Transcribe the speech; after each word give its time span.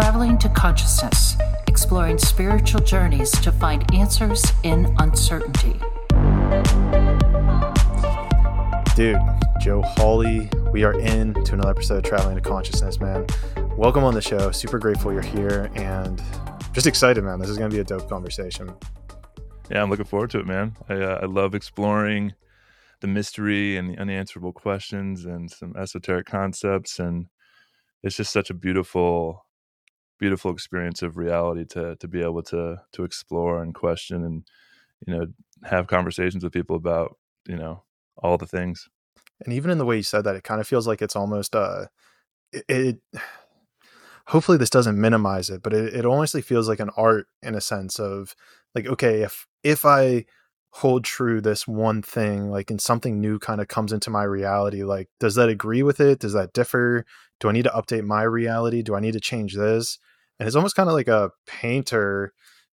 Traveling 0.00 0.38
to 0.38 0.48
Consciousness, 0.50 1.36
exploring 1.66 2.18
spiritual 2.18 2.80
journeys 2.82 3.32
to 3.40 3.50
find 3.50 3.84
answers 3.92 4.44
in 4.62 4.94
uncertainty. 5.00 5.72
Dude, 8.94 9.18
Joe 9.60 9.82
Hawley, 9.84 10.48
we 10.70 10.84
are 10.84 10.96
in 11.00 11.34
to 11.42 11.54
another 11.54 11.70
episode 11.70 11.96
of 11.96 12.04
Traveling 12.04 12.36
to 12.36 12.40
Consciousness, 12.40 13.00
man. 13.00 13.26
Welcome 13.76 14.04
on 14.04 14.14
the 14.14 14.22
show. 14.22 14.52
Super 14.52 14.78
grateful 14.78 15.12
you're 15.12 15.20
here 15.20 15.68
and 15.74 16.22
just 16.72 16.86
excited, 16.86 17.24
man. 17.24 17.40
This 17.40 17.48
is 17.48 17.58
going 17.58 17.68
to 17.68 17.74
be 17.74 17.80
a 17.80 17.84
dope 17.84 18.08
conversation. 18.08 18.72
Yeah, 19.68 19.82
I'm 19.82 19.90
looking 19.90 20.06
forward 20.06 20.30
to 20.30 20.38
it, 20.38 20.46
man. 20.46 20.76
I, 20.88 20.94
uh, 20.94 21.18
I 21.22 21.26
love 21.26 21.56
exploring 21.56 22.34
the 23.00 23.08
mystery 23.08 23.76
and 23.76 23.90
the 23.90 23.98
unanswerable 23.98 24.52
questions 24.52 25.24
and 25.24 25.50
some 25.50 25.74
esoteric 25.76 26.26
concepts 26.26 27.00
and 27.00 27.26
it's 28.04 28.16
just 28.16 28.32
such 28.32 28.48
a 28.48 28.54
beautiful 28.54 29.44
beautiful 30.18 30.50
experience 30.50 31.02
of 31.02 31.16
reality 31.16 31.64
to 31.64 31.96
to 31.96 32.08
be 32.08 32.22
able 32.22 32.42
to 32.42 32.80
to 32.92 33.04
explore 33.04 33.62
and 33.62 33.74
question 33.74 34.24
and 34.24 34.44
you 35.06 35.14
know 35.14 35.26
have 35.64 35.86
conversations 35.86 36.44
with 36.44 36.52
people 36.52 36.76
about 36.76 37.16
you 37.46 37.56
know 37.56 37.82
all 38.16 38.36
the 38.36 38.46
things. 38.46 38.88
And 39.44 39.52
even 39.52 39.70
in 39.70 39.78
the 39.78 39.84
way 39.84 39.96
you 39.96 40.02
said 40.02 40.24
that 40.24 40.36
it 40.36 40.44
kind 40.44 40.60
of 40.60 40.66
feels 40.66 40.86
like 40.86 41.00
it's 41.00 41.16
almost 41.16 41.54
uh 41.54 41.86
it, 42.52 42.64
it 42.68 42.98
hopefully 44.26 44.58
this 44.58 44.68
doesn't 44.68 45.00
minimize 45.00 45.48
it 45.48 45.62
but 45.62 45.72
it, 45.72 45.94
it 45.94 46.04
honestly 46.04 46.42
feels 46.42 46.68
like 46.68 46.80
an 46.80 46.90
art 46.98 47.28
in 47.42 47.54
a 47.54 47.62
sense 47.62 47.98
of 47.98 48.34
like 48.74 48.86
okay 48.86 49.22
if 49.22 49.46
if 49.62 49.86
i 49.86 50.22
hold 50.70 51.02
true 51.02 51.40
this 51.40 51.66
one 51.66 52.02
thing 52.02 52.50
like 52.50 52.70
and 52.70 52.80
something 52.80 53.20
new 53.20 53.38
kind 53.38 53.60
of 53.60 53.68
comes 53.68 53.92
into 53.92 54.10
my 54.10 54.22
reality 54.22 54.84
like 54.84 55.08
does 55.18 55.34
that 55.34 55.48
agree 55.48 55.82
with 55.82 55.98
it? 55.98 56.18
Does 56.18 56.34
that 56.34 56.52
differ? 56.52 57.06
Do 57.40 57.48
i 57.48 57.52
need 57.52 57.64
to 57.64 57.70
update 57.70 58.04
my 58.04 58.22
reality? 58.22 58.82
Do 58.82 58.94
i 58.94 59.00
need 59.00 59.14
to 59.14 59.20
change 59.20 59.54
this 59.54 59.98
and 60.38 60.46
it's 60.46 60.56
almost 60.56 60.76
kind 60.76 60.88
of 60.88 60.94
like 60.94 61.08
a 61.08 61.30
painter 61.46 62.32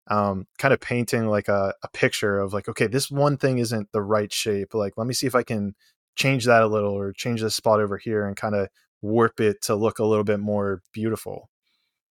um, 0.08 0.48
kind 0.58 0.74
of 0.74 0.82
painting 0.82 1.28
like 1.28 1.48
a, 1.48 1.74
a 1.82 1.88
picture 1.90 2.40
of 2.40 2.54
like 2.54 2.68
okay 2.68 2.88
this 2.88 3.10
one 3.10 3.38
thing 3.38 3.58
isn't 3.58 3.92
the 3.94 4.02
right 4.02 4.32
shape 4.34 4.74
like 4.74 4.94
let 4.98 5.08
me 5.08 5.14
see 5.14 5.28
if 5.28 5.36
i 5.36 5.44
can 5.44 5.76
change 6.16 6.46
that 6.46 6.62
a 6.62 6.68
little 6.68 6.94
or 6.94 7.14
change 7.14 7.42
this 7.42 7.56
spot 7.56 7.80
over 7.80 7.98
here 7.98 8.26
and 8.26 8.36
kind 8.36 8.56
of 8.56 8.68
warp 9.02 9.40
it 9.40 9.62
to 9.62 9.76
look 9.76 10.00
a 10.00 10.06
little 10.06 10.24
bit 10.24 10.40
more 10.40 10.82
beautiful. 10.94 11.50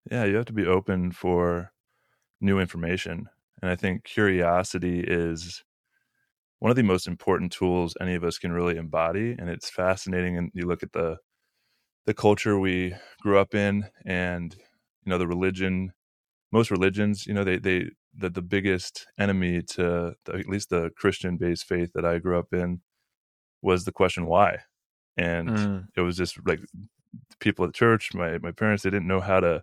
Yeah 0.09 0.23
you 0.25 0.36
have 0.36 0.45
to 0.45 0.53
be 0.53 0.66
open 0.66 1.11
for 1.11 1.72
new 2.41 2.59
information 2.59 3.28
and 3.61 3.69
i 3.69 3.75
think 3.75 4.03
curiosity 4.03 5.02
is 5.02 5.63
one 6.59 6.69
of 6.69 6.78
the 6.78 6.84
most 6.84 7.08
important 7.08 7.52
tools 7.52 7.95
any 8.00 8.16
of 8.16 8.23
us 8.23 8.38
can 8.38 8.52
really 8.52 8.78
embody 8.78 9.36
and 9.38 9.50
it's 9.50 9.69
fascinating 9.69 10.38
and 10.38 10.52
you 10.53 10.66
look 10.66 10.84
at 10.84 10.94
the 10.94 11.17
the 12.06 12.13
culture 12.13 12.58
we 12.58 12.95
grew 13.22 13.38
up 13.38 13.53
in 13.53 13.86
and 14.06 14.56
you 15.05 15.09
know 15.09 15.17
the 15.17 15.28
religion 15.28 15.92
most 16.52 16.72
religions 16.72 17.25
you 17.25 17.33
know 17.33 17.44
they 17.44 17.58
they 17.58 17.86
the, 18.16 18.30
the 18.30 18.42
biggest 18.42 19.08
enemy 19.19 19.61
to 19.61 20.14
the, 20.25 20.33
at 20.33 20.47
least 20.47 20.69
the 20.69 20.89
christian 20.97 21.38
based 21.38 21.66
faith 21.66 21.91
that 21.94 22.06
i 22.06 22.17
grew 22.17 22.38
up 22.38 22.53
in 22.53 22.81
was 23.61 23.86
the 23.86 23.91
question 23.91 24.25
why 24.25 24.58
and 25.17 25.50
mm. 25.50 25.86
it 25.95 26.02
was 26.02 26.17
just 26.17 26.38
like 26.45 26.59
people 27.39 27.66
at 27.66 27.73
church 27.73 28.14
my 28.14 28.38
my 28.39 28.52
parents 28.52 28.83
they 28.83 28.89
didn't 28.89 29.08
know 29.08 29.22
how 29.22 29.39
to 29.39 29.61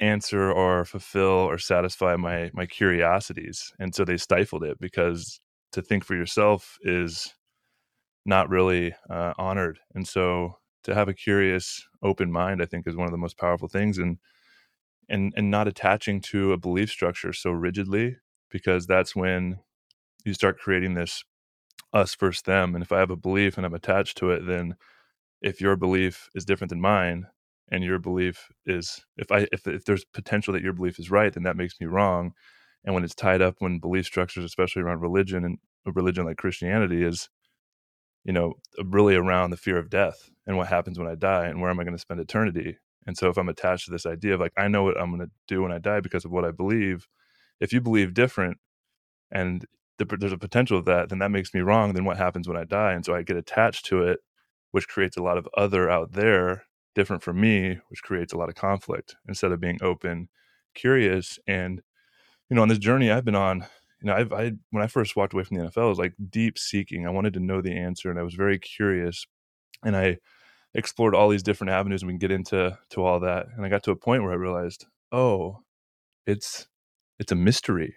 answer 0.00 0.50
or 0.50 0.84
fulfill 0.84 1.26
or 1.28 1.58
satisfy 1.58 2.16
my 2.16 2.50
my 2.54 2.66
curiosities 2.66 3.72
and 3.78 3.94
so 3.94 4.04
they 4.04 4.16
stifled 4.16 4.64
it 4.64 4.78
because 4.80 5.40
to 5.72 5.82
think 5.82 6.04
for 6.04 6.14
yourself 6.14 6.76
is 6.82 7.34
not 8.24 8.48
really 8.48 8.94
uh, 9.10 9.32
honored. 9.36 9.80
And 9.94 10.06
so 10.06 10.58
to 10.84 10.94
have 10.94 11.08
a 11.08 11.14
curious, 11.14 11.86
open 12.02 12.32
mind, 12.32 12.62
I 12.62 12.66
think, 12.66 12.86
is 12.86 12.96
one 12.96 13.06
of 13.06 13.12
the 13.12 13.18
most 13.18 13.38
powerful 13.38 13.68
things. 13.68 13.98
And 13.98 14.18
and 15.08 15.32
and 15.36 15.50
not 15.50 15.68
attaching 15.68 16.20
to 16.22 16.52
a 16.52 16.58
belief 16.58 16.90
structure 16.90 17.32
so 17.32 17.50
rigidly, 17.52 18.16
because 18.50 18.86
that's 18.86 19.16
when 19.16 19.58
you 20.24 20.34
start 20.34 20.58
creating 20.58 20.94
this 20.94 21.24
us 21.92 22.14
versus 22.16 22.42
them. 22.42 22.74
And 22.74 22.84
if 22.84 22.92
I 22.92 23.00
have 23.00 23.10
a 23.10 23.16
belief 23.16 23.56
and 23.58 23.66
I'm 23.66 23.74
attached 23.74 24.18
to 24.18 24.30
it, 24.32 24.46
then 24.46 24.76
if 25.42 25.60
your 25.60 25.76
belief 25.76 26.28
is 26.34 26.44
different 26.46 26.70
than 26.70 26.80
mine, 26.80 27.26
and 27.70 27.84
your 27.84 27.98
belief 28.00 28.48
is 28.66 29.04
if 29.18 29.32
I 29.32 29.48
if 29.52 29.66
if 29.68 29.84
there's 29.86 30.04
potential 30.06 30.54
that 30.54 30.62
your 30.62 30.74
belief 30.74 30.98
is 30.98 31.10
right, 31.10 31.32
then 31.34 31.44
that 31.44 31.56
makes 31.56 31.80
me 31.80 31.86
wrong 31.88 32.32
and 32.84 32.94
when 32.94 33.04
it's 33.04 33.16
tied 33.16 33.42
up 33.42 33.56
when 33.60 33.80
belief 33.80 34.06
structures 34.06 34.44
especially 34.44 34.82
around 34.82 35.00
religion 35.00 35.44
and 35.44 35.58
a 35.86 35.92
religion 35.92 36.26
like 36.26 36.38
christianity 36.38 37.04
is 37.04 37.30
you 38.24 38.32
know 38.32 38.54
really 38.84 39.14
around 39.14 39.50
the 39.50 39.56
fear 39.56 39.78
of 39.78 39.90
death 39.90 40.30
and 40.46 40.56
what 40.56 40.68
happens 40.68 40.98
when 40.98 41.08
i 41.08 41.14
die 41.14 41.46
and 41.46 41.60
where 41.60 41.70
am 41.70 41.80
i 41.80 41.84
going 41.84 41.94
to 41.94 42.00
spend 42.00 42.20
eternity. 42.20 42.76
And 43.06 43.16
so 43.16 43.28
if 43.28 43.36
i'm 43.36 43.48
attached 43.48 43.86
to 43.86 43.90
this 43.90 44.06
idea 44.06 44.34
of 44.34 44.40
like 44.40 44.52
i 44.56 44.68
know 44.68 44.84
what 44.84 45.00
i'm 45.00 45.10
going 45.14 45.26
to 45.26 45.32
do 45.48 45.62
when 45.62 45.72
i 45.72 45.78
die 45.78 46.00
because 46.00 46.24
of 46.24 46.30
what 46.30 46.44
i 46.44 46.50
believe 46.50 47.08
if 47.60 47.72
you 47.72 47.80
believe 47.80 48.14
different 48.14 48.58
and 49.30 49.66
there's 49.98 50.32
a 50.32 50.38
potential 50.38 50.78
of 50.78 50.84
that 50.86 51.08
then 51.08 51.18
that 51.18 51.30
makes 51.30 51.54
me 51.54 51.60
wrong 51.60 51.92
then 51.92 52.04
what 52.04 52.16
happens 52.16 52.48
when 52.48 52.56
i 52.56 52.64
die. 52.64 52.92
And 52.92 53.04
so 53.04 53.14
i 53.14 53.22
get 53.22 53.36
attached 53.36 53.86
to 53.86 54.02
it 54.02 54.20
which 54.70 54.88
creates 54.88 55.16
a 55.16 55.22
lot 55.22 55.38
of 55.38 55.48
other 55.56 55.90
out 55.90 56.12
there 56.12 56.64
different 56.94 57.22
from 57.22 57.40
me 57.40 57.78
which 57.88 58.02
creates 58.02 58.32
a 58.32 58.36
lot 58.36 58.48
of 58.48 58.54
conflict 58.54 59.16
instead 59.28 59.52
of 59.52 59.60
being 59.60 59.78
open 59.82 60.28
curious 60.74 61.38
and 61.46 61.82
you 62.52 62.56
know, 62.56 62.62
on 62.62 62.68
this 62.68 62.78
journey 62.78 63.10
I've 63.10 63.24
been 63.24 63.34
on, 63.34 63.64
you 64.02 64.10
know, 64.10 64.16
I've, 64.16 64.32
I, 64.32 64.52
when 64.70 64.82
I 64.82 64.88
first 64.88 65.14
walked 65.14 65.32
away 65.32 65.44
from 65.44 65.58
the 65.58 65.64
NFL, 65.64 65.84
I 65.84 65.88
was 65.88 65.98
like 65.98 66.14
deep 66.28 66.58
seeking. 66.58 67.06
I 67.06 67.10
wanted 67.10 67.34
to 67.34 67.40
know 67.40 67.60
the 67.60 67.76
answer 67.76 68.10
and 68.10 68.18
I 68.18 68.22
was 68.22 68.34
very 68.34 68.58
curious 68.58 69.24
and 69.84 69.96
I 69.96 70.18
explored 70.74 71.14
all 71.14 71.28
these 71.28 71.42
different 71.42 71.70
avenues 71.70 72.02
and 72.02 72.08
we 72.08 72.14
can 72.14 72.18
get 72.18 72.32
into, 72.32 72.76
to 72.90 73.04
all 73.04 73.20
that. 73.20 73.46
And 73.56 73.64
I 73.64 73.68
got 73.68 73.84
to 73.84 73.92
a 73.92 73.96
point 73.96 74.24
where 74.24 74.32
I 74.32 74.36
realized, 74.36 74.86
oh, 75.12 75.58
it's, 76.26 76.66
it's 77.20 77.30
a 77.30 77.36
mystery. 77.36 77.94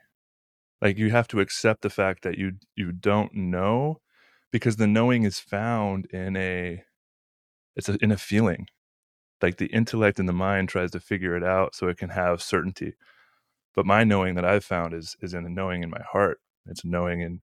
Like 0.79 0.99
you 0.99 1.09
have 1.09 1.27
to 1.29 1.39
accept 1.39 1.81
the 1.81 1.89
fact 1.89 2.23
that 2.23 2.37
you, 2.37 2.53
you 2.75 2.91
don't 2.91 3.33
know 3.33 4.01
because 4.51 4.75
the 4.75 4.87
knowing 4.87 5.23
is 5.23 5.39
found 5.39 6.05
in 6.11 6.37
a, 6.37 6.83
it's 7.75 7.89
a, 7.89 7.97
in 7.99 8.11
a 8.11 8.17
feeling 8.17 8.67
like 9.41 9.57
the 9.57 9.67
intellect 9.67 10.19
and 10.19 10.29
the 10.29 10.33
mind 10.33 10.69
tries 10.69 10.91
to 10.91 10.99
figure 10.99 11.35
it 11.35 11.43
out 11.43 11.73
so 11.73 11.87
it 11.87 11.97
can 11.97 12.09
have 12.09 12.41
certainty 12.41 12.93
but 13.75 13.85
my 13.85 14.03
knowing 14.03 14.35
that 14.35 14.45
I've 14.45 14.65
found 14.65 14.93
is 14.93 15.15
is 15.21 15.33
in 15.33 15.45
a 15.45 15.49
knowing 15.49 15.83
in 15.83 15.89
my 15.89 16.01
heart. 16.11 16.39
It's 16.65 16.85
knowing 16.85 17.21
in 17.21 17.41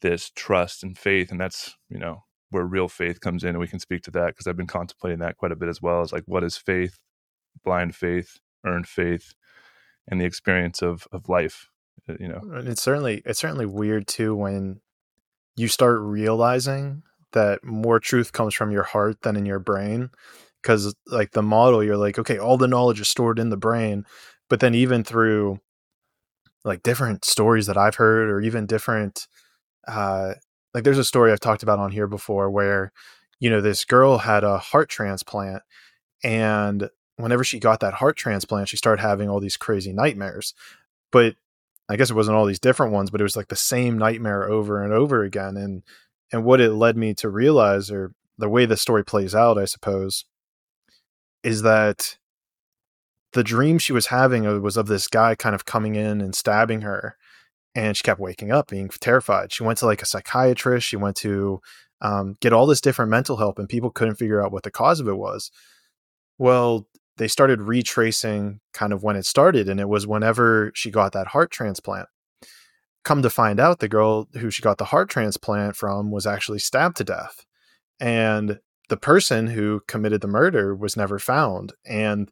this 0.00 0.30
trust 0.34 0.82
and 0.82 0.96
faith, 0.96 1.30
and 1.30 1.40
that's 1.40 1.76
you 1.88 1.98
know 1.98 2.24
where 2.50 2.64
real 2.64 2.88
faith 2.88 3.20
comes 3.20 3.44
in, 3.44 3.50
and 3.50 3.58
we 3.58 3.68
can 3.68 3.78
speak 3.78 4.02
to 4.02 4.10
that 4.12 4.28
because 4.28 4.46
I've 4.46 4.56
been 4.56 4.66
contemplating 4.66 5.18
that 5.20 5.36
quite 5.36 5.52
a 5.52 5.56
bit 5.56 5.68
as 5.68 5.82
well. 5.82 6.00
As 6.00 6.12
like, 6.12 6.24
what 6.26 6.44
is 6.44 6.56
faith? 6.56 6.98
Blind 7.64 7.94
faith, 7.94 8.38
earned 8.64 8.86
faith, 8.86 9.34
and 10.08 10.20
the 10.20 10.24
experience 10.24 10.82
of 10.82 11.06
of 11.12 11.28
life. 11.28 11.68
Uh, 12.08 12.14
you 12.18 12.28
know, 12.28 12.40
and 12.54 12.68
it's 12.68 12.82
certainly 12.82 13.22
it's 13.24 13.40
certainly 13.40 13.66
weird 13.66 14.06
too 14.06 14.34
when 14.34 14.80
you 15.56 15.68
start 15.68 16.00
realizing 16.00 17.02
that 17.32 17.62
more 17.62 18.00
truth 18.00 18.32
comes 18.32 18.54
from 18.54 18.70
your 18.70 18.84
heart 18.84 19.20
than 19.22 19.36
in 19.36 19.44
your 19.44 19.58
brain 19.58 20.10
because 20.62 20.94
like 21.06 21.32
the 21.32 21.42
model 21.42 21.84
you're 21.84 21.96
like 21.96 22.18
okay 22.18 22.38
all 22.38 22.56
the 22.56 22.66
knowledge 22.66 23.00
is 23.00 23.08
stored 23.08 23.38
in 23.38 23.50
the 23.50 23.56
brain 23.56 24.04
but 24.48 24.60
then 24.60 24.74
even 24.74 25.04
through 25.04 25.60
like 26.64 26.82
different 26.82 27.24
stories 27.24 27.66
that 27.66 27.76
I've 27.76 27.96
heard 27.96 28.28
or 28.28 28.40
even 28.40 28.66
different 28.66 29.26
uh 29.86 30.34
like 30.74 30.84
there's 30.84 30.98
a 30.98 31.04
story 31.04 31.32
I've 31.32 31.40
talked 31.40 31.62
about 31.62 31.78
on 31.78 31.92
here 31.92 32.06
before 32.06 32.50
where 32.50 32.92
you 33.40 33.50
know 33.50 33.60
this 33.60 33.84
girl 33.84 34.18
had 34.18 34.44
a 34.44 34.58
heart 34.58 34.88
transplant 34.88 35.62
and 36.22 36.90
whenever 37.16 37.42
she 37.44 37.58
got 37.58 37.80
that 37.80 37.94
heart 37.94 38.16
transplant 38.16 38.68
she 38.68 38.76
started 38.76 39.02
having 39.02 39.28
all 39.28 39.40
these 39.40 39.56
crazy 39.56 39.92
nightmares. 39.92 40.54
But 41.10 41.36
I 41.88 41.96
guess 41.96 42.10
it 42.10 42.14
wasn't 42.14 42.36
all 42.36 42.46
these 42.46 42.58
different 42.58 42.92
ones 42.92 43.10
but 43.10 43.20
it 43.20 43.24
was 43.24 43.36
like 43.36 43.48
the 43.48 43.56
same 43.56 43.98
nightmare 43.98 44.48
over 44.48 44.82
and 44.82 44.92
over 44.92 45.22
again 45.22 45.56
and 45.56 45.82
and 46.32 46.44
what 46.44 46.60
it 46.60 46.72
led 46.72 46.96
me 46.96 47.14
to 47.14 47.30
realize 47.30 47.90
or 47.90 48.12
the 48.36 48.48
way 48.48 48.66
the 48.66 48.76
story 48.76 49.04
plays 49.04 49.34
out 49.34 49.58
I 49.58 49.64
suppose 49.64 50.24
is 51.42 51.62
that 51.62 52.18
the 53.32 53.44
dream 53.44 53.78
she 53.78 53.92
was 53.92 54.06
having 54.06 54.62
was 54.62 54.76
of 54.76 54.86
this 54.86 55.06
guy 55.06 55.34
kind 55.34 55.54
of 55.54 55.64
coming 55.64 55.96
in 55.96 56.20
and 56.20 56.34
stabbing 56.34 56.82
her 56.82 57.16
and 57.74 57.96
she 57.96 58.02
kept 58.02 58.20
waking 58.20 58.50
up 58.50 58.68
being 58.68 58.88
terrified. 58.88 59.52
She 59.52 59.62
went 59.62 59.78
to 59.78 59.86
like 59.86 60.02
a 60.02 60.06
psychiatrist 60.06 60.86
she 60.86 60.96
went 60.96 61.16
to 61.18 61.60
um, 62.00 62.36
get 62.40 62.52
all 62.52 62.66
this 62.66 62.80
different 62.80 63.10
mental 63.10 63.36
help 63.36 63.58
and 63.58 63.68
people 63.68 63.90
couldn't 63.90 64.16
figure 64.16 64.42
out 64.42 64.52
what 64.52 64.62
the 64.62 64.70
cause 64.70 65.00
of 65.00 65.08
it 65.08 65.16
was. 65.16 65.50
Well 66.38 66.86
they 67.16 67.28
started 67.28 67.60
retracing 67.60 68.60
kind 68.72 68.92
of 68.92 69.02
when 69.02 69.16
it 69.16 69.26
started 69.26 69.68
and 69.68 69.80
it 69.80 69.88
was 69.88 70.06
whenever 70.06 70.70
she 70.74 70.90
got 70.90 71.12
that 71.12 71.28
heart 71.28 71.50
transplant. 71.50 72.08
Come 73.04 73.22
to 73.22 73.30
find 73.30 73.58
out 73.58 73.80
the 73.80 73.88
girl 73.88 74.28
who 74.34 74.50
she 74.50 74.62
got 74.62 74.78
the 74.78 74.86
heart 74.86 75.10
transplant 75.10 75.76
from 75.76 76.10
was 76.10 76.26
actually 76.26 76.60
stabbed 76.60 76.96
to 76.98 77.04
death 77.04 77.44
and 78.00 78.60
the 78.88 78.96
person 78.96 79.48
who 79.48 79.82
committed 79.86 80.20
the 80.20 80.28
murder 80.28 80.74
was 80.74 80.96
never 80.96 81.18
found 81.18 81.74
and 81.84 82.30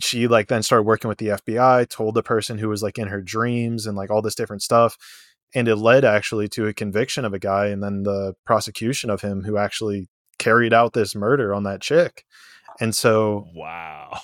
she 0.00 0.26
like 0.26 0.48
then 0.48 0.62
started 0.62 0.84
working 0.84 1.08
with 1.08 1.18
the 1.18 1.28
FBI, 1.28 1.88
told 1.88 2.14
the 2.14 2.22
person 2.22 2.58
who 2.58 2.68
was 2.68 2.82
like 2.82 2.98
in 2.98 3.08
her 3.08 3.20
dreams 3.20 3.86
and 3.86 3.96
like 3.96 4.10
all 4.10 4.22
this 4.22 4.34
different 4.34 4.62
stuff. 4.62 4.96
And 5.54 5.68
it 5.68 5.76
led 5.76 6.04
actually 6.04 6.48
to 6.50 6.66
a 6.66 6.74
conviction 6.74 7.24
of 7.24 7.32
a 7.32 7.38
guy 7.38 7.66
and 7.66 7.82
then 7.82 8.02
the 8.02 8.34
prosecution 8.44 9.10
of 9.10 9.20
him 9.20 9.44
who 9.44 9.56
actually 9.56 10.08
carried 10.38 10.72
out 10.72 10.92
this 10.92 11.14
murder 11.14 11.54
on 11.54 11.62
that 11.64 11.80
chick. 11.80 12.24
And 12.80 12.94
so 12.94 13.46
Wow. 13.54 14.20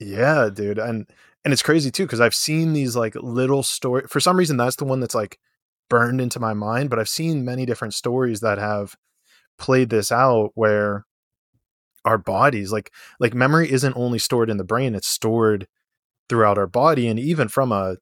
Yeah, 0.00 0.48
dude. 0.52 0.78
And 0.78 1.06
and 1.44 1.52
it's 1.52 1.62
crazy 1.62 1.90
too 1.90 2.04
because 2.04 2.20
I've 2.20 2.34
seen 2.34 2.72
these 2.72 2.96
like 2.96 3.14
little 3.16 3.62
story. 3.62 4.04
For 4.08 4.20
some 4.20 4.36
reason, 4.36 4.56
that's 4.56 4.76
the 4.76 4.84
one 4.84 5.00
that's 5.00 5.14
like 5.14 5.38
burned 5.88 6.20
into 6.20 6.40
my 6.40 6.54
mind. 6.54 6.90
But 6.90 6.98
I've 6.98 7.08
seen 7.08 7.44
many 7.44 7.66
different 7.66 7.94
stories 7.94 8.40
that 8.40 8.58
have 8.58 8.96
played 9.58 9.90
this 9.90 10.12
out 10.12 10.52
where 10.54 11.04
our 12.08 12.18
bodies 12.18 12.72
like 12.72 12.90
like 13.20 13.34
memory 13.34 13.70
isn't 13.70 13.96
only 13.96 14.18
stored 14.18 14.48
in 14.48 14.56
the 14.56 14.64
brain; 14.64 14.94
it's 14.94 15.08
stored 15.08 15.68
throughout 16.28 16.58
our 16.58 16.66
body, 16.66 17.06
and 17.06 17.18
even 17.18 17.48
from 17.48 17.70
a, 17.70 17.96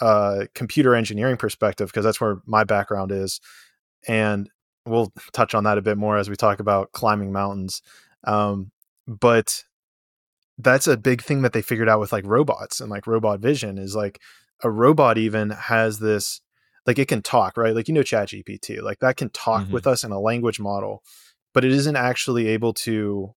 a 0.00 0.48
computer 0.54 0.94
engineering 0.94 1.36
perspective, 1.36 1.88
because 1.88 2.04
that's 2.04 2.20
where 2.20 2.38
my 2.46 2.64
background 2.64 3.10
is. 3.10 3.40
And 4.06 4.50
we'll 4.86 5.12
touch 5.32 5.54
on 5.54 5.64
that 5.64 5.78
a 5.78 5.82
bit 5.82 5.98
more 5.98 6.18
as 6.18 6.28
we 6.30 6.36
talk 6.36 6.60
about 6.60 6.92
climbing 6.92 7.32
mountains. 7.32 7.82
Um, 8.24 8.70
but 9.06 9.64
that's 10.58 10.86
a 10.86 10.96
big 10.96 11.22
thing 11.22 11.42
that 11.42 11.52
they 11.52 11.62
figured 11.62 11.88
out 11.88 12.00
with 12.00 12.12
like 12.12 12.26
robots 12.26 12.80
and 12.80 12.90
like 12.90 13.06
robot 13.06 13.40
vision 13.40 13.78
is 13.78 13.94
like 13.94 14.20
a 14.62 14.70
robot 14.70 15.16
even 15.16 15.50
has 15.50 16.00
this 16.00 16.40
like 16.86 16.98
it 16.98 17.06
can 17.06 17.22
talk 17.22 17.56
right 17.56 17.76
like 17.76 17.86
you 17.86 17.94
know 17.94 18.02
chat 18.02 18.28
gpt 18.28 18.82
like 18.82 18.98
that 18.98 19.16
can 19.16 19.30
talk 19.30 19.62
mm-hmm. 19.62 19.72
with 19.72 19.86
us 19.86 20.02
in 20.02 20.10
a 20.10 20.18
language 20.18 20.58
model 20.58 21.04
but 21.54 21.64
it 21.64 21.70
isn't 21.70 21.96
actually 21.96 22.48
able 22.48 22.72
to 22.74 23.32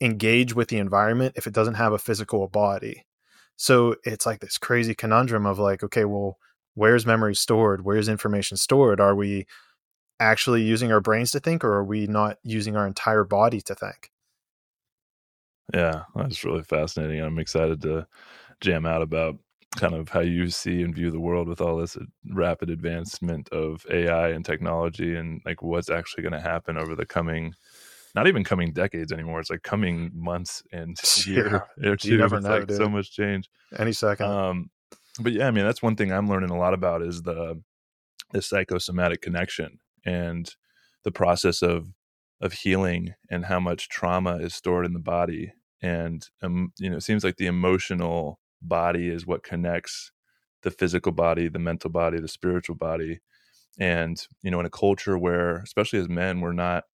engage 0.00 0.54
with 0.54 0.68
the 0.68 0.78
environment 0.78 1.34
if 1.36 1.46
it 1.46 1.54
doesn't 1.54 1.74
have 1.74 1.92
a 1.92 1.98
physical 1.98 2.46
body. 2.48 3.04
So 3.56 3.96
it's 4.04 4.26
like 4.26 4.40
this 4.40 4.58
crazy 4.58 4.94
conundrum 4.94 5.46
of 5.46 5.58
like 5.58 5.82
okay 5.82 6.04
well 6.04 6.38
where's 6.74 7.06
memory 7.06 7.34
stored? 7.34 7.84
Where's 7.84 8.08
information 8.08 8.56
stored? 8.56 9.00
Are 9.00 9.14
we 9.14 9.46
actually 10.20 10.62
using 10.62 10.92
our 10.92 11.00
brains 11.00 11.30
to 11.32 11.40
think 11.40 11.64
or 11.64 11.72
are 11.74 11.84
we 11.84 12.06
not 12.06 12.38
using 12.44 12.76
our 12.76 12.86
entire 12.86 13.24
body 13.24 13.60
to 13.62 13.74
think? 13.74 14.10
Yeah, 15.74 16.04
that's 16.14 16.44
really 16.44 16.62
fascinating. 16.62 17.20
I'm 17.20 17.38
excited 17.38 17.82
to 17.82 18.06
jam 18.60 18.86
out 18.86 19.02
about 19.02 19.36
kind 19.76 19.94
of 19.94 20.08
how 20.08 20.20
you 20.20 20.48
see 20.48 20.82
and 20.82 20.94
view 20.94 21.10
the 21.10 21.20
world 21.20 21.48
with 21.48 21.60
all 21.60 21.76
this 21.76 21.98
rapid 22.30 22.70
advancement 22.70 23.48
of 23.50 23.84
AI 23.90 24.30
and 24.30 24.44
technology 24.44 25.16
and 25.16 25.42
like 25.44 25.62
what's 25.62 25.90
actually 25.90 26.22
going 26.22 26.32
to 26.32 26.40
happen 26.40 26.78
over 26.78 26.94
the 26.94 27.04
coming 27.04 27.52
not 28.16 28.26
even 28.26 28.42
coming 28.42 28.72
decades 28.72 29.12
anymore. 29.12 29.38
It's 29.38 29.50
like 29.50 29.62
coming 29.62 30.10
months 30.14 30.62
and 30.72 30.96
year 31.26 31.66
yeah. 31.80 31.90
or 31.90 31.96
two. 31.96 32.12
You 32.12 32.18
never 32.18 32.40
know, 32.40 32.58
like 32.58 32.70
so 32.72 32.88
much 32.88 33.12
change. 33.12 33.48
Any 33.78 33.92
second. 33.92 34.26
Um, 34.26 34.70
but 35.20 35.32
yeah, 35.32 35.46
I 35.46 35.50
mean 35.50 35.64
that's 35.64 35.82
one 35.82 35.94
thing 35.94 36.12
I'm 36.12 36.28
learning 36.28 36.50
a 36.50 36.58
lot 36.58 36.74
about 36.74 37.02
is 37.02 37.22
the 37.22 37.62
the 38.32 38.42
psychosomatic 38.42 39.22
connection 39.22 39.78
and 40.04 40.52
the 41.04 41.12
process 41.12 41.62
of 41.62 41.92
of 42.40 42.52
healing 42.52 43.14
and 43.30 43.46
how 43.46 43.60
much 43.60 43.88
trauma 43.88 44.36
is 44.38 44.54
stored 44.54 44.84
in 44.84 44.92
the 44.92 44.98
body 44.98 45.52
and 45.80 46.28
um, 46.42 46.72
you 46.78 46.90
know 46.90 46.96
it 46.96 47.02
seems 47.02 47.24
like 47.24 47.36
the 47.36 47.46
emotional 47.46 48.40
body 48.60 49.08
is 49.08 49.26
what 49.26 49.42
connects 49.42 50.10
the 50.62 50.70
physical 50.70 51.12
body 51.12 51.48
the 51.48 51.58
mental 51.58 51.88
body 51.88 52.20
the 52.20 52.28
spiritual 52.28 52.74
body 52.74 53.20
and 53.78 54.26
you 54.42 54.50
know 54.50 54.60
in 54.60 54.66
a 54.66 54.70
culture 54.70 55.16
where 55.16 55.58
especially 55.58 55.98
as 55.98 56.08
men 56.08 56.40
we're 56.40 56.52
not 56.52 56.84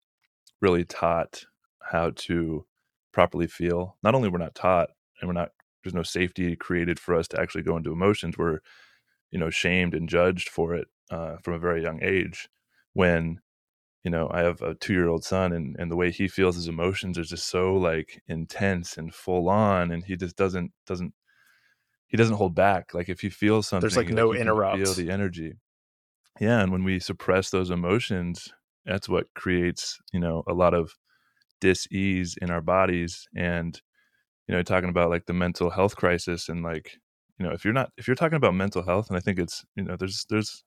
really 0.63 0.85
taught 0.85 1.45
how 1.83 2.13
to 2.17 2.65
properly 3.13 3.47
feel. 3.47 3.99
Not 4.03 4.15
only 4.15 4.31
we're 4.31 4.39
not 4.39 4.55
taught 4.55 4.89
and 5.21 5.29
we're 5.29 5.35
not 5.35 5.51
there's 5.83 5.95
no 5.95 6.03
safety 6.03 6.55
created 6.57 6.99
for 6.99 7.15
us 7.15 7.29
to 7.29 7.41
actually 7.41 7.63
go 7.63 7.77
into 7.77 7.93
emotions 7.93 8.39
we're 8.39 8.61
you 9.31 9.39
know 9.39 9.51
shamed 9.51 9.95
and 9.95 10.09
judged 10.09 10.49
for 10.49 10.75
it 10.75 10.89
uh, 11.11 11.37
from 11.43 11.55
a 11.55 11.59
very 11.59 11.83
young 11.83 12.01
age 12.03 12.49
when 12.93 13.41
you 14.05 14.11
know 14.11 14.29
i 14.33 14.41
have 14.41 14.63
a 14.63 14.75
two 14.75 14.93
year 14.93 15.09
old 15.09 15.25
son 15.25 15.53
and, 15.53 15.77
and 15.79 15.91
the 15.91 15.97
way 15.97 16.11
he 16.11 16.29
feels 16.29 16.57
his 16.57 16.69
emotions 16.69 17.19
are 17.19 17.25
just 17.25 17.49
so 17.49 17.75
like 17.75 18.23
intense 18.29 18.97
and 18.97 19.15
full 19.15 19.49
on 19.49 19.91
and 19.91 20.05
he 20.05 20.17
just 20.17 20.37
doesn't 20.37 20.73
doesn't 20.87 21.15
he 22.09 22.19
doesn't 22.19 22.37
hold 22.37 22.55
back. 22.55 22.93
Like 22.93 23.09
if 23.09 23.23
he 23.23 23.31
feels 23.31 23.67
something 23.67 23.89
there's 23.89 23.97
like 23.97 24.11
no 24.11 24.35
interrupt 24.35 24.77
feel 24.77 24.93
the 24.93 25.11
energy. 25.11 25.55
Yeah 26.39 26.61
and 26.61 26.71
when 26.71 26.85
we 26.85 26.99
suppress 27.01 27.49
those 27.49 27.71
emotions 27.71 28.53
that's 28.87 29.09
what 29.09 29.27
creates 29.35 29.99
you 30.13 30.21
know 30.21 30.43
a 30.49 30.55
lot 30.55 30.75
of 30.75 30.93
dis-ease 31.61 32.37
in 32.43 32.51
our 32.51 32.61
bodies 32.61 33.27
and 33.37 33.81
you 34.49 34.55
know 34.55 34.63
talking 34.63 34.91
about 34.91 35.11
like 35.11 35.27
the 35.27 35.33
mental 35.33 35.71
health 35.71 35.97
crisis 35.97 36.49
and 36.49 36.63
like 36.63 36.93
you 37.39 37.47
know 37.47 37.53
if 37.53 37.65
you're 37.65 37.75
not 37.75 37.91
if 37.97 38.07
you're 38.07 38.17
talking 38.17 38.37
about 38.37 38.55
mental 38.55 38.85
health 38.85 39.09
and 39.09 39.17
i 39.17 39.21
think 39.21 39.39
it's 39.39 39.65
you 39.77 39.85
know 39.85 39.97
there's 39.97 40.27
there's 40.31 40.65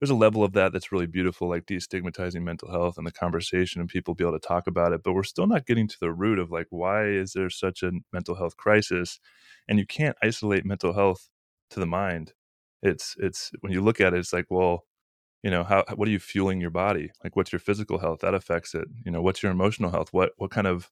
there's 0.00 0.10
a 0.10 0.14
level 0.14 0.44
of 0.44 0.52
that 0.52 0.72
that's 0.72 0.92
really 0.92 1.06
beautiful, 1.06 1.48
like 1.48 1.66
destigmatizing 1.66 2.42
mental 2.42 2.70
health 2.70 2.98
and 2.98 3.06
the 3.06 3.12
conversation 3.12 3.80
and 3.80 3.90
people 3.90 4.14
be 4.14 4.24
able 4.24 4.38
to 4.38 4.46
talk 4.46 4.66
about 4.66 4.92
it. 4.92 5.02
But 5.02 5.14
we're 5.14 5.24
still 5.24 5.46
not 5.46 5.66
getting 5.66 5.88
to 5.88 5.96
the 6.00 6.12
root 6.12 6.38
of 6.38 6.50
like, 6.50 6.66
why 6.70 7.06
is 7.08 7.32
there 7.32 7.50
such 7.50 7.82
a 7.82 7.92
mental 8.12 8.36
health 8.36 8.56
crisis? 8.56 9.18
And 9.68 9.78
you 9.78 9.86
can't 9.86 10.16
isolate 10.22 10.64
mental 10.64 10.92
health 10.92 11.28
to 11.70 11.80
the 11.80 11.86
mind. 11.86 12.32
It's, 12.82 13.16
it's, 13.18 13.50
when 13.60 13.72
you 13.72 13.82
look 13.82 14.00
at 14.00 14.14
it, 14.14 14.20
it's 14.20 14.32
like, 14.32 14.46
well, 14.50 14.84
you 15.42 15.50
know, 15.50 15.64
how, 15.64 15.84
what 15.94 16.08
are 16.08 16.10
you 16.10 16.18
fueling 16.18 16.60
your 16.60 16.70
body? 16.70 17.10
Like, 17.22 17.36
what's 17.36 17.52
your 17.52 17.60
physical 17.60 17.98
health? 17.98 18.20
That 18.20 18.34
affects 18.34 18.74
it. 18.74 18.88
You 19.04 19.12
know, 19.12 19.22
what's 19.22 19.42
your 19.42 19.52
emotional 19.52 19.90
health? 19.90 20.08
What, 20.12 20.32
what 20.36 20.50
kind 20.50 20.66
of 20.66 20.90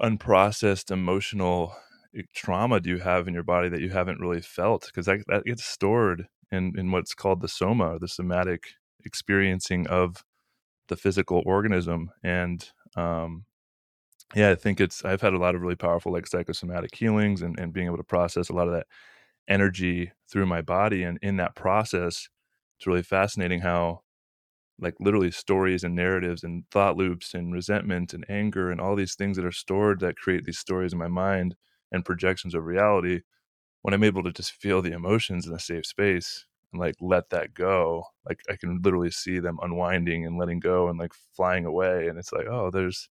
unprocessed 0.00 0.90
emotional 0.90 1.76
eh, 2.16 2.22
trauma 2.34 2.80
do 2.80 2.90
you 2.90 2.98
have 2.98 3.28
in 3.28 3.34
your 3.34 3.42
body 3.42 3.68
that 3.68 3.80
you 3.80 3.90
haven't 3.90 4.20
really 4.20 4.40
felt? 4.40 4.86
Because 4.86 5.06
that, 5.06 5.20
that 5.28 5.44
gets 5.44 5.64
stored 5.64 6.26
in, 6.50 6.72
in 6.76 6.90
what's 6.90 7.14
called 7.14 7.42
the 7.42 7.48
soma, 7.48 7.94
or 7.94 7.98
the 7.98 8.08
somatic 8.08 8.74
experiencing 9.04 9.86
of 9.88 10.24
the 10.88 10.96
physical 10.96 11.42
organism. 11.44 12.10
And 12.22 12.66
um, 12.96 13.44
yeah, 14.34 14.50
I 14.50 14.54
think 14.54 14.80
it's, 14.80 15.04
I've 15.04 15.20
had 15.20 15.34
a 15.34 15.38
lot 15.38 15.54
of 15.54 15.60
really 15.60 15.76
powerful 15.76 16.12
like 16.12 16.26
psychosomatic 16.26 16.94
healings 16.94 17.42
and, 17.42 17.58
and 17.58 17.72
being 17.72 17.86
able 17.86 17.98
to 17.98 18.04
process 18.04 18.48
a 18.48 18.54
lot 18.54 18.68
of 18.68 18.74
that 18.74 18.86
energy 19.48 20.12
through 20.30 20.46
my 20.46 20.62
body. 20.62 21.02
And 21.02 21.18
in 21.20 21.36
that 21.36 21.54
process, 21.54 22.28
it's 22.84 22.86
really 22.86 23.02
fascinating 23.02 23.60
how 23.60 24.00
like 24.78 24.94
literally 25.00 25.30
stories 25.30 25.84
and 25.84 25.94
narratives 25.94 26.44
and 26.44 26.64
thought 26.70 26.98
loops 26.98 27.32
and 27.32 27.54
resentment 27.54 28.12
and 28.12 28.26
anger 28.28 28.70
and 28.70 28.78
all 28.78 28.94
these 28.94 29.14
things 29.14 29.38
that 29.38 29.46
are 29.46 29.52
stored 29.52 30.00
that 30.00 30.18
create 30.18 30.44
these 30.44 30.58
stories 30.58 30.92
in 30.92 30.98
my 30.98 31.08
mind 31.08 31.56
and 31.90 32.04
projections 32.04 32.54
of 32.54 32.64
reality 32.66 33.20
when 33.80 33.94
I'm 33.94 34.04
able 34.04 34.22
to 34.24 34.32
just 34.32 34.52
feel 34.52 34.82
the 34.82 34.92
emotions 34.92 35.46
in 35.46 35.54
a 35.54 35.58
safe 35.58 35.86
space 35.86 36.44
and 36.74 36.80
like 36.80 36.96
let 37.00 37.30
that 37.30 37.54
go, 37.54 38.04
like 38.28 38.40
I 38.50 38.56
can 38.56 38.82
literally 38.82 39.10
see 39.10 39.38
them 39.38 39.58
unwinding 39.62 40.26
and 40.26 40.38
letting 40.38 40.60
go 40.60 40.88
and 40.88 40.98
like 40.98 41.12
flying 41.34 41.64
away. 41.64 42.08
And 42.08 42.18
it's 42.18 42.32
like, 42.34 42.46
oh, 42.50 42.70
there's 42.70 43.08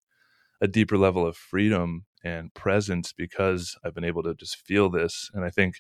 a 0.61 0.69
deeper 0.69 0.99
level 0.99 1.27
of 1.27 1.35
freedom 1.35 2.05
and 2.23 2.53
presence 2.53 3.15
because 3.15 3.75
I've 3.82 3.94
been 3.94 4.05
able 4.05 4.23
to 4.25 4.35
just 4.35 4.56
feel 4.67 4.91
this. 4.91 5.31
And 5.32 5.46
I 5.46 5.49
think, 5.51 5.77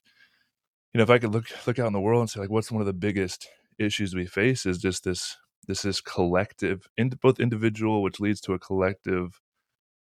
you 0.94 0.98
know, 0.98 1.04
if 1.04 1.10
I 1.10 1.18
could 1.18 1.34
look 1.34 1.48
look 1.66 1.78
out 1.78 1.88
in 1.88 1.92
the 1.92 2.00
world 2.00 2.20
and 2.20 2.30
say 2.30 2.40
like, 2.40 2.50
what's 2.50 2.72
one 2.72 2.80
of 2.80 2.86
the 2.86 2.94
biggest 2.94 3.46
issues 3.78 4.14
we 4.14 4.26
face 4.26 4.66
is 4.66 4.78
just 4.78 5.04
this 5.04 5.36
this 5.68 5.82
this 5.82 6.00
collective, 6.00 6.88
in, 6.96 7.10
both 7.20 7.38
individual, 7.38 8.02
which 8.02 8.20
leads 8.20 8.40
to 8.42 8.52
a 8.52 8.58
collective 8.58 9.40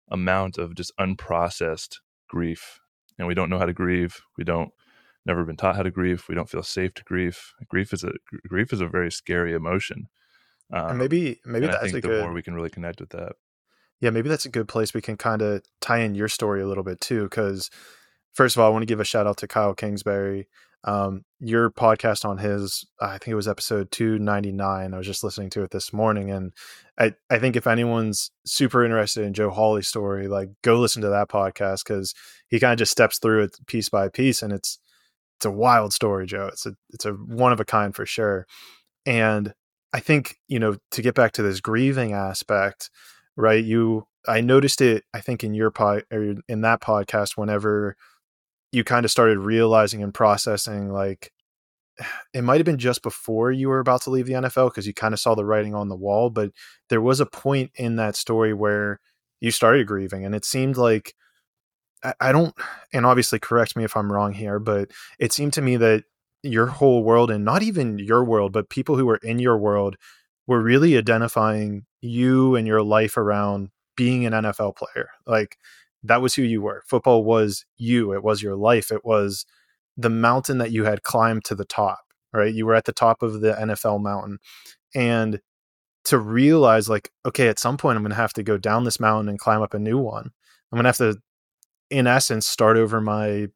amount 0.09 0.57
of 0.57 0.75
just 0.75 0.91
unprocessed 0.99 1.97
grief 2.29 2.79
and 3.17 3.27
we 3.27 3.33
don't 3.33 3.49
know 3.49 3.59
how 3.59 3.65
to 3.65 3.73
grieve. 3.73 4.21
We 4.37 4.43
don't 4.43 4.71
never 5.25 5.43
been 5.43 5.57
taught 5.57 5.75
how 5.75 5.83
to 5.83 5.91
grieve. 5.91 6.25
We 6.29 6.35
don't 6.35 6.49
feel 6.49 6.63
safe 6.63 6.93
to 6.95 7.03
grieve. 7.03 7.53
Grief 7.67 7.93
is 7.93 8.03
a 8.03 8.11
grief 8.47 8.71
is 8.71 8.81
a 8.81 8.87
very 8.87 9.11
scary 9.11 9.53
emotion. 9.53 10.07
Um, 10.71 10.89
and 10.89 10.97
maybe 10.97 11.39
maybe 11.45 11.65
and 11.65 11.73
that's 11.73 11.85
I 11.85 11.89
think 11.89 12.03
the 12.03 12.09
good, 12.09 12.23
more 12.23 12.33
we 12.33 12.43
can 12.43 12.53
really 12.53 12.69
connect 12.69 12.99
with 12.99 13.09
that. 13.09 13.33
Yeah, 13.99 14.11
maybe 14.11 14.29
that's 14.29 14.45
a 14.45 14.49
good 14.49 14.67
place 14.67 14.93
we 14.93 15.01
can 15.01 15.17
kind 15.17 15.41
of 15.41 15.63
tie 15.81 15.99
in 15.99 16.13
your 16.13 16.27
story 16.27 16.61
a 16.61 16.67
little 16.67 16.83
bit 16.83 17.01
too. 17.01 17.23
Because 17.23 17.69
first 18.37 18.55
of 18.55 18.61
all, 18.61 18.67
I 18.67 18.69
want 18.69 18.83
to 18.83 18.87
give 18.87 18.99
a 18.99 19.03
shout 19.03 19.25
out 19.25 19.37
to 19.37 19.47
Kyle 19.47 19.73
Kingsbury. 19.73 20.47
Um, 20.83 21.23
your 21.39 21.71
podcast 21.71 22.23
on 22.23 22.37
his, 22.37 22.85
I 23.01 23.17
think 23.17 23.29
it 23.29 23.35
was 23.35 23.47
episode 23.47 23.89
299. 23.91 24.93
I 24.93 24.97
was 24.97 25.07
just 25.07 25.23
listening 25.23 25.49
to 25.49 25.63
it 25.63 25.71
this 25.71 25.91
morning. 25.91 26.29
And 26.29 26.53
I, 26.99 27.13
I 27.31 27.39
think 27.39 27.55
if 27.55 27.65
anyone's 27.65 28.29
super 28.45 28.85
interested 28.85 29.25
in 29.25 29.33
Joe 29.33 29.49
Hawley's 29.49 29.87
story, 29.87 30.27
like 30.27 30.49
go 30.61 30.79
listen 30.79 31.01
to 31.01 31.09
that 31.09 31.29
podcast 31.29 31.83
because 31.83 32.13
he 32.47 32.59
kind 32.59 32.73
of 32.73 32.77
just 32.79 32.91
steps 32.91 33.17
through 33.17 33.43
it 33.43 33.57
piece 33.65 33.89
by 33.89 34.07
piece. 34.07 34.43
And 34.43 34.53
it's, 34.53 34.77
it's 35.39 35.45
a 35.45 35.51
wild 35.51 35.91
story, 35.91 36.27
Joe. 36.27 36.47
It's 36.53 36.67
a, 36.67 36.73
it's 36.91 37.05
a 37.05 37.13
one 37.13 37.51
of 37.51 37.59
a 37.59 37.65
kind 37.65 37.93
for 37.93 38.05
sure. 38.05 38.45
And 39.05 39.55
I 39.93 39.99
think, 39.99 40.37
you 40.47 40.59
know, 40.59 40.77
to 40.91 41.01
get 41.01 41.15
back 41.15 41.31
to 41.33 41.41
this 41.41 41.59
grieving 41.59 42.13
aspect, 42.13 42.91
right? 43.35 43.63
You, 43.63 44.05
I 44.27 44.41
noticed 44.41 44.79
it, 44.81 45.05
I 45.11 45.21
think 45.21 45.43
in 45.43 45.55
your 45.55 45.71
pod 45.71 46.03
or 46.13 46.35
in 46.47 46.61
that 46.61 46.81
podcast, 46.81 47.31
whenever 47.35 47.97
you 48.77 48.83
kind 48.83 49.03
of 49.03 49.11
started 49.11 49.39
realizing 49.39 50.03
and 50.03 50.13
processing 50.13 50.91
like 50.91 51.31
it 52.31 52.43
might 52.43 52.57
have 52.57 52.65
been 52.65 52.77
just 52.77 53.01
before 53.01 53.51
you 53.51 53.69
were 53.69 53.79
about 53.79 54.03
to 54.03 54.11
leave 54.11 54.27
the 54.27 54.33
NFL 54.33 54.69
because 54.69 54.85
you 54.85 54.93
kind 54.93 55.15
of 55.15 55.19
saw 55.19 55.33
the 55.33 55.43
writing 55.43 55.73
on 55.73 55.89
the 55.89 55.95
wall, 55.95 56.29
but 56.29 56.51
there 56.89 57.01
was 57.01 57.19
a 57.19 57.25
point 57.25 57.71
in 57.75 57.95
that 57.95 58.15
story 58.15 58.53
where 58.53 58.99
you 59.41 59.49
started 59.49 59.87
grieving, 59.87 60.23
and 60.23 60.35
it 60.35 60.45
seemed 60.45 60.77
like 60.77 61.15
I, 62.03 62.13
I 62.19 62.31
don't, 62.31 62.53
and 62.93 63.05
obviously 63.05 63.39
correct 63.39 63.75
me 63.75 63.83
if 63.83 63.97
I'm 63.97 64.11
wrong 64.11 64.33
here, 64.33 64.59
but 64.59 64.91
it 65.19 65.33
seemed 65.33 65.53
to 65.53 65.61
me 65.61 65.75
that 65.77 66.03
your 66.43 66.67
whole 66.67 67.03
world, 67.03 67.31
and 67.31 67.43
not 67.43 67.63
even 67.63 67.97
your 67.97 68.23
world, 68.23 68.53
but 68.53 68.69
people 68.69 68.95
who 68.95 69.07
were 69.07 69.19
in 69.23 69.39
your 69.39 69.57
world, 69.57 69.95
were 70.45 70.61
really 70.61 70.97
identifying 70.97 71.85
you 71.99 72.55
and 72.55 72.67
your 72.67 72.83
life 72.83 73.17
around 73.17 73.69
being 73.95 74.25
an 74.25 74.33
NFL 74.33 74.75
player. 74.75 75.09
Like 75.25 75.57
that 76.07 76.21
was 76.21 76.35
who 76.35 76.41
you 76.41 76.61
were. 76.61 76.83
Football 76.87 77.23
was 77.23 77.65
you. 77.77 78.13
It 78.13 78.23
was 78.23 78.41
your 78.41 78.55
life. 78.55 78.91
It 78.91 79.05
was 79.05 79.45
the 79.95 80.09
mountain 80.09 80.59
that 80.59 80.71
you 80.71 80.85
had 80.85 81.03
climbed 81.03 81.43
to 81.45 81.55
the 81.55 81.65
top, 81.65 82.01
right? 82.33 82.53
You 82.53 82.65
were 82.65 82.75
at 82.75 82.85
the 82.85 82.93
top 82.93 83.21
of 83.21 83.41
the 83.41 83.53
NFL 83.53 84.01
mountain. 84.01 84.39
And 84.93 85.39
to 86.05 86.17
realize, 86.17 86.87
like, 86.87 87.11
okay, 87.25 87.49
at 87.49 87.59
some 87.59 87.77
point 87.77 87.97
I'm 87.97 88.03
going 88.03 88.11
to 88.11 88.15
have 88.15 88.33
to 88.33 88.43
go 88.43 88.57
down 88.57 88.83
this 88.83 88.99
mountain 88.99 89.27
and 89.27 89.39
climb 89.39 89.61
up 89.61 89.73
a 89.73 89.79
new 89.79 89.97
one. 89.97 90.31
I'm 90.71 90.75
going 90.77 90.83
to 90.83 90.89
have 90.89 90.97
to, 90.97 91.17
in 91.89 92.07
essence, 92.07 92.47
start 92.47 92.77
over 92.77 93.01
my 93.01 93.47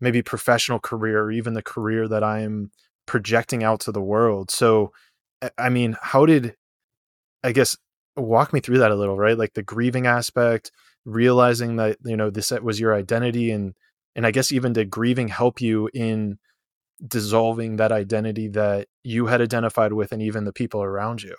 maybe 0.00 0.20
professional 0.20 0.80
career 0.80 1.22
or 1.22 1.30
even 1.30 1.54
the 1.54 1.62
career 1.62 2.08
that 2.08 2.24
I'm 2.24 2.70
projecting 3.06 3.62
out 3.62 3.80
to 3.80 3.92
the 3.92 4.02
world. 4.02 4.50
So, 4.50 4.92
I 5.56 5.68
mean, 5.68 5.96
how 6.00 6.26
did, 6.26 6.56
I 7.42 7.52
guess, 7.52 7.76
walk 8.16 8.52
me 8.52 8.60
through 8.60 8.78
that 8.78 8.90
a 8.90 8.96
little, 8.96 9.16
right? 9.16 9.38
Like 9.38 9.54
the 9.54 9.62
grieving 9.62 10.06
aspect, 10.06 10.72
realizing 11.04 11.76
that, 11.76 11.98
you 12.04 12.16
know, 12.16 12.30
this 12.30 12.50
was 12.50 12.78
your 12.78 12.94
identity 12.94 13.50
and, 13.50 13.74
and 14.14 14.26
I 14.26 14.30
guess 14.30 14.52
even 14.52 14.72
did 14.72 14.90
grieving 14.90 15.28
help 15.28 15.60
you 15.60 15.88
in 15.94 16.38
dissolving 17.06 17.76
that 17.76 17.92
identity 17.92 18.48
that 18.48 18.88
you 19.02 19.26
had 19.26 19.40
identified 19.40 19.92
with 19.92 20.12
and 20.12 20.22
even 20.22 20.44
the 20.44 20.52
people 20.52 20.82
around 20.82 21.22
you? 21.22 21.34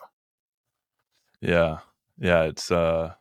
Yeah. 1.41 1.79
Yeah. 2.17 2.43
It's, 2.43 2.72
uh, 2.72 3.13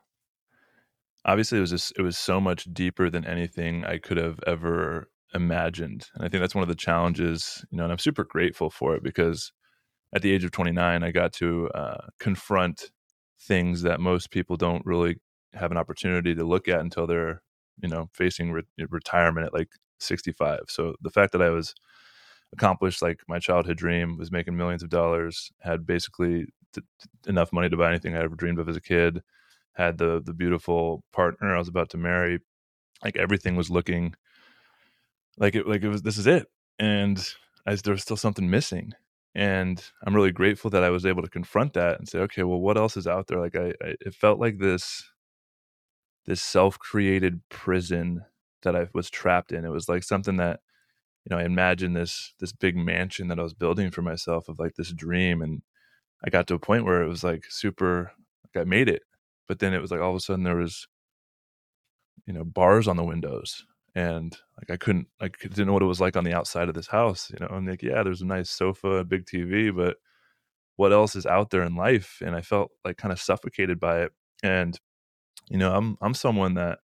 obviously 1.24 1.58
it 1.58 1.62
was 1.62 1.70
just, 1.70 1.92
it 1.96 2.02
was 2.02 2.18
so 2.18 2.40
much 2.40 2.64
deeper 2.72 3.10
than 3.10 3.24
anything 3.24 3.84
I 3.84 3.98
could 3.98 4.16
have 4.16 4.40
ever 4.46 5.08
imagined. 5.34 6.08
And 6.14 6.24
I 6.24 6.28
think 6.28 6.40
that's 6.40 6.54
one 6.54 6.62
of 6.62 6.68
the 6.68 6.74
challenges, 6.74 7.64
you 7.70 7.78
know, 7.78 7.84
and 7.84 7.92
I'm 7.92 7.98
super 7.98 8.24
grateful 8.24 8.70
for 8.70 8.94
it 8.94 9.02
because 9.02 9.52
at 10.14 10.22
the 10.22 10.32
age 10.32 10.44
of 10.44 10.50
29, 10.50 11.02
I 11.02 11.10
got 11.10 11.32
to 11.34 11.68
uh, 11.74 12.06
confront 12.18 12.90
things 13.40 13.82
that 13.82 14.00
most 14.00 14.30
people 14.30 14.56
don't 14.56 14.84
really 14.84 15.16
have 15.54 15.70
an 15.70 15.76
opportunity 15.78 16.34
to 16.34 16.44
look 16.44 16.68
at 16.68 16.80
until 16.80 17.06
they're, 17.06 17.42
you 17.82 17.88
know, 17.88 18.08
facing 18.14 18.52
re- 18.52 18.64
retirement 18.88 19.46
at 19.46 19.54
like 19.54 19.68
65. 20.00 20.60
So 20.68 20.94
the 21.02 21.10
fact 21.10 21.32
that 21.32 21.42
I 21.42 21.50
was 21.50 21.74
accomplished 22.52 23.02
like 23.02 23.20
my 23.28 23.38
childhood 23.38 23.78
dream, 23.78 24.18
was 24.18 24.32
making 24.32 24.56
millions 24.56 24.82
of 24.82 24.90
dollars, 24.90 25.52
had 25.60 25.86
basically 25.86 26.46
t- 26.74 26.82
enough 27.26 27.52
money 27.52 27.68
to 27.70 27.76
buy 27.76 27.88
anything 27.90 28.16
I 28.16 28.22
ever 28.22 28.36
dreamed 28.36 28.58
of 28.58 28.68
as 28.68 28.76
a 28.76 28.80
kid, 28.80 29.22
had 29.74 29.98
the 29.98 30.22
the 30.24 30.34
beautiful 30.34 31.04
partner 31.12 31.54
I 31.54 31.58
was 31.58 31.68
about 31.68 31.90
to 31.90 31.98
marry, 31.98 32.40
like 33.04 33.16
everything 33.16 33.56
was 33.56 33.70
looking 33.70 34.14
like 35.38 35.54
it 35.54 35.66
like 35.66 35.82
it 35.82 35.88
was 35.88 36.02
this 36.02 36.18
is 36.18 36.26
it. 36.26 36.48
And 36.78 37.18
I, 37.66 37.74
there 37.76 37.94
was 37.94 38.02
still 38.02 38.16
something 38.16 38.48
missing. 38.50 38.92
And 39.34 39.82
i'm 40.06 40.14
really 40.14 40.32
grateful 40.32 40.70
that 40.70 40.84
i 40.84 40.90
was 40.90 41.06
able 41.06 41.22
to 41.22 41.30
confront 41.30 41.72
that 41.74 41.98
and 41.98 42.06
say 42.08 42.18
okay 42.18 42.42
well 42.42 42.60
what 42.60 42.76
else 42.76 42.96
is 42.98 43.06
out 43.06 43.28
there? 43.28 43.40
Like 43.40 43.56
i, 43.56 43.68
I 43.82 43.94
it 44.00 44.14
felt 44.14 44.38
like 44.40 44.58
this 44.58 45.04
this 46.26 46.42
self-created 46.42 47.40
prison 47.48 48.24
that 48.62 48.76
i 48.76 48.86
was 48.92 49.10
trapped 49.10 49.52
in 49.52 49.64
it 49.64 49.70
was 49.70 49.88
like 49.88 50.02
something 50.02 50.36
that 50.36 50.60
you 51.24 51.30
know 51.30 51.40
i 51.40 51.44
imagined 51.44 51.96
this 51.96 52.34
this 52.40 52.52
big 52.52 52.76
mansion 52.76 53.28
that 53.28 53.38
i 53.38 53.42
was 53.42 53.54
building 53.54 53.90
for 53.90 54.02
myself 54.02 54.48
of 54.48 54.58
like 54.58 54.74
this 54.76 54.92
dream 54.92 55.42
and 55.42 55.62
i 56.24 56.30
got 56.30 56.46
to 56.46 56.54
a 56.54 56.58
point 56.58 56.84
where 56.84 57.02
it 57.02 57.08
was 57.08 57.24
like 57.24 57.44
super 57.48 58.12
like 58.44 58.62
i 58.62 58.64
made 58.64 58.88
it 58.88 59.02
but 59.48 59.58
then 59.58 59.74
it 59.74 59.80
was 59.80 59.90
like 59.90 60.00
all 60.00 60.10
of 60.10 60.16
a 60.16 60.20
sudden 60.20 60.44
there 60.44 60.56
was 60.56 60.86
you 62.26 62.32
know 62.32 62.44
bars 62.44 62.86
on 62.86 62.96
the 62.96 63.04
windows 63.04 63.64
and 63.94 64.36
like 64.58 64.70
I 64.70 64.76
couldn't 64.76 65.08
I 65.20 65.28
didn't 65.28 65.66
know 65.66 65.72
what 65.72 65.82
it 65.82 65.86
was 65.86 66.00
like 66.00 66.16
on 66.16 66.24
the 66.24 66.32
outside 66.32 66.68
of 66.68 66.74
this 66.74 66.86
house, 66.86 67.30
you 67.30 67.36
know. 67.40 67.52
I'm 67.54 67.66
like, 67.66 67.82
yeah, 67.82 68.02
there's 68.02 68.22
a 68.22 68.26
nice 68.26 68.50
sofa, 68.50 68.88
a 68.88 69.04
big 69.04 69.26
TV, 69.26 69.74
but 69.74 69.96
what 70.76 70.92
else 70.92 71.14
is 71.16 71.26
out 71.26 71.50
there 71.50 71.62
in 71.62 71.76
life? 71.76 72.18
And 72.24 72.34
I 72.34 72.40
felt 72.40 72.70
like 72.84 72.96
kind 72.96 73.12
of 73.12 73.20
suffocated 73.20 73.78
by 73.78 74.02
it. 74.02 74.12
And 74.42 74.78
you 75.52 75.58
know, 75.58 75.74
I'm 75.74 75.96
I'm 76.00 76.14
someone 76.14 76.54
that 76.54 76.80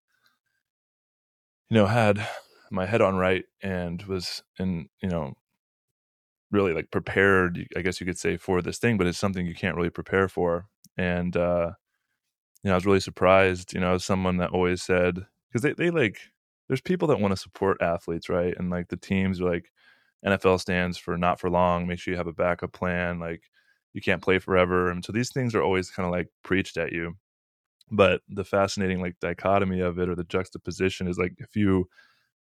you 1.70 1.76
know 1.76 1.86
had 1.86 2.26
my 2.70 2.86
head 2.86 3.00
on 3.00 3.16
right 3.16 3.44
and 3.62 4.02
was 4.04 4.42
in 4.58 4.88
you 5.02 5.08
know 5.08 5.34
really 6.50 6.72
like 6.72 6.90
prepared 6.90 7.66
i 7.76 7.82
guess 7.82 8.00
you 8.00 8.06
could 8.06 8.18
say 8.18 8.36
for 8.36 8.62
this 8.62 8.78
thing 8.78 8.96
but 8.96 9.06
it's 9.06 9.18
something 9.18 9.46
you 9.46 9.54
can't 9.54 9.76
really 9.76 9.90
prepare 9.90 10.28
for 10.28 10.66
and 10.96 11.36
uh 11.36 11.70
you 12.62 12.68
know 12.68 12.72
i 12.72 12.76
was 12.76 12.86
really 12.86 13.00
surprised 13.00 13.74
you 13.74 13.80
know 13.80 13.94
as 13.94 14.04
someone 14.04 14.38
that 14.38 14.50
always 14.50 14.82
said 14.82 15.26
because 15.50 15.62
they, 15.62 15.72
they 15.74 15.90
like 15.90 16.18
there's 16.68 16.80
people 16.80 17.08
that 17.08 17.20
want 17.20 17.32
to 17.32 17.36
support 17.36 17.80
athletes, 17.80 18.28
right? 18.28 18.54
And 18.58 18.70
like 18.70 18.88
the 18.88 18.96
teams 18.96 19.40
are 19.40 19.50
like 19.50 19.70
NFL 20.24 20.60
stands 20.60 20.98
for 20.98 21.16
not 21.16 21.40
for 21.40 21.50
long. 21.50 21.86
Make 21.86 21.98
sure 21.98 22.12
you 22.12 22.18
have 22.18 22.26
a 22.26 22.32
backup 22.32 22.72
plan. 22.72 23.18
Like 23.18 23.42
you 23.94 24.02
can't 24.02 24.22
play 24.22 24.38
forever. 24.38 24.90
And 24.90 25.04
so 25.04 25.12
these 25.12 25.32
things 25.32 25.54
are 25.54 25.62
always 25.62 25.90
kind 25.90 26.06
of 26.06 26.12
like 26.12 26.28
preached 26.42 26.76
at 26.76 26.92
you. 26.92 27.16
But 27.90 28.22
the 28.28 28.44
fascinating 28.44 29.00
like 29.00 29.18
dichotomy 29.20 29.80
of 29.80 29.98
it 29.98 30.08
or 30.08 30.14
the 30.14 30.24
juxtaposition 30.24 31.08
is 31.08 31.18
like 31.18 31.34
if 31.38 31.56
you 31.56 31.88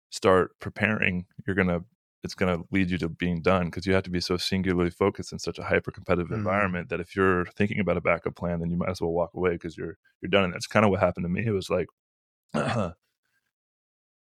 start 0.10 0.58
preparing, 0.60 1.26
you're 1.46 1.56
gonna 1.56 1.82
it's 2.24 2.34
gonna 2.34 2.64
lead 2.72 2.90
you 2.90 2.98
to 2.98 3.10
being 3.10 3.42
done 3.42 3.66
because 3.66 3.86
you 3.86 3.94
have 3.94 4.04
to 4.04 4.10
be 4.10 4.20
so 4.20 4.36
singularly 4.38 4.90
focused 4.90 5.32
in 5.32 5.40
such 5.40 5.60
a 5.60 5.64
hyper 5.64 5.92
competitive 5.92 6.28
mm-hmm. 6.28 6.40
environment 6.40 6.90
that 6.90 7.00
if 7.00 7.16
you're 7.16 7.46
thinking 7.46 7.80
about 7.80 7.98
a 7.98 8.02
backup 8.02 8.36
plan, 8.36 8.60
then 8.60 8.72
you 8.72 8.78
might 8.78 8.90
as 8.90 9.00
well 9.00 9.12
walk 9.12 9.32
away 9.36 9.52
because 9.52 9.78
you're 9.78 9.98
you're 10.22 10.30
done. 10.30 10.46
And 10.46 10.54
that's 10.54 10.68
kind 10.68 10.84
of 10.84 10.92
what 10.92 11.00
happened 11.00 11.26
to 11.26 11.30
me. 11.30 11.46
It 11.46 11.52
was 11.52 11.70
like 11.70 11.88
it 12.56 12.96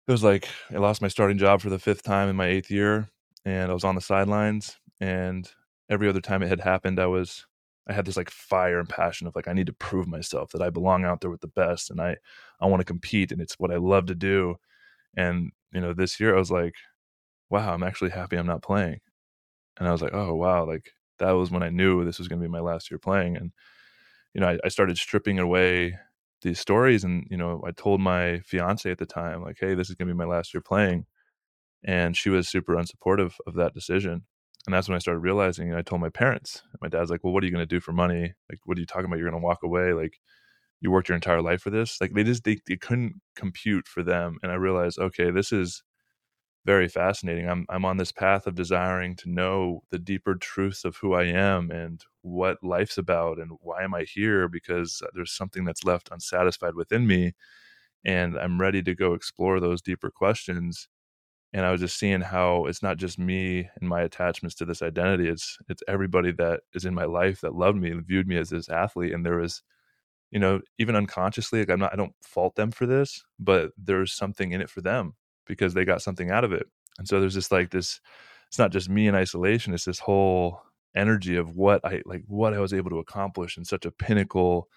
was 0.08 0.24
like 0.24 0.48
I 0.70 0.78
lost 0.78 1.02
my 1.02 1.08
starting 1.08 1.38
job 1.38 1.60
for 1.60 1.70
the 1.70 1.78
fifth 1.78 2.02
time 2.02 2.28
in 2.28 2.36
my 2.36 2.46
eighth 2.46 2.70
year, 2.70 3.08
and 3.44 3.70
I 3.70 3.74
was 3.74 3.84
on 3.84 3.94
the 3.94 4.00
sidelines. 4.00 4.76
And 5.00 5.48
every 5.88 6.08
other 6.08 6.20
time 6.20 6.42
it 6.42 6.48
had 6.48 6.60
happened, 6.60 6.98
I 6.98 7.06
was 7.06 7.46
I 7.88 7.92
had 7.92 8.04
this 8.06 8.16
like 8.16 8.30
fire 8.30 8.78
and 8.78 8.88
passion 8.88 9.26
of 9.26 9.34
like 9.36 9.48
I 9.48 9.52
need 9.52 9.66
to 9.66 9.72
prove 9.72 10.06
myself 10.06 10.52
that 10.52 10.62
I 10.62 10.70
belong 10.70 11.04
out 11.04 11.20
there 11.20 11.30
with 11.30 11.40
the 11.40 11.48
best, 11.48 11.90
and 11.90 12.00
I 12.00 12.16
I 12.60 12.66
want 12.66 12.80
to 12.80 12.84
compete, 12.84 13.32
and 13.32 13.40
it's 13.40 13.58
what 13.58 13.72
I 13.72 13.76
love 13.76 14.06
to 14.06 14.14
do. 14.14 14.56
And 15.16 15.52
you 15.72 15.80
know, 15.80 15.94
this 15.94 16.20
year 16.20 16.34
I 16.36 16.38
was 16.38 16.50
like, 16.50 16.74
wow, 17.50 17.74
I'm 17.74 17.82
actually 17.84 18.10
happy 18.10 18.36
I'm 18.36 18.46
not 18.46 18.62
playing. 18.62 19.00
And 19.78 19.88
I 19.88 19.92
was 19.92 20.02
like, 20.02 20.14
oh 20.14 20.34
wow, 20.34 20.66
like 20.66 20.92
that 21.18 21.32
was 21.32 21.50
when 21.50 21.62
I 21.62 21.70
knew 21.70 22.04
this 22.04 22.18
was 22.18 22.28
going 22.28 22.40
to 22.40 22.46
be 22.48 22.52
my 22.52 22.60
last 22.60 22.90
year 22.90 22.98
playing. 22.98 23.36
And 23.36 23.52
you 24.34 24.40
know, 24.40 24.48
I, 24.48 24.58
I 24.64 24.68
started 24.68 24.98
stripping 24.98 25.38
away 25.38 25.98
these 26.42 26.58
stories 26.60 27.04
and 27.04 27.26
you 27.30 27.36
know 27.36 27.62
i 27.66 27.70
told 27.70 28.00
my 28.00 28.40
fiance 28.40 28.90
at 28.90 28.98
the 28.98 29.06
time 29.06 29.42
like 29.42 29.56
hey 29.60 29.74
this 29.74 29.88
is 29.88 29.94
going 29.94 30.08
to 30.08 30.14
be 30.14 30.18
my 30.18 30.24
last 30.24 30.52
year 30.52 30.60
playing 30.60 31.06
and 31.84 32.16
she 32.16 32.30
was 32.30 32.48
super 32.48 32.74
unsupportive 32.74 33.34
of 33.46 33.54
that 33.54 33.74
decision 33.74 34.22
and 34.66 34.74
that's 34.74 34.88
when 34.88 34.96
i 34.96 34.98
started 34.98 35.20
realizing 35.20 35.74
i 35.74 35.82
told 35.82 36.00
my 36.00 36.10
parents 36.10 36.62
my 36.80 36.88
dad's 36.88 37.10
like 37.10 37.22
well 37.24 37.32
what 37.32 37.42
are 37.42 37.46
you 37.46 37.52
going 37.52 37.66
to 37.66 37.66
do 37.66 37.80
for 37.80 37.92
money 37.92 38.32
like 38.50 38.58
what 38.64 38.76
are 38.76 38.80
you 38.80 38.86
talking 38.86 39.06
about 39.06 39.18
you're 39.18 39.30
going 39.30 39.40
to 39.40 39.44
walk 39.44 39.62
away 39.62 39.92
like 39.92 40.20
you 40.80 40.90
worked 40.90 41.08
your 41.08 41.16
entire 41.16 41.42
life 41.42 41.62
for 41.62 41.70
this 41.70 42.00
like 42.00 42.12
they 42.14 42.24
just 42.24 42.44
they, 42.44 42.58
they 42.66 42.76
couldn't 42.76 43.14
compute 43.36 43.86
for 43.88 44.02
them 44.02 44.38
and 44.42 44.52
i 44.52 44.54
realized 44.56 44.98
okay 44.98 45.30
this 45.30 45.52
is 45.52 45.82
very 46.64 46.88
fascinating. 46.88 47.48
I'm 47.48 47.66
I'm 47.68 47.84
on 47.84 47.96
this 47.96 48.12
path 48.12 48.46
of 48.46 48.54
desiring 48.54 49.16
to 49.16 49.30
know 49.30 49.82
the 49.90 49.98
deeper 49.98 50.34
truths 50.36 50.84
of 50.84 50.96
who 50.96 51.14
I 51.14 51.24
am 51.24 51.70
and 51.70 52.04
what 52.22 52.62
life's 52.62 52.98
about 52.98 53.38
and 53.38 53.52
why 53.60 53.82
am 53.82 53.94
I 53.94 54.04
here 54.04 54.48
because 54.48 55.02
there's 55.14 55.32
something 55.32 55.64
that's 55.64 55.84
left 55.84 56.10
unsatisfied 56.12 56.74
within 56.74 57.06
me 57.06 57.32
and 58.04 58.38
I'm 58.38 58.60
ready 58.60 58.82
to 58.84 58.94
go 58.94 59.14
explore 59.14 59.60
those 59.60 59.82
deeper 59.82 60.10
questions. 60.10 60.88
And 61.54 61.66
I 61.66 61.70
was 61.70 61.80
just 61.80 61.98
seeing 61.98 62.22
how 62.22 62.64
it's 62.66 62.82
not 62.82 62.96
just 62.96 63.18
me 63.18 63.68
and 63.78 63.88
my 63.88 64.02
attachments 64.02 64.54
to 64.56 64.64
this 64.64 64.80
identity. 64.82 65.28
It's 65.28 65.58
it's 65.68 65.82
everybody 65.86 66.32
that 66.32 66.60
is 66.74 66.84
in 66.84 66.94
my 66.94 67.04
life 67.04 67.42
that 67.42 67.54
loved 67.54 67.78
me 67.78 67.90
and 67.90 68.06
viewed 68.06 68.26
me 68.26 68.38
as 68.38 68.50
this 68.50 68.68
athlete. 68.70 69.12
And 69.12 69.24
there 69.24 69.36
was, 69.36 69.62
you 70.30 70.40
know, 70.40 70.60
even 70.78 70.96
unconsciously, 70.96 71.60
like 71.60 71.70
I'm 71.70 71.80
not 71.80 71.92
I 71.92 71.96
don't 71.96 72.14
fault 72.22 72.54
them 72.56 72.70
for 72.70 72.86
this, 72.86 73.22
but 73.38 73.72
there's 73.76 74.12
something 74.14 74.52
in 74.52 74.62
it 74.62 74.70
for 74.70 74.80
them 74.80 75.14
because 75.46 75.74
they 75.74 75.84
got 75.84 76.02
something 76.02 76.30
out 76.30 76.44
of 76.44 76.52
it. 76.52 76.66
And 76.98 77.06
so 77.06 77.20
there's 77.20 77.34
just 77.34 77.52
like 77.52 77.70
this 77.70 78.00
it's 78.48 78.58
not 78.58 78.72
just 78.72 78.88
me 78.90 79.06
in 79.06 79.14
isolation, 79.14 79.74
it's 79.74 79.86
this 79.86 79.98
whole 79.98 80.62
energy 80.94 81.36
of 81.36 81.54
what 81.56 81.84
I 81.84 82.02
like 82.06 82.22
what 82.26 82.54
I 82.54 82.60
was 82.60 82.72
able 82.74 82.90
to 82.90 82.98
accomplish 82.98 83.56
in 83.56 83.64
such 83.64 83.86
a 83.86 83.90
pinnacle 83.90 84.68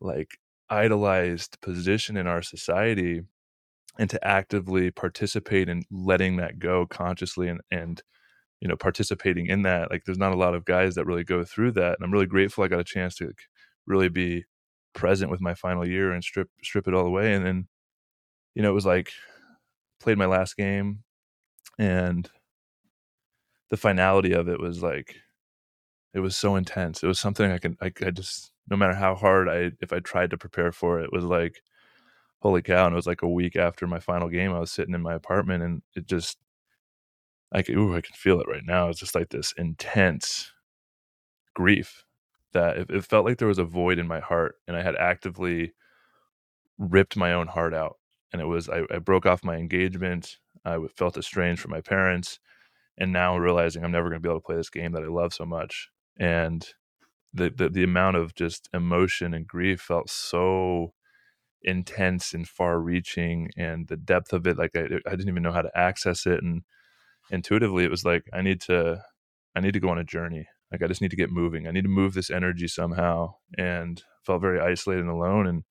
like 0.00 0.38
idolized 0.68 1.60
position 1.60 2.16
in 2.16 2.26
our 2.26 2.42
society 2.42 3.22
and 3.98 4.10
to 4.10 4.26
actively 4.26 4.90
participate 4.90 5.68
in 5.68 5.82
letting 5.90 6.36
that 6.36 6.58
go 6.58 6.86
consciously 6.86 7.48
and 7.48 7.60
and 7.70 8.02
you 8.60 8.68
know 8.68 8.76
participating 8.76 9.46
in 9.46 9.62
that 9.62 9.90
like 9.90 10.04
there's 10.04 10.18
not 10.18 10.32
a 10.32 10.36
lot 10.36 10.54
of 10.54 10.64
guys 10.64 10.94
that 10.94 11.06
really 11.06 11.24
go 11.24 11.44
through 11.44 11.72
that 11.72 11.94
and 11.96 12.04
i'm 12.04 12.12
really 12.12 12.26
grateful 12.26 12.64
i 12.64 12.68
got 12.68 12.80
a 12.80 12.84
chance 12.84 13.14
to 13.14 13.26
like, 13.26 13.42
really 13.86 14.08
be 14.08 14.44
present 14.94 15.30
with 15.30 15.40
my 15.40 15.54
final 15.54 15.86
year 15.86 16.12
and 16.12 16.24
strip 16.24 16.48
strip 16.62 16.88
it 16.88 16.94
all 16.94 17.06
away 17.06 17.34
and 17.34 17.44
then 17.44 17.68
you 18.54 18.62
know 18.62 18.70
it 18.70 18.74
was 18.74 18.86
like 18.86 19.12
played 20.00 20.18
my 20.18 20.26
last 20.26 20.56
game 20.56 21.02
and 21.78 22.30
the 23.70 23.76
finality 23.76 24.32
of 24.32 24.48
it 24.48 24.60
was 24.60 24.82
like 24.82 25.16
it 26.14 26.20
was 26.20 26.34
so 26.34 26.56
intense. 26.56 27.02
It 27.02 27.06
was 27.06 27.20
something 27.20 27.50
i 27.50 27.58
can 27.58 27.76
I, 27.80 27.92
I 28.04 28.10
just 28.10 28.52
no 28.70 28.76
matter 28.76 28.94
how 28.94 29.14
hard 29.14 29.48
i 29.48 29.70
if 29.80 29.92
i 29.92 30.00
tried 30.00 30.30
to 30.30 30.38
prepare 30.38 30.72
for 30.72 31.00
it, 31.00 31.04
it 31.04 31.12
was 31.12 31.24
like 31.24 31.60
holy 32.40 32.62
cow 32.62 32.86
and 32.86 32.92
it 32.94 32.96
was 32.96 33.06
like 33.06 33.22
a 33.22 33.28
week 33.28 33.56
after 33.56 33.86
my 33.86 33.98
final 34.00 34.28
game 34.28 34.52
i 34.52 34.58
was 34.60 34.72
sitting 34.72 34.94
in 34.94 35.02
my 35.02 35.14
apartment 35.14 35.62
and 35.62 35.82
it 35.94 36.06
just 36.06 36.38
i 37.52 37.62
can 37.62 37.76
ooh, 37.78 37.96
i 37.96 38.00
can 38.00 38.14
feel 38.14 38.40
it 38.40 38.48
right 38.48 38.64
now 38.66 38.88
it's 38.88 39.00
just 39.00 39.14
like 39.14 39.30
this 39.30 39.52
intense 39.56 40.52
grief 41.54 42.04
that 42.52 42.76
it, 42.78 42.90
it 42.90 43.04
felt 43.04 43.24
like 43.24 43.38
there 43.38 43.48
was 43.48 43.58
a 43.58 43.64
void 43.64 43.98
in 43.98 44.06
my 44.06 44.20
heart 44.20 44.56
and 44.68 44.76
i 44.76 44.82
had 44.82 44.96
actively 44.96 45.72
ripped 46.78 47.16
my 47.16 47.32
own 47.32 47.46
heart 47.46 47.74
out 47.74 47.96
and 48.32 48.42
it 48.42 48.46
was 48.46 48.68
I, 48.68 48.82
I 48.90 48.98
broke 48.98 49.26
off 49.26 49.44
my 49.44 49.56
engagement. 49.56 50.38
I 50.64 50.78
felt 50.96 51.16
estranged 51.16 51.62
from 51.62 51.70
my 51.70 51.80
parents, 51.80 52.38
and 52.98 53.12
now 53.12 53.36
realizing 53.38 53.84
I'm 53.84 53.92
never 53.92 54.08
going 54.10 54.22
to 54.22 54.26
be 54.26 54.30
able 54.30 54.40
to 54.40 54.46
play 54.46 54.56
this 54.56 54.70
game 54.70 54.92
that 54.92 55.04
I 55.04 55.08
love 55.08 55.34
so 55.34 55.46
much. 55.46 55.90
And 56.18 56.68
the, 57.34 57.50
the 57.50 57.68
the 57.70 57.84
amount 57.84 58.16
of 58.16 58.34
just 58.34 58.68
emotion 58.74 59.34
and 59.34 59.46
grief 59.46 59.80
felt 59.80 60.10
so 60.10 60.94
intense 61.66 62.32
and 62.32 62.48
far 62.48 62.80
reaching 62.80 63.50
and 63.56 63.88
the 63.88 63.96
depth 63.96 64.32
of 64.32 64.46
it 64.46 64.56
like 64.56 64.74
I, 64.76 64.84
I 65.06 65.10
didn't 65.10 65.28
even 65.28 65.42
know 65.42 65.52
how 65.52 65.62
to 65.62 65.78
access 65.78 66.24
it 66.26 66.42
and 66.42 66.62
intuitively 67.30 67.84
it 67.84 67.90
was 67.90 68.04
like 68.04 68.22
i 68.32 68.40
need 68.40 68.60
to 68.62 69.02
i 69.56 69.60
need 69.60 69.72
to 69.74 69.80
go 69.80 69.88
on 69.90 69.98
a 69.98 70.04
journey. 70.04 70.46
Like 70.72 70.82
i 70.82 70.86
just 70.86 71.00
need 71.00 71.10
to 71.10 71.16
get 71.16 71.30
moving. 71.30 71.66
I 71.66 71.70
need 71.72 71.82
to 71.84 71.88
move 71.88 72.14
this 72.14 72.30
energy 72.30 72.68
somehow 72.68 73.34
and 73.58 74.02
felt 74.24 74.40
very 74.42 74.60
isolated 74.60 75.02
and 75.02 75.10
alone 75.10 75.46
and 75.46 75.62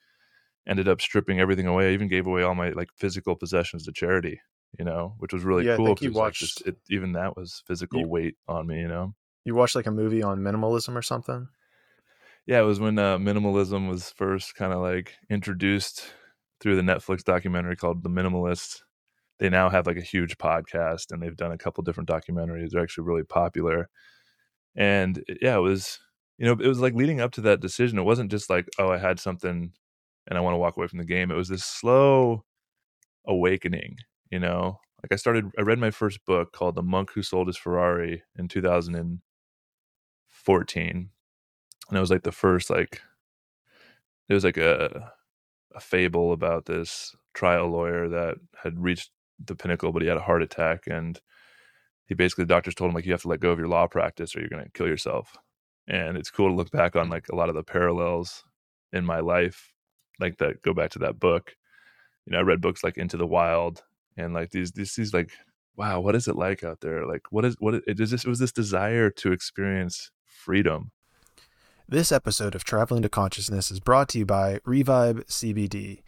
ended 0.68 0.88
up 0.88 1.00
stripping 1.02 1.40
everything 1.40 1.68
away. 1.68 1.90
I 1.90 1.94
even 1.94 2.08
gave 2.08 2.26
away 2.28 2.44
all 2.44 2.56
my 2.56 2.70
like 2.70 2.90
physical 2.98 3.36
possessions 3.36 3.86
to 3.86 3.92
charity 3.92 4.40
you 4.80 4.84
know 4.86 5.14
which 5.20 5.32
was 5.34 5.44
really 5.46 5.66
Yeah, 5.66 5.74
I 5.74 5.78
cool 5.78 5.86
think 5.88 6.02
you 6.02 6.10
'cause, 6.10 6.16
like, 6.18 6.24
watched- 6.26 6.40
just 6.40 6.68
it, 6.68 6.78
even 6.90 7.14
that 7.14 7.38
was 7.38 7.62
physical 7.68 8.02
You- 8.02 8.08
weight 8.10 8.36
on 8.48 8.68
me 8.68 8.80
you 8.82 8.88
know? 8.90 9.16
You 9.46 9.56
watched 9.56 9.76
like 9.76 9.86
a 9.88 9.92
movie 9.92 10.24
on 10.24 10.40
minimalism 10.40 10.96
or 10.96 11.02
something? 11.02 11.48
Yeah, 12.48 12.60
it 12.60 12.66
was 12.66 12.80
when 12.80 13.00
uh, 13.00 13.18
minimalism 13.18 13.90
was 13.90 14.12
first 14.12 14.56
kind 14.56 14.72
of 14.72 14.82
like 14.82 15.16
introduced 15.30 16.12
through 16.62 16.76
the 16.76 16.82
Netflix 16.82 17.24
documentary 17.24 17.76
called 17.76 18.04
The 18.04 18.10
Minimalist. 18.10 18.82
They 19.40 19.50
now 19.50 19.70
have 19.70 19.88
like 19.88 19.98
a 19.98 20.02
huge 20.02 20.38
podcast 20.38 21.12
and 21.12 21.22
they've 21.22 21.36
done 21.36 21.52
a 21.52 21.58
couple 21.58 21.84
different 21.84 22.10
documentaries. 22.10 22.70
They're 22.70 22.84
actually 22.84 23.06
really 23.06 23.24
popular. 23.24 23.90
And 24.76 25.24
yeah, 25.42 25.58
it 25.58 25.62
was, 25.62 26.00
you 26.38 26.46
know, 26.46 26.54
it 26.54 26.68
was 26.68 26.80
like 26.80 26.94
leading 26.94 27.20
up 27.20 27.32
to 27.34 27.42
that 27.42 27.62
decision. 27.62 27.98
It 27.98 28.04
wasn't 28.04 28.32
just 28.32 28.50
like, 28.50 28.68
oh, 28.78 28.92
I 28.92 28.98
had 28.98 29.20
something 29.20 29.72
and 30.28 30.38
I 30.38 30.42
want 30.42 30.54
to 30.54 30.60
walk 30.60 30.78
away 30.78 30.88
from 30.88 31.00
the 31.00 31.06
game. 31.06 31.32
It 31.32 31.36
was 31.36 31.50
this 31.50 31.66
slow 31.66 32.46
awakening, 33.28 33.98
you 34.30 34.40
know? 34.40 34.80
Like 35.04 35.12
I 35.12 35.16
started, 35.16 35.52
I 35.58 35.62
read 35.62 35.80
my 35.80 35.92
first 35.92 36.24
book 36.26 36.54
called 36.54 36.76
The 36.76 36.84
Monk 36.84 37.12
Who 37.14 37.24
Sold 37.24 37.48
His 37.48 37.58
Ferrari 37.58 38.24
in 38.38 38.48
2014 38.48 41.10
and 41.90 41.98
it 41.98 42.02
was 42.02 42.12
like 42.12 42.24
the 42.24 42.32
first 42.32 42.70
like 42.70 43.02
it 44.30 44.34
was 44.34 44.44
like 44.44 44.58
a 44.58 45.12
a 45.76 45.80
fable 45.80 46.32
about 46.32 46.66
this 46.66 47.16
trial 47.34 47.68
lawyer 47.68 48.08
that 48.08 48.36
had 48.64 48.80
reached 48.80 49.12
the 49.44 49.56
pinnacle 49.56 49.92
but 49.92 50.02
he 50.02 50.08
had 50.08 50.18
a 50.18 50.22
heart 50.22 50.42
attack 50.42 50.84
and 50.88 51.20
he 52.08 52.16
basically 52.16 52.44
the 52.44 52.54
doctors 52.54 52.76
told 52.76 52.90
him 52.90 52.96
like 52.96 53.06
you 53.06 53.12
have 53.12 53.22
to 53.24 53.28
let 53.28 53.40
go 53.40 53.52
of 53.52 53.60
your 53.60 53.68
law 53.68 53.88
practice 53.88 54.36
or 54.36 54.40
you're 54.40 54.50
going 54.50 54.64
to 54.64 54.72
kill 54.72 54.88
yourself. 54.88 55.36
And 55.88 56.18
it's 56.18 56.32
cool 56.32 56.50
to 56.50 56.56
look 56.56 56.72
back 56.72 56.96
on 56.96 57.08
mm. 57.08 57.12
like 57.12 57.28
a 57.30 57.36
lot 57.36 57.50
of 57.50 57.56
the 57.56 57.64
parallels 57.64 58.44
in 58.94 59.06
my 59.06 59.20
life 59.20 59.74
like 60.20 60.38
that 60.38 60.62
go 60.62 60.74
back 60.74 60.92
to 60.92 61.00
that 61.00 61.20
book. 61.20 61.56
You 62.26 62.32
know 62.32 62.40
i 62.40 62.42
read 62.42 62.62
books 62.62 62.84
like 62.84 62.98
into 62.98 63.18
the 63.18 63.28
wild 63.28 63.84
and 64.18 64.34
like 64.34 64.50
these 64.50 64.72
these 64.72 64.96
these 64.96 65.14
like 65.14 65.32
wow 65.76 66.00
what 66.00 66.16
is 66.16 66.28
it 66.28 66.36
like 66.36 66.64
out 66.64 66.82
there? 66.82 67.06
Like 67.06 67.24
what 67.30 67.46
is 67.46 67.56
what 67.60 67.76
it 67.76 68.00
is 68.00 68.12
this 68.12 68.26
was 68.26 68.40
this 68.40 68.52
desire 68.52 69.10
to 69.12 69.32
experience 69.32 70.12
freedom 70.26 70.92
This 71.88 72.12
episode 72.12 72.56
of 72.56 72.64
Traveling 72.64 73.04
to 73.04 73.10
Consciousness 73.10 73.70
is 73.70 73.80
brought 73.80 74.10
to 74.10 74.18
you 74.18 74.26
by 74.26 74.60
Revive 74.66 75.18
CBD. 75.28 76.00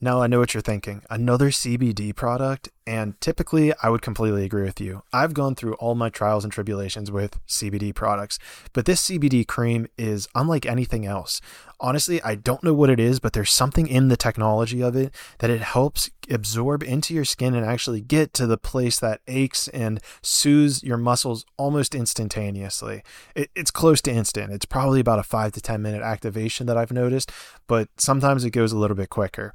Now, 0.00 0.22
I 0.22 0.28
know 0.28 0.38
what 0.38 0.54
you're 0.54 0.60
thinking 0.60 1.02
another 1.10 1.50
CBD 1.50 2.14
product, 2.14 2.68
and 2.86 3.20
typically 3.20 3.72
I 3.82 3.88
would 3.88 4.00
completely 4.00 4.44
agree 4.44 4.62
with 4.62 4.80
you. 4.80 5.02
I've 5.12 5.34
gone 5.34 5.56
through 5.56 5.74
all 5.74 5.96
my 5.96 6.08
trials 6.08 6.44
and 6.44 6.52
tribulations 6.52 7.10
with 7.10 7.44
CBD 7.48 7.92
products, 7.92 8.38
but 8.72 8.84
this 8.84 9.08
CBD 9.08 9.44
cream 9.44 9.88
is 9.98 10.28
unlike 10.36 10.66
anything 10.66 11.04
else. 11.04 11.40
Honestly, 11.80 12.22
I 12.22 12.36
don't 12.36 12.62
know 12.62 12.74
what 12.74 12.90
it 12.90 13.00
is, 13.00 13.18
but 13.18 13.32
there's 13.32 13.52
something 13.52 13.88
in 13.88 14.06
the 14.06 14.16
technology 14.16 14.82
of 14.82 14.94
it 14.94 15.12
that 15.38 15.50
it 15.50 15.62
helps 15.62 16.10
absorb 16.30 16.82
into 16.82 17.12
your 17.12 17.24
skin 17.24 17.54
and 17.54 17.64
actually 17.66 18.00
get 18.00 18.32
to 18.34 18.46
the 18.46 18.58
place 18.58 18.98
that 19.00 19.20
aches 19.26 19.66
and 19.68 20.00
soothes 20.22 20.82
your 20.82 20.96
muscles 20.96 21.44
almost 21.56 21.94
instantaneously. 21.94 23.02
It, 23.34 23.50
it's 23.54 23.70
close 23.70 24.00
to 24.02 24.12
instant. 24.12 24.52
It's 24.52 24.66
probably 24.66 25.00
about 25.00 25.18
a 25.18 25.24
five 25.24 25.52
to 25.52 25.60
10 25.60 25.82
minute 25.82 26.02
activation 26.02 26.66
that 26.66 26.76
I've 26.76 26.92
noticed, 26.92 27.32
but 27.66 27.88
sometimes 27.96 28.44
it 28.44 28.50
goes 28.50 28.72
a 28.72 28.78
little 28.78 28.96
bit 28.96 29.10
quicker. 29.10 29.52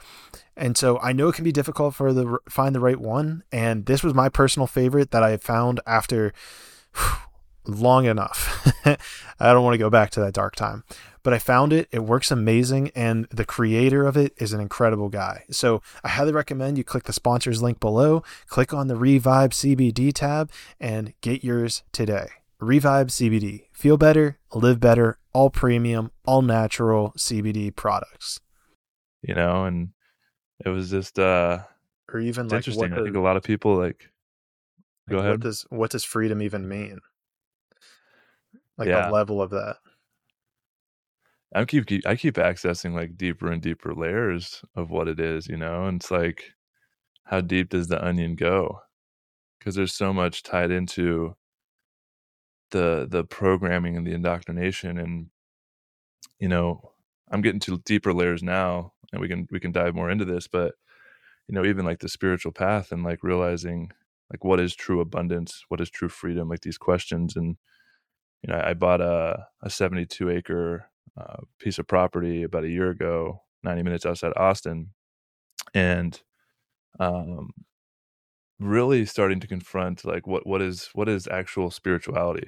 And 0.55 0.77
so 0.77 0.99
I 0.99 1.13
know 1.13 1.29
it 1.29 1.35
can 1.35 1.43
be 1.43 1.51
difficult 1.51 1.95
for 1.95 2.13
the 2.13 2.37
find 2.49 2.75
the 2.75 2.79
right 2.79 2.99
one, 2.99 3.43
and 3.51 3.85
this 3.85 4.03
was 4.03 4.13
my 4.13 4.29
personal 4.29 4.67
favorite 4.67 5.11
that 5.11 5.23
I 5.23 5.37
found 5.37 5.79
after 5.85 6.33
long 7.65 8.05
enough. 8.05 8.71
I 9.39 9.53
don't 9.53 9.63
want 9.63 9.73
to 9.73 9.79
go 9.79 9.89
back 9.89 10.09
to 10.11 10.19
that 10.21 10.33
dark 10.33 10.55
time, 10.55 10.83
but 11.23 11.33
I 11.33 11.39
found 11.39 11.73
it. 11.73 11.87
It 11.91 12.03
works 12.03 12.31
amazing, 12.31 12.91
and 12.95 13.27
the 13.29 13.45
creator 13.45 14.05
of 14.05 14.17
it 14.17 14.33
is 14.37 14.53
an 14.53 14.59
incredible 14.59 15.09
guy. 15.09 15.43
So 15.49 15.81
I 16.03 16.09
highly 16.09 16.31
recommend 16.31 16.77
you 16.77 16.83
click 16.83 17.03
the 17.03 17.13
sponsors 17.13 17.61
link 17.61 17.79
below, 17.79 18.23
click 18.47 18.73
on 18.73 18.87
the 18.87 18.95
Revive 18.95 19.51
CBD 19.51 20.13
tab, 20.13 20.51
and 20.79 21.13
get 21.21 21.43
yours 21.43 21.83
today. 21.91 22.27
Revive 22.59 23.07
CBD. 23.07 23.65
Feel 23.73 23.97
better, 23.97 24.37
live 24.53 24.79
better, 24.79 25.17
all 25.33 25.49
premium, 25.49 26.11
all 26.25 26.41
natural 26.41 27.13
CBD 27.17 27.75
products. 27.75 28.39
you 29.21 29.33
know 29.35 29.65
and 29.65 29.89
it 30.65 30.69
was 30.69 30.89
just 30.89 31.19
uh 31.19 31.59
Or 32.13 32.19
even 32.19 32.47
like 32.49 32.57
interesting 32.57 32.91
what 32.91 32.99
i 32.99 33.03
think 33.03 33.15
a 33.15 33.19
lot 33.19 33.37
of 33.37 33.43
people 33.43 33.75
like 33.75 34.11
go 35.09 35.17
ahead 35.19 35.31
What 35.31 35.41
does 35.41 35.65
what 35.69 35.91
does 35.91 36.03
freedom 36.03 36.41
even 36.41 36.67
mean? 36.67 36.99
Like 38.77 38.89
Yeah. 38.89 39.05
the 39.05 39.11
level 39.11 39.41
of 39.41 39.51
that. 39.51 39.77
i 41.55 41.65
keep, 41.65 41.85
keep 41.85 42.05
i 42.07 42.15
keep 42.15 42.35
accessing 42.35 42.93
like 42.93 43.17
deeper 43.17 43.51
and 43.51 43.61
deeper 43.61 43.93
layers 43.93 44.63
of 44.75 44.89
what 44.89 45.07
it 45.07 45.19
is 45.19 45.47
you 45.47 45.57
know 45.57 45.85
and 45.85 46.01
it's 46.01 46.11
like 46.11 46.53
how 47.25 47.41
deep 47.41 47.69
does 47.69 47.87
the 47.87 48.03
onion 48.05 48.35
go 48.35 48.79
because 49.59 49.75
there's 49.75 49.93
so 49.93 50.13
much 50.13 50.43
tied 50.43 50.71
into 50.71 51.35
the 52.71 53.07
the 53.09 53.23
programming 53.23 53.95
and 53.97 54.05
the 54.07 54.13
indoctrination 54.13 54.97
and 54.97 55.29
you 56.39 56.47
know 56.47 56.92
i'm 57.33 57.41
getting 57.41 57.59
to 57.59 57.79
deeper 57.85 58.13
layers 58.13 58.43
now 58.43 58.93
and 59.11 59.21
we 59.21 59.27
can 59.27 59.47
we 59.51 59.59
can 59.59 59.73
dive 59.73 59.95
more 59.95 60.11
into 60.11 60.25
this 60.25 60.47
but 60.47 60.75
you 61.49 61.55
know 61.55 61.65
even 61.65 61.85
like 61.85 61.99
the 61.99 62.09
spiritual 62.09 62.51
path 62.53 62.91
and 62.91 63.03
like 63.03 63.23
realizing 63.23 63.91
like 64.31 64.43
what 64.43 64.59
is 64.59 64.75
true 64.75 65.01
abundance 65.01 65.63
what 65.69 65.81
is 65.81 65.89
true 65.89 66.09
freedom 66.09 66.49
like 66.49 66.61
these 66.61 66.77
questions 66.77 67.35
and 67.35 67.57
you 68.43 68.53
know 68.53 68.61
i 68.65 68.73
bought 68.73 69.01
a, 69.01 69.47
a 69.63 69.69
72 69.69 70.29
acre 70.29 70.89
uh, 71.19 71.41
piece 71.59 71.79
of 71.79 71.87
property 71.87 72.43
about 72.43 72.65
a 72.65 72.69
year 72.69 72.91
ago 72.91 73.41
90 73.63 73.83
minutes 73.83 74.05
outside 74.05 74.33
austin 74.37 74.89
and 75.73 76.21
um 76.99 77.51
really 78.59 79.05
starting 79.05 79.39
to 79.39 79.47
confront 79.47 80.05
like 80.05 80.27
what 80.27 80.47
what 80.47 80.61
is 80.61 80.89
what 80.93 81.09
is 81.09 81.27
actual 81.27 81.71
spirituality? 81.71 82.47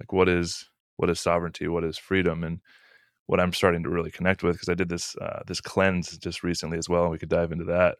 Like 0.00 0.12
what 0.12 0.28
is 0.28 0.70
what 0.96 1.10
is 1.10 1.20
sovereignty? 1.20 1.68
What 1.68 1.84
is 1.84 1.98
freedom? 1.98 2.44
And 2.44 2.60
what 3.26 3.40
i'm 3.40 3.52
starting 3.52 3.82
to 3.82 3.90
really 3.90 4.10
connect 4.10 4.42
with 4.42 4.54
because 4.54 4.68
i 4.68 4.74
did 4.74 4.88
this 4.88 5.16
uh, 5.16 5.42
this 5.46 5.60
cleanse 5.60 6.16
just 6.18 6.42
recently 6.42 6.78
as 6.78 6.88
well 6.88 7.02
and 7.02 7.12
we 7.12 7.18
could 7.18 7.28
dive 7.28 7.52
into 7.52 7.64
that 7.64 7.96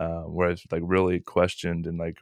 uh, 0.00 0.22
where 0.22 0.50
i 0.50 0.56
like 0.70 0.82
really 0.84 1.20
questioned 1.20 1.86
and 1.86 1.98
like 1.98 2.18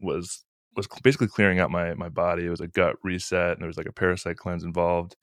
was 0.00 0.44
was 0.76 0.86
basically 1.02 1.28
clearing 1.28 1.58
out 1.58 1.70
my 1.70 1.94
my 1.94 2.08
body. 2.08 2.46
It 2.46 2.50
was 2.50 2.60
a 2.60 2.68
gut 2.68 2.96
reset 3.02 3.52
and 3.52 3.60
there 3.60 3.66
was 3.66 3.76
like 3.76 3.86
a 3.86 3.92
parasite 3.92 4.36
cleanse 4.36 4.64
involved. 4.64 5.16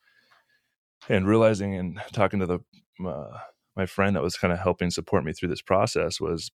And 1.08 1.28
realizing 1.28 1.76
and 1.76 2.02
talking 2.12 2.40
to 2.40 2.46
the 2.46 2.60
uh, 3.06 3.38
my 3.76 3.86
friend 3.86 4.16
that 4.16 4.24
was 4.24 4.38
kind 4.38 4.54
of 4.54 4.60
helping 4.60 4.92
support 4.92 5.24
me 5.24 5.34
through 5.34 5.50
this 5.50 5.62
process 5.62 6.20
was 6.20 6.52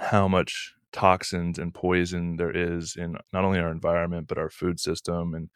how 0.00 0.28
much 0.28 0.74
toxins 0.92 1.58
and 1.58 1.74
poison 1.74 2.36
there 2.36 2.50
is 2.50 2.96
in 2.96 3.16
not 3.32 3.44
only 3.44 3.58
our 3.58 3.70
environment 3.70 4.26
but 4.26 4.38
our 4.38 4.48
food 4.48 4.80
system 4.80 5.34
and 5.34 5.50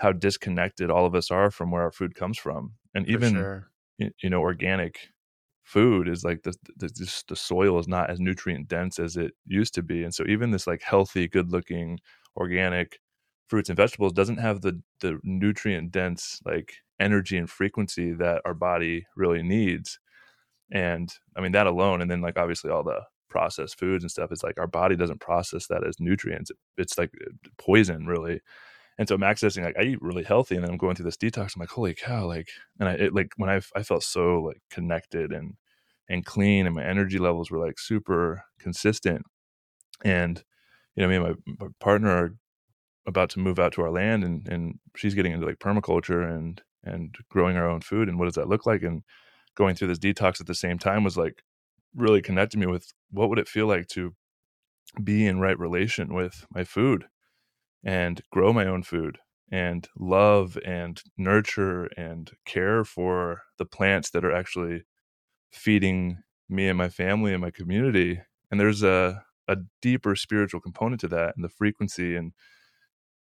how 0.00 0.12
disconnected 0.12 0.90
all 0.90 1.04
of 1.04 1.14
us 1.14 1.30
are 1.30 1.50
from 1.50 1.70
where 1.70 1.82
our 1.82 1.92
food 1.92 2.14
comes 2.14 2.38
from. 2.38 2.72
And 2.94 3.06
even 3.06 3.34
sure. 3.34 3.70
you 3.98 4.30
know 4.30 4.40
organic 4.40 5.10
food 5.62 6.08
is 6.08 6.24
like 6.24 6.42
the 6.42 6.54
the, 6.76 6.88
just 6.88 7.28
the 7.28 7.36
soil 7.36 7.78
is 7.78 7.86
not 7.86 8.08
as 8.08 8.18
nutrient 8.18 8.66
dense 8.66 8.98
as 8.98 9.16
it 9.16 9.32
used 9.46 9.74
to 9.74 9.82
be. 9.82 10.02
And 10.02 10.14
so 10.14 10.24
even 10.26 10.50
this 10.50 10.66
like 10.66 10.82
healthy 10.82 11.28
good 11.28 11.52
looking 11.52 12.00
organic 12.34 12.98
fruits 13.48 13.68
and 13.68 13.76
vegetables 13.76 14.14
doesn't 14.14 14.38
have 14.38 14.62
the 14.62 14.80
the 15.00 15.20
nutrient 15.22 15.92
dense 15.92 16.40
like 16.46 16.76
energy 16.98 17.36
and 17.36 17.50
frequency 17.50 18.12
that 18.14 18.40
our 18.46 18.54
body 18.54 19.06
really 19.16 19.42
needs. 19.42 20.00
And 20.72 21.12
i 21.36 21.42
mean 21.42 21.52
that 21.52 21.66
alone 21.66 22.00
and 22.00 22.10
then 22.10 22.22
like 22.22 22.38
obviously 22.38 22.70
all 22.70 22.84
the 22.84 23.02
processed 23.28 23.78
foods 23.78 24.02
and 24.02 24.10
stuff 24.10 24.32
is 24.32 24.42
like 24.42 24.58
our 24.58 24.66
body 24.66 24.96
doesn't 24.96 25.20
process 25.20 25.66
that 25.66 25.86
as 25.86 26.00
nutrients. 26.00 26.50
It's 26.78 26.96
like 26.96 27.10
uh, 27.20 27.30
poison 27.58 28.06
really 28.06 28.40
and 29.00 29.08
so 29.08 29.16
i'm 29.16 29.22
accessing 29.22 29.64
like 29.64 29.76
i 29.76 29.82
eat 29.82 30.00
really 30.00 30.22
healthy 30.22 30.54
and 30.54 30.62
then 30.62 30.70
i'm 30.70 30.78
going 30.78 30.94
through 30.94 31.06
this 31.06 31.16
detox. 31.16 31.56
I'm 31.56 31.60
like 31.60 31.70
holy 31.70 31.94
cow 31.94 32.26
like 32.26 32.50
and 32.78 32.88
i 32.88 32.92
it, 32.92 33.14
like 33.14 33.32
when 33.36 33.50
i 33.50 33.60
i 33.74 33.82
felt 33.82 34.04
so 34.04 34.42
like 34.42 34.60
connected 34.70 35.32
and 35.32 35.54
and 36.10 36.26
clean 36.26 36.66
and 36.66 36.74
my 36.74 36.84
energy 36.84 37.18
levels 37.18 37.50
were 37.50 37.64
like 37.64 37.78
super 37.78 38.42
consistent. 38.58 39.22
And 40.04 40.42
you 40.96 41.02
know 41.02 41.08
me 41.08 41.16
and 41.16 41.24
my, 41.24 41.54
my 41.60 41.68
partner 41.78 42.10
are 42.10 42.34
about 43.06 43.30
to 43.30 43.38
move 43.38 43.58
out 43.58 43.72
to 43.74 43.82
our 43.82 43.90
land 43.90 44.24
and 44.24 44.46
and 44.48 44.78
she's 44.96 45.14
getting 45.14 45.32
into 45.32 45.46
like 45.46 45.60
permaculture 45.60 46.28
and 46.28 46.60
and 46.82 47.14
growing 47.30 47.56
our 47.56 47.68
own 47.68 47.80
food 47.80 48.08
and 48.08 48.18
what 48.18 48.24
does 48.26 48.34
that 48.34 48.48
look 48.48 48.66
like? 48.66 48.82
And 48.82 49.02
going 49.54 49.74
through 49.76 49.88
this 49.88 49.98
detox 49.98 50.40
at 50.40 50.46
the 50.46 50.54
same 50.54 50.78
time 50.78 51.04
was 51.04 51.16
like 51.16 51.42
really 51.94 52.22
connected 52.22 52.58
me 52.58 52.66
with 52.66 52.92
what 53.10 53.28
would 53.28 53.38
it 53.38 53.48
feel 53.48 53.66
like 53.66 53.86
to 53.88 54.14
be 55.02 55.26
in 55.26 55.38
right 55.38 55.58
relation 55.58 56.12
with 56.12 56.44
my 56.52 56.64
food 56.64 57.06
and 57.84 58.20
grow 58.32 58.52
my 58.52 58.66
own 58.66 58.82
food 58.82 59.18
and 59.52 59.88
love 59.98 60.58
and 60.64 61.02
nurture 61.18 61.86
and 61.96 62.30
care 62.44 62.84
for 62.84 63.42
the 63.58 63.64
plants 63.64 64.10
that 64.10 64.24
are 64.24 64.32
actually 64.32 64.82
feeding 65.52 66.18
me 66.48 66.68
and 66.68 66.78
my 66.78 66.88
family 66.88 67.32
and 67.32 67.42
my 67.42 67.50
community. 67.50 68.20
And 68.50 68.60
there's 68.60 68.82
a 68.82 69.22
a 69.50 69.56
deeper 69.82 70.14
spiritual 70.14 70.60
component 70.60 71.00
to 71.00 71.08
that 71.08 71.34
and 71.34 71.44
the 71.44 71.48
frequency 71.48 72.14
and 72.14 72.32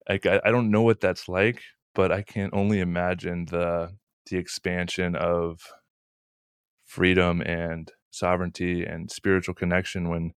I, 0.08 0.20
I 0.44 0.50
don't 0.50 0.70
know 0.70 0.82
what 0.82 1.00
that's 1.00 1.28
like 1.28 1.62
but 1.94 2.12
i 2.12 2.20
can 2.22 2.50
only 2.52 2.80
imagine 2.80 3.46
the 3.46 3.96
the 4.30 4.36
expansion 4.36 5.16
of 5.16 5.60
freedom 6.84 7.40
and 7.40 7.90
sovereignty 8.10 8.84
and 8.84 9.10
spiritual 9.10 9.54
connection 9.54 10.10
when 10.10 10.32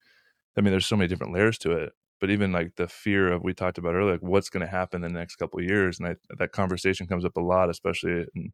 i 0.58 0.62
mean 0.62 0.71
there's 0.71 0.86
so 0.86 0.95
many 0.95 1.10
different 1.10 1.34
layers 1.34 1.58
to 1.60 1.71
it 1.71 1.91
but 2.23 2.29
even 2.29 2.53
like 2.53 2.77
the 2.77 2.88
fear 2.88 3.33
of 3.33 3.43
we 3.43 3.53
talked 3.53 3.77
about 3.77 3.95
earlier 3.95 4.13
like 4.13 4.21
what's 4.21 4.49
going 4.49 4.65
to 4.65 4.71
happen 4.71 5.03
in 5.03 5.12
the 5.12 5.19
next 5.19 5.36
couple 5.36 5.59
of 5.59 5.65
years 5.65 5.99
and 5.99 6.07
I, 6.07 6.15
that 6.39 6.53
conversation 6.53 7.05
comes 7.05 7.25
up 7.25 7.36
a 7.36 7.41
lot 7.41 7.69
especially 7.69 8.25
in 8.33 8.53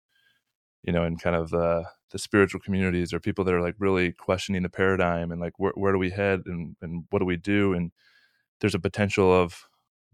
you 0.82 0.91
know 0.91 1.03
in 1.03 1.17
kind 1.17 1.36
of 1.36 1.51
the 1.51 1.84
the 2.10 2.17
spiritual 2.17 2.62
communities 2.62 3.13
or 3.13 3.19
people 3.19 3.45
that 3.45 3.53
are 3.53 3.62
like 3.62 3.75
really 3.77 4.12
questioning 4.12 4.63
the 4.63 4.69
paradigm 4.69 5.32
and 5.32 5.39
like 5.39 5.53
where, 5.60 5.73
where 5.75 5.91
do 5.91 5.99
we 5.99 6.10
head 6.10 6.41
and, 6.47 6.77
and 6.82 7.03
what 7.12 7.19
do 7.19 7.25
we 7.25 7.38
do 7.38 7.75
and 7.75 7.91
there's 8.60 8.73
a 8.73 8.79
potential 8.79 9.32
of 9.32 9.65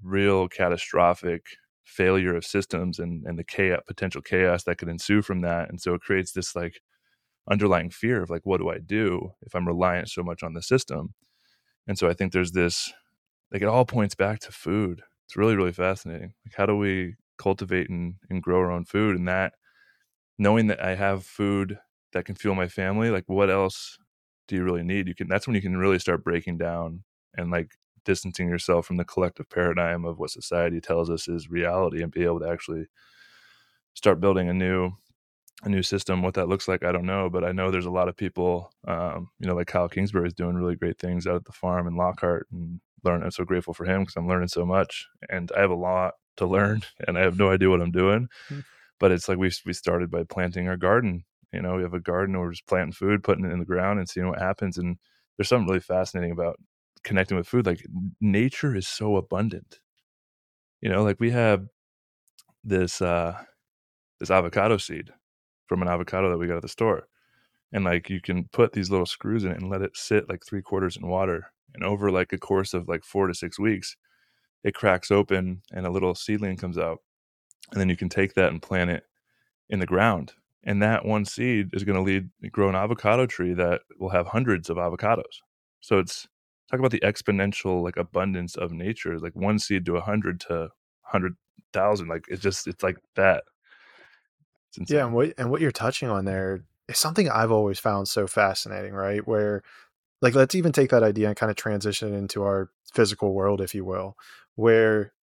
real 0.04 0.50
catastrophic 0.50 1.46
failure 1.86 2.36
of 2.36 2.44
systems 2.44 3.00
and 3.00 3.26
and 3.26 3.40
the 3.40 3.44
chaos 3.46 3.80
potential 3.88 4.22
chaos 4.22 4.66
that 4.66 4.78
could 4.78 4.90
ensue 4.90 5.22
from 5.22 5.40
that 5.40 5.70
and 5.70 5.80
so 5.80 5.94
it 5.94 6.02
creates 6.02 6.34
this 6.34 6.58
like 6.58 6.82
underlying 7.50 7.90
fear 7.90 8.22
of 8.22 8.30
like 8.30 8.42
what 8.44 8.58
do 8.60 8.68
i 8.70 8.80
do 8.80 9.32
if 9.44 9.56
i'm 9.56 9.66
reliant 9.66 10.10
so 10.10 10.22
much 10.24 10.44
on 10.44 10.54
the 10.54 10.62
system? 10.62 11.14
And 11.88 11.98
so 11.98 12.10
i 12.10 12.14
think 12.14 12.34
there's 12.34 12.52
this 12.52 12.92
like 13.52 13.62
it 13.62 13.68
all 13.68 13.86
points 13.86 14.16
back 14.16 14.40
to 14.42 14.52
food. 14.52 15.02
It's 15.26 15.38
really 15.38 15.56
really 15.56 15.74
fascinating. 15.74 16.34
Like 16.46 16.56
how 16.56 16.66
do 16.66 16.76
we 16.78 17.16
cultivate 17.38 17.90
and, 17.90 18.16
and 18.30 18.42
grow 18.42 18.60
our 18.60 18.72
own 18.72 18.86
food? 18.86 19.16
And 19.18 19.28
that 19.28 19.54
knowing 20.38 20.68
that 20.68 20.84
i 20.84 20.96
have 20.96 21.26
food 21.26 21.80
that 22.14 22.26
can 22.26 22.36
fuel 22.36 22.56
my 22.56 22.68
family 22.68 23.10
like 23.10 23.24
what 23.28 23.50
else 23.50 23.98
do 24.48 24.56
you 24.56 24.64
really 24.64 24.84
need? 24.84 25.08
You 25.08 25.16
can 25.16 25.28
that's 25.28 25.48
when 25.48 25.56
you 25.56 25.62
can 25.62 25.78
really 25.78 26.00
start 26.00 26.24
breaking 26.24 26.58
down 26.58 27.04
and 27.36 27.52
like 27.52 27.72
distancing 28.04 28.48
yourself 28.48 28.86
from 28.86 28.98
the 28.98 29.06
collective 29.06 29.50
paradigm 29.50 30.06
of 30.06 30.20
what 30.20 30.30
society 30.30 30.80
tells 30.80 31.10
us 31.10 31.28
is 31.28 31.50
reality 31.50 32.04
and 32.04 32.12
be 32.12 32.24
able 32.24 32.40
to 32.40 32.50
actually 32.50 32.86
start 33.96 34.20
building 34.20 34.50
a 34.50 34.54
new 34.54 34.92
a 35.64 35.70
new 35.70 35.82
system 35.82 36.22
what 36.22 36.34
that 36.34 36.50
looks 36.50 36.68
like 36.68 36.84
i 36.84 36.92
don't 36.92 37.06
know 37.06 37.30
but 37.30 37.44
i 37.44 37.52
know 37.52 37.72
there's 37.72 37.86
a 37.86 37.92
lot 37.92 38.10
of 38.10 38.18
people 38.18 38.72
um, 38.88 39.30
you 39.40 39.48
know 39.48 39.56
like 39.56 39.68
kyle 39.68 39.88
kingsbury 39.88 40.28
is 40.28 40.34
doing 40.34 40.56
really 40.56 40.76
great 40.76 41.00
things 41.00 41.26
out 41.26 41.36
at 41.36 41.46
the 41.46 41.52
farm 41.52 41.88
in 41.88 41.96
lockhart 41.96 42.48
and 42.52 42.80
learn 43.04 43.24
i'm 43.24 43.32
so 43.32 43.46
grateful 43.46 43.74
for 43.74 43.86
him 43.86 44.02
because 44.02 44.16
i'm 44.16 44.28
learning 44.28 44.48
so 44.48 44.66
much 44.66 45.08
and 45.30 45.52
i 45.56 45.62
have 45.62 45.72
a 45.72 45.76
lot 45.76 46.14
to 46.36 46.46
learn 46.46 46.82
and 47.08 47.18
i 47.18 47.22
have 47.22 47.38
no 47.38 47.50
idea 47.50 47.70
what 47.70 47.82
i'm 47.82 47.92
doing 47.92 48.28
mm-hmm. 48.50 48.60
but 49.00 49.12
it's 49.12 49.30
like 49.30 49.38
we, 49.38 49.52
we 49.66 49.74
started 49.74 50.12
by 50.12 50.24
planting 50.24 50.68
our 50.68 50.78
garden 50.78 51.24
you 51.54 51.62
know 51.62 51.76
we 51.76 51.84
have 51.84 51.94
a 51.94 52.00
garden 52.00 52.36
where 52.36 52.48
we're 52.48 52.52
just 52.52 52.68
planting 52.68 52.92
food 52.92 53.24
putting 53.24 53.46
it 53.46 53.52
in 53.52 53.60
the 53.60 53.66
ground 53.66 54.00
and 54.00 54.10
seeing 54.10 54.28
what 54.28 54.40
happens 54.40 54.78
and 54.78 54.98
there's 55.38 55.48
something 55.48 55.68
really 55.68 55.80
fascinating 55.80 56.32
about 56.32 56.58
connecting 57.04 57.38
with 57.38 57.48
food 57.48 57.66
like 57.66 57.86
nature 58.20 58.76
is 58.76 58.88
so 58.88 59.16
abundant 59.16 59.80
you 60.82 60.90
know 60.90 61.04
like 61.04 61.20
we 61.20 61.32
have 61.32 61.66
this 62.64 63.02
uh 63.02 63.38
this 64.20 64.32
avocado 64.32 64.78
seed 64.78 65.12
from 65.68 65.82
an 65.82 65.88
avocado 65.88 66.30
that 66.30 66.38
we 66.38 66.48
got 66.48 66.58
at 66.58 66.62
the 66.62 66.68
store. 66.68 67.08
And 67.72 67.84
like 67.84 68.10
you 68.10 68.22
can 68.22 68.46
put 68.54 68.74
these 68.74 68.90
little 68.90 69.06
screws 69.06 69.44
in 69.44 69.52
it 69.52 69.60
and 69.60 69.70
let 69.70 69.82
it 69.82 69.98
sit 69.98 70.30
like 70.30 70.46
three 70.46 70.62
quarters 70.62 70.98
in 70.98 71.08
water. 71.08 71.52
And 71.74 71.84
over 71.84 72.12
like 72.12 72.32
a 72.32 72.38
course 72.38 72.74
of 72.74 72.88
like 72.88 73.04
four 73.04 73.28
to 73.28 73.34
six 73.34 73.60
weeks 73.60 73.96
it 74.64 74.74
cracks 74.74 75.12
open 75.12 75.62
and 75.72 75.86
a 75.86 75.92
little 75.92 76.16
seedling 76.16 76.58
comes 76.58 76.78
out. 76.78 76.98
And 77.72 77.80
then 77.80 77.88
you 77.88 77.96
can 77.96 78.10
take 78.10 78.34
that 78.34 78.52
and 78.52 78.62
plant 78.62 78.90
it 78.90 79.04
in 79.70 79.80
the 79.80 79.86
ground. 79.86 80.34
And 80.64 80.82
that 80.82 81.06
one 81.06 81.24
seed 81.24 81.70
is 81.74 81.84
going 81.84 81.98
to 81.98 82.02
lead 82.02 82.30
grow 82.52 82.68
an 82.68 82.76
avocado 82.76 83.28
tree 83.28 83.54
that 83.54 83.82
will 84.00 84.10
have 84.10 84.26
hundreds 84.26 84.72
of 84.72 84.78
avocados. 84.78 85.42
So 85.82 86.00
it's 86.00 86.28
talk 86.72 86.80
about 86.80 86.92
the 86.92 87.00
exponential 87.02 87.84
like 87.84 87.96
abundance 87.96 88.56
of 88.56 88.72
nature 88.72 89.20
like 89.20 89.36
one 89.36 89.60
seed 89.60 89.86
to 89.86 89.98
a 89.98 90.02
hundred 90.02 90.40
to 90.40 90.70
hundred 91.02 91.36
thousand 91.74 92.08
like 92.08 92.26
it's 92.28 92.42
just 92.42 92.66
it's 92.66 92.82
like 92.82 92.98
that 93.16 93.44
yeah 94.88 95.06
and 95.06 95.14
what 95.14 95.34
and 95.38 95.50
what 95.50 95.62
you're 95.62 95.72
touching 95.72 96.10
on 96.10 96.26
there 96.26 96.62
is 96.88 96.98
something 96.98 97.30
i've 97.30 97.52
always 97.52 97.80
found 97.80 98.08
so 98.08 98.28
fascinating 98.28 98.94
right? 98.94 99.28
Where 99.28 99.64
like 100.22 100.36
let's 100.36 100.56
even 100.56 100.72
take 100.72 100.90
that 100.90 101.04
idea 101.04 101.28
and 101.28 101.38
kind 101.38 101.50
of 101.50 101.56
transition 101.56 102.14
into 102.14 102.44
our 102.44 102.70
physical 102.94 103.34
world 103.34 103.62
if 103.62 103.76
you 103.76 103.84
will 103.86 104.16
where 104.56 105.14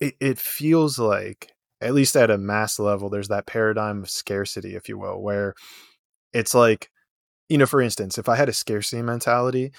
it, 0.00 0.14
it 0.20 0.38
feels 0.38 0.98
like 0.98 1.52
at 1.80 1.94
least 1.94 2.16
at 2.16 2.30
a 2.30 2.38
mass 2.38 2.78
level 2.78 3.10
there's 3.10 3.28
that 3.28 3.46
paradigm 3.46 4.02
of 4.02 4.10
scarcity 4.10 4.74
if 4.74 4.88
you 4.88 4.98
will 4.98 5.20
where 5.20 5.54
it's 6.32 6.54
like 6.54 6.90
you 7.48 7.58
know 7.58 7.66
for 7.66 7.80
instance 7.80 8.16
if 8.16 8.28
i 8.28 8.36
had 8.36 8.48
a 8.48 8.52
scarcity 8.52 9.02
mentality 9.02 9.72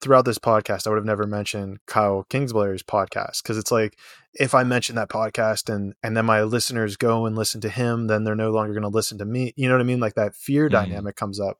throughout 0.00 0.24
this 0.24 0.38
podcast, 0.38 0.86
I 0.86 0.90
would 0.90 0.96
have 0.96 1.04
never 1.04 1.26
mentioned 1.26 1.78
Kyle 1.86 2.24
Kingsbury's 2.28 2.82
podcast 2.82 3.42
because 3.42 3.58
it's 3.58 3.70
like 3.70 3.98
if 4.34 4.54
I 4.54 4.64
mention 4.64 4.96
that 4.96 5.08
podcast 5.08 5.72
and 5.72 5.94
and 6.02 6.16
then 6.16 6.24
my 6.24 6.42
listeners 6.42 6.96
go 6.96 7.26
and 7.26 7.36
listen 7.36 7.60
to 7.62 7.68
him, 7.68 8.06
then 8.06 8.24
they're 8.24 8.34
no 8.34 8.50
longer 8.50 8.72
going 8.72 8.82
to 8.82 8.88
listen 8.88 9.18
to 9.18 9.24
me. 9.24 9.52
You 9.56 9.68
know 9.68 9.74
what 9.74 9.82
I 9.82 9.84
mean? 9.84 10.00
Like 10.00 10.14
that 10.14 10.34
fear 10.34 10.68
mm-hmm. 10.68 10.74
dynamic 10.74 11.16
comes 11.16 11.40
up. 11.40 11.58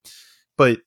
But 0.57 0.81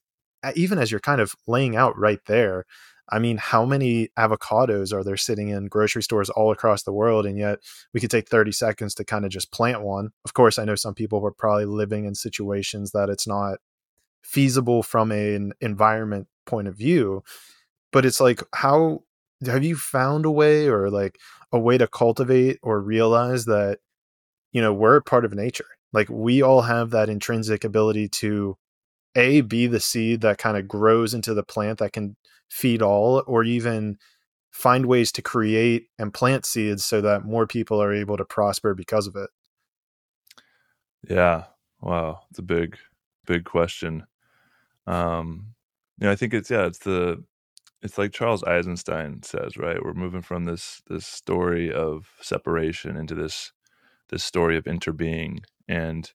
even 0.56 0.78
as 0.78 0.92
you're 0.92 1.00
kind 1.00 1.22
of 1.22 1.36
laying 1.48 1.76
out 1.76 1.98
right 1.98 2.20
there, 2.26 2.66
I 3.10 3.20
mean, 3.20 3.38
how 3.38 3.66
many 3.66 4.10
avocados 4.18 4.94
are 4.94 5.04
there 5.04 5.18
sitting 5.18 5.50
in 5.50 5.68
grocery 5.68 6.02
stores 6.04 6.30
all 6.30 6.52
across 6.52 6.84
the 6.84 6.94
world? 6.94 7.26
And 7.26 7.38
yet 7.38 7.60
we 7.94 8.00
could 8.00 8.12
take 8.12 8.30
30 8.30 8.52
seconds 8.52 8.96
to 8.96 9.06
kind 9.06 9.26
of 9.26 9.32
just 9.32 9.52
plant 9.52 9.82
one. 9.82 10.10
Of 10.26 10.34
course, 10.34 10.58
I 10.58 10.66
know 10.66 10.76
some 10.76 10.96
people 10.96 11.22
were 11.22 11.34
probably 11.34 11.66
living 11.66 12.06
in 12.06 12.16
situations 12.16 12.92
that 12.92 13.10
it's 13.10 13.28
not 13.28 13.60
feasible 14.24 14.84
from 14.84 15.12
an 15.12 15.54
environment 15.60 16.28
point 16.46 16.68
of 16.68 16.76
view 16.76 17.24
but 17.94 18.06
it's 18.06 18.20
like 18.20 18.42
how 18.54 19.04
have 19.46 19.64
you 19.64 19.76
found 19.76 20.26
a 20.26 20.32
way 20.32 20.68
or 20.68 20.90
like 20.90 21.20
a 21.52 21.60
way 21.60 21.78
to 21.78 21.88
cultivate 21.88 22.60
or 22.62 22.82
realize 22.82 23.46
that 23.46 23.80
you 24.52 24.62
know 24.62 24.74
we're 24.74 25.00
part 25.00 25.24
of 25.24 25.34
nature? 25.34 25.68
Like 25.94 26.10
we 26.10 26.42
all 26.42 26.62
have 26.62 26.90
that 26.90 27.10
intrinsic 27.10 27.64
ability 27.64 28.10
to 28.10 28.58
a 29.16 29.42
be 29.42 29.68
the 29.68 29.80
seed 29.80 30.22
that 30.22 30.40
kind 30.40 30.58
of 30.58 30.68
grows 30.68 31.14
into 31.14 31.34
the 31.34 31.44
plant 31.44 31.80
that 31.80 31.94
can 31.94 32.16
feed 32.50 32.82
all 32.82 33.24
or 33.28 33.44
even 33.44 33.98
find 34.52 34.86
ways 34.88 35.12
to 35.12 35.22
create 35.22 35.88
and 36.00 36.14
plant 36.14 36.46
seeds 36.46 36.84
so 36.84 37.02
that 37.02 37.26
more 37.26 37.46
people 37.48 37.82
are 37.82 37.94
able 37.94 38.18
to 38.18 38.26
prosper 38.26 38.74
because 38.74 39.08
of 39.08 39.16
it. 39.16 39.30
Yeah. 41.08 41.46
Wow. 41.82 42.22
It's 42.30 42.40
a 42.40 42.44
big 42.44 42.78
big 43.26 43.46
question. 43.46 44.06
Um 44.88 45.54
know, 46.04 46.12
I 46.12 46.16
think 46.16 46.34
it's 46.34 46.50
yeah, 46.52 46.66
it's 46.66 46.80
the 46.80 47.24
it's 47.82 47.98
like 47.98 48.14
Charles 48.14 48.44
Eisenstein 48.44 49.24
says, 49.24 49.58
right? 49.58 49.84
We're 49.84 49.94
moving 49.94 50.22
from 50.22 50.46
this 50.46 50.82
this 50.88 51.06
story 51.06 51.72
of 51.74 52.08
separation 52.22 52.98
into 52.98 53.16
this 53.16 53.52
this 54.10 54.24
story 54.24 54.58
of 54.58 54.66
interbeing. 54.66 55.40
And 55.68 56.12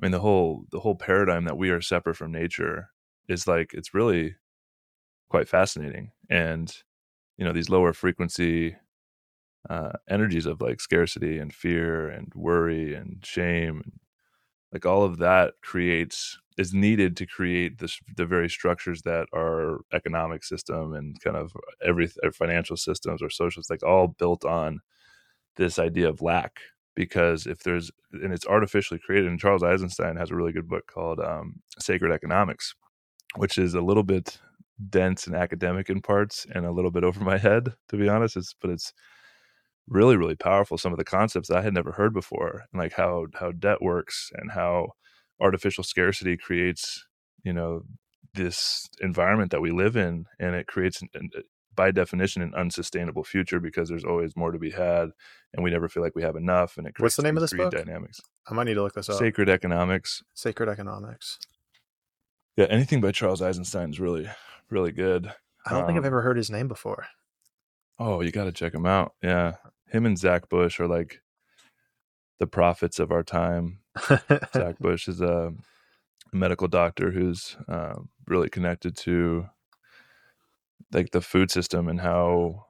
I 0.00 0.06
mean 0.06 0.12
the 0.12 0.20
whole 0.20 0.66
the 0.72 0.80
whole 0.80 0.96
paradigm 0.96 1.44
that 1.46 1.58
we 1.58 1.70
are 1.70 1.80
separate 1.80 2.16
from 2.16 2.32
nature 2.32 2.90
is 3.28 3.46
like 3.46 3.72
it's 3.74 3.94
really 3.94 4.36
quite 5.30 5.48
fascinating. 5.48 6.12
And 6.30 6.74
you 7.38 7.44
know, 7.44 7.52
these 7.52 7.70
lower 7.70 7.92
frequency 7.92 8.76
uh, 9.70 9.92
energies 10.08 10.46
of 10.46 10.60
like 10.60 10.80
scarcity 10.80 11.38
and 11.38 11.52
fear 11.52 12.08
and 12.08 12.32
worry 12.34 12.94
and 12.94 13.24
shame 13.24 13.82
like 14.72 14.86
all 14.86 15.02
of 15.04 15.18
that 15.18 15.54
creates 15.62 16.38
is 16.58 16.74
needed 16.74 17.16
to 17.16 17.26
create 17.26 17.78
this, 17.78 17.98
the 18.16 18.26
very 18.26 18.48
structures 18.48 19.02
that 19.02 19.26
our 19.34 19.80
economic 19.92 20.44
system 20.44 20.94
and 20.94 21.20
kind 21.20 21.36
of 21.36 21.52
every 21.84 22.08
financial 22.34 22.76
systems 22.76 23.22
or 23.22 23.30
socials 23.30 23.70
like 23.70 23.82
all 23.82 24.08
built 24.08 24.44
on 24.44 24.80
this 25.56 25.78
idea 25.78 26.08
of 26.08 26.22
lack. 26.22 26.58
Because 26.94 27.46
if 27.46 27.60
there's 27.60 27.90
and 28.12 28.32
it's 28.34 28.46
artificially 28.46 29.00
created 29.00 29.30
and 29.30 29.40
charles 29.40 29.62
eisenstein 29.62 30.16
has 30.16 30.30
a 30.30 30.34
really 30.34 30.52
good 30.52 30.68
book 30.68 30.86
called 30.86 31.18
um, 31.20 31.54
sacred 31.78 32.12
economics 32.12 32.74
which 33.36 33.58
is 33.58 33.74
a 33.74 33.80
little 33.80 34.02
bit 34.02 34.38
dense 34.90 35.26
and 35.26 35.36
academic 35.36 35.88
in 35.88 36.00
parts 36.00 36.46
and 36.54 36.66
a 36.66 36.72
little 36.72 36.90
bit 36.90 37.04
over 37.04 37.22
my 37.22 37.38
head 37.38 37.74
to 37.88 37.96
be 37.96 38.08
honest. 38.08 38.36
It's 38.36 38.54
but 38.60 38.70
it's 38.70 38.92
really 39.88 40.16
really 40.16 40.36
powerful 40.36 40.78
some 40.78 40.92
of 40.92 40.98
the 40.98 41.04
concepts 41.04 41.50
i 41.50 41.60
had 41.60 41.74
never 41.74 41.90
heard 41.92 42.14
before 42.14 42.64
and 42.72 42.80
like 42.80 42.92
how 42.92 43.26
how 43.34 43.50
debt 43.50 43.82
works 43.82 44.30
and 44.34 44.52
how 44.52 44.86
artificial 45.42 45.84
scarcity 45.84 46.36
creates 46.36 47.06
you 47.44 47.52
know 47.52 47.82
this 48.34 48.88
environment 49.00 49.50
that 49.50 49.60
we 49.60 49.70
live 49.70 49.96
in 49.96 50.24
and 50.38 50.54
it 50.54 50.66
creates 50.66 51.02
an, 51.02 51.08
by 51.74 51.90
definition 51.90 52.40
an 52.42 52.54
unsustainable 52.54 53.24
future 53.24 53.60
because 53.60 53.88
there's 53.88 54.04
always 54.04 54.36
more 54.36 54.52
to 54.52 54.58
be 54.58 54.70
had 54.70 55.10
and 55.52 55.62
we 55.64 55.70
never 55.70 55.88
feel 55.88 56.02
like 56.02 56.14
we 56.14 56.22
have 56.22 56.36
enough 56.36 56.78
and 56.78 56.86
it 56.86 56.94
what's 56.98 57.16
the 57.16 57.22
name 57.22 57.36
of 57.36 57.40
this 57.42 57.52
book 57.52 57.72
dynamics 57.72 58.20
i 58.48 58.54
might 58.54 58.64
need 58.64 58.74
to 58.74 58.82
look 58.82 58.94
this 58.94 59.08
up 59.10 59.18
sacred 59.18 59.48
economics 59.48 60.22
sacred 60.34 60.68
economics 60.68 61.38
Yeah, 62.56 62.66
anything 62.68 63.00
by 63.00 63.12
Charles 63.12 63.40
Eisenstein 63.40 63.90
is 63.90 63.98
really, 63.98 64.28
really 64.68 64.92
good. 64.92 65.32
I 65.64 65.70
don't 65.70 65.86
think 65.86 65.96
I've 65.96 66.04
Um, 66.04 66.12
ever 66.12 66.20
heard 66.22 66.36
his 66.36 66.50
name 66.50 66.68
before. 66.68 67.06
Oh, 67.98 68.20
you 68.20 68.30
got 68.30 68.44
to 68.44 68.52
check 68.52 68.74
him 68.74 68.84
out. 68.84 69.14
Yeah, 69.22 69.54
him 69.88 70.04
and 70.04 70.18
Zach 70.18 70.50
Bush 70.50 70.78
are 70.78 70.86
like 70.86 71.22
the 72.38 72.46
prophets 72.46 72.98
of 72.98 73.10
our 73.10 73.22
time. 73.22 73.78
Zach 74.54 74.78
Bush 74.78 75.08
is 75.08 75.20
a 75.20 75.52
medical 76.32 76.68
doctor 76.68 77.10
who's 77.10 77.56
um, 77.68 78.08
really 78.26 78.48
connected 78.48 78.96
to 78.96 79.46
like 80.92 81.10
the 81.10 81.20
food 81.20 81.50
system 81.50 81.88
and 81.88 82.00
how 82.00 82.66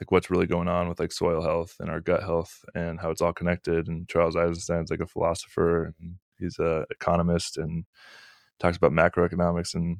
like 0.00 0.10
what's 0.10 0.30
really 0.30 0.46
going 0.46 0.68
on 0.68 0.88
with 0.88 0.98
like 0.98 1.12
soil 1.12 1.42
health 1.42 1.76
and 1.78 1.90
our 1.90 2.00
gut 2.00 2.22
health 2.22 2.64
and 2.74 2.98
how 3.00 3.10
it's 3.10 3.20
all 3.20 3.32
connected. 3.32 3.86
And 3.86 4.08
Charles 4.08 4.34
Eisenstein's 4.36 4.90
like 4.90 5.00
a 5.00 5.06
philosopher 5.06 5.94
and 5.98 6.16
he's 6.38 6.58
a 6.58 6.86
economist 6.90 7.58
and 7.58 7.84
talks 8.58 8.76
about 8.76 8.92
macroeconomics 8.92 9.74
and 9.74 9.98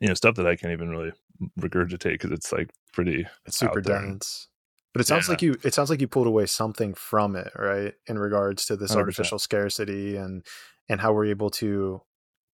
you 0.00 0.08
know 0.08 0.14
stuff 0.14 0.36
that 0.36 0.46
I 0.46 0.56
can't 0.56 0.72
even 0.72 0.88
really 0.88 1.12
regurgitate 1.58 2.12
because 2.12 2.32
it's 2.32 2.52
like 2.52 2.70
pretty 2.92 3.26
it's 3.46 3.58
super 3.58 3.80
dense. 3.80 4.48
But 4.92 5.00
it 5.02 5.06
sounds 5.06 5.26
Yeah. 5.28 5.32
like 5.32 5.42
you 5.42 5.54
it 5.62 5.72
sounds 5.74 5.90
like 5.90 6.00
you 6.00 6.08
pulled 6.08 6.26
away 6.26 6.46
something 6.46 6.94
from 6.94 7.36
it, 7.36 7.52
right? 7.56 7.94
In 8.06 8.18
regards 8.18 8.64
to 8.66 8.76
this 8.76 8.90
100%. 8.92 8.96
artificial 8.98 9.38
scarcity 9.38 10.16
and 10.16 10.44
and 10.88 11.00
how 11.00 11.12
we're 11.12 11.26
able 11.26 11.50
to 11.50 12.02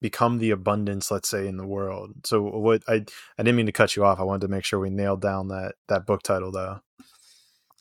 become 0.03 0.37
the 0.39 0.51
abundance, 0.51 1.11
let's 1.11 1.29
say, 1.29 1.47
in 1.49 1.57
the 1.57 1.67
world. 1.67 2.13
So 2.27 2.43
what 2.43 2.83
I 2.87 3.05
I 3.39 3.43
didn't 3.43 3.57
mean 3.57 3.67
to 3.67 3.73
cut 3.73 3.97
you 3.97 4.05
off. 4.05 4.21
I 4.21 4.25
wanted 4.25 4.43
to 4.43 4.49
make 4.49 4.65
sure 4.65 4.79
we 4.79 4.91
nailed 4.91 5.23
down 5.23 5.49
that 5.49 5.77
that 5.89 6.05
book 6.07 6.23
title 6.23 6.53
though. 6.53 6.81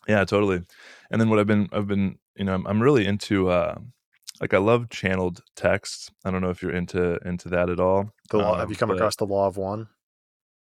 Yeah, 0.08 0.24
totally. 0.24 0.62
And 1.10 1.20
then 1.20 1.28
what 1.28 1.38
I've 1.38 1.46
been 1.46 1.68
I've 1.72 1.86
been 1.86 2.18
you 2.36 2.44
know 2.44 2.54
I'm, 2.54 2.66
I'm 2.66 2.82
really 2.82 3.06
into 3.06 3.48
uh 3.50 3.76
like 4.40 4.54
I 4.54 4.58
love 4.58 4.88
channeled 4.90 5.42
texts. 5.56 6.10
I 6.24 6.30
don't 6.30 6.40
know 6.42 6.50
if 6.50 6.62
you're 6.62 6.72
into 6.74 7.18
into 7.28 7.48
that 7.50 7.68
at 7.68 7.80
all. 7.80 8.12
The 8.30 8.38
law, 8.38 8.56
have 8.58 8.70
you 8.70 8.74
Um, 8.76 8.78
come 8.78 8.88
but- 8.88 8.96
across 8.96 9.16
the 9.16 9.26
law 9.26 9.46
of 9.46 9.56
one? 9.58 9.88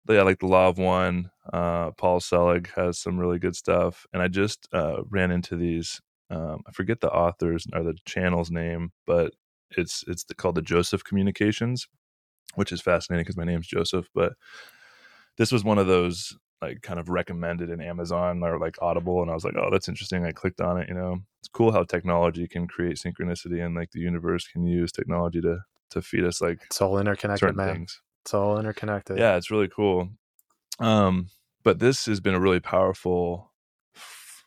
Yeah, 0.09 0.23
like 0.23 0.39
the 0.39 0.47
Law 0.47 0.69
of 0.69 0.79
One. 0.79 1.31
Uh, 1.53 1.91
Paul 1.93 2.21
Selig 2.21 2.71
has 2.77 2.99
some 2.99 3.19
really 3.19 3.39
good 3.39 3.57
stuff, 3.57 4.07
and 4.13 4.23
I 4.23 4.29
just 4.29 4.69
uh, 4.73 5.03
ran 5.09 5.31
into 5.31 5.57
these. 5.57 6.01
Um, 6.31 6.63
I 6.67 6.73
forget 6.73 7.01
the 7.01 7.11
authors 7.11 7.67
or 7.73 7.83
the 7.83 7.97
channel's 8.05 8.51
name, 8.51 8.93
but 9.07 9.33
it's 9.77 10.05
it's 10.07 10.25
the, 10.25 10.35
called 10.35 10.57
the 10.57 10.63
Joseph 10.63 11.05
Communications, 11.05 11.89
which 12.55 12.71
is 12.73 12.81
fascinating 12.83 13.23
because 13.25 13.37
my 13.37 13.45
name's 13.45 13.67
Joseph. 13.67 14.09
But 14.15 14.35
this 15.39 15.53
was 15.53 15.65
one 15.65 15.79
of 15.79 15.87
those 15.87 16.37
like 16.61 16.83
kind 16.83 16.99
of 16.99 17.09
recommended 17.09 17.71
in 17.71 17.81
Amazon 17.81 18.43
or 18.43 18.59
like 18.59 18.77
Audible, 18.83 19.23
and 19.23 19.31
I 19.31 19.35
was 19.35 19.45
like, 19.45 19.55
oh, 19.57 19.71
that's 19.71 19.89
interesting. 19.89 20.25
I 20.27 20.33
clicked 20.33 20.61
on 20.61 20.79
it. 20.79 20.89
You 20.89 20.95
know, 20.95 21.19
it's 21.41 21.49
cool 21.49 21.73
how 21.73 21.85
technology 21.85 22.47
can 22.49 22.67
create 22.67 22.97
synchronicity, 22.97 23.65
and 23.65 23.75
like 23.75 23.91
the 23.93 24.01
universe 24.01 24.47
can 24.49 24.65
use 24.65 24.93
technology 24.93 25.41
to 25.41 25.61
to 25.91 26.03
feed 26.03 26.25
us 26.25 26.43
like 26.43 26.59
It's 26.67 26.83
all 26.83 26.99
interconnected, 26.99 27.57
man. 27.57 27.75
things 27.75 28.03
It's 28.25 28.35
all 28.35 28.59
interconnected. 28.59 29.17
yeah 29.19 29.37
it's 29.37 29.51
really 29.51 29.69
cool 29.69 30.11
um 30.81 31.29
but 31.69 31.79
this 31.79 32.07
has 32.07 32.21
been 32.21 32.35
a 32.35 32.41
really 32.41 32.61
powerful 32.61 33.53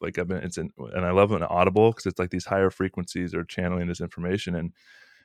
like 0.01 0.17
i've 0.17 0.27
been 0.27 0.43
it's 0.43 0.57
in, 0.57 0.71
and 0.95 1.05
i 1.05 1.11
love 1.11 1.31
an 1.31 1.43
audible 1.43 1.91
because 1.91 2.05
it's 2.05 2.19
like 2.19 2.31
these 2.31 2.45
higher 2.45 2.69
frequencies 2.69 3.33
are 3.35 3.43
channeling 3.43 3.87
this 3.87 4.01
information 4.01 4.55
and 4.55 4.71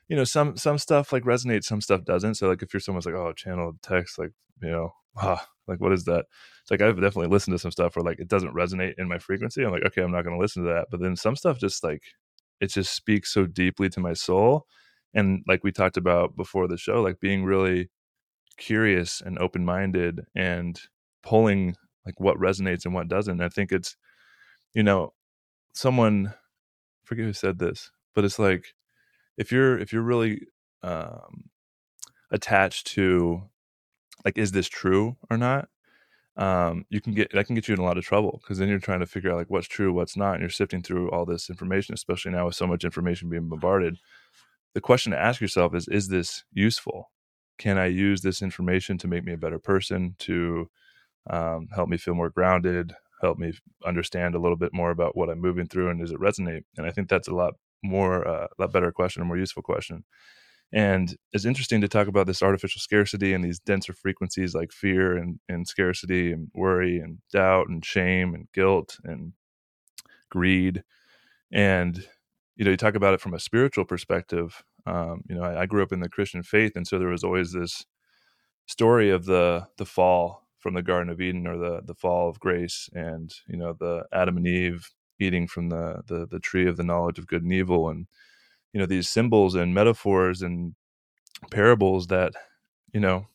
you 0.09 0.17
know 0.17 0.25
some 0.25 0.57
some 0.57 0.79
stuff 0.79 1.13
like 1.13 1.25
resonates 1.25 1.65
some 1.65 1.81
stuff 1.81 2.05
doesn't. 2.05 2.37
So 2.37 2.49
like 2.49 2.63
if 2.63 2.73
you're 2.73 2.81
someone's 2.81 3.07
like 3.07 3.15
oh 3.15 3.33
channel 3.33 3.73
text 3.83 4.19
like 4.19 4.33
you 4.63 4.71
know 4.71 4.93
ah, 5.17 5.47
like 5.67 5.81
what 5.81 5.93
is 5.93 6.05
that? 6.05 6.27
It's 6.63 6.71
like 6.71 6.81
i've 6.81 6.97
definitely 6.97 7.29
listened 7.29 7.55
to 7.55 7.59
some 7.59 7.71
stuff 7.71 7.97
where 7.97 8.05
like 8.05 8.21
it 8.21 8.29
doesn't 8.29 8.55
resonate 8.55 8.95
in 8.99 9.09
my 9.09 9.19
frequency. 9.19 9.65
I'm 9.65 9.73
like 9.73 9.85
okay 9.87 10.03
i'm 10.03 10.13
not 10.13 10.23
going 10.23 10.37
to 10.37 10.41
listen 10.41 10.65
to 10.65 10.73
that. 10.73 10.87
But 10.91 11.01
then 11.01 11.17
some 11.17 11.37
stuff 11.37 11.59
just 11.59 11.83
like 11.83 12.03
it 12.61 12.69
just 12.69 12.95
speaks 12.95 13.33
so 13.33 13.47
deeply 13.47 13.89
to 13.91 14.01
my 14.01 14.13
soul. 14.13 14.67
And 15.15 15.43
like 15.47 15.65
we 15.65 15.73
talked 15.73 15.97
about 15.97 16.37
before 16.37 16.69
the 16.69 16.77
show 16.77 17.03
like 17.03 17.21
being 17.21 17.45
really 17.45 17.91
curious 18.59 19.21
and 19.21 19.39
open-minded 19.39 20.23
and 20.35 20.81
pulling 21.23 21.77
like 22.07 22.19
what 22.21 22.39
resonates 22.39 22.85
and 22.85 22.95
what 22.95 23.09
doesn't 23.09 23.41
i 23.41 23.49
think 23.49 23.73
it's 23.73 23.97
you 24.75 24.83
know 24.83 25.13
someone 25.75 26.29
I 26.29 26.35
forget 27.05 27.27
who 27.27 27.33
said 27.33 27.59
this 27.59 27.91
but 28.15 28.25
it's 28.25 28.39
like 28.39 28.75
if 29.37 29.53
you're 29.53 29.79
if 29.79 29.93
you're 29.93 30.03
really 30.03 30.43
um 30.83 31.51
attached 32.31 32.89
to 32.89 33.43
like 34.25 34.39
is 34.39 34.53
this 34.53 34.69
true 34.69 35.17
or 35.31 35.37
not 35.37 35.69
um 36.37 36.85
you 36.91 37.01
can 37.01 37.15
get 37.15 37.33
that 37.33 37.47
can 37.47 37.55
get 37.55 37.69
you 37.69 37.75
in 37.75 37.81
a 37.81 37.85
lot 37.85 37.97
of 37.97 38.05
trouble 38.05 38.41
because 38.43 38.59
then 38.59 38.69
you're 38.69 38.79
trying 38.79 39.01
to 39.01 39.07
figure 39.07 39.31
out 39.31 39.37
like 39.37 39.51
what's 39.51 39.69
true 39.69 39.93
what's 39.93 40.17
not 40.17 40.33
and 40.35 40.41
you're 40.43 40.51
sifting 40.51 40.83
through 40.83 41.11
all 41.11 41.25
this 41.25 41.49
information 41.49 41.95
especially 41.95 42.33
now 42.33 42.47
with 42.47 42.55
so 42.55 42.67
much 42.67 42.85
information 42.85 43.31
being 43.31 43.49
bombarded. 43.49 43.97
The 44.75 44.81
question 44.83 45.13
to 45.13 45.19
ask 45.19 45.41
yourself 45.41 45.75
is 45.75 45.89
is 45.89 46.09
this 46.09 46.45
useful? 46.53 47.11
Can 47.59 47.79
i 47.79 47.87
use 47.87 48.21
this 48.21 48.43
information 48.43 48.99
to 48.99 49.09
make 49.09 49.25
me 49.25 49.33
a 49.33 49.39
better 49.39 49.59
person 49.59 50.15
to 50.21 50.69
um, 51.31 51.69
help 51.75 51.89
me 51.89 51.97
feel 51.97 52.15
more 52.15 52.31
grounded 52.31 52.95
help 53.23 53.39
me 53.39 53.53
understand 53.87 54.35
a 54.35 54.39
little 54.39 54.57
bit 54.57 54.73
more 54.75 54.91
about 54.91 55.17
what 55.17 55.31
i'm 55.31 55.41
moving 55.41 55.67
through 55.67 55.89
and 55.89 56.01
does 56.01 56.13
it 56.13 56.21
resonate? 56.21 56.65
And 56.77 56.87
i 56.87 56.91
think 56.91 57.09
that's 57.09 57.29
a 57.29 57.35
lot 57.35 57.55
more 57.83 58.27
uh, 58.27 58.47
a 58.47 58.63
lot 58.63 58.73
better 58.73 58.93
question 58.93 59.23
a 59.23 59.25
more 59.25 59.39
useful 59.39 59.63
question. 59.63 60.05
And 60.73 61.17
it's 61.33 61.45
interesting 61.45 61.81
to 61.83 61.89
talk 61.89 62.09
about 62.09 62.27
this 62.27 62.43
artificial 62.43 62.81
scarcity 62.81 63.33
and 63.33 63.45
these 63.45 63.61
denser 63.61 63.93
frequencies 63.93 64.53
like 64.53 64.73
fear 64.73 65.17
and, 65.17 65.39
and 65.49 65.67
scarcity 65.67 66.33
and 66.33 66.49
worry 66.55 66.99
and 66.99 67.19
doubt 67.33 67.69
and 67.69 67.85
shame 67.85 68.35
and 68.35 68.49
guilt 68.53 68.99
and 69.05 69.33
greed. 70.29 70.83
And 71.53 72.05
you 72.57 72.65
know 72.65 72.71
you 72.71 72.77
talk 72.77 72.95
about 72.95 73.15
it 73.15 73.21
from 73.21 73.35
a 73.35 73.41
spiritual 73.41 73.85
perspective 73.85 74.65
um, 74.87 75.23
you 75.29 75.37
know 75.37 75.43
I, 75.43 75.63
I 75.63 75.67
grew 75.67 75.83
up 75.83 75.93
in 75.93 76.01
the 76.01 76.09
christian 76.09 76.43
faith 76.43 76.73
and 76.75 76.87
so 76.87 76.99
there 76.99 77.09
was 77.09 77.23
always 77.23 77.53
this 77.53 77.85
story 78.67 79.11
of 79.11 79.27
the 79.27 79.67
the 79.77 79.87
fall 79.87 80.46
from 80.67 80.75
the 80.75 80.83
garden 80.83 81.09
of 81.09 81.21
eden 81.21 81.47
or 81.47 81.57
the 81.57 81.81
the 81.85 81.95
fall 81.95 82.29
of 82.29 82.41
grace 82.41 82.91
and 82.93 83.33
you 83.47 83.57
know 83.57 83.73
the 83.79 84.05
adam 84.13 84.37
and 84.37 84.49
eve 84.49 84.91
eating 85.21 85.47
from 85.47 85.69
the 85.69 86.03
the, 86.09 86.27
the 86.29 86.41
tree 86.41 86.67
of 86.67 86.77
the 86.77 86.83
knowledge 86.83 87.21
of 87.21 87.29
good 87.29 87.45
and 87.45 87.53
evil 87.53 87.89
and 87.89 88.09
you 88.73 88.81
know 88.81 88.85
these 88.85 89.09
symbols 89.09 89.55
and 89.55 89.73
metaphors 89.73 90.43
and 90.43 90.75
parables 91.53 92.09
that 92.09 92.33
you 92.93 92.99
know 92.99 93.29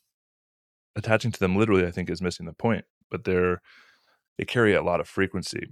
attaching 0.97 1.31
to 1.31 1.39
them 1.39 1.55
literally 1.55 1.87
i 1.87 1.91
think 1.91 2.09
is 2.09 2.21
missing 2.21 2.45
the 2.45 2.51
point 2.51 2.83
but 3.09 3.23
they're 3.23 3.61
they 4.37 4.43
carry 4.43 4.73
a 4.73 4.83
lot 4.83 4.99
of 4.99 5.07
frequency. 5.07 5.67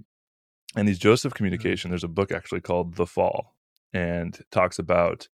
And 0.74 0.88
these 0.88 0.98
joseph 0.98 1.34
communication 1.34 1.90
there's 1.90 2.04
a 2.04 2.08
book 2.08 2.32
actually 2.32 2.62
called 2.62 2.94
the 2.94 3.06
fall 3.06 3.54
and 3.92 4.38
talks 4.50 4.78
about 4.78 5.28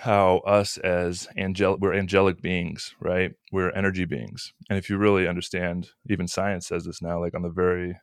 how 0.00 0.38
us 0.46 0.78
as 0.78 1.28
angelic 1.36 1.80
we're 1.80 1.94
angelic 1.94 2.40
beings 2.40 2.94
right? 3.00 3.32
We're 3.52 3.70
energy 3.70 4.04
beings. 4.04 4.52
And 4.70 4.78
if 4.78 4.88
you 4.88 4.96
really 4.96 5.28
understand 5.28 5.90
even 6.08 6.28
science 6.28 6.66
says 6.66 6.84
this 6.84 7.02
now 7.02 7.20
like 7.20 7.34
on 7.34 7.42
the 7.42 7.50
very 7.50 7.98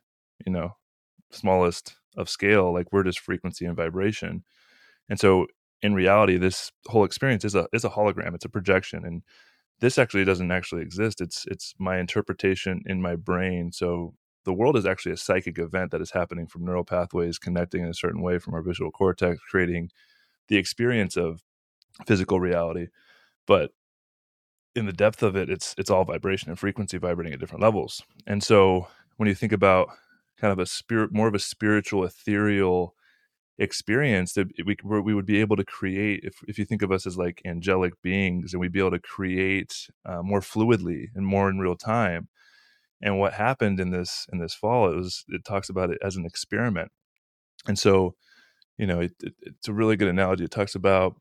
you 0.46 0.52
know 0.52 0.76
smallest 1.30 1.96
of 2.16 2.28
scale 2.28 2.72
like 2.72 2.92
we're 2.92 3.02
just 3.02 3.18
frequency 3.18 3.64
and 3.64 3.76
vibration. 3.76 4.44
And 5.08 5.18
so 5.18 5.46
in 5.82 5.94
reality 5.94 6.38
this 6.38 6.70
whole 6.86 7.04
experience 7.04 7.44
is 7.44 7.54
a 7.54 7.66
is 7.72 7.84
a 7.84 7.90
hologram. 7.90 8.34
It's 8.34 8.44
a 8.44 8.50
projection. 8.50 9.04
And 9.04 9.22
this 9.80 9.98
actually 9.98 10.24
doesn't 10.24 10.52
actually 10.52 10.82
exist. 10.82 11.20
It's 11.20 11.44
it's 11.48 11.74
my 11.78 11.98
interpretation 11.98 12.82
in 12.86 13.02
my 13.02 13.16
brain. 13.16 13.72
So 13.72 14.14
the 14.44 14.52
world 14.52 14.76
is 14.76 14.86
actually 14.86 15.12
a 15.12 15.16
psychic 15.16 15.58
event 15.58 15.90
that 15.90 16.00
is 16.00 16.12
happening 16.12 16.46
from 16.46 16.64
neural 16.64 16.84
pathways 16.84 17.38
connecting 17.38 17.82
in 17.82 17.88
a 17.88 17.94
certain 17.94 18.22
way 18.22 18.38
from 18.38 18.54
our 18.54 18.62
visual 18.62 18.90
cortex 18.90 19.40
creating 19.50 19.90
the 20.48 20.56
experience 20.56 21.16
of 21.16 21.42
physical 22.06 22.40
reality 22.40 22.88
but 23.46 23.70
in 24.74 24.86
the 24.86 24.92
depth 24.92 25.22
of 25.22 25.36
it 25.36 25.48
it's 25.48 25.74
it's 25.78 25.90
all 25.90 26.04
vibration 26.04 26.50
and 26.50 26.58
frequency 26.58 26.98
vibrating 26.98 27.32
at 27.32 27.40
different 27.40 27.62
levels. 27.62 28.02
And 28.26 28.42
so 28.42 28.88
when 29.16 29.28
you 29.28 29.34
think 29.34 29.52
about 29.52 29.88
kind 30.38 30.52
of 30.52 30.58
a 30.58 30.66
spirit 30.66 31.12
more 31.12 31.28
of 31.28 31.34
a 31.34 31.38
spiritual 31.38 32.04
ethereal 32.04 32.94
experience 33.58 34.32
that 34.32 34.48
we 34.66 34.76
we 34.84 35.14
would 35.14 35.26
be 35.26 35.40
able 35.40 35.56
to 35.56 35.64
create 35.64 36.20
if 36.24 36.34
if 36.48 36.58
you 36.58 36.64
think 36.64 36.82
of 36.82 36.90
us 36.90 37.06
as 37.06 37.16
like 37.16 37.40
angelic 37.44 37.94
beings 38.02 38.52
and 38.52 38.60
we'd 38.60 38.72
be 38.72 38.80
able 38.80 38.90
to 38.90 38.98
create 38.98 39.88
uh, 40.04 40.22
more 40.22 40.40
fluidly 40.40 41.06
and 41.14 41.26
more 41.26 41.48
in 41.48 41.58
real 41.58 41.76
time. 41.76 42.28
And 43.02 43.18
what 43.18 43.34
happened 43.34 43.80
in 43.80 43.90
this 43.90 44.26
in 44.32 44.38
this 44.40 44.54
fall 44.54 44.90
it 44.90 44.96
was 44.96 45.24
it 45.28 45.44
talks 45.44 45.68
about 45.68 45.90
it 45.90 45.98
as 46.02 46.16
an 46.16 46.26
experiment. 46.26 46.90
And 47.66 47.78
so 47.78 48.16
you 48.78 48.86
know 48.86 49.00
it, 49.00 49.12
it, 49.22 49.34
it's 49.42 49.68
a 49.68 49.72
really 49.72 49.96
good 49.96 50.08
analogy. 50.08 50.44
It 50.44 50.50
talks 50.50 50.74
about 50.74 51.16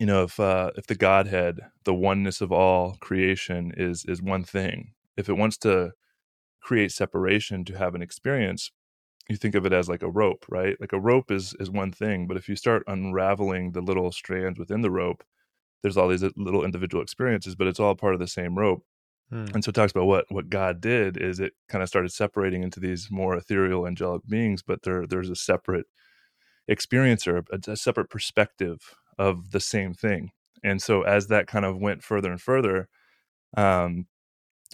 you 0.00 0.06
know 0.06 0.22
if 0.24 0.40
uh 0.40 0.70
if 0.76 0.86
the 0.86 0.94
godhead 0.94 1.60
the 1.84 1.94
oneness 1.94 2.40
of 2.40 2.52
all 2.52 2.96
creation 3.00 3.72
is 3.76 4.04
is 4.06 4.22
one 4.22 4.44
thing 4.44 4.92
if 5.16 5.28
it 5.28 5.34
wants 5.34 5.56
to 5.58 5.92
create 6.62 6.92
separation 6.92 7.64
to 7.64 7.76
have 7.76 7.94
an 7.94 8.02
experience 8.02 8.70
you 9.28 9.36
think 9.36 9.54
of 9.54 9.66
it 9.66 9.72
as 9.72 9.88
like 9.88 10.02
a 10.02 10.10
rope 10.10 10.44
right 10.48 10.76
like 10.80 10.92
a 10.92 11.00
rope 11.00 11.30
is 11.30 11.54
is 11.60 11.70
one 11.70 11.92
thing 11.92 12.26
but 12.26 12.36
if 12.36 12.48
you 12.48 12.56
start 12.56 12.84
unraveling 12.86 13.72
the 13.72 13.80
little 13.82 14.12
strands 14.12 14.58
within 14.58 14.82
the 14.82 14.90
rope 14.90 15.24
there's 15.82 15.96
all 15.96 16.08
these 16.08 16.24
little 16.36 16.64
individual 16.64 17.02
experiences 17.02 17.54
but 17.56 17.66
it's 17.66 17.80
all 17.80 17.94
part 17.94 18.14
of 18.14 18.20
the 18.20 18.28
same 18.28 18.58
rope 18.58 18.84
Hmm. 19.30 19.46
and 19.54 19.64
so 19.64 19.70
it 19.70 19.74
talks 19.74 19.92
about 19.92 20.06
what 20.06 20.26
what 20.30 20.50
god 20.50 20.80
did 20.82 21.16
is 21.16 21.40
it 21.40 21.54
kind 21.68 21.82
of 21.82 21.88
started 21.88 22.10
separating 22.12 22.62
into 22.62 22.78
these 22.80 23.10
more 23.10 23.36
ethereal 23.36 23.86
angelic 23.86 24.22
beings 24.28 24.62
but 24.62 24.82
there 24.82 25.06
there's 25.06 25.30
a 25.30 25.36
separate 25.36 25.86
experiencer 26.70 27.44
a, 27.52 27.72
a 27.72 27.76
separate 27.76 28.10
perspective 28.10 28.94
of 29.18 29.50
the 29.52 29.60
same 29.60 29.94
thing 29.94 30.30
And 30.62 30.82
so 30.82 31.02
as 31.02 31.28
that 31.28 31.46
kind 31.46 31.64
of 31.64 31.78
went 31.78 32.02
further 32.04 32.30
and 32.32 32.40
further, 32.40 32.88
um, 33.56 34.06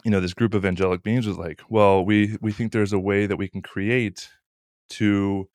you 0.04 0.10
know, 0.10 0.20
this 0.20 0.34
group 0.34 0.54
of 0.54 0.64
angelic 0.64 1.02
beings 1.02 1.26
was 1.26 1.38
like, 1.38 1.62
well, 1.68 2.04
we 2.04 2.36
we 2.40 2.52
think 2.52 2.72
there's 2.72 2.92
a 2.92 2.98
way 2.98 3.26
that 3.26 3.36
we 3.36 3.48
can 3.48 3.62
create 3.62 4.30
to 4.90 5.48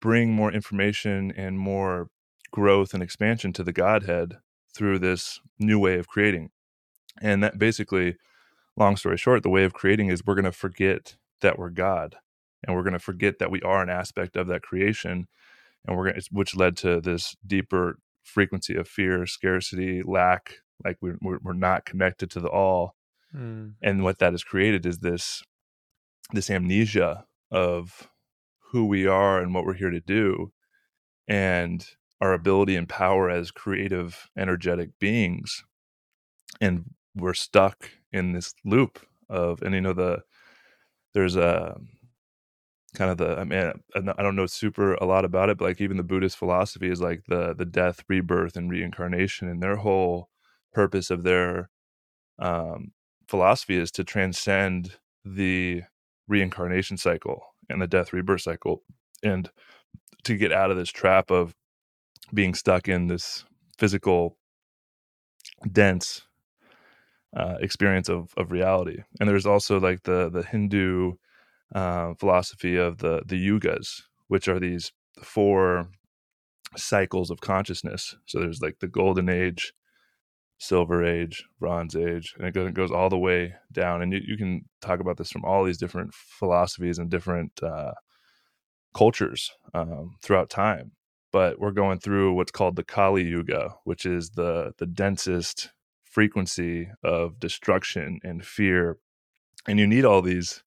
bring 0.00 0.32
more 0.32 0.52
information 0.52 1.32
and 1.36 1.58
more 1.58 2.08
growth 2.52 2.94
and 2.94 3.02
expansion 3.02 3.52
to 3.54 3.64
the 3.64 3.72
Godhead 3.72 4.38
through 4.74 4.98
this 4.98 5.40
new 5.58 5.78
way 5.78 5.98
of 5.98 6.08
creating. 6.08 6.50
And 7.22 7.42
that 7.42 7.58
basically, 7.58 8.16
long 8.76 8.96
story 8.96 9.16
short, 9.18 9.42
the 9.42 9.50
way 9.50 9.64
of 9.64 9.74
creating 9.74 10.08
is 10.10 10.22
we're 10.26 10.34
going 10.34 10.44
to 10.46 10.52
forget 10.52 11.16
that 11.42 11.58
we're 11.58 11.70
God 11.70 12.16
and 12.66 12.76
we're 12.76 12.82
going 12.84 12.92
to 12.94 12.98
forget 12.98 13.38
that 13.38 13.50
we 13.50 13.60
are 13.62 13.82
an 13.82 13.90
aspect 13.90 14.36
of 14.36 14.46
that 14.48 14.62
creation. 14.62 15.26
And 15.86 15.96
we're 15.96 16.10
going 16.10 16.20
to, 16.20 16.28
which 16.32 16.56
led 16.56 16.76
to 16.78 17.00
this 17.00 17.36
deeper 17.46 17.98
frequency 18.32 18.74
of 18.74 18.88
fear, 18.88 19.26
scarcity, 19.26 20.02
lack, 20.02 20.56
like 20.84 20.96
we're, 21.00 21.18
we're 21.20 21.52
not 21.52 21.84
connected 21.84 22.30
to 22.30 22.40
the 22.40 22.48
all. 22.48 22.96
Mm. 23.34 23.74
And 23.82 24.02
what 24.02 24.18
that 24.18 24.32
has 24.32 24.42
created 24.42 24.86
is 24.86 24.98
this, 24.98 25.42
this 26.32 26.50
amnesia 26.50 27.26
of 27.50 28.08
who 28.70 28.86
we 28.86 29.06
are 29.06 29.40
and 29.40 29.54
what 29.54 29.64
we're 29.64 29.74
here 29.74 29.90
to 29.90 30.00
do. 30.00 30.52
And 31.28 31.86
our 32.20 32.32
ability 32.32 32.76
and 32.76 32.88
power 32.88 33.28
as 33.28 33.50
creative, 33.50 34.28
energetic 34.38 34.90
beings. 35.00 35.64
And 36.60 36.84
we're 37.16 37.34
stuck 37.34 37.90
in 38.12 38.32
this 38.32 38.54
loop 38.64 39.04
of, 39.28 39.60
and 39.62 39.74
you 39.74 39.80
know, 39.80 39.92
the, 39.92 40.22
there's 41.14 41.36
a 41.36 41.76
kind 42.94 43.10
of 43.10 43.18
the, 43.18 43.38
I 43.38 43.44
mean, 43.44 43.72
I 43.94 44.22
don't 44.22 44.36
know 44.36 44.46
super 44.46 44.94
a 44.94 45.04
lot 45.06 45.24
about 45.24 45.48
it, 45.50 45.58
but 45.58 45.66
like 45.66 45.80
even 45.80 45.96
the 45.96 46.02
Buddhist 46.02 46.36
philosophy 46.36 46.90
is 46.90 47.00
like 47.00 47.24
the, 47.28 47.54
the 47.54 47.64
death, 47.64 48.04
rebirth, 48.08 48.56
and 48.56 48.70
reincarnation. 48.70 49.48
And 49.48 49.62
their 49.62 49.76
whole 49.76 50.28
purpose 50.72 51.10
of 51.10 51.22
their 51.22 51.70
um, 52.38 52.92
philosophy 53.28 53.76
is 53.78 53.90
to 53.92 54.04
transcend 54.04 54.98
the 55.24 55.82
reincarnation 56.28 56.96
cycle 56.98 57.42
and 57.70 57.80
the 57.80 57.86
death 57.86 58.12
rebirth 58.12 58.42
cycle 58.42 58.82
and 59.22 59.50
to 60.24 60.36
get 60.36 60.52
out 60.52 60.70
of 60.70 60.76
this 60.76 60.90
trap 60.90 61.30
of 61.30 61.54
being 62.34 62.54
stuck 62.54 62.88
in 62.88 63.08
this 63.08 63.44
physical 63.78 64.36
dense 65.70 66.22
uh, 67.36 67.56
experience 67.60 68.08
of 68.08 68.32
of 68.36 68.52
reality 68.52 68.98
and 69.20 69.28
there's 69.28 69.46
also 69.46 69.80
like 69.80 70.02
the 70.02 70.30
the 70.30 70.42
hindu 70.42 71.12
uh, 71.74 72.14
philosophy 72.14 72.76
of 72.76 72.98
the 72.98 73.22
the 73.26 73.36
yugas 73.36 74.02
which 74.28 74.48
are 74.48 74.60
these 74.60 74.92
four 75.22 75.88
cycles 76.76 77.30
of 77.30 77.40
consciousness. 77.40 78.16
So 78.26 78.40
there's 78.40 78.62
like 78.62 78.78
the 78.80 78.88
golden 78.88 79.28
age 79.28 79.72
silver 80.58 81.04
age 81.04 81.44
bronze 81.58 81.96
age 81.96 82.34
and 82.38 82.46
it 82.46 82.74
goes 82.74 82.92
all 82.92 83.08
the 83.08 83.18
way 83.18 83.54
down. 83.72 84.00
And 84.00 84.12
you, 84.12 84.20
you 84.24 84.36
can 84.36 84.62
talk 84.80 85.00
about 85.00 85.16
this 85.16 85.30
from 85.30 85.44
all 85.44 85.64
these 85.64 85.76
different 85.76 86.14
philosophies 86.14 86.98
and 86.98 87.10
different 87.10 87.52
uh, 87.62 87.92
cultures 88.94 89.50
um, 89.74 90.16
throughout 90.22 90.50
time. 90.50 90.92
But 91.32 91.58
we're 91.58 91.72
going 91.72 91.98
through 91.98 92.34
what's 92.34 92.52
called 92.52 92.76
the 92.76 92.84
Kali 92.84 93.24
Yuga, 93.24 93.74
which 93.84 94.06
is 94.06 94.30
the 94.30 94.72
the 94.78 94.86
densest 94.86 95.70
frequency 96.04 96.88
of 97.02 97.40
destruction 97.40 98.20
and 98.22 98.44
fear. 98.44 98.98
And 99.66 99.78
you 99.78 99.86
need 99.86 100.04
all 100.04 100.20
these, 100.20 100.62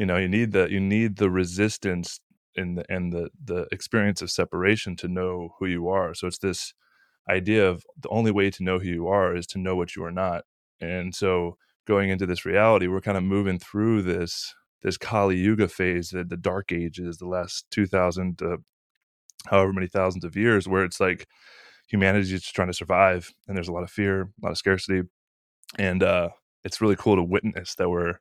you 0.00 0.06
know, 0.06 0.16
you 0.16 0.28
need 0.28 0.52
the 0.52 0.66
you 0.70 0.80
need 0.80 1.16
the 1.16 1.30
resistance 1.30 2.20
and 2.56 2.78
the 2.78 2.84
and 2.88 3.12
the 3.12 3.28
the 3.44 3.66
experience 3.70 4.22
of 4.22 4.30
separation 4.30 4.96
to 4.96 5.08
know 5.08 5.50
who 5.58 5.66
you 5.66 5.88
are. 5.88 6.14
So 6.14 6.26
it's 6.26 6.38
this 6.38 6.72
idea 7.28 7.68
of 7.68 7.84
the 8.00 8.08
only 8.08 8.30
way 8.30 8.50
to 8.50 8.64
know 8.64 8.78
who 8.78 8.88
you 8.88 9.08
are 9.08 9.36
is 9.36 9.46
to 9.48 9.58
know 9.58 9.76
what 9.76 9.94
you 9.94 10.02
are 10.02 10.10
not. 10.10 10.44
And 10.80 11.14
so 11.14 11.58
going 11.86 12.08
into 12.08 12.24
this 12.24 12.46
reality, 12.46 12.86
we're 12.86 13.02
kind 13.02 13.18
of 13.18 13.24
moving 13.24 13.58
through 13.58 14.00
this 14.00 14.54
this 14.80 14.96
Kali 14.96 15.36
Yuga 15.36 15.68
phase, 15.68 16.08
the, 16.08 16.24
the 16.24 16.38
dark 16.38 16.72
ages, 16.72 17.18
the 17.18 17.28
last 17.28 17.66
2000 17.70 18.38
to 18.38 18.56
however 19.48 19.74
many 19.74 19.86
thousands 19.86 20.24
of 20.24 20.34
years 20.34 20.66
where 20.66 20.84
it's 20.84 21.00
like 21.00 21.26
humanity 21.88 22.22
is 22.22 22.30
just 22.30 22.54
trying 22.54 22.68
to 22.68 22.74
survive 22.74 23.30
and 23.46 23.54
there's 23.54 23.68
a 23.68 23.72
lot 23.72 23.82
of 23.82 23.90
fear 23.90 24.22
a 24.22 24.26
lot 24.42 24.52
of 24.52 24.58
scarcity 24.58 25.02
and 25.78 26.02
uh 26.02 26.28
it's 26.64 26.80
really 26.80 26.96
cool 26.96 27.16
to 27.16 27.22
witness 27.22 27.74
that 27.76 27.88
we're 27.88 28.16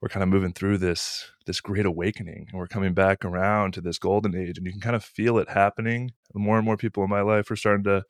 we're 0.00 0.08
kind 0.08 0.22
of 0.22 0.28
moving 0.28 0.52
through 0.52 0.78
this 0.78 1.30
this 1.46 1.60
great 1.60 1.86
awakening 1.86 2.46
and 2.50 2.58
we're 2.58 2.66
coming 2.66 2.94
back 2.94 3.24
around 3.24 3.72
to 3.72 3.80
this 3.80 3.98
golden 3.98 4.34
age 4.34 4.56
and 4.56 4.66
you 4.66 4.72
can 4.72 4.80
kind 4.80 4.96
of 4.96 5.04
feel 5.04 5.38
it 5.38 5.50
happening 5.50 6.12
more 6.34 6.56
and 6.56 6.64
more 6.64 6.76
people 6.76 7.02
in 7.02 7.10
my 7.10 7.20
life 7.20 7.50
are 7.50 7.56
starting 7.56 7.84
to 7.84 8.02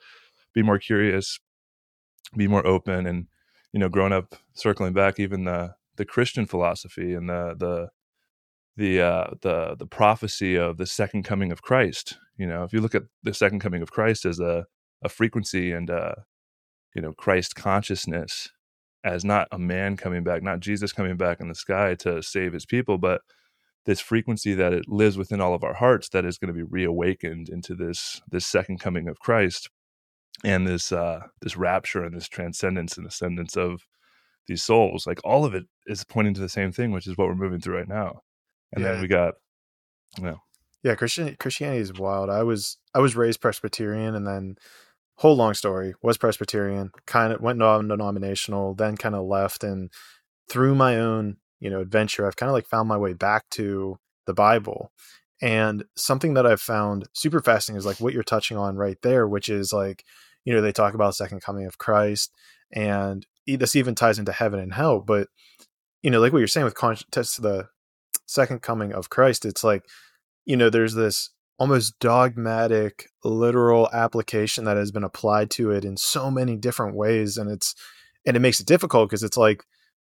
be 0.54 0.62
more 0.62 0.78
curious 0.78 1.38
be 2.36 2.48
more 2.48 2.66
open 2.66 3.06
and 3.06 3.26
you 3.72 3.80
know 3.80 3.88
growing 3.88 4.12
up 4.12 4.34
circling 4.54 4.92
back 4.92 5.18
even 5.18 5.44
the 5.44 5.74
the 5.96 6.04
christian 6.04 6.46
philosophy 6.46 7.14
and 7.14 7.28
the 7.28 7.54
the 7.58 7.88
the 8.80 9.00
uh, 9.00 9.26
the 9.42 9.76
the 9.78 9.86
prophecy 9.86 10.56
of 10.56 10.78
the 10.78 10.86
second 10.86 11.22
coming 11.22 11.52
of 11.52 11.62
Christ. 11.62 12.16
You 12.38 12.46
know, 12.46 12.64
if 12.64 12.72
you 12.72 12.80
look 12.80 12.94
at 12.94 13.02
the 13.22 13.34
second 13.34 13.60
coming 13.60 13.82
of 13.82 13.92
Christ 13.92 14.24
as 14.24 14.40
a 14.40 14.64
a 15.02 15.08
frequency 15.08 15.70
and 15.70 15.90
uh, 15.90 16.14
you 16.94 17.02
know 17.02 17.12
Christ 17.12 17.54
consciousness 17.54 18.50
as 19.04 19.24
not 19.24 19.48
a 19.50 19.58
man 19.58 19.96
coming 19.96 20.22
back, 20.22 20.42
not 20.42 20.60
Jesus 20.60 20.92
coming 20.92 21.16
back 21.16 21.40
in 21.40 21.48
the 21.48 21.54
sky 21.54 21.94
to 21.96 22.22
save 22.22 22.52
his 22.52 22.66
people, 22.66 22.98
but 22.98 23.22
this 23.86 24.00
frequency 24.00 24.54
that 24.54 24.72
it 24.72 24.88
lives 24.88 25.16
within 25.16 25.40
all 25.40 25.54
of 25.54 25.64
our 25.64 25.74
hearts 25.74 26.10
that 26.10 26.24
is 26.24 26.38
going 26.38 26.52
to 26.52 26.54
be 26.54 26.62
reawakened 26.62 27.48
into 27.48 27.74
this 27.74 28.20
this 28.30 28.46
second 28.46 28.78
coming 28.78 29.08
of 29.08 29.18
Christ 29.18 29.70
and 30.44 30.66
this 30.66 30.92
uh 30.92 31.20
this 31.40 31.56
rapture 31.56 32.04
and 32.04 32.14
this 32.14 32.28
transcendence 32.28 32.96
and 32.96 33.06
ascendance 33.06 33.56
of 33.56 33.86
these 34.46 34.62
souls. 34.62 35.06
Like 35.06 35.20
all 35.24 35.44
of 35.44 35.54
it 35.54 35.64
is 35.86 36.04
pointing 36.04 36.34
to 36.34 36.40
the 36.40 36.48
same 36.48 36.72
thing 36.72 36.92
which 36.92 37.06
is 37.06 37.16
what 37.16 37.28
we're 37.28 37.34
moving 37.34 37.60
through 37.60 37.78
right 37.78 37.88
now. 37.88 38.20
And 38.72 38.84
yeah. 38.84 38.92
then 38.92 39.02
we 39.02 39.08
got 39.08 39.34
you 40.18 40.24
know 40.24 40.38
yeah 40.82 40.94
christian 40.94 41.34
christianity 41.38 41.80
is 41.80 41.92
wild. 41.94 42.28
I 42.28 42.42
was 42.42 42.76
i 42.94 42.98
was 42.98 43.16
raised 43.16 43.40
presbyterian 43.40 44.14
and 44.14 44.26
then 44.26 44.56
whole 45.20 45.36
long 45.36 45.54
story 45.54 45.94
was 46.02 46.18
presbyterian 46.18 46.90
kind 47.06 47.32
of 47.32 47.40
went 47.40 47.58
non-denominational 47.58 48.74
then 48.74 48.96
kind 48.96 49.14
of 49.14 49.24
left 49.24 49.62
and 49.62 49.90
through 50.48 50.74
my 50.74 50.98
own 50.98 51.36
you 51.60 51.70
know 51.70 51.80
adventure 51.80 52.26
i've 52.26 52.36
kind 52.36 52.48
of 52.48 52.54
like 52.54 52.66
found 52.66 52.88
my 52.88 52.96
way 52.96 53.12
back 53.12 53.48
to 53.50 53.96
the 54.26 54.34
bible. 54.34 54.92
And 55.42 55.84
something 55.96 56.34
that 56.34 56.46
i've 56.46 56.60
found 56.60 57.08
super 57.14 57.40
fascinating 57.40 57.78
is 57.78 57.86
like 57.86 58.00
what 58.00 58.12
you're 58.12 58.22
touching 58.22 58.56
on 58.56 58.76
right 58.76 58.98
there 59.02 59.26
which 59.26 59.48
is 59.48 59.72
like 59.72 60.04
you 60.44 60.54
know 60.54 60.60
they 60.60 60.72
talk 60.72 60.94
about 60.94 61.14
second 61.14 61.40
coming 61.40 61.66
of 61.66 61.78
christ 61.78 62.30
and 62.72 63.26
this 63.46 63.74
even 63.74 63.94
ties 63.94 64.18
into 64.18 64.32
heaven 64.32 64.60
and 64.60 64.74
hell 64.74 65.00
but 65.00 65.28
you 66.02 66.10
know 66.10 66.20
like 66.20 66.32
what 66.32 66.38
you're 66.38 66.46
saying 66.46 66.64
with 66.64 66.74
context 66.74 67.40
the 67.42 67.68
second 68.30 68.62
coming 68.62 68.92
of 68.92 69.10
Christ, 69.10 69.44
it's 69.44 69.64
like, 69.64 69.84
you 70.46 70.56
know, 70.56 70.70
there's 70.70 70.94
this 70.94 71.30
almost 71.60 71.98
dogmatic 71.98 73.10
literal 73.22 73.88
application 73.92 74.64
that 74.64 74.78
has 74.78 74.90
been 74.90 75.04
applied 75.04 75.50
to 75.50 75.70
it 75.70 75.84
in 75.84 75.94
so 75.94 76.30
many 76.30 76.56
different 76.56 76.96
ways 76.96 77.36
and 77.36 77.50
it's 77.50 77.74
and 78.26 78.34
it 78.34 78.40
makes 78.40 78.60
it 78.60 78.66
difficult 78.66 79.08
because 79.08 79.22
it's 79.22 79.36
like 79.36 79.62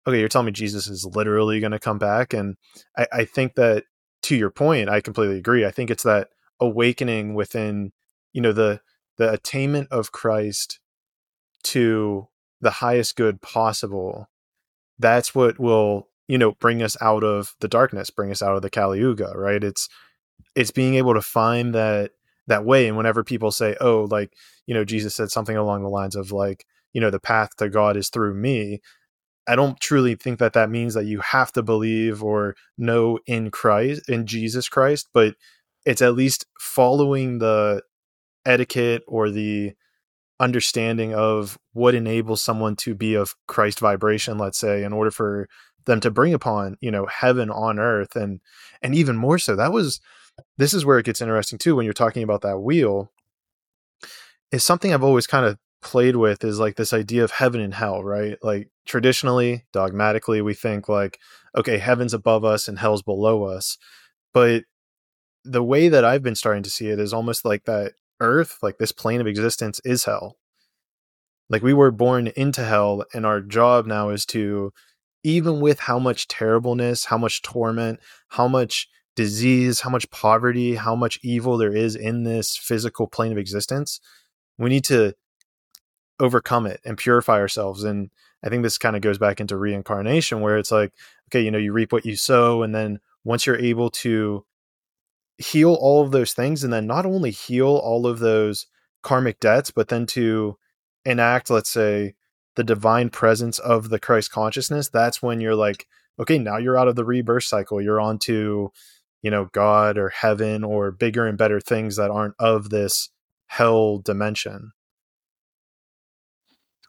okay 0.07 0.19
you're 0.19 0.29
telling 0.29 0.45
me 0.45 0.53
jesus 0.53 0.87
is 0.87 1.05
literally 1.05 1.59
going 1.59 1.73
to 1.73 1.79
come 1.79 1.99
back? 1.99 2.33
And 2.33 2.55
I, 2.97 3.07
I 3.11 3.25
think 3.25 3.55
that 3.55 3.83
to 4.23 4.37
your 4.37 4.49
point 4.49 4.89
i 4.89 5.01
completely 5.01 5.37
agree. 5.37 5.65
I 5.65 5.71
think 5.71 5.91
it's 5.91 6.03
that 6.03 6.29
awakening 6.61 7.33
within 7.33 7.91
you 8.31 8.41
know 8.41 8.53
the 8.53 8.79
the 9.17 9.29
attainment 9.31 9.89
of 9.91 10.13
christ 10.13 10.79
to 11.63 12.29
the 12.61 12.71
highest 12.71 13.17
good 13.17 13.41
possible 13.41 14.29
that's 14.97 15.35
what 15.35 15.59
will 15.59 16.07
you 16.29 16.37
know 16.37 16.53
bring 16.53 16.81
us 16.81 16.95
out 17.01 17.23
of 17.23 17.53
the 17.59 17.67
darkness 17.67 18.09
bring 18.09 18.31
us 18.31 18.41
out 18.41 18.55
of 18.55 18.61
the 18.61 18.69
kali 18.69 18.99
yuga 18.99 19.33
right? 19.35 19.61
It's 19.61 19.89
it's 20.55 20.71
being 20.71 20.95
able 20.95 21.13
to 21.13 21.21
find 21.21 21.73
that 21.73 22.11
that 22.47 22.65
way 22.65 22.87
and 22.87 22.97
whenever 22.97 23.23
people 23.23 23.51
say 23.51 23.75
oh 23.79 24.07
like 24.11 24.33
you 24.65 24.73
know 24.73 24.83
jesus 24.83 25.15
said 25.15 25.31
something 25.31 25.57
along 25.57 25.83
the 25.83 25.89
lines 25.89 26.15
of 26.15 26.31
like 26.31 26.65
you 26.93 27.01
know 27.01 27.09
the 27.09 27.19
path 27.19 27.55
to 27.57 27.69
god 27.69 27.95
is 27.97 28.09
through 28.09 28.33
me 28.33 28.81
i 29.47 29.55
don't 29.55 29.79
truly 29.79 30.15
think 30.15 30.39
that 30.39 30.53
that 30.53 30.69
means 30.69 30.93
that 30.93 31.05
you 31.05 31.19
have 31.19 31.51
to 31.51 31.63
believe 31.63 32.23
or 32.23 32.55
know 32.77 33.17
in 33.25 33.49
christ 33.49 34.07
in 34.09 34.25
jesus 34.25 34.67
christ 34.67 35.07
but 35.13 35.35
it's 35.85 36.01
at 36.01 36.15
least 36.15 36.45
following 36.59 37.39
the 37.39 37.81
etiquette 38.45 39.03
or 39.07 39.29
the 39.29 39.73
understanding 40.39 41.13
of 41.13 41.57
what 41.73 41.95
enables 41.95 42.41
someone 42.41 42.75
to 42.75 42.93
be 42.93 43.13
of 43.13 43.35
christ 43.47 43.79
vibration 43.79 44.37
let's 44.37 44.57
say 44.57 44.83
in 44.83 44.91
order 44.91 45.11
for 45.11 45.47
them 45.85 45.99
to 45.99 46.11
bring 46.11 46.33
upon 46.33 46.77
you 46.81 46.91
know 46.91 47.05
heaven 47.05 47.49
on 47.49 47.79
earth 47.79 48.15
and 48.15 48.41
and 48.81 48.95
even 48.95 49.15
more 49.15 49.37
so 49.37 49.55
that 49.55 49.71
was 49.71 50.01
this 50.57 50.73
is 50.73 50.85
where 50.85 50.99
it 50.99 51.05
gets 51.05 51.21
interesting 51.21 51.57
too 51.57 51.75
when 51.75 51.85
you're 51.85 51.93
talking 51.93 52.23
about 52.23 52.41
that 52.41 52.59
wheel 52.59 53.11
is 54.51 54.63
something 54.63 54.93
i've 54.93 55.03
always 55.03 55.27
kind 55.27 55.45
of 55.45 55.57
played 55.83 56.15
with 56.15 56.43
is 56.43 56.59
like 56.59 56.75
this 56.75 56.93
idea 56.93 57.23
of 57.23 57.31
heaven 57.31 57.61
and 57.61 57.73
hell 57.75 58.03
right? 58.03 58.37
Like 58.41 58.69
traditionally 58.85 59.65
dogmatically 59.71 60.41
we 60.41 60.53
think 60.53 60.89
like 60.89 61.19
okay 61.55 61.77
heaven's 61.77 62.13
above 62.13 62.43
us 62.43 62.67
and 62.67 62.79
hell's 62.79 63.03
below 63.03 63.43
us. 63.43 63.77
But 64.33 64.63
the 65.45 65.63
way 65.63 65.89
that 65.89 66.05
i've 66.05 66.23
been 66.23 66.35
starting 66.35 66.63
to 66.63 66.69
see 66.69 66.87
it 66.87 66.99
is 66.99 67.13
almost 67.13 67.43
like 67.43 67.65
that 67.65 67.91
earth 68.21 68.57
like 68.61 68.77
this 68.77 68.93
plane 68.93 69.21
of 69.21 69.27
existence 69.27 69.79
is 69.85 70.05
hell. 70.05 70.37
Like 71.49 71.61
we 71.61 71.73
were 71.73 71.91
born 71.91 72.27
into 72.35 72.63
hell 72.63 73.03
and 73.13 73.25
our 73.25 73.41
job 73.41 73.85
now 73.85 74.09
is 74.09 74.25
to 74.27 74.71
even 75.23 75.59
with 75.59 75.81
how 75.81 75.99
much 75.99 76.27
terribleness 76.27 77.05
how 77.05 77.17
much 77.17 77.41
torment 77.41 77.99
how 78.29 78.47
much 78.47 78.87
disease 79.15 79.81
how 79.81 79.89
much 79.89 80.09
poverty 80.09 80.75
how 80.75 80.95
much 80.95 81.19
evil 81.21 81.57
there 81.57 81.75
is 81.75 81.95
in 81.95 82.23
this 82.23 82.57
physical 82.57 83.07
plane 83.07 83.31
of 83.31 83.37
existence 83.37 83.99
we 84.57 84.69
need 84.69 84.83
to 84.83 85.13
overcome 86.19 86.65
it 86.65 86.79
and 86.85 86.97
purify 86.97 87.39
ourselves. 87.39 87.83
And 87.83 88.09
i 88.43 88.49
think 88.49 88.63
this 88.63 88.77
kind 88.77 88.95
of 88.95 89.01
goes 89.01 89.17
back 89.17 89.39
into 89.39 89.57
reincarnation 89.57 90.41
where 90.41 90.57
it's 90.57 90.71
like 90.71 90.93
okay 91.29 91.41
you 91.41 91.51
know 91.51 91.57
you 91.57 91.71
reap 91.71 91.91
what 91.91 92.05
you 92.05 92.15
sow 92.15 92.63
and 92.63 92.73
then 92.73 92.99
once 93.23 93.45
you're 93.45 93.57
able 93.57 93.89
to 93.89 94.45
heal 95.37 95.73
all 95.73 96.03
of 96.03 96.11
those 96.11 96.33
things 96.33 96.63
and 96.63 96.71
then 96.71 96.85
not 96.85 97.05
only 97.05 97.31
heal 97.31 97.67
all 97.67 98.05
of 98.05 98.19
those 98.19 98.67
karmic 99.01 99.39
debts 99.39 99.71
but 99.71 99.87
then 99.87 100.05
to 100.05 100.57
enact 101.05 101.49
let's 101.49 101.69
say 101.69 102.13
the 102.55 102.63
divine 102.63 103.09
presence 103.09 103.59
of 103.59 103.89
the 103.89 103.99
christ 103.99 104.31
consciousness 104.31 104.89
that's 104.89 105.21
when 105.21 105.39
you're 105.39 105.55
like 105.55 105.87
okay 106.19 106.37
now 106.37 106.57
you're 106.57 106.77
out 106.77 106.87
of 106.87 106.95
the 106.95 107.05
rebirth 107.05 107.43
cycle. 107.43 107.81
You're 107.81 108.01
on 108.01 108.19
to 108.19 108.71
you 109.23 109.31
know 109.31 109.45
god 109.53 109.97
or 109.97 110.09
heaven 110.09 110.63
or 110.63 110.91
bigger 110.91 111.25
and 111.25 111.37
better 111.37 111.59
things 111.59 111.95
that 111.95 112.11
aren't 112.11 112.35
of 112.37 112.69
this 112.69 113.09
hell 113.47 113.97
dimension. 113.97 114.73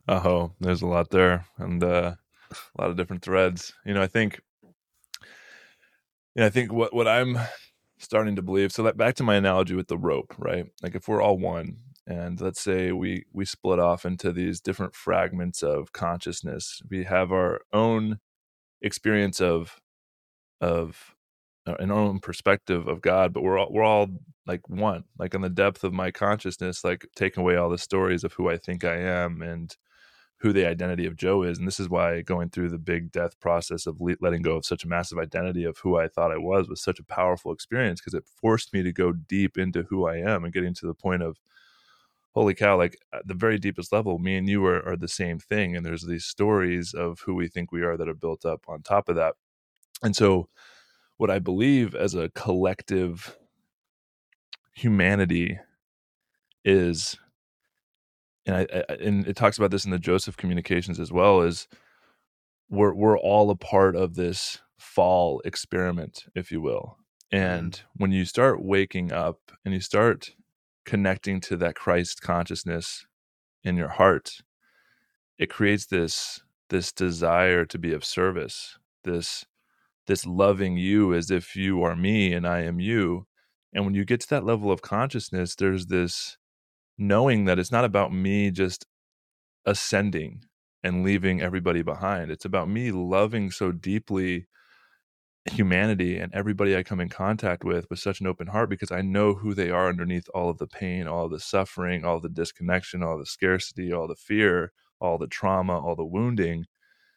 Oh 0.07 0.53
there's 0.61 0.82
a 0.82 0.87
lot 0.87 1.09
there 1.11 1.47
and 1.57 1.82
uh, 1.82 2.16
a 2.51 2.80
lot 2.80 2.91
of 2.91 2.97
different 2.97 3.22
threads. 3.22 3.72
You 3.87 3.95
know 3.95 4.03
i 4.03 4.07
think 4.07 4.41
yeah 6.35 6.45
i 6.47 6.51
think 6.51 6.72
what 6.72 6.93
what 6.93 7.09
i'm 7.09 7.39
starting 7.99 8.37
to 8.37 8.43
believe 8.43 8.72
so 8.72 8.82
that 8.82 8.97
back 8.97 9.14
to 9.14 9.22
my 9.22 9.37
analogy 9.37 9.74
with 9.74 9.89
the 9.89 9.97
rope 9.97 10.35
right? 10.39 10.66
Like 10.82 10.95
if 10.95 11.09
we're 11.09 11.22
all 11.22 11.39
one 11.39 11.78
and 12.07 12.41
let's 12.41 12.61
say 12.61 12.93
we 12.93 13.24
we 13.32 13.45
split 13.45 13.78
off 13.78 14.05
into 14.05 14.30
these 14.32 14.61
different 14.61 14.95
fragments 14.95 15.62
of 15.62 15.93
consciousness 15.93 16.82
we 16.91 17.05
have 17.05 17.32
our 17.32 17.62
own 17.72 18.18
experience 18.82 19.41
of 19.41 19.80
of 20.61 21.14
Uh, 21.67 21.75
an 21.79 21.91
own 21.91 22.19
perspective 22.19 22.87
of 22.89 23.01
god 23.01 23.33
but 23.33 23.43
we're 23.43 23.59
all 23.59 23.69
we're 23.71 23.83
all 23.83 24.09
like 24.47 24.69
one 24.69 25.03
like 25.19 25.35
on 25.35 25.41
the 25.41 25.49
depth 25.49 25.83
of 25.83 25.95
my 25.95 26.11
consciousness 26.11 26.85
like 26.85 27.07
taking 27.17 27.41
away 27.41 27.57
all 27.57 27.71
the 27.71 27.79
stories 27.79 28.23
of 28.23 28.35
who 28.35 28.51
i 28.51 28.57
think 28.59 28.85
i 28.85 28.97
am 28.97 29.41
and 29.41 29.77
who 30.45 30.53
the 30.53 30.67
identity 30.67 31.07
of 31.07 31.17
Joe 31.17 31.43
is. 31.43 31.59
And 31.59 31.67
this 31.67 31.81
is 31.81 31.89
why 31.89 32.21
going 32.21 32.51
through 32.51 32.69
the 32.69 32.79
big 32.79 33.11
death 33.11 33.41
process 33.41 33.87
of 33.87 33.99
le- 33.99 34.17
letting 34.21 34.43
go 34.43 34.57
of 34.57 34.67
such 34.67 34.85
a 34.85 34.89
massive 34.89 35.19
identity 35.19 35.65
of 35.65 35.79
who 35.79 35.97
I 35.97 36.07
thought 36.07 36.33
I 36.33 36.37
was 36.37 36.69
was 36.69 36.83
such 36.83 36.99
a 36.99 37.05
powerful 37.05 37.51
experience 37.51 37.99
because 37.99 38.12
it 38.12 38.27
forced 38.27 38.75
me 38.75 38.83
to 38.83 38.93
go 38.93 39.12
deep 39.12 39.57
into 39.57 39.85
who 39.85 40.07
I 40.07 40.17
am 40.17 40.45
and 40.45 40.53
getting 40.53 40.75
to 40.75 40.87
the 40.87 40.93
point 40.93 41.23
of, 41.23 41.39
holy 42.35 42.55
cow, 42.55 42.77
like 42.77 42.99
at 43.15 43.27
the 43.27 43.33
very 43.33 43.59
deepest 43.59 43.91
level, 43.91 44.19
me 44.19 44.37
and 44.37 44.47
you 44.47 44.62
are, 44.67 44.87
are 44.87 44.97
the 44.99 45.09
same 45.09 45.39
thing. 45.39 45.77
And 45.77 45.87
there's 45.87 46.03
these 46.03 46.27
stories 46.27 46.93
of 46.93 47.21
who 47.21 47.35
we 47.35 47.49
think 47.49 47.73
we 47.73 47.83
are 47.83 47.97
that 47.97 48.09
are 48.09 48.15
built 48.15 48.45
up 48.45 48.65
on 48.69 48.83
top 48.83 49.09
of 49.09 49.17
that. 49.17 49.37
And 50.03 50.15
so, 50.15 50.49
what 51.17 51.31
I 51.31 51.39
believe 51.39 51.95
as 51.95 52.15
a 52.15 52.31
collective 52.31 53.37
humanity 54.75 55.59
is 56.65 57.17
and 58.47 58.57
I, 58.57 58.67
I, 58.73 58.95
and 58.95 59.27
it 59.27 59.37
talks 59.37 59.57
about 59.57 59.71
this 59.71 59.87
in 59.87 59.91
the 59.91 59.99
Joseph 59.99 60.37
communications 60.37 61.01
as 61.01 61.12
well 61.12 61.41
is 61.41 61.69
we're 62.69 62.95
we're 62.95 63.19
all 63.19 63.51
a 63.51 63.57
part 63.57 63.97
of 63.97 64.15
this 64.15 64.61
fall 64.77 65.41
experiment 65.45 66.25
if 66.35 66.51
you 66.51 66.61
will 66.61 66.99
and 67.31 67.73
mm-hmm. 67.73 68.03
when 68.03 68.12
you 68.12 68.25
start 68.25 68.62
waking 68.62 69.12
up 69.12 69.53
and 69.65 69.73
you 69.73 69.81
start 69.81 70.35
connecting 70.85 71.41
to 71.41 71.57
that 71.57 71.77
Christ 71.77 72.21
consciousness 72.21 73.07
in 73.62 73.77
your 73.77 73.89
heart 73.89 74.43
it 75.39 75.49
creates 75.49 75.87
this 75.87 76.43
this 76.71 76.93
desire 76.93 77.65
to 77.65 77.79
be 77.79 77.93
of 77.93 78.05
service 78.05 78.79
this 79.05 79.47
this 80.07 80.26
loving 80.26 80.76
you 80.76 81.14
as 81.14 81.30
if 81.30 81.57
you 81.57 81.82
are 81.82 81.96
me 81.96 82.32
and 82.32 82.46
I 82.46 82.61
am 82.61 82.80
you 82.80 83.26
and 83.72 83.84
when 83.84 83.94
you 83.94 84.05
get 84.05 84.20
to 84.20 84.30
that 84.30 84.44
level 84.44 84.70
of 84.70 84.82
consciousness 84.82 85.55
there's 85.55 85.86
this 85.86 86.36
knowing 86.96 87.44
that 87.44 87.59
it's 87.59 87.72
not 87.72 87.84
about 87.84 88.12
me 88.12 88.50
just 88.50 88.86
ascending 89.66 90.44
and 90.82 91.02
leaving 91.02 91.40
everybody 91.40 91.82
behind. 91.82 92.30
It's 92.30 92.44
about 92.44 92.68
me 92.68 92.92
loving 92.92 93.50
so 93.50 93.72
deeply 93.72 94.46
humanity 95.50 96.16
and 96.18 96.32
everybody 96.34 96.76
I 96.76 96.82
come 96.82 97.00
in 97.00 97.09
contact 97.11 97.64
with 97.64 97.86
with 97.90 97.98
such 97.98 98.20
an 98.20 98.26
open 98.26 98.46
heart 98.46 98.70
because 98.70 98.90
I 98.90 99.02
know 99.02 99.34
who 99.34 99.55
they 99.55 99.70
are 99.70 99.88
underneath 99.88 100.26
all 100.34 100.48
of 100.50 100.59
the 100.59 100.66
pain, 100.66 101.07
all 101.07 101.28
the 101.28 101.40
suffering, 101.40 102.05
all 102.05 102.20
the 102.20 102.28
disconnection, 102.28 103.02
all 103.02 103.18
the 103.18 103.26
scarcity, 103.26 103.92
all 103.92 104.07
the 104.07 104.14
fear, 104.14 104.72
all 105.00 105.18
the 105.18 105.26
trauma, 105.26 105.78
all 105.78 105.96
the 105.96 106.05
wounding. 106.05 106.66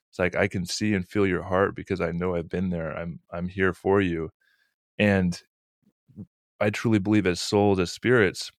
It's 0.10 0.20
like 0.20 0.36
I 0.36 0.48
can 0.48 0.66
see 0.66 0.94
and 0.94 1.08
feel 1.08 1.28
your 1.28 1.44
heart 1.44 1.76
because 1.76 2.02
I 2.02 2.12
know 2.12 2.36
I've 2.36 2.50
been 2.50 2.70
there. 2.70 2.92
I'm 2.98 3.20
I'm 3.32 3.48
here 3.48 3.74
for 3.74 4.02
you. 4.02 4.30
And 5.00 5.42
I 6.60 6.70
truly 6.70 7.00
believe 7.00 7.28
as 7.28 7.40
souls, 7.40 7.80
as 7.80 7.92
spirits, 7.92 8.52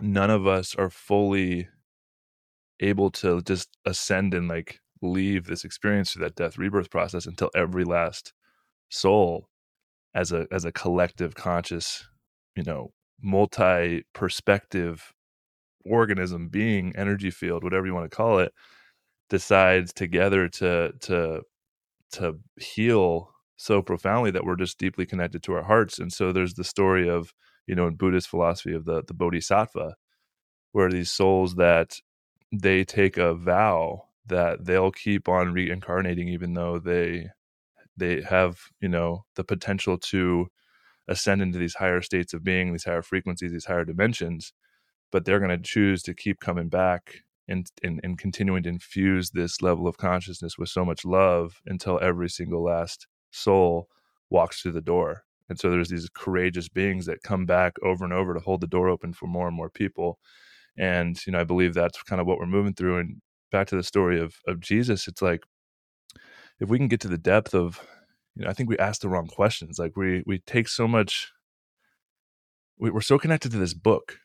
none 0.00 0.30
of 0.30 0.46
us 0.46 0.74
are 0.74 0.90
fully 0.90 1.68
able 2.80 3.10
to 3.10 3.40
just 3.42 3.68
ascend 3.84 4.34
and 4.34 4.48
like 4.48 4.80
leave 5.02 5.46
this 5.46 5.64
experience 5.64 6.12
through 6.12 6.24
that 6.24 6.34
death 6.34 6.58
rebirth 6.58 6.90
process 6.90 7.26
until 7.26 7.50
every 7.54 7.84
last 7.84 8.32
soul 8.88 9.48
as 10.14 10.32
a 10.32 10.46
as 10.50 10.64
a 10.64 10.72
collective 10.72 11.34
conscious 11.34 12.08
you 12.54 12.62
know 12.62 12.92
multi 13.22 14.04
perspective 14.12 15.12
organism 15.84 16.48
being 16.48 16.94
energy 16.96 17.30
field 17.30 17.64
whatever 17.64 17.86
you 17.86 17.94
want 17.94 18.10
to 18.10 18.14
call 18.14 18.38
it 18.38 18.52
decides 19.30 19.92
together 19.92 20.48
to 20.48 20.92
to 21.02 21.42
to 22.12 22.38
heal 22.58 23.30
so 23.56 23.82
profoundly 23.82 24.30
that 24.32 24.44
we're 24.44 24.56
just 24.56 24.78
deeply 24.78 25.06
connected 25.06 25.42
to 25.44 25.54
our 25.54 25.62
hearts. 25.64 25.98
And 25.98 26.12
so 26.12 26.32
there's 26.32 26.54
the 26.54 26.64
story 26.64 27.08
of 27.08 27.32
you 27.66 27.74
know, 27.74 27.88
in 27.88 27.96
Buddhist 27.96 28.28
philosophy 28.28 28.74
of 28.74 28.84
the 28.84 29.02
the 29.06 29.14
Bodhisattva, 29.14 29.96
where 30.72 30.90
these 30.90 31.10
souls 31.10 31.56
that 31.56 32.00
they 32.52 32.84
take 32.84 33.16
a 33.18 33.34
vow 33.34 34.02
that 34.26 34.64
they'll 34.64 34.92
keep 34.92 35.28
on 35.28 35.52
reincarnating 35.52 36.28
even 36.28 36.54
though 36.54 36.78
they 36.78 37.28
they 37.96 38.22
have 38.22 38.58
you 38.80 38.88
know 38.88 39.24
the 39.36 39.44
potential 39.44 39.98
to 39.98 40.48
ascend 41.08 41.42
into 41.42 41.58
these 41.58 41.74
higher 41.74 42.02
states 42.02 42.34
of 42.34 42.44
being 42.44 42.72
these 42.72 42.84
higher 42.84 43.02
frequencies 43.02 43.52
these 43.52 43.66
higher 43.66 43.84
dimensions 43.84 44.52
but 45.12 45.24
they're 45.24 45.40
going 45.40 45.50
to 45.50 45.58
choose 45.58 46.02
to 46.02 46.14
keep 46.14 46.40
coming 46.40 46.68
back 46.68 47.22
and, 47.48 47.70
and 47.82 48.00
and 48.02 48.18
continuing 48.18 48.62
to 48.64 48.68
infuse 48.68 49.30
this 49.30 49.62
level 49.62 49.86
of 49.86 49.96
consciousness 49.96 50.58
with 50.58 50.68
so 50.68 50.84
much 50.84 51.04
love 51.04 51.60
until 51.66 51.98
every 52.02 52.28
single 52.28 52.64
last 52.64 53.06
soul 53.30 53.88
walks 54.30 54.60
through 54.60 54.72
the 54.72 54.80
door 54.80 55.24
and 55.48 55.58
so 55.58 55.70
there's 55.70 55.88
these 55.88 56.08
courageous 56.12 56.68
beings 56.68 57.06
that 57.06 57.22
come 57.22 57.46
back 57.46 57.76
over 57.82 58.04
and 58.04 58.12
over 58.12 58.34
to 58.34 58.40
hold 58.40 58.60
the 58.60 58.66
door 58.66 58.88
open 58.88 59.12
for 59.12 59.26
more 59.26 59.46
and 59.46 59.56
more 59.56 59.70
people. 59.70 60.18
And, 60.76 61.18
you 61.26 61.32
know, 61.32 61.40
I 61.40 61.44
believe 61.44 61.74
that's 61.74 62.02
kind 62.02 62.20
of 62.20 62.26
what 62.26 62.38
we're 62.38 62.46
moving 62.46 62.74
through. 62.74 62.98
And 62.98 63.22
back 63.52 63.68
to 63.68 63.76
the 63.76 63.82
story 63.82 64.20
of, 64.20 64.36
of 64.46 64.60
Jesus, 64.60 65.06
it's 65.08 65.22
like, 65.22 65.44
if 66.58 66.68
we 66.68 66.78
can 66.78 66.88
get 66.88 67.00
to 67.00 67.08
the 67.08 67.18
depth 67.18 67.54
of, 67.54 67.80
you 68.34 68.44
know, 68.44 68.50
I 68.50 68.54
think 68.54 68.68
we 68.68 68.78
ask 68.78 69.00
the 69.00 69.08
wrong 69.08 69.26
questions. 69.26 69.78
Like 69.78 69.96
we, 69.96 70.22
we 70.26 70.40
take 70.40 70.68
so 70.68 70.88
much, 70.88 71.32
we, 72.78 72.90
we're 72.90 73.00
so 73.00 73.18
connected 73.18 73.52
to 73.52 73.58
this 73.58 73.74
book 73.74 74.18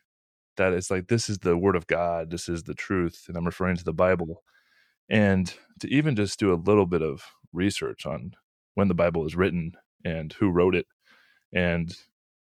that 0.56 0.72
it's 0.72 0.90
like, 0.90 1.08
this 1.08 1.28
is 1.28 1.38
the 1.40 1.56
word 1.56 1.76
of 1.76 1.86
God. 1.86 2.30
This 2.30 2.48
is 2.48 2.64
the 2.64 2.74
truth. 2.74 3.26
And 3.28 3.36
I'm 3.36 3.46
referring 3.46 3.76
to 3.76 3.84
the 3.84 3.92
Bible. 3.94 4.42
And 5.10 5.52
to 5.80 5.88
even 5.88 6.16
just 6.16 6.38
do 6.40 6.52
a 6.52 6.56
little 6.56 6.86
bit 6.86 7.02
of 7.02 7.24
research 7.52 8.06
on 8.06 8.32
when 8.74 8.88
the 8.88 8.94
Bible 8.94 9.26
is 9.26 9.36
written 9.36 9.72
and 10.04 10.32
who 10.34 10.50
wrote 10.50 10.74
it 10.74 10.86
and 11.54 11.96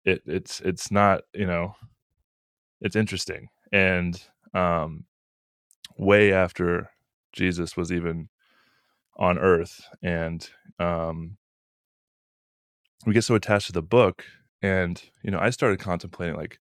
it 0.06 0.24
it's 0.28 0.62
it's 0.62 0.92
not 0.92 1.24
you 1.36 1.48
know 1.48 1.76
it's 2.82 2.98
interesting 2.98 3.50
and 3.74 4.24
um 4.54 5.06
way 5.98 6.34
after 6.34 6.92
jesus 7.34 7.78
was 7.78 7.92
even 7.92 8.30
on 9.18 9.38
earth 9.40 9.82
and 10.04 10.52
um 10.80 11.38
we 13.06 13.14
get 13.14 13.24
so 13.24 13.36
attached 13.36 13.68
to 13.68 13.74
the 13.74 13.82
book 13.84 14.26
and 14.62 15.04
you 15.24 15.32
know 15.32 15.40
i 15.40 15.50
started 15.50 15.80
contemplating 15.80 16.36
like 16.36 16.60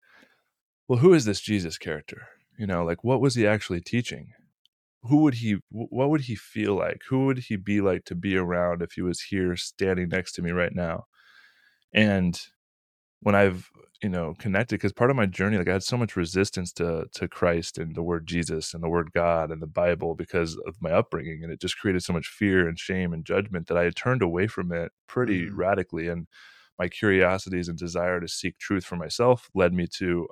well 0.87 0.99
who 0.99 1.13
is 1.13 1.25
this 1.25 1.41
jesus 1.41 1.77
character 1.77 2.27
you 2.57 2.67
know 2.67 2.83
like 2.83 3.03
what 3.03 3.21
was 3.21 3.35
he 3.35 3.45
actually 3.45 3.81
teaching 3.81 4.29
who 5.03 5.17
would 5.17 5.35
he 5.35 5.57
what 5.69 6.09
would 6.09 6.21
he 6.21 6.35
feel 6.35 6.75
like 6.75 7.01
who 7.09 7.25
would 7.25 7.37
he 7.37 7.55
be 7.55 7.81
like 7.81 8.03
to 8.05 8.15
be 8.15 8.35
around 8.35 8.81
if 8.81 8.93
he 8.93 9.01
was 9.01 9.21
here 9.21 9.55
standing 9.55 10.09
next 10.09 10.33
to 10.33 10.41
me 10.41 10.51
right 10.51 10.73
now 10.73 11.05
and 11.93 12.39
when 13.21 13.35
I've 13.35 13.69
you 14.03 14.09
know 14.09 14.35
connected, 14.37 14.75
because 14.75 14.93
part 14.93 15.09
of 15.09 15.15
my 15.15 15.25
journey, 15.25 15.57
like 15.57 15.67
I 15.67 15.73
had 15.73 15.83
so 15.83 15.97
much 15.97 16.15
resistance 16.15 16.71
to 16.73 17.05
to 17.13 17.27
Christ 17.27 17.77
and 17.77 17.95
the 17.95 18.03
word 18.03 18.27
Jesus 18.27 18.73
and 18.73 18.83
the 18.83 18.89
word 18.89 19.11
God 19.13 19.51
and 19.51 19.61
the 19.61 19.67
Bible 19.67 20.15
because 20.15 20.57
of 20.67 20.75
my 20.81 20.91
upbringing, 20.91 21.43
and 21.43 21.51
it 21.51 21.61
just 21.61 21.77
created 21.79 22.03
so 22.03 22.13
much 22.13 22.27
fear 22.27 22.67
and 22.67 22.77
shame 22.77 23.13
and 23.13 23.25
judgment 23.25 23.67
that 23.67 23.77
I 23.77 23.83
had 23.83 23.95
turned 23.95 24.21
away 24.21 24.47
from 24.47 24.71
it 24.71 24.91
pretty 25.07 25.45
mm-hmm. 25.45 25.57
radically. 25.57 26.07
And 26.07 26.27
my 26.77 26.87
curiosities 26.87 27.67
and 27.69 27.77
desire 27.77 28.19
to 28.19 28.27
seek 28.27 28.59
truth 28.59 28.85
for 28.85 28.97
myself 28.97 29.49
led 29.55 29.73
me 29.73 29.87
to 29.97 30.27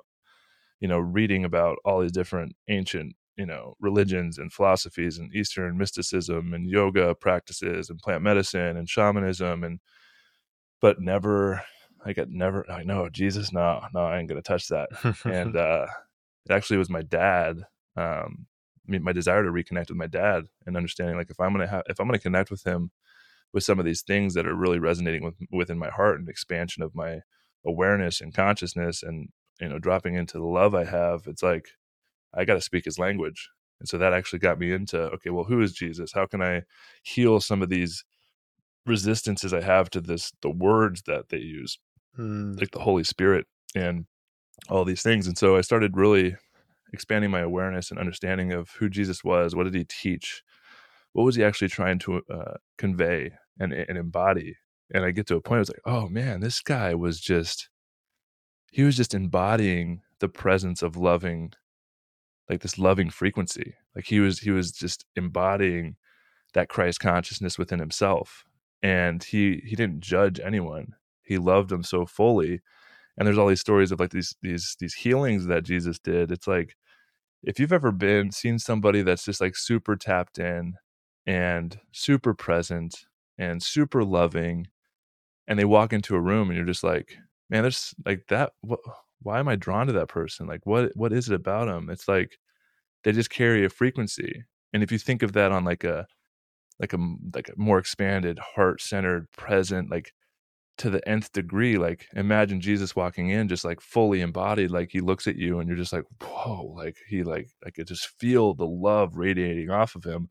you 0.80 0.88
know 0.88 0.98
reading 0.98 1.44
about 1.44 1.78
all 1.84 2.00
these 2.00 2.12
different 2.12 2.54
ancient 2.68 3.14
you 3.36 3.46
know 3.46 3.74
religions 3.80 4.38
and 4.38 4.52
philosophies 4.52 5.18
and 5.18 5.34
Eastern 5.34 5.78
mysticism 5.78 6.54
and 6.54 6.68
yoga 6.68 7.14
practices 7.14 7.90
and 7.90 7.98
plant 7.98 8.22
medicine 8.22 8.76
and 8.76 8.88
shamanism 8.88 9.64
and 9.64 9.80
but 10.80 11.00
never 11.00 11.62
I 12.04 12.12
got 12.12 12.28
never 12.30 12.68
I 12.70 12.82
know 12.84 13.08
Jesus 13.08 13.52
no 13.52 13.82
no 13.92 14.00
I 14.00 14.18
ain't 14.18 14.28
gonna 14.28 14.42
touch 14.42 14.68
that. 14.68 14.88
And 15.24 15.56
uh 15.56 15.86
it 16.48 16.52
actually 16.52 16.78
was 16.78 16.90
my 16.90 17.02
dad 17.02 17.58
um 17.96 18.46
I 18.88 18.92
mean, 18.92 19.02
my 19.02 19.12
desire 19.12 19.42
to 19.42 19.50
reconnect 19.50 19.88
with 19.88 19.96
my 19.96 20.06
dad 20.06 20.44
and 20.64 20.76
understanding 20.76 21.16
like 21.16 21.30
if 21.30 21.40
I'm 21.40 21.52
gonna 21.52 21.66
have 21.66 21.82
if 21.88 21.98
I'm 22.00 22.06
gonna 22.06 22.18
connect 22.18 22.50
with 22.50 22.64
him 22.64 22.90
with 23.52 23.64
some 23.64 23.78
of 23.78 23.84
these 23.84 24.02
things 24.02 24.34
that 24.34 24.46
are 24.46 24.54
really 24.54 24.78
resonating 24.78 25.24
with 25.24 25.34
within 25.50 25.78
my 25.78 25.90
heart 25.90 26.18
and 26.18 26.28
expansion 26.28 26.82
of 26.82 26.94
my 26.94 27.20
awareness 27.64 28.20
and 28.20 28.32
consciousness 28.34 29.02
and 29.02 29.30
you 29.60 29.68
know 29.68 29.78
dropping 29.78 30.14
into 30.14 30.38
the 30.38 30.44
love 30.44 30.74
I 30.74 30.84
have 30.84 31.26
it's 31.26 31.42
like 31.42 31.68
I 32.34 32.44
got 32.44 32.54
to 32.54 32.60
speak 32.60 32.84
his 32.84 32.98
language. 32.98 33.48
And 33.80 33.88
so 33.88 33.98
that 33.98 34.12
actually 34.12 34.38
got 34.38 34.58
me 34.58 34.72
into 34.72 34.98
okay 34.98 35.30
well 35.30 35.44
who 35.44 35.60
is 35.60 35.72
Jesus? 35.72 36.12
How 36.12 36.26
can 36.26 36.42
I 36.42 36.62
heal 37.02 37.40
some 37.40 37.62
of 37.62 37.68
these 37.68 38.04
resistances 38.84 39.52
I 39.52 39.62
have 39.62 39.90
to 39.90 40.00
this 40.00 40.32
the 40.42 40.50
words 40.50 41.02
that 41.06 41.28
they 41.30 41.38
use? 41.38 41.78
Mm. 42.18 42.58
like 42.58 42.70
the 42.70 42.80
Holy 42.80 43.04
Spirit 43.04 43.46
and 43.74 44.06
all 44.70 44.86
these 44.86 45.02
things. 45.02 45.26
And 45.26 45.36
so 45.36 45.56
I 45.56 45.60
started 45.60 45.98
really 45.98 46.34
expanding 46.94 47.30
my 47.30 47.40
awareness 47.40 47.90
and 47.90 48.00
understanding 48.00 48.52
of 48.52 48.70
who 48.70 48.88
Jesus 48.88 49.22
was. 49.22 49.54
What 49.54 49.64
did 49.64 49.74
he 49.74 49.84
teach? 49.84 50.42
What 51.12 51.24
was 51.24 51.36
he 51.36 51.44
actually 51.44 51.68
trying 51.68 51.98
to 52.00 52.22
uh, 52.30 52.54
convey 52.78 53.32
and, 53.60 53.74
and 53.74 53.98
embody? 53.98 54.56
And 54.94 55.04
I 55.04 55.10
get 55.10 55.26
to 55.26 55.36
a 55.36 55.42
point 55.42 55.56
I 55.56 55.60
was 55.60 55.68
like 55.68 55.82
oh 55.84 56.08
man 56.08 56.40
this 56.40 56.62
guy 56.62 56.94
was 56.94 57.20
just 57.20 57.68
he 58.70 58.82
was 58.82 58.96
just 58.96 59.14
embodying 59.14 60.02
the 60.20 60.28
presence 60.28 60.82
of 60.82 60.96
loving 60.96 61.52
like 62.48 62.60
this 62.60 62.78
loving 62.78 63.10
frequency. 63.10 63.74
Like 63.94 64.06
he 64.06 64.20
was 64.20 64.40
he 64.40 64.50
was 64.50 64.72
just 64.72 65.04
embodying 65.16 65.96
that 66.54 66.68
christ 66.68 67.00
consciousness 67.00 67.58
within 67.58 67.78
himself 67.78 68.44
and 68.82 69.22
he 69.22 69.62
he 69.64 69.76
didn't 69.76 70.00
judge 70.00 70.40
anyone. 70.40 70.94
He 71.22 71.38
loved 71.38 71.70
them 71.70 71.82
so 71.82 72.06
fully 72.06 72.60
and 73.16 73.26
there's 73.26 73.38
all 73.38 73.48
these 73.48 73.60
stories 73.60 73.92
of 73.92 74.00
like 74.00 74.10
these 74.10 74.36
these 74.42 74.76
these 74.78 74.94
healings 74.94 75.46
that 75.46 75.64
jesus 75.64 75.98
did. 75.98 76.30
It's 76.30 76.46
like 76.46 76.76
if 77.42 77.58
you've 77.58 77.72
ever 77.72 77.92
been 77.92 78.32
seen 78.32 78.58
somebody 78.58 79.02
that's 79.02 79.24
just 79.24 79.40
like 79.40 79.56
super 79.56 79.96
tapped 79.96 80.38
in 80.38 80.74
and 81.26 81.80
super 81.92 82.34
present 82.34 83.06
and 83.38 83.62
super 83.62 84.04
loving 84.04 84.68
and 85.48 85.58
they 85.58 85.64
walk 85.64 85.92
into 85.92 86.14
a 86.16 86.20
room 86.20 86.48
and 86.48 86.56
you're 86.56 86.66
just 86.66 86.84
like 86.84 87.18
man 87.50 87.62
there's 87.62 87.94
like 88.04 88.26
that 88.28 88.52
what 88.62 88.80
why 89.22 89.38
am 89.38 89.48
I 89.48 89.56
drawn 89.56 89.86
to 89.88 89.92
that 89.94 90.08
person? 90.08 90.46
Like 90.46 90.64
what 90.64 90.92
what 90.94 91.12
is 91.12 91.28
it 91.28 91.34
about 91.34 91.66
them? 91.66 91.90
It's 91.90 92.08
like 92.08 92.38
they 93.04 93.12
just 93.12 93.30
carry 93.30 93.64
a 93.64 93.70
frequency. 93.70 94.44
And 94.72 94.82
if 94.82 94.92
you 94.92 94.98
think 94.98 95.22
of 95.22 95.32
that 95.34 95.52
on 95.52 95.64
like 95.64 95.84
a 95.84 96.06
like 96.80 96.92
a 96.92 96.98
like 97.34 97.48
a 97.48 97.54
more 97.56 97.78
expanded, 97.78 98.38
heart 98.38 98.80
centered, 98.82 99.30
present, 99.32 99.90
like 99.90 100.12
to 100.78 100.90
the 100.90 101.06
nth 101.08 101.32
degree, 101.32 101.78
like 101.78 102.06
imagine 102.14 102.60
Jesus 102.60 102.96
walking 102.96 103.30
in 103.30 103.48
just 103.48 103.64
like 103.64 103.80
fully 103.80 104.20
embodied, 104.20 104.70
like 104.70 104.90
he 104.92 105.00
looks 105.00 105.26
at 105.26 105.36
you 105.36 105.60
and 105.60 105.68
you're 105.68 105.78
just 105.78 105.92
like, 105.92 106.04
whoa, 106.22 106.72
like 106.76 106.96
he 107.08 107.22
like 107.24 107.50
I 107.66 107.70
could 107.70 107.86
just 107.88 108.08
feel 108.20 108.54
the 108.54 108.66
love 108.66 109.16
radiating 109.16 109.70
off 109.70 109.94
of 109.96 110.04
him. 110.04 110.28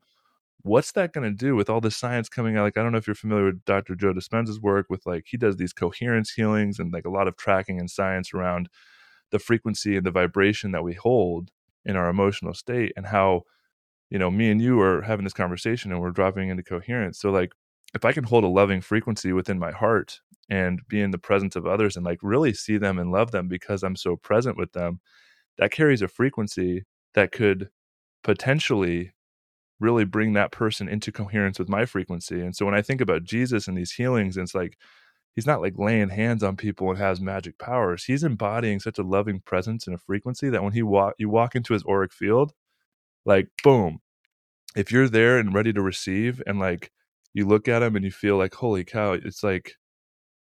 What's 0.66 0.92
that 0.92 1.12
going 1.12 1.30
to 1.30 1.36
do 1.36 1.54
with 1.54 1.70
all 1.70 1.80
the 1.80 1.92
science 1.92 2.28
coming 2.28 2.56
out? 2.56 2.64
Like, 2.64 2.76
I 2.76 2.82
don't 2.82 2.90
know 2.90 2.98
if 2.98 3.06
you're 3.06 3.14
familiar 3.14 3.46
with 3.46 3.64
Dr. 3.64 3.94
Joe 3.94 4.12
Dispenza's 4.12 4.60
work 4.60 4.86
with 4.90 5.06
like 5.06 5.26
he 5.28 5.36
does 5.36 5.56
these 5.56 5.72
coherence 5.72 6.32
healings 6.32 6.80
and 6.80 6.92
like 6.92 7.04
a 7.04 7.10
lot 7.10 7.28
of 7.28 7.36
tracking 7.36 7.78
and 7.78 7.90
science 7.90 8.34
around 8.34 8.68
the 9.30 9.38
frequency 9.38 9.96
and 9.96 10.06
the 10.06 10.10
vibration 10.10 10.72
that 10.72 10.84
we 10.84 10.94
hold 10.94 11.50
in 11.84 11.96
our 11.96 12.08
emotional 12.08 12.54
state 12.54 12.92
and 12.96 13.06
how 13.06 13.42
you 14.10 14.18
know 14.18 14.30
me 14.30 14.50
and 14.50 14.60
you 14.62 14.80
are 14.80 15.02
having 15.02 15.24
this 15.24 15.32
conversation 15.32 15.92
and 15.92 16.00
we're 16.00 16.10
dropping 16.10 16.48
into 16.48 16.62
coherence 16.62 17.18
so 17.18 17.30
like 17.30 17.52
if 17.94 18.04
i 18.04 18.12
can 18.12 18.24
hold 18.24 18.44
a 18.44 18.48
loving 18.48 18.80
frequency 18.80 19.32
within 19.32 19.58
my 19.58 19.72
heart 19.72 20.20
and 20.48 20.80
be 20.88 21.00
in 21.00 21.10
the 21.10 21.18
presence 21.18 21.56
of 21.56 21.66
others 21.66 21.96
and 21.96 22.04
like 22.04 22.18
really 22.22 22.52
see 22.52 22.78
them 22.78 22.98
and 22.98 23.10
love 23.10 23.30
them 23.32 23.48
because 23.48 23.82
i'm 23.82 23.96
so 23.96 24.16
present 24.16 24.56
with 24.56 24.72
them 24.72 25.00
that 25.58 25.72
carries 25.72 26.02
a 26.02 26.08
frequency 26.08 26.84
that 27.14 27.32
could 27.32 27.70
potentially 28.22 29.12
really 29.80 30.04
bring 30.04 30.32
that 30.32 30.52
person 30.52 30.88
into 30.88 31.12
coherence 31.12 31.58
with 31.58 31.68
my 31.68 31.84
frequency 31.84 32.40
and 32.40 32.56
so 32.56 32.64
when 32.64 32.74
i 32.74 32.82
think 32.82 33.00
about 33.00 33.24
jesus 33.24 33.68
and 33.68 33.76
these 33.76 33.92
healings 33.92 34.36
it's 34.36 34.54
like 34.54 34.78
he's 35.36 35.46
not 35.46 35.60
like 35.60 35.74
laying 35.76 36.08
hands 36.08 36.42
on 36.42 36.56
people 36.56 36.88
and 36.90 36.98
has 36.98 37.20
magic 37.20 37.58
powers. 37.58 38.04
He's 38.04 38.24
embodying 38.24 38.80
such 38.80 38.98
a 38.98 39.02
loving 39.02 39.40
presence 39.40 39.86
and 39.86 39.94
a 39.94 39.98
frequency 39.98 40.48
that 40.48 40.62
when 40.62 40.72
he 40.72 40.82
walk 40.82 41.14
you 41.18 41.28
walk 41.28 41.54
into 41.54 41.74
his 41.74 41.84
auric 41.86 42.12
field, 42.12 42.52
like 43.24 43.48
boom. 43.62 44.00
If 44.76 44.90
you're 44.90 45.08
there 45.08 45.38
and 45.38 45.54
ready 45.54 45.72
to 45.72 45.82
receive 45.82 46.42
and 46.46 46.58
like 46.58 46.90
you 47.34 47.46
look 47.46 47.68
at 47.68 47.82
him 47.82 47.96
and 47.96 48.04
you 48.04 48.10
feel 48.10 48.36
like 48.38 48.54
holy 48.54 48.84
cow, 48.84 49.12
it's 49.12 49.44
like 49.44 49.74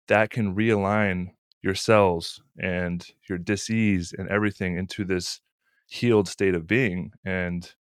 that 0.09 0.31
can 0.31 0.55
realign 0.55 1.29
your 1.63 1.75
cells 1.75 2.43
and 2.61 3.07
your 3.29 3.39
disease 3.39 4.15
and 4.17 4.29
everything 4.29 4.77
into 4.77 5.05
this 5.05 5.41
healed 5.87 6.29
state 6.29 6.55
of 6.55 6.67
being 6.67 7.13
and 7.25 7.75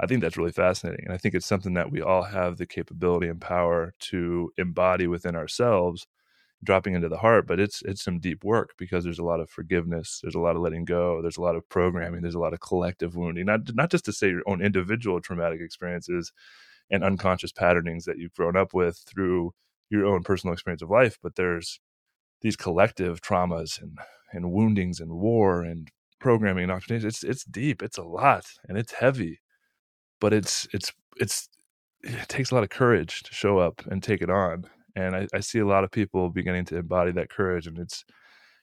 I 0.00 0.06
think 0.06 0.20
that's 0.22 0.36
really 0.36 0.52
fascinating. 0.52 1.04
And 1.06 1.14
I 1.14 1.16
think 1.18 1.34
it's 1.34 1.46
something 1.46 1.74
that 1.74 1.90
we 1.90 2.00
all 2.02 2.22
have 2.22 2.56
the 2.56 2.66
capability 2.66 3.28
and 3.28 3.40
power 3.40 3.94
to 4.00 4.52
embody 4.56 5.06
within 5.06 5.34
ourselves 5.36 6.06
dropping 6.64 6.94
into 6.94 7.08
the 7.08 7.18
heart 7.18 7.46
but 7.46 7.60
it's 7.60 7.82
it's 7.82 8.02
some 8.02 8.18
deep 8.20 8.44
work 8.44 8.70
because 8.78 9.04
there's 9.04 9.18
a 9.18 9.24
lot 9.24 9.40
of 9.40 9.48
forgiveness 9.50 10.20
there's 10.22 10.34
a 10.34 10.40
lot 10.40 10.56
of 10.56 10.62
letting 10.62 10.84
go 10.84 11.22
there's 11.22 11.36
a 11.38 11.42
lot 11.42 11.56
of 11.56 11.68
programming 11.68 12.20
there's 12.22 12.34
a 12.34 12.38
lot 12.38 12.52
of 12.54 12.60
collective 12.60 13.16
wounding 13.16 13.46
not 13.46 13.60
not 13.74 13.90
just 13.90 14.04
to 14.04 14.12
say 14.12 14.28
your 14.28 14.42
own 14.46 14.60
individual 14.62 15.20
traumatic 15.20 15.60
experiences 15.60 16.32
and 16.90 17.04
unconscious 17.04 17.52
patternings 17.52 18.04
that 18.04 18.18
you've 18.18 18.34
grown 18.34 18.56
up 18.56 18.74
with 18.74 18.98
through 19.08 19.52
your 19.90 20.06
own 20.06 20.22
personal 20.22 20.52
experience 20.52 20.82
of 20.82 20.90
life 20.90 21.18
but 21.22 21.36
there's 21.36 21.80
these 22.42 22.56
collective 22.56 23.20
traumas 23.20 23.80
and 23.80 23.98
and 24.32 24.52
woundings 24.52 25.00
and 25.00 25.12
war 25.12 25.62
and 25.62 25.90
programming 26.20 26.68
and 26.70 26.82
it's 27.04 27.22
it's 27.24 27.44
deep 27.44 27.82
it's 27.82 27.98
a 27.98 28.02
lot 28.02 28.44
and 28.68 28.76
it's 28.76 28.92
heavy 28.92 29.40
but 30.20 30.32
it's 30.32 30.66
it's 30.72 30.92
it's 31.16 31.48
it 32.02 32.28
takes 32.28 32.50
a 32.50 32.54
lot 32.54 32.64
of 32.64 32.70
courage 32.70 33.22
to 33.24 33.34
show 33.34 33.58
up 33.58 33.82
and 33.86 34.02
take 34.02 34.22
it 34.22 34.30
on 34.30 34.64
and 34.94 35.14
I, 35.14 35.26
I 35.34 35.40
see 35.40 35.58
a 35.58 35.66
lot 35.66 35.84
of 35.84 35.90
people 35.90 36.30
beginning 36.30 36.64
to 36.66 36.76
embody 36.78 37.12
that 37.12 37.30
courage 37.30 37.66
and 37.66 37.78
it's 37.78 38.04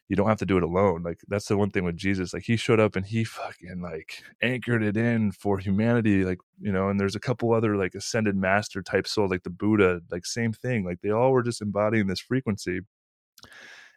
you 0.07 0.15
don't 0.15 0.27
have 0.27 0.39
to 0.39 0.45
do 0.45 0.57
it 0.57 0.63
alone 0.63 1.01
like 1.03 1.19
that's 1.27 1.47
the 1.47 1.57
one 1.57 1.71
thing 1.71 1.83
with 1.83 1.97
jesus 1.97 2.33
like 2.33 2.43
he 2.43 2.55
showed 2.55 2.79
up 2.79 2.95
and 2.95 3.05
he 3.05 3.23
fucking 3.23 3.81
like 3.81 4.23
anchored 4.41 4.83
it 4.83 4.95
in 4.95 5.31
for 5.31 5.57
humanity 5.57 6.23
like 6.23 6.37
you 6.61 6.71
know 6.71 6.89
and 6.89 6.99
there's 6.99 7.15
a 7.15 7.19
couple 7.19 7.53
other 7.53 7.75
like 7.75 7.95
ascended 7.95 8.35
master 8.35 8.81
type 8.81 9.07
souls 9.07 9.31
like 9.31 9.43
the 9.43 9.49
buddha 9.49 10.01
like 10.11 10.25
same 10.25 10.53
thing 10.53 10.85
like 10.85 11.01
they 11.01 11.09
all 11.09 11.31
were 11.31 11.43
just 11.43 11.61
embodying 11.61 12.07
this 12.07 12.19
frequency 12.19 12.81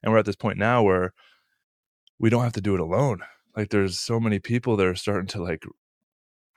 and 0.02 0.12
we're 0.12 0.18
at 0.18 0.24
this 0.24 0.36
point 0.36 0.58
now 0.58 0.82
where 0.82 1.12
we 2.18 2.30
don't 2.30 2.44
have 2.44 2.52
to 2.52 2.60
do 2.60 2.74
it 2.74 2.80
alone 2.80 3.20
like 3.56 3.68
there's 3.68 3.98
so 3.98 4.18
many 4.18 4.38
people 4.38 4.76
that 4.76 4.86
are 4.86 4.94
starting 4.94 5.26
to 5.26 5.42
like 5.42 5.64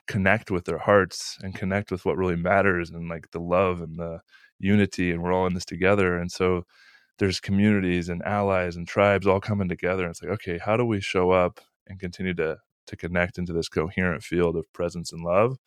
connect 0.07 0.51
with 0.51 0.65
their 0.65 0.77
hearts 0.77 1.37
and 1.41 1.55
connect 1.55 1.91
with 1.91 2.05
what 2.05 2.17
really 2.17 2.35
matters 2.35 2.89
and 2.89 3.09
like 3.09 3.29
the 3.31 3.39
love 3.39 3.81
and 3.81 3.97
the 3.97 4.19
unity 4.59 5.11
and 5.11 5.21
we're 5.21 5.33
all 5.33 5.47
in 5.47 5.53
this 5.53 5.65
together 5.65 6.17
and 6.17 6.31
so 6.31 6.63
there's 7.19 7.39
communities 7.39 8.09
and 8.09 8.23
allies 8.23 8.75
and 8.75 8.87
tribes 8.87 9.27
all 9.27 9.39
coming 9.39 9.69
together 9.69 10.03
and 10.03 10.11
it's 10.11 10.21
like 10.21 10.31
okay 10.31 10.57
how 10.57 10.75
do 10.77 10.85
we 10.85 10.99
show 10.99 11.31
up 11.31 11.59
and 11.87 11.99
continue 11.99 12.33
to 12.33 12.57
to 12.87 12.97
connect 12.97 13.37
into 13.37 13.53
this 13.53 13.69
coherent 13.69 14.23
field 14.23 14.55
of 14.55 14.71
presence 14.73 15.13
and 15.13 15.23
love 15.23 15.57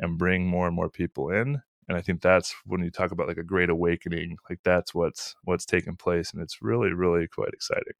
and 0.00 0.18
bring 0.18 0.46
more 0.46 0.66
and 0.66 0.76
more 0.76 0.90
people 0.90 1.30
in? 1.30 1.60
And 1.88 1.98
i 1.98 2.00
think 2.00 2.22
that's 2.22 2.54
when 2.66 2.82
you 2.82 2.90
talk 2.90 3.10
about 3.12 3.28
like 3.28 3.38
a 3.38 3.44
great 3.44 3.70
awakening 3.70 4.36
like 4.50 4.60
that's 4.64 4.94
what's 4.94 5.36
what's 5.44 5.66
taking 5.66 5.96
place 5.96 6.32
and 6.32 6.42
it's 6.42 6.62
really 6.62 6.92
really 6.92 7.28
quite 7.28 7.52
exciting 7.52 7.94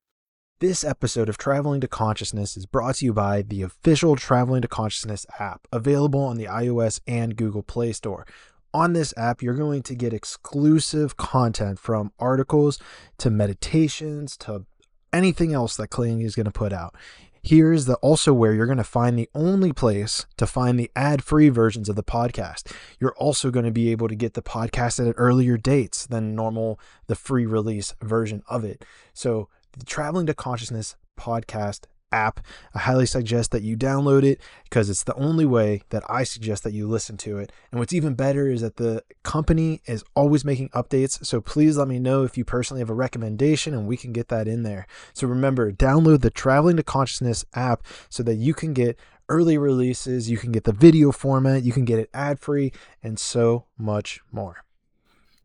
this 0.60 0.84
episode 0.84 1.28
of 1.28 1.38
Traveling 1.38 1.80
to 1.80 1.88
Consciousness 1.88 2.56
is 2.56 2.66
brought 2.66 2.96
to 2.96 3.04
you 3.04 3.12
by 3.12 3.42
the 3.42 3.62
official 3.62 4.16
Traveling 4.16 4.62
to 4.62 4.68
Consciousness 4.68 5.26
app, 5.38 5.66
available 5.72 6.20
on 6.20 6.36
the 6.36 6.46
iOS 6.46 7.00
and 7.06 7.36
Google 7.36 7.62
Play 7.62 7.92
Store 7.92 8.26
on 8.74 8.92
this 8.92 9.14
app, 9.16 9.40
you're 9.40 9.54
going 9.54 9.82
to 9.84 9.94
get 9.94 10.12
exclusive 10.12 11.16
content 11.16 11.78
from 11.78 12.12
articles 12.18 12.80
to 13.18 13.30
meditations 13.30 14.36
to 14.36 14.66
anything 15.12 15.54
else 15.54 15.76
that 15.76 15.88
Clayton 15.88 16.20
is 16.20 16.34
going 16.34 16.44
to 16.46 16.50
put 16.50 16.72
out. 16.72 16.94
Here's 17.40 17.84
the 17.84 17.94
also 17.96 18.32
where 18.32 18.52
you're 18.52 18.66
going 18.66 18.78
to 18.78 18.84
find 18.84 19.18
the 19.18 19.28
only 19.34 19.72
place 19.72 20.26
to 20.38 20.46
find 20.46 20.80
the 20.80 20.90
ad-free 20.96 21.50
versions 21.50 21.88
of 21.88 21.94
the 21.94 22.02
podcast. 22.02 22.74
You're 22.98 23.14
also 23.16 23.50
going 23.50 23.66
to 23.66 23.70
be 23.70 23.92
able 23.92 24.08
to 24.08 24.14
get 24.14 24.34
the 24.34 24.42
podcast 24.42 25.06
at 25.06 25.14
earlier 25.18 25.56
dates 25.56 26.06
than 26.06 26.34
normal 26.34 26.80
the 27.06 27.14
free 27.14 27.46
release 27.46 27.94
version 28.02 28.42
of 28.48 28.64
it. 28.64 28.84
So, 29.12 29.48
the 29.78 29.86
Traveling 29.86 30.26
to 30.26 30.34
Consciousness 30.34 30.96
podcast 31.18 31.86
app. 32.14 32.40
I 32.74 32.78
highly 32.78 33.06
suggest 33.06 33.50
that 33.50 33.62
you 33.62 33.76
download 33.76 34.22
it 34.22 34.40
because 34.64 34.88
it's 34.88 35.02
the 35.02 35.14
only 35.16 35.44
way 35.44 35.82
that 35.90 36.04
I 36.08 36.22
suggest 36.22 36.62
that 36.62 36.72
you 36.72 36.86
listen 36.86 37.16
to 37.18 37.38
it. 37.38 37.52
And 37.70 37.80
what's 37.80 37.92
even 37.92 38.14
better 38.14 38.48
is 38.48 38.60
that 38.60 38.76
the 38.76 39.02
company 39.24 39.82
is 39.86 40.04
always 40.14 40.44
making 40.44 40.68
updates. 40.70 41.24
So 41.26 41.40
please 41.40 41.76
let 41.76 41.88
me 41.88 41.98
know 41.98 42.22
if 42.22 42.38
you 42.38 42.44
personally 42.44 42.80
have 42.80 42.90
a 42.90 42.94
recommendation 42.94 43.74
and 43.74 43.86
we 43.86 43.96
can 43.96 44.12
get 44.12 44.28
that 44.28 44.46
in 44.46 44.62
there. 44.62 44.86
So 45.12 45.26
remember, 45.26 45.72
download 45.72 46.20
the 46.20 46.30
Traveling 46.30 46.76
to 46.76 46.82
Consciousness 46.82 47.44
app 47.54 47.82
so 48.08 48.22
that 48.22 48.36
you 48.36 48.54
can 48.54 48.72
get 48.72 48.98
early 49.28 49.58
releases, 49.58 50.30
you 50.30 50.36
can 50.36 50.52
get 50.52 50.64
the 50.64 50.72
video 50.72 51.10
format, 51.10 51.64
you 51.64 51.72
can 51.72 51.84
get 51.84 51.98
it 51.98 52.10
ad 52.14 52.38
free, 52.38 52.72
and 53.02 53.18
so 53.18 53.64
much 53.78 54.20
more. 54.30 54.64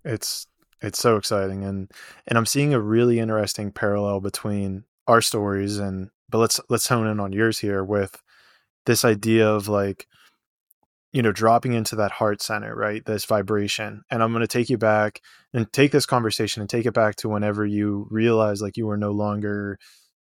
It's 0.03 0.47
it's 0.81 0.99
so 0.99 1.17
exciting 1.17 1.63
and 1.63 1.91
and 2.27 2.37
I'm 2.37 2.45
seeing 2.45 2.73
a 2.73 2.79
really 2.79 3.19
interesting 3.19 3.71
parallel 3.71 4.21
between 4.21 4.83
our 5.07 5.21
stories 5.21 5.77
and 5.77 6.09
but 6.29 6.37
let's 6.39 6.59
let's 6.69 6.87
hone 6.87 7.07
in 7.07 7.19
on 7.19 7.33
yours 7.33 7.59
here 7.59 7.83
with 7.83 8.21
this 8.85 9.03
idea 9.03 9.47
of 9.47 9.67
like 9.67 10.07
you 11.11 11.21
know 11.21 11.31
dropping 11.31 11.73
into 11.73 11.95
that 11.95 12.11
heart 12.11 12.41
center 12.41 12.75
right 12.75 13.03
this 13.05 13.25
vibration 13.25 14.03
and 14.11 14.21
i'm 14.21 14.31
going 14.31 14.41
to 14.41 14.47
take 14.47 14.69
you 14.69 14.77
back 14.77 15.21
and 15.53 15.71
take 15.73 15.91
this 15.91 16.05
conversation 16.05 16.61
and 16.61 16.69
take 16.69 16.85
it 16.85 16.93
back 16.93 17.15
to 17.15 17.27
whenever 17.27 17.65
you 17.65 18.07
realize 18.11 18.61
like 18.61 18.77
you 18.77 18.85
were 18.85 18.97
no 18.97 19.11
longer 19.11 19.79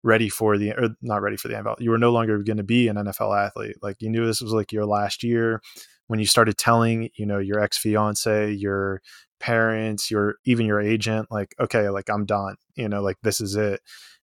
ready 0.05 0.29
for 0.29 0.57
the 0.57 0.71
or 0.73 0.89
not 1.01 1.23
ready 1.23 1.35
for 1.35 1.47
the 1.47 1.55
NFL. 1.55 1.81
You 1.81 1.89
were 1.89 1.97
no 1.97 2.11
longer 2.11 2.37
going 2.43 2.57
to 2.57 2.63
be 2.63 2.87
an 2.87 2.95
NFL 2.95 3.45
athlete. 3.45 3.75
Like 3.81 3.97
you 3.99 4.09
knew 4.09 4.25
this 4.25 4.39
was 4.39 4.53
like 4.53 4.71
your 4.71 4.85
last 4.85 5.23
year 5.23 5.61
when 6.07 6.19
you 6.19 6.25
started 6.25 6.57
telling, 6.57 7.09
you 7.15 7.25
know, 7.25 7.39
your 7.39 7.59
ex 7.59 7.77
fiance, 7.77 8.51
your 8.51 9.01
parents, 9.39 10.09
your 10.11 10.35
even 10.45 10.65
your 10.65 10.81
agent, 10.81 11.27
like, 11.31 11.55
okay, 11.59 11.89
like 11.89 12.09
I'm 12.09 12.25
done. 12.25 12.55
You 12.75 12.89
know, 12.89 13.01
like 13.01 13.17
this 13.23 13.41
is 13.41 13.55
it. 13.55 13.81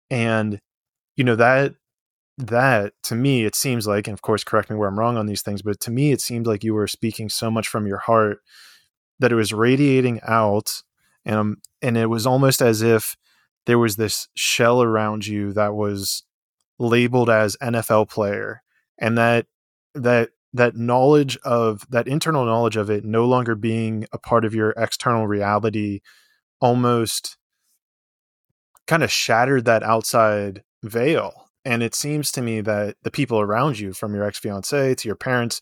And 0.09 0.59
you 1.15 1.23
know 1.23 1.35
that 1.35 1.73
that 2.37 2.93
to 3.03 3.15
me 3.15 3.45
it 3.45 3.55
seems 3.55 3.87
like 3.87 4.07
and 4.07 4.13
of 4.13 4.21
course 4.21 4.43
correct 4.43 4.69
me 4.69 4.75
where 4.75 4.89
i'm 4.89 4.99
wrong 4.99 5.15
on 5.17 5.25
these 5.25 5.41
things 5.41 5.61
but 5.61 5.79
to 5.79 5.89
me 5.89 6.11
it 6.11 6.19
seemed 6.19 6.45
like 6.45 6.63
you 6.63 6.73
were 6.73 6.87
speaking 6.87 7.29
so 7.29 7.49
much 7.49 7.67
from 7.67 7.87
your 7.87 7.99
heart 7.99 8.39
that 9.19 9.31
it 9.31 9.35
was 9.35 9.53
radiating 9.53 10.19
out 10.27 10.81
and 11.23 11.35
um, 11.35 11.57
and 11.81 11.97
it 11.97 12.07
was 12.07 12.27
almost 12.27 12.61
as 12.61 12.81
if 12.81 13.15
there 13.65 13.79
was 13.79 13.95
this 13.95 14.27
shell 14.35 14.81
around 14.81 15.25
you 15.25 15.53
that 15.53 15.73
was 15.73 16.23
labeled 16.77 17.29
as 17.29 17.57
NFL 17.61 18.09
player 18.09 18.61
and 18.99 19.17
that 19.17 19.47
that 19.95 20.31
that 20.55 20.75
knowledge 20.75 21.37
of 21.43 21.85
that 21.89 22.07
internal 22.07 22.45
knowledge 22.45 22.77
of 22.77 22.89
it 22.89 23.03
no 23.03 23.25
longer 23.25 23.55
being 23.55 24.07
a 24.13 24.17
part 24.17 24.45
of 24.45 24.55
your 24.55 24.73
external 24.77 25.27
reality 25.27 25.99
almost 26.61 27.37
kind 28.87 29.03
of 29.03 29.11
shattered 29.11 29.65
that 29.65 29.83
outside 29.83 30.63
veil. 30.83 31.49
And 31.65 31.83
it 31.83 31.95
seems 31.95 32.31
to 32.31 32.41
me 32.41 32.61
that 32.61 32.95
the 33.03 33.11
people 33.11 33.39
around 33.39 33.79
you 33.79 33.91
from 33.91 34.13
your 34.13 34.23
ex-fiance 34.23 34.95
to 34.95 35.07
your 35.07 35.15
parents 35.15 35.59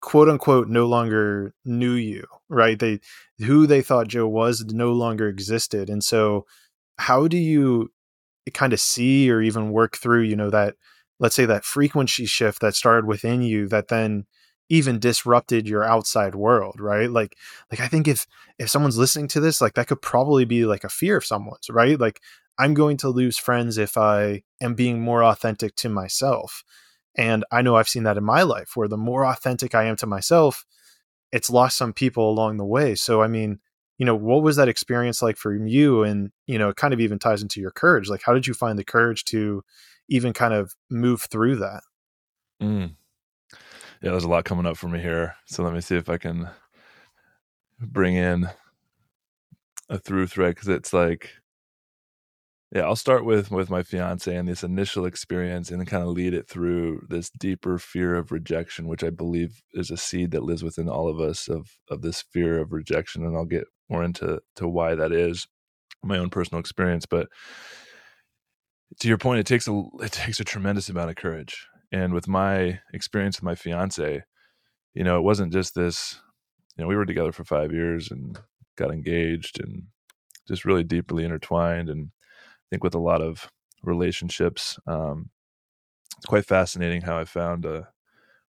quote 0.00 0.28
unquote 0.28 0.68
no 0.68 0.86
longer 0.86 1.54
knew 1.64 1.92
you 1.92 2.24
right? 2.48 2.78
They 2.78 3.00
who 3.38 3.66
they 3.66 3.82
thought 3.82 4.08
joe 4.08 4.28
was 4.28 4.64
no 4.68 4.92
longer 4.92 5.28
existed. 5.28 5.90
And 5.90 6.02
so 6.02 6.46
how 6.98 7.26
do 7.26 7.36
you 7.36 7.90
kind 8.52 8.72
of 8.72 8.80
see 8.80 9.30
or 9.30 9.40
even 9.40 9.72
work 9.72 9.96
through 9.96 10.22
you 10.22 10.36
know 10.36 10.50
that 10.50 10.76
let's 11.20 11.36
say 11.36 11.46
that 11.46 11.64
frequency 11.64 12.26
shift 12.26 12.60
that 12.60 12.74
started 12.74 13.06
within 13.06 13.42
you 13.42 13.68
that 13.68 13.88
then 13.88 14.26
even 14.70 14.98
disrupted 14.98 15.68
your 15.68 15.84
outside 15.84 16.34
world 16.34 16.80
right? 16.80 17.10
Like 17.10 17.36
like 17.70 17.80
i 17.80 17.88
think 17.88 18.08
if 18.08 18.26
if 18.58 18.70
someone's 18.70 18.98
listening 18.98 19.28
to 19.28 19.40
this 19.40 19.60
like 19.60 19.74
that 19.74 19.88
could 19.88 20.02
probably 20.02 20.44
be 20.44 20.64
like 20.66 20.84
a 20.84 20.88
fear 20.88 21.16
of 21.16 21.24
someone's 21.26 21.68
right? 21.70 21.98
Like 21.98 22.20
i'm 22.58 22.74
going 22.74 22.96
to 22.98 23.08
lose 23.08 23.36
friends 23.38 23.78
if 23.78 23.96
i 23.98 24.42
am 24.60 24.74
being 24.74 25.00
more 25.00 25.24
authentic 25.24 25.74
to 25.76 25.88
myself. 25.88 26.64
And 27.16 27.44
i 27.52 27.62
know 27.62 27.76
i've 27.76 27.88
seen 27.88 28.04
that 28.04 28.16
in 28.18 28.24
my 28.24 28.42
life 28.42 28.72
where 28.74 28.88
the 28.88 28.96
more 28.96 29.24
authentic 29.26 29.74
i 29.74 29.84
am 29.84 29.96
to 29.96 30.06
myself 30.06 30.64
it's 31.32 31.50
lost 31.50 31.76
some 31.76 31.92
people 31.92 32.30
along 32.30 32.56
the 32.56 32.64
way. 32.64 32.94
So 32.94 33.22
i 33.22 33.26
mean 33.28 33.60
you 33.98 34.06
know 34.06 34.16
what 34.16 34.42
was 34.42 34.56
that 34.56 34.68
experience 34.68 35.22
like 35.22 35.36
for 35.36 35.54
you? 35.54 36.02
And 36.02 36.30
you 36.46 36.58
know 36.58 36.70
it 36.70 36.76
kind 36.76 36.94
of 36.94 37.00
even 37.00 37.18
ties 37.18 37.42
into 37.42 37.60
your 37.60 37.70
courage. 37.70 38.08
Like 38.08 38.22
how 38.24 38.34
did 38.34 38.46
you 38.46 38.54
find 38.54 38.78
the 38.78 38.84
courage 38.84 39.24
to 39.26 39.62
even 40.08 40.32
kind 40.32 40.54
of 40.54 40.74
move 40.90 41.22
through 41.22 41.56
that. 41.56 41.82
Mm. 42.62 42.94
yeah 44.00 44.10
there's 44.10 44.24
a 44.24 44.28
lot 44.28 44.44
coming 44.44 44.66
up 44.66 44.76
for 44.76 44.88
me 44.88 45.00
here. 45.00 45.34
So 45.46 45.62
let 45.62 45.74
me 45.74 45.80
see 45.80 45.96
if 45.96 46.08
i 46.08 46.16
can 46.16 46.48
bring 47.80 48.14
in 48.14 48.48
a 49.88 49.98
through 49.98 50.26
thread 50.28 50.54
because 50.54 50.68
it's 50.68 50.92
like 50.92 51.32
yeah 52.72 52.82
i'll 52.82 52.96
start 52.96 53.24
with 53.24 53.50
with 53.50 53.68
my 53.68 53.82
fiance 53.82 54.34
and 54.34 54.48
this 54.48 54.62
initial 54.62 55.04
experience 55.04 55.70
and 55.70 55.80
then 55.80 55.86
kind 55.86 56.02
of 56.02 56.08
lead 56.08 56.32
it 56.32 56.48
through 56.48 57.04
this 57.10 57.28
deeper 57.30 57.76
fear 57.76 58.14
of 58.14 58.32
rejection 58.32 58.86
which 58.86 59.04
i 59.04 59.10
believe 59.10 59.62
is 59.74 59.90
a 59.90 59.96
seed 59.96 60.30
that 60.30 60.44
lives 60.44 60.62
within 60.62 60.88
all 60.88 61.08
of 61.08 61.20
us 61.20 61.48
of 61.48 61.76
of 61.90 62.00
this 62.00 62.22
fear 62.22 62.58
of 62.58 62.72
rejection 62.72 63.24
and 63.24 63.36
i'll 63.36 63.44
get 63.44 63.66
more 63.90 64.02
into 64.02 64.40
to 64.56 64.66
why 64.66 64.94
that 64.94 65.12
is 65.12 65.46
my 66.04 66.18
own 66.18 66.30
personal 66.30 66.60
experience. 66.60 67.06
But 67.06 67.28
to 69.00 69.08
your 69.08 69.18
point 69.18 69.40
it 69.40 69.46
takes 69.46 69.68
a 69.68 69.82
it 70.00 70.12
takes 70.12 70.40
a 70.40 70.44
tremendous 70.44 70.88
amount 70.88 71.10
of 71.10 71.16
courage. 71.16 71.66
And 71.92 72.12
with 72.12 72.26
my 72.26 72.80
experience 72.92 73.38
with 73.38 73.44
my 73.44 73.54
fiance 73.54 74.22
you 74.94 75.04
know 75.04 75.18
it 75.18 75.22
wasn't 75.22 75.52
just 75.52 75.74
this 75.74 76.20
you 76.76 76.82
know 76.82 76.88
we 76.88 76.96
were 76.96 77.06
together 77.06 77.32
for 77.32 77.44
5 77.44 77.72
years 77.72 78.10
and 78.10 78.38
got 78.76 78.90
engaged 78.92 79.60
and 79.60 79.84
just 80.48 80.64
really 80.64 80.84
deeply 80.84 81.24
intertwined 81.24 81.88
and 81.88 82.10
I 82.16 82.66
think 82.70 82.84
with 82.84 82.94
a 82.94 83.00
lot 83.00 83.22
of 83.22 83.50
relationships 83.82 84.78
um 84.86 85.30
it's 86.16 86.26
quite 86.26 86.46
fascinating 86.46 87.02
how 87.02 87.18
I 87.18 87.24
found 87.24 87.66
uh 87.66 87.82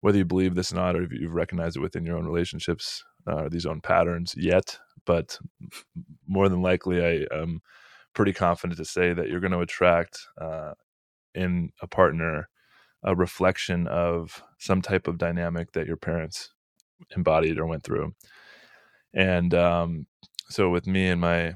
whether 0.00 0.18
you 0.18 0.24
believe 0.24 0.54
this 0.54 0.72
or 0.72 0.76
not 0.76 0.96
or 0.96 1.02
if 1.02 1.12
you've 1.12 1.34
recognized 1.34 1.76
it 1.76 1.80
within 1.80 2.04
your 2.04 2.18
own 2.18 2.26
relationships 2.26 3.04
uh, 3.26 3.48
these 3.48 3.66
own 3.66 3.80
patterns 3.80 4.34
yet 4.36 4.78
but 5.06 5.38
more 6.26 6.48
than 6.48 6.62
likely, 6.62 7.04
I 7.04 7.36
am 7.36 7.60
pretty 8.14 8.32
confident 8.32 8.78
to 8.78 8.84
say 8.84 9.12
that 9.12 9.28
you're 9.28 9.40
going 9.40 9.52
to 9.52 9.60
attract 9.60 10.18
uh, 10.40 10.72
in 11.34 11.70
a 11.82 11.86
partner 11.86 12.48
a 13.02 13.14
reflection 13.14 13.86
of 13.86 14.42
some 14.58 14.80
type 14.80 15.06
of 15.06 15.18
dynamic 15.18 15.72
that 15.72 15.86
your 15.86 15.96
parents 15.96 16.50
embodied 17.14 17.58
or 17.58 17.66
went 17.66 17.82
through. 17.82 18.14
And 19.12 19.52
um, 19.52 20.06
so, 20.48 20.70
with 20.70 20.86
me 20.86 21.08
and 21.08 21.20
my 21.20 21.54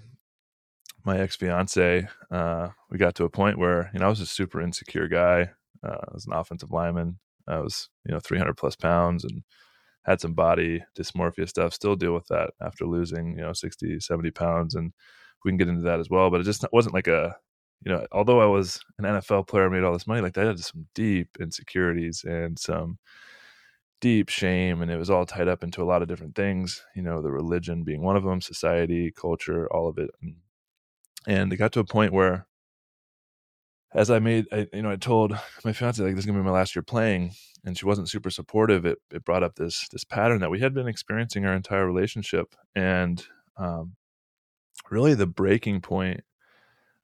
my 1.05 1.19
ex 1.19 1.37
fiance, 1.37 2.07
uh, 2.31 2.69
we 2.91 2.99
got 2.99 3.15
to 3.17 3.25
a 3.25 3.31
point 3.31 3.59
where 3.59 3.91
you 3.95 4.01
know 4.01 4.07
I 4.07 4.11
was 4.11 4.21
a 4.21 4.27
super 4.27 4.61
insecure 4.61 5.09
guy. 5.09 5.51
Uh, 5.83 5.97
I 6.09 6.13
was 6.13 6.27
an 6.27 6.35
offensive 6.35 6.71
lineman. 6.71 7.19
I 7.49 7.61
was 7.61 7.89
you 8.05 8.13
know 8.13 8.21
300 8.21 8.57
plus 8.57 8.77
pounds 8.77 9.25
and 9.25 9.43
had 10.09 10.21
some 10.21 10.33
body 10.33 10.83
dysmorphia 10.99 11.49
stuff, 11.49 11.75
still 11.75 11.95
deal 11.95 12.15
with 12.15 12.27
that 12.29 12.51
after 12.63 12.87
losing, 12.87 13.37
you 13.37 13.43
know, 13.43 13.53
60, 13.53 14.01
70 14.01 14.31
pounds. 14.31 14.75
And 14.75 14.93
we 15.45 15.51
can 15.51 15.59
get 15.59 15.69
into 15.69 15.83
that 15.83 16.01
as 16.01 16.11
well. 16.11 16.31
But 16.31 16.41
it 16.41 16.45
just 16.45 16.65
wasn't 16.73 16.95
like 16.95 17.07
a, 17.09 17.37
you 17.85 17.93
know, 17.93 18.07
although 18.13 18.41
I 18.41 18.47
was 18.47 18.81
an 18.99 19.05
NFL 19.05 19.49
player, 19.49 19.67
I 19.67 19.69
made 19.69 19.85
all 19.85 19.93
this 19.93 20.07
money, 20.07 20.21
like 20.21 20.35
that 20.35 20.47
had 20.47 20.59
some 20.59 20.87
deep 20.95 21.37
insecurities 21.41 22.25
and 22.25 22.59
some 22.59 22.99
deep 24.01 24.29
shame. 24.29 24.83
And 24.83 24.91
it 24.91 24.97
was 24.97 25.11
all 25.11 25.27
tied 25.27 25.49
up 25.49 25.63
into 25.63 25.83
a 25.83 25.85
lot 25.87 26.03
of 26.03 26.09
different 26.09 26.35
things, 26.35 26.83
you 26.95 27.03
know, 27.03 27.23
the 27.23 27.31
religion 27.31 27.85
being 27.85 28.03
one 28.03 28.17
of 28.17 28.25
them, 28.25 28.41
society, 28.41 29.11
culture, 29.11 29.73
all 29.73 29.89
of 29.89 29.99
it. 29.99 30.11
And, 30.23 30.37
and 31.27 31.53
it 31.53 31.57
got 31.57 31.73
to 31.73 31.81
a 31.81 31.85
point 31.85 32.13
where 32.13 32.47
as 33.95 34.11
I 34.11 34.19
made, 34.19 34.47
I, 34.53 34.67
you 34.73 34.83
know, 34.83 34.91
I 34.91 34.97
told 34.97 35.39
my 35.65 35.73
fiance 35.73 36.03
like 36.03 36.15
this 36.15 36.25
is 36.25 36.27
gonna 36.27 36.39
be 36.39 36.45
my 36.45 36.51
last 36.51 36.77
year 36.77 36.83
playing, 36.83 37.33
and 37.65 37.77
she 37.77 37.87
wasn't 37.87 38.09
super 38.09 38.31
supportive. 38.31 38.85
It 38.85 38.99
it 39.11 39.25
brought 39.25 39.43
up 39.43 39.55
this 39.57 39.89
this 39.89 40.05
pattern 40.05 40.41
that 40.41 40.51
we 40.51 40.61
had 40.61 40.75
been 40.75 40.89
experiencing 40.89 41.47
our 41.47 41.55
entire 41.55 41.87
relationship, 41.87 42.55
and 42.75 43.25
um, 43.57 43.95
really 44.91 45.15
the 45.15 45.27
breaking 45.27 45.81
point 45.81 46.23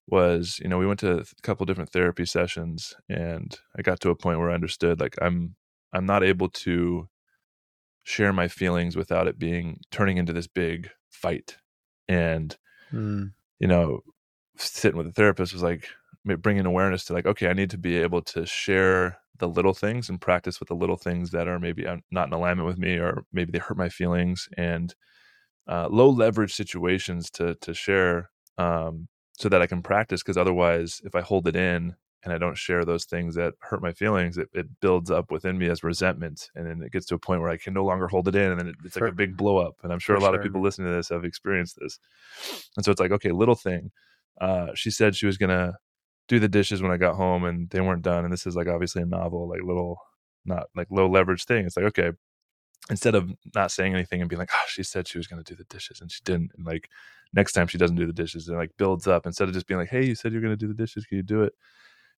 was, 0.06 0.60
you 0.62 0.68
know, 0.68 0.78
we 0.78 0.86
went 0.86 1.00
to 1.00 1.18
a 1.18 1.24
couple 1.42 1.66
different 1.66 1.90
therapy 1.90 2.26
sessions, 2.26 2.94
and 3.08 3.58
I 3.76 3.82
got 3.82 4.00
to 4.00 4.10
a 4.10 4.16
point 4.16 4.38
where 4.38 4.50
I 4.50 4.54
understood 4.54 5.00
like 5.00 5.16
I'm 5.20 5.56
I'm 5.92 6.06
not 6.06 6.24
able 6.24 6.48
to 6.50 7.08
share 8.02 8.32
my 8.32 8.48
feelings 8.48 8.96
without 8.96 9.26
it 9.26 9.38
being 9.38 9.80
turning 9.90 10.18
into 10.18 10.32
this 10.32 10.46
big 10.46 10.90
fight, 11.10 11.56
and 12.08 12.56
mm. 12.92 13.32
you 13.58 13.66
know, 13.66 14.02
sitting 14.56 14.98
with 14.98 15.06
a 15.06 15.12
therapist 15.12 15.52
was 15.52 15.62
like 15.62 15.88
bringing 16.24 16.64
awareness 16.64 17.04
to 17.04 17.12
like 17.12 17.26
okay 17.26 17.48
i 17.48 17.52
need 17.52 17.70
to 17.70 17.78
be 17.78 17.96
able 17.96 18.22
to 18.22 18.46
share 18.46 19.18
the 19.38 19.48
little 19.48 19.74
things 19.74 20.08
and 20.08 20.20
practice 20.20 20.58
with 20.58 20.68
the 20.68 20.74
little 20.74 20.96
things 20.96 21.30
that 21.30 21.48
are 21.48 21.58
maybe 21.58 21.86
uh, 21.86 21.96
not 22.10 22.28
in 22.28 22.32
alignment 22.32 22.66
with 22.66 22.78
me 22.78 22.96
or 22.96 23.24
maybe 23.32 23.50
they 23.52 23.58
hurt 23.58 23.76
my 23.76 23.88
feelings 23.88 24.48
and 24.56 24.94
uh, 25.68 25.88
low 25.90 26.08
leverage 26.10 26.54
situations 26.54 27.30
to 27.30 27.54
to 27.56 27.74
share 27.74 28.30
um, 28.58 29.08
so 29.38 29.48
that 29.48 29.62
i 29.62 29.66
can 29.66 29.82
practice 29.82 30.22
because 30.22 30.36
otherwise 30.36 31.00
if 31.04 31.14
i 31.14 31.20
hold 31.20 31.48
it 31.48 31.56
in 31.56 31.94
and 32.22 32.32
i 32.32 32.38
don't 32.38 32.56
share 32.56 32.84
those 32.84 33.04
things 33.04 33.34
that 33.34 33.54
hurt 33.60 33.82
my 33.82 33.92
feelings 33.92 34.38
it, 34.38 34.48
it 34.52 34.66
builds 34.80 35.10
up 35.10 35.30
within 35.30 35.58
me 35.58 35.68
as 35.68 35.82
resentment 35.82 36.50
and 36.54 36.66
then 36.66 36.82
it 36.82 36.92
gets 36.92 37.06
to 37.06 37.14
a 37.14 37.18
point 37.18 37.40
where 37.40 37.50
i 37.50 37.56
can 37.56 37.74
no 37.74 37.84
longer 37.84 38.08
hold 38.08 38.28
it 38.28 38.34
in 38.34 38.50
and 38.50 38.60
then 38.60 38.68
it, 38.68 38.74
it's 38.84 38.96
like 38.96 39.10
a 39.10 39.14
big 39.14 39.36
blow 39.36 39.58
up 39.58 39.74
and 39.82 39.92
i'm 39.92 39.98
sure 39.98 40.16
For 40.16 40.20
a 40.20 40.22
lot 40.22 40.30
sure. 40.30 40.36
of 40.36 40.42
people 40.42 40.62
listening 40.62 40.88
to 40.88 40.94
this 40.94 41.08
have 41.08 41.24
experienced 41.24 41.78
this 41.80 41.98
and 42.76 42.84
so 42.84 42.92
it's 42.92 43.00
like 43.00 43.12
okay 43.12 43.32
little 43.32 43.56
thing 43.56 43.90
uh, 44.40 44.68
she 44.74 44.90
said 44.90 45.14
she 45.14 45.26
was 45.26 45.38
gonna 45.38 45.74
do 46.28 46.38
the 46.38 46.48
dishes 46.48 46.82
when 46.82 46.90
I 46.90 46.96
got 46.96 47.16
home 47.16 47.44
and 47.44 47.68
they 47.70 47.80
weren't 47.80 48.02
done. 48.02 48.24
And 48.24 48.32
this 48.32 48.46
is 48.46 48.56
like 48.56 48.68
obviously 48.68 49.02
a 49.02 49.06
novel, 49.06 49.48
like 49.48 49.62
little, 49.62 49.98
not 50.44 50.66
like 50.74 50.88
low 50.90 51.08
leverage 51.08 51.44
thing. 51.44 51.66
It's 51.66 51.76
like, 51.76 51.86
okay, 51.86 52.12
instead 52.90 53.14
of 53.14 53.30
not 53.54 53.70
saying 53.70 53.94
anything 53.94 54.20
and 54.20 54.28
being 54.28 54.38
like, 54.38 54.50
oh, 54.52 54.64
she 54.68 54.82
said 54.82 55.08
she 55.08 55.18
was 55.18 55.26
going 55.26 55.42
to 55.42 55.52
do 55.52 55.56
the 55.56 55.64
dishes 55.64 56.00
and 56.00 56.10
she 56.10 56.20
didn't. 56.24 56.50
And 56.56 56.66
like 56.66 56.90
next 57.32 57.52
time 57.52 57.66
she 57.66 57.78
doesn't 57.78 57.96
do 57.96 58.06
the 58.06 58.12
dishes 58.12 58.48
and 58.48 58.58
like 58.58 58.70
builds 58.76 59.06
up 59.06 59.26
instead 59.26 59.48
of 59.48 59.54
just 59.54 59.66
being 59.66 59.80
like, 59.80 59.88
hey, 59.88 60.04
you 60.04 60.14
said 60.14 60.32
you're 60.32 60.42
going 60.42 60.52
to 60.52 60.56
do 60.56 60.68
the 60.68 60.74
dishes. 60.74 61.06
Can 61.06 61.16
you 61.16 61.22
do 61.22 61.42
it? 61.42 61.54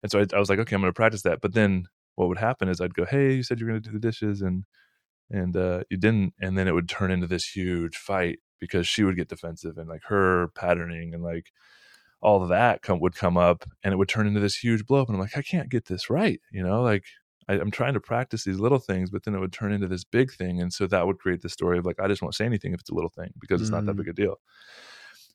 And 0.03 0.11
so 0.11 0.21
I, 0.21 0.27
I 0.35 0.39
was 0.39 0.51
like, 0.51 0.59
okay, 0.59 0.75
I'm 0.75 0.83
going 0.83 0.93
to 0.93 0.97
practice 0.97 1.23
that. 1.23 1.41
But 1.41 1.55
then 1.55 1.87
what 2.17 2.29
would 2.29 2.39
happen 2.39 2.69
is 2.69 2.81
I'd 2.81 2.95
go, 2.95 3.05
"Hey, 3.05 3.35
you 3.35 3.43
said 3.43 3.61
you 3.61 3.67
were 3.67 3.73
going 3.73 3.83
to 3.83 3.91
do 3.91 3.99
the 3.99 4.01
dishes 4.01 4.43
and 4.43 4.65
and 5.31 5.57
uh, 5.57 5.83
you 5.91 5.97
didn't," 5.99 6.35
and 6.41 6.57
then 6.57 6.69
it 6.69 6.73
would 6.73 6.89
turn 6.89 7.11
into 7.11 7.27
this 7.27 7.47
huge 7.47 7.97
fight 7.97 8.39
because 8.61 8.89
she 8.89 9.05
would 9.05 9.17
get 9.17 9.29
defensive 9.29 9.79
and 9.79 9.89
like 9.89 10.03
her 10.05 10.49
patterning 10.55 11.15
and 11.15 11.23
like 11.23 11.53
all 12.23 12.43
of 12.43 12.49
that 12.49 12.83
come 12.83 13.01
would 13.01 13.15
come 13.15 13.37
up 13.37 13.65
and 13.85 13.93
it 13.93 13.97
would 13.97 14.09
turn 14.09 14.27
into 14.27 14.41
this 14.41 14.57
huge 14.57 14.87
blow 14.87 15.03
up 15.03 15.09
and 15.09 15.17
i'm 15.17 15.21
like 15.21 15.37
i 15.37 15.43
can't 15.43 15.69
get 15.69 15.87
this 15.87 16.09
right 16.09 16.41
you 16.51 16.63
know 16.63 16.83
like 16.83 17.05
I, 17.49 17.55
am 17.55 17.71
trying 17.71 17.95
to 17.95 18.01
practice 18.01 18.45
these 18.45 18.59
little 18.59 18.79
things 18.79 19.11
but 19.11 19.25
then 19.25 19.35
it 19.35 19.41
would 19.41 19.53
turn 19.53 19.73
into 19.73 19.89
this 19.89 20.05
big 20.05 20.33
thing 20.33 20.61
and 20.61 20.73
so 20.73 20.87
that 20.87 21.07
would 21.07 21.19
create 21.19 21.43
the 21.43 21.49
story 21.49 21.79
of 21.79 21.87
like 21.87 22.01
i 22.01 22.09
just 22.09 22.23
won't 22.23 22.35
say 22.35 22.45
anything 22.45 22.73
if 22.73 22.81
it's 22.81 22.91
a 22.91 22.95
little 22.95 23.11
thing 23.11 23.33
because 23.41 23.61
it's 23.61 23.71
mm. 23.71 23.75
not 23.75 23.87
that 23.87 23.95
mm. 23.95 23.99
big 23.99 24.09
a 24.09 24.13
deal 24.13 24.37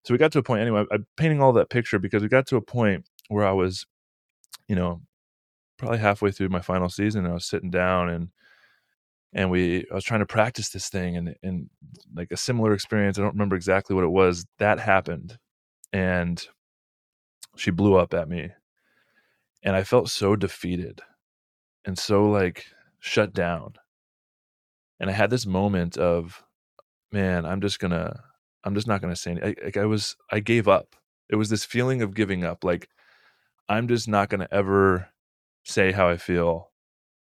so 0.04 0.14
we 0.14 0.18
got 0.18 0.32
to 0.32 0.40
a 0.40 0.44
point 0.44 0.62
anyway 0.62 0.84
i'm 0.92 1.06
painting 1.18 1.42
all 1.42 1.54
that 1.54 1.70
picture 1.70 2.00
because 2.00 2.22
we 2.22 2.30
got 2.30 2.48
to 2.48 2.58
a 2.58 2.62
point 2.62 3.06
where 3.30 3.46
i 3.46 3.52
was 3.52 3.86
you 4.68 4.76
know 4.76 5.02
probably 5.78 5.98
halfway 5.98 6.32
through 6.32 6.50
my 6.50 6.62
final 6.62 6.90
season 6.90 7.26
and 7.26 7.32
i 7.32 7.34
was 7.34 7.46
sitting 7.46 7.70
down 7.70 8.10
and 8.10 8.30
and 9.34 9.50
we 9.50 9.86
I 9.92 9.96
was 9.96 10.04
trying 10.04 10.20
to 10.20 10.26
practice 10.26 10.70
this 10.70 10.90
thing 10.90 11.16
and 11.16 11.36
and 11.42 11.70
like 12.14 12.32
a 12.32 12.38
similar 12.38 12.74
experience 12.74 13.18
I 13.18 13.22
don't 13.22 13.34
remember 13.34 13.56
exactly 13.56 13.96
what 13.96 14.04
it 14.04 14.12
was 14.12 14.46
that 14.60 14.80
happened 14.80 15.38
and 15.94 16.46
she 17.56 17.72
blew 17.72 17.96
up 17.96 18.14
at 18.14 18.30
me 18.30 18.50
and 19.64 19.76
I 19.76 19.84
felt 19.84 20.10
so 20.10 20.36
defeated 20.36 21.02
and 21.86 21.98
so 21.98 22.30
like 22.30 22.66
shut 23.00 23.34
down 23.34 23.74
and 25.00 25.10
I 25.10 25.14
had 25.14 25.30
this 25.30 25.46
moment 25.46 25.98
of 25.98 26.44
man 27.12 27.46
I'm 27.46 27.62
just 27.62 27.80
to 27.92 28.20
I'm 28.64 28.76
just 28.76 28.88
not 28.88 29.02
to 29.10 29.20
say 29.20 29.32
anything. 29.32 29.56
Like 29.64 29.78
I 29.78 29.86
was 29.86 30.16
I 30.32 30.40
gave 30.40 30.68
up 30.68 30.96
it 31.30 31.36
was 31.36 31.50
this 31.50 31.66
feeling 31.66 32.02
of 32.02 32.14
giving 32.14 32.44
up 32.44 32.64
like 32.64 32.90
I'm 33.68 33.88
just 33.88 34.08
not 34.08 34.30
to 34.42 34.54
ever 34.54 35.10
say 35.64 35.92
how 35.92 36.10
I 36.10 36.18
feel 36.18 36.72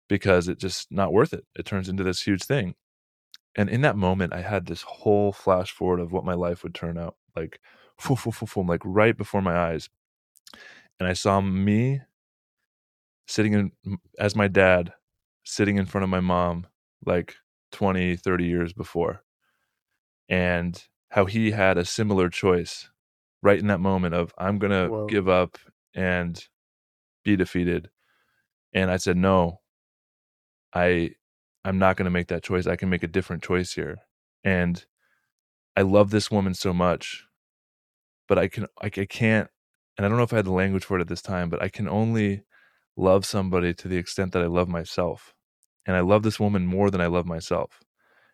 because 0.08 0.48
it's 0.48 0.62
just 0.62 0.92
not 0.92 1.12
worth 1.12 1.34
it. 1.34 1.46
It 1.56 1.66
turns 1.66 1.90
into 1.90 2.04
this 2.04 2.22
huge 2.22 2.44
thing. 2.44 2.76
And 3.56 3.70
in 3.70 3.82
that 3.82 3.96
moment, 3.96 4.34
I 4.34 4.42
had 4.42 4.66
this 4.66 4.84
whole 4.84 5.32
flash 5.32 5.72
forward 5.72 6.00
of 6.00 6.12
what 6.12 6.26
my 6.26 6.34
life 6.34 6.62
would 6.64 6.76
turn 6.76 6.98
out 6.98 7.16
like, 7.36 7.60
foo, 7.98 8.16
foo, 8.16 8.32
foo, 8.32 8.46
foo, 8.46 8.64
like 8.64 8.82
right 8.84 9.18
before 9.18 9.42
my 9.42 9.58
eyes. 9.58 9.90
And 11.00 11.08
I 11.08 11.14
saw 11.14 11.42
me 11.42 12.02
sitting 13.28 13.54
in, 13.54 13.98
as 14.20 14.36
my 14.36 14.48
dad, 14.48 14.94
sitting 15.44 15.78
in 15.78 15.86
front 15.86 16.04
of 16.04 16.10
my 16.10 16.20
mom 16.20 16.68
like 17.06 17.36
20, 17.72 18.16
30 18.16 18.46
years 18.46 18.74
before. 18.74 19.24
And 20.30 20.82
how 21.10 21.26
he 21.26 21.52
had 21.52 21.78
a 21.78 21.86
similar 21.86 22.30
choice 22.30 22.90
right 23.42 23.60
in 23.60 23.68
that 23.68 23.80
moment 23.80 24.16
of, 24.16 24.34
I'm 24.38 24.58
going 24.58 24.72
to 24.72 25.06
give 25.08 25.30
up 25.30 25.58
and 25.94 26.44
be 27.24 27.36
defeated. 27.36 27.90
And 28.74 28.90
I 28.90 28.98
said, 28.98 29.18
no, 29.18 29.62
I 30.74 31.12
I'm 31.64 31.80
not 31.80 31.98
going 31.98 32.06
to 32.06 32.12
make 32.12 32.28
that 32.28 32.44
choice. 32.44 32.68
I 32.68 32.76
can 32.76 32.90
make 32.90 33.02
a 33.02 33.08
different 33.08 33.42
choice 33.42 33.74
here. 33.74 33.98
And 34.44 34.86
I 35.76 35.82
love 35.82 36.12
this 36.12 36.30
woman 36.30 36.54
so 36.54 36.74
much, 36.74 37.26
but 38.28 38.38
I 38.38 38.48
can 38.48 38.68
I, 38.80 38.86
I 38.86 39.06
can't 39.06 39.50
and 39.98 40.06
I 40.06 40.10
don't 40.10 40.18
know 40.18 40.24
if 40.24 40.34
I 40.34 40.38
had 40.38 40.46
the 40.46 40.52
language 40.52 40.86
for 40.86 40.98
it 40.98 41.02
at 41.02 41.08
this 41.08 41.22
time, 41.22 41.50
but 41.50 41.62
I 41.62 41.70
can 41.70 41.88
only 41.88 42.44
love 42.98 43.26
somebody 43.26 43.74
to 43.74 43.88
the 43.88 43.98
extent 43.98 44.34
that 44.34 44.44
I 44.44 44.48
love 44.48 44.68
myself. 44.68 45.34
And 45.86 45.96
I 45.96 46.00
love 46.00 46.24
this 46.24 46.40
woman 46.40 46.66
more 46.66 46.90
than 46.90 47.02
I 47.02 47.08
love 47.08 47.26
myself. 47.26 47.82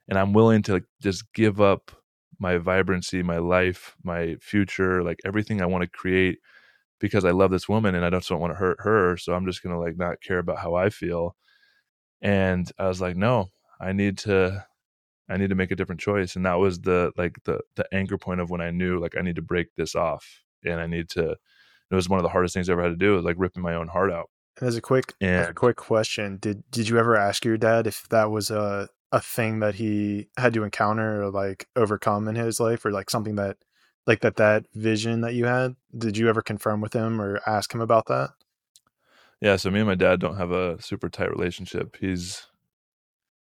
And 0.08 0.18
I'm 0.18 0.34
willing 0.34 0.62
to 0.64 0.84
just 1.02 1.32
give 1.34 1.60
up 1.62 1.92
my 2.40 2.58
vibrancy, 2.58 3.24
my 3.24 3.38
life, 3.38 3.96
my 4.04 4.36
future, 4.42 5.04
like 5.04 5.20
everything 5.26 5.62
I 5.62 5.68
want 5.68 5.84
to 5.84 5.90
create 5.90 6.40
because 7.00 7.26
I 7.26 7.32
love 7.32 7.52
this 7.52 7.70
woman 7.70 7.96
and 7.96 8.06
I 8.06 8.10
just 8.10 8.30
don't 8.30 8.40
want 8.40 8.52
to 8.54 8.58
hurt 8.60 8.78
her. 8.82 9.18
So 9.18 9.34
I'm 9.34 9.46
just 9.46 9.64
going 9.64 9.76
to 9.76 9.80
like 9.80 9.98
not 9.98 10.22
care 10.22 10.40
about 10.40 10.60
how 10.60 10.76
I 10.76 10.90
feel 10.90 11.36
and 12.22 12.72
i 12.78 12.88
was 12.88 13.02
like 13.02 13.16
no 13.16 13.48
i 13.80 13.92
need 13.92 14.18
to 14.18 14.64
i 15.30 15.38
need 15.38 15.50
to 15.50 15.56
make 15.56 15.72
a 15.72 15.76
different 15.76 16.02
choice 16.02 16.36
and 16.36 16.46
that 16.46 16.60
was 16.60 16.80
the 16.82 17.12
like 17.18 17.36
the 17.46 17.60
the 17.76 17.86
anchor 17.94 18.18
point 18.18 18.40
of 18.42 18.50
when 18.50 18.62
i 18.62 18.70
knew 18.70 19.00
like 19.00 19.18
i 19.18 19.22
need 19.22 19.36
to 19.36 19.42
break 19.42 19.68
this 19.76 19.96
off 19.96 20.44
and 20.64 20.80
i 20.80 20.86
need 20.86 21.10
to 21.10 21.32
it 21.32 21.96
was 21.96 22.08
one 22.08 22.20
of 22.20 22.24
the 22.24 22.30
hardest 22.30 22.54
things 22.54 22.70
i 22.70 22.74
ever 22.74 22.84
had 22.84 22.90
to 22.90 22.96
do 22.96 23.16
was 23.16 23.26
like 23.26 23.36
ripping 23.40 23.64
my 23.64 23.74
own 23.74 23.88
heart 23.88 24.12
out 24.12 24.30
as 24.62 24.76
a 24.76 24.82
quick 24.82 25.14
and, 25.20 25.32
as 25.32 25.50
a 25.50 25.54
quick 25.54 25.78
question 25.78 26.38
did 26.38 26.64
did 26.72 26.88
you 26.88 26.98
ever 26.98 27.16
ask 27.16 27.44
your 27.46 27.58
dad 27.58 27.88
if 27.88 28.08
that 28.10 28.32
was 28.32 28.50
a 28.52 28.90
a 29.12 29.20
thing 29.20 29.60
that 29.60 29.76
he 29.76 30.28
had 30.38 30.54
to 30.54 30.64
encounter 30.64 31.24
or 31.24 31.30
like 31.30 31.68
overcome 31.76 32.28
in 32.28 32.36
his 32.36 32.60
life 32.60 32.86
or 32.86 32.92
like 32.92 33.10
something 33.10 33.36
that 33.36 33.58
like 34.08 34.22
that 34.22 34.38
that 34.38 34.66
vision 34.74 35.22
that 35.22 35.34
you 35.34 35.46
had 35.46 35.76
did 35.98 36.18
you 36.18 36.30
ever 36.30 36.42
confirm 36.42 36.80
with 36.80 36.94
him 36.94 37.22
or 37.22 37.42
ask 37.46 37.74
him 37.74 37.82
about 37.82 38.06
that 38.08 38.30
yeah, 39.42 39.56
so 39.56 39.72
me 39.72 39.80
and 39.80 39.88
my 39.88 39.96
dad 39.96 40.20
don't 40.20 40.38
have 40.38 40.52
a 40.52 40.80
super 40.82 41.10
tight 41.10 41.32
relationship. 41.32 41.98
He's 42.00 42.46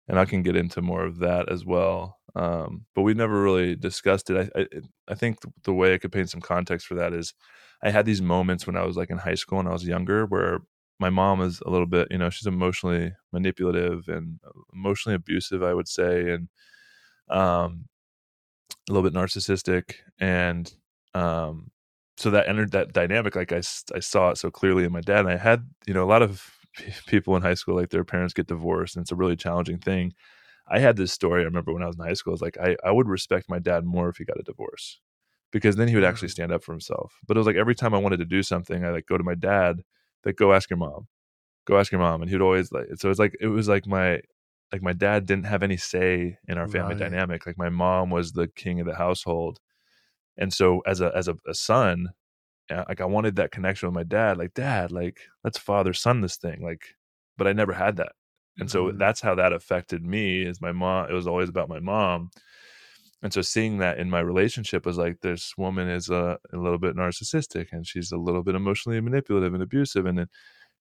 and 0.07 0.19
I 0.19 0.25
can 0.25 0.41
get 0.41 0.55
into 0.55 0.81
more 0.81 1.05
of 1.05 1.19
that 1.19 1.49
as 1.49 1.63
well. 1.63 2.17
Um, 2.35 2.85
but 2.95 3.03
we 3.03 3.13
never 3.13 3.41
really 3.41 3.75
discussed 3.75 4.29
it. 4.29 4.51
I, 4.55 4.61
I, 4.61 4.65
I 5.09 5.15
think 5.15 5.37
the 5.63 5.73
way 5.73 5.93
I 5.93 5.99
could 5.99 6.11
paint 6.11 6.29
some 6.29 6.41
context 6.41 6.87
for 6.87 6.95
that 6.95 7.13
is, 7.13 7.33
I 7.83 7.91
had 7.91 8.05
these 8.05 8.21
moments 8.21 8.65
when 8.65 8.75
I 8.75 8.83
was 8.83 8.97
like 8.97 9.11
in 9.11 9.19
high 9.19 9.35
school 9.35 9.59
and 9.59 9.69
I 9.69 9.73
was 9.73 9.85
younger 9.85 10.25
where 10.25 10.59
my 11.01 11.09
mom 11.09 11.41
is 11.41 11.61
a 11.65 11.69
little 11.69 11.87
bit, 11.87 12.07
you 12.11 12.17
know, 12.17 12.29
she's 12.29 12.47
emotionally 12.47 13.11
manipulative 13.33 14.07
and 14.07 14.39
emotionally 14.73 15.15
abusive, 15.15 15.63
I 15.63 15.73
would 15.73 15.87
say, 15.87 16.29
and 16.29 16.47
um, 17.29 17.85
a 18.87 18.93
little 18.93 19.09
bit 19.09 19.17
narcissistic, 19.17 19.95
and 20.19 20.71
um, 21.13 21.71
so 22.21 22.29
that 22.29 22.47
entered 22.47 22.71
that 22.71 22.93
dynamic 22.93 23.35
like 23.35 23.51
I, 23.51 23.57
I 23.95 23.99
saw 23.99 24.29
it 24.29 24.37
so 24.37 24.51
clearly 24.51 24.83
in 24.83 24.91
my 24.91 25.01
dad 25.01 25.21
and 25.21 25.29
i 25.29 25.37
had 25.37 25.67
you 25.87 25.93
know 25.93 26.03
a 26.03 26.05
lot 26.05 26.21
of 26.21 26.57
people 27.07 27.35
in 27.35 27.41
high 27.41 27.55
school 27.55 27.75
like 27.75 27.89
their 27.89 28.03
parents 28.03 28.33
get 28.33 28.47
divorced 28.47 28.95
and 28.95 29.03
it's 29.03 29.11
a 29.11 29.15
really 29.15 29.35
challenging 29.35 29.79
thing 29.79 30.13
i 30.69 30.79
had 30.79 30.95
this 30.95 31.11
story 31.11 31.41
i 31.41 31.45
remember 31.45 31.73
when 31.73 31.83
i 31.83 31.87
was 31.87 31.97
in 31.97 32.05
high 32.05 32.13
school 32.13 32.31
was 32.31 32.41
like 32.41 32.57
I, 32.57 32.77
I 32.85 32.91
would 32.91 33.07
respect 33.07 33.49
my 33.49 33.59
dad 33.59 33.85
more 33.85 34.09
if 34.09 34.17
he 34.17 34.25
got 34.25 34.39
a 34.39 34.43
divorce 34.43 34.99
because 35.51 35.75
then 35.75 35.87
he 35.87 35.95
would 35.95 36.03
actually 36.03 36.29
mm. 36.29 36.33
stand 36.33 36.51
up 36.51 36.63
for 36.63 36.73
himself 36.73 37.17
but 37.27 37.35
it 37.35 37.39
was 37.39 37.47
like 37.47 37.55
every 37.55 37.75
time 37.75 37.93
i 37.93 37.99
wanted 37.99 38.17
to 38.17 38.25
do 38.25 38.43
something 38.43 38.85
i 38.85 38.89
like 38.89 39.07
go 39.07 39.17
to 39.17 39.23
my 39.23 39.35
dad 39.35 39.81
like 40.25 40.35
go 40.35 40.53
ask 40.53 40.69
your 40.69 40.77
mom 40.77 41.07
go 41.65 41.77
ask 41.77 41.91
your 41.91 42.01
mom 42.01 42.21
and 42.21 42.29
he'd 42.29 42.41
always 42.41 42.71
like 42.71 42.87
so 42.97 43.09
it's 43.09 43.19
like 43.19 43.35
it 43.39 43.47
was 43.47 43.67
like 43.67 43.87
my 43.87 44.19
like 44.71 44.81
my 44.81 44.93
dad 44.93 45.25
didn't 45.25 45.45
have 45.45 45.63
any 45.63 45.77
say 45.77 46.37
in 46.47 46.57
our 46.57 46.67
family 46.67 46.95
right. 46.95 46.99
dynamic 46.99 47.45
like 47.45 47.57
my 47.57 47.69
mom 47.69 48.09
was 48.09 48.31
the 48.31 48.47
king 48.47 48.79
of 48.79 48.87
the 48.87 48.95
household 48.95 49.59
and 50.37 50.53
so 50.53 50.81
as 50.85 51.01
a 51.01 51.11
as 51.15 51.27
a, 51.27 51.35
a 51.47 51.53
son 51.53 52.09
like 52.87 53.01
i 53.01 53.05
wanted 53.05 53.35
that 53.35 53.51
connection 53.51 53.87
with 53.87 53.95
my 53.95 54.03
dad 54.03 54.37
like 54.37 54.53
dad 54.53 54.91
like 54.91 55.19
let's 55.43 55.57
father 55.57 55.93
son 55.93 56.21
this 56.21 56.37
thing 56.37 56.61
like 56.63 56.95
but 57.37 57.47
i 57.47 57.53
never 57.53 57.73
had 57.73 57.97
that 57.97 58.13
and 58.57 58.69
so 58.69 58.85
mm-hmm. 58.85 58.97
that's 58.97 59.21
how 59.21 59.35
that 59.35 59.53
affected 59.53 60.03
me 60.05 60.43
is 60.43 60.61
my 60.61 60.71
mom 60.71 61.09
it 61.09 61.13
was 61.13 61.27
always 61.27 61.49
about 61.49 61.69
my 61.69 61.79
mom 61.79 62.29
and 63.23 63.33
so 63.33 63.41
seeing 63.41 63.77
that 63.77 63.99
in 63.99 64.09
my 64.09 64.19
relationship 64.19 64.85
was 64.85 64.97
like 64.97 65.21
this 65.21 65.53
woman 65.57 65.87
is 65.87 66.09
a, 66.09 66.37
a 66.53 66.57
little 66.57 66.79
bit 66.79 66.95
narcissistic 66.95 67.67
and 67.71 67.85
she's 67.85 68.11
a 68.11 68.17
little 68.17 68.43
bit 68.43 68.55
emotionally 68.55 68.99
manipulative 68.99 69.53
and 69.53 69.63
abusive 69.63 70.05
and 70.05 70.19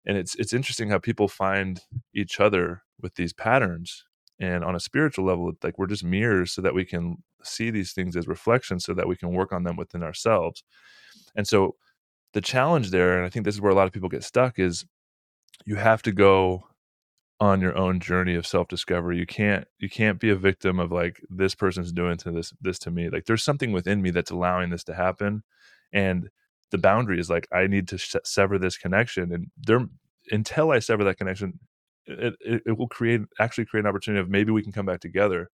and 0.06 0.18
it's 0.18 0.36
it's 0.36 0.54
interesting 0.54 0.90
how 0.90 1.00
people 1.00 1.28
find 1.28 1.82
each 2.14 2.40
other 2.40 2.84
with 3.02 3.16
these 3.16 3.34
patterns 3.34 4.06
and 4.40 4.64
on 4.64 4.76
a 4.76 4.80
spiritual 4.80 5.26
level 5.26 5.52
like 5.64 5.78
we're 5.78 5.88
just 5.88 6.04
mirrors 6.04 6.52
so 6.52 6.62
that 6.62 6.74
we 6.74 6.86
can 6.86 7.18
see 7.44 7.70
these 7.70 7.94
things 7.94 8.16
as 8.16 8.28
reflections 8.28 8.86
so 8.86 8.94
that 8.94 9.08
we 9.08 9.16
can 9.16 9.32
work 9.32 9.52
on 9.52 9.64
them 9.64 9.76
within 9.78 10.04
ourselves. 10.04 10.64
And 11.36 11.48
so 11.48 11.76
the 12.34 12.42
challenge 12.42 12.92
there 12.92 13.18
and 13.18 13.26
i 13.26 13.30
think 13.30 13.46
this 13.46 13.56
is 13.56 13.62
where 13.62 13.72
a 13.72 13.76
lot 13.76 13.88
of 13.88 13.94
people 13.94 14.10
get 14.10 14.24
stuck 14.24 14.60
is 14.60 14.86
you 15.66 15.76
have 15.76 16.02
to 16.04 16.12
go 16.12 16.64
on 17.42 17.62
your 17.62 17.78
own 17.78 18.00
journey 18.02 18.36
of 18.36 18.46
self-discovery 18.46 19.18
you 19.18 19.26
can't 19.26 19.66
you 19.80 19.90
can't 19.90 20.20
be 20.20 20.30
a 20.30 20.36
victim 20.36 20.80
of 20.80 20.92
like 20.92 21.22
this 21.30 21.56
person's 21.56 21.92
doing 21.94 22.18
to 22.18 22.32
this 22.32 22.54
this 22.62 22.80
to 22.80 22.92
me. 22.92 23.10
Like 23.10 23.26
there's 23.26 23.44
something 23.44 23.72
within 23.72 24.02
me 24.02 24.12
that's 24.12 24.32
allowing 24.32 24.70
this 24.72 24.84
to 24.86 24.94
happen 24.94 25.44
and 25.94 26.30
the 26.72 26.78
boundary 26.78 27.20
is 27.20 27.30
like 27.30 27.48
i 27.52 27.68
need 27.68 27.88
to 27.88 27.98
sever 28.24 28.58
this 28.60 28.78
connection 28.78 29.34
and 29.34 29.48
there 29.58 29.86
until 30.32 30.72
i 30.72 30.80
sever 30.80 31.04
that 31.04 31.18
connection 31.18 31.60
it, 32.06 32.36
it, 32.42 32.62
it 32.68 32.78
will 32.78 32.88
create 32.88 33.22
actually 33.40 33.66
create 33.66 33.86
an 33.86 33.90
opportunity 33.90 34.22
of 34.22 34.30
maybe 34.30 34.52
we 34.52 34.64
can 34.64 34.72
come 34.72 34.86
back 34.86 35.00
together 35.00 35.50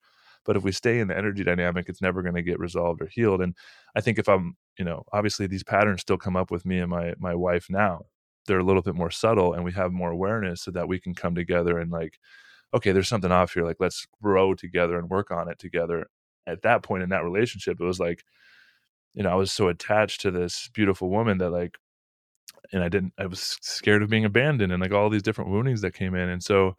but 0.45 0.55
if 0.57 0.63
we 0.63 0.71
stay 0.71 0.99
in 0.99 1.07
the 1.07 1.17
energy 1.17 1.43
dynamic 1.43 1.87
it's 1.89 2.01
never 2.01 2.21
going 2.21 2.35
to 2.35 2.41
get 2.41 2.59
resolved 2.59 3.01
or 3.01 3.07
healed 3.07 3.41
and 3.41 3.55
i 3.95 4.01
think 4.01 4.19
if 4.19 4.27
i'm 4.27 4.55
you 4.77 4.85
know 4.85 5.03
obviously 5.13 5.47
these 5.47 5.63
patterns 5.63 6.01
still 6.01 6.17
come 6.17 6.35
up 6.35 6.51
with 6.51 6.65
me 6.65 6.79
and 6.79 6.89
my 6.89 7.13
my 7.19 7.35
wife 7.35 7.67
now 7.69 8.01
they're 8.47 8.59
a 8.59 8.63
little 8.63 8.81
bit 8.81 8.95
more 8.95 9.11
subtle 9.11 9.53
and 9.53 9.63
we 9.63 9.71
have 9.73 9.91
more 9.91 10.11
awareness 10.11 10.61
so 10.61 10.71
that 10.71 10.87
we 10.87 10.99
can 10.99 11.13
come 11.13 11.35
together 11.35 11.79
and 11.79 11.91
like 11.91 12.19
okay 12.73 12.91
there's 12.91 13.07
something 13.07 13.31
off 13.31 13.53
here 13.53 13.63
like 13.63 13.77
let's 13.79 14.05
grow 14.21 14.53
together 14.53 14.97
and 14.97 15.09
work 15.09 15.31
on 15.31 15.49
it 15.49 15.59
together. 15.59 16.07
At 16.47 16.61
that 16.61 16.83
point 16.83 17.03
in 17.03 17.09
that 17.09 17.23
relationship 17.23 17.81
it 17.81 17.83
was 17.83 17.99
like 17.99 18.23
you 19.15 19.23
know 19.23 19.29
i 19.31 19.35
was 19.35 19.51
so 19.51 19.67
attached 19.67 20.21
to 20.21 20.29
this 20.29 20.69
beautiful 20.73 21.09
woman 21.09 21.39
that 21.39 21.49
like 21.49 21.77
and 22.73 22.83
I 22.83 22.89
didn't 22.89 23.13
I 23.17 23.25
was 23.25 23.57
scared 23.61 24.03
of 24.03 24.09
being 24.09 24.25
abandoned 24.25 24.71
and 24.71 24.81
like 24.81 24.91
all 24.91 25.09
these 25.09 25.23
different 25.23 25.51
woundings 25.51 25.81
that 25.81 25.93
came 25.93 26.15
in 26.15 26.29
and 26.29 26.43
so 26.43 26.75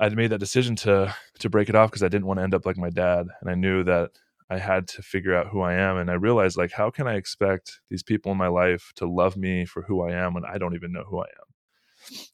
I 0.00 0.08
made 0.10 0.30
that 0.30 0.38
decision 0.38 0.76
to 0.76 1.14
to 1.40 1.50
break 1.50 1.68
it 1.68 1.74
off 1.74 1.90
because 1.90 2.02
I 2.02 2.08
didn't 2.08 2.26
want 2.26 2.38
to 2.38 2.44
end 2.44 2.54
up 2.54 2.66
like 2.66 2.76
my 2.76 2.90
dad 2.90 3.26
and 3.40 3.50
I 3.50 3.54
knew 3.54 3.84
that 3.84 4.12
I 4.50 4.58
had 4.58 4.88
to 4.88 5.02
figure 5.02 5.34
out 5.34 5.48
who 5.48 5.60
I 5.60 5.74
am 5.74 5.96
and 5.98 6.10
I 6.10 6.14
realized 6.14 6.56
like 6.56 6.72
how 6.72 6.90
can 6.90 7.06
I 7.06 7.14
expect 7.14 7.80
these 7.90 8.02
people 8.02 8.32
in 8.32 8.38
my 8.38 8.48
life 8.48 8.92
to 8.96 9.06
love 9.06 9.36
me 9.36 9.64
for 9.66 9.82
who 9.82 10.02
I 10.02 10.12
am 10.12 10.34
when 10.34 10.44
I 10.44 10.58
don't 10.58 10.74
even 10.74 10.92
know 10.92 11.04
who 11.08 11.20
I 11.20 11.26
am 11.26 11.46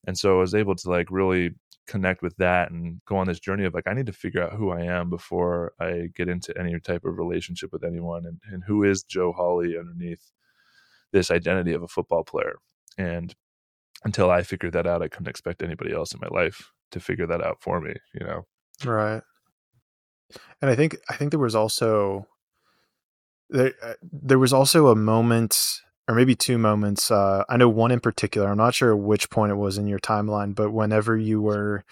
And 0.07 0.19
so 0.19 0.37
I 0.37 0.41
was 0.41 0.55
able 0.55 0.75
to 0.77 0.91
like 0.91 1.09
really 1.11 1.55
connect 1.87 2.23
with 2.23 2.37
that 2.39 2.71
and 2.71 3.01
go 3.07 3.17
on 3.17 3.27
this 3.27 3.41
journey 3.41 3.65
of 3.65 3.75
like, 3.75 3.87
I 3.87 3.95
need 3.95 4.07
to 4.07 4.13
figure 4.13 4.43
out 4.43 4.55
who 4.55 4.71
I 4.71 4.83
am 4.83 5.11
before 5.11 5.73
I 5.81 6.09
get 6.15 6.29
into 6.29 6.57
any 6.59 6.79
type 6.81 7.05
of 7.05 7.19
relationship 7.19 7.73
with 7.73 7.85
anyone 7.85 8.25
and, 8.27 8.41
and 8.51 8.65
who 8.67 8.85
is 8.85 9.03
Joe 9.03 9.33
Hawley 9.33 9.77
underneath 9.79 10.33
this 11.13 11.31
identity 11.31 11.73
of 11.73 11.83
a 11.83 11.89
football 11.89 12.25
player. 12.25 12.57
And 12.99 13.35
until 14.05 14.31
I 14.31 14.43
figured 14.43 14.73
that 14.75 14.87
out, 14.87 15.03
I 15.03 15.09
couldn't 15.09 15.29
expect 15.29 15.63
anybody 15.63 15.93
else 15.93 16.15
in 16.15 16.21
my 16.21 16.29
life 16.29 16.73
to 16.93 17.01
figure 17.01 17.27
that 17.27 17.43
out 17.43 17.59
for 17.61 17.81
me, 17.81 17.95
you 18.15 18.27
know? 18.27 18.47
Right. 18.85 19.23
And 20.61 20.71
I 20.71 20.75
think, 20.75 20.97
I 21.09 21.17
think 21.17 21.31
there 21.31 21.41
was 21.41 21.55
also, 21.55 22.27
there, 23.51 23.73
uh, 23.83 23.95
there 24.03 24.39
was 24.39 24.53
also 24.53 24.89
a 24.89 24.97
moment 24.97 25.81
or 26.09 26.15
maybe 26.15 26.35
two 26.35 26.59
moments. 26.59 27.11
Uh, 27.11 27.45
I 27.49 27.57
know 27.57 27.69
one 27.69 27.91
in 27.91 28.01
particular. 28.01 28.51
I'm 28.51 28.59
not 28.59 28.75
sure 28.75 28.95
which 28.95 29.31
point 29.31 29.53
it 29.53 29.57
was 29.57 29.79
in 29.79 29.87
your 29.87 29.99
timeline, 29.99 30.55
but 30.55 30.71
whenever 30.71 31.17
you 31.17 31.41
were 31.41 31.85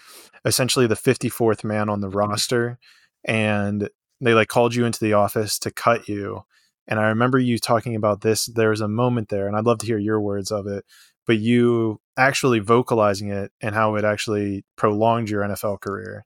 essentially 0.45 0.87
the 0.87 0.95
54th 0.95 1.63
man 1.63 1.89
on 1.89 2.01
the 2.01 2.09
roster, 2.09 2.77
and 3.25 3.89
they 4.21 4.33
like 4.33 4.49
called 4.49 4.75
you 4.75 4.85
into 4.85 5.03
the 5.03 5.13
office 5.13 5.57
to 5.59 5.71
cut 5.71 6.07
you, 6.07 6.43
and 6.87 6.99
I 6.99 7.07
remember 7.07 7.39
you 7.39 7.57
talking 7.57 7.95
about 7.95 8.21
this. 8.21 8.45
There 8.45 8.69
was 8.69 8.81
a 8.81 8.87
moment 8.87 9.29
there, 9.29 9.47
and 9.47 9.55
I'd 9.55 9.65
love 9.65 9.79
to 9.79 9.85
hear 9.85 9.97
your 9.97 10.21
words 10.21 10.51
of 10.51 10.67
it. 10.67 10.85
But 11.25 11.37
you 11.37 12.01
actually 12.17 12.59
vocalizing 12.59 13.29
it 13.29 13.51
and 13.61 13.73
how 13.73 13.95
it 13.95 14.03
actually 14.03 14.65
prolonged 14.75 15.29
your 15.29 15.43
NFL 15.43 15.79
career. 15.79 16.25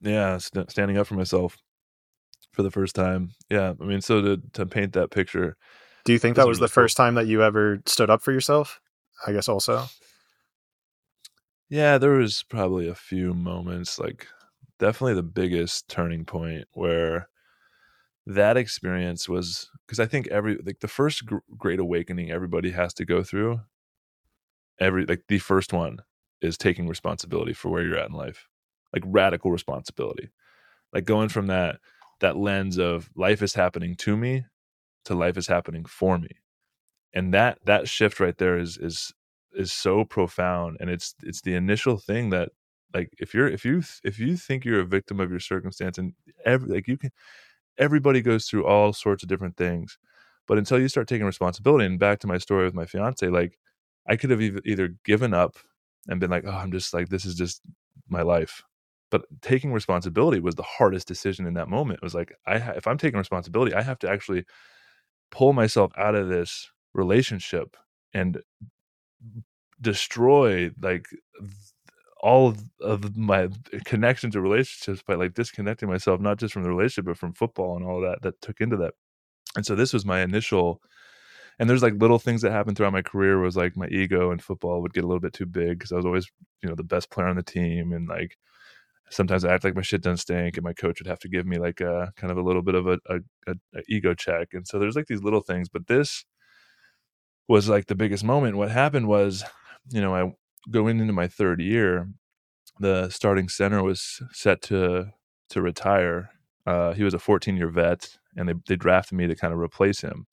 Yeah, 0.00 0.38
st- 0.38 0.70
standing 0.70 0.96
up 0.96 1.06
for 1.06 1.14
myself 1.14 1.56
for 2.52 2.62
the 2.62 2.70
first 2.70 2.94
time. 2.94 3.32
Yeah, 3.50 3.74
I 3.80 3.84
mean, 3.84 4.00
so 4.00 4.20
to 4.20 4.42
to 4.54 4.66
paint 4.66 4.92
that 4.94 5.10
picture 5.10 5.56
do 6.08 6.14
you 6.14 6.18
think 6.18 6.36
that 6.36 6.48
was 6.48 6.58
the 6.58 6.68
first 6.68 6.96
time 6.96 7.16
that 7.16 7.26
you 7.26 7.42
ever 7.42 7.82
stood 7.84 8.08
up 8.08 8.22
for 8.22 8.32
yourself? 8.32 8.80
I 9.26 9.32
guess 9.32 9.46
also. 9.46 9.84
Yeah, 11.68 11.98
there 11.98 12.12
was 12.12 12.44
probably 12.44 12.88
a 12.88 12.94
few 12.94 13.34
moments, 13.34 13.98
like 13.98 14.26
definitely 14.78 15.12
the 15.12 15.22
biggest 15.22 15.86
turning 15.86 16.24
point 16.24 16.66
where 16.72 17.28
that 18.26 18.56
experience 18.56 19.28
was 19.28 19.70
because 19.86 20.00
I 20.00 20.06
think 20.06 20.28
every 20.28 20.56
like 20.64 20.80
the 20.80 20.88
first 20.88 21.26
gr- 21.26 21.44
great 21.58 21.78
awakening 21.78 22.30
everybody 22.30 22.70
has 22.70 22.94
to 22.94 23.04
go 23.04 23.22
through. 23.22 23.60
Every 24.80 25.04
like 25.04 25.24
the 25.28 25.40
first 25.40 25.74
one 25.74 25.98
is 26.40 26.56
taking 26.56 26.88
responsibility 26.88 27.52
for 27.52 27.68
where 27.68 27.82
you're 27.82 27.98
at 27.98 28.08
in 28.08 28.16
life, 28.16 28.48
like 28.92 29.02
radical 29.06 29.50
responsibility, 29.50 30.30
like 30.92 31.04
going 31.04 31.28
from 31.28 31.48
that 31.48 31.78
that 32.20 32.36
lens 32.36 32.78
of 32.78 33.10
life 33.16 33.42
is 33.42 33.54
happening 33.54 33.94
to 33.96 34.16
me 34.16 34.44
to 35.04 35.14
life 35.14 35.36
is 35.36 35.46
happening 35.46 35.84
for 35.84 36.18
me. 36.18 36.30
And 37.14 37.34
that 37.34 37.58
that 37.64 37.88
shift 37.88 38.20
right 38.20 38.36
there 38.38 38.58
is 38.58 38.78
is 38.78 39.12
is 39.52 39.72
so 39.72 40.04
profound 40.04 40.76
and 40.80 40.90
it's 40.90 41.14
it's 41.22 41.40
the 41.42 41.54
initial 41.54 41.96
thing 41.96 42.30
that 42.30 42.50
like 42.94 43.10
if 43.18 43.34
you're 43.34 43.48
if 43.48 43.64
you 43.64 43.82
if 44.04 44.18
you 44.18 44.36
think 44.36 44.64
you're 44.64 44.80
a 44.80 44.84
victim 44.86 45.20
of 45.20 45.30
your 45.30 45.40
circumstance 45.40 45.98
and 45.98 46.12
every 46.44 46.68
like 46.74 46.88
you 46.88 46.96
can 46.98 47.10
everybody 47.78 48.20
goes 48.20 48.46
through 48.46 48.66
all 48.66 48.92
sorts 48.92 49.22
of 49.22 49.28
different 49.28 49.56
things 49.56 49.98
but 50.46 50.58
until 50.58 50.78
you 50.78 50.88
start 50.88 51.08
taking 51.08 51.26
responsibility 51.26 51.84
and 51.86 51.98
back 51.98 52.18
to 52.18 52.26
my 52.26 52.38
story 52.38 52.64
with 52.64 52.74
my 52.74 52.86
fiance 52.86 53.28
like 53.28 53.58
i 54.08 54.16
could 54.16 54.30
have 54.30 54.40
either 54.42 54.94
given 55.04 55.34
up 55.34 55.56
and 56.08 56.20
been 56.20 56.30
like 56.30 56.44
oh 56.46 56.50
i'm 56.50 56.72
just 56.72 56.94
like 56.94 57.08
this 57.08 57.24
is 57.24 57.34
just 57.34 57.62
my 58.08 58.22
life 58.22 58.62
but 59.10 59.22
taking 59.42 59.72
responsibility 59.72 60.40
was 60.40 60.54
the 60.54 60.62
hardest 60.62 61.08
decision 61.08 61.46
in 61.46 61.54
that 61.54 61.68
moment 61.68 61.98
it 61.98 62.04
was 62.04 62.14
like 62.14 62.32
i 62.46 62.56
if 62.56 62.86
i'm 62.86 62.98
taking 62.98 63.18
responsibility 63.18 63.74
i 63.74 63.82
have 63.82 63.98
to 63.98 64.08
actually 64.08 64.44
pull 65.30 65.52
myself 65.52 65.92
out 65.96 66.14
of 66.14 66.28
this 66.28 66.70
relationship 66.94 67.76
and 68.14 68.40
destroy 69.80 70.70
like 70.80 71.06
all 72.20 72.54
of 72.80 73.16
my 73.16 73.48
connections 73.84 74.34
or 74.34 74.40
relationships 74.40 75.02
by 75.06 75.14
like 75.14 75.34
disconnecting 75.34 75.88
myself 75.88 76.20
not 76.20 76.38
just 76.38 76.52
from 76.52 76.64
the 76.64 76.68
relationship 76.68 77.04
but 77.04 77.16
from 77.16 77.32
football 77.32 77.76
and 77.76 77.84
all 77.84 78.00
that 78.00 78.20
that 78.22 78.40
took 78.40 78.60
into 78.60 78.76
that. 78.76 78.94
And 79.56 79.64
so 79.64 79.74
this 79.74 79.92
was 79.92 80.04
my 80.04 80.20
initial 80.22 80.80
and 81.58 81.68
there's 81.68 81.82
like 81.82 81.94
little 81.94 82.18
things 82.18 82.42
that 82.42 82.52
happened 82.52 82.76
throughout 82.76 82.92
my 82.92 83.02
career 83.02 83.38
was 83.38 83.56
like 83.56 83.76
my 83.76 83.88
ego 83.88 84.30
and 84.30 84.42
football 84.42 84.82
would 84.82 84.94
get 84.94 85.04
a 85.04 85.06
little 85.06 85.20
bit 85.20 85.32
too 85.32 85.46
big 85.46 85.78
because 85.78 85.92
i 85.92 85.96
was 85.96 86.04
always 86.04 86.30
you 86.62 86.68
know 86.68 86.74
the 86.74 86.82
best 86.82 87.10
player 87.10 87.26
on 87.28 87.36
the 87.36 87.42
team 87.42 87.92
and 87.92 88.08
like 88.08 88.36
sometimes 89.10 89.44
I 89.44 89.52
act 89.52 89.64
like 89.64 89.76
my 89.76 89.82
shit 89.82 90.02
doesn't 90.02 90.18
stink, 90.18 90.56
and 90.56 90.64
my 90.64 90.72
coach 90.72 91.00
would 91.00 91.06
have 91.08 91.18
to 91.20 91.28
give 91.28 91.46
me 91.46 91.58
like 91.58 91.80
a 91.80 92.12
kind 92.16 92.30
of 92.30 92.38
a 92.38 92.42
little 92.42 92.62
bit 92.62 92.74
of 92.74 92.86
a, 92.86 92.98
a, 93.08 93.16
a, 93.46 93.54
a 93.74 93.82
ego 93.88 94.14
check. 94.14 94.48
And 94.52 94.66
so 94.66 94.78
there's 94.78 94.96
like 94.96 95.06
these 95.06 95.22
little 95.22 95.40
things, 95.40 95.68
but 95.68 95.86
this 95.86 96.24
was 97.48 97.68
like 97.68 97.86
the 97.86 97.94
biggest 97.94 98.24
moment. 98.24 98.56
What 98.56 98.70
happened 98.70 99.08
was, 99.08 99.44
you 99.90 100.00
know, 100.00 100.14
I 100.14 100.32
going 100.70 101.00
into 101.00 101.12
my 101.12 101.28
third 101.28 101.60
year, 101.60 102.08
the 102.80 103.08
starting 103.10 103.48
center 103.48 103.82
was 103.82 104.22
set 104.32 104.62
to 104.62 105.12
to 105.50 105.62
retire. 105.62 106.30
Uh, 106.66 106.92
he 106.92 107.02
was 107.02 107.14
a 107.14 107.18
14 107.18 107.56
year 107.56 107.70
vet, 107.70 108.18
and 108.36 108.48
they 108.48 108.54
they 108.66 108.76
drafted 108.76 109.16
me 109.16 109.26
to 109.26 109.36
kind 109.36 109.52
of 109.52 109.58
replace 109.60 110.00
him. 110.00 110.26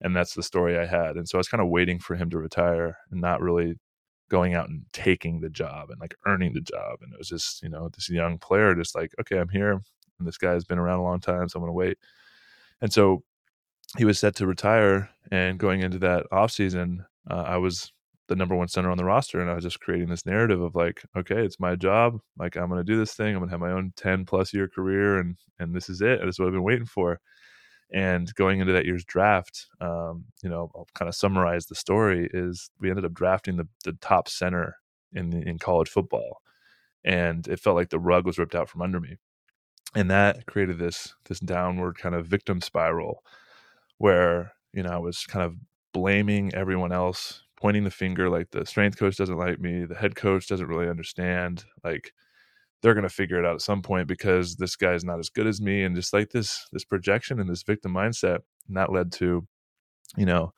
And 0.00 0.14
that's 0.14 0.34
the 0.34 0.42
story 0.44 0.78
I 0.78 0.86
had. 0.86 1.16
And 1.16 1.28
so 1.28 1.38
I 1.38 1.40
was 1.40 1.48
kind 1.48 1.60
of 1.60 1.68
waiting 1.68 1.98
for 1.98 2.14
him 2.16 2.30
to 2.30 2.38
retire 2.38 2.98
and 3.10 3.20
not 3.20 3.40
really 3.40 3.76
going 4.28 4.54
out 4.54 4.68
and 4.68 4.84
taking 4.92 5.40
the 5.40 5.48
job 5.50 5.90
and 5.90 6.00
like 6.00 6.14
earning 6.26 6.52
the 6.54 6.60
job. 6.60 6.98
And 7.02 7.12
it 7.12 7.18
was 7.18 7.28
just, 7.28 7.62
you 7.62 7.68
know, 7.68 7.88
this 7.88 8.08
young 8.10 8.38
player 8.38 8.74
just 8.74 8.94
like, 8.94 9.12
okay, 9.20 9.38
I'm 9.38 9.48
here. 9.48 9.72
And 9.72 10.26
this 10.26 10.38
guy 10.38 10.52
has 10.52 10.64
been 10.64 10.78
around 10.78 11.00
a 11.00 11.04
long 11.04 11.20
time, 11.20 11.48
so 11.48 11.58
I'm 11.58 11.62
gonna 11.62 11.72
wait. 11.72 11.98
And 12.80 12.92
so 12.92 13.22
he 13.96 14.04
was 14.04 14.18
set 14.18 14.36
to 14.36 14.46
retire. 14.46 15.10
And 15.30 15.58
going 15.58 15.80
into 15.80 15.98
that 16.00 16.26
off 16.32 16.50
season, 16.52 17.04
uh, 17.30 17.44
I 17.46 17.56
was 17.58 17.92
the 18.28 18.36
number 18.36 18.54
one 18.54 18.68
center 18.68 18.90
on 18.90 18.98
the 18.98 19.04
roster. 19.04 19.40
And 19.40 19.50
I 19.50 19.54
was 19.54 19.64
just 19.64 19.80
creating 19.80 20.08
this 20.08 20.26
narrative 20.26 20.60
of 20.60 20.74
like, 20.74 21.02
okay, 21.16 21.44
it's 21.44 21.60
my 21.60 21.76
job. 21.76 22.18
Like 22.38 22.56
I'm 22.56 22.68
gonna 22.68 22.84
do 22.84 22.98
this 22.98 23.14
thing. 23.14 23.34
I'm 23.34 23.40
gonna 23.40 23.50
have 23.50 23.60
my 23.60 23.72
own 23.72 23.92
10 23.96 24.24
plus 24.26 24.52
year 24.52 24.68
career 24.68 25.18
and 25.18 25.36
and 25.58 25.74
this 25.74 25.88
is 25.88 26.02
it. 26.02 26.20
This 26.20 26.34
is 26.34 26.38
what 26.38 26.48
I've 26.48 26.54
been 26.54 26.62
waiting 26.62 26.86
for. 26.86 27.20
And 27.92 28.34
going 28.34 28.60
into 28.60 28.72
that 28.74 28.84
year's 28.84 29.04
draft, 29.04 29.66
um, 29.80 30.26
you 30.42 30.50
know, 30.50 30.70
I'll 30.74 30.88
kind 30.94 31.08
of 31.08 31.14
summarize 31.14 31.66
the 31.66 31.74
story 31.74 32.28
is 32.34 32.70
we 32.78 32.90
ended 32.90 33.04
up 33.04 33.14
drafting 33.14 33.56
the, 33.56 33.66
the 33.84 33.94
top 33.94 34.28
center 34.28 34.76
in 35.14 35.30
the, 35.30 35.38
in 35.38 35.58
college 35.58 35.88
football. 35.88 36.42
And 37.04 37.48
it 37.48 37.60
felt 37.60 37.76
like 37.76 37.88
the 37.88 37.98
rug 37.98 38.26
was 38.26 38.38
ripped 38.38 38.54
out 38.54 38.68
from 38.68 38.82
under 38.82 39.00
me. 39.00 39.16
And 39.94 40.10
that 40.10 40.44
created 40.46 40.78
this 40.78 41.14
this 41.28 41.40
downward 41.40 41.96
kind 41.96 42.14
of 42.14 42.26
victim 42.26 42.60
spiral 42.60 43.22
where, 43.96 44.52
you 44.74 44.82
know, 44.82 44.90
I 44.90 44.98
was 44.98 45.24
kind 45.24 45.44
of 45.46 45.56
blaming 45.94 46.54
everyone 46.54 46.92
else, 46.92 47.42
pointing 47.56 47.84
the 47.84 47.90
finger 47.90 48.28
like 48.28 48.50
the 48.50 48.66
strength 48.66 48.98
coach 48.98 49.16
doesn't 49.16 49.38
like 49.38 49.60
me, 49.60 49.86
the 49.86 49.94
head 49.94 50.14
coach 50.14 50.46
doesn't 50.46 50.66
really 50.66 50.88
understand. 50.88 51.64
Like 51.82 52.12
they're 52.82 52.94
going 52.94 53.02
to 53.02 53.08
figure 53.08 53.38
it 53.38 53.46
out 53.46 53.54
at 53.54 53.60
some 53.60 53.82
point 53.82 54.06
because 54.06 54.56
this 54.56 54.76
guy's 54.76 55.04
not 55.04 55.18
as 55.18 55.28
good 55.28 55.46
as 55.46 55.60
me 55.60 55.82
and 55.82 55.96
just 55.96 56.12
like 56.12 56.30
this 56.30 56.66
this 56.72 56.84
projection 56.84 57.40
and 57.40 57.48
this 57.48 57.62
victim 57.62 57.92
mindset 57.92 58.38
and 58.68 58.76
that 58.76 58.92
led 58.92 59.12
to 59.12 59.46
you 60.16 60.26
know 60.26 60.52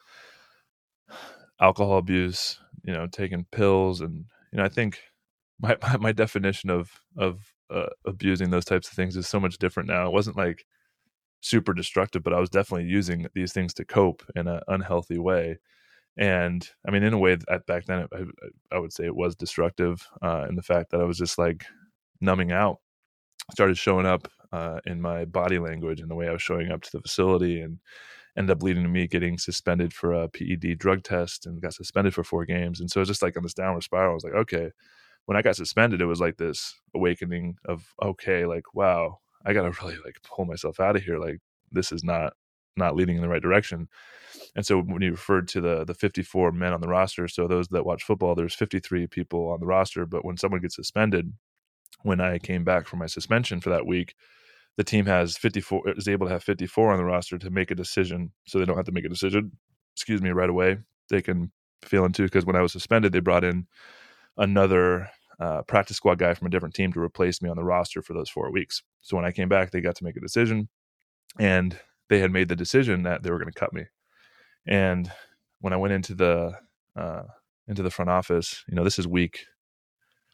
alcohol 1.61 1.99
abuse 1.99 2.59
you 2.85 2.93
know 2.93 3.07
taking 3.07 3.47
pills 3.53 4.01
and 4.01 4.25
you 4.53 4.59
know 4.59 4.65
i 4.65 4.69
think 4.69 5.01
my 5.61 5.77
my, 5.83 5.97
my 6.01 6.13
definition 6.13 6.71
of 6.71 6.91
of 7.17 7.41
uh, 7.71 7.87
abusing 8.05 8.51
those 8.51 8.65
types 8.65 8.89
of 8.89 8.95
things 8.95 9.17
is 9.17 9.29
so 9.29 9.39
much 9.39 9.57
different 9.59 9.89
now. 9.89 10.07
It 10.07 10.13
wasn't 10.13 10.37
like 10.37 10.65
super 11.43 11.73
destructive 11.73 12.23
but 12.23 12.35
i 12.35 12.39
was 12.39 12.51
definitely 12.51 12.87
using 12.87 13.27
these 13.35 13.51
things 13.51 13.73
to 13.73 13.83
cope 13.83 14.23
in 14.37 14.47
an 14.47 14.61
unhealthy 14.69 15.19
way. 15.19 15.59
And 16.19 16.69
i 16.87 16.91
mean 16.91 17.03
in 17.03 17.15
a 17.15 17.19
way 17.19 17.37
that 17.49 17.67
back 17.67 17.87
then 17.87 18.07
I, 18.13 18.25
I 18.77 18.79
would 18.79 18.93
say 18.93 19.07
it 19.07 19.17
was 19.17 19.37
destructive 19.37 20.07
uh, 20.23 20.47
in 20.49 20.57
the 20.57 20.63
fact 20.63 20.91
that 20.91 21.01
i 21.01 21.05
was 21.05 21.17
just 21.19 21.39
like 21.39 21.65
numbing 22.21 22.53
out 22.53 22.79
started 23.53 23.79
showing 23.79 24.07
up 24.07 24.29
uh, 24.53 24.81
in 24.87 25.01
my 25.01 25.25
body 25.25 25.59
language 25.59 26.01
and 26.01 26.11
the 26.11 26.15
way 26.15 26.29
I 26.29 26.33
was 26.33 26.43
showing 26.43 26.71
up 26.71 26.83
to 26.83 26.93
the 26.93 27.01
facility 27.01 27.61
and 27.61 27.79
ended 28.37 28.57
up 28.57 28.63
leading 28.63 28.83
to 28.83 28.89
me 28.89 29.07
getting 29.07 29.39
suspended 29.39 29.93
for 29.93 30.13
a 30.13 30.29
PED 30.29 30.79
drug 30.79 31.03
test 31.03 31.47
and 31.47 31.61
got 31.61 31.75
suspended 31.75 32.15
for 32.15 32.25
four 32.25 32.45
games. 32.45 32.81
And 32.81 32.91
so 32.91 33.01
it's 33.01 33.09
just 33.09 33.23
like 33.23 33.37
on 33.37 33.43
this 33.43 33.55
downward 33.55 33.83
spiral. 33.83 34.13
I 34.13 34.15
was 34.15 34.25
like, 34.25 34.35
okay, 34.35 34.71
when 35.27 35.37
I 35.37 35.43
got 35.43 35.57
suspended, 35.57 36.01
it 36.01 36.07
was 36.07 36.21
like 36.21 36.37
this 36.37 36.75
awakening 36.95 37.57
of, 37.65 37.93
okay, 38.03 38.47
like, 38.47 38.75
wow, 38.75 39.19
I 39.45 39.53
got 39.53 39.63
to 39.63 39.71
really 39.85 39.99
like 40.05 40.23
pull 40.23 40.45
myself 40.45 40.81
out 40.81 40.97
of 40.97 41.03
here. 41.03 41.19
Like 41.19 41.39
this 41.73 41.93
is 41.93 42.05
not, 42.05 42.35
not 42.77 42.97
leading 42.97 43.17
in 43.17 43.23
the 43.23 43.29
right 43.29 43.43
direction. 43.43 43.89
And 44.55 44.65
so 44.65 44.81
when 44.81 45.03
you 45.03 45.13
referred 45.13 45.49
to 45.49 45.61
the, 45.61 45.85
the 45.85 45.95
54 45.95 46.53
men 46.53 46.73
on 46.73 46.81
the 46.81 46.89
roster, 46.89 47.27
so 47.29 47.47
those 47.47 47.69
that 47.69 47.85
watch 47.85 48.05
football, 48.05 48.35
there's 48.35 48.55
53 48.55 49.09
people 49.09 49.51
on 49.51 49.61
the 49.61 49.67
roster, 49.67 50.07
but 50.07 50.25
when 50.25 50.37
someone 50.37 50.61
gets 50.61 50.77
suspended, 50.77 51.33
when 52.03 52.21
I 52.21 52.39
came 52.39 52.65
back 52.65 52.87
from 52.87 52.99
my 52.99 53.07
suspension 53.07 53.61
for 53.61 53.71
that 53.71 53.87
week, 53.87 54.15
the 54.77 54.85
team 54.85 55.07
has 55.07 55.37
54 55.37 55.91
is 55.97 56.09
able 56.09 56.27
to 56.27 56.33
have 56.33 56.43
54 56.43 56.93
on 56.93 56.99
the 56.99 57.05
roster 57.05 57.39
to 57.39 57.51
make 57.51 57.71
a 57.71 57.75
decision 57.75 58.33
so 58.47 58.59
they 58.59 58.65
don't 58.65 58.77
have 58.77 58.87
to 58.87 58.93
make 58.93 59.05
a 59.05 59.11
decision 59.11 59.53
excuse 59.95 60.23
me 60.23 60.31
right 60.31 60.49
away 60.49 60.79
they 61.11 61.21
can 61.21 61.51
feel 61.83 62.05
into 62.05 62.23
because 62.23 62.47
when 62.47 62.57
i 62.57 62.63
was 62.63 62.73
suspended 62.73 63.13
they 63.13 63.21
brought 63.21 63.45
in 63.45 63.67
another 64.39 65.11
uh, 65.39 65.61
practice 65.63 65.97
squad 65.99 66.19
guy 66.19 66.33
from 66.33 66.47
a 66.47 66.51
different 66.51 66.75
team 66.75 66.93
to 66.93 67.01
replace 67.01 67.43
me 67.43 67.51
on 67.51 67.57
the 67.57 67.65
roster 67.65 68.01
for 68.01 68.15
those 68.15 68.31
four 68.31 68.51
weeks 68.51 68.83
so 69.03 69.17
when 69.17 69.25
i 69.25 69.33
came 69.33 69.49
back 69.51 69.71
they 69.71 69.83
got 69.83 69.97
to 69.97 70.05
make 70.05 70.17
a 70.17 70.21
decision 70.21 70.69
and 71.39 71.79
they 72.09 72.21
had 72.21 72.31
made 72.31 72.49
the 72.49 72.57
decision 72.57 73.03
that 73.03 73.23
they 73.23 73.31
were 73.31 73.39
going 73.39 73.53
to 73.53 73.61
cut 73.61 73.75
me 73.75 73.85
and 74.67 75.11
when 75.61 75.75
i 75.75 75.77
went 75.77 75.93
into 75.93 76.15
the 76.15 76.53
uh, 76.97 77.25
into 77.71 77.83
the 77.83 77.91
front 77.91 78.11
office. 78.11 78.65
You 78.69 78.75
know, 78.75 78.85
this 78.85 78.99
is 78.99 79.07
week 79.07 79.47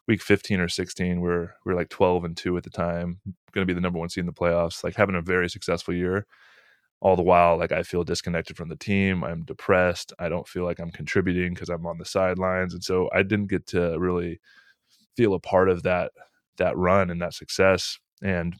week 0.06 0.22
15 0.22 0.60
or 0.60 0.68
16 0.68 1.20
we're 1.20 1.50
we're 1.64 1.74
like 1.74 1.88
12 1.88 2.24
and 2.24 2.36
2 2.36 2.56
at 2.56 2.62
the 2.62 2.70
time 2.70 3.20
going 3.52 3.66
to 3.66 3.70
be 3.70 3.74
the 3.74 3.80
number 3.80 3.98
one 3.98 4.08
seed 4.08 4.22
in 4.22 4.26
the 4.26 4.32
playoffs 4.32 4.84
like 4.84 4.94
having 4.94 5.16
a 5.16 5.22
very 5.22 5.48
successful 5.48 5.94
year. 5.94 6.26
All 7.00 7.14
the 7.14 7.22
while 7.22 7.58
like 7.58 7.72
i 7.72 7.82
feel 7.82 8.04
disconnected 8.04 8.56
from 8.56 8.70
the 8.70 8.74
team 8.74 9.22
i'm 9.22 9.44
depressed 9.44 10.14
i 10.18 10.30
don't 10.30 10.48
feel 10.48 10.64
like 10.64 10.78
i'm 10.80 10.90
contributing 10.90 11.52
because 11.52 11.68
i'm 11.68 11.84
on 11.86 11.98
the 11.98 12.06
sidelines 12.06 12.72
and 12.72 12.82
so 12.82 13.10
i 13.14 13.22
didn't 13.22 13.48
get 13.48 13.66
to 13.68 13.98
really 13.98 14.40
feel 15.14 15.34
a 15.34 15.38
part 15.38 15.68
of 15.68 15.82
that 15.82 16.10
that 16.56 16.74
run 16.76 17.10
and 17.10 17.20
that 17.20 17.34
success 17.34 17.98
and 18.22 18.56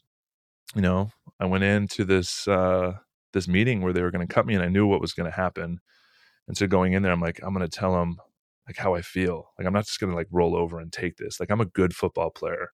you 0.75 0.83
know 0.83 1.11
i 1.41 1.47
went 1.47 1.65
into 1.65 2.05
this 2.05 2.47
uh 2.47 2.93
this 3.33 3.49
meeting 3.49 3.81
where 3.81 3.95
they 3.95 4.03
were 4.03 4.11
going 4.11 4.27
to 4.27 4.33
cut 4.33 4.47
me 4.47 4.55
and 4.55 4.63
i 4.63 4.69
knew 4.69 4.87
what 4.87 5.01
was 5.01 5.15
going 5.15 5.29
to 5.29 5.37
happen 5.37 5.81
and 6.47 6.59
so 6.59 6.67
going 6.67 6.93
in 6.93 7.03
there 7.03 7.13
i'm 7.13 7.21
like 7.21 7.41
i'm 7.43 7.55
going 7.55 7.67
to 7.67 7.79
tell 7.79 7.95
them 7.95 8.19
like 8.67 8.77
how 8.77 8.95
I 8.95 9.03
feel. 9.03 9.53
Like 9.59 9.67
I'm 9.67 9.73
not 9.73 9.87
just 9.87 10.01
going 10.01 10.11
to 10.11 10.17
like 10.17 10.29
roll 10.31 10.57
over 10.57 10.81
and 10.81 10.93
take 10.93 11.17
this. 11.17 11.39
Like 11.41 11.51
I'm 11.51 11.61
a 11.61 11.67
good 11.67 11.95
football 11.95 12.31
player. 12.31 12.71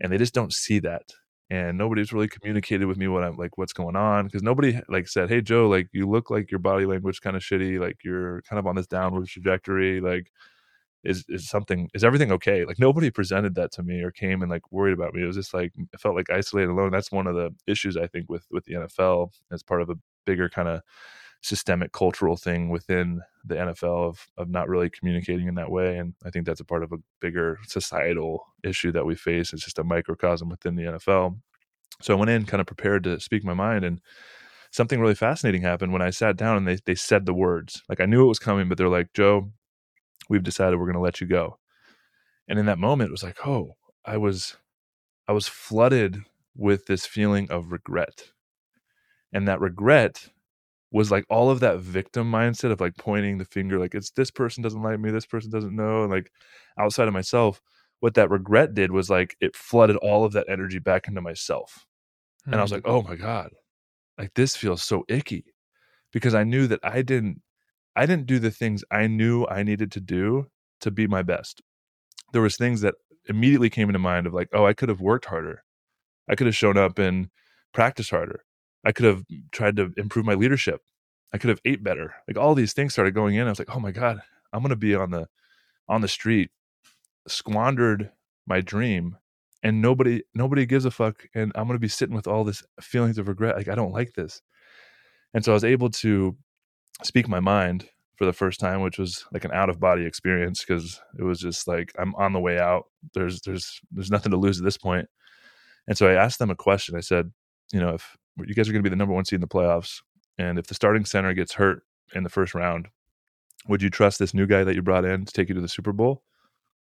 And 0.00 0.12
they 0.12 0.18
just 0.18 0.34
don't 0.34 0.52
see 0.52 0.78
that. 0.80 1.02
And 1.50 1.76
nobody's 1.76 2.12
really 2.12 2.28
communicated 2.28 2.86
with 2.86 2.96
me 2.96 3.08
what 3.08 3.24
I'm 3.24 3.36
like 3.36 3.58
what's 3.58 3.74
going 3.74 3.94
on 3.94 4.24
because 4.24 4.42
nobody 4.42 4.80
like 4.88 5.06
said, 5.06 5.28
"Hey 5.28 5.42
Joe, 5.42 5.68
like 5.68 5.88
you 5.92 6.08
look 6.08 6.30
like 6.30 6.50
your 6.50 6.60
body 6.60 6.86
language 6.86 7.20
kind 7.20 7.36
of 7.36 7.42
shitty, 7.42 7.78
like 7.78 7.98
you're 8.04 8.40
kind 8.42 8.58
of 8.58 8.66
on 8.66 8.74
this 8.76 8.86
downward 8.86 9.26
trajectory, 9.28 10.00
like 10.00 10.30
is 11.04 11.24
is 11.28 11.48
something 11.48 11.90
is 11.94 12.04
everything 12.04 12.32
okay?" 12.32 12.64
Like 12.64 12.78
nobody 12.78 13.10
presented 13.10 13.54
that 13.56 13.70
to 13.72 13.82
me 13.82 14.02
or 14.02 14.10
came 14.10 14.40
and 14.42 14.50
like 14.50 14.72
worried 14.72 14.94
about 14.94 15.14
me. 15.14 15.22
It 15.24 15.26
was 15.26 15.36
just 15.36 15.52
like 15.52 15.72
I 15.94 15.98
felt 15.98 16.16
like 16.16 16.30
isolated 16.30 16.70
alone. 16.70 16.90
That's 16.90 17.12
one 17.12 17.26
of 17.26 17.34
the 17.34 17.50
issues 17.66 17.98
I 17.98 18.06
think 18.06 18.30
with 18.30 18.46
with 18.50 18.64
the 18.64 18.74
NFL 18.74 19.32
as 19.52 19.62
part 19.62 19.82
of 19.82 19.90
a 19.90 19.96
bigger 20.24 20.48
kind 20.48 20.68
of 20.68 20.80
systemic 21.42 21.92
cultural 21.92 22.36
thing 22.36 22.70
within 22.70 23.20
the 23.44 23.56
NFL 23.56 24.08
of 24.08 24.26
of 24.36 24.48
not 24.48 24.68
really 24.68 24.90
communicating 24.90 25.48
in 25.48 25.54
that 25.56 25.70
way. 25.70 25.98
And 25.98 26.14
I 26.24 26.30
think 26.30 26.46
that's 26.46 26.60
a 26.60 26.64
part 26.64 26.82
of 26.82 26.92
a 26.92 26.98
bigger 27.20 27.58
societal 27.66 28.46
issue 28.62 28.92
that 28.92 29.06
we 29.06 29.14
face. 29.14 29.52
It's 29.52 29.64
just 29.64 29.78
a 29.78 29.84
microcosm 29.84 30.48
within 30.48 30.76
the 30.76 30.84
NFL. 30.84 31.38
So 32.00 32.14
I 32.14 32.18
went 32.18 32.30
in 32.30 32.46
kind 32.46 32.60
of 32.60 32.66
prepared 32.66 33.04
to 33.04 33.20
speak 33.20 33.44
my 33.44 33.54
mind 33.54 33.84
and 33.84 34.00
something 34.70 35.00
really 35.00 35.14
fascinating 35.14 35.62
happened 35.62 35.92
when 35.92 36.02
I 36.02 36.10
sat 36.10 36.36
down 36.36 36.56
and 36.56 36.66
they 36.66 36.78
they 36.84 36.94
said 36.94 37.26
the 37.26 37.34
words. 37.34 37.82
Like 37.88 38.00
I 38.00 38.06
knew 38.06 38.24
it 38.24 38.28
was 38.28 38.38
coming, 38.38 38.68
but 38.68 38.78
they're 38.78 38.88
like, 38.88 39.12
Joe, 39.12 39.50
we've 40.28 40.42
decided 40.42 40.78
we're 40.78 40.86
gonna 40.86 41.00
let 41.00 41.20
you 41.20 41.26
go. 41.26 41.58
And 42.48 42.58
in 42.58 42.66
that 42.66 42.78
moment 42.78 43.08
it 43.08 43.12
was 43.12 43.22
like, 43.22 43.46
oh, 43.46 43.76
I 44.04 44.16
was 44.16 44.56
I 45.28 45.32
was 45.32 45.48
flooded 45.48 46.22
with 46.56 46.86
this 46.86 47.06
feeling 47.06 47.50
of 47.50 47.72
regret. 47.72 48.30
And 49.32 49.48
that 49.48 49.60
regret 49.60 50.28
was 50.92 51.10
like 51.10 51.24
all 51.30 51.50
of 51.50 51.60
that 51.60 51.78
victim 51.78 52.30
mindset 52.30 52.70
of 52.70 52.80
like 52.80 52.96
pointing 52.96 53.38
the 53.38 53.44
finger 53.44 53.78
like 53.78 53.94
it's 53.94 54.10
this 54.10 54.30
person 54.30 54.62
doesn't 54.62 54.82
like 54.82 55.00
me 55.00 55.10
this 55.10 55.26
person 55.26 55.50
doesn't 55.50 55.74
know 55.74 56.02
and 56.02 56.12
like 56.12 56.30
outside 56.78 57.08
of 57.08 57.14
myself 57.14 57.60
what 58.00 58.14
that 58.14 58.30
regret 58.30 58.74
did 58.74 58.92
was 58.92 59.08
like 59.08 59.36
it 59.40 59.56
flooded 59.56 59.96
all 59.96 60.24
of 60.24 60.32
that 60.32 60.48
energy 60.48 60.78
back 60.78 61.08
into 61.08 61.20
myself. 61.20 61.86
Mm-hmm. 62.42 62.52
and 62.52 62.60
i 62.60 62.62
was 62.62 62.72
like 62.72 62.84
hmm. 62.84 62.90
oh 62.90 63.02
my 63.02 63.16
god. 63.16 63.50
Like 64.18 64.34
this 64.34 64.54
feels 64.54 64.82
so 64.82 65.04
icky. 65.08 65.46
Because 66.12 66.34
i 66.34 66.44
knew 66.44 66.66
that 66.66 66.80
i 66.82 67.00
didn't 67.00 67.40
i 67.96 68.04
didn't 68.04 68.26
do 68.26 68.38
the 68.38 68.50
things 68.50 68.84
i 68.90 69.06
knew 69.06 69.46
i 69.46 69.62
needed 69.62 69.90
to 69.92 70.00
do 70.00 70.46
to 70.80 70.90
be 70.90 71.06
my 71.06 71.22
best. 71.22 71.62
There 72.32 72.42
was 72.42 72.56
things 72.56 72.82
that 72.82 72.94
immediately 73.28 73.70
came 73.70 73.88
into 73.88 73.98
mind 73.98 74.26
of 74.26 74.34
like 74.34 74.48
oh 74.52 74.66
i 74.66 74.74
could 74.74 74.90
have 74.90 75.00
worked 75.00 75.24
harder. 75.26 75.64
I 76.28 76.34
could 76.34 76.46
have 76.46 76.56
shown 76.56 76.76
up 76.76 76.98
and 76.98 77.30
practiced 77.72 78.10
harder 78.10 78.44
I 78.84 78.92
could 78.92 79.06
have 79.06 79.24
tried 79.52 79.76
to 79.76 79.92
improve 79.96 80.26
my 80.26 80.34
leadership. 80.34 80.80
I 81.32 81.38
could 81.38 81.50
have 81.50 81.60
ate 81.64 81.82
better. 81.82 82.14
Like 82.28 82.36
all 82.36 82.54
these 82.54 82.72
things 82.72 82.92
started 82.92 83.14
going 83.14 83.36
in. 83.36 83.46
I 83.46 83.50
was 83.50 83.58
like, 83.58 83.74
oh 83.74 83.80
my 83.80 83.92
God, 83.92 84.20
I'm 84.52 84.62
gonna 84.62 84.76
be 84.76 84.94
on 84.94 85.10
the 85.10 85.28
on 85.88 86.00
the 86.00 86.08
street, 86.08 86.50
squandered 87.26 88.10
my 88.46 88.60
dream, 88.60 89.16
and 89.62 89.80
nobody 89.80 90.22
nobody 90.34 90.66
gives 90.66 90.84
a 90.84 90.90
fuck. 90.90 91.26
And 91.34 91.52
I'm 91.54 91.66
gonna 91.66 91.78
be 91.78 91.88
sitting 91.88 92.14
with 92.14 92.26
all 92.26 92.44
this 92.44 92.62
feelings 92.80 93.18
of 93.18 93.28
regret. 93.28 93.56
Like 93.56 93.68
I 93.68 93.74
don't 93.74 93.92
like 93.92 94.14
this. 94.14 94.42
And 95.34 95.44
so 95.44 95.52
I 95.52 95.54
was 95.54 95.64
able 95.64 95.90
to 95.90 96.36
speak 97.02 97.28
my 97.28 97.40
mind 97.40 97.88
for 98.16 98.26
the 98.26 98.32
first 98.32 98.60
time, 98.60 98.82
which 98.82 98.98
was 98.98 99.24
like 99.32 99.44
an 99.44 99.52
out 99.52 99.70
of 99.70 99.80
body 99.80 100.04
experience 100.04 100.64
because 100.64 101.00
it 101.18 101.22
was 101.22 101.40
just 101.40 101.66
like 101.66 101.92
I'm 101.98 102.14
on 102.16 102.32
the 102.32 102.40
way 102.40 102.58
out. 102.58 102.84
There's 103.14 103.40
there's 103.42 103.80
there's 103.90 104.10
nothing 104.10 104.32
to 104.32 104.38
lose 104.38 104.58
at 104.58 104.64
this 104.64 104.78
point. 104.78 105.08
And 105.88 105.96
so 105.96 106.08
I 106.08 106.14
asked 106.14 106.38
them 106.38 106.50
a 106.50 106.54
question. 106.54 106.96
I 106.96 107.00
said, 107.00 107.32
you 107.72 107.80
know, 107.80 107.94
if 107.94 108.16
you 108.38 108.54
guys 108.54 108.68
are 108.68 108.72
going 108.72 108.82
to 108.82 108.88
be 108.88 108.92
the 108.92 108.96
number 108.96 109.14
one 109.14 109.24
seed 109.24 109.38
in 109.38 109.40
the 109.40 109.48
playoffs, 109.48 110.02
and 110.38 110.58
if 110.58 110.66
the 110.66 110.74
starting 110.74 111.04
center 111.04 111.34
gets 111.34 111.54
hurt 111.54 111.82
in 112.14 112.24
the 112.24 112.30
first 112.30 112.54
round, 112.54 112.88
would 113.68 113.82
you 113.82 113.90
trust 113.90 114.18
this 114.18 114.34
new 114.34 114.46
guy 114.46 114.64
that 114.64 114.74
you 114.74 114.82
brought 114.82 115.04
in 115.04 115.24
to 115.24 115.32
take 115.32 115.48
you 115.48 115.54
to 115.54 115.60
the 115.60 115.68
Super 115.68 115.92
Bowl, 115.92 116.22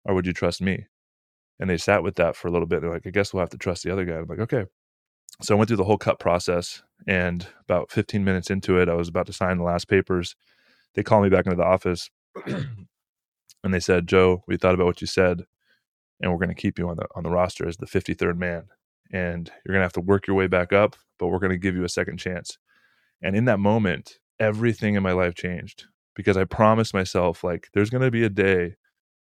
or 0.06 0.16
would 0.16 0.26
you 0.26 0.34
trust 0.34 0.62
me? 0.62 0.86
And 1.60 1.70
they 1.70 1.78
sat 1.78 2.04
with 2.04 2.16
that 2.16 2.36
for 2.36 2.47
a 2.47 2.52
little 2.52 2.68
bit. 2.68 2.82
They're 2.82 2.91
like, 2.91 3.06
I 3.06 3.12
guess 3.12 3.34
we'll 3.34 3.41
have 3.41 3.52
to 3.52 3.58
trust 3.58 3.84
the 3.84 3.91
other 3.91 4.06
guy. 4.06 4.16
I'm 4.16 4.26
like, 4.28 4.39
okay. 4.39 4.66
So 5.41 5.54
I 5.54 5.58
went 5.58 5.68
through 5.68 5.78
the 5.78 5.84
whole 5.84 5.97
cut 5.97 6.20
process, 6.20 6.82
and 7.08 7.45
about 7.62 7.91
15 7.91 8.24
minutes 8.24 8.49
into 8.49 8.80
it, 8.80 8.89
I 8.89 8.95
was 8.95 9.08
about 9.08 9.28
to 9.28 9.34
sign 9.34 9.58
the 9.58 9.64
last 9.64 9.88
papers. 9.88 10.36
They 10.95 11.04
called 11.04 11.24
me 11.24 11.30
back 11.30 11.45
into 11.45 11.58
the 11.58 11.64
office, 11.64 12.10
and 12.45 13.74
they 13.74 13.80
said, 13.80 14.08
"Joe, 14.08 14.43
we 14.47 14.58
thought 14.58 14.74
about 14.74 14.88
what 14.88 15.02
you 15.02 15.08
said, 15.08 15.43
and 16.20 16.32
we're 16.32 16.38
going 16.38 16.49
to 16.49 16.56
keep 16.56 16.80
you 16.80 16.89
on 16.89 16.97
the 16.97 17.06
on 17.16 17.24
the 17.24 17.30
roster 17.30 17.68
as 17.68 17.78
the 17.78 17.86
53rd 17.86 18.38
man." 18.38 18.66
and 19.12 19.52
you're 19.66 19.74
going 19.74 19.82
to 19.82 19.86
have 19.86 19.93
to 19.93 20.02
work 20.02 20.28
your 20.28 20.36
way 20.36 20.47
back 20.47 20.74
up, 20.74 20.95
but 21.22 21.28
we're 21.28 21.39
going 21.39 21.51
to 21.51 21.57
give 21.57 21.76
you 21.76 21.84
a 21.84 21.89
second 21.89 22.17
chance. 22.17 22.57
And 23.22 23.36
in 23.36 23.45
that 23.45 23.59
moment, 23.59 24.17
everything 24.39 24.95
in 24.95 25.03
my 25.03 25.11
life 25.11 25.36
changed 25.36 25.86
because 26.15 26.36
I 26.36 26.45
promised 26.45 26.95
myself, 26.95 27.43
like, 27.43 27.69
there's 27.74 27.91
going 27.91 28.01
to 28.01 28.09
be 28.09 28.24
a 28.24 28.30
day 28.30 28.76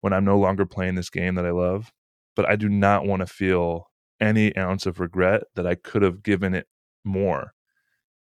when 0.01 0.11
I'm 0.11 0.25
no 0.25 0.39
longer 0.39 0.65
playing 0.65 0.95
this 0.95 1.11
game 1.11 1.35
that 1.35 1.45
I 1.45 1.51
love, 1.51 1.93
but 2.35 2.49
I 2.49 2.55
do 2.55 2.67
not 2.67 3.05
want 3.05 3.19
to 3.19 3.27
feel 3.27 3.91
any 4.19 4.57
ounce 4.57 4.87
of 4.87 4.99
regret 4.99 5.43
that 5.53 5.67
I 5.67 5.75
could 5.75 6.01
have 6.01 6.23
given 6.23 6.55
it 6.55 6.67
more. 7.03 7.53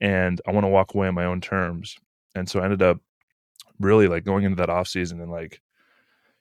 And 0.00 0.40
I 0.48 0.50
want 0.50 0.64
to 0.64 0.68
walk 0.68 0.92
away 0.92 1.06
on 1.06 1.14
my 1.14 1.24
own 1.24 1.40
terms. 1.40 1.96
And 2.34 2.50
so 2.50 2.58
I 2.58 2.64
ended 2.64 2.82
up 2.82 2.98
really 3.78 4.08
like 4.08 4.24
going 4.24 4.42
into 4.42 4.56
that 4.56 4.68
off 4.68 4.88
season 4.88 5.20
and 5.20 5.30
like 5.30 5.60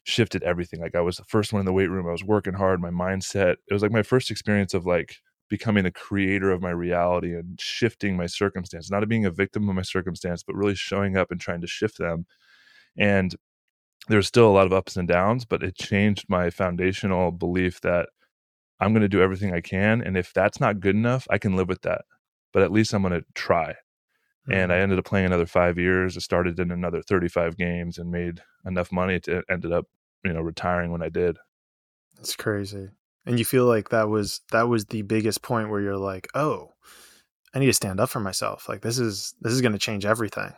shifted 0.03 0.41
everything. 0.41 0.81
Like 0.81 0.95
I 0.95 1.01
was 1.01 1.17
the 1.17 1.25
first 1.25 1.53
one 1.53 1.59
in 1.59 1.67
the 1.67 1.73
weight 1.73 1.91
room. 1.91 2.07
I 2.07 2.11
was 2.11 2.23
working 2.23 2.55
hard. 2.55 2.81
My 2.81 2.89
mindset. 2.89 3.57
It 3.67 3.73
was 3.73 3.83
like 3.83 3.91
my 3.91 4.01
first 4.01 4.31
experience 4.31 4.73
of 4.73 4.87
like 4.87 5.17
becoming 5.53 5.83
the 5.83 5.91
creator 5.91 6.49
of 6.49 6.63
my 6.63 6.71
reality 6.71 7.35
and 7.35 7.61
shifting 7.61 8.17
my 8.17 8.25
circumstance. 8.25 8.89
Not 8.89 9.07
being 9.07 9.23
a 9.23 9.29
victim 9.29 9.69
of 9.69 9.75
my 9.75 9.83
circumstance, 9.83 10.41
but 10.41 10.55
really 10.55 10.73
showing 10.73 11.15
up 11.15 11.29
and 11.29 11.39
trying 11.39 11.61
to 11.61 11.67
shift 11.67 11.99
them. 11.99 12.25
And 12.97 13.35
there's 14.07 14.25
still 14.25 14.47
a 14.47 14.51
lot 14.51 14.65
of 14.65 14.73
ups 14.73 14.97
and 14.97 15.07
downs, 15.07 15.45
but 15.45 15.61
it 15.61 15.75
changed 15.75 16.25
my 16.27 16.49
foundational 16.49 17.29
belief 17.29 17.81
that 17.81 18.09
I'm 18.79 18.93
going 18.93 19.03
to 19.03 19.07
do 19.07 19.21
everything 19.21 19.53
I 19.53 19.61
can. 19.61 20.01
And 20.01 20.17
if 20.17 20.33
that's 20.33 20.59
not 20.59 20.79
good 20.79 20.95
enough, 20.95 21.27
I 21.29 21.37
can 21.37 21.55
live 21.55 21.69
with 21.69 21.83
that. 21.83 22.05
But 22.51 22.63
at 22.63 22.71
least 22.71 22.91
I'm 22.91 23.03
going 23.03 23.13
to 23.13 23.25
try. 23.35 23.75
And 24.51 24.71
I 24.71 24.77
mm-hmm. 24.77 24.83
ended 24.83 24.97
up 24.97 25.05
playing 25.05 25.27
another 25.27 25.45
five 25.45 25.77
years. 25.77 26.17
I 26.17 26.19
started 26.19 26.59
in 26.59 26.71
another 26.71 27.03
35 27.03 27.57
games 27.57 27.99
and 27.99 28.09
made 28.09 28.41
enough 28.65 28.91
money 28.91 29.19
to 29.19 29.43
ended 29.51 29.71
up, 29.71 29.85
you 30.25 30.33
know, 30.33 30.41
retiring 30.41 30.91
when 30.91 31.03
I 31.03 31.09
did. 31.09 31.37
That's 32.15 32.35
crazy. 32.35 32.89
And 33.25 33.39
you 33.39 33.45
feel 33.45 33.65
like 33.65 33.89
that 33.89 34.09
was 34.09 34.41
that 34.51 34.67
was 34.67 34.85
the 34.85 35.01
biggest 35.01 35.41
point 35.41 35.69
where 35.69 35.81
you're 35.81 35.97
like, 35.97 36.27
oh, 36.35 36.73
I 37.53 37.59
need 37.59 37.67
to 37.67 37.73
stand 37.73 37.99
up 37.99 38.09
for 38.09 38.19
myself. 38.19 38.67
Like 38.67 38.81
this 38.81 38.99
is 38.99 39.33
this 39.41 39.53
is 39.53 39.61
going 39.61 39.71
to 39.71 39.79
change 39.79 40.05
everything. 40.05 40.53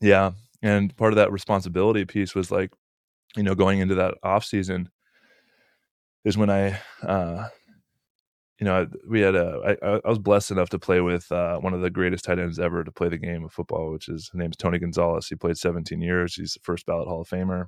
Yeah, 0.00 0.32
and 0.62 0.94
part 0.96 1.12
of 1.12 1.16
that 1.16 1.32
responsibility 1.32 2.04
piece 2.04 2.34
was 2.34 2.50
like, 2.50 2.72
you 3.36 3.42
know, 3.42 3.54
going 3.54 3.80
into 3.80 3.96
that 3.96 4.14
off 4.22 4.44
season 4.44 4.90
is 6.24 6.36
when 6.36 6.50
I 6.50 6.78
uh, 7.02 7.48
you 8.58 8.64
know, 8.64 8.88
we 9.08 9.20
had 9.20 9.36
a. 9.36 9.76
I, 9.82 9.86
I 10.04 10.08
was 10.08 10.18
blessed 10.18 10.50
enough 10.50 10.68
to 10.70 10.78
play 10.78 11.00
with 11.00 11.30
uh, 11.30 11.58
one 11.58 11.74
of 11.74 11.80
the 11.80 11.90
greatest 11.90 12.24
tight 12.24 12.40
ends 12.40 12.58
ever 12.58 12.82
to 12.82 12.90
play 12.90 13.08
the 13.08 13.16
game 13.16 13.44
of 13.44 13.52
football, 13.52 13.92
which 13.92 14.08
is 14.08 14.30
his 14.32 14.34
name's 14.34 14.56
Tony 14.56 14.80
Gonzalez. 14.80 15.28
He 15.28 15.36
played 15.36 15.56
17 15.56 16.00
years. 16.00 16.34
He's 16.34 16.54
the 16.54 16.60
first 16.60 16.84
ballot 16.84 17.06
Hall 17.06 17.20
of 17.20 17.28
Famer, 17.28 17.66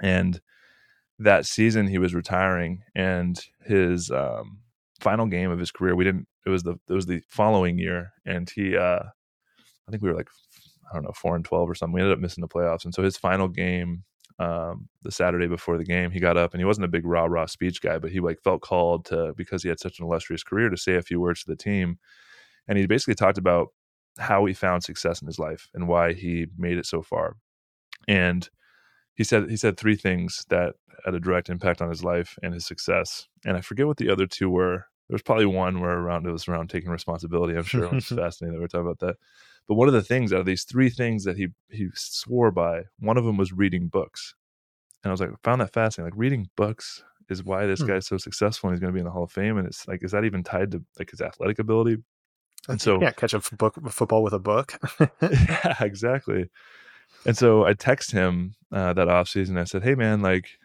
and 0.00 0.40
that 1.22 1.46
season 1.46 1.86
he 1.86 1.98
was 1.98 2.14
retiring, 2.14 2.82
and 2.94 3.38
his 3.64 4.10
um, 4.10 4.60
final 5.00 5.26
game 5.26 5.50
of 5.50 5.58
his 5.58 5.70
career, 5.70 5.94
we 5.94 6.04
didn't. 6.04 6.26
It 6.46 6.50
was 6.50 6.62
the 6.62 6.76
it 6.88 6.92
was 6.92 7.06
the 7.06 7.22
following 7.28 7.78
year, 7.78 8.12
and 8.24 8.50
he, 8.50 8.76
uh, 8.76 9.02
I 9.02 9.90
think 9.90 10.02
we 10.02 10.08
were 10.08 10.16
like, 10.16 10.28
I 10.90 10.94
don't 10.94 11.04
know, 11.04 11.12
four 11.14 11.36
and 11.36 11.44
12 11.44 11.70
or 11.70 11.74
something. 11.74 11.94
We 11.94 12.00
ended 12.00 12.16
up 12.16 12.20
missing 12.20 12.42
the 12.42 12.48
playoffs, 12.48 12.84
and 12.84 12.94
so 12.94 13.02
his 13.02 13.16
final 13.16 13.48
game 13.48 14.04
um, 14.38 14.88
the 15.02 15.10
Saturday 15.10 15.46
before 15.46 15.78
the 15.78 15.84
game, 15.84 16.10
he 16.10 16.18
got 16.18 16.36
up 16.36 16.52
and 16.52 16.60
he 16.60 16.64
wasn't 16.64 16.84
a 16.84 16.88
big 16.88 17.06
rah 17.06 17.26
rah 17.26 17.46
speech 17.46 17.80
guy, 17.80 17.98
but 17.98 18.10
he 18.10 18.20
like 18.20 18.42
felt 18.42 18.62
called 18.62 19.04
to 19.06 19.34
because 19.36 19.62
he 19.62 19.68
had 19.68 19.80
such 19.80 19.98
an 19.98 20.06
illustrious 20.06 20.42
career 20.42 20.68
to 20.68 20.76
say 20.76 20.94
a 20.94 21.02
few 21.02 21.20
words 21.20 21.44
to 21.44 21.50
the 21.50 21.56
team, 21.56 21.98
and 22.68 22.78
he 22.78 22.86
basically 22.86 23.14
talked 23.14 23.38
about 23.38 23.68
how 24.18 24.44
he 24.44 24.52
found 24.52 24.82
success 24.82 25.22
in 25.22 25.26
his 25.26 25.38
life 25.38 25.68
and 25.74 25.88
why 25.88 26.12
he 26.12 26.46
made 26.56 26.78
it 26.78 26.86
so 26.86 27.02
far, 27.02 27.36
and 28.08 28.48
he 29.14 29.24
said 29.24 29.50
he 29.50 29.56
said 29.56 29.76
three 29.76 29.96
things 29.96 30.44
that 30.48 30.74
had 31.04 31.14
a 31.14 31.20
direct 31.20 31.48
impact 31.48 31.82
on 31.82 31.88
his 31.88 32.04
life 32.04 32.38
and 32.42 32.54
his 32.54 32.66
success, 32.66 33.28
and 33.44 33.56
I 33.56 33.60
forget 33.60 33.86
what 33.86 33.96
the 33.96 34.10
other 34.10 34.26
two 34.26 34.50
were, 34.50 34.86
there 35.08 35.14
was 35.14 35.22
probably 35.22 35.46
one 35.46 35.80
where 35.80 35.98
around 35.98 36.26
it 36.26 36.30
was 36.30 36.48
around 36.48 36.70
taking 36.70 36.90
responsibility. 36.90 37.54
I'm 37.54 37.64
sure 37.64 37.84
it 37.84 37.92
was 37.92 38.06
fascinating 38.06 38.54
that 38.54 38.60
we 38.60 38.64
are 38.64 38.68
talking 38.68 38.86
about 38.86 39.00
that. 39.00 39.16
But 39.68 39.74
one 39.74 39.88
of 39.88 39.94
the 39.94 40.02
things 40.02 40.32
out 40.32 40.40
of 40.40 40.46
these 40.46 40.64
three 40.64 40.90
things 40.90 41.24
that 41.24 41.36
he 41.36 41.48
he 41.68 41.88
swore 41.94 42.50
by, 42.50 42.84
one 42.98 43.16
of 43.16 43.24
them 43.24 43.36
was 43.36 43.52
reading 43.52 43.88
books. 43.88 44.34
And 45.04 45.10
I 45.10 45.12
was 45.12 45.20
like, 45.20 45.30
I 45.30 45.34
found 45.42 45.60
that 45.60 45.72
fascinating. 45.72 46.12
Like 46.12 46.18
reading 46.18 46.48
books 46.56 47.04
is 47.28 47.44
why 47.44 47.66
this 47.66 47.80
hmm. 47.80 47.88
guy's 47.88 48.06
so 48.06 48.16
successful 48.16 48.68
and 48.68 48.76
he's 48.76 48.80
going 48.80 48.92
to 48.92 48.94
be 48.94 49.00
in 49.00 49.04
the 49.04 49.10
Hall 49.10 49.24
of 49.24 49.32
Fame. 49.32 49.58
And 49.58 49.66
it's 49.66 49.86
like, 49.88 50.04
is 50.04 50.12
that 50.12 50.24
even 50.24 50.42
tied 50.42 50.70
to 50.72 50.82
like 50.98 51.10
his 51.10 51.20
athletic 51.20 51.58
ability? 51.58 51.96
And 52.68 52.80
so, 52.80 53.00
yeah, 53.00 53.10
catch 53.10 53.34
a 53.34 53.40
book 53.56 53.74
football 53.90 54.22
with 54.22 54.32
a 54.32 54.38
book. 54.38 54.78
yeah, 55.20 55.74
exactly. 55.80 56.48
And 57.26 57.36
so 57.36 57.64
I 57.64 57.74
text 57.74 58.12
him 58.12 58.54
uh, 58.72 58.92
that 58.94 59.08
off 59.08 59.28
season. 59.28 59.56
I 59.58 59.64
said, 59.64 59.82
"Hey, 59.82 59.94
man, 59.94 60.22
like 60.22 60.58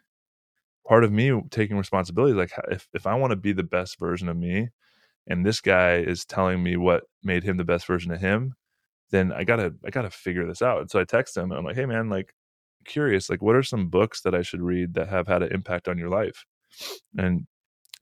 part 0.87 1.03
of 1.03 1.11
me 1.11 1.41
taking 1.51 1.77
responsibility, 1.77 2.33
like 2.33 2.51
if 2.71 2.87
if 2.93 3.07
I 3.07 3.15
want 3.15 3.31
to 3.31 3.35
be 3.37 3.53
the 3.53 3.63
best 3.63 3.99
version 3.99 4.29
of 4.29 4.37
me, 4.37 4.69
and 5.27 5.45
this 5.45 5.61
guy 5.61 5.97
is 5.97 6.25
telling 6.25 6.63
me 6.63 6.77
what 6.77 7.05
made 7.23 7.43
him 7.43 7.57
the 7.57 7.65
best 7.65 7.87
version 7.87 8.11
of 8.11 8.21
him, 8.21 8.55
then 9.11 9.33
I 9.33 9.43
gotta 9.45 9.75
I 9.85 9.91
gotta 9.91 10.11
figure 10.11 10.47
this 10.47 10.61
out." 10.63 10.81
And 10.81 10.91
so 10.91 10.99
I 10.99 11.05
text 11.05 11.37
him, 11.37 11.51
and 11.51 11.55
I'm 11.59 11.65
like, 11.65 11.75
"Hey, 11.77 11.85
man, 11.87 12.09
like 12.09 12.33
curious, 12.85 13.29
like 13.29 13.41
what 13.43 13.55
are 13.57 13.63
some 13.63 13.89
books 13.89 14.21
that 14.23 14.35
I 14.35 14.43
should 14.43 14.61
read 14.61 14.95
that 14.95 15.09
have 15.09 15.27
had 15.27 15.43
an 15.43 15.53
impact 15.53 15.87
on 15.89 15.97
your 15.99 16.09
life?" 16.09 16.45
And 17.17 17.47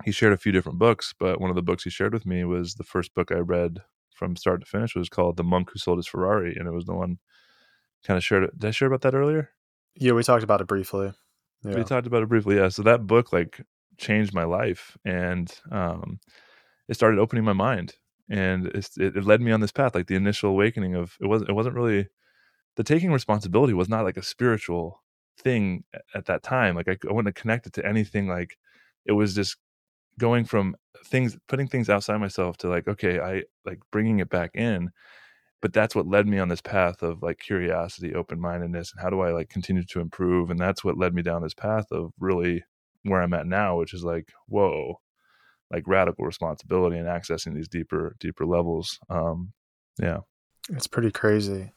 he 0.05 0.11
shared 0.11 0.33
a 0.33 0.37
few 0.37 0.51
different 0.53 0.79
books, 0.79 1.13
but 1.19 1.41
one 1.41 1.49
of 1.51 1.57
the 1.57 1.63
books 1.63 1.83
he 1.85 1.89
shared 1.91 2.13
with 2.13 2.25
me 2.25 2.43
was 2.45 2.75
the 2.75 2.83
first 2.83 3.13
book 3.15 3.31
I 3.31 3.39
read 3.39 3.79
from 4.15 4.35
start 4.37 4.61
to 4.61 4.67
finish 4.67 4.95
was 4.95 5.09
called 5.09 5.37
The 5.37 5.43
Monk 5.43 5.71
Who 5.73 5.79
Sold 5.79 5.99
His 5.99 6.07
Ferrari, 6.07 6.55
and 6.57 6.67
it 6.67 6.73
was 6.73 6.85
the 6.85 6.95
one 6.95 7.19
kind 8.05 8.17
of 8.17 8.23
shared 8.23 8.43
it. 8.43 8.57
Did 8.57 8.67
I 8.67 8.71
share 8.71 8.87
about 8.87 9.01
that 9.01 9.15
earlier? 9.15 9.49
Yeah, 9.95 10.13
we 10.13 10.23
talked 10.23 10.43
about 10.43 10.61
it 10.61 10.67
briefly. 10.67 11.13
Yeah. 11.63 11.75
We 11.75 11.83
talked 11.83 12.07
about 12.07 12.23
it 12.23 12.29
briefly. 12.29 12.57
Yeah. 12.57 12.69
So 12.69 12.83
that 12.83 13.07
book 13.07 13.33
like 13.33 13.61
changed 13.97 14.33
my 14.33 14.43
life, 14.43 14.97
and 15.05 15.51
um, 15.71 16.19
it 16.87 16.95
started 16.95 17.19
opening 17.19 17.43
my 17.43 17.53
mind, 17.53 17.95
and 18.29 18.67
it, 18.67 18.89
it 18.97 19.23
led 19.23 19.41
me 19.41 19.51
on 19.51 19.61
this 19.61 19.71
path. 19.71 19.95
Like 19.95 20.07
the 20.07 20.15
initial 20.15 20.51
awakening 20.51 20.95
of 20.95 21.17
it 21.19 21.27
wasn't 21.27 21.49
it 21.49 21.53
wasn't 21.53 21.75
really 21.75 22.07
the 22.75 22.83
taking 22.83 23.11
responsibility 23.11 23.73
was 23.73 23.89
not 23.89 24.03
like 24.03 24.17
a 24.17 24.23
spiritual 24.23 25.01
thing 25.39 25.83
at 26.13 26.25
that 26.25 26.43
time. 26.43 26.75
Like 26.75 26.87
I, 26.87 26.97
I 27.09 27.13
wouldn't 27.13 27.35
connect 27.35 27.67
it 27.67 27.73
to 27.73 27.85
anything. 27.85 28.27
Like 28.27 28.57
it 29.05 29.13
was 29.13 29.33
just 29.33 29.57
going 30.17 30.45
from 30.45 30.75
things 31.05 31.37
putting 31.47 31.67
things 31.67 31.89
outside 31.89 32.17
myself 32.17 32.57
to 32.57 32.69
like 32.69 32.87
okay 32.87 33.19
i 33.19 33.43
like 33.65 33.79
bringing 33.91 34.19
it 34.19 34.29
back 34.29 34.51
in 34.55 34.89
but 35.61 35.73
that's 35.73 35.95
what 35.95 36.07
led 36.07 36.27
me 36.27 36.37
on 36.39 36.49
this 36.49 36.61
path 36.61 37.01
of 37.01 37.21
like 37.21 37.39
curiosity 37.39 38.13
open-mindedness 38.13 38.91
and 38.91 39.01
how 39.01 39.09
do 39.09 39.21
i 39.21 39.31
like 39.31 39.49
continue 39.49 39.83
to 39.83 39.99
improve 39.99 40.49
and 40.49 40.59
that's 40.59 40.83
what 40.83 40.97
led 40.97 41.13
me 41.13 41.21
down 41.21 41.41
this 41.41 41.53
path 41.53 41.85
of 41.91 42.11
really 42.19 42.63
where 43.03 43.21
i'm 43.21 43.33
at 43.33 43.47
now 43.47 43.77
which 43.77 43.93
is 43.93 44.03
like 44.03 44.31
whoa 44.47 44.99
like 45.71 45.83
radical 45.87 46.25
responsibility 46.25 46.97
and 46.97 47.07
accessing 47.07 47.55
these 47.55 47.67
deeper 47.67 48.15
deeper 48.19 48.45
levels 48.45 48.99
um 49.09 49.51
yeah 49.99 50.19
it's 50.69 50.87
pretty 50.87 51.11
crazy 51.11 51.71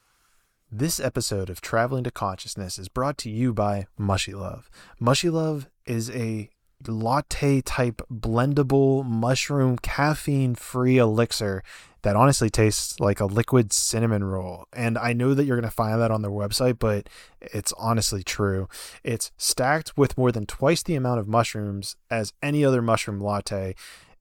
this 0.71 1.01
episode 1.01 1.49
of 1.49 1.63
Traveling 1.63 2.05
to 2.05 2.11
Consciousness 2.11 2.79
is 2.79 2.91
brought 2.91 3.17
to 3.19 3.31
you 3.31 3.55
by 3.55 3.87
Mushy 3.97 4.35
Love. 4.35 4.69
Mushy 5.01 5.31
Love 5.31 5.67
is 5.87 6.11
a 6.11 6.51
latte 6.87 7.61
type 7.61 8.03
blendable 8.11 9.05
mushroom 9.05 9.79
caffeine 9.79 10.55
free 10.55 10.99
elixir 10.99 11.63
that 12.03 12.17
honestly 12.17 12.49
tastes 12.49 13.01
like 13.01 13.21
a 13.21 13.27
liquid 13.27 13.73
cinnamon 13.73 14.23
roll. 14.23 14.67
And 14.73 14.97
I 14.97 15.13
know 15.13 15.35
that 15.35 15.45
you're 15.45 15.57
going 15.57 15.69
to 15.69 15.75
find 15.75 16.01
that 16.01 16.11
on 16.11 16.23
their 16.23 16.31
website, 16.31 16.79
but 16.79 17.09
it's 17.41 17.73
honestly 17.77 18.23
true. 18.23 18.69
It's 19.03 19.33
stacked 19.37 19.97
with 19.97 20.17
more 20.17 20.31
than 20.31 20.47
twice 20.47 20.83
the 20.83 20.95
amount 20.95 21.21
of 21.21 21.29
mushrooms 21.29 21.97
as 22.11 22.33
any 22.43 22.65
other 22.65 22.81
mushroom 22.81 23.21
latte. 23.21 23.75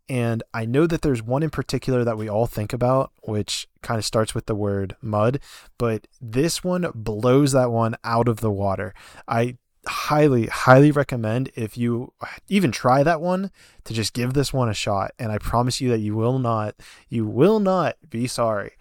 And 0.09 0.41
I 0.53 0.65
know 0.65 0.87
that 0.87 1.01
there's 1.01 1.21
one 1.21 1.43
in 1.43 1.49
particular 1.49 2.03
that 2.03 2.17
we 2.17 2.29
all 2.29 2.47
think 2.47 2.73
about, 2.73 3.11
which 3.23 3.67
kind 3.81 3.97
of 3.97 4.05
starts 4.05 4.33
with 4.33 4.45
the 4.45 4.55
word 4.55 4.95
mud, 5.01 5.39
but 5.77 6.07
this 6.21 6.63
one 6.63 6.89
blows 6.95 7.51
that 7.51 7.71
one 7.71 7.95
out 8.03 8.27
of 8.27 8.39
the 8.39 8.51
water. 8.51 8.93
I 9.27 9.57
highly, 9.87 10.47
highly 10.47 10.91
recommend 10.91 11.49
if 11.55 11.77
you 11.77 12.13
even 12.47 12.71
try 12.71 13.03
that 13.03 13.21
one 13.21 13.51
to 13.85 13.93
just 13.93 14.13
give 14.13 14.33
this 14.33 14.53
one 14.53 14.69
a 14.69 14.73
shot. 14.73 15.11
And 15.17 15.31
I 15.31 15.37
promise 15.37 15.81
you 15.81 15.89
that 15.89 15.99
you 15.99 16.15
will 16.15 16.39
not, 16.39 16.75
you 17.09 17.25
will 17.25 17.59
not 17.59 17.95
be 18.09 18.27
sorry 18.27 18.73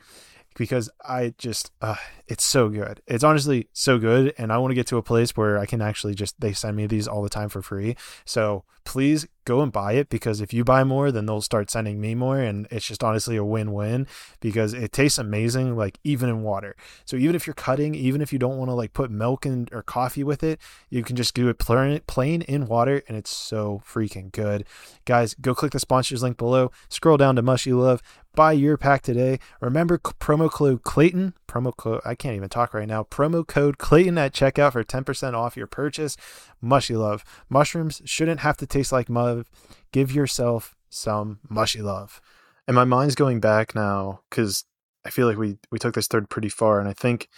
because 0.56 0.90
I 1.04 1.34
just, 1.38 1.70
uh, 1.80 1.96
it's 2.28 2.44
so 2.44 2.68
good. 2.68 3.00
It's 3.06 3.24
honestly 3.24 3.68
so 3.72 3.98
good. 3.98 4.34
And 4.36 4.52
I 4.52 4.58
want 4.58 4.72
to 4.72 4.74
get 4.74 4.86
to 4.88 4.96
a 4.96 5.02
place 5.02 5.36
where 5.36 5.58
I 5.58 5.66
can 5.66 5.80
actually 5.80 6.14
just, 6.14 6.40
they 6.40 6.52
send 6.52 6.76
me 6.76 6.86
these 6.86 7.06
all 7.06 7.22
the 7.22 7.28
time 7.28 7.48
for 7.48 7.62
free. 7.62 7.96
So 8.24 8.64
please 8.84 9.26
go 9.44 9.62
and 9.62 9.70
buy 9.70 9.92
it 9.92 10.08
because 10.08 10.40
if 10.40 10.52
you 10.52 10.64
buy 10.64 10.82
more, 10.82 11.12
then 11.12 11.26
they'll 11.26 11.40
start 11.40 11.70
sending 11.70 12.00
me 12.00 12.14
more. 12.14 12.38
And 12.38 12.66
it's 12.70 12.86
just 12.86 13.04
honestly 13.04 13.36
a 13.36 13.44
win 13.44 13.72
win 13.72 14.06
because 14.40 14.74
it 14.74 14.92
tastes 14.92 15.18
amazing, 15.18 15.76
like 15.76 15.98
even 16.02 16.28
in 16.28 16.42
water. 16.42 16.74
So 17.04 17.16
even 17.16 17.36
if 17.36 17.46
you're 17.46 17.54
cutting, 17.54 17.94
even 17.94 18.20
if 18.20 18.32
you 18.32 18.38
don't 18.38 18.58
want 18.58 18.70
to 18.70 18.74
like 18.74 18.92
put 18.92 19.10
milk 19.10 19.46
in 19.46 19.68
or 19.70 19.82
coffee 19.82 20.24
with 20.24 20.42
it, 20.42 20.60
you 20.90 21.02
can 21.04 21.16
just 21.16 21.34
do 21.34 21.48
it 21.48 21.58
plain 21.58 22.42
in 22.42 22.66
water 22.66 23.02
and 23.06 23.16
it's 23.16 23.34
so 23.34 23.82
freaking 23.86 24.32
good. 24.32 24.64
Guys, 25.04 25.34
go 25.34 25.54
click 25.54 25.72
the 25.72 25.78
sponsors 25.78 26.22
link 26.22 26.36
below, 26.36 26.72
scroll 26.88 27.16
down 27.16 27.36
to 27.36 27.42
Mushy 27.42 27.72
Love, 27.72 28.02
buy 28.36 28.52
your 28.52 28.76
pack 28.76 29.02
today. 29.02 29.40
Remember 29.60 29.98
promo 29.98 30.50
code 30.50 30.82
Clayton, 30.82 31.34
promo 31.48 31.74
code, 31.76 32.00
I 32.04 32.14
can't 32.16 32.36
even 32.36 32.48
talk 32.48 32.74
right 32.74 32.88
now, 32.88 33.04
promo 33.04 33.46
code 33.46 33.78
Clayton 33.78 34.18
at 34.18 34.32
checkout 34.32 34.72
for 34.72 34.82
10% 34.82 35.34
off 35.34 35.56
your 35.56 35.66
purchase. 35.66 36.16
Mushy 36.60 36.96
Love. 36.96 37.24
Mushrooms 37.48 38.02
shouldn't 38.04 38.40
have 38.40 38.56
to 38.58 38.66
taste 38.66 38.92
like 38.92 39.08
mud. 39.08 39.46
Give 39.92 40.10
yourself 40.10 40.76
some 40.96 41.40
mushy 41.48 41.82
love. 41.82 42.20
And 42.66 42.74
my 42.74 42.84
mind's 42.84 43.14
going 43.14 43.40
back 43.40 43.74
now 43.74 44.20
because 44.28 44.64
I 45.04 45.10
feel 45.10 45.28
like 45.28 45.36
we 45.36 45.58
we 45.70 45.78
took 45.78 45.94
this 45.94 46.08
third 46.08 46.28
pretty 46.28 46.48
far, 46.48 46.80
and 46.80 46.88
I 46.88 46.92
think 46.92 47.28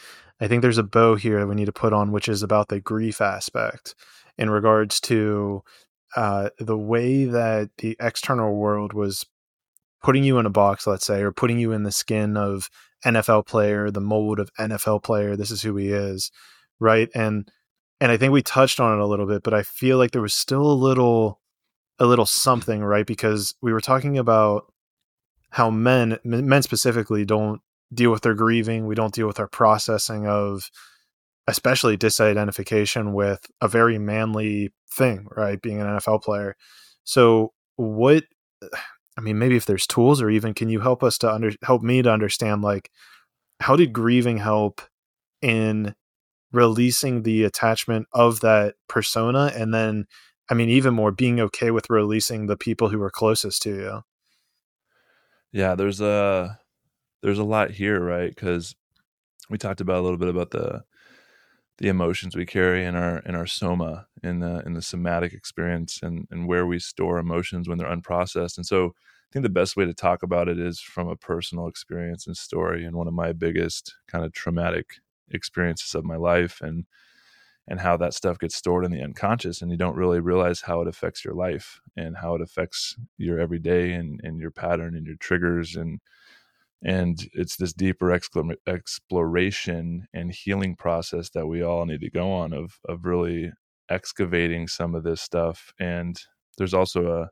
I 0.41 0.49
think 0.49 0.63
there's 0.63 0.79
a 0.79 0.83
bow 0.83 1.17
here 1.17 1.41
that 1.41 1.47
we 1.47 1.55
need 1.55 1.67
to 1.67 1.73
put 1.73 1.93
on, 1.93 2.13
which 2.13 2.29
is 2.29 2.43
about 2.43 2.69
the 2.69 2.81
grief 2.81 3.21
aspect 3.21 3.95
in 4.39 4.49
regards 4.49 5.01
to 5.01 5.63
uh, 6.17 6.51
the 6.59 6.79
way 6.79 7.25
that 7.25 7.71
the 7.79 7.97
external 8.01 8.55
world 8.55 8.95
was 8.95 9.27
putting 10.03 10.25
you 10.25 10.39
in 10.39 10.47
a 10.47 10.51
box, 10.51 10.87
let's 10.87 11.05
say, 11.05 11.21
or 11.21 11.33
putting 11.33 11.59
you 11.59 11.73
in 11.73 11.83
the 11.83 11.93
skin 11.93 12.37
of 12.37 12.71
NFL 13.05 13.47
player, 13.47 13.91
the 13.91 14.01
mold 14.01 14.39
of 14.39 14.53
NFL 14.55 15.03
player. 15.03 15.37
This 15.37 15.51
is 15.51 15.63
who 15.63 15.77
he 15.77 15.91
is, 15.91 16.31
right? 16.81 17.09
And 17.15 17.51
and 18.01 18.13
I 18.13 18.17
think 18.17 18.33
we 18.33 18.43
touched 18.43 18.79
on 18.79 18.97
it 18.99 19.03
a 19.03 19.07
little 19.07 19.27
bit, 19.27 19.43
but 19.43 19.55
I 19.55 19.63
feel 19.63 19.99
like 19.99 20.13
there 20.13 20.23
was 20.23 20.35
still 20.35 20.63
a 20.63 20.73
little 20.73 21.41
a 21.99 22.07
little 22.07 22.27
something, 22.27 22.83
right? 22.83 23.07
Because 23.07 23.55
we 23.61 23.73
were 23.73 23.81
talking 23.81 24.19
about 24.19 24.73
how 25.51 25.71
men 25.71 26.19
men 26.25 26.63
specifically 26.63 27.25
don't 27.25 27.61
deal 27.93 28.11
with 28.11 28.23
their 28.23 28.35
grieving, 28.35 28.87
we 28.87 28.95
don't 28.95 29.15
deal 29.15 29.27
with 29.27 29.41
our 29.41 29.49
processing 29.49 30.27
of 30.27 30.71
especially 31.47 31.97
disidentification 31.97 33.15
with 33.15 33.47
a 33.63 33.69
very 33.69 33.99
manly 33.99 34.71
thing, 34.93 35.27
right? 35.35 35.61
Being 35.61 35.81
an 35.81 35.87
NFL 35.87 36.23
player. 36.23 36.55
So 37.05 37.55
what 37.77 38.25
I 39.19 39.21
mean, 39.21 39.37
maybe 39.39 39.57
if 39.57 39.67
there's 39.67 39.87
tools 39.87 40.23
or 40.23 40.31
even 40.31 40.55
can 40.55 40.69
you 40.69 40.79
help 40.79 41.03
us 41.03 41.19
to 41.19 41.33
under 41.33 41.51
help 41.65 41.83
me 41.83 42.03
to 42.03 42.11
understand 42.11 42.63
like 42.63 42.91
how 43.59 43.75
did 43.75 43.93
grieving 43.93 44.39
help 44.39 44.81
in 45.43 45.97
releasing 46.53 47.25
the 47.25 47.43
attachment 47.43 48.07
of 48.13 48.41
that 48.41 48.77
persona? 48.89 49.53
And 49.55 49.75
then 49.75 50.07
i 50.51 50.55
mean 50.55 50.69
even 50.71 50.95
more 50.95 51.11
being 51.13 51.41
okay 51.41 51.71
with 51.71 51.91
releasing 51.91 52.47
the 52.47 52.57
people 52.57 52.89
who 52.89 53.03
are 53.03 53.11
closest 53.11 53.61
to 53.63 53.71
you. 53.75 54.03
Yeah 55.53 55.75
there's 55.75 56.01
a 56.01 56.59
there's 57.23 57.39
a 57.41 57.45
lot 57.45 57.73
here 57.73 58.01
right? 58.01 58.33
Because 58.35 58.77
we 59.51 59.59
talked 59.59 59.81
about 59.81 59.99
a 59.99 60.03
little 60.03 60.19
bit 60.19 60.29
about 60.29 60.51
the 60.51 60.85
the 61.79 61.89
emotions 61.89 62.37
we 62.37 62.47
carry 62.47 62.85
in 62.85 62.97
our 62.97 63.19
in 63.21 63.35
our 63.35 63.47
soma 63.47 64.07
in 64.23 64.41
the 64.41 64.63
in 64.67 64.75
the 64.75 64.83
somatic 64.83 65.33
experience 65.33 66.01
and 66.03 66.27
and 66.31 66.49
where 66.49 66.67
we 66.67 66.79
store 66.79 67.19
emotions 67.19 67.69
when 67.69 67.79
they're 67.79 67.89
unprocessed. 67.95 68.57
And 68.57 68.67
so 68.67 68.95
i 68.97 69.31
think 69.33 69.43
the 69.43 69.49
best 69.51 69.77
way 69.77 69.85
to 69.85 69.95
talk 69.95 70.23
about 70.23 70.49
it 70.49 70.59
is 70.59 70.81
from 70.81 71.09
a 71.09 71.17
personal 71.17 71.67
experience 71.69 72.27
and 72.27 72.37
story 72.37 72.85
and 72.85 72.97
one 72.97 73.09
of 73.09 73.15
my 73.15 73.33
biggest 73.33 73.95
kind 74.09 74.25
of 74.25 74.33
traumatic 74.33 74.87
experiences 75.31 75.95
of 75.95 76.05
my 76.05 76.17
life 76.17 76.61
and 76.63 76.85
and 77.69 77.81
how 77.81 77.97
that 77.99 78.15
stuff 78.15 78.39
gets 78.39 78.57
stored 78.57 78.85
in 78.85 78.91
the 78.91 79.03
unconscious. 79.03 79.61
And 79.61 79.71
you 79.71 79.77
don't 79.77 79.97
really 79.97 80.21
realize 80.21 80.63
how 80.63 80.81
it 80.81 80.89
affects 80.89 81.25
your 81.25 81.35
life 81.35 81.81
and 81.97 82.17
how 82.17 82.35
it 82.35 82.41
affects 82.41 82.97
your 83.19 83.39
everyday 83.39 83.93
and, 83.93 84.21
and 84.25 84.41
your 84.41 84.51
pattern 84.51 84.97
and 84.97 85.07
your 85.07 85.17
triggers 85.17 85.77
and 85.77 86.01
and 86.85 87.29
it's 87.33 87.57
this 87.57 87.73
deeper 87.73 88.13
exploration 88.67 90.07
and 90.15 90.33
healing 90.33 90.77
process 90.77 91.31
that 91.31 91.47
we 91.47 91.63
all 91.63 91.85
need 91.87 92.01
to 92.01 92.11
go 92.11 92.33
on 92.33 92.53
of 92.53 92.79
of 92.89 93.05
really 93.05 93.51
excavating 93.91 94.69
some 94.69 94.95
of 94.95 95.03
this 95.03 95.21
stuff 95.21 95.73
and 95.81 96.23
there's 96.57 96.75
also 96.75 97.23
a 97.23 97.31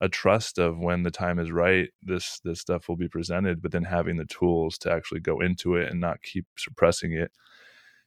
a 0.00 0.08
trust 0.08 0.58
of 0.58 0.78
when 0.78 1.02
the 1.02 1.10
time 1.10 1.38
is 1.38 1.50
right 1.52 1.88
this 2.02 2.40
this 2.44 2.60
stuff 2.60 2.88
will 2.88 2.96
be 2.96 3.08
presented 3.08 3.62
but 3.62 3.72
then 3.72 3.84
having 3.84 4.16
the 4.16 4.26
tools 4.26 4.76
to 4.76 4.92
actually 4.92 5.20
go 5.20 5.40
into 5.40 5.76
it 5.76 5.90
and 5.90 6.00
not 6.00 6.22
keep 6.22 6.44
suppressing 6.58 7.12
it 7.12 7.30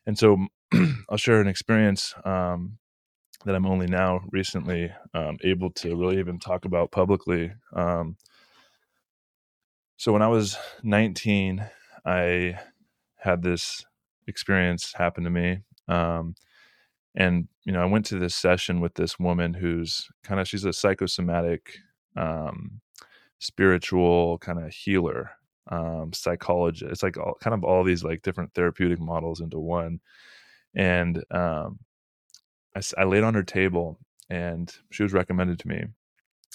and 0.05 0.19
so 0.19 0.37
i'll 1.09 1.17
share 1.17 1.41
an 1.41 1.47
experience 1.47 2.13
um, 2.25 2.77
that 3.45 3.55
I'm 3.55 3.65
only 3.65 3.87
now 3.87 4.21
recently 4.31 4.91
um, 5.13 5.37
able 5.43 5.71
to 5.71 5.95
really 5.95 6.19
even 6.19 6.39
talk 6.39 6.65
about 6.65 6.91
publicly. 6.91 7.53
Um, 7.73 8.17
so 9.97 10.13
when 10.13 10.21
I 10.21 10.27
was 10.27 10.57
19, 10.83 11.65
I 12.05 12.59
had 13.17 13.41
this 13.41 13.83
experience 14.27 14.93
happen 14.93 15.23
to 15.23 15.29
me. 15.29 15.59
Um, 15.87 16.35
and 17.15 17.47
you 17.65 17.71
know, 17.73 17.81
I 17.81 17.85
went 17.85 18.05
to 18.07 18.19
this 18.19 18.35
session 18.35 18.79
with 18.79 18.93
this 18.93 19.17
woman 19.19 19.55
who's 19.55 20.07
kind 20.23 20.39
of 20.39 20.47
she's 20.47 20.65
a 20.65 20.71
psychosomatic, 20.71 21.79
um, 22.15 22.79
spiritual 23.39 24.37
kind 24.37 24.59
of 24.59 24.71
healer, 24.71 25.31
um, 25.71 26.13
psychologist. 26.13 26.91
It's 26.91 27.03
like 27.03 27.17
all, 27.17 27.35
kind 27.41 27.55
of 27.55 27.63
all 27.63 27.83
these 27.83 28.03
like 28.03 28.21
different 28.21 28.53
therapeutic 28.53 28.99
models 28.99 29.41
into 29.41 29.59
one. 29.59 29.99
And 30.75 31.23
um, 31.31 31.79
I, 32.75 32.81
I 32.99 33.03
laid 33.05 33.23
on 33.23 33.33
her 33.33 33.43
table, 33.43 33.99
and 34.29 34.71
she 34.91 35.01
was 35.01 35.13
recommended 35.13 35.57
to 35.59 35.67
me. 35.67 35.85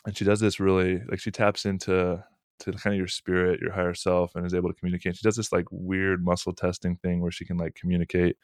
And 0.06 0.16
she 0.16 0.24
does 0.24 0.39
this 0.39 0.60
really 0.60 1.02
like 1.09 1.19
she 1.19 1.31
taps 1.32 1.64
into 1.64 2.23
to 2.62 2.72
kind 2.72 2.94
of 2.94 2.98
your 2.98 3.09
spirit, 3.09 3.60
your 3.60 3.72
higher 3.72 3.94
self, 3.94 4.34
and 4.34 4.47
is 4.47 4.55
able 4.55 4.68
to 4.68 4.74
communicate. 4.74 5.16
She 5.16 5.22
does 5.22 5.36
this 5.36 5.52
like 5.52 5.66
weird 5.70 6.24
muscle 6.24 6.52
testing 6.52 6.97
thing 6.97 7.20
where 7.20 7.30
she 7.30 7.44
can 7.44 7.56
like 7.56 7.74
communicate 7.74 8.36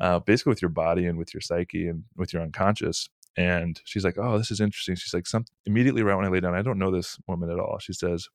uh, 0.00 0.18
basically 0.20 0.50
with 0.50 0.62
your 0.62 0.70
body 0.70 1.06
and 1.06 1.18
with 1.18 1.32
your 1.32 1.40
psyche 1.40 1.88
and 1.88 2.04
with 2.16 2.32
your 2.32 2.42
unconscious. 2.42 3.08
And 3.36 3.80
she's 3.84 4.04
like, 4.04 4.18
"Oh, 4.18 4.38
this 4.38 4.50
is 4.50 4.60
interesting." 4.60 4.94
She's 4.96 5.14
like, 5.14 5.26
"Some 5.26 5.44
immediately 5.66 6.02
right 6.02 6.14
when 6.16 6.24
I 6.24 6.28
lay 6.28 6.40
down, 6.40 6.54
I 6.54 6.62
don't 6.62 6.78
know 6.78 6.90
this 6.90 7.18
woman 7.26 7.50
at 7.50 7.60
all." 7.60 7.78
She 7.78 7.92
says, 7.92 8.28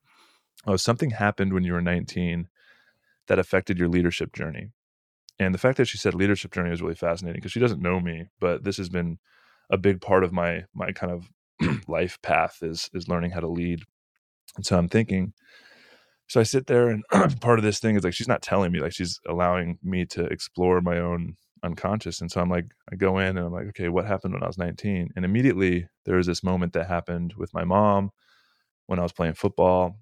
"Oh, 0.66 0.76
something 0.76 1.12
happened 1.12 1.54
when 1.54 1.64
you 1.64 1.74
were 1.74 1.82
19 1.82 2.48
that 3.28 3.40
affected 3.40 3.80
your 3.80 3.90
leadership 3.90 4.34
journey." 4.34 4.70
And 5.40 5.56
the 5.56 5.60
fact 5.60 5.78
that 5.78 5.86
she 5.86 5.98
said 5.98 6.14
leadership 6.14 6.52
journey 6.52 6.72
is 6.72 6.84
really 6.84 6.96
fascinating 6.96 7.40
because 7.40 7.52
she 7.52 7.60
doesn't 7.60 7.82
know 7.82 8.00
me, 8.00 8.28
but 8.40 8.64
this 8.64 8.78
has 8.78 8.90
been 8.90 9.18
a 9.72 9.78
big 9.78 10.02
part 10.02 10.24
of 10.24 10.32
my 10.32 10.66
my 10.74 10.92
kind 10.92 11.12
of 11.12 11.30
life 11.88 12.22
path 12.22 12.60
is 12.62 12.90
is 12.94 13.08
learning 13.08 13.32
how 13.32 13.40
to 13.40 13.48
lead 13.48 13.82
and 14.56 14.66
so 14.66 14.78
I'm 14.78 14.90
thinking, 14.90 15.34
so 16.28 16.40
I 16.40 16.44
sit 16.44 16.68
there 16.68 16.90
and 16.90 17.04
part 17.42 17.60
of 17.60 17.64
this 17.64 17.80
thing 17.80 17.96
is 17.96 18.04
like 18.04 18.14
she's 18.14 18.28
not 18.28 18.42
telling 18.42 18.72
me, 18.72 18.80
like 18.80 18.94
she's 18.94 19.20
allowing 19.28 19.78
me 19.84 20.06
to 20.08 20.26
explore 20.26 20.82
my 20.82 20.98
own 20.98 21.36
unconscious. 21.64 22.22
And 22.22 22.32
so 22.32 22.42
I'm 22.42 22.50
like, 22.50 22.66
I 22.92 22.96
go 22.96 23.18
in 23.20 23.38
and 23.38 23.40
I'm 23.40 23.52
like, 23.52 23.68
okay, 23.68 23.90
what 23.90 24.06
happened 24.06 24.34
when 24.34 24.44
I 24.44 24.48
was 24.48 24.58
19? 24.58 25.12
And 25.16 25.26
immediately 25.26 25.88
there 26.06 26.18
was 26.18 26.28
this 26.28 26.44
moment 26.44 26.74
that 26.74 26.88
happened 26.88 27.34
with 27.38 27.54
my 27.54 27.64
mom 27.64 28.12
when 28.88 29.00
I 29.00 29.04
was 29.04 29.14
playing 29.14 29.34
football. 29.34 29.98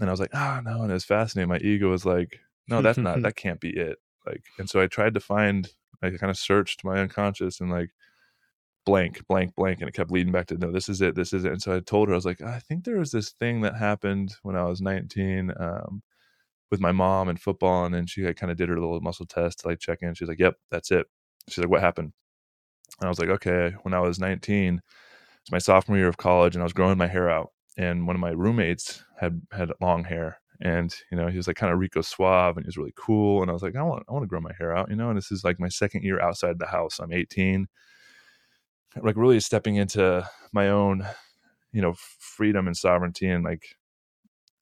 And 0.00 0.08
I 0.08 0.12
was 0.12 0.20
like, 0.20 0.30
ah, 0.34 0.58
oh, 0.58 0.60
no. 0.62 0.82
And 0.82 0.90
it 0.90 0.94
was 0.94 1.04
fascinating. 1.04 1.48
My 1.48 1.58
ego 1.58 1.90
was 1.90 2.04
like, 2.04 2.40
no, 2.68 2.82
that's 2.82 2.98
not, 2.98 3.22
that 3.22 3.36
can't 3.36 3.60
be 3.60 3.70
it. 3.70 3.98
Like, 4.26 4.42
and 4.58 4.68
so 4.68 4.80
I 4.80 4.86
tried 4.86 5.14
to 5.14 5.20
find, 5.20 5.68
I 6.02 6.10
kind 6.10 6.30
of 6.30 6.38
searched 6.38 6.84
my 6.84 6.98
unconscious 6.98 7.60
and 7.60 7.70
like, 7.70 7.90
blank, 8.84 9.26
blank, 9.28 9.54
blank. 9.54 9.80
And 9.80 9.88
it 9.88 9.94
kept 9.94 10.10
leading 10.10 10.32
back 10.32 10.46
to, 10.46 10.58
no, 10.58 10.72
this 10.72 10.88
is 10.88 11.00
it. 11.00 11.14
This 11.14 11.32
is 11.32 11.44
it. 11.44 11.52
And 11.52 11.62
so 11.62 11.74
I 11.74 11.80
told 11.80 12.08
her, 12.08 12.14
I 12.14 12.16
was 12.16 12.24
like, 12.24 12.42
I 12.42 12.58
think 12.58 12.84
there 12.84 12.98
was 12.98 13.10
this 13.10 13.30
thing 13.30 13.60
that 13.62 13.76
happened 13.76 14.34
when 14.42 14.56
I 14.56 14.64
was 14.64 14.80
19 14.80 15.52
um, 15.58 16.02
with 16.70 16.80
my 16.80 16.92
mom 16.92 17.28
and 17.28 17.40
football. 17.40 17.84
And 17.84 17.94
then 17.94 18.06
she 18.06 18.22
kind 18.34 18.50
of 18.50 18.56
did 18.56 18.68
her 18.68 18.78
little 18.78 19.00
muscle 19.00 19.26
test 19.26 19.60
to 19.60 19.68
like 19.68 19.80
check 19.80 19.98
in. 20.02 20.14
She's 20.14 20.28
like, 20.28 20.40
yep, 20.40 20.56
that's 20.70 20.90
it. 20.90 21.06
She's 21.48 21.58
like, 21.58 21.70
what 21.70 21.80
happened? 21.80 22.12
And 23.00 23.06
I 23.06 23.08
was 23.08 23.18
like, 23.18 23.28
okay, 23.28 23.74
when 23.82 23.94
I 23.94 24.00
was 24.00 24.18
19, 24.18 24.80
it's 25.42 25.52
my 25.52 25.58
sophomore 25.58 25.98
year 25.98 26.08
of 26.08 26.16
college 26.16 26.54
and 26.54 26.62
I 26.62 26.64
was 26.64 26.72
growing 26.72 26.98
my 26.98 27.06
hair 27.06 27.30
out. 27.30 27.52
And 27.76 28.06
one 28.06 28.16
of 28.16 28.20
my 28.20 28.30
roommates 28.30 29.04
had 29.18 29.40
had 29.52 29.70
long 29.80 30.04
hair 30.04 30.40
and 30.60 30.94
you 31.10 31.16
know 31.16 31.28
he 31.28 31.36
was 31.36 31.46
like 31.46 31.56
kind 31.56 31.72
of 31.72 31.78
Rico 31.78 32.02
Suave 32.02 32.56
and 32.56 32.64
he 32.64 32.68
was 32.68 32.76
really 32.76 32.92
cool 32.96 33.42
and 33.42 33.50
I 33.50 33.54
was 33.54 33.62
like 33.62 33.76
I 33.76 33.82
want 33.82 34.04
I 34.08 34.12
want 34.12 34.22
to 34.22 34.28
grow 34.28 34.40
my 34.40 34.52
hair 34.58 34.76
out 34.76 34.90
you 34.90 34.96
know 34.96 35.08
and 35.08 35.16
this 35.16 35.32
is 35.32 35.44
like 35.44 35.58
my 35.58 35.68
second 35.68 36.02
year 36.02 36.20
outside 36.20 36.58
the 36.58 36.66
house 36.66 36.98
I'm 36.98 37.12
18 37.12 37.66
like 39.02 39.16
really 39.16 39.40
stepping 39.40 39.76
into 39.76 40.28
my 40.52 40.68
own 40.68 41.06
you 41.72 41.80
know 41.80 41.94
freedom 42.18 42.66
and 42.66 42.76
sovereignty 42.76 43.28
and 43.28 43.44
like 43.44 43.76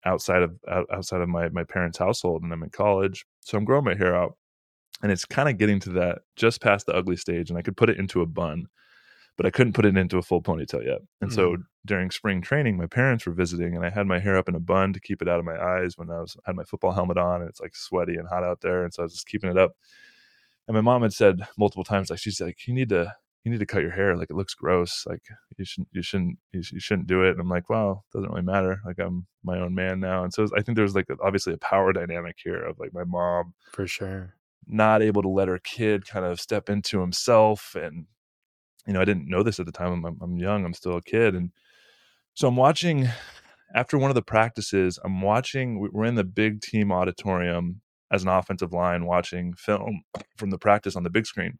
outside 0.05 0.43
of 0.43 0.57
outside 0.93 1.21
of 1.21 1.29
my 1.29 1.49
my 1.49 1.65
parents 1.65 1.99
household 1.99 2.43
and 2.43 2.53
i'm 2.53 2.63
in 2.63 2.71
college. 2.71 3.27
So 3.41 3.59
i'm 3.59 3.65
growing 3.65 3.85
my 3.85 3.95
hair 3.95 4.15
out 4.15 4.37
and 5.03 5.13
it's 5.13 5.25
kind 5.25 5.49
of 5.49 5.59
getting 5.59 5.81
to 5.81 5.91
that 5.91 6.21
just 6.37 6.61
past 6.61 6.87
the 6.87 6.95
ugly 6.95 7.17
stage 7.17 7.51
and 7.51 7.59
i 7.59 7.63
could 7.63 7.77
put 7.77 7.91
it 7.91 7.99
into 7.99 8.21
a 8.21 8.27
bun 8.27 8.67
but 9.37 9.47
i 9.47 9.51
couldn't 9.51 9.73
put 9.73 9.87
it 9.87 9.97
into 9.97 10.19
a 10.19 10.23
full 10.23 10.43
ponytail 10.43 10.85
yet. 10.85 11.01
And 11.21 11.31
mm. 11.31 11.35
so 11.35 11.57
during 11.87 12.11
spring 12.11 12.43
training 12.43 12.77
my 12.77 12.87
parents 12.87 13.27
were 13.27 13.33
visiting 13.33 13.75
and 13.75 13.85
i 13.85 13.91
had 13.91 14.07
my 14.07 14.19
hair 14.19 14.37
up 14.37 14.49
in 14.49 14.55
a 14.55 14.61
bun 14.61 14.93
to 14.93 15.01
keep 15.01 15.23
it 15.23 15.29
out 15.29 15.39
of 15.39 15.45
my 15.45 15.57
eyes 15.57 15.97
when 15.97 16.11
i 16.11 16.21
was 16.21 16.37
had 16.45 16.57
my 16.57 16.65
football 16.65 16.93
helmet 16.93 17.19
on 17.19 17.41
and 17.41 17.49
it's 17.49 17.61
like 17.61 17.75
sweaty 17.75 18.17
and 18.17 18.29
hot 18.29 18.45
out 18.45 18.61
there 18.61 18.85
and 18.85 18.93
so 18.93 19.03
i 19.03 19.05
was 19.05 19.15
just 19.15 19.27
keeping 19.27 19.51
it 19.51 19.59
up. 19.59 19.73
And 20.67 20.75
my 20.75 20.83
mom 20.83 21.01
had 21.01 21.15
said 21.15 21.41
multiple 21.57 21.85
times 21.85 22.11
like 22.11 22.19
she's 22.19 22.41
like 22.41 22.67
you 22.67 22.75
need 22.75 22.91
to 22.91 23.15
you 23.45 23.51
need 23.53 23.61
to 23.61 23.67
cut 23.67 23.83
your 23.83 23.93
hair 23.93 24.17
like 24.17 24.31
it 24.31 24.37
looks 24.37 24.55
gross 24.55 25.05
like 25.07 25.23
you 25.57 25.65
shouldn't 25.65 25.89
you 25.93 26.03
shouldn't 26.03 26.39
you, 26.53 26.63
shouldn't 26.63 27.07
do 27.07 27.23
it. 27.23 27.31
And 27.31 27.41
i'm 27.41 27.49
like 27.49 27.71
well 27.71 28.05
it 28.13 28.17
doesn't 28.17 28.31
really 28.31 28.43
matter 28.43 28.81
like 28.85 28.99
i'm 28.99 29.27
my 29.43 29.59
own 29.59 29.75
man 29.75 30.01
now. 30.01 30.25
And 30.25 30.33
so 30.33 30.47
i 30.57 30.63
think 30.63 30.77
there's 30.77 30.95
like 30.95 31.07
obviously 31.23 31.53
a 31.55 31.59
power 31.59 31.93
dynamic 31.93 32.37
here 32.43 32.63
of 32.63 32.79
like 32.79 32.93
my 32.93 33.05
mom 33.05 33.55
for 33.73 33.87
sure. 33.87 34.35
not 34.67 35.03
able 35.03 35.23
to 35.23 35.29
let 35.29 35.49
her 35.49 35.59
kid 35.59 36.07
kind 36.07 36.25
of 36.27 36.41
step 36.41 36.69
into 36.69 37.01
himself 37.01 37.75
and 37.75 38.07
you 38.87 38.93
know 38.93 39.01
i 39.01 39.05
didn't 39.05 39.29
know 39.29 39.43
this 39.43 39.61
at 39.61 39.67
the 39.67 39.73
time 39.73 40.05
i'm, 40.05 40.19
I'm 40.21 40.37
young 40.39 40.65
i'm 40.65 40.75
still 40.75 40.97
a 40.97 41.03
kid 41.03 41.35
and 41.35 41.51
so 42.35 42.49
i'm 42.49 42.57
watching 42.57 43.09
after 43.75 43.99
one 43.99 44.11
of 44.11 44.15
the 44.15 44.23
practices 44.23 44.99
i'm 45.05 45.23
watching 45.23 45.79
we're 45.93 46.05
in 46.05 46.17
the 46.17 46.25
big 46.25 46.61
team 46.61 46.91
auditorium 46.93 47.81
as 48.11 48.23
an 48.23 48.29
offensive 48.29 48.73
line 48.73 49.05
watching 49.05 49.55
film 49.55 50.03
from 50.37 50.51
the 50.51 50.59
practice 50.59 50.97
on 50.97 51.03
the 51.03 51.11
big 51.11 51.27
screen 51.27 51.59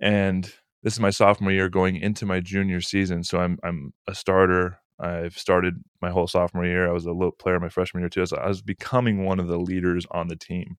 and 0.00 0.52
this 0.82 0.92
is 0.92 1.00
my 1.00 1.10
sophomore 1.10 1.52
year 1.52 1.68
going 1.68 1.96
into 1.96 2.26
my 2.26 2.40
junior 2.40 2.80
season. 2.80 3.24
So 3.24 3.40
I'm 3.40 3.58
I'm 3.62 3.92
a 4.06 4.14
starter. 4.14 4.78
I've 5.00 5.38
started 5.38 5.74
my 6.02 6.10
whole 6.10 6.26
sophomore 6.26 6.66
year. 6.66 6.88
I 6.88 6.92
was 6.92 7.06
a 7.06 7.12
little 7.12 7.32
player 7.32 7.60
my 7.60 7.68
freshman 7.68 8.02
year 8.02 8.08
too. 8.08 8.26
So 8.26 8.36
I 8.36 8.48
was 8.48 8.62
becoming 8.62 9.24
one 9.24 9.38
of 9.38 9.46
the 9.46 9.58
leaders 9.58 10.06
on 10.10 10.28
the 10.28 10.36
team. 10.36 10.76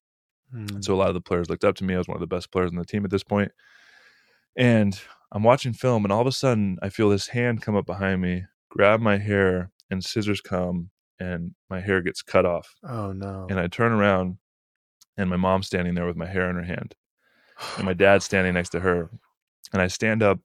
Mm. 0.53 0.83
So 0.83 0.93
a 0.93 0.97
lot 0.97 1.09
of 1.09 1.13
the 1.13 1.21
players 1.21 1.49
looked 1.49 1.63
up 1.63 1.75
to 1.75 1.83
me. 1.83 1.95
I 1.95 1.97
was 1.97 2.07
one 2.07 2.17
of 2.17 2.21
the 2.21 2.27
best 2.27 2.51
players 2.51 2.71
on 2.71 2.77
the 2.77 2.85
team 2.85 3.05
at 3.05 3.11
this 3.11 3.23
point. 3.23 3.51
And 4.55 4.99
I'm 5.31 5.43
watching 5.43 5.73
film, 5.73 6.03
and 6.03 6.11
all 6.11 6.21
of 6.21 6.27
a 6.27 6.31
sudden, 6.31 6.77
I 6.81 6.89
feel 6.89 7.09
this 7.09 7.27
hand 7.27 7.61
come 7.61 7.75
up 7.75 7.85
behind 7.85 8.21
me, 8.21 8.45
grab 8.69 8.99
my 8.99 9.19
hair, 9.19 9.71
and 9.91 10.03
scissors 10.03 10.41
come, 10.41 10.89
and 11.19 11.53
my 11.69 11.79
hair 11.79 12.01
gets 12.01 12.23
cut 12.23 12.45
off. 12.45 12.75
Oh 12.83 13.11
no! 13.11 13.45
And 13.49 13.59
I 13.59 13.67
turn 13.67 13.91
around, 13.91 14.37
and 15.17 15.29
my 15.29 15.37
mom's 15.37 15.67
standing 15.67 15.93
there 15.93 16.07
with 16.07 16.17
my 16.17 16.25
hair 16.25 16.49
in 16.49 16.55
her 16.55 16.63
hand 16.63 16.95
and 17.77 17.85
my 17.85 17.93
dad's 17.93 18.25
standing 18.25 18.53
next 18.53 18.69
to 18.69 18.79
her 18.79 19.09
and 19.73 19.81
i 19.81 19.87
stand 19.87 20.23
up 20.23 20.39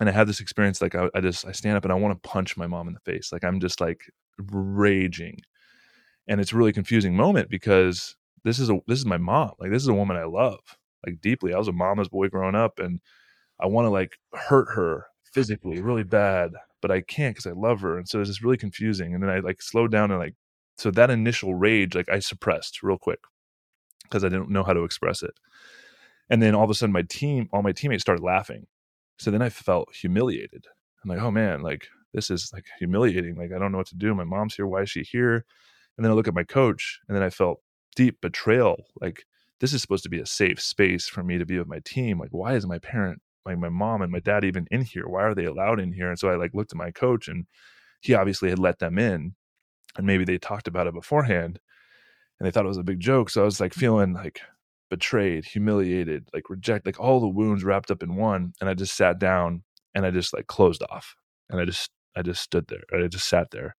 and 0.00 0.08
i 0.08 0.12
have 0.12 0.26
this 0.26 0.40
experience 0.40 0.82
like 0.82 0.94
I, 0.94 1.08
I, 1.14 1.20
just 1.20 1.46
i 1.46 1.52
stand 1.52 1.76
up 1.76 1.84
and 1.84 1.92
i 1.92 1.96
want 1.96 2.20
to 2.20 2.28
punch 2.28 2.56
my 2.56 2.66
mom 2.66 2.88
in 2.88 2.94
the 2.94 3.00
face. 3.00 3.32
Like 3.32 3.44
i'm 3.44 3.60
just 3.60 3.80
like 3.80 4.02
raging. 4.38 5.40
And 6.26 6.40
it's 6.40 6.52
a 6.52 6.56
really 6.56 6.72
confusing 6.72 7.14
moment 7.14 7.50
because 7.50 8.16
this 8.44 8.58
is 8.58 8.70
a 8.70 8.78
this 8.86 8.98
is 8.98 9.06
my 9.06 9.18
mom. 9.18 9.52
Like 9.58 9.70
this 9.70 9.82
is 9.82 9.88
a 9.88 9.94
woman 9.94 10.16
i 10.16 10.24
love 10.24 10.60
like 11.06 11.20
deeply. 11.20 11.52
I 11.52 11.58
was 11.58 11.68
a 11.68 11.72
mama's 11.72 12.08
boy 12.08 12.28
growing 12.28 12.54
up 12.54 12.78
and 12.78 13.00
i 13.60 13.66
want 13.66 13.86
to 13.86 13.90
like 13.90 14.18
hurt 14.32 14.68
her 14.74 15.06
physically 15.32 15.80
really 15.80 16.04
bad 16.04 16.52
but 16.80 16.90
i 16.90 17.00
can't 17.00 17.34
because 17.34 17.46
i 17.46 17.54
love 17.54 17.80
her. 17.80 17.98
And 17.98 18.08
so 18.08 18.20
it's 18.20 18.30
just 18.30 18.42
really 18.42 18.56
confusing. 18.56 19.14
And 19.14 19.22
then 19.22 19.30
i 19.30 19.40
like 19.40 19.62
slowed 19.62 19.92
down 19.92 20.10
and 20.10 20.20
like 20.20 20.34
so 20.76 20.90
that 20.90 21.10
initial 21.10 21.54
rage 21.54 21.94
like 21.94 22.08
i 22.08 22.18
suppressed 22.18 22.82
real 22.82 22.98
quick 22.98 23.20
because 24.04 24.24
i 24.24 24.28
didn't 24.28 24.50
know 24.50 24.64
how 24.64 24.72
to 24.72 24.84
express 24.84 25.22
it 25.22 25.34
and 26.34 26.42
then 26.42 26.52
all 26.56 26.64
of 26.64 26.70
a 26.70 26.74
sudden, 26.74 26.92
my 26.92 27.02
team, 27.02 27.48
all 27.52 27.62
my 27.62 27.70
teammates 27.70 28.02
started 28.02 28.20
laughing. 28.20 28.66
So 29.20 29.30
then 29.30 29.40
I 29.40 29.50
felt 29.50 29.94
humiliated. 29.94 30.64
I'm 31.00 31.08
like, 31.08 31.20
oh 31.20 31.30
man, 31.30 31.62
like 31.62 31.86
this 32.12 32.28
is 32.28 32.50
like 32.52 32.64
humiliating. 32.76 33.36
Like 33.36 33.52
I 33.54 33.58
don't 33.60 33.70
know 33.70 33.78
what 33.78 33.86
to 33.86 33.94
do. 33.94 34.12
My 34.16 34.24
mom's 34.24 34.56
here. 34.56 34.66
Why 34.66 34.82
is 34.82 34.90
she 34.90 35.04
here? 35.04 35.44
And 35.96 36.04
then 36.04 36.10
I 36.10 36.14
look 36.14 36.26
at 36.26 36.34
my 36.34 36.42
coach, 36.42 36.98
and 37.06 37.16
then 37.16 37.22
I 37.22 37.30
felt 37.30 37.60
deep 37.94 38.20
betrayal. 38.20 38.82
Like 39.00 39.22
this 39.60 39.72
is 39.72 39.80
supposed 39.80 40.02
to 40.02 40.08
be 40.08 40.18
a 40.18 40.26
safe 40.26 40.60
space 40.60 41.06
for 41.06 41.22
me 41.22 41.38
to 41.38 41.46
be 41.46 41.56
with 41.56 41.68
my 41.68 41.78
team. 41.84 42.18
Like 42.18 42.32
why 42.32 42.54
is 42.54 42.66
my 42.66 42.80
parent, 42.80 43.22
like 43.46 43.56
my 43.58 43.68
mom 43.68 44.02
and 44.02 44.10
my 44.10 44.18
dad, 44.18 44.44
even 44.44 44.66
in 44.72 44.82
here? 44.82 45.06
Why 45.06 45.22
are 45.22 45.36
they 45.36 45.44
allowed 45.44 45.78
in 45.78 45.92
here? 45.92 46.08
And 46.08 46.18
so 46.18 46.30
I 46.30 46.34
like 46.34 46.50
looked 46.52 46.72
at 46.72 46.78
my 46.78 46.90
coach, 46.90 47.28
and 47.28 47.46
he 48.00 48.12
obviously 48.12 48.50
had 48.50 48.58
let 48.58 48.80
them 48.80 48.98
in, 48.98 49.36
and 49.96 50.04
maybe 50.04 50.24
they 50.24 50.38
talked 50.38 50.66
about 50.66 50.88
it 50.88 50.94
beforehand, 50.94 51.60
and 52.40 52.44
they 52.44 52.50
thought 52.50 52.64
it 52.64 52.74
was 52.74 52.76
a 52.76 52.82
big 52.82 52.98
joke. 52.98 53.30
So 53.30 53.42
I 53.42 53.44
was 53.44 53.60
like 53.60 53.72
feeling 53.72 54.14
like 54.14 54.40
betrayed, 54.94 55.44
humiliated, 55.44 56.28
like 56.32 56.48
reject, 56.48 56.86
like 56.86 57.00
all 57.00 57.18
the 57.18 57.26
wounds 57.26 57.64
wrapped 57.64 57.90
up 57.90 58.00
in 58.00 58.14
one. 58.14 58.52
And 58.60 58.70
I 58.70 58.74
just 58.74 58.96
sat 58.96 59.18
down 59.18 59.64
and 59.92 60.06
I 60.06 60.12
just 60.12 60.32
like 60.32 60.46
closed 60.46 60.84
off. 60.88 61.16
And 61.50 61.60
I 61.60 61.64
just 61.64 61.90
I 62.14 62.22
just 62.22 62.42
stood 62.42 62.68
there. 62.68 62.84
I 62.94 63.08
just 63.08 63.28
sat 63.28 63.50
there 63.50 63.74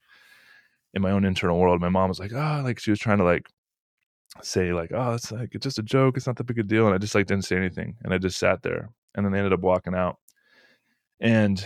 in 0.94 1.02
my 1.02 1.12
own 1.12 1.24
internal 1.24 1.58
world. 1.58 1.80
My 1.80 1.88
mom 1.88 2.10
was 2.10 2.20
like, 2.20 2.34
oh, 2.34 2.62
like 2.66 2.80
she 2.80 2.92
was 2.92 3.00
trying 3.00 3.20
to 3.20 3.24
like 3.24 3.48
say 4.42 4.74
like, 4.74 4.92
oh, 4.94 5.14
it's 5.14 5.32
like 5.32 5.56
it's 5.56 5.64
just 5.64 5.80
a 5.80 5.84
joke. 5.84 6.18
It's 6.18 6.28
not 6.28 6.36
that 6.36 6.44
big 6.44 6.60
a 6.60 6.64
deal. 6.64 6.86
And 6.86 6.94
I 6.94 6.98
just 6.98 7.16
like 7.16 7.28
didn't 7.28 7.46
say 7.46 7.56
anything. 7.56 7.96
And 8.04 8.14
I 8.14 8.18
just 8.18 8.38
sat 8.38 8.62
there. 8.62 8.90
And 9.16 9.26
then 9.26 9.32
they 9.32 9.40
ended 9.40 9.54
up 9.54 9.62
walking 9.62 9.96
out. 9.96 10.18
And 11.22 11.66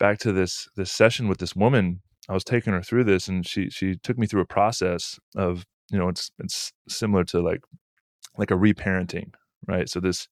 back 0.00 0.18
to 0.18 0.32
this 0.32 0.68
this 0.74 0.90
session 0.90 1.28
with 1.28 1.38
this 1.38 1.54
woman, 1.54 2.00
I 2.28 2.32
was 2.32 2.42
taking 2.42 2.72
her 2.72 2.82
through 2.82 3.04
this, 3.04 3.28
and 3.28 3.46
she 3.46 3.70
she 3.70 3.94
took 3.94 4.18
me 4.18 4.26
through 4.26 4.40
a 4.40 4.46
process 4.46 5.16
of 5.36 5.64
you 5.92 5.98
know 5.98 6.08
it's 6.08 6.32
it's 6.40 6.72
similar 6.88 7.22
to 7.26 7.40
like 7.40 7.60
like 8.40 8.50
a 8.50 8.54
reparenting, 8.54 9.32
right? 9.68 9.88
So 9.88 10.00
this 10.00 10.28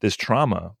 this 0.00 0.16
trauma 0.16 0.74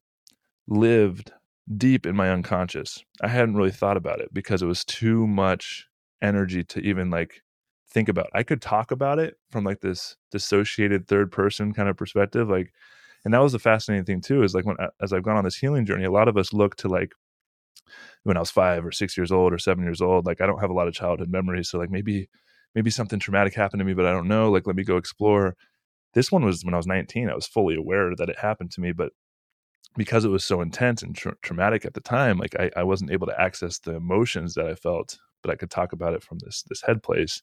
lived 0.68 1.32
deep 1.76 2.06
in 2.06 2.16
my 2.16 2.30
unconscious. 2.30 3.02
I 3.22 3.28
hadn't 3.28 3.56
really 3.56 3.70
thought 3.70 3.96
about 3.96 4.20
it 4.20 4.32
because 4.32 4.62
it 4.62 4.66
was 4.66 4.84
too 4.84 5.26
much 5.26 5.86
energy 6.22 6.62
to 6.64 6.80
even 6.80 7.10
like 7.10 7.42
think 7.90 8.08
about. 8.08 8.28
I 8.34 8.42
could 8.42 8.62
talk 8.62 8.90
about 8.90 9.18
it 9.18 9.34
from 9.50 9.64
like 9.64 9.80
this 9.80 10.16
dissociated 10.30 11.08
third 11.08 11.32
person 11.32 11.72
kind 11.72 11.88
of 11.88 11.96
perspective 11.96 12.48
like 12.48 12.72
and 13.24 13.34
that 13.34 13.42
was 13.42 13.52
the 13.52 13.58
fascinating 13.58 14.04
thing 14.04 14.20
too 14.20 14.42
is 14.42 14.54
like 14.54 14.64
when 14.64 14.76
uh, 14.78 14.88
as 15.02 15.12
I've 15.12 15.22
gone 15.22 15.36
on 15.36 15.44
this 15.44 15.56
healing 15.56 15.84
journey 15.86 16.04
a 16.04 16.10
lot 16.10 16.28
of 16.28 16.36
us 16.36 16.52
look 16.52 16.76
to 16.76 16.88
like 16.88 17.12
when 18.24 18.36
I 18.36 18.40
was 18.40 18.50
5 18.50 18.84
or 18.84 18.92
6 18.92 19.16
years 19.16 19.32
old 19.32 19.52
or 19.52 19.58
7 19.58 19.82
years 19.82 20.00
old 20.00 20.26
like 20.26 20.40
I 20.40 20.46
don't 20.46 20.60
have 20.60 20.70
a 20.70 20.74
lot 20.74 20.88
of 20.88 20.94
childhood 20.94 21.30
memories 21.30 21.68
so 21.70 21.78
like 21.78 21.90
maybe 21.90 22.28
maybe 22.74 22.90
something 22.90 23.18
traumatic 23.18 23.54
happened 23.54 23.80
to 23.80 23.84
me 23.84 23.94
but 23.94 24.06
I 24.06 24.12
don't 24.12 24.28
know 24.28 24.50
like 24.50 24.66
let 24.66 24.76
me 24.76 24.84
go 24.84 24.96
explore. 24.96 25.56
This 26.14 26.32
one 26.32 26.44
was 26.44 26.64
when 26.64 26.74
I 26.74 26.76
was 26.76 26.86
19 26.86 27.28
I 27.28 27.34
was 27.34 27.46
fully 27.46 27.76
aware 27.76 28.14
that 28.16 28.28
it 28.28 28.38
happened 28.38 28.70
to 28.72 28.80
me 28.80 28.92
but 28.92 29.12
because 29.96 30.24
it 30.24 30.28
was 30.28 30.44
so 30.44 30.60
intense 30.60 31.02
and 31.02 31.14
tra- 31.16 31.36
traumatic 31.42 31.84
at 31.84 31.94
the 31.94 32.00
time 32.00 32.38
like 32.38 32.54
I, 32.58 32.70
I 32.76 32.82
wasn't 32.84 33.10
able 33.10 33.26
to 33.26 33.40
access 33.40 33.78
the 33.78 33.96
emotions 33.96 34.54
that 34.54 34.66
I 34.66 34.74
felt 34.74 35.18
but 35.42 35.50
I 35.50 35.56
could 35.56 35.70
talk 35.70 35.92
about 35.92 36.14
it 36.14 36.22
from 36.22 36.38
this 36.38 36.62
this 36.68 36.82
head 36.82 37.02
place. 37.02 37.42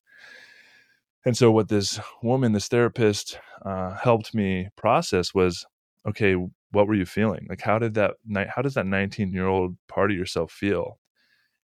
And 1.26 1.36
so, 1.36 1.52
what 1.52 1.68
this 1.68 2.00
woman, 2.24 2.54
this 2.54 2.68
therapist, 2.68 3.40
uh, 3.66 3.96
helped 3.96 4.34
me 4.34 4.70
process 4.78 5.34
was, 5.34 5.66
okay, 6.08 6.36
what 6.72 6.88
were 6.88 6.96
you 6.96 7.06
feeling? 7.06 7.48
Like, 7.50 7.62
how 7.62 7.80
did 7.80 7.96
that 7.96 8.16
night? 8.26 8.50
How 8.56 8.62
does 8.62 8.76
that 8.76 8.86
19 8.86 9.34
year 9.34 9.48
old 9.48 9.76
part 9.88 10.12
of 10.12 10.18
yourself 10.18 10.52
feel? 10.52 11.00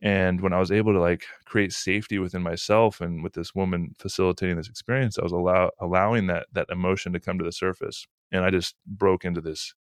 And 0.02 0.40
when 0.40 0.52
I 0.52 0.58
was 0.60 0.70
able 0.70 0.92
to 0.92 1.00
like 1.00 1.24
create 1.46 1.72
safety 1.72 2.18
within 2.18 2.42
myself 2.42 3.00
and 3.00 3.22
with 3.22 3.32
this 3.32 3.54
woman 3.54 3.94
facilitating 3.98 4.56
this 4.56 4.68
experience, 4.68 5.18
I 5.18 5.22
was 5.22 5.32
allow 5.32 5.70
allowing 5.80 6.26
that 6.28 6.46
that 6.52 6.68
emotion 6.70 7.12
to 7.14 7.20
come 7.20 7.38
to 7.38 7.44
the 7.44 7.52
surface, 7.52 8.06
and 8.32 8.44
I 8.44 8.50
just 8.50 8.74
broke 8.86 9.24
into 9.24 9.40
this 9.40 9.74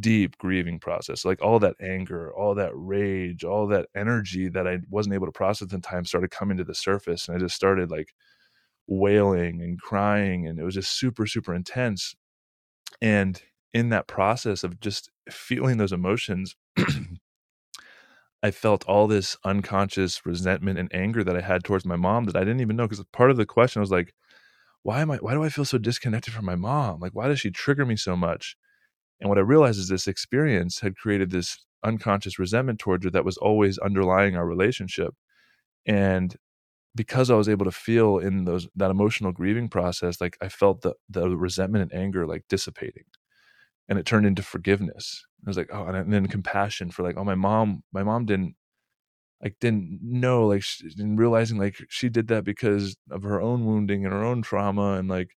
deep 0.00 0.38
grieving 0.38 0.78
process 0.78 1.22
like 1.22 1.42
all 1.42 1.58
that 1.58 1.76
anger 1.82 2.32
all 2.34 2.54
that 2.54 2.70
rage 2.74 3.44
all 3.44 3.66
that 3.66 3.86
energy 3.94 4.48
that 4.48 4.66
i 4.66 4.78
wasn't 4.88 5.14
able 5.14 5.26
to 5.26 5.32
process 5.32 5.70
in 5.72 5.82
time 5.82 6.02
started 6.06 6.30
coming 6.30 6.56
to 6.56 6.64
the 6.64 6.74
surface 6.74 7.28
and 7.28 7.36
i 7.36 7.38
just 7.40 7.54
started 7.54 7.90
like 7.90 8.08
wailing 8.86 9.62
and 9.62 9.80
crying 9.80 10.46
and 10.46 10.58
it 10.58 10.64
was 10.64 10.74
just 10.74 10.98
super 10.98 11.26
super 11.26 11.54
intense. 11.54 12.14
And 13.00 13.40
in 13.74 13.90
that 13.90 14.06
process 14.06 14.64
of 14.64 14.80
just 14.80 15.10
feeling 15.30 15.78
those 15.78 15.92
emotions 15.92 16.56
i 18.42 18.50
felt 18.50 18.84
all 18.86 19.06
this 19.06 19.36
unconscious 19.44 20.24
resentment 20.26 20.78
and 20.78 20.94
anger 20.94 21.24
that 21.24 21.36
i 21.36 21.40
had 21.40 21.64
towards 21.64 21.84
my 21.84 21.96
mom 21.96 22.24
that 22.24 22.36
i 22.36 22.40
didn't 22.40 22.60
even 22.60 22.76
know 22.76 22.86
because 22.88 23.04
part 23.12 23.30
of 23.30 23.36
the 23.36 23.46
question 23.46 23.80
was 23.80 23.90
like 23.90 24.12
why 24.82 25.00
am 25.00 25.10
i 25.10 25.16
why 25.18 25.34
do 25.34 25.44
i 25.44 25.48
feel 25.48 25.64
so 25.64 25.78
disconnected 25.78 26.34
from 26.34 26.44
my 26.44 26.56
mom 26.56 27.00
like 27.00 27.14
why 27.14 27.28
does 27.28 27.40
she 27.40 27.50
trigger 27.50 27.86
me 27.86 27.96
so 27.96 28.16
much 28.16 28.56
and 29.20 29.28
what 29.28 29.38
I 29.38 29.42
realized 29.42 29.78
is 29.78 29.88
this 29.88 30.08
experience 30.08 30.80
had 30.80 30.96
created 30.96 31.30
this 31.30 31.64
unconscious 31.84 32.38
resentment 32.40 32.80
towards 32.80 33.04
her 33.04 33.10
that 33.10 33.24
was 33.24 33.36
always 33.38 33.78
underlying 33.78 34.36
our 34.36 34.46
relationship. 34.46 35.14
And 35.86 36.36
because 36.94 37.30
I 37.30 37.36
was 37.36 37.48
able 37.48 37.64
to 37.66 37.72
feel 37.72 38.18
in 38.18 38.44
those 38.44 38.68
that 38.76 38.90
emotional 38.90 39.32
grieving 39.32 39.68
process, 39.68 40.20
like 40.20 40.36
I 40.42 40.48
felt 40.48 40.82
the 40.82 40.94
the 41.10 41.30
resentment 41.36 41.92
and 41.92 42.02
anger 42.02 42.26
like 42.26 42.44
dissipating. 42.48 43.04
And 43.88 43.98
it 43.98 44.06
turned 44.06 44.26
into 44.26 44.42
forgiveness. 44.42 45.24
I 45.46 45.50
was 45.50 45.56
like, 45.56 45.70
oh, 45.72 45.84
and 45.86 46.12
then 46.12 46.26
compassion 46.28 46.90
for 46.90 47.02
like, 47.02 47.16
oh, 47.18 47.24
my 47.24 47.34
mom, 47.34 47.82
my 47.92 48.02
mom 48.02 48.26
didn't 48.26 48.54
like 49.42 49.56
didn't 49.60 50.00
know 50.02 50.46
like 50.46 50.62
she, 50.62 50.88
and 50.98 51.18
realizing 51.18 51.58
like 51.58 51.76
she 51.88 52.08
did 52.08 52.28
that 52.28 52.44
because 52.44 52.96
of 53.10 53.22
her 53.22 53.40
own 53.40 53.66
wounding 53.66 54.04
and 54.04 54.12
her 54.14 54.24
own 54.24 54.42
trauma 54.42 54.94
and 54.94 55.08
like 55.08 55.36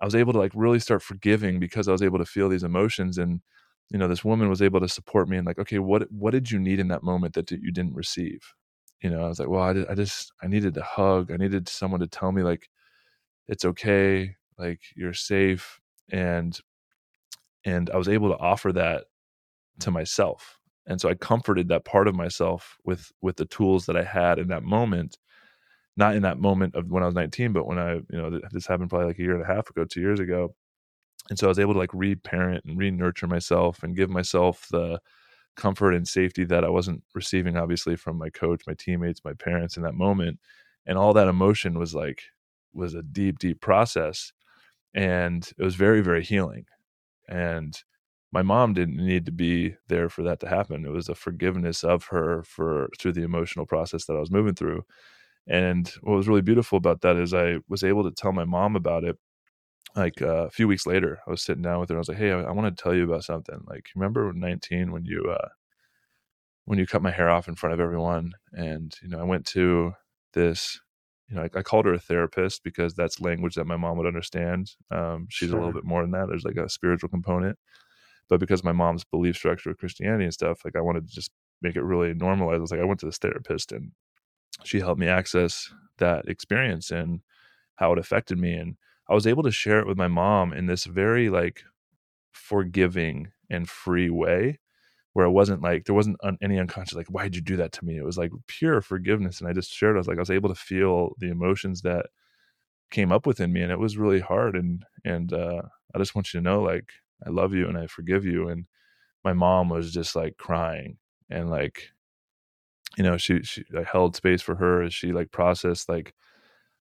I 0.00 0.04
was 0.04 0.14
able 0.14 0.32
to 0.32 0.38
like 0.38 0.52
really 0.54 0.80
start 0.80 1.02
forgiving 1.02 1.60
because 1.60 1.88
I 1.88 1.92
was 1.92 2.02
able 2.02 2.18
to 2.18 2.24
feel 2.24 2.48
these 2.48 2.62
emotions 2.64 3.18
and 3.18 3.40
you 3.90 3.98
know 3.98 4.08
this 4.08 4.24
woman 4.24 4.48
was 4.48 4.62
able 4.62 4.80
to 4.80 4.88
support 4.88 5.28
me 5.28 5.36
and 5.36 5.46
like 5.46 5.58
okay 5.58 5.78
what 5.78 6.10
what 6.10 6.32
did 6.32 6.50
you 6.50 6.58
need 6.58 6.80
in 6.80 6.88
that 6.88 7.02
moment 7.02 7.34
that 7.34 7.50
you 7.50 7.72
didn't 7.72 7.94
receive 7.94 8.40
you 9.02 9.10
know 9.10 9.24
I 9.24 9.28
was 9.28 9.38
like 9.38 9.48
well 9.48 9.62
I, 9.62 9.72
did, 9.74 9.88
I 9.88 9.94
just 9.94 10.32
I 10.42 10.46
needed 10.48 10.76
a 10.76 10.82
hug 10.82 11.30
I 11.30 11.36
needed 11.36 11.68
someone 11.68 12.00
to 12.00 12.06
tell 12.06 12.32
me 12.32 12.42
like 12.42 12.68
it's 13.48 13.64
okay 13.64 14.36
like 14.58 14.80
you're 14.96 15.14
safe 15.14 15.80
and 16.10 16.58
and 17.64 17.90
I 17.90 17.96
was 17.96 18.08
able 18.08 18.28
to 18.30 18.38
offer 18.38 18.72
that 18.72 19.04
to 19.80 19.90
myself 19.90 20.58
and 20.86 21.00
so 21.00 21.08
I 21.08 21.14
comforted 21.14 21.68
that 21.68 21.84
part 21.84 22.08
of 22.08 22.14
myself 22.14 22.76
with 22.84 23.10
with 23.20 23.36
the 23.36 23.46
tools 23.46 23.86
that 23.86 23.96
I 23.96 24.04
had 24.04 24.38
in 24.38 24.48
that 24.48 24.62
moment 24.62 25.18
not 25.96 26.16
in 26.16 26.22
that 26.22 26.38
moment 26.38 26.74
of 26.74 26.88
when 26.88 27.02
I 27.02 27.06
was 27.06 27.14
19, 27.14 27.52
but 27.52 27.66
when 27.66 27.78
I, 27.78 27.94
you 27.94 28.04
know, 28.10 28.40
this 28.50 28.66
happened 28.66 28.90
probably 28.90 29.08
like 29.08 29.18
a 29.18 29.22
year 29.22 29.34
and 29.34 29.42
a 29.42 29.54
half 29.54 29.70
ago, 29.70 29.84
two 29.84 30.00
years 30.00 30.20
ago. 30.20 30.54
And 31.30 31.38
so 31.38 31.46
I 31.46 31.48
was 31.48 31.58
able 31.58 31.74
to 31.74 31.78
like 31.78 31.94
re-parent 31.94 32.64
and 32.64 32.76
re-nurture 32.76 33.26
myself 33.26 33.82
and 33.82 33.96
give 33.96 34.10
myself 34.10 34.66
the 34.70 35.00
comfort 35.56 35.92
and 35.92 36.06
safety 36.06 36.44
that 36.44 36.64
I 36.64 36.68
wasn't 36.68 37.02
receiving, 37.14 37.56
obviously, 37.56 37.96
from 37.96 38.18
my 38.18 38.28
coach, 38.28 38.62
my 38.66 38.74
teammates, 38.74 39.24
my 39.24 39.34
parents 39.34 39.76
in 39.76 39.84
that 39.84 39.94
moment. 39.94 40.40
And 40.84 40.98
all 40.98 41.12
that 41.14 41.28
emotion 41.28 41.78
was 41.78 41.94
like, 41.94 42.22
was 42.72 42.94
a 42.94 43.02
deep, 43.02 43.38
deep 43.38 43.60
process. 43.60 44.32
And 44.94 45.48
it 45.56 45.62
was 45.62 45.76
very, 45.76 46.00
very 46.00 46.24
healing. 46.24 46.66
And 47.28 47.76
my 48.32 48.42
mom 48.42 48.74
didn't 48.74 48.96
need 48.96 49.26
to 49.26 49.32
be 49.32 49.76
there 49.88 50.08
for 50.08 50.22
that 50.24 50.40
to 50.40 50.48
happen. 50.48 50.84
It 50.84 50.90
was 50.92 51.08
a 51.08 51.14
forgiveness 51.14 51.84
of 51.84 52.06
her 52.06 52.42
for 52.44 52.88
through 52.98 53.12
the 53.12 53.22
emotional 53.22 53.66
process 53.66 54.06
that 54.06 54.14
I 54.16 54.20
was 54.20 54.30
moving 54.30 54.54
through. 54.54 54.84
And 55.48 55.88
what 56.02 56.16
was 56.16 56.28
really 56.28 56.42
beautiful 56.42 56.78
about 56.78 57.02
that 57.02 57.16
is 57.16 57.34
I 57.34 57.58
was 57.68 57.84
able 57.84 58.04
to 58.04 58.10
tell 58.12 58.32
my 58.32 58.44
mom 58.44 58.76
about 58.76 59.04
it. 59.04 59.18
Like 59.96 60.22
uh, 60.22 60.46
a 60.46 60.50
few 60.50 60.68
weeks 60.68 60.86
later, 60.86 61.20
I 61.26 61.30
was 61.30 61.42
sitting 61.42 61.62
down 61.62 61.80
with 61.80 61.88
her. 61.90 61.96
I 61.96 61.98
was 61.98 62.08
like, 62.08 62.18
"Hey, 62.18 62.32
I, 62.32 62.42
I 62.42 62.52
want 62.52 62.76
to 62.76 62.82
tell 62.82 62.94
you 62.94 63.04
about 63.04 63.24
something. 63.24 63.60
Like, 63.68 63.88
remember 63.96 64.26
when 64.28 64.40
19 64.40 64.92
when 64.92 65.04
you 65.04 65.30
uh, 65.30 65.48
when 66.64 66.78
you 66.78 66.86
cut 66.86 67.02
my 67.02 67.10
hair 67.10 67.28
off 67.30 67.48
in 67.48 67.54
front 67.54 67.74
of 67.74 67.80
everyone?" 67.80 68.32
And 68.52 68.94
you 69.02 69.08
know, 69.08 69.20
I 69.20 69.24
went 69.24 69.46
to 69.48 69.94
this. 70.32 70.80
You 71.28 71.36
know, 71.36 71.42
I, 71.42 71.58
I 71.58 71.62
called 71.62 71.86
her 71.86 71.94
a 71.94 71.98
therapist 71.98 72.62
because 72.64 72.94
that's 72.94 73.20
language 73.20 73.54
that 73.54 73.66
my 73.66 73.76
mom 73.76 73.96
would 73.96 74.06
understand. 74.06 74.72
Um, 74.90 75.26
she's 75.30 75.48
sure. 75.48 75.58
a 75.58 75.60
little 75.60 75.74
bit 75.74 75.84
more 75.84 76.02
than 76.02 76.10
that. 76.12 76.28
There's 76.28 76.44
like 76.44 76.56
a 76.56 76.68
spiritual 76.68 77.08
component, 77.08 77.58
but 78.28 78.40
because 78.40 78.62
my 78.62 78.72
mom's 78.72 79.04
belief 79.04 79.36
structure 79.36 79.70
of 79.70 79.78
Christianity 79.78 80.24
and 80.24 80.34
stuff, 80.34 80.60
like 80.64 80.76
I 80.76 80.80
wanted 80.80 81.08
to 81.08 81.14
just 81.14 81.30
make 81.62 81.76
it 81.76 81.82
really 81.82 82.12
normalized. 82.14 82.58
I 82.58 82.60
was 82.60 82.70
like, 82.70 82.80
I 82.80 82.84
went 82.84 83.00
to 83.00 83.06
this 83.06 83.18
therapist 83.18 83.72
and 83.72 83.92
she 84.62 84.80
helped 84.80 85.00
me 85.00 85.08
access 85.08 85.72
that 85.98 86.28
experience 86.28 86.90
and 86.90 87.20
how 87.76 87.92
it 87.92 87.98
affected 87.98 88.38
me 88.38 88.54
and 88.54 88.76
i 89.08 89.14
was 89.14 89.26
able 89.26 89.42
to 89.42 89.50
share 89.50 89.78
it 89.80 89.86
with 89.86 89.98
my 89.98 90.08
mom 90.08 90.52
in 90.52 90.66
this 90.66 90.84
very 90.84 91.28
like 91.28 91.62
forgiving 92.32 93.28
and 93.50 93.68
free 93.68 94.10
way 94.10 94.58
where 95.14 95.26
it 95.26 95.30
wasn't 95.30 95.62
like 95.62 95.84
there 95.86 95.94
wasn't 95.94 96.16
un- 96.22 96.38
any 96.42 96.58
unconscious 96.58 96.96
like 96.96 97.08
why'd 97.08 97.34
you 97.34 97.40
do 97.42 97.56
that 97.56 97.72
to 97.72 97.84
me? 97.84 97.96
It 97.96 98.04
was 98.04 98.18
like 98.18 98.30
pure 98.46 98.80
forgiveness 98.82 99.40
and 99.40 99.48
i 99.48 99.52
just 99.52 99.72
shared 99.72 99.96
i 99.96 99.98
was 99.98 100.08
like 100.08 100.18
i 100.18 100.20
was 100.20 100.30
able 100.30 100.48
to 100.50 100.54
feel 100.54 101.14
the 101.18 101.30
emotions 101.30 101.82
that 101.82 102.06
came 102.90 103.10
up 103.12 103.26
within 103.26 103.52
me 103.52 103.62
and 103.62 103.72
it 103.72 103.78
was 103.78 103.96
really 103.96 104.20
hard 104.20 104.54
and 104.54 104.84
and 105.04 105.32
uh, 105.32 105.62
i 105.94 105.98
just 105.98 106.14
want 106.14 106.32
you 106.32 106.40
to 106.40 106.44
know 106.44 106.62
like 106.62 106.90
i 107.26 107.30
love 107.30 107.54
you 107.54 107.68
and 107.68 107.78
i 107.78 107.86
forgive 107.86 108.24
you 108.24 108.48
and 108.48 108.66
my 109.24 109.32
mom 109.32 109.68
was 109.68 109.92
just 109.92 110.14
like 110.14 110.36
crying 110.36 110.98
and 111.30 111.50
like 111.50 111.88
you 112.96 113.02
know 113.02 113.16
she 113.16 113.42
she 113.42 113.64
I 113.76 113.82
held 113.82 114.14
space 114.14 114.42
for 114.42 114.56
her 114.56 114.82
as 114.82 114.94
she 114.94 115.12
like 115.12 115.32
processed 115.32 115.88
like 115.88 116.14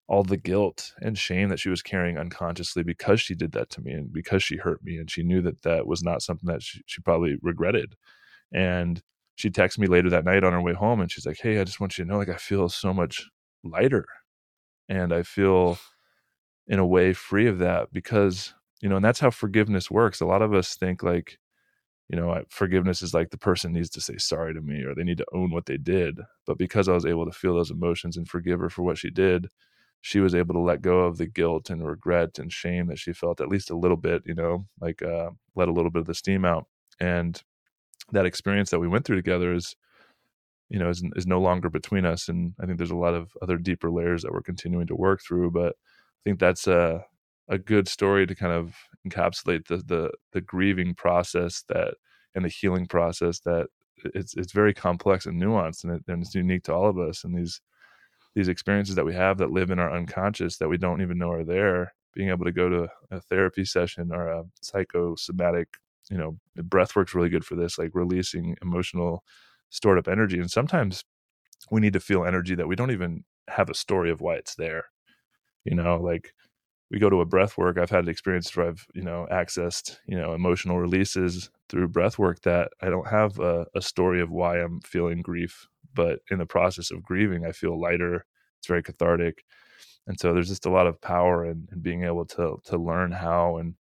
all 0.08 0.24
the 0.24 0.38
guilt 0.38 0.92
and 1.02 1.18
shame 1.18 1.48
that 1.50 1.60
she 1.60 1.70
was 1.70 1.82
carrying 1.82 2.18
unconsciously 2.18 2.84
because 2.84 3.22
she 3.22 3.34
did 3.34 3.54
that 3.54 3.70
to 3.70 3.82
me 3.82 3.94
and 3.94 4.12
because 4.12 4.44
she 4.44 4.58
hurt 4.58 4.84
me 4.84 4.98
and 4.98 5.10
she 5.10 5.24
knew 5.24 5.42
that 5.42 5.62
that 5.62 5.88
was 5.88 6.04
not 6.04 6.22
something 6.22 6.48
that 6.48 6.62
she, 6.62 6.82
she 6.86 7.02
probably 7.02 7.38
regretted 7.42 7.96
and 8.54 9.02
she 9.36 9.50
texted 9.50 9.80
me 9.80 9.88
later 9.88 10.10
that 10.10 10.26
night 10.26 10.44
on 10.44 10.54
her 10.54 10.62
way 10.62 10.74
home 10.74 11.02
and 11.02 11.12
she's 11.12 11.26
like 11.26 11.40
hey 11.42 11.60
i 11.60 11.64
just 11.64 11.80
want 11.80 11.98
you 11.98 12.04
to 12.04 12.10
know 12.10 12.18
like 12.18 12.30
i 12.30 12.36
feel 12.36 12.70
so 12.70 12.94
much 12.94 13.26
lighter 13.64 14.06
and 14.90 15.14
i 15.14 15.24
feel 15.24 15.78
in 16.68 16.80
a 16.80 16.86
way 16.86 17.14
free 17.14 17.48
of 17.48 17.60
that 17.60 17.92
because 17.92 18.54
you 18.82 18.90
know 18.90 18.96
and 18.96 19.06
that's 19.06 19.20
how 19.20 19.30
forgiveness 19.30 19.92
works. 19.92 20.22
A 20.22 20.26
lot 20.26 20.42
of 20.42 20.54
us 20.54 20.76
think 20.76 21.04
like 21.04 21.38
you 22.10 22.18
know 22.18 22.44
forgiveness 22.50 23.02
is 23.02 23.14
like 23.14 23.30
the 23.32 23.38
person 23.38 23.74
needs 23.74 23.90
to 23.92 24.02
say 24.02 24.18
sorry 24.18 24.54
to 24.54 24.62
me 24.62 24.84
or 24.84 24.96
they 24.96 25.04
need 25.04 25.18
to 25.18 25.26
own 25.34 25.52
what 25.52 25.66
they 25.66 25.78
did 25.78 26.20
but 26.48 26.58
because 26.58 26.90
i 26.90 26.94
was 26.94 27.06
able 27.06 27.26
to 27.26 27.32
feel 27.32 27.56
those 27.56 27.72
emotions 27.72 28.18
and 28.18 28.28
forgive 28.30 28.60
her 28.60 28.70
for 28.70 28.84
what 28.84 28.98
she 28.98 29.10
did 29.10 29.48
she 30.02 30.20
was 30.20 30.36
able 30.36 30.54
to 30.54 30.60
let 30.60 30.82
go 30.82 31.02
of 31.02 31.18
the 31.18 31.28
guilt 31.28 31.70
and 31.70 31.86
regret 31.86 32.40
and 32.40 32.52
shame 32.54 32.88
that 32.88 33.00
she 33.00 33.14
felt 33.14 33.42
at 33.42 33.50
least 33.50 33.72
a 33.72 33.78
little 33.78 33.98
bit 33.98 34.24
you 34.26 34.36
know 34.36 34.66
like 34.82 35.02
uh, 35.04 35.30
let 35.56 35.70
a 35.70 35.74
little 35.74 35.92
bit 35.92 36.02
of 36.02 36.08
the 36.08 36.16
steam 36.16 36.46
out 36.46 36.66
and 37.00 37.44
that 38.12 38.26
experience 38.26 38.70
that 38.70 38.80
we 38.80 38.88
went 38.88 39.06
through 39.06 39.16
together 39.16 39.54
is 39.54 39.76
you 40.70 40.80
know 40.80 40.90
is, 40.90 41.04
is 41.16 41.28
no 41.28 41.40
longer 41.40 41.70
between 41.70 42.06
us 42.06 42.30
and 42.30 42.54
i 42.62 42.66
think 42.66 42.78
there's 42.78 42.92
a 42.92 42.96
lot 42.96 43.14
of 43.14 43.32
other 43.42 43.58
deeper 43.58 43.92
layers 43.92 44.22
that 44.22 44.32
we're 44.32 44.42
continuing 44.42 44.88
to 44.88 44.96
work 44.96 45.22
through 45.22 45.52
but 45.52 45.74
i 45.74 46.22
think 46.24 46.40
that's 46.40 46.68
a 46.68 47.04
a 47.50 47.58
good 47.58 47.88
story 47.88 48.26
to 48.26 48.34
kind 48.34 48.54
of 48.54 48.74
encapsulate 49.08 49.68
the 49.68 49.78
the 49.78 50.12
the 50.32 50.42
grieving 50.42 50.96
process 50.96 51.64
that 51.68 51.96
and 52.34 52.46
the 52.46 52.50
healing 52.50 52.86
process 52.86 53.40
that 53.40 53.68
it's 54.16 54.36
it's 54.36 54.54
very 54.54 54.74
complex 54.74 55.26
and 55.26 55.42
nuanced 55.42 55.84
and, 55.84 55.94
it, 55.94 56.04
and 56.08 56.24
it's 56.24 56.34
unique 56.34 56.64
to 56.64 56.74
all 56.74 56.88
of 56.88 56.98
us 56.98 57.24
and 57.24 57.38
these 57.38 57.62
these 58.34 58.48
experiences 58.48 58.96
that 58.96 59.06
we 59.06 59.14
have 59.14 59.38
that 59.38 59.52
live 59.52 59.72
in 59.72 59.80
our 59.80 59.94
unconscious 59.94 60.58
that 60.58 60.70
we 60.70 60.78
don't 60.78 61.02
even 61.02 61.18
know 61.18 61.32
are 61.32 61.44
there 61.44 61.94
being 62.14 62.30
able 62.30 62.46
to 62.46 62.52
go 62.52 62.70
to 62.70 62.88
a 63.12 63.20
therapy 63.22 63.66
session 63.66 64.12
or 64.12 64.28
a 64.28 64.44
psychosomatic 64.62 65.68
you 66.10 66.18
know, 66.18 66.38
breath 66.56 66.96
work's 66.96 67.16
really 67.16 67.30
good 67.30 67.46
for 67.46 67.56
this, 67.56 67.78
like 67.78 67.92
releasing 67.94 68.56
emotional 68.62 69.24
stored 69.70 69.98
up 69.98 70.08
energy. 70.08 70.40
And 70.40 70.52
sometimes 70.52 71.04
we 71.72 71.82
need 71.82 71.94
to 71.94 72.00
feel 72.00 72.26
energy 72.26 72.56
that 72.56 72.68
we 72.68 72.76
don't 72.76 72.92
even 72.92 73.24
have 73.50 73.70
a 73.70 73.74
story 73.76 74.12
of 74.12 74.22
why 74.22 74.36
it's 74.36 74.56
there. 74.56 74.86
You 75.66 75.76
know, 75.76 75.98
like 75.98 76.34
we 76.92 77.00
go 77.00 77.10
to 77.10 77.22
a 77.22 77.26
breath 77.26 77.58
work. 77.58 77.78
I've 77.78 77.90
had 77.90 78.08
experience 78.08 78.56
where 78.56 78.70
I've, 78.70 78.86
you 78.96 79.04
know, 79.04 79.28
accessed, 79.32 79.98
you 80.08 80.18
know, 80.18 80.34
emotional 80.34 80.80
releases 80.80 81.50
through 81.70 81.90
breath 81.90 82.20
work 82.20 82.42
that 82.42 82.72
I 82.82 82.90
don't 82.90 83.08
have 83.08 83.40
a, 83.40 83.66
a 83.76 83.82
story 83.82 84.22
of 84.22 84.32
why 84.32 84.60
I'm 84.62 84.82
feeling 84.82 85.22
grief. 85.22 85.68
But 85.94 86.20
in 86.32 86.40
the 86.40 86.46
process 86.46 86.92
of 86.92 87.04
grieving, 87.04 87.46
I 87.46 87.52
feel 87.54 87.80
lighter. 87.80 88.26
It's 88.60 88.68
very 88.68 88.84
cathartic. 88.84 89.44
And 90.08 90.20
so 90.20 90.34
there's 90.34 90.50
just 90.50 90.66
a 90.66 90.72
lot 90.72 90.88
of 90.88 91.02
power 91.02 91.46
in, 91.46 91.68
in 91.72 91.82
being 91.82 92.04
able 92.06 92.26
to 92.28 92.58
to 92.66 92.78
learn 92.78 93.12
how 93.12 93.58
and 93.58 93.76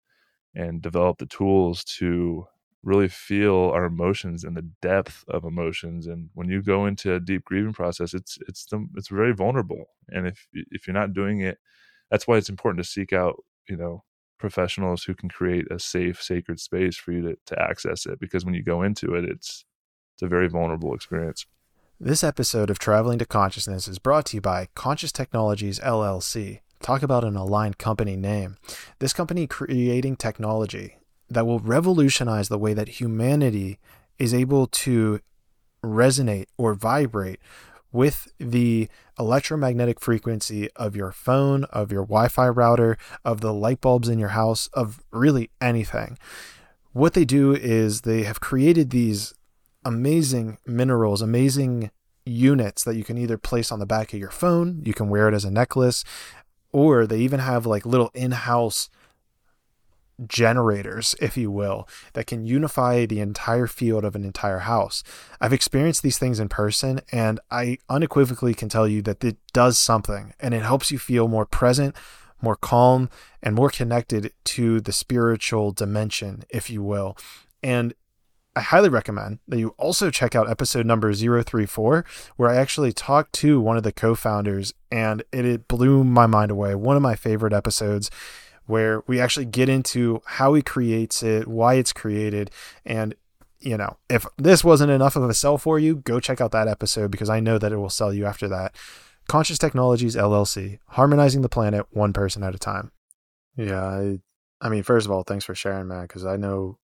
and 0.57 0.81
develop 0.81 1.19
the 1.19 1.25
tools 1.27 1.83
to 1.83 2.47
really 2.83 3.07
feel 3.07 3.71
our 3.73 3.85
emotions 3.85 4.43
and 4.43 4.57
the 4.57 4.67
depth 4.81 5.23
of 5.27 5.43
emotions 5.43 6.07
and 6.07 6.29
when 6.33 6.49
you 6.49 6.61
go 6.61 6.85
into 6.85 7.13
a 7.13 7.19
deep 7.19 7.43
grieving 7.45 7.73
process 7.73 8.13
it's 8.13 8.37
it's 8.47 8.65
the, 8.65 8.85
it's 8.95 9.09
very 9.09 9.33
vulnerable 9.33 9.85
and 10.09 10.27
if 10.27 10.47
if 10.53 10.87
you're 10.87 10.93
not 10.93 11.13
doing 11.13 11.41
it 11.41 11.57
that's 12.09 12.27
why 12.27 12.37
it's 12.37 12.49
important 12.49 12.83
to 12.83 12.89
seek 12.89 13.13
out 13.13 13.43
you 13.69 13.77
know 13.77 14.03
professionals 14.39 15.03
who 15.03 15.13
can 15.13 15.29
create 15.29 15.65
a 15.71 15.79
safe 15.79 16.21
sacred 16.21 16.59
space 16.59 16.95
for 16.95 17.11
you 17.11 17.21
to, 17.21 17.37
to 17.45 17.61
access 17.61 18.05
it 18.05 18.19
because 18.19 18.45
when 18.45 18.53
you 18.53 18.63
go 18.63 18.81
into 18.83 19.15
it 19.15 19.25
it's 19.25 19.65
it's 20.17 20.23
a 20.23 20.27
very 20.27 20.47
vulnerable 20.47 20.95
experience. 20.95 21.45
This 21.99 22.23
episode 22.23 22.71
of 22.71 22.79
traveling 22.79 23.19
to 23.19 23.25
consciousness 23.25 23.87
is 23.87 23.99
brought 23.99 24.25
to 24.27 24.37
you 24.37 24.41
by 24.41 24.69
conscious 24.73 25.11
technologies 25.11 25.79
llc 25.79 26.59
Talk 26.81 27.03
about 27.03 27.23
an 27.23 27.35
aligned 27.35 27.77
company 27.77 28.15
name. 28.15 28.57
This 28.99 29.13
company 29.13 29.47
creating 29.47 30.15
technology 30.15 30.97
that 31.29 31.45
will 31.45 31.59
revolutionize 31.59 32.49
the 32.49 32.57
way 32.57 32.73
that 32.73 32.99
humanity 32.99 33.79
is 34.17 34.33
able 34.33 34.67
to 34.67 35.19
resonate 35.83 36.45
or 36.57 36.73
vibrate 36.73 37.39
with 37.91 38.31
the 38.39 38.89
electromagnetic 39.17 39.99
frequency 39.99 40.69
of 40.75 40.95
your 40.95 41.11
phone, 41.11 41.63
of 41.65 41.91
your 41.91 42.03
Wi 42.03 42.27
Fi 42.27 42.47
router, 42.49 42.97
of 43.25 43.41
the 43.41 43.53
light 43.53 43.81
bulbs 43.81 44.09
in 44.09 44.19
your 44.19 44.29
house, 44.29 44.67
of 44.73 44.99
really 45.11 45.49
anything. 45.61 46.17
What 46.93 47.13
they 47.13 47.25
do 47.25 47.53
is 47.53 48.01
they 48.01 48.23
have 48.23 48.39
created 48.39 48.89
these 48.89 49.33
amazing 49.85 50.57
minerals, 50.65 51.21
amazing 51.21 51.91
units 52.25 52.83
that 52.83 52.95
you 52.95 53.03
can 53.03 53.17
either 53.17 53.37
place 53.37 53.71
on 53.71 53.79
the 53.79 53.85
back 53.85 54.13
of 54.13 54.19
your 54.19 54.29
phone, 54.29 54.81
you 54.83 54.93
can 54.93 55.09
wear 55.09 55.29
it 55.29 55.33
as 55.33 55.45
a 55.45 55.51
necklace, 55.51 56.03
or 56.77 57.07
they 57.07 57.17
even 57.17 57.39
have 57.39 57.65
like 57.65 57.87
little 57.87 58.11
in-house 58.13 58.87
generators, 60.27 61.15
if 61.19 61.35
you 61.35 61.49
will, 61.49 61.87
that 62.13 62.27
can 62.27 62.45
unify 62.45 63.07
the 63.07 63.19
entire 63.19 63.65
field 63.65 64.05
of 64.05 64.15
an 64.15 64.23
entire 64.23 64.59
house. 64.59 65.03
I've 65.41 65.53
experienced 65.53 66.03
these 66.03 66.19
things 66.19 66.39
in 66.39 66.49
person, 66.49 67.01
and 67.11 67.39
I 67.49 67.79
unequivocally 67.89 68.53
can 68.53 68.69
tell 68.69 68.87
you 68.87 69.01
that 69.01 69.23
it 69.23 69.37
does 69.53 69.79
something 69.79 70.35
and 70.39 70.53
it 70.53 70.61
helps 70.61 70.91
you 70.91 70.99
feel 70.99 71.27
more 71.27 71.47
present, 71.47 71.95
more 72.43 72.55
calm, 72.55 73.09
and 73.41 73.55
more 73.55 73.71
connected 73.71 74.31
to 74.43 74.79
the 74.79 74.91
spiritual 74.91 75.71
dimension, 75.71 76.43
if 76.47 76.69
you 76.69 76.83
will. 76.83 77.17
And 77.63 77.95
I 78.57 78.61
highly 78.61 78.89
recommend 78.89 79.37
that 79.47 79.59
you 79.59 79.75
also 79.77 80.09
check 80.09 80.33
out 80.33 80.49
episode 80.49 80.87
number 80.87 81.13
034, 81.13 82.03
where 82.37 82.49
I 82.49 82.55
actually 82.55 82.91
talked 82.91 83.33
to 83.33 83.61
one 83.61 83.77
of 83.77 83.83
the 83.83 83.91
co 83.91 84.15
founders, 84.15 84.73
and 84.91 85.21
it, 85.31 85.45
it 85.45 85.67
blew 85.67 86.03
my 86.03 86.25
mind 86.25 86.49
away. 86.49 86.73
One 86.73 86.95
of 86.95 87.03
my 87.03 87.15
favorite 87.15 87.53
episodes 87.53 88.09
where 88.65 89.03
we 89.05 89.19
actually 89.19 89.45
get 89.45 89.69
into 89.69 90.23
how 90.25 90.55
he 90.55 90.63
creates 90.63 91.21
it, 91.21 91.47
why 91.47 91.75
it's 91.75 91.93
created, 91.93 92.49
and 92.83 93.13
you 93.59 93.77
know, 93.77 93.97
if 94.09 94.25
this 94.39 94.63
wasn't 94.63 94.89
enough 94.89 95.15
of 95.15 95.29
a 95.29 95.35
sell 95.35 95.59
for 95.59 95.77
you, 95.77 95.97
go 95.97 96.19
check 96.19 96.41
out 96.41 96.51
that 96.51 96.67
episode 96.67 97.11
because 97.11 97.29
I 97.29 97.39
know 97.39 97.59
that 97.59 97.71
it 97.71 97.77
will 97.77 97.91
sell 97.91 98.11
you 98.11 98.25
after 98.25 98.47
that. 98.47 98.75
Conscious 99.27 99.59
Technologies 99.59 100.15
LLC, 100.15 100.79
harmonizing 100.87 101.43
the 101.43 101.49
planet 101.49 101.85
one 101.91 102.11
person 102.11 102.41
at 102.41 102.55
a 102.55 102.59
time. 102.59 102.91
Yeah, 103.55 103.85
I, 103.85 104.19
I 104.59 104.69
mean, 104.69 104.81
first 104.81 105.05
of 105.05 105.11
all, 105.11 105.21
thanks 105.21 105.45
for 105.45 105.53
sharing, 105.53 105.87
man, 105.87 106.03
because 106.03 106.25
I 106.25 106.37
know 106.37 106.79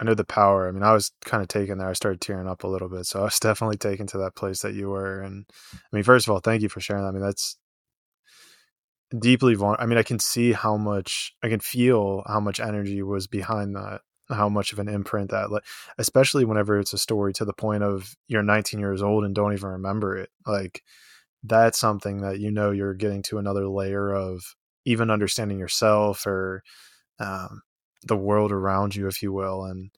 I 0.00 0.04
know 0.04 0.14
the 0.14 0.24
power. 0.24 0.66
I 0.66 0.72
mean, 0.72 0.82
I 0.82 0.94
was 0.94 1.12
kind 1.26 1.42
of 1.42 1.48
taken 1.48 1.76
there. 1.76 1.88
I 1.88 1.92
started 1.92 2.22
tearing 2.22 2.48
up 2.48 2.64
a 2.64 2.68
little 2.68 2.88
bit, 2.88 3.04
so 3.04 3.20
I 3.20 3.24
was 3.24 3.38
definitely 3.40 3.76
taken 3.76 4.06
to 4.08 4.18
that 4.18 4.34
place 4.34 4.62
that 4.62 4.74
you 4.74 4.88
were. 4.88 5.20
And 5.20 5.44
I 5.74 5.96
mean, 5.96 6.04
first 6.04 6.26
of 6.26 6.32
all, 6.32 6.40
thank 6.40 6.62
you 6.62 6.70
for 6.70 6.80
sharing 6.80 7.02
that. 7.02 7.10
I 7.10 7.12
mean, 7.12 7.22
that's 7.22 7.58
deeply 9.16 9.54
vulnerable. 9.54 9.82
I 9.82 9.86
mean, 9.86 9.98
I 9.98 10.02
can 10.02 10.18
see 10.18 10.52
how 10.52 10.76
much 10.76 11.34
I 11.42 11.48
can 11.48 11.60
feel 11.60 12.22
how 12.26 12.40
much 12.40 12.60
energy 12.60 13.02
was 13.02 13.26
behind 13.26 13.76
that, 13.76 14.00
how 14.30 14.48
much 14.48 14.72
of 14.72 14.78
an 14.78 14.88
imprint 14.88 15.30
that, 15.30 15.50
like, 15.50 15.64
especially 15.98 16.46
whenever 16.46 16.78
it's 16.78 16.94
a 16.94 16.98
story 16.98 17.34
to 17.34 17.44
the 17.44 17.52
point 17.52 17.82
of 17.82 18.16
you're 18.26 18.42
19 18.42 18.80
years 18.80 19.02
old 19.02 19.24
and 19.24 19.34
don't 19.34 19.52
even 19.52 19.68
remember 19.68 20.16
it. 20.16 20.30
Like, 20.46 20.82
that's 21.42 21.78
something 21.78 22.22
that 22.22 22.38
you 22.38 22.50
know 22.50 22.70
you're 22.70 22.94
getting 22.94 23.22
to 23.24 23.38
another 23.38 23.68
layer 23.68 24.14
of 24.14 24.54
even 24.86 25.10
understanding 25.10 25.58
yourself 25.58 26.26
or 26.26 26.62
um, 27.18 27.62
the 28.02 28.16
world 28.16 28.52
around 28.52 28.94
you, 28.94 29.06
if 29.06 29.22
you 29.22 29.32
will. 29.32 29.64
And 29.64 29.90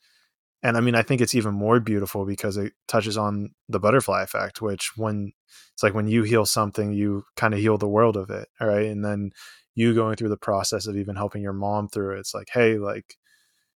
and 0.63 0.77
I 0.77 0.81
mean, 0.81 0.95
I 0.95 1.03
think 1.03 1.21
it's 1.21 1.35
even 1.35 1.55
more 1.55 1.81
beautiful 1.81 2.25
because 2.25 2.57
it 2.57 2.73
touches 2.87 3.19
on 3.19 3.51
the 3.69 3.81
butterfly 3.81 4.23
effect, 4.23 4.63
which 4.63 4.93
when 4.97 5.33
it's 5.73 5.83
like 5.83 5.95
when 5.95 6.07
you 6.07 6.23
heal 6.23 6.47
something, 6.47 6.93
you 6.93 7.25
kind 7.37 7.53
of 7.53 7.61
heal 7.61 7.79
the 7.79 7.89
world 7.89 8.17
of 8.17 8.31
it. 8.31 8.49
All 8.61 8.69
right. 8.69 8.87
And 8.87 9.05
then 9.05 9.33
you 9.75 9.95
going 9.95 10.17
through 10.17 10.29
the 10.29 10.37
process 10.37 10.87
of 10.87 10.97
even 10.97 11.17
helping 11.17 11.43
your 11.43 11.53
mom 11.53 11.89
through 11.89 12.17
it. 12.17 12.21
It's 12.21 12.35
like, 12.35 12.49
hey, 12.53 12.79
like, 12.79 13.17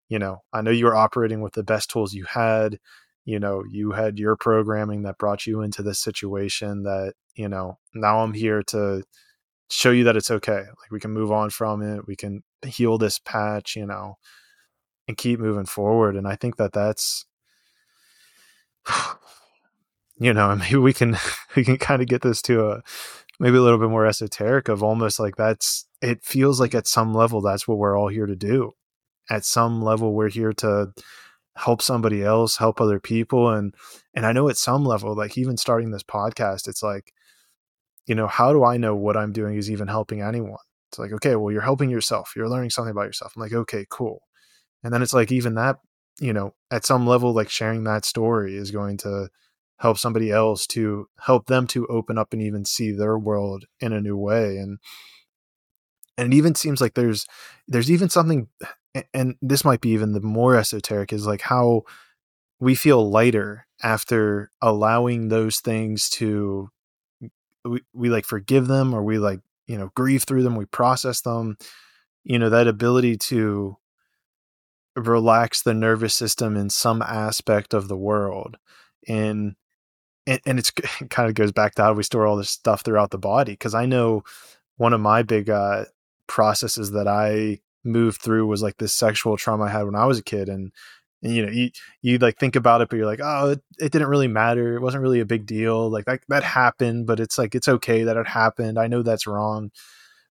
you 0.09 0.19
know, 0.19 0.43
I 0.53 0.63
know 0.63 0.71
you 0.71 0.85
were 0.85 0.95
operating 0.95 1.41
with 1.41 1.55
the 1.55 1.65
best 1.65 1.91
tools 1.91 2.15
you 2.15 2.25
had. 2.25 2.79
You 3.25 3.41
know, 3.41 3.65
you 3.69 3.91
had 3.91 4.19
your 4.19 4.37
programming 4.37 5.03
that 5.03 5.19
brought 5.19 5.47
you 5.47 5.63
into 5.63 5.83
this 5.83 5.99
situation 5.99 6.85
that, 6.85 7.15
you 7.35 7.49
know, 7.49 7.79
now 7.95 8.21
I'm 8.21 8.35
here 8.35 8.63
to 8.69 9.03
show 9.71 9.91
you 9.91 10.05
that 10.05 10.17
it's 10.17 10.31
okay. 10.31 10.59
Like 10.61 10.91
we 10.91 11.01
can 11.01 11.13
move 11.13 11.33
on 11.33 11.51
from 11.51 11.83
it. 11.83 12.07
We 12.07 12.17
can 12.17 12.43
heal 12.65 12.99
this 12.99 13.19
patch, 13.19 13.77
you 13.77 13.87
know, 13.87 14.19
and 15.09 15.17
keep 15.17 15.41
moving 15.41 15.67
forward. 15.67 16.17
And 16.17 16.27
I 16.27 16.37
think 16.37 16.57
that 16.57 16.73
that's, 16.73 17.27
you 20.19 20.33
know, 20.33 20.55
maybe 20.57 20.77
we 20.77 20.93
can 20.93 21.17
we 21.57 21.65
can 21.65 21.79
kind 21.79 22.03
of 22.03 22.09
get 22.09 22.23
this 22.23 22.43
to 22.43 22.71
a 22.71 22.83
maybe 23.39 23.57
a 23.57 23.63
little 23.63 23.79
bit 23.79 23.91
more 23.91 24.07
esoteric 24.07 24.69
of 24.69 24.83
almost 24.83 25.21
like 25.21 25.37
that's 25.37 25.87
it 26.01 26.23
feels 26.25 26.61
like 26.61 26.75
at 26.75 26.87
some 26.87 27.15
level 27.15 27.41
that's 27.41 27.67
what 27.67 27.79
we're 27.79 27.99
all 27.99 28.09
here 28.09 28.27
to 28.27 28.37
do. 28.37 28.75
At 29.29 29.45
some 29.45 29.83
level, 29.83 30.15
we're 30.15 30.29
here 30.29 30.53
to 30.55 30.93
help 31.57 31.83
somebody 31.83 32.23
else, 32.23 32.59
help 32.59 32.81
other 32.81 33.01
people, 33.01 33.51
and 33.51 33.75
and 34.15 34.25
I 34.25 34.33
know 34.33 34.49
at 34.49 34.57
some 34.57 34.85
level, 34.85 35.17
like 35.17 35.37
even 35.37 35.57
starting 35.57 35.91
this 35.91 36.05
podcast, 36.05 36.69
it's 36.69 36.83
like, 36.83 37.13
you 38.07 38.15
know, 38.15 38.27
how 38.27 38.53
do 38.53 38.65
I 38.65 38.77
know 38.77 38.95
what 38.95 39.17
I'm 39.17 39.33
doing 39.33 39.57
is 39.57 39.71
even 39.71 39.89
helping 39.89 40.23
anyone? 40.23 40.59
It's 40.91 40.99
like, 40.99 41.13
okay, 41.13 41.37
well, 41.37 41.53
you're 41.53 41.63
helping 41.63 41.91
yourself. 41.91 42.33
You're 42.37 42.49
learning 42.49 42.71
something 42.71 42.93
about 42.93 43.07
yourself. 43.07 43.33
I'm 43.37 43.43
like, 43.43 43.53
okay, 43.53 43.87
cool. 43.91 44.23
And 44.85 44.93
then 44.93 45.03
it's 45.03 45.13
like, 45.13 45.33
even 45.33 45.55
that, 45.55 45.79
you 46.21 46.33
know, 46.33 46.55
at 46.71 46.87
some 46.87 47.07
level, 47.07 47.33
like 47.33 47.51
sharing 47.51 47.85
that 47.85 48.05
story 48.05 48.57
is 48.57 48.71
going 48.71 48.97
to 48.99 49.29
help 49.79 49.99
somebody 49.99 50.31
else 50.31 50.67
to 50.69 51.09
help 51.21 51.47
them 51.47 51.67
to 51.67 51.87
open 51.89 52.17
up 52.17 52.33
and 52.33 52.41
even 52.41 52.65
see 52.65 52.93
their 52.93 53.19
world 53.19 53.65
in 53.81 53.93
a 53.93 54.01
new 54.01 54.17
way. 54.17 54.57
And, 54.57 54.79
and 56.17 56.33
it 56.33 56.37
even 56.37 56.55
seems 56.55 56.81
like 56.81 56.95
there's, 56.95 57.27
there's 57.67 57.91
even 57.91 58.09
something, 58.09 58.49
and 59.13 59.35
this 59.43 59.65
might 59.65 59.81
be 59.81 59.91
even 59.91 60.13
the 60.13 60.21
more 60.21 60.57
esoteric 60.57 61.13
is 61.13 61.27
like 61.27 61.43
how 61.43 61.83
we 62.59 62.75
feel 62.75 63.11
lighter 63.11 63.67
after 63.83 64.51
allowing 64.63 65.29
those 65.29 65.61
things 65.61 66.09
to 66.09 66.71
we, 67.69 67.81
we 67.93 68.11
like 68.11 68.25
forgive 68.25 68.67
them 68.67 68.95
or 68.95 69.03
we 69.03 69.19
like 69.19 69.41
you 69.67 69.77
know 69.77 69.91
grieve 69.95 70.25
through 70.25 70.43
them 70.43 70.57
we 70.57 70.65
process 70.67 71.21
them 71.21 71.57
you 72.25 72.39
know 72.39 72.51
that 72.51 72.69
ability 72.69 73.17
to 73.17 73.77
relax 74.97 75.63
the 75.63 75.75
nervous 75.75 76.15
system 76.15 76.57
in 76.57 76.71
some 76.71 77.03
aspect 77.03 77.75
of 77.75 77.89
the 77.89 77.97
world. 77.97 78.57
And 79.07 79.55
and, 80.27 80.41
and 80.45 80.59
it's 80.59 80.73
it 81.01 81.11
kind 81.11 81.29
of 81.29 81.35
goes 81.35 81.53
back 81.53 81.75
to 81.77 81.83
how 81.83 81.93
we 81.93 82.03
store 82.03 82.27
all 82.27 82.37
this 82.37 82.51
stuff 82.51 82.81
throughout 82.83 83.11
the 83.11 83.19
body 83.19 83.53
because 83.53 83.75
i 83.75 83.87
know 83.87 84.25
one 84.77 84.93
of 84.93 85.01
my 85.01 85.23
big 85.23 85.49
uh 85.49 85.85
processes 86.27 86.91
that 86.91 87.07
i 87.07 87.61
moved 87.85 88.21
through 88.21 88.45
was 88.45 88.61
like 88.61 88.77
this 88.79 88.93
sexual 88.93 89.37
trauma 89.37 89.65
i 89.65 89.69
had 89.69 89.85
when 89.85 89.95
i 89.95 90.05
was 90.05 90.19
a 90.19 90.25
kid 90.25 90.49
and 90.49 90.73
and 91.23 91.35
you 91.35 91.45
know 91.45 91.53
you 91.53 91.71
you 92.03 92.19
like 92.19 92.39
think 92.39 92.57
about 92.57 92.81
it 92.81 92.89
but 92.89 92.97
you're 92.97 93.07
like 93.07 93.21
oh 93.23 93.51
it, 93.51 93.61
it, 93.79 93.93
didn't 93.93 94.09
really 94.09 94.29
matter. 94.29 94.77
It 94.77 94.83
wasn't 94.83 95.03
really 95.03 95.21
a 95.21 95.27
big 95.27 95.47
deal. 95.47 95.91
Like 95.91 96.05
that 96.07 96.21
that 96.29 96.43
happened 96.43 97.07
but 97.07 97.21
it's 97.21 97.39
like 97.39 97.55
it's 97.55 97.69
okay 97.69 98.05
that 98.05 98.17
it 98.17 98.29
happened. 98.29 98.79
I 98.79 98.87
know 98.87 99.03
that's 99.03 99.27
wrong 99.27 99.71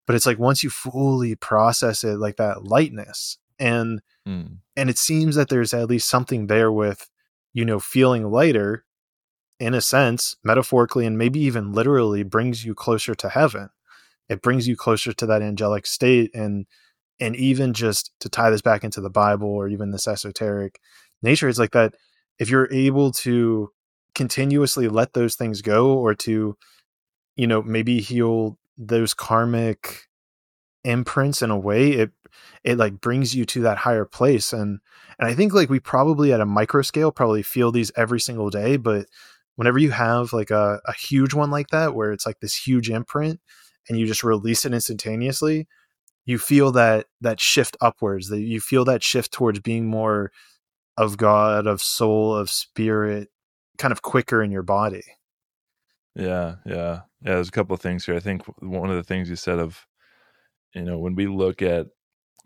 but 0.06 0.16
it's 0.16 0.26
like 0.26 0.40
once 0.40 0.64
you 0.64 0.70
fully 0.70 1.36
process 1.36 2.04
it 2.04 2.18
like 2.18 2.38
that 2.38 2.64
lightness 2.64 3.38
and 3.60 4.02
mm. 4.28 4.58
and 4.76 4.90
it 4.90 4.98
seems 4.98 5.36
that 5.36 5.50
there's 5.50 5.74
at 5.74 5.90
least 5.90 6.10
something 6.10 6.48
there 6.48 6.72
with 6.72 7.10
you 7.54 7.66
know 7.66 7.80
feeling 7.80 8.30
lighter 8.30 8.86
in 9.60 9.74
a 9.74 9.82
sense 9.82 10.36
metaphorically 10.44 11.06
and 11.06 11.18
maybe 11.18 11.40
even 11.40 11.72
literally 11.72 12.24
brings 12.24 12.66
you 12.66 12.76
closer 12.76 13.16
to 13.16 13.30
heaven. 13.30 13.70
It 14.28 14.42
brings 14.42 14.68
you 14.68 14.76
closer 14.76 15.14
to 15.14 15.26
that 15.28 15.42
angelic 15.42 15.86
state 15.86 16.32
and 16.34 16.66
and 17.20 17.36
even 17.36 17.74
just 17.74 18.12
to 18.20 18.30
tie 18.30 18.50
this 18.50 18.62
back 18.62 18.84
into 18.84 19.02
the 19.02 19.10
bible 19.10 19.50
or 19.50 19.68
even 19.68 19.92
this 19.92 20.08
esoteric 20.08 20.80
nature 21.22 21.48
it's 21.48 21.60
like 21.60 21.72
that 21.72 21.96
if 22.40 22.50
you're 22.50 22.72
able 22.72 23.12
to 23.12 23.70
continuously 24.14 24.88
let 24.88 25.14
those 25.14 25.36
things 25.36 25.62
go 25.62 25.94
or 25.94 26.14
to 26.14 26.58
you 27.36 27.48
know 27.48 27.62
maybe 27.62 28.00
heal 28.00 28.58
those 28.78 29.14
karmic 29.14 30.08
imprints 30.84 31.42
in 31.42 31.50
a 31.50 31.58
way 31.58 31.92
it 31.92 32.12
it 32.64 32.78
like 32.78 33.00
brings 33.02 33.36
you 33.36 33.46
to 33.46 33.62
that 33.62 33.78
higher 33.78 34.06
place 34.06 34.54
and 34.54 34.80
and 35.20 35.28
i 35.28 35.34
think 35.34 35.54
like 35.54 35.70
we 35.70 35.80
probably 35.80 36.32
at 36.32 36.42
a 36.42 36.46
micro 36.46 36.82
scale 36.82 37.12
probably 37.12 37.42
feel 37.42 37.72
these 37.72 37.92
every 37.96 38.20
single 38.20 38.50
day 38.50 38.78
but 38.78 39.08
whenever 39.56 39.80
you 39.80 39.92
have 39.92 40.34
like 40.34 40.52
a, 40.52 40.80
a 40.86 40.94
huge 40.94 41.34
one 41.34 41.50
like 41.50 41.70
that 41.70 41.96
where 41.96 42.12
it's 42.12 42.26
like 42.26 42.40
this 42.40 42.56
huge 42.56 42.90
imprint 42.90 43.40
and 43.88 43.98
you 43.98 44.06
just 44.06 44.24
release 44.24 44.66
it 44.66 44.74
instantaneously 44.74 45.68
you 46.26 46.38
feel 46.38 46.72
that 46.74 47.06
that 47.22 47.40
shift 47.40 47.78
upwards 47.82 48.30
that 48.30 48.42
you 48.42 48.60
feel 48.60 48.86
that 48.86 49.04
shift 49.04 49.32
towards 49.32 49.60
being 49.60 49.88
more 49.88 50.32
of 50.98 51.18
god 51.18 51.68
of 51.68 51.82
soul 51.82 52.36
of 52.36 52.50
spirit 52.50 53.30
kind 53.78 53.92
of 53.92 54.02
quicker 54.02 54.42
in 54.42 54.52
your 54.52 54.64
body? 54.64 55.04
Yeah 56.16 56.56
yeah. 56.66 57.02
Yeah 57.22 57.34
there's 57.34 57.50
a 57.50 57.52
couple 57.52 57.74
of 57.74 57.82
things 57.82 58.06
here. 58.06 58.16
I 58.16 58.20
think 58.20 58.44
one 58.60 58.90
of 58.90 58.96
the 58.96 59.04
things 59.04 59.30
you 59.30 59.36
said 59.36 59.60
of 59.60 59.86
you 60.74 60.84
know 60.84 60.98
when 60.98 61.16
we 61.16 61.28
look 61.28 61.62
at 61.62 61.88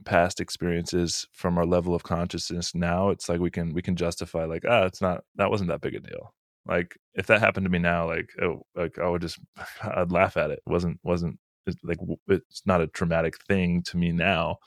past 0.06 0.40
experiences 0.40 1.28
from 1.34 1.58
our 1.58 1.66
level 1.66 1.94
of 1.94 2.04
consciousness 2.04 2.74
now 2.74 3.10
it's 3.10 3.28
like 3.28 3.42
we 3.42 3.52
can 3.52 3.74
we 3.74 3.82
can 3.82 3.98
justify 3.98 4.46
like 4.46 4.64
ah 4.66 4.86
it's 4.86 5.02
not 5.02 5.26
that 5.36 5.52
wasn't 5.52 5.70
that 5.70 5.82
big 5.82 5.96
a 5.96 6.00
deal. 6.00 6.34
Like 6.66 6.98
if 7.16 7.28
that 7.28 7.40
happened 7.42 7.66
to 7.66 7.70
me 7.70 7.80
now 7.80 8.08
like 8.08 8.30
oh 8.42 8.64
like 8.76 9.00
i 9.00 9.08
would 9.08 9.22
just 9.22 9.40
i'd 9.84 10.12
laugh 10.12 10.38
at 10.38 10.52
it. 10.52 10.62
it 10.66 10.70
wasn't 10.70 11.00
wasn't 11.04 11.40
like 11.84 12.00
it's 12.28 12.64
not 12.66 12.82
a 12.82 12.88
traumatic 12.88 13.36
thing 13.48 13.82
to 13.84 13.98
me 13.98 14.12
now 14.12 14.58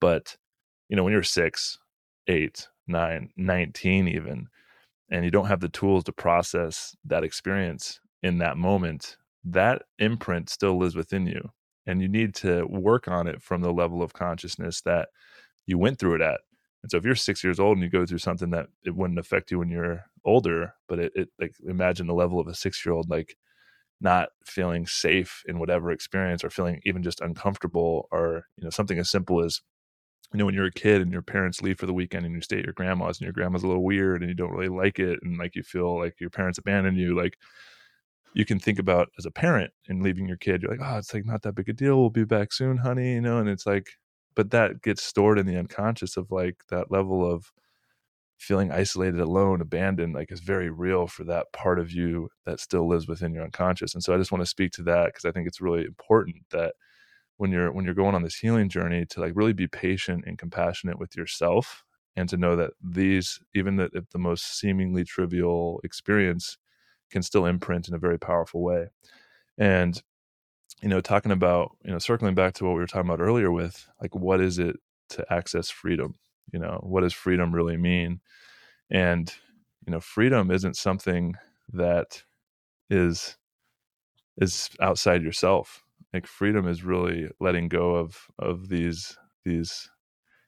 but 0.00 0.36
you 0.88 0.96
know 0.96 1.04
when 1.04 1.12
you're 1.12 1.22
six 1.22 1.78
eight 2.28 2.68
nine 2.86 3.30
19 3.36 4.08
even 4.08 4.46
and 5.10 5.24
you 5.24 5.30
don't 5.30 5.46
have 5.46 5.60
the 5.60 5.68
tools 5.68 6.04
to 6.04 6.12
process 6.12 6.96
that 7.04 7.24
experience 7.24 8.00
in 8.22 8.38
that 8.38 8.56
moment 8.56 9.16
that 9.44 9.82
imprint 9.98 10.48
still 10.48 10.78
lives 10.78 10.94
within 10.94 11.26
you 11.26 11.50
and 11.86 12.00
you 12.00 12.08
need 12.08 12.34
to 12.34 12.64
work 12.66 13.08
on 13.08 13.26
it 13.26 13.42
from 13.42 13.60
the 13.60 13.72
level 13.72 14.02
of 14.02 14.12
consciousness 14.12 14.80
that 14.82 15.08
you 15.66 15.78
went 15.78 15.98
through 15.98 16.14
it 16.16 16.20
at. 16.20 16.40
And 16.82 16.90
so 16.90 16.96
if 16.96 17.04
you're 17.04 17.14
six 17.14 17.42
years 17.44 17.60
old 17.60 17.76
and 17.76 17.84
you 17.84 17.90
go 17.90 18.06
through 18.06 18.18
something 18.18 18.50
that 18.50 18.66
it 18.84 18.94
wouldn't 18.94 19.18
affect 19.18 19.50
you 19.50 19.58
when 19.58 19.68
you're 19.68 20.04
older 20.24 20.74
but 20.88 20.98
it, 20.98 21.12
it 21.14 21.28
like 21.40 21.52
imagine 21.66 22.06
the 22.06 22.14
level 22.14 22.38
of 22.38 22.46
a 22.46 22.54
six 22.54 22.84
year 22.84 22.92
old 22.94 23.10
like 23.10 23.36
not 24.02 24.30
feeling 24.44 24.86
safe 24.86 25.42
in 25.46 25.58
whatever 25.58 25.90
experience 25.90 26.42
or 26.42 26.50
feeling 26.50 26.80
even 26.84 27.02
just 27.02 27.20
uncomfortable 27.20 28.08
or 28.10 28.46
you 28.56 28.64
know 28.64 28.70
something 28.70 28.98
as 28.98 29.08
simple 29.08 29.44
as 29.44 29.60
you 30.32 30.38
know 30.38 30.44
when 30.44 30.54
you're 30.54 30.66
a 30.66 30.72
kid 30.72 31.00
and 31.00 31.12
your 31.12 31.22
parents 31.22 31.62
leave 31.62 31.78
for 31.78 31.86
the 31.86 31.92
weekend 31.92 32.26
and 32.26 32.34
you 32.34 32.40
stay 32.40 32.58
at 32.58 32.64
your 32.64 32.72
grandma's 32.72 33.18
and 33.18 33.26
your 33.26 33.32
grandma's 33.32 33.62
a 33.62 33.66
little 33.66 33.84
weird 33.84 34.20
and 34.20 34.28
you 34.28 34.34
don't 34.34 34.52
really 34.52 34.68
like 34.68 34.98
it 34.98 35.20
and 35.22 35.38
like 35.38 35.54
you 35.54 35.62
feel 35.62 35.98
like 35.98 36.20
your 36.20 36.30
parents 36.30 36.58
abandon 36.58 36.96
you 36.96 37.16
like 37.16 37.38
you 38.34 38.44
can 38.44 38.58
think 38.58 38.78
about 38.78 39.08
as 39.18 39.26
a 39.26 39.30
parent 39.30 39.70
and 39.88 40.02
leaving 40.02 40.26
your 40.26 40.38
kid 40.38 40.62
you're 40.62 40.70
like 40.70 40.80
oh 40.82 40.98
it's 40.98 41.14
like 41.14 41.26
not 41.26 41.42
that 41.42 41.54
big 41.54 41.68
a 41.68 41.72
deal. 41.72 41.98
We'll 42.00 42.10
be 42.10 42.24
back 42.24 42.52
soon 42.52 42.78
honey 42.78 43.14
you 43.14 43.20
know 43.20 43.38
and 43.38 43.48
it's 43.48 43.66
like 43.66 43.88
but 44.34 44.50
that 44.50 44.82
gets 44.82 45.02
stored 45.02 45.38
in 45.38 45.46
the 45.46 45.58
unconscious 45.58 46.16
of 46.16 46.30
like 46.30 46.56
that 46.70 46.90
level 46.90 47.30
of 47.30 47.52
feeling 48.42 48.72
isolated, 48.72 49.20
alone, 49.20 49.60
abandoned, 49.60 50.14
like 50.14 50.32
is 50.32 50.40
very 50.40 50.70
real 50.70 51.06
for 51.06 51.24
that 51.24 51.52
part 51.52 51.78
of 51.78 51.92
you 51.92 52.28
that 52.46 52.60
still 52.60 52.88
lives 52.88 53.08
within 53.08 53.32
your 53.34 53.44
unconscious. 53.44 53.94
And 53.94 54.02
so 54.02 54.14
I 54.14 54.18
just 54.18 54.32
want 54.32 54.42
to 54.42 54.46
speak 54.46 54.72
to 54.72 54.82
that 54.84 55.06
because 55.06 55.24
I 55.24 55.32
think 55.32 55.46
it's 55.46 55.60
really 55.60 55.84
important 55.84 56.36
that 56.50 56.74
when 57.38 57.50
you're 57.50 57.72
when 57.72 57.84
you're 57.84 57.94
going 57.94 58.14
on 58.14 58.22
this 58.22 58.36
healing 58.36 58.68
journey 58.68 59.06
to 59.06 59.20
like 59.20 59.32
really 59.34 59.52
be 59.52 59.66
patient 59.68 60.24
and 60.26 60.38
compassionate 60.38 60.98
with 60.98 61.16
yourself 61.16 61.84
and 62.16 62.28
to 62.28 62.36
know 62.36 62.56
that 62.56 62.72
these 62.82 63.40
even 63.54 63.78
if 63.80 64.10
the 64.10 64.18
most 64.18 64.58
seemingly 64.58 65.04
trivial 65.04 65.80
experience 65.84 66.58
can 67.10 67.22
still 67.22 67.46
imprint 67.46 67.88
in 67.88 67.94
a 67.94 67.98
very 67.98 68.18
powerful 68.18 68.62
way. 68.62 68.88
And 69.58 70.02
you 70.82 70.88
know, 70.88 71.00
talking 71.00 71.32
about, 71.32 71.76
you 71.84 71.92
know, 71.92 71.98
circling 71.98 72.34
back 72.34 72.54
to 72.54 72.64
what 72.64 72.74
we 72.74 72.80
were 72.80 72.86
talking 72.86 73.08
about 73.10 73.20
earlier 73.22 73.50
with 73.52 73.88
like 74.00 74.14
what 74.14 74.40
is 74.40 74.58
it 74.58 74.76
to 75.10 75.32
access 75.32 75.70
freedom? 75.70 76.14
You 76.52 76.58
know 76.58 76.80
what 76.82 77.02
does 77.02 77.12
freedom 77.12 77.54
really 77.54 77.76
mean? 77.76 78.20
And 78.90 79.32
you 79.86 79.92
know 79.92 80.00
freedom 80.00 80.50
isn't 80.50 80.76
something 80.76 81.34
that 81.72 82.22
is 82.90 83.36
is 84.38 84.70
outside 84.80 85.22
yourself. 85.22 85.82
Like 86.12 86.26
freedom 86.26 86.68
is 86.68 86.84
really 86.84 87.28
letting 87.40 87.68
go 87.68 87.94
of 87.94 88.26
of 88.38 88.68
these 88.68 89.16
these 89.44 89.90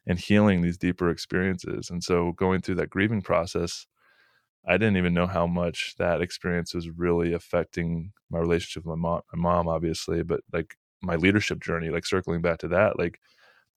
and 0.07 0.19
healing 0.19 0.63
these 0.63 0.79
deeper 0.79 1.11
experiences. 1.11 1.91
And 1.91 2.03
so 2.05 2.33
going 2.33 2.63
through 2.63 2.77
that 2.77 2.91
grieving 2.91 3.23
process 3.23 3.87
i 4.67 4.73
didn't 4.77 4.97
even 4.97 5.15
know 5.15 5.27
how 5.27 5.47
much 5.47 5.95
that 5.99 6.21
experience 6.23 6.75
was 6.75 6.91
really 6.91 7.33
affecting 7.33 8.13
my 8.31 8.39
relationship 8.39 8.85
with 8.85 8.99
my 8.99 9.09
mom 9.09 9.23
my 9.33 9.41
mom 9.41 9.69
obviously 9.69 10.23
but 10.23 10.41
like 10.53 10.77
my 11.03 11.17
leadership 11.17 11.61
journey 11.61 11.91
like 11.91 12.07
circling 12.07 12.41
back 12.41 12.59
to 12.59 12.69
that 12.69 12.99
like 12.99 13.21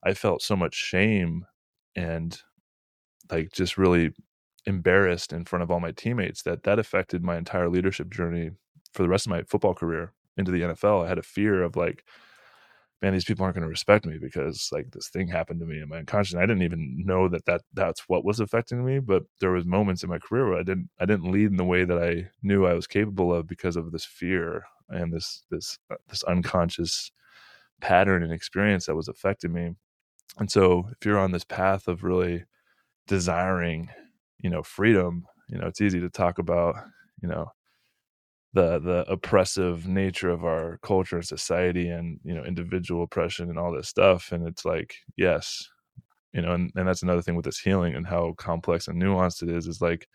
i 0.03 0.13
felt 0.13 0.41
so 0.41 0.55
much 0.55 0.75
shame 0.75 1.45
and 1.97 2.39
like 3.29 3.51
just 3.51 3.77
really 3.77 4.11
embarrassed 4.65 5.33
in 5.33 5.43
front 5.43 5.63
of 5.63 5.71
all 5.71 5.79
my 5.79 5.91
teammates 5.91 6.43
that 6.43 6.63
that 6.63 6.79
affected 6.79 7.23
my 7.23 7.37
entire 7.37 7.69
leadership 7.69 8.09
journey 8.09 8.51
for 8.93 9.01
the 9.01 9.09
rest 9.09 9.25
of 9.25 9.31
my 9.31 9.43
football 9.43 9.73
career 9.73 10.13
into 10.37 10.51
the 10.51 10.61
NFL. 10.61 11.03
I 11.03 11.09
had 11.09 11.17
a 11.17 11.23
fear 11.23 11.63
of 11.63 11.75
like, 11.75 12.03
man, 13.01 13.13
these 13.13 13.25
people 13.25 13.43
aren't 13.43 13.55
going 13.55 13.63
to 13.63 13.69
respect 13.69 14.05
me 14.05 14.17
because 14.21 14.69
like 14.71 14.91
this 14.91 15.09
thing 15.09 15.27
happened 15.27 15.59
to 15.61 15.65
me 15.65 15.81
in 15.81 15.89
my 15.89 15.97
unconscious. 15.97 16.35
I 16.35 16.41
didn't 16.41 16.61
even 16.63 17.03
know 17.05 17.27
that 17.29 17.45
that 17.45 17.61
that's 17.73 18.03
what 18.07 18.23
was 18.23 18.39
affecting 18.39 18.85
me, 18.85 18.99
but 18.99 19.23
there 19.41 19.51
was 19.51 19.65
moments 19.65 20.03
in 20.03 20.09
my 20.09 20.19
career 20.19 20.47
where 20.49 20.59
I 20.59 20.63
didn't 20.63 20.89
I 20.99 21.05
didn't 21.05 21.31
lead 21.31 21.49
in 21.49 21.57
the 21.57 21.65
way 21.65 21.83
that 21.83 21.97
I 21.97 22.29
knew 22.43 22.65
I 22.65 22.73
was 22.73 22.87
capable 22.87 23.33
of 23.33 23.47
because 23.47 23.75
of 23.75 23.91
this 23.91 24.05
fear 24.05 24.65
and 24.89 25.11
this 25.11 25.43
this 25.49 25.79
uh, 25.91 25.95
this 26.09 26.23
unconscious 26.23 27.11
pattern 27.81 28.23
and 28.23 28.33
experience 28.33 28.85
that 28.85 28.95
was 28.95 29.07
affecting 29.07 29.53
me. 29.53 29.75
And 30.37 30.51
so 30.51 30.89
if 30.91 31.05
you're 31.05 31.19
on 31.19 31.31
this 31.31 31.43
path 31.43 31.87
of 31.87 32.03
really 32.03 32.45
desiring, 33.07 33.89
you 34.39 34.49
know, 34.49 34.63
freedom, 34.63 35.25
you 35.49 35.57
know, 35.59 35.67
it's 35.67 35.81
easy 35.81 35.99
to 36.01 36.09
talk 36.09 36.39
about, 36.39 36.75
you 37.21 37.29
know, 37.29 37.51
the 38.53 38.79
the 38.79 39.05
oppressive 39.11 39.87
nature 39.87 40.29
of 40.29 40.43
our 40.45 40.79
culture 40.81 41.17
and 41.17 41.25
society 41.25 41.89
and, 41.89 42.19
you 42.23 42.33
know, 42.33 42.43
individual 42.43 43.03
oppression 43.03 43.49
and 43.49 43.59
all 43.59 43.71
this 43.73 43.89
stuff. 43.89 44.31
And 44.31 44.47
it's 44.47 44.65
like, 44.65 44.95
yes, 45.17 45.67
you 46.33 46.41
know, 46.41 46.53
and, 46.53 46.71
and 46.75 46.87
that's 46.87 47.03
another 47.03 47.21
thing 47.21 47.35
with 47.35 47.45
this 47.45 47.59
healing 47.59 47.95
and 47.95 48.07
how 48.07 48.33
complex 48.37 48.87
and 48.87 49.01
nuanced 49.01 49.43
it 49.43 49.49
is, 49.49 49.67
is 49.67 49.81
like 49.81 50.07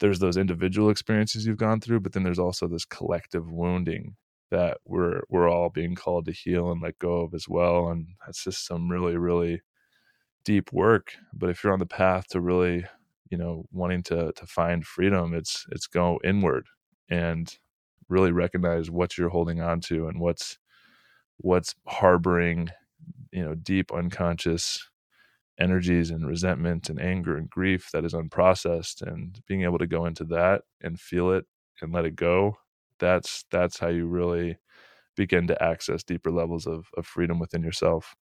there's 0.00 0.20
those 0.20 0.36
individual 0.36 0.90
experiences 0.90 1.46
you've 1.46 1.58
gone 1.58 1.80
through, 1.80 2.00
but 2.00 2.12
then 2.12 2.22
there's 2.24 2.38
also 2.38 2.68
this 2.68 2.84
collective 2.86 3.50
wounding 3.52 4.16
that 4.50 4.78
we're 4.84 5.20
we're 5.28 5.48
all 5.48 5.70
being 5.70 5.94
called 5.94 6.26
to 6.26 6.32
heal 6.32 6.70
and 6.70 6.82
let 6.82 6.98
go 6.98 7.20
of 7.22 7.34
as 7.34 7.48
well 7.48 7.88
and 7.88 8.06
that's 8.24 8.44
just 8.44 8.66
some 8.66 8.88
really 8.90 9.16
really 9.16 9.60
deep 10.44 10.72
work. 10.72 11.14
But 11.32 11.50
if 11.50 11.62
you're 11.62 11.72
on 11.72 11.78
the 11.78 11.86
path 11.86 12.28
to 12.28 12.40
really 12.40 12.84
you 13.30 13.38
know 13.38 13.64
wanting 13.72 14.02
to 14.04 14.32
to 14.32 14.46
find 14.46 14.84
freedom 14.86 15.34
it's 15.34 15.66
it's 15.70 15.86
go 15.86 16.18
inward 16.24 16.66
and 17.08 17.56
really 18.08 18.32
recognize 18.32 18.90
what 18.90 19.16
you're 19.16 19.28
holding 19.28 19.60
on 19.60 19.80
to 19.80 20.08
and 20.08 20.20
what's 20.20 20.58
what's 21.38 21.74
harboring 21.86 22.68
you 23.32 23.44
know 23.44 23.54
deep 23.54 23.92
unconscious 23.92 24.90
energies 25.60 26.10
and 26.10 26.26
resentment 26.26 26.88
and 26.88 27.00
anger 27.00 27.36
and 27.36 27.50
grief 27.50 27.90
that 27.92 28.04
is 28.04 28.14
unprocessed. 28.14 29.02
And 29.02 29.40
being 29.46 29.62
able 29.62 29.78
to 29.78 29.86
go 29.86 30.06
into 30.06 30.24
that 30.24 30.62
and 30.80 30.98
feel 30.98 31.30
it 31.30 31.44
and 31.80 31.92
let 31.92 32.06
it 32.06 32.16
go 32.16 32.56
that's 33.00 33.44
that's 33.50 33.78
how 33.78 33.88
you 33.88 34.06
really 34.06 34.58
begin 35.16 35.46
to 35.48 35.62
access 35.62 36.02
deeper 36.02 36.30
levels 36.30 36.66
of, 36.66 36.86
of 36.96 37.06
freedom 37.06 37.38
within 37.38 37.62
yourself. 37.62 38.14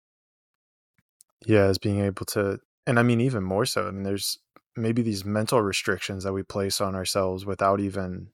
Yeah 1.46 1.66
as 1.66 1.78
being 1.78 2.00
able 2.00 2.26
to 2.28 2.60
and 2.88 2.98
i 2.98 3.04
mean 3.04 3.22
even 3.22 3.44
more 3.44 3.66
so 3.66 3.88
i 3.88 3.92
mean 3.92 4.04
there's 4.04 4.40
maybe 4.76 5.02
these 5.02 5.26
mental 5.26 5.62
restrictions 5.62 6.24
that 6.24 6.34
we 6.34 6.44
place 6.44 6.82
on 6.82 6.96
ourselves 6.96 7.46
without 7.46 7.80
even 7.80 8.30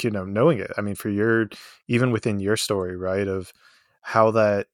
you 0.00 0.10
know 0.10 0.24
knowing 0.24 0.58
it. 0.58 0.70
I 0.76 0.80
mean 0.80 0.94
for 0.94 1.08
your 1.08 1.48
even 1.88 2.10
within 2.10 2.40
your 2.40 2.56
story 2.56 2.96
right 2.96 3.28
of 3.28 3.52
how 4.02 4.30
that 4.32 4.68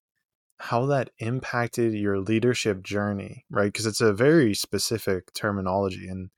how 0.58 0.86
that 0.86 1.10
impacted 1.18 1.92
your 1.94 2.18
leadership 2.18 2.82
journey 2.82 3.44
right? 3.50 3.66
Because 3.72 3.86
it's 3.86 4.00
a 4.00 4.12
very 4.12 4.54
specific 4.54 5.32
terminology 5.34 6.08
and 6.08 6.30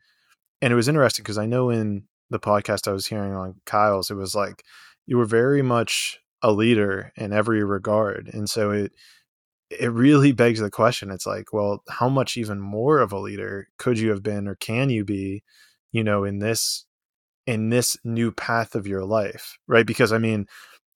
and 0.62 0.72
it 0.72 0.76
was 0.76 0.88
interesting 0.88 1.22
because 1.22 1.38
i 1.38 1.46
know 1.46 1.70
in 1.70 2.07
the 2.30 2.38
podcast 2.38 2.88
I 2.88 2.92
was 2.92 3.06
hearing 3.06 3.34
on 3.34 3.60
Kyle's, 3.64 4.10
it 4.10 4.14
was 4.14 4.34
like 4.34 4.64
you 5.06 5.16
were 5.16 5.24
very 5.24 5.62
much 5.62 6.18
a 6.42 6.52
leader 6.52 7.12
in 7.16 7.32
every 7.32 7.64
regard. 7.64 8.30
And 8.32 8.48
so 8.48 8.70
it 8.70 8.92
it 9.70 9.92
really 9.92 10.32
begs 10.42 10.60
the 10.60 10.70
question. 10.70 11.10
It's 11.10 11.26
like, 11.26 11.52
well, 11.52 11.82
how 11.88 12.08
much 12.08 12.36
even 12.36 12.60
more 12.60 13.00
of 13.00 13.12
a 13.12 13.18
leader 13.18 13.68
could 13.78 13.98
you 13.98 14.10
have 14.10 14.22
been 14.22 14.48
or 14.48 14.54
can 14.54 14.90
you 14.90 15.04
be, 15.04 15.42
you 15.92 16.04
know, 16.04 16.24
in 16.24 16.38
this 16.38 16.84
in 17.46 17.70
this 17.70 17.96
new 18.04 18.30
path 18.32 18.74
of 18.74 18.86
your 18.86 19.04
life? 19.04 19.58
Right? 19.66 19.86
Because 19.86 20.12
I 20.12 20.18
mean, 20.18 20.46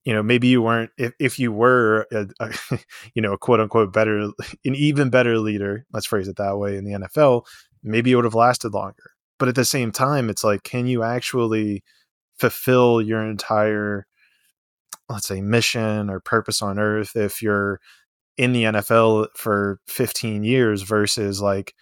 you 0.05 0.13
know 0.13 0.23
maybe 0.23 0.49
you 0.49 0.63
weren't 0.63 0.91
if, 0.99 1.13
if 1.19 1.39
you 1.39 1.53
were 1.53 2.07
a, 2.13 2.27
a, 2.41 2.79
you 3.15 3.23
know 3.23 3.33
a 3.33 3.39
quote 3.39 3.61
unquote 3.61 3.93
better 3.93 4.21
an 4.21 4.75
even 4.75 5.11
better 5.11 5.39
leader 5.39 5.87
let's 5.93 6.07
phrase 6.07 6.29
it 6.29 6.37
that 6.37 6.59
way 6.59 6.77
in 6.77 6.85
the 6.85 6.93
nfl 6.93 7.45
maybe 7.83 8.13
it 8.13 8.17
would 8.17 8.25
have 8.25 8.35
lasted 8.35 8.73
longer 8.73 9.12
but 9.43 9.49
at 9.49 9.57
the 9.57 9.65
same 9.65 9.91
time 9.91 10.31
it's 10.31 10.45
like 10.45 10.63
can 10.63 10.87
you 10.87 11.03
actually 11.03 11.83
fulfill 12.39 13.03
your 13.03 13.29
entire 13.29 14.07
let's 15.09 15.27
say 15.27 15.41
mission 15.41 16.09
or 16.09 16.21
purpose 16.21 16.63
on 16.63 16.79
earth 16.79 17.17
if 17.17 17.43
you're 17.43 17.81
in 18.37 18.53
the 18.53 18.63
NFL 18.63 19.27
for 19.37 19.81
15 19.89 20.45
years 20.45 20.83
versus 20.83 21.43
like 21.43 21.75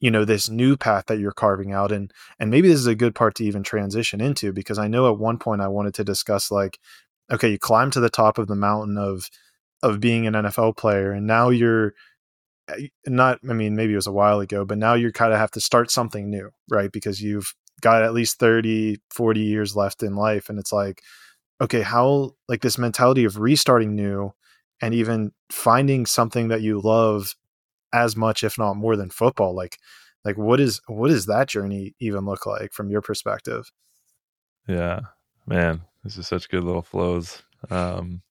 you 0.00 0.10
know 0.10 0.24
this 0.24 0.48
new 0.48 0.78
path 0.78 1.04
that 1.08 1.18
you're 1.18 1.32
carving 1.32 1.72
out? 1.72 1.92
And 1.92 2.10
and 2.38 2.50
maybe 2.50 2.68
this 2.68 2.80
is 2.80 2.86
a 2.86 2.94
good 2.94 3.14
part 3.14 3.34
to 3.34 3.44
even 3.44 3.62
transition 3.62 4.22
into 4.22 4.50
because 4.50 4.78
I 4.78 4.88
know 4.88 5.12
at 5.12 5.18
one 5.18 5.36
point 5.36 5.60
I 5.60 5.68
wanted 5.68 5.92
to 5.96 6.04
discuss 6.04 6.50
like 6.50 6.78
okay 7.30 7.50
you 7.50 7.58
climb 7.58 7.90
to 7.90 8.00
the 8.00 8.08
top 8.08 8.38
of 8.38 8.46
the 8.46 8.56
mountain 8.56 8.96
of 8.96 9.28
of 9.82 10.00
being 10.00 10.26
an 10.26 10.32
NFL 10.32 10.78
player 10.78 11.12
and 11.12 11.26
now 11.26 11.50
you're 11.50 11.92
not 13.06 13.38
I 13.48 13.52
mean 13.52 13.76
maybe 13.76 13.92
it 13.92 13.96
was 13.96 14.06
a 14.06 14.12
while 14.12 14.40
ago 14.40 14.64
but 14.64 14.78
now 14.78 14.94
you 14.94 15.12
kind 15.12 15.32
of 15.32 15.38
have 15.38 15.50
to 15.52 15.60
start 15.60 15.90
something 15.90 16.30
new 16.30 16.50
right? 16.68 16.90
Because 16.90 17.22
you've 17.22 17.54
got 17.80 18.02
at 18.02 18.14
least 18.14 18.38
30 18.38 18.98
40 19.10 19.40
years 19.40 19.76
left 19.76 20.02
in 20.02 20.14
life 20.14 20.48
and 20.48 20.58
it's 20.58 20.72
like 20.72 21.02
okay 21.60 21.82
how 21.82 22.32
like 22.48 22.62
this 22.62 22.78
mentality 22.78 23.24
of 23.24 23.38
restarting 23.38 23.94
new 23.94 24.32
and 24.80 24.94
even 24.94 25.32
finding 25.52 26.06
something 26.06 26.48
that 26.48 26.62
you 26.62 26.80
love 26.80 27.34
as 27.92 28.16
much 28.16 28.42
if 28.42 28.58
not 28.58 28.76
more 28.76 28.96
than 28.96 29.10
football 29.10 29.54
like 29.54 29.78
like 30.24 30.38
what 30.38 30.60
is 30.60 30.80
what 30.86 31.08
does 31.08 31.26
that 31.26 31.48
journey 31.48 31.94
even 32.00 32.24
look 32.24 32.46
like 32.46 32.72
from 32.72 32.90
your 32.90 33.02
perspective? 33.02 33.70
Yeah. 34.66 35.00
Man 35.46 35.82
this 36.02 36.16
is 36.16 36.26
such 36.26 36.48
good 36.48 36.64
little 36.64 36.82
flows. 36.82 37.42
Um 37.70 38.22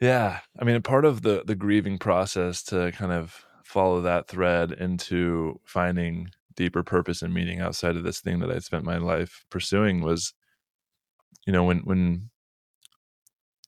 yeah 0.00 0.40
i 0.58 0.64
mean 0.64 0.80
part 0.82 1.04
of 1.04 1.22
the 1.22 1.42
the 1.46 1.54
grieving 1.54 1.98
process 1.98 2.62
to 2.62 2.90
kind 2.92 3.12
of 3.12 3.44
follow 3.64 4.00
that 4.00 4.26
thread 4.28 4.72
into 4.72 5.60
finding 5.64 6.28
deeper 6.56 6.82
purpose 6.82 7.22
and 7.22 7.32
meaning 7.32 7.60
outside 7.60 7.96
of 7.96 8.02
this 8.02 8.20
thing 8.20 8.40
that 8.40 8.50
i 8.50 8.58
spent 8.58 8.84
my 8.84 8.96
life 8.96 9.44
pursuing 9.50 10.00
was 10.02 10.34
you 11.46 11.52
know 11.52 11.64
when 11.64 11.78
when 11.80 12.30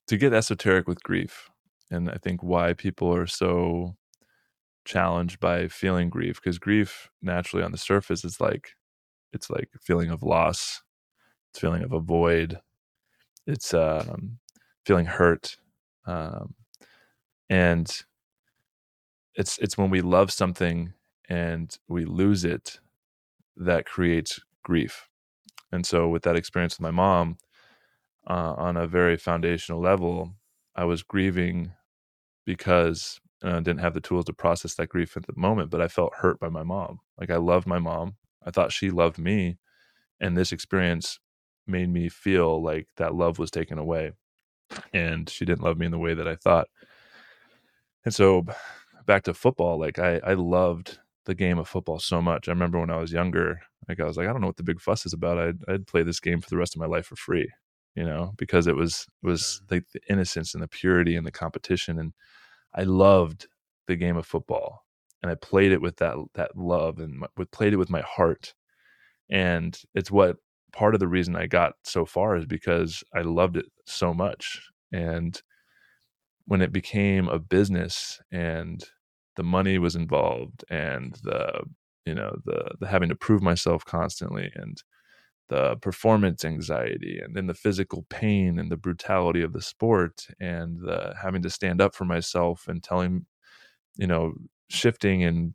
to 0.06 0.16
get 0.16 0.32
esoteric 0.32 0.88
with 0.88 1.02
grief. 1.02 1.48
And 1.90 2.10
i 2.10 2.16
think 2.22 2.42
why 2.42 2.72
people 2.72 3.14
are 3.14 3.26
so 3.26 3.96
challenged 4.84 5.38
by 5.40 5.68
feeling 5.68 6.10
grief 6.10 6.40
because 6.42 6.58
grief 6.58 7.10
naturally 7.20 7.62
on 7.64 7.70
the 7.72 7.78
surface 7.78 8.24
is 8.24 8.40
like 8.40 8.70
it's 9.32 9.48
like 9.50 9.68
feeling 9.80 10.10
of 10.10 10.22
loss 10.22 10.82
it's 11.50 11.60
feeling 11.60 11.84
of 11.84 11.92
a 11.92 12.00
void 12.00 12.58
it's 13.46 13.74
um, 13.74 14.38
feeling 14.84 15.06
hurt 15.06 15.56
um, 16.06 16.54
and 17.50 18.04
it's 19.34 19.58
it's 19.58 19.78
when 19.78 19.90
we 19.90 20.00
love 20.00 20.32
something 20.32 20.92
and 21.28 21.78
we 21.88 22.04
lose 22.04 22.44
it 22.44 22.80
that 23.56 23.86
creates 23.86 24.40
grief 24.64 25.08
and 25.72 25.86
so 25.86 26.08
with 26.08 26.22
that 26.22 26.36
experience 26.36 26.74
with 26.78 26.82
my 26.82 26.90
mom 26.90 27.36
uh, 28.28 28.54
on 28.56 28.76
a 28.76 28.86
very 28.86 29.16
foundational 29.16 29.80
level, 29.80 30.34
I 30.76 30.84
was 30.84 31.02
grieving 31.02 31.72
because 32.46 33.20
I 33.42 33.56
didn't 33.60 33.80
have 33.80 33.94
the 33.94 34.00
tools 34.00 34.26
to 34.26 34.32
process 34.32 34.74
that 34.76 34.88
grief 34.88 35.16
at 35.16 35.26
the 35.26 35.34
moment, 35.36 35.70
but 35.70 35.80
I 35.80 35.88
felt 35.88 36.14
hurt 36.16 36.40
by 36.40 36.48
my 36.48 36.62
mom. 36.62 37.00
Like 37.18 37.30
I 37.30 37.36
loved 37.36 37.66
my 37.66 37.78
mom. 37.78 38.16
I 38.46 38.50
thought 38.50 38.72
she 38.72 38.90
loved 38.90 39.18
me. 39.18 39.58
And 40.20 40.36
this 40.36 40.52
experience 40.52 41.20
made 41.66 41.90
me 41.90 42.08
feel 42.08 42.62
like 42.62 42.88
that 42.96 43.14
love 43.14 43.38
was 43.38 43.50
taken 43.50 43.78
away 43.78 44.12
and 44.92 45.28
she 45.28 45.44
didn't 45.44 45.62
love 45.62 45.78
me 45.78 45.86
in 45.86 45.92
the 45.92 45.98
way 45.98 46.14
that 46.14 46.28
I 46.28 46.36
thought. 46.36 46.68
And 48.04 48.14
so 48.14 48.44
back 49.06 49.24
to 49.24 49.34
football, 49.34 49.78
like 49.78 49.98
I, 49.98 50.20
I 50.24 50.34
loved 50.34 50.98
the 51.24 51.34
game 51.34 51.58
of 51.58 51.68
football 51.68 51.98
so 51.98 52.20
much. 52.20 52.48
I 52.48 52.52
remember 52.52 52.80
when 52.80 52.90
I 52.90 52.96
was 52.96 53.12
younger, 53.12 53.60
like 53.88 54.00
I 54.00 54.04
was 54.04 54.16
like, 54.16 54.28
I 54.28 54.32
don't 54.32 54.40
know 54.40 54.48
what 54.48 54.56
the 54.56 54.64
big 54.64 54.80
fuss 54.80 55.06
is 55.06 55.12
about. 55.12 55.38
I'd, 55.38 55.58
I'd 55.68 55.86
play 55.86 56.02
this 56.02 56.20
game 56.20 56.40
for 56.40 56.50
the 56.50 56.56
rest 56.56 56.74
of 56.74 56.80
my 56.80 56.86
life 56.86 57.06
for 57.06 57.16
free 57.16 57.48
you 57.94 58.04
know, 58.04 58.32
because 58.36 58.66
it 58.66 58.76
was 58.76 59.06
was 59.22 59.62
mm. 59.66 59.72
like 59.72 59.84
the 59.92 60.00
innocence 60.08 60.54
and 60.54 60.62
the 60.62 60.68
purity 60.68 61.16
and 61.16 61.26
the 61.26 61.32
competition. 61.32 61.98
And 61.98 62.12
I 62.74 62.84
loved 62.84 63.48
the 63.86 63.96
game 63.96 64.16
of 64.16 64.26
football, 64.26 64.84
and 65.22 65.30
I 65.30 65.34
played 65.34 65.72
it 65.72 65.82
with 65.82 65.96
that 65.98 66.16
that 66.34 66.56
love 66.56 66.98
and 66.98 67.20
my, 67.20 67.26
played 67.50 67.72
it 67.72 67.78
with 67.78 67.90
my 67.90 68.02
heart. 68.02 68.54
And 69.30 69.78
it's 69.94 70.10
what 70.10 70.36
part 70.72 70.94
of 70.94 71.00
the 71.00 71.08
reason 71.08 71.36
I 71.36 71.46
got 71.46 71.74
so 71.84 72.04
far 72.04 72.36
is 72.36 72.46
because 72.46 73.04
I 73.14 73.22
loved 73.22 73.56
it 73.56 73.66
so 73.86 74.14
much. 74.14 74.60
And 74.92 75.40
when 76.46 76.62
it 76.62 76.72
became 76.72 77.28
a 77.28 77.38
business 77.38 78.20
and 78.30 78.84
the 79.36 79.42
money 79.42 79.78
was 79.78 79.96
involved 79.96 80.64
and 80.70 81.14
the 81.22 81.62
you 82.04 82.14
know 82.14 82.34
the 82.44 82.72
the 82.80 82.86
having 82.88 83.08
to 83.08 83.14
prove 83.14 83.42
myself 83.42 83.84
constantly 83.84 84.50
and 84.54 84.82
the 85.48 85.76
performance 85.76 86.44
anxiety 86.44 87.20
and 87.22 87.36
then 87.36 87.46
the 87.46 87.54
physical 87.54 88.04
pain 88.08 88.58
and 88.58 88.70
the 88.70 88.76
brutality 88.76 89.42
of 89.42 89.52
the 89.52 89.62
sport 89.62 90.26
and 90.40 90.78
the 90.80 91.14
having 91.20 91.42
to 91.42 91.50
stand 91.50 91.80
up 91.80 91.94
for 91.94 92.04
myself 92.04 92.66
and 92.68 92.82
telling 92.82 93.26
you 93.96 94.06
know 94.06 94.34
shifting 94.68 95.22
and 95.22 95.54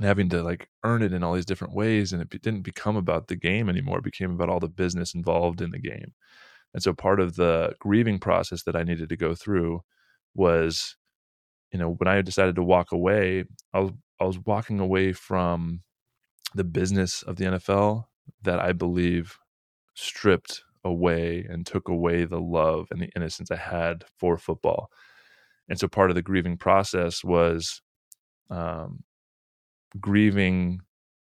having 0.00 0.28
to 0.28 0.42
like 0.42 0.68
earn 0.84 1.02
it 1.02 1.12
in 1.12 1.22
all 1.22 1.34
these 1.34 1.46
different 1.46 1.74
ways 1.74 2.12
and 2.12 2.22
it 2.22 2.42
didn't 2.42 2.62
become 2.62 2.96
about 2.96 3.28
the 3.28 3.36
game 3.36 3.68
anymore 3.68 3.98
it 3.98 4.04
became 4.04 4.32
about 4.32 4.48
all 4.48 4.60
the 4.60 4.68
business 4.68 5.14
involved 5.14 5.60
in 5.60 5.70
the 5.70 5.80
game 5.80 6.12
and 6.72 6.82
so 6.82 6.92
part 6.92 7.18
of 7.20 7.36
the 7.36 7.74
grieving 7.80 8.18
process 8.18 8.62
that 8.62 8.76
i 8.76 8.82
needed 8.82 9.08
to 9.08 9.16
go 9.16 9.34
through 9.34 9.80
was 10.34 10.96
you 11.72 11.78
know 11.78 11.90
when 11.90 12.08
i 12.08 12.22
decided 12.22 12.54
to 12.54 12.62
walk 12.62 12.92
away 12.92 13.44
i 13.74 13.80
was 13.80 13.90
i 14.20 14.24
was 14.24 14.38
walking 14.46 14.78
away 14.78 15.12
from 15.12 15.82
the 16.54 16.64
business 16.64 17.22
of 17.22 17.36
the 17.36 17.44
nfl 17.44 18.04
that 18.42 18.58
I 18.58 18.72
believe 18.72 19.38
stripped 19.94 20.62
away 20.84 21.46
and 21.48 21.66
took 21.66 21.88
away 21.88 22.24
the 22.24 22.40
love 22.40 22.88
and 22.90 23.00
the 23.00 23.10
innocence 23.14 23.50
I 23.50 23.56
had 23.56 24.04
for 24.18 24.38
football. 24.38 24.90
And 25.68 25.78
so 25.78 25.88
part 25.88 26.10
of 26.10 26.16
the 26.16 26.22
grieving 26.22 26.56
process 26.56 27.22
was 27.22 27.82
um, 28.50 29.04
grieving 29.98 30.80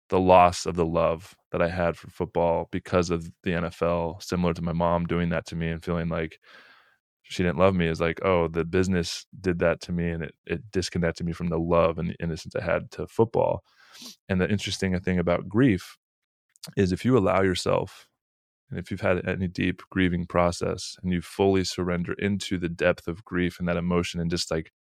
the 0.09 0.21
loss 0.21 0.67
of 0.67 0.77
the 0.77 0.87
love 0.87 1.35
that 1.53 1.61
I 1.61 1.69
had 1.69 1.97
for 1.97 2.09
football 2.09 2.69
because 2.71 3.11
of 3.11 3.31
the 3.43 3.53
NFL, 3.53 4.23
similar 4.23 4.55
to 4.55 4.63
my 4.63 4.73
mom 4.73 5.07
doing 5.07 5.31
that 5.31 5.47
to 5.47 5.57
me 5.57 5.69
and 5.69 5.83
feeling 5.83 6.09
like 6.09 6.39
she 7.23 7.43
didn't 7.43 7.59
love 7.59 7.75
me 7.75 7.89
is 7.89 8.01
like, 8.01 8.21
oh, 8.25 8.47
the 8.47 8.65
business 8.65 9.27
did 9.41 9.59
that 9.59 9.81
to 9.83 9.93
me 9.93 10.11
and 10.11 10.23
it, 10.23 10.35
it 10.47 10.71
disconnected 10.71 11.27
me 11.27 11.33
from 11.33 11.49
the 11.49 11.59
love 11.59 11.99
and 11.99 12.11
the 12.11 12.17
innocence 12.23 12.55
I 12.55 12.63
had 12.63 12.91
to 12.93 13.09
football. 13.09 13.65
And 14.29 14.41
the 14.41 14.49
interesting 14.49 14.99
thing 15.01 15.19
about 15.19 15.49
grief 15.49 15.97
is 16.77 16.93
if 16.93 17.05
you 17.05 17.19
allow 17.19 17.43
yourself 17.43 18.07
and 18.71 18.79
if 18.79 18.91
you've 18.91 19.01
had 19.01 19.27
any 19.29 19.49
deep 19.49 19.83
grieving 19.91 20.27
process 20.27 20.97
and 21.03 21.13
you 21.13 21.21
fully 21.21 21.65
surrender 21.65 22.13
into 22.15 22.59
the 22.59 22.69
depth 22.69 23.09
of 23.09 23.25
grief 23.25 23.59
and 23.59 23.69
that 23.69 23.77
emotion 23.77 24.21
and 24.21 24.31
just 24.31 24.51
like 24.51 24.73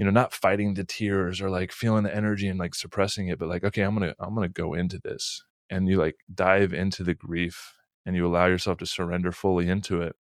you 0.00 0.06
know 0.06 0.10
not 0.10 0.32
fighting 0.32 0.72
the 0.72 0.82
tears 0.82 1.42
or 1.42 1.50
like 1.50 1.72
feeling 1.72 2.04
the 2.04 2.16
energy 2.16 2.48
and 2.48 2.58
like 2.58 2.74
suppressing 2.74 3.28
it 3.28 3.38
but 3.38 3.48
like 3.48 3.62
okay 3.62 3.82
i'm 3.82 3.94
gonna 3.94 4.14
i'm 4.18 4.34
gonna 4.34 4.48
go 4.48 4.72
into 4.72 4.98
this 5.04 5.44
and 5.68 5.86
you 5.86 5.98
like 5.98 6.16
dive 6.34 6.72
into 6.72 7.04
the 7.04 7.14
grief 7.14 7.74
and 8.06 8.16
you 8.16 8.26
allow 8.26 8.46
yourself 8.46 8.78
to 8.78 8.86
surrender 8.86 9.30
fully 9.30 9.68
into 9.68 10.00
it 10.00 10.16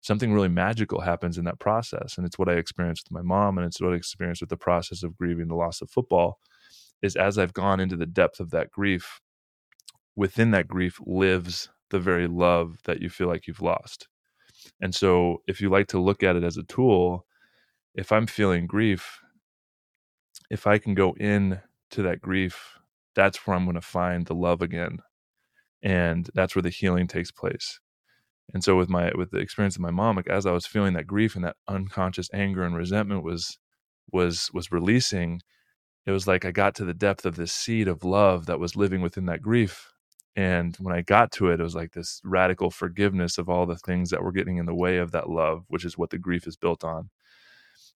something 0.00 0.32
really 0.32 0.48
magical 0.48 1.02
happens 1.02 1.36
in 1.36 1.44
that 1.44 1.60
process 1.60 2.16
and 2.16 2.26
it's 2.26 2.38
what 2.38 2.48
i 2.48 2.54
experienced 2.54 3.04
with 3.04 3.12
my 3.12 3.22
mom 3.22 3.58
and 3.58 3.66
it's 3.66 3.80
what 3.80 3.92
i 3.92 3.96
experienced 3.96 4.40
with 4.40 4.50
the 4.50 4.56
process 4.56 5.02
of 5.02 5.16
grieving 5.16 5.48
the 5.48 5.54
loss 5.54 5.82
of 5.82 5.90
football 5.90 6.38
is 7.02 7.14
as 7.14 7.36
i've 7.36 7.52
gone 7.52 7.80
into 7.80 7.96
the 7.96 8.06
depth 8.06 8.40
of 8.40 8.50
that 8.50 8.70
grief 8.70 9.20
within 10.16 10.50
that 10.52 10.68
grief 10.68 10.98
lives 11.06 11.68
the 11.92 12.00
very 12.00 12.26
love 12.26 12.78
that 12.84 13.00
you 13.00 13.08
feel 13.08 13.28
like 13.28 13.46
you've 13.46 13.62
lost. 13.62 14.08
And 14.80 14.94
so, 14.94 15.42
if 15.46 15.60
you 15.60 15.70
like 15.70 15.88
to 15.88 16.00
look 16.00 16.22
at 16.22 16.36
it 16.36 16.42
as 16.42 16.56
a 16.56 16.62
tool, 16.64 17.26
if 17.94 18.12
I'm 18.12 18.26
feeling 18.26 18.66
grief, 18.66 19.20
if 20.50 20.66
I 20.66 20.78
can 20.78 20.94
go 20.94 21.14
in 21.14 21.60
to 21.92 22.02
that 22.02 22.20
grief, 22.20 22.78
that's 23.14 23.46
where 23.46 23.56
I'm 23.56 23.64
going 23.64 23.74
to 23.74 23.80
find 23.80 24.26
the 24.26 24.34
love 24.34 24.62
again. 24.62 24.98
And 25.82 26.30
that's 26.34 26.54
where 26.56 26.62
the 26.62 26.70
healing 26.70 27.08
takes 27.08 27.30
place. 27.30 27.80
And 28.54 28.64
so 28.64 28.76
with 28.76 28.88
my 28.90 29.12
with 29.16 29.30
the 29.30 29.38
experience 29.38 29.76
of 29.76 29.82
my 29.82 29.90
mom, 29.90 30.16
like 30.16 30.28
as 30.28 30.46
I 30.46 30.52
was 30.52 30.66
feeling 30.66 30.94
that 30.94 31.06
grief 31.06 31.36
and 31.36 31.44
that 31.44 31.56
unconscious 31.68 32.28
anger 32.34 32.64
and 32.64 32.76
resentment 32.76 33.24
was 33.24 33.58
was 34.12 34.50
was 34.54 34.72
releasing, 34.72 35.40
it 36.06 36.12
was 36.12 36.26
like 36.26 36.44
I 36.44 36.50
got 36.52 36.74
to 36.76 36.84
the 36.84 36.94
depth 36.94 37.24
of 37.26 37.36
this 37.36 37.52
seed 37.52 37.88
of 37.88 38.04
love 38.04 38.46
that 38.46 38.60
was 38.60 38.76
living 38.76 39.02
within 39.02 39.26
that 39.26 39.42
grief 39.42 39.92
and 40.36 40.76
when 40.80 40.94
I 40.94 41.02
got 41.02 41.30
to 41.32 41.50
it, 41.50 41.60
it 41.60 41.62
was 41.62 41.74
like 41.74 41.92
this 41.92 42.20
radical 42.24 42.70
forgiveness 42.70 43.38
of 43.38 43.48
all 43.50 43.66
the 43.66 43.76
things 43.76 44.10
that 44.10 44.22
were 44.22 44.32
getting 44.32 44.56
in 44.56 44.66
the 44.66 44.74
way 44.74 44.96
of 44.98 45.12
that 45.12 45.28
love, 45.28 45.64
which 45.68 45.84
is 45.84 45.98
what 45.98 46.10
the 46.10 46.18
grief 46.18 46.46
is 46.46 46.56
built 46.56 46.84
on. 46.84 47.10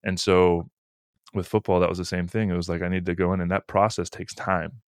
And 0.07 0.19
so 0.21 0.71
with 1.35 1.49
football, 1.49 1.81
that 1.81 1.91
was 1.91 1.99
the 1.99 2.07
same 2.07 2.29
thing. 2.29 2.51
It 2.51 2.57
was 2.57 2.71
like 2.71 2.83
I 2.83 2.89
need 2.89 3.07
to 3.07 3.17
go 3.17 3.35
in, 3.35 3.43
and 3.43 3.51
that 3.53 3.69
process 3.69 4.11
takes 4.11 4.35
time. 4.35 4.83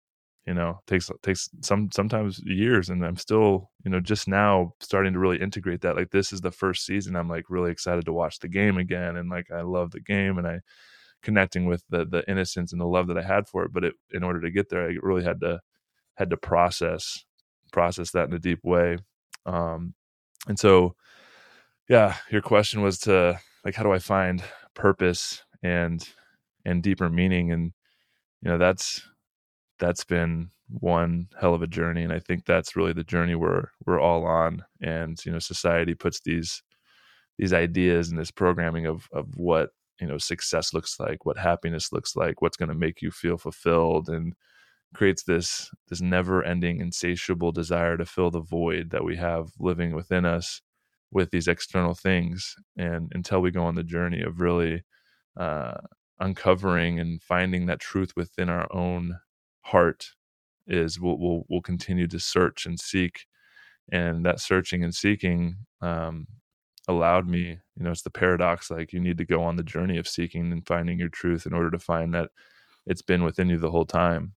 you 0.47 0.53
know 0.53 0.79
takes 0.87 1.09
takes 1.23 1.49
some 1.61 1.89
sometimes 1.91 2.39
years 2.45 2.89
and 2.89 3.03
i'm 3.05 3.17
still 3.17 3.71
you 3.83 3.91
know 3.91 3.99
just 3.99 4.27
now 4.27 4.73
starting 4.79 5.13
to 5.13 5.19
really 5.19 5.41
integrate 5.41 5.81
that 5.81 5.95
like 5.95 6.11
this 6.11 6.31
is 6.33 6.41
the 6.41 6.51
first 6.51 6.85
season 6.85 7.15
i'm 7.15 7.29
like 7.29 7.45
really 7.49 7.71
excited 7.71 8.05
to 8.05 8.13
watch 8.13 8.39
the 8.39 8.47
game 8.47 8.77
again 8.77 9.17
and 9.17 9.29
like 9.29 9.49
i 9.51 9.61
love 9.61 9.91
the 9.91 9.99
game 9.99 10.37
and 10.37 10.47
i 10.47 10.59
connecting 11.23 11.65
with 11.65 11.83
the 11.89 12.05
the 12.05 12.23
innocence 12.29 12.71
and 12.71 12.81
the 12.81 12.85
love 12.85 13.07
that 13.07 13.17
i 13.17 13.23
had 13.23 13.47
for 13.47 13.63
it 13.65 13.73
but 13.73 13.83
it 13.83 13.93
in 14.11 14.23
order 14.23 14.39
to 14.41 14.51
get 14.51 14.69
there 14.69 14.87
i 14.89 14.95
really 15.01 15.23
had 15.23 15.39
to 15.41 15.59
had 16.15 16.29
to 16.29 16.37
process 16.37 17.25
process 17.71 18.11
that 18.11 18.27
in 18.27 18.33
a 18.33 18.39
deep 18.39 18.59
way 18.63 18.97
um 19.45 19.93
and 20.47 20.59
so 20.59 20.95
yeah 21.89 22.15
your 22.31 22.41
question 22.41 22.81
was 22.81 22.99
to 22.99 23.39
like 23.65 23.75
how 23.75 23.83
do 23.83 23.91
i 23.91 23.99
find 23.99 24.43
purpose 24.75 25.43
and 25.63 26.07
and 26.65 26.83
deeper 26.83 27.09
meaning 27.09 27.51
and 27.51 27.73
you 28.41 28.49
know 28.49 28.57
that's 28.57 29.01
that's 29.79 30.03
been 30.03 30.49
one 30.69 31.27
hell 31.39 31.53
of 31.53 31.61
a 31.61 31.67
journey 31.67 32.03
and 32.03 32.13
i 32.13 32.19
think 32.19 32.45
that's 32.45 32.75
really 32.75 32.93
the 32.93 33.03
journey 33.03 33.35
we're 33.35 33.65
we're 33.85 33.99
all 33.99 34.25
on 34.25 34.63
and 34.81 35.23
you 35.25 35.31
know 35.31 35.39
society 35.39 35.93
puts 35.93 36.21
these 36.21 36.63
these 37.37 37.53
ideas 37.53 38.09
and 38.09 38.19
this 38.19 38.31
programming 38.31 38.85
of 38.85 39.07
of 39.11 39.27
what 39.35 39.69
you 39.99 40.07
know 40.07 40.17
success 40.17 40.73
looks 40.73 40.99
like 40.99 41.25
what 41.25 41.37
happiness 41.37 41.91
looks 41.91 42.15
like 42.15 42.41
what's 42.41 42.57
going 42.57 42.69
to 42.69 42.75
make 42.75 43.01
you 43.01 43.11
feel 43.11 43.37
fulfilled 43.37 44.09
and 44.09 44.33
creates 44.93 45.23
this 45.23 45.69
this 45.89 46.01
never 46.01 46.43
ending 46.43 46.79
insatiable 46.79 47.51
desire 47.51 47.97
to 47.97 48.05
fill 48.05 48.31
the 48.31 48.41
void 48.41 48.89
that 48.91 49.03
we 49.03 49.15
have 49.17 49.49
living 49.59 49.93
within 49.93 50.25
us 50.25 50.61
with 51.15 51.31
these 51.31 51.47
external 51.47 51.95
things 51.95 52.55
and 52.75 53.09
until 53.15 53.39
we 53.39 53.49
go 53.49 53.63
on 53.63 53.75
the 53.75 53.83
journey 53.83 54.21
of 54.21 54.41
really 54.41 54.83
uh, 55.39 55.75
uncovering 56.19 56.99
and 56.99 57.23
finding 57.23 57.65
that 57.65 57.79
truth 57.79 58.11
within 58.17 58.49
our 58.49 58.67
own 58.75 59.17
heart 59.61 60.09
is 60.67 60.99
we'll, 60.99 61.17
we'll, 61.17 61.43
we'll 61.47 61.61
continue 61.61 62.05
to 62.05 62.19
search 62.19 62.65
and 62.65 62.77
seek. 62.81 63.27
And 63.89 64.25
that 64.25 64.41
searching 64.41 64.83
and 64.83 64.93
seeking 64.93 65.55
um, 65.81 66.27
allowed 66.87 67.29
me 67.29 67.59
you 67.77 67.83
know 67.83 67.91
it's 67.91 68.01
the 68.01 68.09
paradox 68.09 68.69
like 68.69 68.91
you 68.91 68.99
need 68.99 69.17
to 69.17 69.25
go 69.25 69.41
on 69.41 69.55
the 69.55 69.63
journey 69.63 69.97
of 69.97 70.07
seeking 70.07 70.51
and 70.51 70.67
finding 70.67 70.99
your 70.99 71.09
truth 71.09 71.45
in 71.45 71.53
order 71.53 71.71
to 71.71 71.79
find 71.79 72.13
that 72.13 72.29
it's 72.85 73.01
been 73.01 73.23
within 73.23 73.49
you 73.49 73.57
the 73.57 73.71
whole 73.71 73.85
time. 73.85 74.33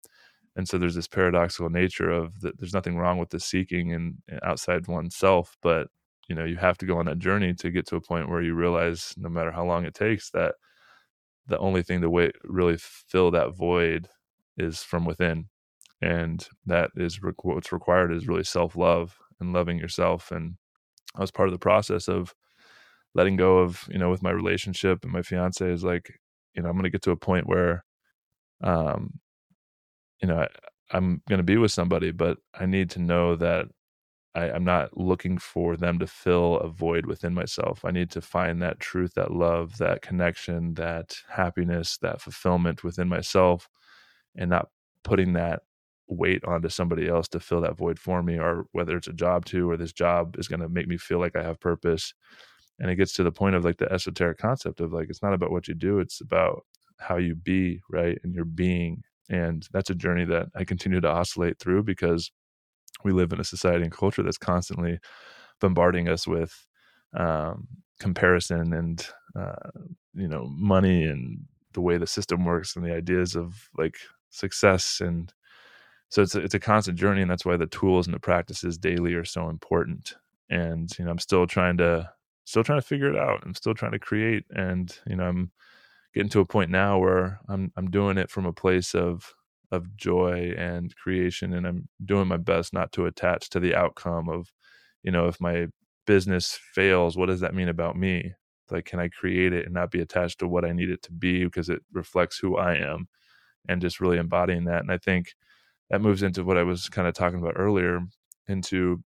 And 0.55 0.69
so 0.69 0.79
there's 0.79 0.95
this 0.95 1.09
paradoxical 1.09 1.71
nature 1.71 2.11
of 2.11 2.41
that 2.41 2.59
there's 2.59 2.75
nothing 2.75 2.97
wrong 2.97 3.19
with 3.19 3.31
the 3.31 3.41
seeking 3.41 3.93
and 3.93 4.19
outside 4.45 4.87
oneself 4.87 5.57
but 5.61 5.89
you 6.29 6.35
know 6.35 6.45
you 6.45 6.57
have 6.57 6.79
to 6.79 6.87
go 6.87 6.99
on 6.99 7.07
that 7.07 7.19
journey 7.19 7.55
to 7.55 7.71
get 7.71 7.87
to 7.89 7.97
a 7.97 8.01
point 8.01 8.29
where 8.29 8.43
you 8.43 8.55
realize 8.55 9.15
no 9.17 9.29
matter 9.29 9.51
how 9.53 9.65
long 9.65 9.85
it 9.85 9.95
takes 9.95 10.31
that 10.31 10.55
the 11.47 11.59
only 11.59 11.83
thing 11.83 12.01
to 12.03 12.11
wait 12.11 12.33
really 12.45 12.77
fill 12.79 13.31
that 13.31 13.57
void 13.57 14.09
is 14.59 14.83
from 14.83 15.05
within. 15.05 15.47
And 16.03 16.47
that 16.67 16.91
is 16.97 17.21
what's 17.43 17.73
required 17.73 18.13
is 18.13 18.29
really 18.29 18.45
self-love 18.45 19.17
and 19.41 19.53
loving 19.53 19.79
yourself. 19.79 20.31
And 20.31 20.57
i 21.17 21.21
was 21.21 21.31
part 21.31 21.49
of 21.49 21.53
the 21.53 21.59
process 21.59 22.09
of 22.09 22.35
letting 23.15 23.37
go 23.37 23.59
of 23.59 23.89
you 23.91 23.99
know 23.99 24.11
with 24.11 24.23
my 24.23 24.31
relationship 24.31 25.01
and 25.03 25.13
my 25.13 25.23
fiance 25.23 25.67
is 25.67 25.85
like 25.85 26.21
you 26.55 26.63
know 26.63 26.69
i'm 26.69 26.75
going 26.75 26.85
to 26.85 26.91
get 26.91 27.03
to 27.03 27.11
a 27.11 27.17
point 27.17 27.47
where 27.49 27.85
um 28.63 29.19
you 30.23 30.29
know 30.29 30.41
I, 30.41 30.49
i'm 30.97 31.23
going 31.29 31.39
to 31.39 31.45
be 31.45 31.57
with 31.57 31.73
somebody 31.73 32.11
but 32.13 32.39
i 32.55 32.67
need 32.67 32.91
to 32.91 33.01
know 33.01 33.37
that 33.37 33.67
I, 34.39 34.51
i'm 34.53 34.65
not 34.65 34.97
looking 34.97 35.39
for 35.39 35.77
them 35.77 35.99
to 35.99 36.07
fill 36.07 36.59
a 36.59 36.69
void 36.69 37.07
within 37.07 37.35
myself. 37.35 37.85
I 37.85 37.91
need 37.91 38.11
to 38.13 38.21
find 38.21 38.63
that 38.63 38.81
truth 38.81 39.15
that 39.15 39.33
love 39.33 39.79
that 39.79 40.03
connection 40.03 40.75
that 40.75 41.17
happiness 41.29 41.99
that 42.03 42.21
fulfillment 42.21 42.85
within 42.85 43.09
myself 43.09 43.69
and 44.37 44.51
not 44.51 44.69
putting 45.03 45.33
that 45.35 45.63
weight 46.09 46.45
onto 46.45 46.69
somebody 46.69 47.09
else 47.09 47.29
to 47.29 47.41
fill 47.41 47.61
that 47.63 47.77
void 47.77 47.99
for 47.99 48.23
me 48.23 48.39
or 48.39 48.67
whether 48.73 48.97
it's 48.97 49.09
a 49.09 49.13
job 49.13 49.45
too 49.45 49.71
or 49.71 49.77
this 49.77 49.93
job 49.93 50.37
is 50.39 50.49
going 50.49 50.61
to 50.61 50.69
make 50.69 50.89
me 50.89 50.97
feel 50.97 51.19
like 51.19 51.37
i 51.37 51.43
have 51.43 51.61
purpose. 51.61 52.15
And 52.81 52.91
it 52.91 52.97
gets 52.97 53.13
to 53.15 53.25
the 53.25 53.33
point 53.33 53.57
of 53.57 53.65
like 53.65 53.79
the 53.79 53.93
esoteric 53.93 54.39
concept 54.39 54.81
of 54.81 54.93
like 54.93 55.09
it's 55.11 55.23
not 55.23 55.35
about 55.35 55.51
what 55.51 55.69
you 55.69 55.75
do 55.75 55.99
it's 55.99 56.21
about 56.21 56.63
how 56.99 57.17
you 57.17 57.35
be 57.35 57.81
right 57.91 58.19
and 58.25 58.35
your 58.35 58.45
being. 58.45 59.03
And 59.31 59.67
that's 59.73 59.91
a 59.91 59.95
journey 59.95 60.25
that 60.27 60.49
i 60.55 60.65
continue 60.65 61.01
to 61.01 61.09
oscillate 61.09 61.59
through 61.59 61.83
because 61.85 62.31
we 63.05 63.13
live 63.13 63.33
in 63.33 63.41
a 63.41 63.45
society 63.45 63.85
and 63.85 63.93
culture 63.93 64.23
that's 64.23 64.39
constantly 64.39 64.99
bombarding 65.61 66.09
us 66.09 66.27
with 66.27 66.67
um, 67.15 67.67
comparison 68.01 68.73
and 68.73 69.07
uh, 69.39 69.71
you 70.15 70.29
know 70.29 70.47
money 70.51 71.05
and 71.05 71.39
the 71.73 71.81
way 71.81 71.99
the 71.99 72.07
system 72.07 72.45
works 72.45 72.77
and 72.77 72.85
the 72.85 72.95
ideas 72.95 73.37
of 73.37 73.69
like 73.77 73.97
success 74.31 75.01
and 75.01 75.33
so 76.11 76.23
it's 76.23 76.35
a, 76.35 76.41
it's 76.41 76.55
a 76.55 76.61
constant 76.61 76.99
journey 76.99 77.23
and 77.23 77.31
that's 77.31 77.45
why 77.45 77.57
the 77.57 77.67
tools 77.67 78.07
and 78.07 78.15
the 78.15 78.21
practices 78.21 78.79
daily 78.79 79.13
are 79.15 79.25
so 79.25 79.49
important. 79.51 80.15
And 80.51 80.91
you 80.99 81.05
know 81.05 81.11
i'm 81.11 81.19
still 81.19 81.47
trying 81.47 81.77
to 81.79 82.11
still 82.45 82.65
trying 82.65 82.81
to 82.81 82.87
figure 82.87 83.13
it 83.13 83.19
out. 83.19 83.43
I'm 83.45 83.55
still 83.55 83.75
trying 83.75 83.93
to 83.93 83.99
create 83.99 84.45
and 84.51 84.97
you 85.07 85.17
know 85.17 85.25
i'm 85.25 85.51
getting 86.15 86.31
to 86.31 86.41
a 86.41 86.47
point 86.47 86.71
now 86.71 86.99
where 86.99 87.41
i'm 87.49 87.73
i'm 87.77 87.91
doing 87.91 88.19
it 88.19 88.31
from 88.31 88.47
a 88.47 88.53
place 88.53 88.95
of 88.95 89.35
of 89.71 89.97
joy 89.97 90.53
and 90.57 90.95
creation 90.97 91.53
and 91.55 91.67
i'm 91.67 91.89
doing 92.05 92.29
my 92.29 92.37
best 92.37 92.73
not 92.73 92.93
to 92.93 93.07
attach 93.07 93.51
to 93.51 93.61
the 93.61 93.75
outcome 93.75 94.29
of 94.29 94.53
you 95.03 95.11
know 95.13 95.29
if 95.29 95.41
my 95.41 95.67
business 96.07 96.59
fails 96.75 97.17
what 97.17 97.27
does 97.27 97.41
that 97.41 97.55
mean 97.55 97.69
about 97.69 97.97
me 97.97 98.33
like 98.71 98.87
can 98.87 99.01
i 99.01 99.09
create 99.09 99.53
it 99.53 99.67
and 99.67 99.75
not 99.75 99.91
be 99.91 100.01
attached 100.01 100.39
to 100.39 100.49
what 100.49 100.65
i 100.65 100.73
need 100.73 100.91
it 100.91 101.03
to 101.03 101.13
be 101.13 101.45
because 101.45 101.69
it 101.69 101.81
reflects 101.93 102.39
who 102.39 102.57
i 102.57 102.75
am 102.75 103.07
and 103.69 103.81
just 103.81 104.01
really 104.01 104.19
embodying 104.19 104.65
that. 104.65 104.81
And 104.81 104.91
I 104.91 104.99
think 104.99 105.35
that 105.91 106.01
moves 106.01 106.23
into 106.23 106.45
what 106.45 106.59
I 106.59 106.63
was 106.65 106.89
kind 106.89 107.07
of 107.07 107.15
talking 107.15 107.39
about 107.39 107.55
earlier, 107.57 108.01
into 108.49 109.03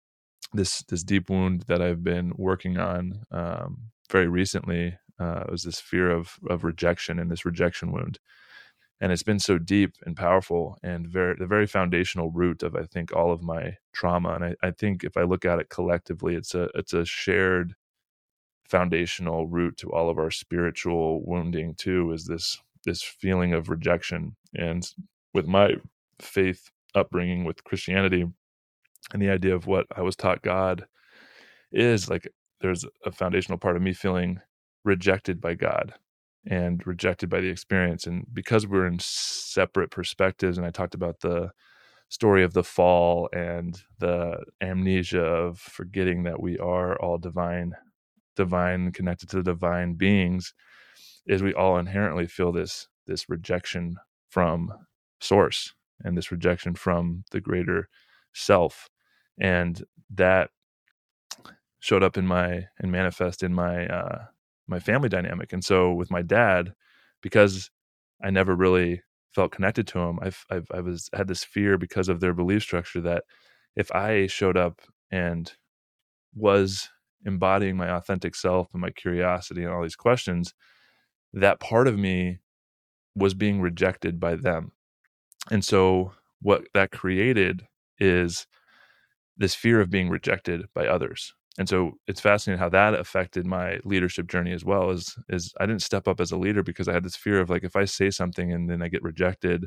this 0.52 0.82
this 0.88 1.02
deep 1.02 1.30
wound 1.30 1.64
that 1.68 1.82
I've 1.82 2.04
been 2.04 2.32
working 2.36 2.78
on 2.78 3.24
um, 3.30 3.90
very 4.10 4.28
recently. 4.28 4.96
Uh, 5.18 5.44
was 5.50 5.62
this 5.62 5.80
fear 5.80 6.10
of 6.10 6.34
of 6.48 6.64
rejection 6.64 7.18
and 7.18 7.30
this 7.30 7.44
rejection 7.44 7.92
wound, 7.92 8.18
and 9.02 9.10
it's 9.10 9.24
been 9.24 9.40
so 9.40 9.58
deep 9.58 9.96
and 10.06 10.16
powerful 10.16 10.78
and 10.84 11.08
very 11.08 11.34
the 11.36 11.46
very 11.46 11.66
foundational 11.66 12.30
root 12.30 12.62
of 12.62 12.76
I 12.76 12.84
think 12.84 13.14
all 13.14 13.32
of 13.32 13.42
my 13.42 13.76
trauma. 13.92 14.34
And 14.34 14.44
I, 14.44 14.56
I 14.62 14.70
think 14.70 15.02
if 15.02 15.16
I 15.16 15.24
look 15.24 15.44
at 15.44 15.58
it 15.58 15.70
collectively, 15.70 16.36
it's 16.36 16.54
a 16.54 16.68
it's 16.76 16.94
a 16.94 17.04
shared 17.04 17.74
foundational 18.68 19.48
root 19.48 19.76
to 19.78 19.90
all 19.92 20.08
of 20.08 20.18
our 20.18 20.30
spiritual 20.30 21.20
wounding 21.26 21.74
too. 21.74 22.12
Is 22.12 22.26
this 22.26 22.62
this 22.84 23.02
feeling 23.02 23.52
of 23.54 23.68
rejection. 23.68 24.36
And 24.54 24.88
with 25.34 25.48
my 25.48 25.74
faith 26.20 26.70
upbringing 26.94 27.44
with 27.44 27.64
Christianity 27.64 28.26
and 29.12 29.22
the 29.22 29.30
idea 29.30 29.54
of 29.54 29.66
what 29.66 29.86
I 29.96 30.02
was 30.02 30.14
taught 30.14 30.42
God 30.42 30.86
is, 31.72 32.08
like 32.08 32.28
there's 32.60 32.84
a 33.04 33.10
foundational 33.10 33.58
part 33.58 33.76
of 33.76 33.82
me 33.82 33.94
feeling 33.94 34.40
rejected 34.84 35.40
by 35.40 35.54
God 35.54 35.94
and 36.46 36.86
rejected 36.86 37.28
by 37.28 37.40
the 37.40 37.48
experience. 37.48 38.06
And 38.06 38.26
because 38.32 38.66
we're 38.66 38.86
in 38.86 38.98
separate 39.00 39.90
perspectives, 39.90 40.58
and 40.58 40.66
I 40.66 40.70
talked 40.70 40.94
about 40.94 41.20
the 41.20 41.50
story 42.08 42.44
of 42.44 42.52
the 42.52 42.64
fall 42.64 43.28
and 43.32 43.80
the 43.98 44.44
amnesia 44.60 45.22
of 45.22 45.58
forgetting 45.58 46.24
that 46.24 46.42
we 46.42 46.58
are 46.58 47.00
all 47.00 47.18
divine, 47.18 47.74
divine, 48.36 48.92
connected 48.92 49.30
to 49.30 49.36
the 49.36 49.42
divine 49.42 49.94
beings 49.94 50.52
is 51.26 51.42
we 51.42 51.54
all 51.54 51.78
inherently 51.78 52.26
feel 52.26 52.52
this 52.52 52.88
this 53.06 53.28
rejection 53.28 53.96
from 54.28 54.72
source 55.20 55.74
and 56.04 56.16
this 56.16 56.30
rejection 56.30 56.74
from 56.74 57.24
the 57.30 57.40
greater 57.40 57.88
self 58.32 58.88
and 59.40 59.84
that 60.10 60.50
showed 61.80 62.02
up 62.02 62.16
in 62.16 62.26
my 62.26 62.64
and 62.78 62.92
manifest 62.92 63.42
in 63.42 63.52
my 63.52 63.86
uh 63.86 64.24
my 64.68 64.78
family 64.78 65.08
dynamic 65.08 65.52
and 65.52 65.64
so 65.64 65.92
with 65.92 66.10
my 66.10 66.22
dad 66.22 66.72
because 67.22 67.70
i 68.22 68.30
never 68.30 68.54
really 68.54 69.02
felt 69.34 69.52
connected 69.52 69.86
to 69.86 69.98
him 69.98 70.18
i've, 70.22 70.44
I've 70.50 70.66
i 70.72 70.80
was 70.80 71.08
had 71.14 71.28
this 71.28 71.44
fear 71.44 71.78
because 71.78 72.08
of 72.08 72.20
their 72.20 72.34
belief 72.34 72.62
structure 72.62 73.00
that 73.02 73.24
if 73.76 73.90
i 73.92 74.26
showed 74.26 74.56
up 74.56 74.80
and 75.10 75.52
was 76.34 76.88
embodying 77.24 77.76
my 77.76 77.90
authentic 77.90 78.34
self 78.34 78.68
and 78.72 78.80
my 78.80 78.90
curiosity 78.90 79.62
and 79.64 79.72
all 79.72 79.82
these 79.82 79.96
questions 79.96 80.54
that 81.32 81.60
part 81.60 81.88
of 81.88 81.98
me 81.98 82.38
was 83.14 83.34
being 83.34 83.60
rejected 83.60 84.18
by 84.18 84.34
them. 84.34 84.72
And 85.50 85.64
so 85.64 86.12
what 86.40 86.64
that 86.74 86.90
created 86.90 87.66
is 87.98 88.46
this 89.36 89.54
fear 89.54 89.80
of 89.80 89.90
being 89.90 90.08
rejected 90.08 90.66
by 90.74 90.86
others. 90.86 91.34
And 91.58 91.68
so 91.68 91.92
it's 92.06 92.20
fascinating 92.20 92.60
how 92.60 92.70
that 92.70 92.94
affected 92.94 93.46
my 93.46 93.78
leadership 93.84 94.26
journey 94.26 94.52
as 94.52 94.64
well 94.64 94.90
is 94.90 95.16
is 95.28 95.52
I 95.60 95.66
didn't 95.66 95.82
step 95.82 96.08
up 96.08 96.20
as 96.20 96.32
a 96.32 96.38
leader 96.38 96.62
because 96.62 96.88
I 96.88 96.94
had 96.94 97.04
this 97.04 97.16
fear 97.16 97.40
of 97.40 97.50
like 97.50 97.64
if 97.64 97.76
I 97.76 97.84
say 97.84 98.10
something 98.10 98.52
and 98.52 98.70
then 98.70 98.82
I 98.82 98.88
get 98.88 99.02
rejected, 99.02 99.66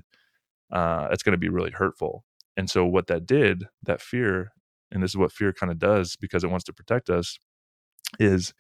uh, 0.72 1.10
it's 1.12 1.24
going 1.24 1.34
to 1.34 1.38
be 1.40 1.49
really 1.49 1.72
hurtful. 1.72 2.26
And 2.57 2.70
so 2.70 2.86
what 2.86 3.07
that 3.07 3.26
did, 3.26 3.66
that 3.84 4.02
fear, 4.02 4.53
and 4.91 5.03
this 5.03 5.12
is 5.12 5.18
what 5.18 5.32
fear 5.32 5.53
kind 5.53 5.72
of 5.72 5.80
does 5.80 6.16
because 6.16 6.44
it 6.44 6.49
wants 6.49 6.66
to 6.66 6.74
protect 6.74 7.10
us, 7.10 7.40
is 8.20 8.53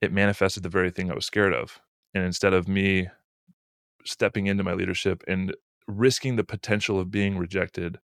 it 0.00 0.12
manifested 0.12 0.62
the 0.62 0.68
very 0.68 0.90
thing 0.90 1.10
I 1.10 1.14
was 1.14 1.26
scared 1.26 1.54
of 1.54 1.80
and 2.14 2.24
instead 2.24 2.54
of 2.54 2.68
me 2.68 3.08
stepping 4.04 4.46
into 4.46 4.64
my 4.64 4.72
leadership 4.72 5.22
and 5.28 5.54
risking 5.86 6.36
the 6.36 6.44
potential 6.44 6.98
of 7.00 7.10
being 7.10 7.36
rejected 7.38 7.98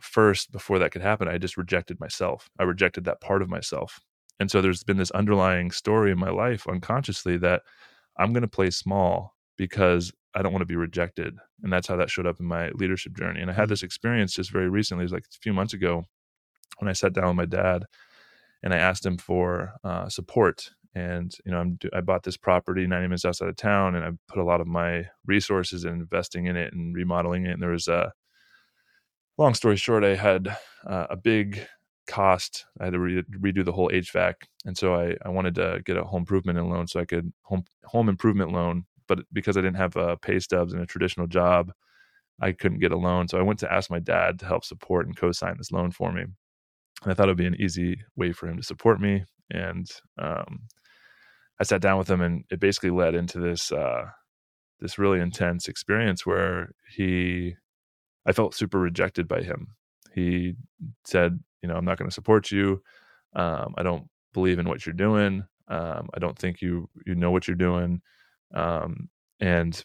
first 0.00 0.52
before 0.52 0.78
that 0.78 0.92
could 0.92 1.02
happen 1.02 1.28
i 1.28 1.38
just 1.38 1.56
rejected 1.56 1.98
myself. 2.00 2.48
I 2.58 2.64
rejected 2.64 3.04
that 3.04 3.20
part 3.20 3.42
of 3.42 3.48
myself. 3.48 4.00
And 4.40 4.50
so 4.50 4.60
there's 4.60 4.84
been 4.84 4.98
this 4.98 5.10
underlying 5.10 5.72
story 5.72 6.12
in 6.12 6.18
my 6.18 6.30
life 6.30 6.66
unconsciously 6.68 7.36
that 7.38 7.62
i'm 8.18 8.32
going 8.32 8.42
to 8.42 8.48
play 8.48 8.70
small 8.70 9.34
because 9.56 10.12
i 10.34 10.42
don't 10.42 10.52
want 10.52 10.62
to 10.62 10.66
be 10.66 10.76
rejected. 10.76 11.36
And 11.62 11.72
that's 11.72 11.88
how 11.88 11.96
that 11.96 12.10
showed 12.10 12.26
up 12.26 12.40
in 12.40 12.46
my 12.46 12.70
leadership 12.70 13.16
journey. 13.16 13.40
And 13.40 13.50
i 13.50 13.54
had 13.54 13.64
mm-hmm. 13.64 13.70
this 13.70 13.82
experience 13.82 14.34
just 14.34 14.50
very 14.52 14.68
recently 14.68 15.02
it 15.02 15.06
was 15.06 15.12
like 15.12 15.24
a 15.24 15.40
few 15.40 15.52
months 15.52 15.74
ago 15.74 16.04
when 16.78 16.88
i 16.88 16.92
sat 16.92 17.12
down 17.12 17.28
with 17.28 17.36
my 17.36 17.44
dad 17.44 17.84
and 18.62 18.72
i 18.72 18.78
asked 18.78 19.04
him 19.04 19.18
for 19.18 19.74
uh, 19.84 20.08
support. 20.08 20.70
And 20.94 21.32
you 21.44 21.52
know 21.52 21.58
I'm, 21.58 21.78
i 21.92 22.00
bought 22.00 22.22
this 22.22 22.36
property 22.36 22.86
90 22.86 23.08
minutes 23.08 23.24
outside 23.24 23.48
of 23.48 23.56
town 23.56 23.94
and 23.94 24.04
i 24.04 24.10
put 24.28 24.40
a 24.40 24.44
lot 24.44 24.60
of 24.60 24.66
my 24.66 25.06
resources 25.26 25.84
in 25.84 25.92
investing 25.94 26.46
in 26.46 26.56
it 26.56 26.72
and 26.72 26.94
remodeling 26.94 27.46
it. 27.46 27.52
And 27.52 27.62
there 27.62 27.70
was 27.70 27.88
a 27.88 28.12
long 29.38 29.54
story 29.54 29.76
short 29.76 30.04
i 30.04 30.14
had 30.14 30.48
uh, 30.86 31.06
a 31.10 31.16
big 31.16 31.66
cost. 32.06 32.64
I 32.80 32.84
had 32.84 32.94
to 32.94 32.98
re- 32.98 33.22
redo 33.38 33.62
the 33.64 33.72
whole 33.72 33.90
hvac 33.90 34.34
and 34.64 34.76
so 34.76 34.94
I, 34.94 35.14
I 35.24 35.28
wanted 35.28 35.54
to 35.56 35.82
get 35.84 35.98
a 35.98 36.04
home 36.04 36.22
improvement 36.22 36.58
loan 36.68 36.86
so 36.86 37.00
i 37.00 37.04
could 37.04 37.32
home 37.42 37.64
home 37.84 38.08
improvement 38.08 38.52
loan 38.52 38.84
but 39.06 39.20
because 39.32 39.56
i 39.56 39.60
didn't 39.60 39.76
have 39.76 40.20
pay 40.22 40.38
stubs 40.38 40.72
and 40.72 40.82
a 40.82 40.86
traditional 40.86 41.26
job 41.26 41.70
i 42.40 42.52
couldn't 42.52 42.78
get 42.80 42.92
a 42.92 42.96
loan 42.96 43.28
so 43.28 43.38
i 43.38 43.42
went 43.42 43.58
to 43.58 43.72
ask 43.72 43.90
my 43.90 43.98
dad 43.98 44.38
to 44.38 44.46
help 44.46 44.64
support 44.64 45.06
and 45.06 45.16
co-sign 45.16 45.56
this 45.58 45.70
loan 45.72 45.90
for 45.90 46.12
me. 46.12 46.22
And 46.22 47.12
i 47.12 47.14
thought 47.14 47.28
it 47.28 47.32
would 47.32 47.36
be 47.36 47.46
an 47.46 47.60
easy 47.60 47.98
way 48.16 48.32
for 48.32 48.48
him 48.48 48.56
to 48.56 48.62
support 48.62 49.00
me 49.00 49.24
and 49.50 49.86
um, 50.18 50.60
I 51.60 51.64
sat 51.64 51.80
down 51.80 51.98
with 51.98 52.08
him, 52.08 52.20
and 52.20 52.44
it 52.50 52.60
basically 52.60 52.90
led 52.90 53.14
into 53.14 53.40
this 53.40 53.72
uh, 53.72 54.04
this 54.80 54.98
really 54.98 55.20
intense 55.20 55.66
experience 55.68 56.24
where 56.24 56.70
he, 56.94 57.56
I 58.28 58.32
felt 58.32 58.54
super 58.54 58.78
rejected 58.78 59.28
by 59.28 59.42
him. 59.42 59.68
He 60.14 60.54
said, 61.04 61.40
you 61.62 61.68
know, 61.68 61.76
I'm 61.76 61.84
not 61.86 61.98
going 61.98 62.10
to 62.10 62.14
support 62.14 62.52
you. 62.52 62.82
Um, 63.34 63.74
I 63.76 63.82
don't 63.82 64.08
believe 64.34 64.58
in 64.58 64.68
what 64.68 64.86
you're 64.86 64.92
doing. 64.94 65.44
Um, 65.68 66.08
I 66.14 66.20
don't 66.20 66.38
think 66.38 66.62
you 66.62 66.88
you 67.06 67.14
know 67.14 67.30
what 67.30 67.48
you're 67.48 67.56
doing. 67.56 68.02
Um, 68.54 69.08
and 69.40 69.82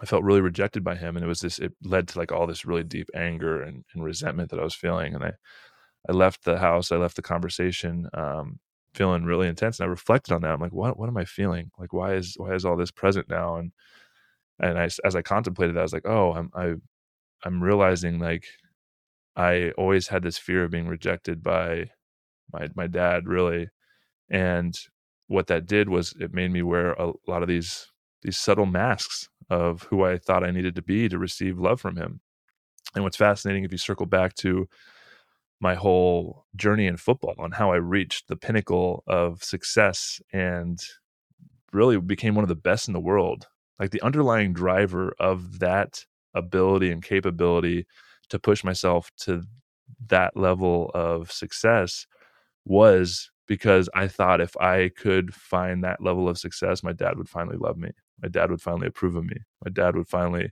I 0.00 0.06
felt 0.06 0.24
really 0.24 0.40
rejected 0.40 0.84
by 0.84 0.96
him, 0.96 1.16
and 1.16 1.24
it 1.24 1.28
was 1.28 1.40
this. 1.40 1.58
It 1.58 1.72
led 1.84 2.08
to 2.08 2.18
like 2.18 2.32
all 2.32 2.46
this 2.46 2.64
really 2.64 2.84
deep 2.84 3.08
anger 3.14 3.62
and, 3.62 3.84
and 3.94 4.04
resentment 4.04 4.50
that 4.50 4.60
I 4.60 4.64
was 4.64 4.74
feeling, 4.74 5.14
and 5.14 5.24
I 5.24 5.32
I 6.08 6.12
left 6.12 6.44
the 6.44 6.58
house. 6.58 6.92
I 6.92 6.96
left 6.96 7.16
the 7.16 7.22
conversation, 7.22 8.08
um, 8.14 8.58
feeling 8.94 9.24
really 9.24 9.48
intense 9.48 9.80
and 9.80 9.86
i 9.86 9.90
reflected 9.90 10.32
on 10.32 10.42
that 10.42 10.52
i'm 10.52 10.60
like 10.60 10.72
what 10.72 10.98
what 10.98 11.08
am 11.08 11.16
i 11.16 11.24
feeling 11.24 11.70
like 11.78 11.92
why 11.92 12.14
is 12.14 12.34
why 12.38 12.54
is 12.54 12.64
all 12.64 12.76
this 12.76 12.92
present 12.92 13.28
now 13.28 13.56
and 13.56 13.72
and 14.60 14.78
i 14.78 14.88
as 15.04 15.16
i 15.16 15.22
contemplated 15.22 15.74
that 15.74 15.80
i 15.80 15.82
was 15.82 15.92
like 15.92 16.06
oh 16.06 16.32
i'm 16.32 16.50
i 16.54 16.74
i'm 17.44 17.62
realizing 17.62 18.18
like 18.18 18.44
i 19.36 19.70
always 19.78 20.08
had 20.08 20.22
this 20.22 20.38
fear 20.38 20.64
of 20.64 20.70
being 20.70 20.88
rejected 20.88 21.42
by 21.42 21.90
my 22.52 22.68
my 22.74 22.86
dad 22.86 23.26
really 23.26 23.68
and 24.30 24.74
what 25.28 25.46
that 25.46 25.66
did 25.66 25.88
was 25.88 26.14
it 26.20 26.32
made 26.32 26.50
me 26.50 26.62
wear 26.62 26.92
a 26.92 27.12
lot 27.26 27.42
of 27.42 27.48
these 27.48 27.86
these 28.22 28.38
subtle 28.38 28.66
masks 28.66 29.28
of 29.50 29.82
who 29.84 30.04
i 30.04 30.18
thought 30.18 30.44
i 30.44 30.50
needed 30.50 30.74
to 30.74 30.82
be 30.82 31.08
to 31.08 31.18
receive 31.18 31.58
love 31.58 31.80
from 31.80 31.96
him 31.96 32.20
and 32.94 33.04
what's 33.04 33.16
fascinating 33.16 33.64
if 33.64 33.72
you 33.72 33.78
circle 33.78 34.06
back 34.06 34.34
to 34.34 34.68
my 35.60 35.74
whole 35.74 36.44
journey 36.56 36.86
in 36.86 36.96
football 36.96 37.34
and 37.38 37.54
how 37.54 37.72
I 37.72 37.76
reached 37.76 38.28
the 38.28 38.36
pinnacle 38.36 39.02
of 39.06 39.42
success 39.42 40.20
and 40.32 40.78
really 41.72 41.98
became 41.98 42.34
one 42.34 42.44
of 42.44 42.48
the 42.48 42.54
best 42.54 42.88
in 42.88 42.94
the 42.94 43.00
world. 43.00 43.46
Like 43.78 43.90
the 43.90 44.02
underlying 44.02 44.52
driver 44.52 45.14
of 45.18 45.60
that 45.60 46.04
ability 46.34 46.90
and 46.90 47.02
capability 47.02 47.86
to 48.28 48.38
push 48.38 48.64
myself 48.64 49.10
to 49.18 49.42
that 50.08 50.36
level 50.36 50.90
of 50.94 51.30
success 51.30 52.06
was 52.64 53.30
because 53.46 53.88
I 53.94 54.08
thought 54.08 54.40
if 54.40 54.56
I 54.56 54.90
could 54.96 55.34
find 55.34 55.84
that 55.84 56.02
level 56.02 56.28
of 56.28 56.38
success, 56.38 56.82
my 56.82 56.92
dad 56.92 57.18
would 57.18 57.28
finally 57.28 57.56
love 57.56 57.76
me. 57.76 57.90
My 58.22 58.28
dad 58.28 58.50
would 58.50 58.62
finally 58.62 58.86
approve 58.86 59.16
of 59.16 59.24
me. 59.24 59.36
My 59.64 59.70
dad 59.70 59.96
would 59.96 60.08
finally, 60.08 60.50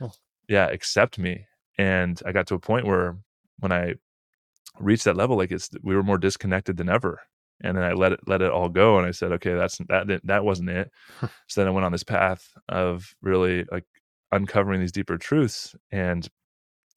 oh. 0.00 0.12
yeah, 0.48 0.66
accept 0.66 1.18
me. 1.18 1.46
And 1.78 2.20
I 2.26 2.32
got 2.32 2.46
to 2.48 2.54
a 2.54 2.58
point 2.58 2.86
where 2.86 3.16
when 3.60 3.72
I 3.72 3.94
reached 4.80 5.04
that 5.04 5.16
level, 5.16 5.36
like 5.36 5.52
it's 5.52 5.70
we 5.82 5.94
were 5.94 6.02
more 6.02 6.18
disconnected 6.18 6.76
than 6.76 6.88
ever. 6.88 7.20
And 7.64 7.76
then 7.76 7.84
I 7.84 7.92
let 7.92 8.12
it 8.12 8.20
let 8.26 8.42
it 8.42 8.50
all 8.50 8.68
go, 8.68 8.98
and 8.98 9.06
I 9.06 9.12
said, 9.12 9.30
okay, 9.32 9.54
that's 9.54 9.78
that 9.88 10.20
that 10.24 10.44
wasn't 10.44 10.70
it. 10.70 10.90
so 11.46 11.60
then 11.60 11.68
I 11.68 11.70
went 11.70 11.84
on 11.84 11.92
this 11.92 12.02
path 12.02 12.52
of 12.68 13.14
really 13.22 13.64
like 13.70 13.84
uncovering 14.32 14.80
these 14.80 14.92
deeper 14.92 15.18
truths 15.18 15.74
and 15.90 16.28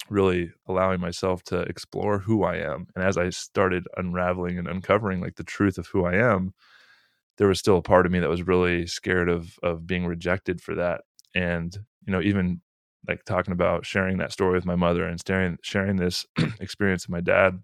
really 0.09 0.51
allowing 0.67 0.99
myself 0.99 1.43
to 1.43 1.61
explore 1.61 2.19
who 2.19 2.43
I 2.43 2.57
am. 2.57 2.87
And 2.95 3.03
as 3.03 3.17
I 3.17 3.29
started 3.29 3.87
unraveling 3.97 4.57
and 4.57 4.67
uncovering 4.67 5.21
like 5.21 5.35
the 5.35 5.43
truth 5.43 5.77
of 5.77 5.87
who 5.87 6.05
I 6.05 6.15
am, 6.15 6.53
there 7.37 7.47
was 7.47 7.59
still 7.59 7.77
a 7.77 7.81
part 7.81 8.05
of 8.05 8.11
me 8.11 8.19
that 8.19 8.29
was 8.29 8.47
really 8.47 8.87
scared 8.87 9.29
of 9.29 9.57
of 9.63 9.87
being 9.87 10.05
rejected 10.05 10.61
for 10.61 10.75
that. 10.75 11.01
And 11.33 11.75
you 12.05 12.13
know, 12.13 12.21
even 12.21 12.61
like 13.07 13.25
talking 13.25 13.51
about 13.51 13.85
sharing 13.85 14.17
that 14.17 14.31
story 14.31 14.53
with 14.53 14.65
my 14.65 14.75
mother 14.75 15.05
and 15.05 15.21
sharing 15.25 15.57
sharing 15.61 15.97
this 15.97 16.25
experience 16.59 17.07
with 17.07 17.13
my 17.13 17.21
dad 17.21 17.59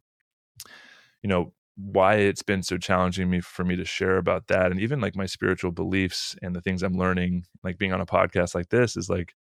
you 1.22 1.30
know 1.30 1.54
why 1.78 2.16
it's 2.16 2.44
been 2.44 2.62
so 2.62 2.78
challenging 2.78 3.30
me 3.30 3.40
for 3.40 3.64
me 3.64 3.76
to 3.76 3.86
share 3.86 4.18
about 4.18 4.48
that 4.48 4.72
and 4.72 4.80
even 4.80 5.00
like 5.00 5.16
my 5.16 5.26
spiritual 5.26 5.72
beliefs 5.72 6.36
and 6.42 6.56
the 6.56 6.62
things 6.62 6.84
i'm 6.84 6.98
learning 6.98 7.46
like 7.64 7.78
being 7.78 7.94
on 7.94 8.02
a 8.02 8.06
podcast 8.06 8.54
like 8.54 8.70
this 8.70 8.98
is 8.98 9.10
like 9.10 9.34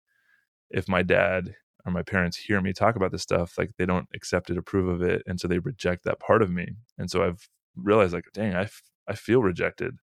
if 0.73 0.87
my 0.87 1.03
dad 1.03 1.55
or 1.85 1.91
my 1.91 2.03
parents 2.03 2.37
hear 2.37 2.61
me 2.61 2.73
talk 2.73 2.95
about 2.95 3.11
this 3.11 3.23
stuff 3.23 3.57
like 3.57 3.71
they 3.77 3.85
don't 3.85 4.07
accept 4.13 4.49
it 4.49 4.57
approve 4.57 4.87
of 4.87 5.01
it 5.01 5.23
and 5.25 5.39
so 5.39 5.47
they 5.47 5.59
reject 5.59 6.03
that 6.03 6.19
part 6.19 6.41
of 6.41 6.51
me. 6.51 6.67
And 6.97 7.09
so 7.09 7.23
i've 7.23 7.49
realized 7.75 8.13
like 8.13 8.25
dang 8.33 8.55
I, 8.55 8.63
f- 8.63 8.83
I 9.07 9.15
feel 9.15 9.41
rejected. 9.41 9.95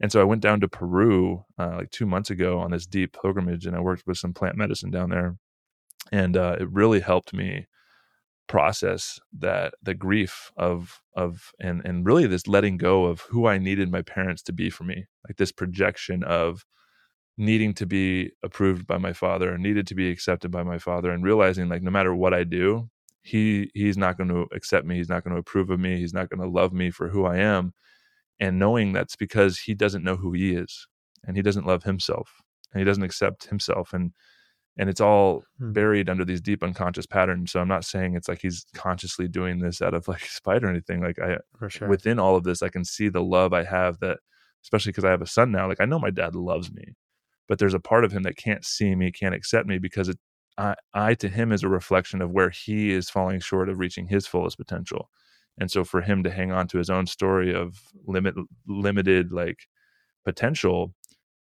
And 0.00 0.12
so 0.12 0.20
I 0.20 0.24
went 0.24 0.42
down 0.42 0.60
to 0.60 0.68
Peru 0.68 1.44
uh, 1.58 1.76
like 1.78 1.90
two 1.90 2.06
months 2.06 2.30
ago 2.30 2.58
on 2.58 2.70
this 2.70 2.86
deep 2.86 3.16
pilgrimage, 3.20 3.66
and 3.66 3.74
I 3.74 3.80
worked 3.80 4.06
with 4.06 4.18
some 4.18 4.34
plant 4.34 4.56
medicine 4.56 4.90
down 4.90 5.10
there, 5.10 5.36
and 6.12 6.36
uh, 6.36 6.56
it 6.60 6.70
really 6.70 7.00
helped 7.00 7.32
me 7.32 7.66
process 8.46 9.18
that 9.36 9.74
the 9.82 9.94
grief 9.94 10.52
of 10.56 11.00
of 11.16 11.50
and 11.58 11.82
and 11.84 12.06
really 12.06 12.26
this 12.26 12.46
letting 12.46 12.76
go 12.76 13.06
of 13.06 13.20
who 13.30 13.46
I 13.46 13.58
needed 13.58 13.90
my 13.90 14.02
parents 14.02 14.42
to 14.44 14.52
be 14.52 14.70
for 14.70 14.84
me, 14.84 15.06
like 15.26 15.36
this 15.38 15.52
projection 15.52 16.22
of 16.22 16.64
needing 17.38 17.74
to 17.74 17.86
be 17.86 18.32
approved 18.42 18.86
by 18.86 18.98
my 18.98 19.12
father, 19.12 19.52
and 19.52 19.62
needed 19.62 19.86
to 19.88 19.94
be 19.94 20.10
accepted 20.10 20.50
by 20.50 20.62
my 20.62 20.78
father, 20.78 21.10
and 21.10 21.24
realizing 21.24 21.68
like 21.68 21.82
no 21.82 21.90
matter 21.90 22.14
what 22.14 22.34
I 22.34 22.44
do, 22.44 22.88
he 23.22 23.70
he's 23.74 23.96
not 23.96 24.16
going 24.16 24.28
to 24.28 24.46
accept 24.54 24.86
me, 24.86 24.96
he's 24.96 25.08
not 25.08 25.24
going 25.24 25.34
to 25.34 25.40
approve 25.40 25.70
of 25.70 25.80
me, 25.80 25.98
he's 25.98 26.14
not 26.14 26.30
going 26.30 26.40
to 26.40 26.48
love 26.48 26.72
me 26.72 26.90
for 26.90 27.08
who 27.08 27.24
I 27.24 27.38
am 27.38 27.72
and 28.40 28.58
knowing 28.58 28.92
that's 28.92 29.16
because 29.16 29.58
he 29.58 29.74
doesn't 29.74 30.04
know 30.04 30.16
who 30.16 30.32
he 30.32 30.54
is 30.54 30.86
and 31.24 31.36
he 31.36 31.42
doesn't 31.42 31.66
love 31.66 31.84
himself 31.84 32.40
and 32.72 32.80
he 32.80 32.84
doesn't 32.84 33.02
accept 33.02 33.46
himself 33.46 33.92
and 33.92 34.12
and 34.78 34.90
it's 34.90 35.00
all 35.00 35.42
hmm. 35.58 35.72
buried 35.72 36.10
under 36.10 36.24
these 36.24 36.40
deep 36.40 36.62
unconscious 36.62 37.06
patterns 37.06 37.52
so 37.52 37.60
i'm 37.60 37.68
not 37.68 37.84
saying 37.84 38.14
it's 38.14 38.28
like 38.28 38.40
he's 38.40 38.66
consciously 38.74 39.28
doing 39.28 39.58
this 39.58 39.80
out 39.80 39.94
of 39.94 40.06
like 40.08 40.20
spite 40.24 40.64
or 40.64 40.68
anything 40.68 41.00
like 41.00 41.18
i 41.18 41.36
sure. 41.68 41.88
within 41.88 42.18
all 42.18 42.36
of 42.36 42.44
this 42.44 42.62
i 42.62 42.68
can 42.68 42.84
see 42.84 43.08
the 43.08 43.22
love 43.22 43.52
i 43.52 43.64
have 43.64 43.98
that 44.00 44.18
especially 44.62 44.90
because 44.90 45.04
i 45.04 45.10
have 45.10 45.22
a 45.22 45.26
son 45.26 45.50
now 45.50 45.68
like 45.68 45.80
i 45.80 45.84
know 45.86 45.98
my 45.98 46.10
dad 46.10 46.34
loves 46.34 46.72
me 46.72 46.94
but 47.48 47.58
there's 47.58 47.74
a 47.74 47.80
part 47.80 48.04
of 48.04 48.12
him 48.12 48.22
that 48.24 48.36
can't 48.36 48.64
see 48.64 48.94
me 48.94 49.12
can't 49.12 49.34
accept 49.34 49.66
me 49.68 49.78
because 49.78 50.08
it 50.08 50.18
I, 50.58 50.74
I 50.94 51.14
to 51.16 51.28
him 51.28 51.52
is 51.52 51.62
a 51.62 51.68
reflection 51.68 52.22
of 52.22 52.30
where 52.30 52.50
he 52.50 52.90
is 52.92 53.10
falling 53.10 53.40
short 53.40 53.68
of 53.68 53.78
reaching 53.78 54.06
his 54.08 54.26
fullest 54.26 54.56
potential. 54.56 55.10
And 55.58 55.70
so 55.70 55.84
for 55.84 56.00
him 56.02 56.22
to 56.22 56.30
hang 56.30 56.52
on 56.52 56.66
to 56.68 56.78
his 56.78 56.90
own 56.90 57.06
story 57.06 57.54
of 57.54 57.78
limit 58.06 58.34
limited 58.66 59.32
like 59.32 59.66
potential 60.24 60.94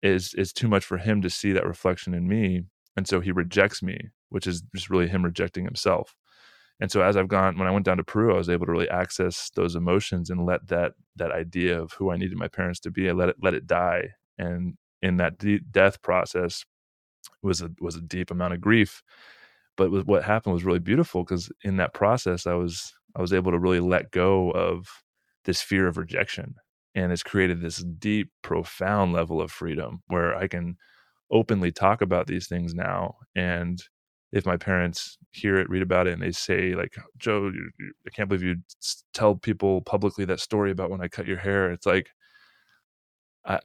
is 0.03 0.35
is 0.35 0.53
too 0.53 0.69
much 0.69 0.85
for 0.85 0.99
him 0.99 1.23
to 1.23 1.31
see 1.31 1.53
that 1.53 1.67
reflection 1.67 2.15
in 2.15 2.29
me 2.29 2.63
and 2.97 3.09
so 3.09 3.21
he 3.21 3.33
rejects 3.33 3.83
me 3.83 3.99
which 4.29 4.47
is 4.47 4.63
just 4.75 4.91
really 4.91 5.09
him 5.09 5.25
rejecting 5.25 5.65
himself. 5.65 6.15
And 6.81 6.91
so 6.93 7.03
as 7.03 7.17
i've 7.17 7.29
gone 7.29 7.59
when 7.59 7.67
i 7.67 7.71
went 7.71 7.87
down 7.87 7.97
to 7.97 8.05
peru 8.05 8.35
i 8.35 8.39
was 8.39 8.51
able 8.51 8.67
to 8.67 8.73
really 8.73 8.91
access 8.91 9.51
those 9.57 9.75
emotions 9.75 10.31
and 10.31 10.45
let 10.47 10.67
that 10.69 10.93
that 11.17 11.33
idea 11.33 11.81
of 11.81 11.93
who 11.93 12.11
i 12.11 12.17
needed 12.17 12.37
my 12.37 12.49
parents 12.49 12.81
to 12.81 12.91
be 12.91 13.09
i 13.09 13.13
let 13.13 13.31
it 13.31 13.37
let 13.43 13.55
it 13.55 13.67
die. 13.67 14.11
And 14.39 14.77
in 15.07 15.19
that 15.19 15.39
de- 15.39 15.61
death 15.61 16.03
process 16.03 16.65
was 17.43 17.63
a 17.63 17.71
was 17.81 17.97
a 17.97 18.03
deep 18.03 18.31
amount 18.31 18.55
of 18.55 18.61
grief 18.61 19.03
but 19.77 19.91
what 20.07 20.25
happened 20.25 20.55
was 20.55 20.65
really 20.65 20.79
beautiful 20.81 21.25
because 21.25 21.51
in 21.65 21.79
that 21.79 21.95
process 21.95 22.47
i 22.47 22.55
was 22.55 22.93
I 23.17 23.21
was 23.21 23.33
able 23.33 23.53
to 23.53 23.59
really 23.59 23.81
let 23.81 24.11
go 24.11 24.51
of 24.53 24.87
this 25.45 25.61
fear 25.63 25.87
of 25.87 25.97
rejection. 25.97 26.55
And 26.95 27.13
it's 27.13 27.23
created 27.23 27.61
this 27.61 27.79
deep, 27.99 28.31
profound 28.43 29.13
level 29.13 29.41
of 29.41 29.51
freedom 29.51 30.03
where 30.09 30.35
I 30.37 30.49
can 30.49 30.77
openly 31.31 31.73
talk 31.73 32.03
about 32.03 32.27
these 32.27 32.47
things 32.49 32.75
now. 32.75 33.17
And 33.35 33.83
if 34.33 34.47
my 34.47 34.57
parents 34.57 35.19
hear 35.33 35.57
it, 35.57 35.71
read 35.71 35.83
about 35.83 36.07
it, 36.07 36.15
and 36.15 36.23
they 36.23 36.33
say, 36.33 36.75
like, 36.75 36.95
Joe, 37.19 37.47
you, 37.47 37.71
you, 37.79 37.93
I 38.07 38.11
can't 38.11 38.29
believe 38.29 38.43
you 38.45 38.57
tell 39.15 39.37
people 39.37 39.83
publicly 39.83 40.25
that 40.27 40.41
story 40.41 40.71
about 40.71 40.91
when 40.91 41.03
I 41.03 41.09
cut 41.09 41.27
your 41.27 41.39
hair. 41.39 41.71
It's 41.71 41.87
like, 41.87 42.09
I, 43.47 43.61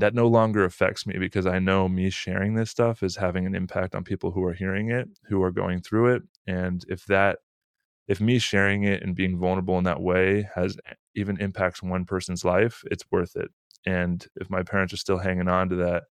that 0.00 0.14
no 0.14 0.26
longer 0.26 0.64
affects 0.64 1.06
me 1.06 1.18
because 1.18 1.46
I 1.46 1.58
know 1.58 1.88
me 1.88 2.10
sharing 2.10 2.54
this 2.54 2.70
stuff 2.70 3.02
is 3.02 3.16
having 3.16 3.46
an 3.46 3.54
impact 3.54 3.94
on 3.94 4.04
people 4.04 4.32
who 4.32 4.44
are 4.44 4.52
hearing 4.52 4.90
it, 4.90 5.08
who 5.28 5.42
are 5.42 5.52
going 5.52 5.80
through 5.80 6.14
it. 6.16 6.22
And 6.46 6.84
if 6.88 7.04
that, 7.06 7.38
if 8.08 8.20
me 8.20 8.38
sharing 8.38 8.84
it 8.84 9.02
and 9.02 9.14
being 9.14 9.38
vulnerable 9.38 9.78
in 9.78 9.84
that 9.84 10.00
way 10.02 10.48
has 10.54 10.76
even 11.14 11.40
impacts 11.40 11.82
one 11.82 12.04
person's 12.04 12.44
life, 12.44 12.82
it's 12.90 13.04
worth 13.10 13.36
it. 13.36 13.50
And 13.86 14.26
if 14.36 14.50
my 14.50 14.62
parents 14.62 14.92
are 14.94 14.98
still 14.98 15.18
hanging 15.18 15.48
on 15.48 15.68
to 15.70 15.76
that 15.76 16.04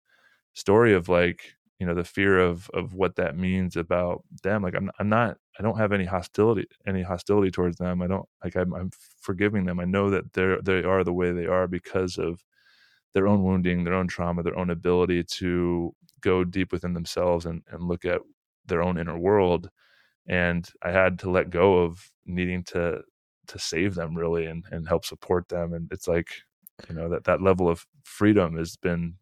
story 0.54 0.94
of 0.94 1.08
like, 1.08 1.54
you 1.78 1.86
know, 1.86 1.94
the 1.94 2.04
fear 2.04 2.38
of 2.38 2.70
of 2.74 2.94
what 2.94 3.16
that 3.16 3.36
means 3.36 3.76
about 3.76 4.22
them, 4.44 4.62
like 4.62 4.74
I'm 4.76 4.90
I'm 5.00 5.08
not 5.08 5.38
I 5.58 5.62
don't 5.62 5.78
have 5.78 5.92
any 5.92 6.04
hostility 6.04 6.66
any 6.86 7.02
hostility 7.02 7.50
towards 7.50 7.76
them. 7.78 8.02
I 8.02 8.06
don't 8.06 8.28
like 8.44 8.54
I'm, 8.56 8.72
I'm 8.74 8.90
forgiving 9.20 9.64
them. 9.64 9.80
I 9.80 9.84
know 9.84 10.10
that 10.10 10.32
they're 10.32 10.60
they 10.62 10.84
are 10.84 11.02
the 11.04 11.12
way 11.12 11.32
they 11.32 11.46
are 11.46 11.66
because 11.66 12.18
of 12.18 12.42
their 13.14 13.28
own 13.28 13.42
wounding, 13.42 13.84
their 13.84 13.94
own 13.94 14.08
trauma, 14.08 14.42
their 14.42 14.58
own 14.58 14.70
ability 14.70 15.24
to 15.24 15.94
go 16.20 16.44
deep 16.44 16.72
within 16.72 16.94
themselves 16.94 17.46
and, 17.46 17.62
and 17.70 17.82
look 17.88 18.04
at 18.04 18.20
their 18.66 18.82
own 18.82 18.98
inner 18.98 19.18
world. 19.18 19.70
And 20.26 20.68
I 20.82 20.90
had 20.90 21.18
to 21.20 21.30
let 21.30 21.50
go 21.50 21.78
of 21.78 22.10
needing 22.26 22.62
to 22.64 23.02
to 23.48 23.58
save 23.58 23.94
them 23.96 24.16
really 24.16 24.46
and, 24.46 24.64
and 24.70 24.86
help 24.86 25.04
support 25.04 25.48
them. 25.48 25.72
And 25.72 25.90
it's 25.92 26.06
like, 26.06 26.28
you 26.88 26.94
know, 26.94 27.08
that 27.08 27.24
that 27.24 27.42
level 27.42 27.68
of 27.68 27.84
freedom 28.04 28.56
has 28.56 28.76
been 28.76 29.14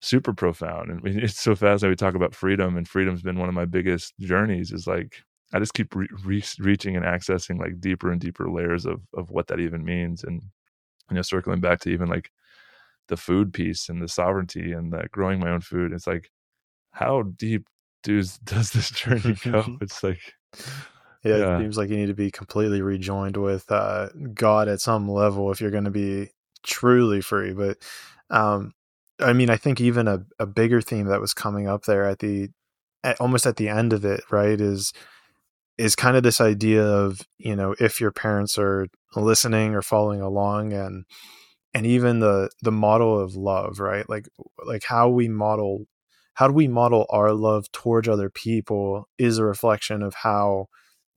super 0.00 0.34
profound. 0.34 0.90
And 0.90 1.00
it's 1.22 1.40
so 1.40 1.54
fast 1.54 1.80
that 1.82 1.88
we 1.88 1.96
talk 1.96 2.14
about 2.14 2.34
freedom 2.34 2.76
and 2.76 2.86
freedom's 2.86 3.22
been 3.22 3.38
one 3.38 3.48
of 3.48 3.54
my 3.54 3.64
biggest 3.64 4.14
journeys 4.20 4.72
is 4.72 4.86
like, 4.86 5.22
I 5.54 5.58
just 5.58 5.74
keep 5.74 5.94
re- 5.94 6.08
re- 6.24 6.44
reaching 6.58 6.96
and 6.96 7.04
accessing 7.04 7.58
like 7.58 7.80
deeper 7.80 8.10
and 8.10 8.20
deeper 8.20 8.50
layers 8.50 8.86
of, 8.86 9.00
of 9.14 9.30
what 9.30 9.46
that 9.48 9.60
even 9.60 9.84
means. 9.84 10.24
And, 10.24 10.42
you 11.10 11.16
know, 11.16 11.22
circling 11.22 11.60
back 11.60 11.80
to 11.80 11.90
even 11.90 12.08
like 12.08 12.30
the 13.08 13.16
food 13.16 13.52
piece 13.52 13.88
and 13.88 14.00
the 14.00 14.08
sovereignty 14.08 14.72
and 14.72 14.92
the 14.92 15.06
growing 15.10 15.40
my 15.40 15.50
own 15.50 15.60
food. 15.60 15.92
It's 15.92 16.06
like, 16.06 16.30
how 16.92 17.22
deep 17.22 17.66
does 18.02 18.38
does 18.44 18.70
this 18.70 18.90
journey 18.90 19.36
go? 19.44 19.78
it's 19.80 20.02
like, 20.02 20.20
yeah, 21.24 21.36
yeah, 21.36 21.56
it 21.56 21.60
seems 21.60 21.76
like 21.76 21.90
you 21.90 21.96
need 21.96 22.06
to 22.06 22.14
be 22.14 22.30
completely 22.30 22.82
rejoined 22.82 23.36
with 23.36 23.70
uh, 23.70 24.08
God 24.34 24.68
at 24.68 24.80
some 24.80 25.08
level 25.08 25.50
if 25.50 25.60
you're 25.60 25.70
going 25.70 25.84
to 25.84 25.90
be 25.90 26.30
truly 26.62 27.20
free. 27.20 27.52
But 27.52 27.78
um, 28.30 28.72
I 29.20 29.32
mean, 29.32 29.50
I 29.50 29.56
think 29.56 29.80
even 29.80 30.08
a, 30.08 30.24
a 30.38 30.46
bigger 30.46 30.80
theme 30.80 31.06
that 31.06 31.20
was 31.20 31.34
coming 31.34 31.68
up 31.68 31.84
there 31.84 32.04
at 32.04 32.18
the 32.20 32.50
at, 33.04 33.20
almost 33.20 33.46
at 33.46 33.56
the 33.56 33.68
end 33.68 33.92
of 33.92 34.04
it, 34.04 34.22
right, 34.30 34.60
is 34.60 34.92
is 35.78 35.96
kind 35.96 36.16
of 36.16 36.22
this 36.22 36.40
idea 36.40 36.84
of 36.84 37.22
you 37.38 37.56
know 37.56 37.74
if 37.80 38.00
your 38.00 38.12
parents 38.12 38.58
are 38.58 38.86
listening 39.16 39.74
or 39.74 39.82
following 39.82 40.20
along 40.20 40.72
and 40.72 41.04
and 41.74 41.86
even 41.86 42.20
the 42.20 42.50
the 42.62 42.72
model 42.72 43.18
of 43.18 43.34
love 43.34 43.80
right? 43.80 44.08
Like 44.08 44.28
like 44.66 44.84
how 44.84 45.08
we 45.08 45.28
model 45.28 45.86
how 46.34 46.48
do 46.48 46.54
we 46.54 46.68
model 46.68 47.06
our 47.10 47.32
love 47.32 47.70
towards 47.72 48.08
other 48.08 48.30
people 48.30 49.08
is 49.18 49.38
a 49.38 49.44
reflection 49.44 50.02
of 50.02 50.14
how 50.14 50.66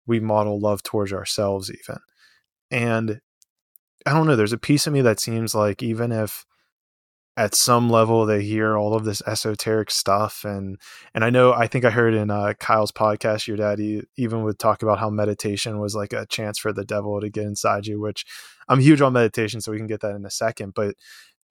we 0.06 0.20
model 0.20 0.60
love 0.60 0.84
towards 0.84 1.14
ourselves 1.14 1.72
even. 1.72 2.00
And 2.72 3.22
i 4.08 4.14
don't 4.14 4.28
know 4.28 4.36
there's 4.36 4.54
a 4.54 4.58
piece 4.58 4.86
of 4.86 4.94
me 4.94 5.02
that 5.02 5.20
seems 5.20 5.56
like 5.56 5.82
even 5.82 6.12
if 6.12 6.46
at 7.38 7.54
some 7.54 7.90
level 7.90 8.26
they 8.26 8.44
hear 8.44 8.78
all 8.78 8.94
of 8.94 9.04
this 9.04 9.22
esoteric 9.28 9.92
stuff 9.92 10.46
and 10.46 10.80
and 11.14 11.24
I 11.24 11.30
know 11.30 11.54
I 11.54 11.68
think 11.68 11.84
I 11.84 11.90
heard 11.90 12.14
in 12.14 12.32
uh, 12.32 12.54
Kyle's 12.60 12.92
podcast 12.92 13.48
your 13.48 13.58
daddy 13.58 14.04
even 14.18 14.44
would 14.44 14.58
talk 14.58 14.84
about 14.84 15.00
how 15.00 15.10
meditation 15.10 15.80
was 15.80 15.96
like 15.96 16.14
a 16.14 16.26
chance 16.28 16.58
for 16.58 16.72
the 16.72 16.86
devil 16.86 17.20
to 17.20 17.30
get 17.30 17.44
inside 17.44 17.88
you 17.88 18.00
which 18.00 18.26
I'm 18.68 18.80
huge 18.80 19.02
on 19.02 19.14
meditation 19.14 19.62
so 19.62 19.72
we 19.72 19.78
can 19.78 19.88
get 19.88 20.02
that 20.02 20.16
in 20.16 20.26
a 20.26 20.32
second 20.32 20.74
but 20.76 20.96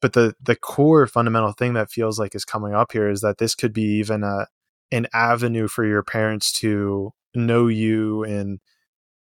but 0.01 0.13
the 0.13 0.35
the 0.43 0.57
core 0.57 1.07
fundamental 1.07 1.53
thing 1.53 1.75
that 1.75 1.91
feels 1.91 2.19
like 2.19 2.35
is 2.35 2.45
coming 2.45 2.75
up 2.75 2.93
here 2.93 3.09
is 3.09 3.21
that 3.23 3.39
this 3.39 3.55
could 3.55 3.73
be 3.73 3.99
even 3.99 4.23
a 4.23 4.47
an 4.93 5.07
avenue 5.13 5.67
for 5.67 5.85
your 5.85 6.03
parents 6.03 6.53
to 6.53 7.13
know 7.35 7.67
you 7.67 8.23
and 8.23 8.61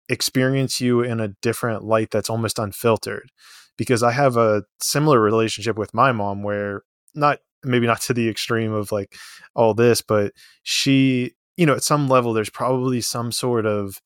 experience 0.09 0.81
you 0.81 1.01
in 1.01 1.19
a 1.19 1.29
different 1.41 1.83
light 1.83 2.11
that's 2.11 2.29
almost 2.29 2.59
unfiltered. 2.59 3.29
Because 3.77 4.03
I 4.03 4.11
have 4.11 4.37
a 4.37 4.63
similar 4.81 5.19
relationship 5.19 5.77
with 5.77 5.93
my 5.93 6.11
mom 6.11 6.43
where 6.43 6.83
not 7.15 7.39
maybe 7.63 7.87
not 7.87 8.01
to 8.01 8.13
the 8.13 8.29
extreme 8.29 8.73
of 8.73 8.91
like 8.91 9.15
all 9.55 9.73
this, 9.73 10.01
but 10.01 10.33
she, 10.63 11.33
you 11.57 11.65
know, 11.65 11.75
at 11.75 11.83
some 11.83 12.07
level, 12.07 12.33
there's 12.33 12.49
probably 12.49 13.01
some 13.01 13.31
sort 13.31 13.65
of 13.65 14.01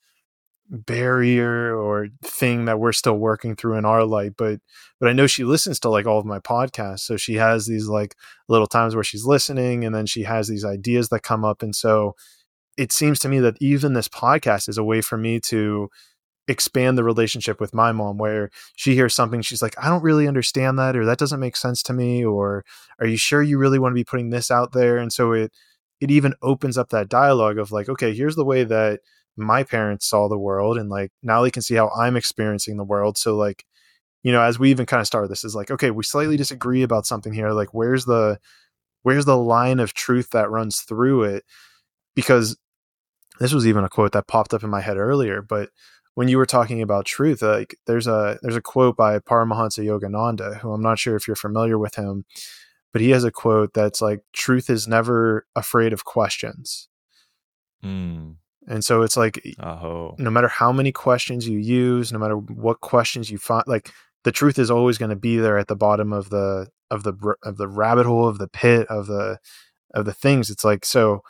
barrier 0.70 1.76
or 1.78 2.08
thing 2.24 2.66
that 2.66 2.80
we're 2.80 2.92
still 2.92 3.18
working 3.18 3.56
through 3.56 3.78
in 3.78 3.86
our 3.86 4.04
life 4.04 4.32
but 4.38 4.60
but 5.00 5.10
I 5.10 5.14
know 5.14 5.28
she 5.28 5.44
listens 5.44 5.80
to 5.82 5.90
like 5.90 6.08
all 6.08 6.20
of 6.20 6.26
my 6.26 6.40
podcasts 6.40 7.02
so 7.02 7.18
she 7.18 7.36
has 7.36 7.68
these 7.68 7.88
like 7.88 8.16
little 8.50 8.68
times 8.68 8.96
where 8.96 9.04
she's 9.04 9.26
listening 9.26 9.86
and 9.86 9.94
then 9.94 10.06
she 10.06 10.24
has 10.24 10.48
these 10.48 10.66
ideas 10.66 11.10
that 11.10 11.22
come 11.22 11.46
up 11.46 11.62
and 11.62 11.76
so 11.76 12.16
it 12.78 12.92
seems 12.92 13.20
to 13.20 13.30
me 13.30 13.40
that 13.40 13.58
even 13.62 13.94
this 13.94 14.08
podcast 14.08 14.68
is 14.68 14.78
a 14.78 14.84
way 14.84 15.02
for 15.02 15.18
me 15.18 15.40
to 15.40 15.90
expand 16.48 16.98
the 16.98 17.04
relationship 17.04 17.60
with 17.60 17.74
my 17.74 17.92
mom 17.92 18.18
where 18.18 18.50
she 18.76 18.94
hears 18.94 19.16
something 19.16 19.42
she's 19.42 19.62
like 19.64 19.76
i 19.82 19.88
don't 19.88 20.04
really 20.04 20.28
understand 20.28 20.78
that 20.78 20.96
or 20.96 21.04
that 21.06 21.18
doesn't 21.18 21.40
make 21.40 21.56
sense 21.56 21.82
to 21.82 21.94
me 21.94 22.24
or 22.24 22.64
are 23.00 23.08
you 23.08 23.18
sure 23.18 23.42
you 23.42 23.58
really 23.58 23.80
want 23.80 23.92
to 23.92 24.00
be 24.00 24.04
putting 24.04 24.30
this 24.30 24.50
out 24.50 24.72
there? 24.72 24.98
And 24.98 25.12
so 25.12 25.32
it 25.34 25.52
it 26.02 26.12
even 26.12 26.34
opens 26.42 26.78
up 26.78 26.90
that 26.90 27.10
dialogue 27.10 27.58
of 27.58 27.72
like 27.72 27.90
okay 27.90 28.14
here's 28.14 28.36
the 28.36 28.46
way 28.46 28.64
that 28.64 29.02
my 29.38 29.64
parents 29.64 30.08
saw 30.08 30.28
the 30.28 30.38
world 30.38 30.78
and 30.78 30.90
like 30.90 31.12
now 31.24 31.42
they 31.42 31.52
can 31.52 31.62
see 31.62 31.76
how 31.76 31.90
i'm 31.90 32.16
experiencing 32.16 32.78
the 32.78 32.84
world 32.84 33.18
so 33.18 33.36
like 33.36 33.66
you 34.24 34.32
know 34.32 34.42
as 34.42 34.58
we 34.58 34.70
even 34.70 34.86
kind 34.86 35.02
of 35.02 35.08
start 35.08 35.30
this 35.30 35.44
is 35.44 35.56
like 35.56 35.70
okay 35.72 35.92
we 35.92 36.04
slightly 36.04 36.38
disagree 36.38 36.84
about 36.84 37.06
something 37.06 37.34
here 37.34 37.52
like 37.52 37.74
where's 37.74 38.06
the 38.06 38.40
where's 39.04 39.26
the 39.26 39.38
line 39.38 39.80
of 39.80 39.94
truth 39.94 40.30
that 40.32 40.50
runs 40.50 40.82
through 40.82 41.24
it 41.24 41.44
because 42.16 42.58
this 43.40 43.54
was 43.54 43.68
even 43.68 43.84
a 43.84 43.90
quote 43.90 44.14
that 44.14 44.28
popped 44.28 44.54
up 44.54 44.64
in 44.64 44.70
my 44.70 44.82
head 44.82 44.98
earlier 44.98 45.42
but 45.42 45.70
when 46.16 46.30
you 46.30 46.38
were 46.38 46.46
talking 46.46 46.82
about 46.82 47.06
truth, 47.06 47.42
like 47.42 47.78
there's 47.86 48.08
a 48.08 48.40
there's 48.42 48.56
a 48.56 48.62
quote 48.62 48.98
by 48.98 49.20
Paramahansa 49.20 49.86
Yogananda, 49.86 50.60
who 50.60 50.72
I'm 50.72 50.82
not 50.82 50.98
sure 50.98 51.16
if 51.16 51.28
you're 51.28 51.36
familiar 51.36 51.78
with 51.78 51.96
him, 51.96 52.26
but 52.92 53.02
he 53.02 53.12
has 53.12 53.26
a 53.26 53.32
quote 53.32 53.74
that's 53.74 54.02
like, 54.02 54.22
"Truth 54.34 54.70
is 54.70 54.88
never 54.88 55.46
afraid 55.56 55.94
of 55.94 56.06
questions." 56.06 56.88
Mm. 57.84 58.38
And 58.68 58.84
so 58.84 59.04
it's 59.04 59.16
like, 59.16 59.42
oh. 59.60 60.16
no 60.18 60.32
matter 60.32 60.48
how 60.48 60.72
many 60.72 60.92
questions 60.92 61.48
you 61.48 61.60
use, 61.60 62.12
no 62.12 62.20
matter 62.20 62.36
what 62.36 62.82
questions 62.82 63.30
you 63.30 63.38
find, 63.38 63.64
like 63.68 63.92
the 64.24 64.32
truth 64.32 64.58
is 64.58 64.72
always 64.72 64.98
going 64.98 65.10
to 65.10 65.16
be 65.16 65.38
there 65.38 65.58
at 65.58 65.68
the 65.68 65.76
bottom 65.76 66.12
of 66.12 66.30
the 66.30 66.68
of 66.92 67.04
the 67.04 67.14
of 67.44 67.58
the 67.58 67.68
rabbit 67.68 68.06
hole 68.06 68.28
of 68.28 68.38
the 68.38 68.48
pit 68.48 68.88
of 68.88 69.08
the 69.08 69.38
of 69.94 70.06
the 70.06 70.14
things. 70.14 70.50
It's 70.50 70.64
like 70.64 70.84
so 70.86 71.22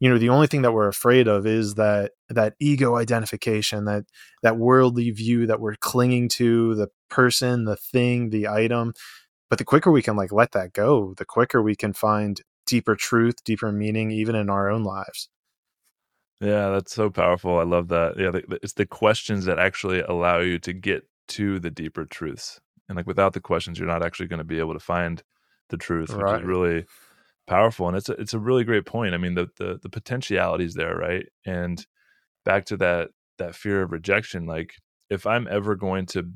you 0.00 0.10
know 0.10 0.18
the 0.18 0.28
only 0.28 0.46
thing 0.46 0.62
that 0.62 0.72
we're 0.72 0.88
afraid 0.88 1.28
of 1.28 1.46
is 1.46 1.74
that 1.74 2.12
that 2.28 2.54
ego 2.60 2.96
identification 2.96 3.84
that 3.86 4.04
that 4.42 4.58
worldly 4.58 5.10
view 5.10 5.46
that 5.46 5.60
we're 5.60 5.76
clinging 5.76 6.28
to 6.28 6.74
the 6.74 6.88
person 7.08 7.64
the 7.64 7.76
thing 7.76 8.30
the 8.30 8.48
item 8.48 8.92
but 9.48 9.58
the 9.58 9.64
quicker 9.64 9.90
we 9.90 10.02
can 10.02 10.16
like 10.16 10.32
let 10.32 10.52
that 10.52 10.72
go 10.72 11.14
the 11.16 11.24
quicker 11.24 11.62
we 11.62 11.76
can 11.76 11.92
find 11.92 12.42
deeper 12.66 12.96
truth 12.96 13.42
deeper 13.44 13.70
meaning 13.70 14.10
even 14.10 14.34
in 14.34 14.50
our 14.50 14.68
own 14.68 14.82
lives 14.82 15.28
yeah 16.40 16.70
that's 16.70 16.92
so 16.92 17.10
powerful 17.10 17.58
i 17.58 17.62
love 17.62 17.88
that 17.88 18.14
yeah 18.18 18.56
it's 18.62 18.74
the 18.74 18.86
questions 18.86 19.44
that 19.44 19.58
actually 19.58 20.00
allow 20.00 20.38
you 20.38 20.58
to 20.58 20.72
get 20.72 21.06
to 21.28 21.58
the 21.58 21.70
deeper 21.70 22.04
truths 22.04 22.60
and 22.88 22.96
like 22.96 23.06
without 23.06 23.32
the 23.32 23.40
questions 23.40 23.78
you're 23.78 23.88
not 23.88 24.02
actually 24.02 24.26
going 24.26 24.38
to 24.38 24.44
be 24.44 24.58
able 24.58 24.74
to 24.74 24.80
find 24.80 25.22
the 25.70 25.76
truth 25.76 26.10
right. 26.10 26.32
which 26.32 26.42
is 26.42 26.46
really 26.46 26.84
powerful 27.46 27.88
and 27.88 27.96
it's 27.96 28.08
a, 28.08 28.12
it's 28.12 28.34
a 28.34 28.38
really 28.38 28.64
great 28.64 28.86
point 28.86 29.14
i 29.14 29.18
mean 29.18 29.34
the 29.34 29.46
the 29.58 29.78
the 29.82 29.88
potentialities 29.88 30.74
there 30.74 30.96
right 30.96 31.26
and 31.46 31.86
back 32.44 32.64
to 32.64 32.76
that 32.76 33.10
that 33.38 33.54
fear 33.54 33.82
of 33.82 33.92
rejection 33.92 34.46
like 34.46 34.74
if 35.10 35.26
i'm 35.26 35.46
ever 35.50 35.74
going 35.74 36.06
to 36.06 36.30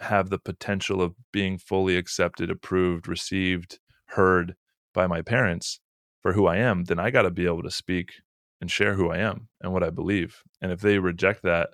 have 0.00 0.30
the 0.30 0.38
potential 0.38 1.00
of 1.00 1.14
being 1.32 1.58
fully 1.58 1.96
accepted 1.96 2.50
approved 2.50 3.06
received 3.06 3.78
heard 4.08 4.54
by 4.92 5.06
my 5.06 5.22
parents 5.22 5.80
for 6.20 6.32
who 6.32 6.46
i 6.46 6.56
am 6.56 6.84
then 6.84 6.98
i 6.98 7.10
got 7.10 7.22
to 7.22 7.30
be 7.30 7.46
able 7.46 7.62
to 7.62 7.70
speak 7.70 8.14
and 8.60 8.70
share 8.70 8.94
who 8.94 9.10
i 9.10 9.18
am 9.18 9.48
and 9.60 9.72
what 9.72 9.82
i 9.82 9.90
believe 9.90 10.42
and 10.62 10.72
if 10.72 10.80
they 10.80 10.98
reject 10.98 11.42
that 11.42 11.70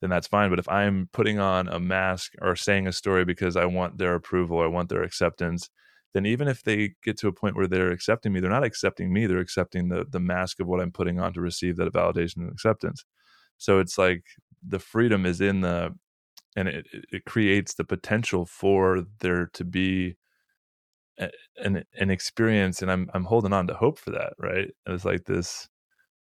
then 0.00 0.10
that's 0.10 0.26
fine 0.28 0.50
but 0.50 0.58
if 0.58 0.68
i'm 0.68 1.08
putting 1.12 1.38
on 1.38 1.68
a 1.68 1.80
mask 1.80 2.32
or 2.40 2.54
saying 2.56 2.86
a 2.86 2.92
story 2.92 3.24
because 3.24 3.56
i 3.56 3.64
want 3.64 3.98
their 3.98 4.14
approval 4.14 4.60
i 4.60 4.66
want 4.66 4.88
their 4.88 5.02
acceptance 5.02 5.70
then 6.14 6.26
even 6.26 6.48
if 6.48 6.62
they 6.62 6.94
get 7.04 7.18
to 7.18 7.28
a 7.28 7.32
point 7.32 7.56
where 7.56 7.66
they're 7.66 7.90
accepting 7.90 8.32
me, 8.32 8.40
they're 8.40 8.50
not 8.50 8.64
accepting 8.64 9.12
me, 9.12 9.26
they're 9.26 9.38
accepting 9.38 9.88
the 9.88 10.04
the 10.08 10.20
mask 10.20 10.60
of 10.60 10.66
what 10.66 10.80
I'm 10.80 10.92
putting 10.92 11.20
on 11.20 11.32
to 11.34 11.40
receive 11.40 11.76
that 11.76 11.92
validation 11.92 12.38
and 12.38 12.50
acceptance. 12.50 13.04
So 13.58 13.78
it's 13.78 13.98
like 13.98 14.24
the 14.66 14.78
freedom 14.78 15.26
is 15.26 15.40
in 15.40 15.60
the 15.60 15.94
and 16.56 16.68
it, 16.68 16.86
it 17.12 17.24
creates 17.24 17.74
the 17.74 17.84
potential 17.84 18.46
for 18.46 19.04
there 19.20 19.46
to 19.54 19.64
be 19.64 20.16
an 21.58 21.84
an 21.98 22.10
experience 22.10 22.82
and 22.82 22.90
I'm 22.90 23.10
I'm 23.14 23.24
holding 23.24 23.52
on 23.52 23.66
to 23.68 23.74
hope 23.74 23.98
for 23.98 24.10
that, 24.12 24.34
right? 24.38 24.70
It's 24.86 25.04
like 25.04 25.24
this 25.24 25.68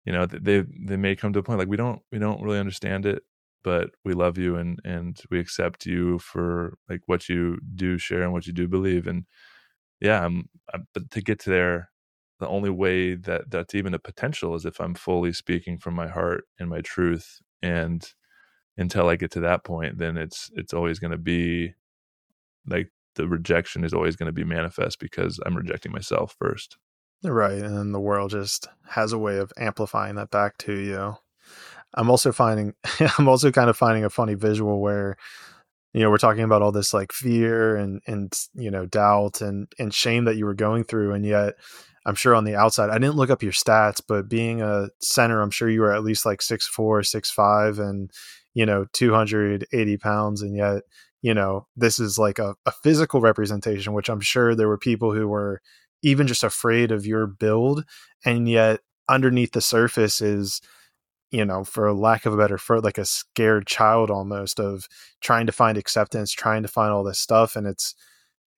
you 0.09 0.13
know 0.13 0.27
they 0.27 0.65
they 0.89 0.99
may 0.99 1.17
come 1.17 1.33
to 1.35 1.41
a 1.41 1.45
point 1.45 1.61
like 1.61 1.69
we 1.69 1.79
don't 1.79 2.03
we 2.13 2.19
don't 2.21 2.43
really 2.43 2.61
understand 2.61 3.07
it 3.07 3.23
but 3.65 3.91
we 4.07 4.15
love 4.15 4.39
you 4.39 4.57
and 4.57 4.81
and 4.85 5.21
we 5.31 5.41
accept 5.41 5.87
you 5.87 6.19
for 6.21 6.79
like 6.91 7.03
what 7.07 7.29
you 7.31 7.59
do 7.77 7.99
share 7.99 8.25
and 8.25 8.35
what 8.35 8.49
you 8.49 8.55
do 8.55 8.69
believe 8.69 9.09
and 9.09 9.21
yeah, 10.01 10.25
I'm, 10.25 10.49
I'm, 10.75 10.89
but 10.95 11.11
to 11.13 11.23
get 11.23 11.41
to 11.43 11.51
there, 11.51 11.91
the 12.41 12.49
only 12.49 12.71
way 12.71 13.17
that 13.17 13.51
that's 13.51 13.75
even 13.75 13.95
a 13.95 14.01
potential 14.01 14.57
is 14.57 14.67
if 14.67 14.81
I'm 14.81 14.95
fully 14.95 15.35
speaking 15.35 15.79
from 15.79 15.95
my 15.97 16.09
heart 16.09 16.45
and 16.61 16.71
my 16.71 16.83
truth. 16.83 17.41
And 17.63 18.09
until 18.79 19.09
I 19.11 19.17
get 19.17 19.33
to 19.33 19.41
that 19.43 19.65
point, 19.65 19.99
then 19.99 20.17
it's 20.19 20.51
it's 20.55 20.75
always 20.75 21.01
going 21.01 21.13
to 21.13 21.19
be 21.19 21.75
like 22.67 22.91
the 23.17 23.29
rejection 23.29 23.85
is 23.85 23.95
always 23.95 24.17
going 24.17 24.29
to 24.29 24.33
be 24.33 24.45
manifest 24.45 25.01
because 25.01 25.41
I'm 25.47 25.57
rejecting 25.57 25.93
myself 25.93 26.37
first. 26.39 26.79
Right. 27.25 27.59
And 27.59 27.77
then 27.77 27.93
the 27.93 28.01
world 28.01 28.31
just 28.31 28.69
has 28.89 29.13
a 29.13 29.19
way 29.19 29.39
of 29.39 29.53
amplifying 29.57 30.15
that 30.17 30.31
back 30.31 30.57
to 30.59 30.73
you. 30.73 31.17
I'm 31.95 32.11
also 32.11 32.33
finding, 32.33 32.75
I'm 33.19 33.29
also 33.29 33.51
kind 33.51 33.71
of 33.71 33.77
finding 33.77 34.05
a 34.05 34.11
funny 34.11 34.35
visual 34.35 34.81
where, 34.81 35.17
you 35.93 36.01
know, 36.01 36.11
we're 36.11 36.19
talking 36.19 36.45
about 36.45 36.63
all 36.63 36.71
this 36.71 36.95
like 36.95 37.13
fear 37.13 37.77
and, 37.77 38.01
and, 38.07 38.33
you 38.55 38.71
know, 38.71 38.87
doubt 38.87 39.41
and, 39.41 39.67
and 39.79 39.93
shame 39.93 40.25
that 40.27 40.37
you 40.37 40.45
were 40.45 40.55
going 40.55 40.85
through. 40.85 41.13
And 41.13 41.25
yet, 41.25 41.55
I'm 42.07 42.15
sure 42.15 42.35
on 42.35 42.45
the 42.45 42.55
outside, 42.55 42.91
I 42.91 42.99
didn't 42.99 43.17
look 43.17 43.31
up 43.31 43.43
your 43.43 43.53
stats, 43.53 44.01
but 44.07 44.29
being 44.29 44.63
a 44.63 44.89
center, 45.01 45.43
I'm 45.43 45.51
sure 45.51 45.69
you 45.69 45.81
were 45.81 45.93
at 45.93 46.05
least 46.05 46.25
like 46.25 46.41
six 46.41 46.67
four, 46.67 47.03
six 47.03 47.31
five, 47.31 47.79
and, 47.79 48.11
you 48.55 48.65
know, 48.65 48.87
280 48.93 49.97
pounds. 49.99 50.41
And 50.41 50.57
yet, 50.57 50.83
you 51.21 51.35
know, 51.35 51.67
this 51.77 51.99
is 51.99 52.17
like 52.19 52.39
a, 52.39 52.55
a 52.65 52.73
physical 52.83 53.21
representation, 53.21 53.93
which 53.93 54.09
I'm 54.09 54.21
sure 54.21 54.55
there 54.55 54.69
were 54.69 54.79
people 54.79 55.13
who 55.13 55.27
were 55.27 55.61
even 56.03 56.27
just 56.27 56.45
afraid 56.45 56.91
of 56.91 57.07
your 57.07 57.27
build. 57.27 57.85
And 58.25 58.49
yet 58.49 58.81
underneath 59.09 59.53
the 59.53 59.61
surface 59.61 60.21
is, 60.21 60.61
you 61.31 61.45
know, 61.45 61.65
for 61.65 61.93
lack 61.93 62.27
of 62.27 62.33
a 62.33 62.37
better 62.37 62.59
for 62.59 62.81
like 62.81 62.99
a 62.99 63.05
scared 63.05 63.67
child 63.67 64.11
almost 64.11 64.61
of 64.61 64.87
trying 65.21 65.47
to 65.47 65.53
find 65.53 65.77
acceptance, 65.77 66.33
trying 66.33 66.63
to 66.63 66.69
find 66.69 66.93
all 66.93 67.05
this 67.05 67.19
stuff. 67.19 67.57
And 67.57 67.67
it's, 67.67 67.95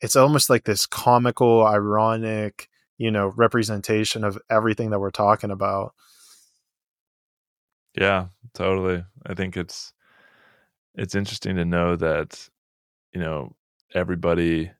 it's 0.00 0.16
almost 0.16 0.48
like 0.48 0.64
this 0.64 0.86
comical, 0.86 1.66
ironic, 1.66 2.68
you 2.96 3.10
know, 3.10 3.28
representation 3.36 4.24
of 4.24 4.38
everything 4.48 4.90
that 4.90 5.00
we're 5.00 5.10
talking 5.10 5.50
about. 5.50 5.94
Yeah, 7.98 8.26
totally. 8.54 9.04
I 9.26 9.34
think 9.34 9.56
it's, 9.56 9.92
it's 10.94 11.14
interesting 11.14 11.56
to 11.56 11.64
know 11.64 11.96
that 11.96 12.48
you 13.14 13.20
know 13.20 13.54
everybody 13.94 14.70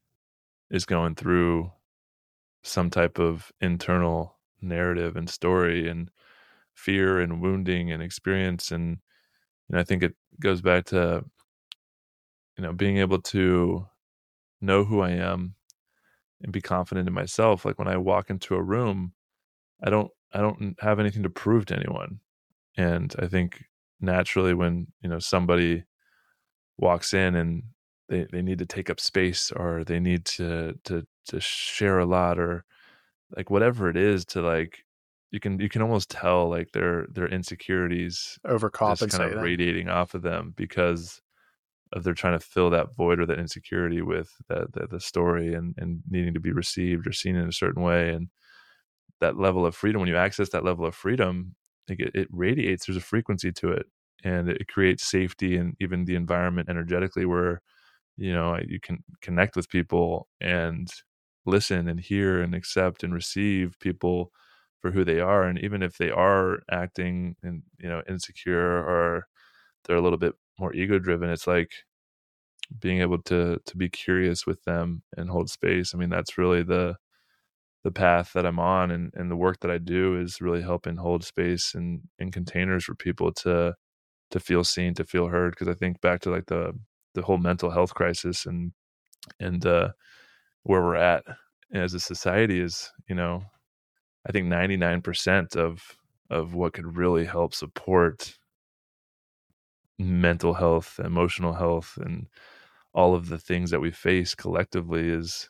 is 0.70 0.84
going 0.84 1.14
through 1.14 1.70
some 2.62 2.90
type 2.90 3.18
of 3.18 3.52
internal 3.60 4.38
narrative 4.60 5.16
and 5.16 5.28
story 5.30 5.88
and 5.88 6.10
fear 6.74 7.20
and 7.20 7.40
wounding 7.40 7.90
and 7.90 8.02
experience 8.02 8.70
and 8.70 8.98
you 9.68 9.74
know, 9.74 9.80
I 9.80 9.84
think 9.84 10.02
it 10.02 10.14
goes 10.40 10.62
back 10.62 10.86
to 10.86 11.24
you 12.56 12.64
know 12.64 12.72
being 12.72 12.98
able 12.98 13.20
to 13.22 13.86
know 14.60 14.84
who 14.84 15.00
I 15.00 15.10
am 15.10 15.54
and 16.42 16.52
be 16.52 16.60
confident 16.60 17.08
in 17.08 17.14
myself. 17.14 17.64
Like 17.64 17.78
when 17.78 17.88
I 17.88 17.96
walk 17.96 18.30
into 18.30 18.54
a 18.54 18.62
room 18.62 19.12
I 19.82 19.90
don't 19.90 20.10
I 20.32 20.40
don't 20.40 20.76
have 20.80 21.00
anything 21.00 21.22
to 21.24 21.30
prove 21.30 21.66
to 21.66 21.76
anyone. 21.76 22.20
And 22.76 23.14
I 23.18 23.26
think 23.26 23.64
naturally 24.00 24.54
when 24.54 24.88
you 25.02 25.08
know 25.08 25.18
somebody 25.18 25.84
walks 26.78 27.14
in 27.14 27.34
and 27.36 27.62
they, 28.08 28.26
they 28.32 28.42
need 28.42 28.58
to 28.58 28.66
take 28.66 28.90
up 28.90 29.00
space 29.00 29.52
or 29.52 29.84
they 29.84 30.00
need 30.00 30.24
to 30.26 30.74
to 30.84 31.06
to 31.26 31.40
share 31.40 31.98
a 31.98 32.06
lot 32.06 32.38
or 32.38 32.64
like 33.36 33.50
whatever 33.50 33.88
it 33.88 33.96
is 33.96 34.24
to 34.24 34.42
like 34.42 34.84
you 35.30 35.40
can 35.40 35.60
you 35.60 35.68
can 35.68 35.82
almost 35.82 36.10
tell 36.10 36.48
like 36.48 36.72
their 36.72 37.06
their 37.10 37.28
insecurities 37.28 38.38
overcompensating 38.46 39.10
kind 39.10 39.32
of 39.34 39.42
radiating 39.42 39.88
off 39.88 40.14
of 40.14 40.22
them 40.22 40.52
because 40.56 41.20
of 41.92 42.04
they're 42.04 42.14
trying 42.14 42.38
to 42.38 42.44
fill 42.44 42.70
that 42.70 42.94
void 42.94 43.20
or 43.20 43.26
that 43.26 43.38
insecurity 43.38 44.02
with 44.02 44.30
that 44.48 44.72
the, 44.72 44.86
the 44.86 45.00
story 45.00 45.54
and 45.54 45.74
and 45.78 46.02
needing 46.08 46.34
to 46.34 46.40
be 46.40 46.52
received 46.52 47.06
or 47.06 47.12
seen 47.12 47.36
in 47.36 47.48
a 47.48 47.52
certain 47.52 47.82
way 47.82 48.10
and 48.10 48.28
that 49.20 49.36
level 49.36 49.66
of 49.66 49.76
freedom 49.76 50.00
when 50.00 50.08
you 50.08 50.16
access 50.16 50.50
that 50.50 50.64
level 50.64 50.86
of 50.86 50.94
freedom 50.94 51.54
like 51.88 52.00
it, 52.00 52.10
it 52.14 52.28
radiates 52.30 52.86
there's 52.86 52.96
a 52.96 53.00
frequency 53.00 53.52
to 53.52 53.70
it 53.70 53.86
and 54.24 54.48
it 54.48 54.68
creates 54.68 55.08
safety 55.08 55.56
and 55.56 55.76
even 55.80 56.04
the 56.04 56.14
environment 56.14 56.68
energetically 56.68 57.24
where 57.24 57.60
you 58.16 58.32
know 58.32 58.58
you 58.66 58.80
can 58.80 59.02
connect 59.20 59.56
with 59.56 59.68
people 59.68 60.28
and 60.40 60.90
listen 61.50 61.88
and 61.88 62.00
hear 62.00 62.42
and 62.42 62.54
accept 62.54 63.02
and 63.04 63.14
receive 63.14 63.76
people 63.80 64.32
for 64.80 64.92
who 64.92 65.04
they 65.04 65.20
are 65.20 65.44
and 65.44 65.58
even 65.60 65.82
if 65.82 65.98
they 65.98 66.10
are 66.10 66.60
acting 66.70 67.36
and 67.42 67.62
you 67.78 67.88
know 67.88 68.02
insecure 68.08 68.78
or 68.78 69.26
they're 69.84 69.96
a 69.96 70.02
little 70.02 70.18
bit 70.18 70.34
more 70.58 70.74
ego 70.74 70.98
driven 70.98 71.30
it's 71.30 71.46
like 71.46 71.72
being 72.78 73.00
able 73.00 73.20
to 73.22 73.58
to 73.66 73.76
be 73.76 73.88
curious 73.88 74.46
with 74.46 74.62
them 74.64 75.02
and 75.16 75.28
hold 75.30 75.50
space 75.50 75.94
i 75.94 75.98
mean 75.98 76.10
that's 76.10 76.38
really 76.38 76.62
the 76.62 76.94
the 77.84 77.90
path 77.92 78.32
that 78.34 78.46
i'm 78.46 78.58
on 78.60 78.90
and 78.90 79.12
and 79.14 79.30
the 79.30 79.36
work 79.36 79.58
that 79.60 79.70
i 79.70 79.78
do 79.78 80.20
is 80.20 80.40
really 80.40 80.62
helping 80.62 80.96
hold 80.96 81.24
space 81.24 81.74
and 81.74 82.02
in 82.18 82.30
containers 82.30 82.84
for 82.84 82.94
people 82.96 83.32
to 83.32 83.74
to 84.32 84.40
feel 84.40 84.64
seen, 84.64 84.94
to 84.94 85.04
feel 85.04 85.28
heard. 85.28 85.52
Because 85.52 85.68
I 85.68 85.74
think 85.74 86.00
back 86.02 86.20
to 86.22 86.30
like 86.30 86.46
the 86.46 86.72
the 87.14 87.22
whole 87.22 87.38
mental 87.38 87.70
health 87.70 87.94
crisis 87.94 88.46
and 88.46 88.72
and 89.40 89.66
uh, 89.66 89.90
where 90.64 90.82
we're 90.82 90.96
at 90.96 91.24
as 91.72 91.94
a 91.94 92.00
society 92.00 92.60
is, 92.60 92.90
you 93.08 93.14
know, 93.14 93.44
I 94.26 94.32
think 94.32 94.46
ninety 94.46 94.76
nine 94.76 95.02
percent 95.02 95.56
of 95.56 95.82
of 96.30 96.54
what 96.54 96.74
could 96.74 96.96
really 96.96 97.24
help 97.24 97.54
support 97.54 98.38
mental 99.98 100.54
health, 100.54 100.98
emotional 101.02 101.54
health, 101.54 101.98
and 102.00 102.26
all 102.94 103.14
of 103.14 103.28
the 103.28 103.38
things 103.38 103.70
that 103.70 103.80
we 103.80 103.90
face 103.90 104.34
collectively 104.34 105.08
is, 105.08 105.48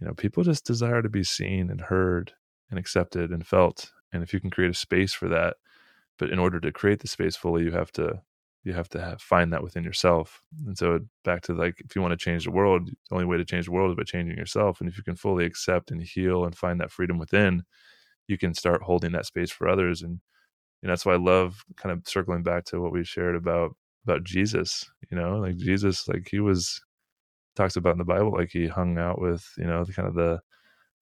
you 0.00 0.06
know, 0.06 0.14
people 0.14 0.42
just 0.44 0.64
desire 0.66 1.02
to 1.02 1.08
be 1.08 1.24
seen 1.24 1.70
and 1.70 1.80
heard 1.80 2.32
and 2.70 2.78
accepted 2.78 3.30
and 3.30 3.46
felt. 3.46 3.92
And 4.12 4.22
if 4.22 4.32
you 4.32 4.40
can 4.40 4.50
create 4.50 4.70
a 4.70 4.74
space 4.74 5.12
for 5.14 5.28
that, 5.28 5.56
but 6.18 6.30
in 6.30 6.38
order 6.38 6.60
to 6.60 6.72
create 6.72 7.00
the 7.00 7.08
space 7.08 7.36
fully 7.36 7.64
you 7.64 7.72
have 7.72 7.92
to 7.92 8.22
you 8.64 8.72
have 8.72 8.88
to 8.90 9.00
have, 9.00 9.20
find 9.22 9.52
that 9.52 9.62
within 9.62 9.84
yourself. 9.84 10.42
And 10.66 10.76
so 10.76 11.00
back 11.24 11.42
to 11.42 11.54
like 11.54 11.80
if 11.80 11.96
you 11.96 12.02
want 12.02 12.12
to 12.12 12.22
change 12.24 12.44
the 12.44 12.50
world 12.50 12.88
the 12.88 13.14
only 13.14 13.24
way 13.24 13.36
to 13.36 13.44
change 13.44 13.66
the 13.66 13.72
world 13.72 13.90
is 13.90 13.96
by 13.96 14.04
changing 14.04 14.36
yourself. 14.36 14.80
And 14.80 14.88
if 14.88 14.96
you 14.98 15.02
can 15.04 15.16
fully 15.16 15.44
accept 15.46 15.90
and 15.90 16.02
heal 16.02 16.44
and 16.44 16.56
find 16.56 16.80
that 16.80 16.90
freedom 16.90 17.18
within 17.18 17.64
you 18.28 18.38
can 18.38 18.54
start 18.54 18.82
holding 18.82 19.12
that 19.12 19.26
space 19.26 19.50
for 19.50 19.68
others. 19.68 20.02
And 20.02 20.20
you 20.82 20.86
know 20.86 20.92
that's 20.92 21.04
why 21.06 21.14
i 21.14 21.18
love 21.18 21.64
kind 21.76 21.92
of 21.92 22.06
circling 22.06 22.42
back 22.42 22.64
to 22.64 22.80
what 22.80 22.92
we 22.92 23.04
shared 23.04 23.36
about 23.36 23.76
about 24.04 24.24
jesus 24.24 24.90
you 25.10 25.16
know 25.16 25.38
like 25.38 25.56
jesus 25.58 26.08
like 26.08 26.26
he 26.30 26.40
was 26.40 26.80
talks 27.56 27.76
about 27.76 27.92
in 27.92 27.98
the 27.98 28.04
bible 28.04 28.32
like 28.32 28.50
he 28.50 28.66
hung 28.66 28.98
out 28.98 29.20
with 29.20 29.46
you 29.58 29.64
know 29.64 29.84
the 29.84 29.92
kind 29.92 30.08
of 30.08 30.14
the 30.14 30.40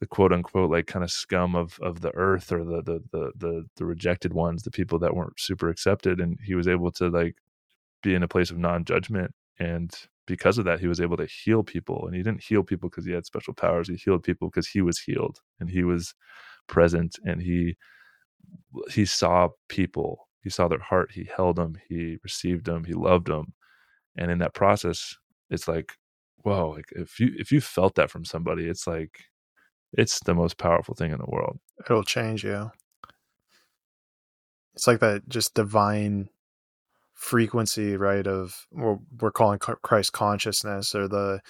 the 0.00 0.06
quote 0.06 0.32
unquote 0.32 0.70
like 0.70 0.86
kind 0.86 1.04
of 1.04 1.10
scum 1.10 1.54
of 1.56 1.78
of 1.80 2.00
the 2.00 2.14
earth 2.14 2.52
or 2.52 2.64
the, 2.64 2.82
the 2.82 3.02
the 3.12 3.32
the 3.36 3.64
the 3.76 3.84
rejected 3.84 4.32
ones, 4.32 4.62
the 4.62 4.70
people 4.70 4.98
that 4.98 5.14
weren't 5.14 5.38
super 5.40 5.68
accepted, 5.68 6.20
and 6.20 6.38
he 6.44 6.54
was 6.54 6.68
able 6.68 6.90
to 6.92 7.08
like 7.08 7.36
be 8.02 8.14
in 8.14 8.22
a 8.22 8.28
place 8.28 8.50
of 8.50 8.58
non 8.58 8.84
judgment, 8.84 9.32
and 9.58 9.94
because 10.26 10.58
of 10.58 10.64
that, 10.66 10.80
he 10.80 10.86
was 10.86 11.00
able 11.00 11.16
to 11.16 11.26
heal 11.26 11.62
people, 11.62 12.06
and 12.06 12.14
he 12.14 12.22
didn't 12.22 12.42
heal 12.42 12.62
people 12.62 12.88
because 12.88 13.06
he 13.06 13.12
had 13.12 13.26
special 13.26 13.54
powers. 13.54 13.88
He 13.88 13.96
healed 13.96 14.22
people 14.22 14.48
because 14.48 14.68
he 14.68 14.82
was 14.82 14.98
healed, 14.98 15.40
and 15.60 15.70
he 15.70 15.84
was 15.84 16.14
present, 16.66 17.18
and 17.24 17.42
he 17.42 17.76
he 18.90 19.04
saw 19.04 19.48
people, 19.68 20.28
he 20.42 20.50
saw 20.50 20.68
their 20.68 20.78
heart, 20.78 21.10
he 21.12 21.28
held 21.34 21.56
them, 21.56 21.78
he 21.88 22.18
received 22.22 22.66
them, 22.66 22.84
he 22.84 22.92
loved 22.92 23.26
them, 23.26 23.54
and 24.16 24.30
in 24.30 24.38
that 24.38 24.54
process, 24.54 25.16
it's 25.50 25.68
like 25.68 25.92
whoa 26.42 26.70
like 26.70 26.86
if 26.92 27.18
you 27.18 27.32
if 27.36 27.50
you 27.50 27.60
felt 27.60 27.96
that 27.96 28.10
from 28.10 28.24
somebody 28.24 28.68
it's 28.68 28.86
like 28.86 29.24
it's 29.92 30.20
the 30.20 30.34
most 30.34 30.58
powerful 30.58 30.94
thing 30.94 31.10
in 31.10 31.18
the 31.18 31.26
world. 31.26 31.58
It'll 31.88 32.04
change 32.04 32.44
you. 32.44 32.70
It's 34.74 34.86
like 34.86 35.00
that 35.00 35.28
just 35.28 35.54
divine 35.54 36.28
frequency, 37.18 37.96
right? 37.96 38.26
Of 38.26 38.66
what 38.70 39.00
we're 39.20 39.32
calling 39.32 39.58
Christ 39.58 40.12
consciousness, 40.12 40.94
or 40.94 41.08
the 41.08 41.40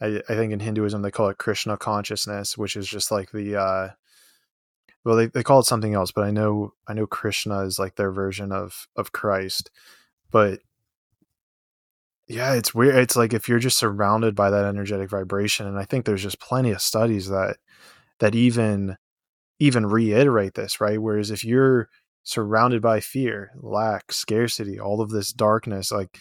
I, 0.00 0.20
I, 0.28 0.34
think 0.34 0.52
in 0.52 0.60
Hinduism 0.60 1.02
they 1.02 1.12
call 1.12 1.28
it 1.28 1.38
Krishna 1.38 1.76
consciousness, 1.76 2.58
which 2.58 2.76
is 2.76 2.88
just 2.88 3.10
like 3.10 3.30
the 3.30 3.56
uh, 3.56 3.88
well 5.04 5.16
they, 5.16 5.26
they 5.26 5.44
call 5.44 5.60
it 5.60 5.66
something 5.66 5.94
else, 5.94 6.10
but 6.10 6.24
I 6.24 6.30
know 6.32 6.74
I 6.88 6.94
know 6.94 7.06
Krishna 7.06 7.60
is 7.60 7.78
like 7.78 7.94
their 7.94 8.10
version 8.10 8.52
of 8.52 8.88
of 8.96 9.12
Christ, 9.12 9.70
but 10.30 10.60
yeah, 12.26 12.54
it's 12.54 12.74
weird. 12.74 12.96
It's 12.96 13.16
like 13.16 13.32
if 13.32 13.48
you're 13.48 13.58
just 13.58 13.78
surrounded 13.78 14.34
by 14.34 14.50
that 14.50 14.64
energetic 14.64 15.10
vibration, 15.10 15.66
and 15.66 15.78
I 15.78 15.84
think 15.84 16.04
there's 16.04 16.22
just 16.22 16.40
plenty 16.40 16.72
of 16.72 16.82
studies 16.82 17.28
that 17.28 17.58
that 18.18 18.34
even 18.34 18.96
even 19.60 19.86
reiterate 19.86 20.54
this, 20.54 20.80
right? 20.80 21.00
Whereas 21.00 21.30
if 21.30 21.44
you're 21.44 21.88
surrounded 22.24 22.82
by 22.82 23.00
fear, 23.00 23.52
lack, 23.56 24.10
scarcity, 24.12 24.80
all 24.80 25.00
of 25.00 25.10
this 25.10 25.32
darkness, 25.32 25.92
like 25.92 26.18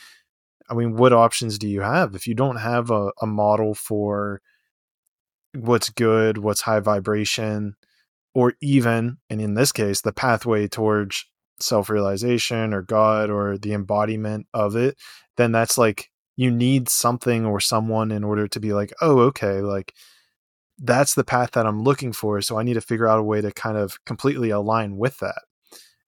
I 0.69 0.75
mean, 0.75 0.95
what 0.95 1.13
options 1.13 1.57
do 1.57 1.67
you 1.67 1.81
have 1.81 2.15
if 2.15 2.27
you 2.27 2.35
don't 2.35 2.57
have 2.57 2.89
a, 2.91 3.11
a 3.21 3.27
model 3.27 3.73
for 3.73 4.41
what's 5.53 5.89
good, 5.89 6.37
what's 6.37 6.61
high 6.61 6.79
vibration, 6.79 7.75
or 8.33 8.53
even, 8.61 9.17
and 9.29 9.41
in 9.41 9.53
this 9.53 9.71
case, 9.71 10.01
the 10.01 10.13
pathway 10.13 10.67
towards 10.67 11.25
self 11.59 11.89
realization 11.89 12.73
or 12.73 12.81
God 12.81 13.29
or 13.29 13.57
the 13.57 13.73
embodiment 13.73 14.47
of 14.53 14.75
it, 14.75 14.97
then 15.37 15.51
that's 15.51 15.77
like 15.77 16.09
you 16.35 16.49
need 16.49 16.89
something 16.89 17.45
or 17.45 17.59
someone 17.59 18.11
in 18.11 18.23
order 18.23 18.47
to 18.47 18.59
be 18.59 18.73
like, 18.73 18.91
oh, 19.01 19.19
okay, 19.19 19.61
like 19.61 19.93
that's 20.79 21.13
the 21.13 21.23
path 21.23 21.51
that 21.51 21.67
I'm 21.67 21.83
looking 21.83 22.13
for. 22.13 22.41
So 22.41 22.57
I 22.57 22.63
need 22.63 22.73
to 22.73 22.81
figure 22.81 23.07
out 23.07 23.19
a 23.19 23.23
way 23.23 23.41
to 23.41 23.51
kind 23.51 23.77
of 23.77 24.03
completely 24.05 24.49
align 24.49 24.97
with 24.97 25.19
that. 25.19 25.43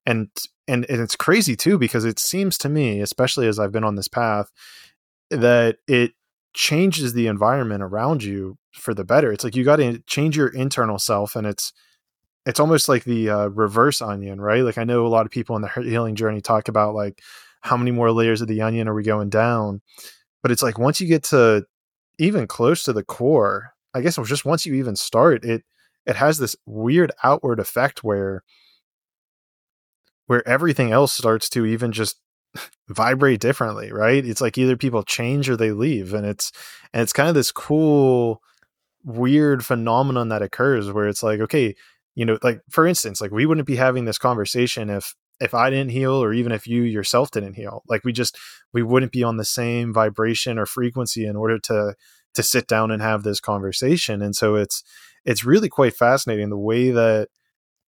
And 0.06 0.30
and, 0.68 0.86
and 0.90 1.02
it's 1.02 1.15
crazy 1.15 1.56
too 1.56 1.77
because 1.77 2.06
it 2.06 2.19
seems 2.19 2.57
to 2.60 2.69
me, 2.69 2.99
especially 3.02 3.48
as 3.48 3.60
I've 3.60 3.72
been 3.72 3.84
on 3.84 3.95
this 3.95 4.07
path, 4.07 4.52
that 5.30 5.77
it 5.88 6.14
changes 6.53 7.14
the 7.14 7.27
environment 7.27 7.84
around 7.84 8.23
you 8.23 8.57
for 8.72 8.94
the 8.94 9.03
better. 9.03 9.32
It's 9.32 9.44
like 9.44 9.56
you 9.56 9.64
got 9.64 9.76
to 9.77 9.99
change 10.07 10.38
your 10.38 10.48
internal 10.48 10.98
self, 10.98 11.36
and 11.36 11.45
it's 11.45 11.73
it's 12.45 12.60
almost 12.60 12.88
like 12.88 13.03
the 13.03 13.30
uh, 13.30 13.48
reverse 13.48 14.02
onion, 14.02 14.40
right? 14.40 14.64
Like 14.64 14.77
I 14.77 14.84
know 14.84 15.06
a 15.06 15.10
lot 15.10 15.26
of 15.26 15.32
people 15.32 15.56
in 15.56 15.61
the 15.61 15.69
healing 15.69 16.15
journey 16.15 16.41
talk 16.41 16.68
about 16.68 16.95
like 16.95 17.22
how 17.61 17.77
many 17.77 17.91
more 17.91 18.11
layers 18.11 18.41
of 18.41 18.48
the 18.48 18.61
onion 18.61 18.88
are 18.88 18.94
we 18.94 19.03
going 19.03 19.30
down, 19.30 19.82
but 20.41 20.52
it's 20.52 20.64
like 20.64 20.77
once 20.77 21.02
you 21.02 21.07
get 21.07 21.23
to 21.23 21.65
even 22.19 22.48
close 22.48 22.84
to 22.84 22.94
the 22.94 23.03
core, 23.03 23.72
I 23.94 24.02
guess 24.02 24.18
it 24.18 24.22
was 24.22 24.30
just 24.30 24.45
once 24.45 24.65
you 24.65 24.76
even 24.76 24.95
start 24.95 25.44
it, 25.44 25.64
it 26.06 26.15
has 26.15 26.38
this 26.38 26.56
weird 26.65 27.11
outward 27.23 27.60
effect 27.60 28.03
where 28.03 28.44
where 30.27 30.47
everything 30.47 30.91
else 30.91 31.14
starts 31.14 31.49
to 31.49 31.65
even 31.65 31.91
just 31.91 32.19
vibrate 32.89 33.39
differently, 33.39 33.91
right? 33.91 34.26
It's 34.26 34.41
like 34.41 34.57
either 34.57 34.77
people 34.77 35.03
change 35.03 35.49
or 35.49 35.56
they 35.56 35.72
leave, 35.72 36.14
and 36.14 36.26
it's 36.26 36.52
and 36.93 37.02
it's 37.02 37.14
kind 37.14 37.30
of 37.30 37.35
this 37.35 37.52
cool, 37.52 38.41
weird 39.03 39.65
phenomenon 39.65 40.30
that 40.30 40.41
occurs 40.41 40.91
where 40.91 41.07
it's 41.07 41.23
like, 41.23 41.39
okay, 41.39 41.76
you 42.15 42.26
know, 42.26 42.38
like 42.43 42.61
for 42.69 42.88
instance, 42.88 43.22
like 43.22 43.31
we 43.31 43.45
wouldn't 43.45 43.68
be 43.68 43.76
having 43.76 44.06
this 44.06 44.18
conversation 44.18 44.89
if 44.89 45.14
if 45.39 45.53
I 45.53 45.69
didn't 45.69 45.91
heal 45.91 46.14
or 46.14 46.34
even 46.34 46.52
if 46.52 46.65
you 46.65 46.84
yourself 46.84 47.31
didn't 47.31 47.56
heal. 47.56 47.84
Like 47.88 48.03
we 48.03 48.14
just 48.14 48.38
we 48.73 48.84
wouldn't 48.84 49.11
be 49.11 49.23
on 49.23 49.38
the 49.38 49.45
same 49.45 49.93
vibration 49.93 50.57
or 50.57 50.65
frequency 50.65 51.26
in 51.26 51.35
order 51.35 51.60
to 51.60 51.95
to 52.35 52.43
sit 52.43 52.68
down 52.68 52.91
and 52.91 53.02
have 53.02 53.23
this 53.23 53.39
conversation. 53.39 54.22
And 54.22 54.35
so 54.35 54.56
it's 54.56 54.84
it's 55.26 55.43
really 55.43 55.69
quite 55.69 55.95
fascinating 55.95 56.49
the 56.49 56.57
way 56.57 56.91
that 56.91 57.30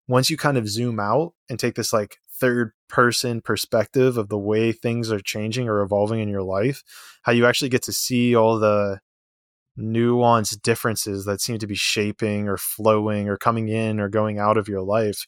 once 0.07 0.29
you 0.29 0.37
kind 0.37 0.57
of 0.57 0.67
zoom 0.67 0.99
out 0.99 1.33
and 1.49 1.59
take 1.59 1.75
this 1.75 1.93
like 1.93 2.17
third 2.39 2.71
person 2.87 3.41
perspective 3.41 4.17
of 4.17 4.29
the 4.29 4.37
way 4.37 4.71
things 4.71 5.11
are 5.11 5.19
changing 5.19 5.67
or 5.67 5.81
evolving 5.81 6.19
in 6.19 6.29
your 6.29 6.43
life, 6.43 6.83
how 7.23 7.31
you 7.31 7.45
actually 7.45 7.69
get 7.69 7.83
to 7.83 7.91
see 7.91 8.35
all 8.35 8.59
the 8.59 8.99
nuanced 9.77 10.61
differences 10.61 11.25
that 11.25 11.41
seem 11.41 11.59
to 11.59 11.67
be 11.67 11.75
shaping 11.75 12.47
or 12.47 12.57
flowing 12.57 13.29
or 13.29 13.37
coming 13.37 13.67
in 13.67 13.99
or 13.99 14.09
going 14.09 14.39
out 14.39 14.57
of 14.57 14.67
your 14.67 14.81
life. 14.81 15.25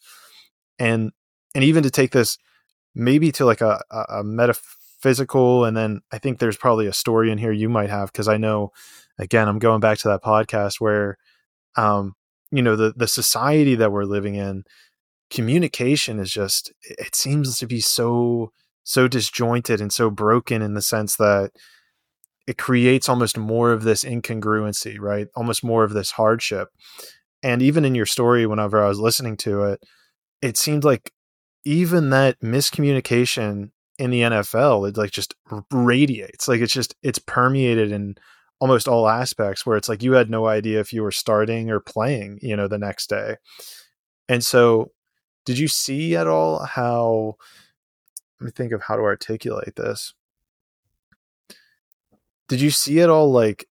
And 0.80 1.12
and 1.56 1.64
even 1.64 1.84
to 1.84 1.92
take 1.92 2.12
this 2.12 2.38
maybe 2.96 3.32
to 3.32 3.46
like 3.46 3.62
a, 3.62 3.82
a 4.10 4.24
metaphysical 4.24 5.66
and 5.66 5.78
then 5.78 6.02
I 6.12 6.18
think 6.18 6.40
there's 6.40 6.58
probably 6.58 6.88
a 6.88 6.94
story 6.94 7.32
in 7.32 7.38
here 7.38 7.52
you 7.52 7.70
might 7.70 7.90
have 7.90 8.12
because 8.12 8.28
I 8.28 8.38
know 8.38 8.72
again 9.18 9.48
I'm 9.48 9.60
going 9.60 9.80
back 9.80 10.00
to 10.00 10.08
that 10.10 10.24
podcast 10.24 10.80
where 10.80 11.18
um 11.76 12.16
you 12.52 12.62
know 12.62 12.76
the 12.76 12.94
the 12.96 13.08
society 13.08 13.76
that 13.76 13.92
we're 13.92 14.06
living 14.06 14.36
in 14.36 14.64
communication 15.30 16.20
is 16.20 16.32
just 16.32 16.72
it 16.84 17.16
seems 17.16 17.58
to 17.60 17.68
be 17.68 17.80
so 17.80 18.52
so 18.84 19.08
disjointed 19.08 19.82
and 19.82 19.94
so 19.94 20.10
broken 20.10 20.62
in 20.62 20.74
the 20.74 20.82
sense 20.82 21.16
that 21.18 21.52
it 22.48 22.58
creates 22.58 23.08
almost 23.08 23.38
more 23.38 23.72
of 23.72 23.84
this 23.84 24.04
incongruency 24.04 25.00
right? 25.00 25.28
Almost 25.36 25.64
more 25.64 25.84
of 25.84 25.94
this 25.94 26.12
hardship. 26.12 26.70
And 27.44 27.62
even 27.62 27.86
in 27.86 27.96
your 27.96 28.06
story 28.06 28.46
whenever 28.46 28.84
i 28.84 28.88
was 28.88 29.00
listening 29.00 29.38
to 29.38 29.64
it 29.64 29.84
it 30.42 30.58
seemed 30.58 30.84
like 30.84 31.12
even 31.66 32.10
that 32.10 32.40
miscommunication 32.42 33.72
in 33.98 34.12
the 34.12 34.22
nfl 34.22 34.88
it 34.88 34.98
like 34.98 35.12
just 35.12 35.36
radiates. 35.72 36.48
Like 36.48 36.62
it's 36.62 36.74
just 36.74 36.96
it's 37.04 37.20
permeated 37.20 37.92
in 37.92 38.16
almost 38.60 38.88
all 38.88 39.08
aspects 39.08 39.66
where 39.66 39.78
it's 39.78 39.88
like 39.90 40.04
you 40.04 40.14
had 40.14 40.30
no 40.30 40.48
idea 40.48 40.80
if 40.80 40.92
you 40.92 41.04
were 41.04 41.12
starting 41.12 41.70
or 41.70 41.80
playing 41.80 42.40
you 42.42 42.56
know 42.56 42.68
the 42.68 42.78
next 42.78 43.10
day. 43.10 43.36
And 44.28 44.44
so 44.44 44.92
did 45.50 45.58
you 45.58 45.68
see 45.68 46.16
at 46.16 46.28
all 46.28 46.64
how? 46.64 47.36
Let 48.40 48.46
me 48.46 48.52
think 48.52 48.72
of 48.72 48.84
how 48.84 48.96
to 48.96 49.02
articulate 49.02 49.76
this. 49.78 50.14
Did 52.48 52.62
you 52.62 52.70
see 52.70 53.02
at 53.02 53.10
all 53.10 53.32
like 53.32 53.68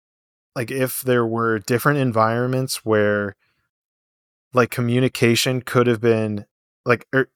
like 0.57 0.73
if 0.73 1.03
there 1.03 1.25
were 1.25 1.61
different 1.61 2.01
environments 2.01 2.85
where 2.85 3.37
like 4.53 4.73
communication 4.73 5.63
could 5.63 5.87
have 5.87 6.01
been 6.01 6.47
like 6.85 7.07
or 7.13 7.21
er, 7.21 7.29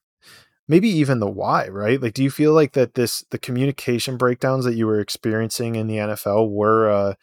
maybe 0.66 0.88
even 0.88 1.20
the 1.20 1.30
why, 1.30 1.68
right? 1.68 2.02
Like 2.02 2.14
do 2.14 2.24
you 2.24 2.30
feel 2.30 2.52
like 2.52 2.72
that 2.72 2.94
this 2.94 3.24
the 3.30 3.38
communication 3.38 4.16
breakdowns 4.16 4.64
that 4.64 4.74
you 4.74 4.88
were 4.88 4.98
experiencing 4.98 5.76
in 5.76 5.86
the 5.86 5.98
NFL 5.98 6.50
were 6.50 6.90
uh 6.90 7.14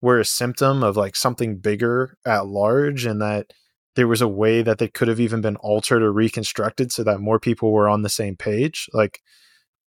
were 0.00 0.20
a 0.20 0.24
symptom 0.24 0.84
of 0.84 0.96
like 0.96 1.16
something 1.16 1.56
bigger 1.56 2.16
at 2.24 2.46
large 2.46 3.06
and 3.06 3.20
that 3.20 3.52
there 3.96 4.08
was 4.08 4.20
a 4.20 4.28
way 4.28 4.62
that 4.62 4.78
they 4.78 4.88
could 4.88 5.08
have 5.08 5.20
even 5.20 5.40
been 5.40 5.56
altered 5.56 6.02
or 6.02 6.12
reconstructed 6.12 6.90
so 6.92 7.04
that 7.04 7.20
more 7.20 7.38
people 7.38 7.72
were 7.72 7.88
on 7.88 8.02
the 8.02 8.08
same 8.08 8.36
page. 8.36 8.88
Like 8.92 9.20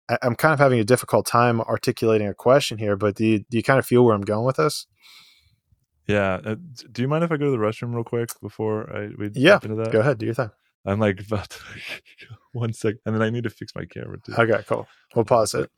I, 0.09 0.17
am 0.21 0.35
kind 0.35 0.53
of 0.53 0.59
having 0.59 0.79
a 0.79 0.83
difficult 0.83 1.25
time 1.25 1.61
articulating 1.61 2.27
a 2.27 2.33
question 2.33 2.77
here 2.77 2.95
but 2.95 3.15
do 3.15 3.25
you, 3.25 3.39
do 3.49 3.57
you 3.57 3.63
kind 3.63 3.79
of 3.79 3.85
feel 3.85 4.03
where 4.03 4.15
i'm 4.15 4.21
going 4.21 4.45
with 4.45 4.57
this? 4.57 4.87
Yeah 6.07 6.39
uh, 6.43 6.55
do 6.91 7.01
you 7.01 7.07
mind 7.07 7.23
if 7.23 7.31
i 7.31 7.37
go 7.37 7.45
to 7.45 7.51
the 7.51 7.57
restroom 7.57 7.93
real 7.93 8.03
quick 8.03 8.29
before 8.41 8.91
i 8.95 9.09
we 9.17 9.29
yeah 9.35 9.59
into 9.61 9.75
that? 9.75 9.91
go 9.91 9.99
ahead 9.99 10.17
do 10.17 10.25
your 10.25 10.35
thing. 10.35 10.49
I'm 10.85 10.99
like 10.99 11.21
about 11.27 11.49
to 11.49 11.59
one 12.51 12.73
sec 12.73 12.95
and 13.05 13.15
then 13.15 13.21
i 13.21 13.29
need 13.29 13.43
to 13.43 13.49
fix 13.49 13.73
my 13.75 13.85
camera 13.85 14.17
too. 14.25 14.33
Okay 14.33 14.63
cool. 14.67 14.87
We'll 15.15 15.25
pause 15.25 15.53
it. 15.53 15.69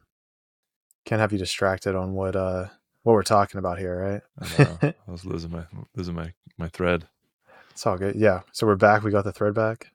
Can't 1.05 1.19
have 1.19 1.31
you 1.31 1.39
distracted 1.39 1.95
on 1.95 2.13
what 2.13 2.35
uh 2.35 2.67
what 3.03 3.13
we're 3.13 3.23
talking 3.23 3.59
about 3.59 3.79
here 3.79 4.21
right? 4.39 4.57
I, 4.59 4.93
I 5.07 5.11
was 5.11 5.25
losing 5.25 5.51
my 5.51 5.65
losing 5.95 6.15
my 6.15 6.33
my 6.57 6.69
thread 6.69 7.07
it's 7.81 7.87
all 7.87 7.97
good. 7.97 8.15
Yeah. 8.15 8.41
So 8.51 8.67
we're 8.67 8.75
back. 8.75 9.01
We 9.01 9.09
got 9.09 9.23
the 9.23 9.31
thread 9.31 9.55
back. 9.55 9.91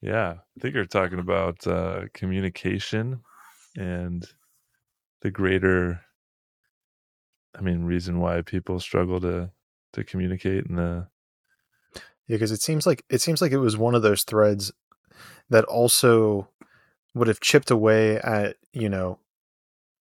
Yeah. 0.00 0.36
I 0.38 0.60
think 0.60 0.74
you're 0.74 0.86
talking 0.86 1.18
about 1.18 1.66
uh, 1.66 2.04
communication 2.14 3.20
and 3.76 4.26
the 5.20 5.30
greater, 5.30 6.00
I 7.54 7.60
mean, 7.60 7.84
reason 7.84 8.20
why 8.20 8.40
people 8.40 8.80
struggle 8.80 9.20
to 9.20 9.50
to 9.92 10.02
communicate 10.02 10.64
and 10.64 10.78
the 10.78 11.06
yeah 12.26 12.36
because 12.36 12.52
it 12.52 12.62
seems 12.62 12.86
like 12.86 13.04
it 13.10 13.20
seems 13.20 13.42
like 13.42 13.52
it 13.52 13.58
was 13.58 13.76
one 13.76 13.94
of 13.94 14.00
those 14.00 14.22
threads 14.22 14.72
that 15.50 15.64
also 15.64 16.48
would 17.12 17.28
have 17.28 17.40
chipped 17.40 17.70
away 17.70 18.16
at 18.16 18.56
you 18.72 18.88
know 18.88 19.18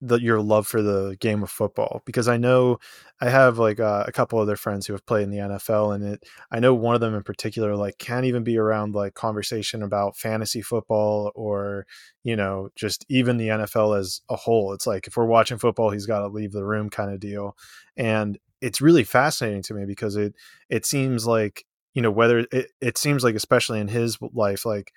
the, 0.00 0.20
your 0.20 0.40
love 0.40 0.66
for 0.66 0.80
the 0.82 1.16
game 1.20 1.42
of 1.42 1.50
football 1.50 2.02
because 2.06 2.26
I 2.26 2.38
know 2.38 2.78
I 3.20 3.28
have 3.28 3.58
like 3.58 3.80
uh, 3.80 4.04
a 4.06 4.12
couple 4.12 4.38
other 4.38 4.56
friends 4.56 4.86
who 4.86 4.94
have 4.94 5.04
played 5.04 5.24
in 5.24 5.30
the 5.30 5.38
NFL 5.38 5.94
and 5.94 6.04
it 6.04 6.24
I 6.50 6.58
know 6.58 6.74
one 6.74 6.94
of 6.94 7.00
them 7.00 7.14
in 7.14 7.22
particular 7.22 7.76
like 7.76 7.98
can't 7.98 8.24
even 8.24 8.42
be 8.42 8.56
around 8.56 8.94
like 8.94 9.14
conversation 9.14 9.82
about 9.82 10.16
fantasy 10.16 10.62
football 10.62 11.32
or 11.34 11.86
you 12.22 12.34
know 12.34 12.70
just 12.76 13.04
even 13.08 13.36
the 13.36 13.48
NFL 13.48 13.98
as 13.98 14.22
a 14.30 14.36
whole. 14.36 14.72
It's 14.72 14.86
like 14.86 15.06
if 15.06 15.16
we're 15.16 15.26
watching 15.26 15.58
football 15.58 15.90
he's 15.90 16.06
got 16.06 16.20
to 16.20 16.28
leave 16.28 16.52
the 16.52 16.64
room 16.64 16.88
kind 16.88 17.12
of 17.12 17.20
deal. 17.20 17.56
And 17.96 18.38
it's 18.60 18.80
really 18.80 19.04
fascinating 19.04 19.62
to 19.64 19.74
me 19.74 19.84
because 19.84 20.16
it 20.16 20.34
it 20.70 20.86
seems 20.86 21.26
like 21.26 21.66
you 21.94 22.00
know 22.00 22.10
whether 22.10 22.46
it, 22.52 22.70
it 22.80 22.96
seems 22.96 23.22
like 23.22 23.34
especially 23.34 23.80
in 23.80 23.88
his 23.88 24.18
life 24.32 24.64
like 24.64 24.92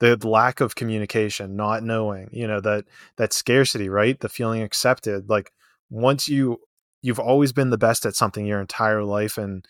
the 0.00 0.16
lack 0.26 0.60
of 0.60 0.74
communication 0.74 1.56
not 1.56 1.82
knowing 1.82 2.28
you 2.32 2.46
know 2.46 2.60
that 2.60 2.84
that 3.16 3.32
scarcity 3.32 3.88
right? 3.88 4.18
The 4.20 4.28
feeling 4.28 4.62
accepted 4.62 5.28
like 5.28 5.52
once 5.90 6.28
you 6.28 6.60
you've 7.02 7.18
always 7.20 7.52
been 7.52 7.70
the 7.70 7.78
best 7.78 8.06
at 8.06 8.16
something 8.16 8.46
your 8.46 8.60
entire 8.60 9.04
life 9.04 9.38
and 9.38 9.66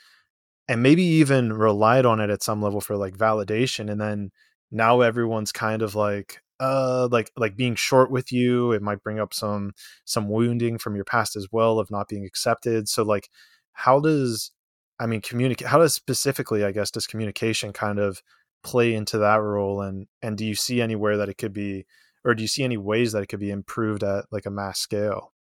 and 0.69 0.83
maybe 0.83 1.03
even 1.03 1.53
relied 1.53 2.05
on 2.07 2.21
it 2.21 2.31
at 2.31 2.43
some 2.43 2.63
level 2.63 2.81
for 2.81 2.97
like 2.97 3.17
validation 3.17 3.91
and 3.91 4.01
then 4.01 4.31
now 4.71 5.01
everyone's 5.01 5.53
kind 5.53 5.83
of 5.83 5.95
like 5.95 6.41
uh 6.61 7.09
like 7.11 7.31
like 7.37 7.57
being 7.57 7.75
short 7.75 8.11
with 8.11 8.33
you 8.33 8.73
it 8.73 8.83
might 8.83 9.03
bring 9.03 9.21
up 9.21 9.33
some 9.33 9.73
some 10.05 10.29
wounding 10.29 10.77
from 10.79 10.95
your 10.97 11.05
past 11.05 11.37
as 11.37 11.49
well 11.53 11.79
of 11.79 11.91
not 11.91 12.09
being 12.09 12.25
accepted. 12.25 12.89
So 12.89 13.03
like 13.03 13.29
how 13.73 14.01
does 14.01 14.51
i 14.99 15.07
mean 15.07 15.21
communicate 15.21 15.69
how 15.69 15.79
does 15.79 15.95
specifically 15.95 16.65
i 16.65 16.73
guess 16.73 16.91
does 16.91 17.07
communication 17.07 17.73
kind 17.73 17.99
of 18.01 18.23
play 18.63 18.95
into 18.95 19.19
that 19.19 19.37
role 19.37 19.83
and 19.83 20.07
and 20.23 20.37
do 20.37 20.45
you 20.45 20.55
see 20.55 20.81
anywhere 20.81 21.17
that 21.17 21.29
it 21.29 21.39
could 21.39 21.53
be 21.53 21.87
or 22.25 22.35
do 22.35 22.43
you 22.43 22.49
see 22.49 22.65
any 22.65 22.77
ways 22.77 23.13
that 23.13 23.23
it 23.23 23.29
could 23.29 23.41
be 23.41 23.51
improved 23.51 24.03
at 24.03 24.27
like 24.31 24.47
a 24.47 24.51
mass 24.51 24.79
scale? 24.81 25.33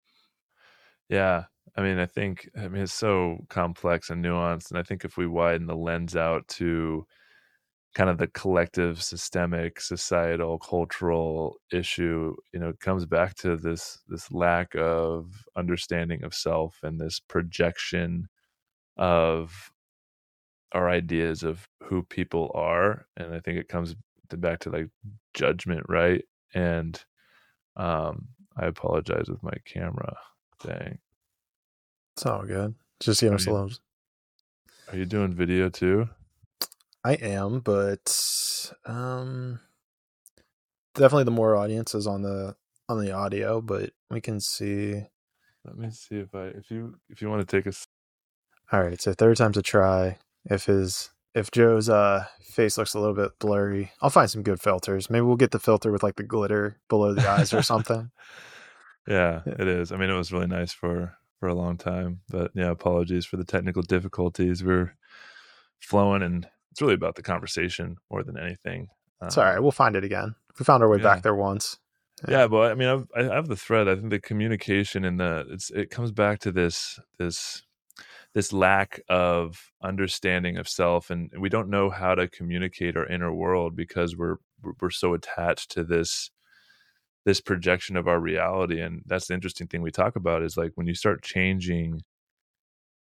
Yeah 1.09 1.45
i 1.77 1.81
mean 1.81 1.99
i 1.99 2.05
think 2.05 2.49
i 2.57 2.67
mean 2.67 2.83
it's 2.83 2.93
so 2.93 3.37
complex 3.49 4.09
and 4.09 4.23
nuanced 4.23 4.71
and 4.71 4.79
i 4.79 4.83
think 4.83 5.05
if 5.05 5.15
we 5.15 5.27
widen 5.27 5.67
the 5.67 5.75
lens 5.75 6.15
out 6.15 6.45
to 6.47 7.05
kind 7.95 8.09
of 8.09 8.17
the 8.17 8.27
collective 8.27 9.01
systemic 9.01 9.79
societal 9.79 10.57
cultural 10.59 11.57
issue 11.71 12.35
you 12.53 12.59
know 12.59 12.69
it 12.69 12.79
comes 12.79 13.05
back 13.05 13.35
to 13.35 13.55
this 13.55 13.99
this 14.07 14.31
lack 14.31 14.75
of 14.75 15.45
understanding 15.55 16.23
of 16.23 16.33
self 16.33 16.79
and 16.83 16.99
this 16.99 17.19
projection 17.19 18.27
of 18.97 19.71
our 20.73 20.89
ideas 20.89 21.43
of 21.43 21.67
who 21.83 22.03
people 22.03 22.51
are 22.53 23.05
and 23.15 23.33
i 23.33 23.39
think 23.39 23.57
it 23.57 23.69
comes 23.69 23.95
to 24.29 24.37
back 24.37 24.59
to 24.59 24.69
like 24.69 24.89
judgment 25.33 25.85
right 25.87 26.25
and 26.53 27.03
um 27.77 28.27
i 28.57 28.65
apologize 28.65 29.27
with 29.29 29.41
my 29.43 29.53
camera 29.65 30.17
dang 30.65 30.97
it's 32.15 32.25
all 32.25 32.43
good 32.43 32.73
just 32.99 33.21
give 33.21 33.33
us 33.33 33.45
a 33.45 33.51
little 33.51 33.71
Are 34.91 34.97
you 34.97 35.05
doing 35.05 35.33
video 35.33 35.69
too? 35.69 36.09
I 37.03 37.13
am, 37.13 37.59
but 37.59 38.71
um, 38.85 39.59
definitely 40.95 41.25
the 41.25 41.31
more 41.31 41.55
audience 41.55 41.93
is 41.93 42.07
on 42.07 42.21
the 42.21 42.55
on 42.89 43.03
the 43.03 43.11
audio, 43.11 43.61
but 43.61 43.91
we 44.09 44.19
can 44.19 44.39
see. 44.39 45.03
Let 45.63 45.77
me 45.77 45.89
see 45.91 46.15
if 46.15 46.33
I 46.33 46.45
if 46.47 46.71
you 46.71 46.95
if 47.09 47.21
you 47.21 47.29
want 47.29 47.47
to 47.47 47.57
take 47.57 47.67
us. 47.67 47.85
All 48.71 48.81
right, 48.81 48.99
so 48.99 49.13
third 49.13 49.37
time's 49.37 49.57
a 49.57 49.61
try. 49.61 50.17
If 50.49 50.65
his 50.65 51.11
if 51.35 51.51
Joe's 51.51 51.89
uh 51.89 52.25
face 52.41 52.77
looks 52.77 52.93
a 52.93 52.99
little 52.99 53.15
bit 53.15 53.37
blurry, 53.39 53.91
I'll 54.01 54.09
find 54.09 54.29
some 54.29 54.43
good 54.43 54.61
filters. 54.61 55.09
Maybe 55.09 55.21
we'll 55.21 55.35
get 55.35 55.51
the 55.51 55.59
filter 55.59 55.91
with 55.91 56.03
like 56.03 56.15
the 56.15 56.23
glitter 56.23 56.77
below 56.89 57.13
the 57.13 57.29
eyes 57.29 57.53
or 57.53 57.61
something. 57.61 58.11
Yeah, 59.09 59.41
it 59.45 59.69
is. 59.69 59.93
I 59.93 59.95
mean, 59.95 60.09
it 60.09 60.17
was 60.17 60.33
really 60.33 60.47
nice 60.47 60.73
for 60.73 61.17
for 61.39 61.47
a 61.47 61.55
long 61.55 61.77
time, 61.77 62.19
but 62.29 62.51
yeah, 62.53 62.69
apologies 62.69 63.25
for 63.25 63.37
the 63.37 63.45
technical 63.45 63.81
difficulties. 63.81 64.63
We're 64.63 64.95
flowing, 65.79 66.23
and 66.23 66.47
it's 66.71 66.81
really 66.81 66.95
about 66.95 67.15
the 67.15 67.23
conversation 67.23 67.97
more 68.11 68.23
than 68.23 68.37
anything. 68.37 68.89
It's 69.21 69.37
all 69.37 69.45
right. 69.45 69.59
We'll 69.59 69.71
find 69.71 69.95
it 69.95 70.03
again. 70.03 70.35
We 70.59 70.65
found 70.65 70.83
our 70.83 70.89
way 70.89 70.97
yeah. 70.97 71.03
back 71.03 71.23
there 71.23 71.35
once. 71.35 71.77
Yeah, 72.27 72.47
but 72.47 72.71
I 72.71 72.75
mean, 72.75 72.87
I've, 72.87 73.07
I 73.15 73.33
have 73.33 73.47
the 73.47 73.55
thread. 73.55 73.87
I 73.87 73.95
think 73.95 74.09
the 74.09 74.19
communication 74.19 75.05
and 75.05 75.19
the 75.19 75.45
it's 75.51 75.69
it 75.69 75.89
comes 75.89 76.11
back 76.11 76.39
to 76.39 76.51
this 76.51 76.99
this 77.17 77.63
this 78.33 78.53
lack 78.53 79.01
of 79.09 79.71
understanding 79.81 80.57
of 80.57 80.67
self, 80.67 81.09
and 81.09 81.31
we 81.39 81.49
don't 81.49 81.69
know 81.69 81.89
how 81.89 82.15
to 82.15 82.27
communicate 82.27 82.97
our 82.97 83.07
inner 83.07 83.33
world 83.33 83.75
because 83.75 84.15
we're 84.15 84.37
we're 84.81 84.89
so 84.89 85.13
attached 85.13 85.71
to 85.71 85.83
this 85.83 86.29
this 87.25 87.41
projection 87.41 87.97
of 87.97 88.07
our 88.07 88.19
reality. 88.19 88.79
And 88.81 89.01
that's 89.05 89.27
the 89.27 89.33
interesting 89.33 89.67
thing 89.67 89.81
we 89.81 89.91
talk 89.91 90.15
about 90.15 90.43
is 90.43 90.55
like 90.57 90.71
when 90.75 90.87
you 90.87 90.95
start 90.95 91.23
changing 91.23 92.01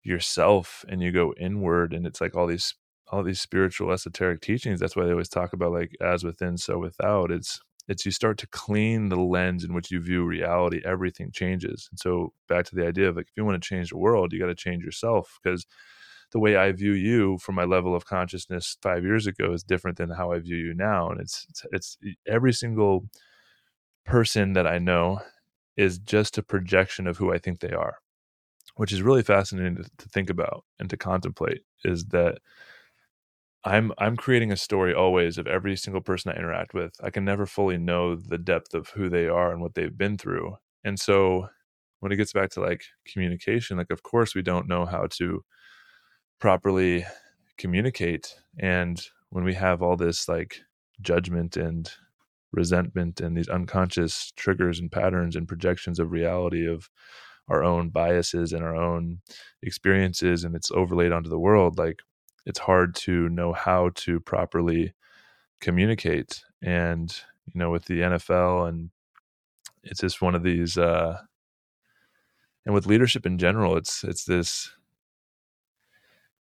yourself 0.03 0.85
and 0.87 1.01
you 1.01 1.11
go 1.11 1.33
inward, 1.39 1.93
and 1.93 2.05
it's 2.05 2.21
like 2.21 2.35
all 2.35 2.47
these 2.47 2.75
all 3.11 3.23
these 3.23 3.41
spiritual 3.41 3.91
esoteric 3.91 4.41
teachings. 4.41 4.79
That's 4.79 4.95
why 4.95 5.05
they 5.05 5.11
always 5.11 5.29
talk 5.29 5.53
about 5.53 5.71
like 5.71 5.91
as 6.01 6.23
within, 6.23 6.57
so 6.57 6.79
without. 6.79 7.31
It's 7.31 7.59
it's 7.87 8.05
you 8.05 8.11
start 8.11 8.37
to 8.39 8.47
clean 8.47 9.09
the 9.09 9.17
lens 9.17 9.63
in 9.63 9.73
which 9.73 9.91
you 9.91 9.99
view 9.99 10.23
reality 10.23 10.81
everything 10.85 11.31
changes. 11.31 11.87
And 11.91 11.99
so 11.99 12.33
back 12.47 12.65
to 12.65 12.75
the 12.75 12.87
idea 12.87 13.09
of 13.09 13.15
like 13.15 13.27
if 13.27 13.37
you 13.37 13.45
want 13.45 13.61
to 13.61 13.67
change 13.67 13.89
the 13.89 13.97
world 13.97 14.31
you 14.33 14.39
got 14.39 14.47
to 14.47 14.55
change 14.55 14.83
yourself 14.83 15.39
because 15.43 15.65
the 16.31 16.39
way 16.39 16.57
i 16.57 16.71
view 16.71 16.91
you 16.91 17.37
from 17.37 17.55
my 17.55 17.63
level 17.63 17.95
of 17.95 18.05
consciousness 18.05 18.77
five 18.81 19.03
years 19.03 19.27
ago 19.27 19.53
is 19.53 19.63
different 19.63 19.97
than 19.97 20.09
how 20.09 20.31
i 20.31 20.39
view 20.39 20.57
you 20.57 20.73
now 20.73 21.09
and 21.09 21.21
it's 21.21 21.45
it's, 21.49 21.65
it's 21.71 22.17
every 22.27 22.51
single 22.51 23.05
person 24.05 24.53
that 24.53 24.67
i 24.67 24.77
know 24.77 25.19
is 25.77 25.99
just 25.99 26.37
a 26.37 26.43
projection 26.43 27.07
of 27.07 27.17
who 27.17 27.31
i 27.31 27.37
think 27.37 27.59
they 27.59 27.71
are 27.71 27.97
which 28.75 28.91
is 28.91 29.03
really 29.03 29.21
fascinating 29.21 29.75
to, 29.75 29.83
to 29.97 30.09
think 30.09 30.29
about 30.29 30.65
and 30.79 30.89
to 30.89 30.97
contemplate 30.97 31.61
is 31.85 32.05
that 32.05 32.39
I'm 33.65 33.93
I'm 33.97 34.17
creating 34.17 34.51
a 34.51 34.57
story 34.57 34.93
always 34.93 35.37
of 35.37 35.47
every 35.47 35.75
single 35.77 36.01
person 36.01 36.31
I 36.31 36.35
interact 36.37 36.73
with. 36.73 36.93
I 37.01 37.09
can 37.09 37.23
never 37.25 37.45
fully 37.45 37.77
know 37.77 38.15
the 38.15 38.37
depth 38.37 38.73
of 38.73 38.89
who 38.89 39.09
they 39.09 39.27
are 39.27 39.51
and 39.51 39.61
what 39.61 39.73
they've 39.75 39.97
been 39.97 40.17
through. 40.17 40.57
And 40.83 40.99
so 40.99 41.47
when 41.99 42.11
it 42.11 42.17
gets 42.17 42.33
back 42.33 42.49
to 42.51 42.61
like 42.61 42.83
communication, 43.07 43.77
like 43.77 43.91
of 43.91 44.03
course 44.03 44.35
we 44.35 44.41
don't 44.41 44.67
know 44.67 44.85
how 44.85 45.07
to 45.11 45.43
properly 46.39 47.05
communicate 47.57 48.35
and 48.59 49.07
when 49.29 49.43
we 49.43 49.53
have 49.53 49.81
all 49.81 49.95
this 49.95 50.27
like 50.27 50.61
judgment 51.01 51.55
and 51.57 51.91
resentment 52.51 53.21
and 53.21 53.37
these 53.37 53.49
unconscious 53.49 54.31
triggers 54.35 54.79
and 54.79 54.91
patterns 54.91 55.35
and 55.35 55.47
projections 55.47 55.99
of 55.99 56.11
reality 56.11 56.67
of 56.67 56.89
our 57.49 57.63
own 57.63 57.89
biases 57.89 58.53
and 58.53 58.63
our 58.63 58.75
own 58.75 59.19
experiences 59.63 60.43
and 60.43 60.55
it's 60.55 60.71
overlaid 60.71 61.11
onto 61.11 61.29
the 61.29 61.39
world 61.39 61.77
like 61.77 61.99
it's 62.45 62.59
hard 62.59 62.95
to 62.95 63.29
know 63.29 63.53
how 63.53 63.89
to 63.95 64.19
properly 64.19 64.93
communicate 65.61 66.43
and 66.61 67.21
you 67.53 67.59
know 67.59 67.69
with 67.69 67.85
the 67.85 68.01
NFL 68.01 68.67
and 68.67 68.89
it's 69.83 70.01
just 70.01 70.21
one 70.21 70.35
of 70.35 70.43
these 70.43 70.77
uh 70.77 71.17
and 72.65 72.73
with 72.73 72.85
leadership 72.85 73.25
in 73.25 73.37
general 73.37 73.77
it's 73.77 74.03
it's 74.03 74.25
this 74.25 74.71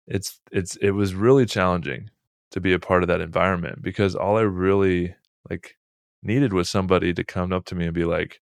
it's 0.07 0.41
it's 0.53 0.77
it 0.77 0.91
was 0.91 1.15
really 1.15 1.47
challenging 1.47 2.11
to 2.51 2.61
be 2.61 2.73
a 2.73 2.79
part 2.79 3.03
of 3.03 3.09
that 3.09 3.21
environment 3.21 3.83
because 3.83 4.15
all 4.15 4.37
I 4.37 4.43
really 4.43 5.15
like 5.51 5.77
needed 6.23 6.53
was 6.53 6.71
somebody 6.71 7.13
to 7.15 7.25
come 7.25 7.53
up 7.53 7.65
to 7.67 7.75
me 7.75 7.87
and 7.87 7.95
be 7.95 8.05
like 8.05 8.41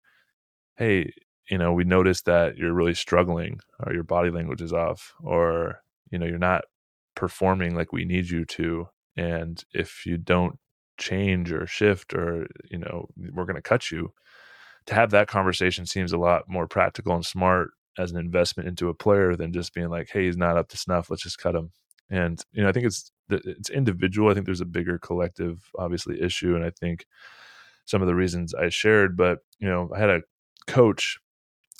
hey 0.75 1.13
you 1.49 1.57
know 1.57 1.71
we 1.71 1.83
noticed 1.83 2.25
that 2.25 2.57
you're 2.57 2.73
really 2.73 2.93
struggling 2.93 3.59
or 3.79 3.93
your 3.93 4.03
body 4.03 4.29
language 4.29 4.61
is 4.61 4.73
off 4.73 5.13
or 5.21 5.81
you 6.11 6.17
know 6.17 6.25
you're 6.25 6.37
not 6.37 6.63
performing 7.15 7.75
like 7.75 7.93
we 7.93 8.05
need 8.05 8.29
you 8.29 8.45
to 8.45 8.87
and 9.15 9.63
if 9.73 10.05
you 10.05 10.17
don't 10.17 10.57
change 10.97 11.51
or 11.51 11.65
shift 11.65 12.13
or 12.13 12.47
you 12.69 12.77
know 12.77 13.07
we're 13.33 13.45
going 13.45 13.55
to 13.55 13.61
cut 13.61 13.91
you 13.91 14.11
to 14.85 14.93
have 14.93 15.11
that 15.11 15.27
conversation 15.27 15.85
seems 15.85 16.11
a 16.11 16.17
lot 16.17 16.43
more 16.47 16.67
practical 16.67 17.15
and 17.15 17.25
smart 17.25 17.71
as 17.97 18.11
an 18.11 18.17
investment 18.17 18.67
into 18.67 18.89
a 18.89 18.93
player 18.93 19.35
than 19.35 19.53
just 19.53 19.73
being 19.73 19.89
like 19.89 20.09
hey 20.11 20.25
he's 20.25 20.37
not 20.37 20.57
up 20.57 20.69
to 20.69 20.77
snuff 20.77 21.09
let's 21.09 21.23
just 21.23 21.37
cut 21.39 21.55
him. 21.55 21.71
And 22.09 22.43
you 22.51 22.61
know 22.63 22.69
i 22.69 22.71
think 22.71 22.85
it's 22.85 23.11
it's 23.29 23.69
individual 23.69 24.29
i 24.29 24.33
think 24.33 24.45
there's 24.45 24.61
a 24.61 24.65
bigger 24.65 24.99
collective 24.99 25.63
obviously 25.77 26.21
issue 26.21 26.55
and 26.55 26.65
i 26.65 26.69
think 26.69 27.05
some 27.85 28.01
of 28.01 28.07
the 28.07 28.15
reasons 28.15 28.53
i 28.53 28.69
shared 28.69 29.17
but 29.17 29.39
you 29.59 29.67
know 29.67 29.89
i 29.95 29.99
had 29.99 30.09
a 30.09 30.21
coach 30.67 31.17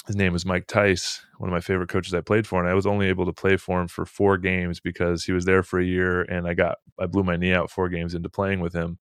his 0.08 0.16
name 0.16 0.34
was 0.34 0.46
Mike 0.46 0.68
Tice, 0.68 1.26
one 1.38 1.50
of 1.50 1.54
my 1.54 1.62
favorite 1.62 1.90
coaches 1.90 2.14
I 2.14 2.22
played 2.22 2.46
for, 2.46 2.60
and 2.60 2.70
I 2.70 2.74
was 2.74 2.86
only 2.86 3.08
able 3.08 3.26
to 3.26 3.34
play 3.34 3.56
for 3.56 3.82
him 3.82 3.88
for 3.88 4.06
four 4.06 4.38
games 4.38 4.80
because 4.80 5.24
he 5.24 5.32
was 5.32 5.46
there 5.46 5.64
for 5.64 5.80
a 5.80 5.86
year, 5.86 6.24
and 6.24 6.48
I 6.48 6.54
got 6.54 6.78
I 7.00 7.06
blew 7.06 7.24
my 7.24 7.38
knee 7.38 7.54
out 7.54 7.72
four 7.72 7.88
games 7.88 8.14
into 8.14 8.30
playing 8.30 8.60
with 8.60 8.74
him. 8.74 9.00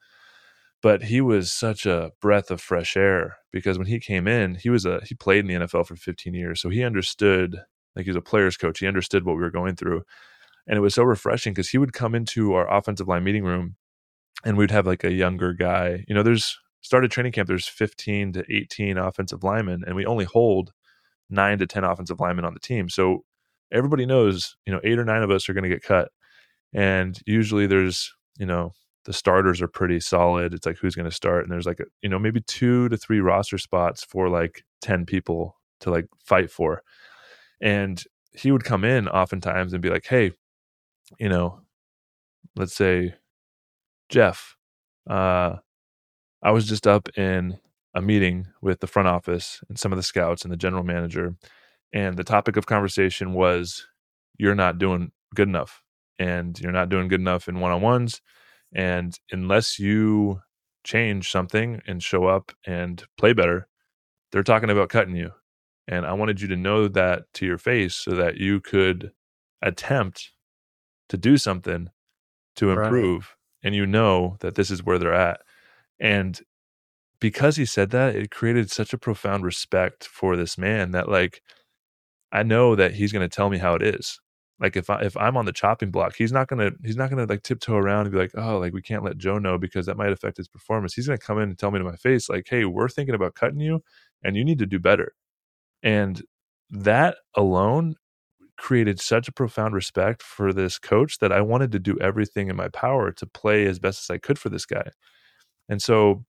But 0.80 1.04
he 1.04 1.20
was 1.20 1.52
such 1.52 1.86
a 1.86 2.12
breath 2.20 2.50
of 2.50 2.60
fresh 2.60 2.96
air 2.96 3.36
because 3.52 3.78
when 3.78 3.86
he 3.86 4.00
came 4.00 4.26
in, 4.28 4.56
he 4.56 4.70
was 4.70 4.84
a 4.84 5.00
he 5.04 5.14
played 5.14 5.40
in 5.40 5.46
the 5.46 5.66
NFL 5.66 5.86
for 5.86 5.96
15 5.96 6.34
years, 6.34 6.60
so 6.60 6.68
he 6.68 6.84
understood 6.84 7.56
like 7.96 8.04
he 8.04 8.10
was 8.10 8.16
a 8.16 8.20
player's 8.20 8.56
coach. 8.56 8.78
He 8.78 8.86
understood 8.86 9.24
what 9.24 9.36
we 9.36 9.42
were 9.42 9.50
going 9.50 9.74
through, 9.74 10.02
and 10.68 10.76
it 10.76 10.82
was 10.82 10.94
so 10.94 11.02
refreshing 11.02 11.52
because 11.52 11.70
he 11.70 11.78
would 11.78 11.92
come 11.92 12.14
into 12.14 12.54
our 12.54 12.72
offensive 12.72 13.08
line 13.08 13.24
meeting 13.24 13.44
room, 13.44 13.74
and 14.44 14.56
we'd 14.56 14.70
have 14.70 14.86
like 14.86 15.02
a 15.02 15.12
younger 15.12 15.52
guy. 15.52 16.04
You 16.06 16.14
know, 16.14 16.22
there's 16.22 16.58
started 16.80 17.10
training 17.10 17.32
camp. 17.32 17.48
There's 17.48 17.68
15 17.68 18.34
to 18.34 18.44
18 18.48 18.98
offensive 18.98 19.42
linemen, 19.42 19.82
and 19.84 19.96
we 19.96 20.06
only 20.06 20.26
hold 20.26 20.72
nine 21.30 21.58
to 21.58 21.66
10 21.66 21.84
offensive 21.84 22.20
linemen 22.20 22.44
on 22.44 22.54
the 22.54 22.60
team. 22.60 22.88
So 22.88 23.24
everybody 23.72 24.06
knows, 24.06 24.56
you 24.66 24.72
know, 24.72 24.80
eight 24.84 24.98
or 24.98 25.04
nine 25.04 25.22
of 25.22 25.30
us 25.30 25.48
are 25.48 25.54
going 25.54 25.64
to 25.64 25.70
get 25.70 25.82
cut. 25.82 26.10
And 26.74 27.18
usually 27.26 27.66
there's, 27.66 28.12
you 28.38 28.46
know, 28.46 28.72
the 29.04 29.12
starters 29.12 29.60
are 29.60 29.68
pretty 29.68 30.00
solid. 30.00 30.54
It's 30.54 30.66
like 30.66 30.78
who's 30.78 30.94
going 30.94 31.08
to 31.08 31.14
start. 31.14 31.42
And 31.42 31.52
there's 31.52 31.66
like, 31.66 31.80
a, 31.80 31.84
you 32.02 32.08
know, 32.08 32.18
maybe 32.18 32.40
two 32.40 32.88
to 32.88 32.96
three 32.96 33.20
roster 33.20 33.58
spots 33.58 34.04
for 34.04 34.28
like 34.28 34.62
10 34.82 35.06
people 35.06 35.56
to 35.80 35.90
like 35.90 36.06
fight 36.24 36.50
for. 36.50 36.82
And 37.60 38.02
he 38.32 38.52
would 38.52 38.64
come 38.64 38.84
in 38.84 39.08
oftentimes 39.08 39.72
and 39.72 39.82
be 39.82 39.90
like, 39.90 40.06
hey, 40.06 40.32
you 41.18 41.28
know, 41.28 41.60
let's 42.56 42.74
say 42.74 43.14
Jeff, 44.08 44.56
uh, 45.08 45.56
I 46.42 46.50
was 46.50 46.66
just 46.66 46.86
up 46.86 47.08
in 47.16 47.58
a 47.94 48.02
meeting 48.02 48.46
with 48.60 48.80
the 48.80 48.86
front 48.86 49.08
office 49.08 49.60
and 49.68 49.78
some 49.78 49.92
of 49.92 49.96
the 49.96 50.02
scouts 50.02 50.42
and 50.42 50.52
the 50.52 50.56
general 50.56 50.82
manager. 50.82 51.34
And 51.92 52.16
the 52.16 52.24
topic 52.24 52.56
of 52.56 52.66
conversation 52.66 53.34
was 53.34 53.86
you're 54.38 54.54
not 54.54 54.78
doing 54.78 55.12
good 55.34 55.48
enough 55.48 55.82
and 56.18 56.58
you're 56.60 56.72
not 56.72 56.88
doing 56.88 57.08
good 57.08 57.20
enough 57.20 57.48
in 57.48 57.60
one 57.60 57.72
on 57.72 57.82
ones. 57.82 58.20
And 58.74 59.18
unless 59.30 59.78
you 59.78 60.40
change 60.84 61.30
something 61.30 61.80
and 61.86 62.02
show 62.02 62.26
up 62.26 62.52
and 62.66 63.04
play 63.18 63.32
better, 63.32 63.68
they're 64.30 64.42
talking 64.42 64.70
about 64.70 64.88
cutting 64.88 65.16
you. 65.16 65.32
And 65.86 66.06
I 66.06 66.12
wanted 66.14 66.40
you 66.40 66.48
to 66.48 66.56
know 66.56 66.88
that 66.88 67.24
to 67.34 67.46
your 67.46 67.58
face 67.58 67.94
so 67.94 68.12
that 68.12 68.38
you 68.38 68.60
could 68.60 69.12
attempt 69.60 70.30
to 71.08 71.16
do 71.16 71.36
something 71.36 71.90
to 72.56 72.70
improve. 72.70 73.36
Right. 73.62 73.66
And 73.68 73.74
you 73.74 73.86
know 73.86 74.36
that 74.40 74.54
this 74.54 74.70
is 74.70 74.82
where 74.82 74.98
they're 74.98 75.14
at. 75.14 75.42
And 76.00 76.40
because 77.22 77.56
he 77.56 77.64
said 77.66 77.90
that, 77.92 78.16
it 78.16 78.32
created 78.32 78.70
such 78.70 78.92
a 78.92 78.98
profound 78.98 79.44
respect 79.44 80.04
for 80.06 80.36
this 80.36 80.58
man 80.58 80.90
that 80.90 81.08
like 81.08 81.40
I 82.32 82.42
know 82.42 82.76
that 82.76 82.94
he's 82.94 83.12
going 83.12 83.28
to 83.28 83.34
tell 83.34 83.50
me 83.50 83.58
how 83.58 83.74
it 83.74 83.82
is. 83.82 84.20
Like 84.60 84.76
if 84.76 84.90
I 84.90 85.02
if 85.02 85.16
I'm 85.16 85.36
on 85.36 85.46
the 85.46 85.52
chopping 85.52 85.90
block, 85.90 86.16
he's 86.16 86.32
not 86.32 86.48
gonna 86.48 86.70
he's 86.84 86.96
not 86.96 87.10
gonna 87.10 87.26
like 87.26 87.42
tiptoe 87.42 87.76
around 87.76 88.02
and 88.06 88.12
be 88.12 88.18
like, 88.18 88.32
oh, 88.36 88.58
like 88.58 88.72
we 88.72 88.82
can't 88.82 89.04
let 89.04 89.18
Joe 89.18 89.38
know 89.38 89.58
because 89.58 89.86
that 89.86 89.96
might 89.96 90.12
affect 90.12 90.36
his 90.36 90.48
performance. 90.48 90.94
He's 90.94 91.06
gonna 91.06 91.18
come 91.18 91.38
in 91.38 91.50
and 91.50 91.58
tell 91.58 91.72
me 91.72 91.78
to 91.80 91.84
my 91.84 91.96
face, 91.96 92.28
like, 92.28 92.46
hey, 92.48 92.64
we're 92.64 92.88
thinking 92.88 93.14
about 93.14 93.34
cutting 93.34 93.60
you, 93.60 93.82
and 94.22 94.36
you 94.36 94.44
need 94.44 94.58
to 94.60 94.66
do 94.66 94.78
better. 94.78 95.14
And 95.82 96.22
that 96.70 97.16
alone 97.36 97.96
created 98.58 99.00
such 99.00 99.28
a 99.28 99.32
profound 99.32 99.74
respect 99.74 100.22
for 100.22 100.52
this 100.52 100.78
coach 100.78 101.18
that 101.20 101.32
I 101.32 101.40
wanted 101.42 101.72
to 101.72 101.80
do 101.80 101.98
everything 102.00 102.48
in 102.48 102.56
my 102.56 102.68
power 102.68 103.12
to 103.12 103.26
play 103.26 103.66
as 103.66 103.78
best 103.80 104.04
as 104.10 104.14
I 104.14 104.18
could 104.18 104.38
for 104.38 104.50
this 104.50 104.66
guy. 104.66 104.90
And 105.68 105.82
so 105.82 106.24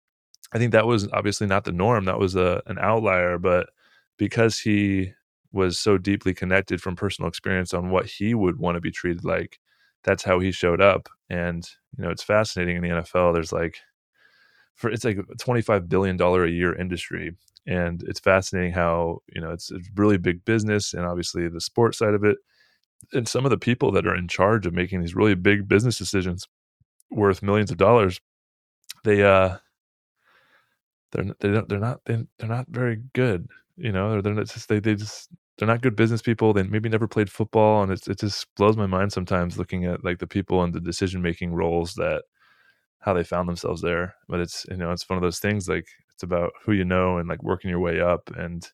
I 0.53 0.57
think 0.57 0.71
that 0.73 0.87
was 0.87 1.07
obviously 1.11 1.47
not 1.47 1.63
the 1.63 1.71
norm. 1.71 2.05
That 2.05 2.19
was 2.19 2.35
a 2.35 2.61
an 2.65 2.77
outlier, 2.79 3.37
but 3.37 3.69
because 4.17 4.59
he 4.59 5.13
was 5.51 5.79
so 5.79 5.97
deeply 5.97 6.33
connected 6.33 6.81
from 6.81 6.95
personal 6.95 7.29
experience 7.29 7.73
on 7.73 7.89
what 7.89 8.05
he 8.05 8.33
would 8.33 8.57
want 8.57 8.75
to 8.75 8.81
be 8.81 8.91
treated 8.91 9.25
like, 9.25 9.59
that's 10.03 10.23
how 10.23 10.39
he 10.39 10.51
showed 10.51 10.81
up. 10.81 11.09
And 11.29 11.67
you 11.97 12.03
know, 12.03 12.09
it's 12.09 12.23
fascinating 12.23 12.77
in 12.77 12.83
the 12.83 12.89
NFL. 12.89 13.33
There's 13.33 13.51
like 13.51 13.77
for 14.75 14.89
it's 14.89 15.05
like 15.05 15.17
a 15.17 15.35
25 15.35 15.87
billion 15.87 16.17
dollar 16.17 16.43
a 16.43 16.49
year 16.49 16.75
industry 16.75 17.35
and 17.67 18.03
it's 18.07 18.19
fascinating 18.19 18.73
how 18.73 19.19
you 19.33 19.39
know 19.39 19.51
it's 19.51 19.71
a 19.71 19.79
really 19.95 20.17
big 20.17 20.43
business 20.43 20.93
and 20.93 21.05
obviously 21.05 21.47
the 21.47 21.61
sports 21.61 21.97
side 21.97 22.13
of 22.13 22.23
it 22.23 22.37
and 23.13 23.27
some 23.27 23.45
of 23.45 23.51
the 23.51 23.57
people 23.57 23.91
that 23.91 24.07
are 24.07 24.15
in 24.15 24.27
charge 24.27 24.65
of 24.65 24.73
making 24.73 24.99
these 24.99 25.15
really 25.15 25.35
big 25.35 25.67
business 25.67 25.97
decisions 25.97 26.47
worth 27.11 27.43
millions 27.43 27.71
of 27.71 27.77
dollars 27.77 28.19
they 29.03 29.23
uh 29.23 29.57
they're 31.11 31.25
they 31.39 31.51
don't 31.51 31.69
they're 31.69 31.79
not 31.79 32.01
they're 32.05 32.25
not 32.41 32.67
very 32.69 33.01
good 33.13 33.47
you 33.77 33.91
know 33.91 34.11
they're, 34.11 34.33
they're 34.33 34.43
just 34.43 34.69
they, 34.69 34.79
they 34.79 34.95
just 34.95 35.29
they're 35.57 35.67
not 35.67 35.81
good 35.81 35.95
business 35.95 36.21
people 36.21 36.53
they 36.53 36.63
maybe 36.63 36.89
never 36.89 37.07
played 37.07 37.29
football 37.29 37.83
and 37.83 37.91
it's, 37.91 38.07
it 38.07 38.19
just 38.19 38.47
blows 38.55 38.77
my 38.77 38.87
mind 38.87 39.11
sometimes 39.11 39.57
looking 39.57 39.85
at 39.85 40.03
like 40.03 40.19
the 40.19 40.27
people 40.27 40.63
in 40.63 40.71
the 40.71 40.79
decision 40.79 41.21
making 41.21 41.53
roles 41.53 41.93
that 41.95 42.23
how 43.01 43.13
they 43.13 43.23
found 43.23 43.49
themselves 43.49 43.81
there. 43.81 44.15
But 44.29 44.39
it's 44.39 44.65
you 44.69 44.77
know 44.77 44.91
it's 44.91 45.07
one 45.09 45.17
of 45.17 45.23
those 45.23 45.39
things 45.39 45.67
like 45.67 45.87
it's 46.13 46.23
about 46.23 46.53
who 46.63 46.71
you 46.71 46.85
know 46.85 47.17
and 47.17 47.27
like 47.27 47.43
working 47.43 47.69
your 47.69 47.79
way 47.79 47.99
up, 47.99 48.31
and 48.35 48.65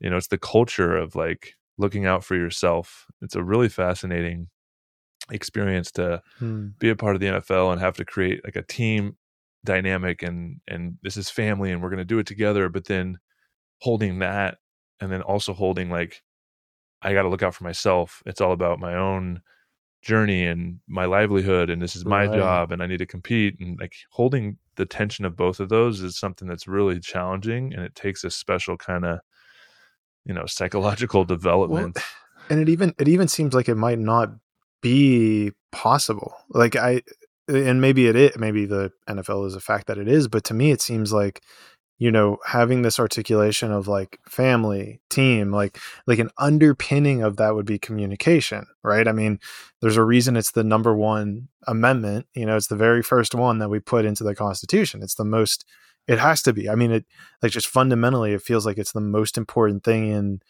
you 0.00 0.08
know 0.08 0.16
it's 0.16 0.28
the 0.28 0.38
culture 0.38 0.96
of 0.96 1.14
like 1.14 1.54
looking 1.76 2.06
out 2.06 2.24
for 2.24 2.36
yourself. 2.36 3.06
It's 3.20 3.36
a 3.36 3.44
really 3.44 3.68
fascinating 3.68 4.48
experience 5.30 5.92
to 5.92 6.22
hmm. 6.38 6.68
be 6.78 6.88
a 6.88 6.96
part 6.96 7.14
of 7.14 7.20
the 7.20 7.28
NFL 7.28 7.72
and 7.72 7.80
have 7.80 7.96
to 7.96 8.04
create 8.04 8.42
like 8.44 8.56
a 8.56 8.62
team 8.62 9.16
dynamic 9.64 10.22
and 10.22 10.60
and 10.66 10.98
this 11.02 11.16
is 11.16 11.30
family 11.30 11.70
and 11.70 11.82
we're 11.82 11.88
going 11.88 11.98
to 11.98 12.04
do 12.04 12.18
it 12.18 12.26
together 12.26 12.68
but 12.68 12.86
then 12.86 13.18
holding 13.80 14.18
that 14.18 14.58
and 15.00 15.10
then 15.10 15.22
also 15.22 15.52
holding 15.52 15.90
like 15.90 16.22
I 17.02 17.12
got 17.12 17.22
to 17.22 17.28
look 17.28 17.42
out 17.42 17.54
for 17.54 17.64
myself. 17.64 18.22
It's 18.26 18.40
all 18.40 18.52
about 18.52 18.78
my 18.78 18.94
own 18.94 19.42
journey 20.02 20.46
and 20.46 20.80
my 20.88 21.04
livelihood 21.04 21.70
and 21.70 21.80
this 21.80 21.94
is 21.94 22.04
my 22.04 22.26
right. 22.26 22.36
job 22.36 22.72
and 22.72 22.82
I 22.82 22.86
need 22.86 22.98
to 22.98 23.06
compete 23.06 23.56
and 23.60 23.78
like 23.78 23.94
holding 24.10 24.58
the 24.74 24.86
tension 24.86 25.24
of 25.24 25.36
both 25.36 25.60
of 25.60 25.68
those 25.68 26.00
is 26.00 26.18
something 26.18 26.48
that's 26.48 26.66
really 26.66 26.98
challenging 26.98 27.72
and 27.72 27.84
it 27.84 27.94
takes 27.94 28.24
a 28.24 28.30
special 28.30 28.76
kind 28.76 29.04
of 29.04 29.20
you 30.24 30.34
know 30.34 30.44
psychological 30.46 31.24
development 31.24 31.94
well, 31.94 32.04
and 32.50 32.60
it 32.60 32.68
even 32.68 32.92
it 32.98 33.06
even 33.06 33.28
seems 33.28 33.54
like 33.54 33.68
it 33.68 33.76
might 33.76 34.00
not 34.00 34.30
be 34.80 35.52
possible 35.70 36.34
like 36.48 36.74
I 36.74 37.02
and 37.48 37.80
maybe 37.80 38.06
it 38.06 38.16
is 38.16 38.36
maybe 38.36 38.66
the 38.66 38.92
NFL 39.08 39.46
is 39.46 39.54
a 39.54 39.60
fact 39.60 39.86
that 39.86 39.98
it 39.98 40.08
is 40.08 40.28
but 40.28 40.44
to 40.44 40.54
me 40.54 40.70
it 40.70 40.80
seems 40.80 41.12
like 41.12 41.42
you 41.98 42.10
know 42.10 42.38
having 42.46 42.82
this 42.82 42.98
articulation 42.98 43.72
of 43.72 43.88
like 43.88 44.18
family 44.28 45.00
team 45.10 45.52
like 45.52 45.78
like 46.06 46.18
an 46.18 46.30
underpinning 46.38 47.22
of 47.22 47.36
that 47.36 47.54
would 47.54 47.66
be 47.66 47.78
communication 47.78 48.66
right? 48.82 49.06
I 49.08 49.12
mean 49.12 49.40
there's 49.80 49.96
a 49.96 50.04
reason 50.04 50.36
it's 50.36 50.52
the 50.52 50.64
number 50.64 50.94
one 50.94 51.48
amendment 51.66 52.26
you 52.34 52.46
know 52.46 52.56
it's 52.56 52.68
the 52.68 52.76
very 52.76 53.02
first 53.02 53.34
one 53.34 53.58
that 53.58 53.68
we 53.68 53.80
put 53.80 54.04
into 54.04 54.24
the 54.24 54.34
constitution. 54.34 55.02
It's 55.02 55.14
the 55.14 55.24
most 55.24 55.64
it 56.08 56.18
has 56.18 56.42
to 56.42 56.52
be. 56.52 56.68
I 56.68 56.74
mean 56.74 56.90
it 56.90 57.04
like 57.42 57.52
just 57.52 57.68
fundamentally 57.68 58.32
it 58.32 58.42
feels 58.42 58.66
like 58.66 58.78
it's 58.78 58.92
the 58.92 59.00
most 59.00 59.36
important 59.36 59.84
thing 59.84 60.08
in 60.10 60.40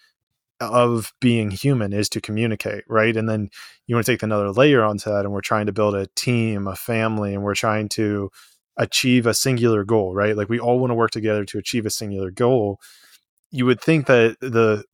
of 0.70 1.12
being 1.20 1.50
human 1.50 1.92
is 1.92 2.08
to 2.08 2.20
communicate 2.20 2.84
right 2.88 3.16
and 3.16 3.28
then 3.28 3.48
you 3.86 3.94
want 3.94 4.06
to 4.06 4.12
take 4.12 4.22
another 4.22 4.50
layer 4.50 4.82
onto 4.82 5.10
that 5.10 5.24
and 5.24 5.32
we're 5.32 5.40
trying 5.40 5.66
to 5.66 5.72
build 5.72 5.94
a 5.94 6.06
team 6.14 6.66
a 6.66 6.76
family 6.76 7.34
and 7.34 7.42
we're 7.42 7.54
trying 7.54 7.88
to 7.88 8.30
achieve 8.76 9.26
a 9.26 9.34
singular 9.34 9.84
goal, 9.84 10.14
right? 10.14 10.36
Like 10.36 10.48
we 10.48 10.58
all 10.58 10.78
want 10.78 10.90
to 10.90 10.94
work 10.94 11.10
together 11.10 11.44
to 11.46 11.58
achieve 11.58 11.86
a 11.86 11.90
singular 11.90 12.30
goal. 12.30 12.80
You 13.50 13.66
would 13.66 13.80
think 13.80 14.06
that 14.06 14.38
the 14.40 14.84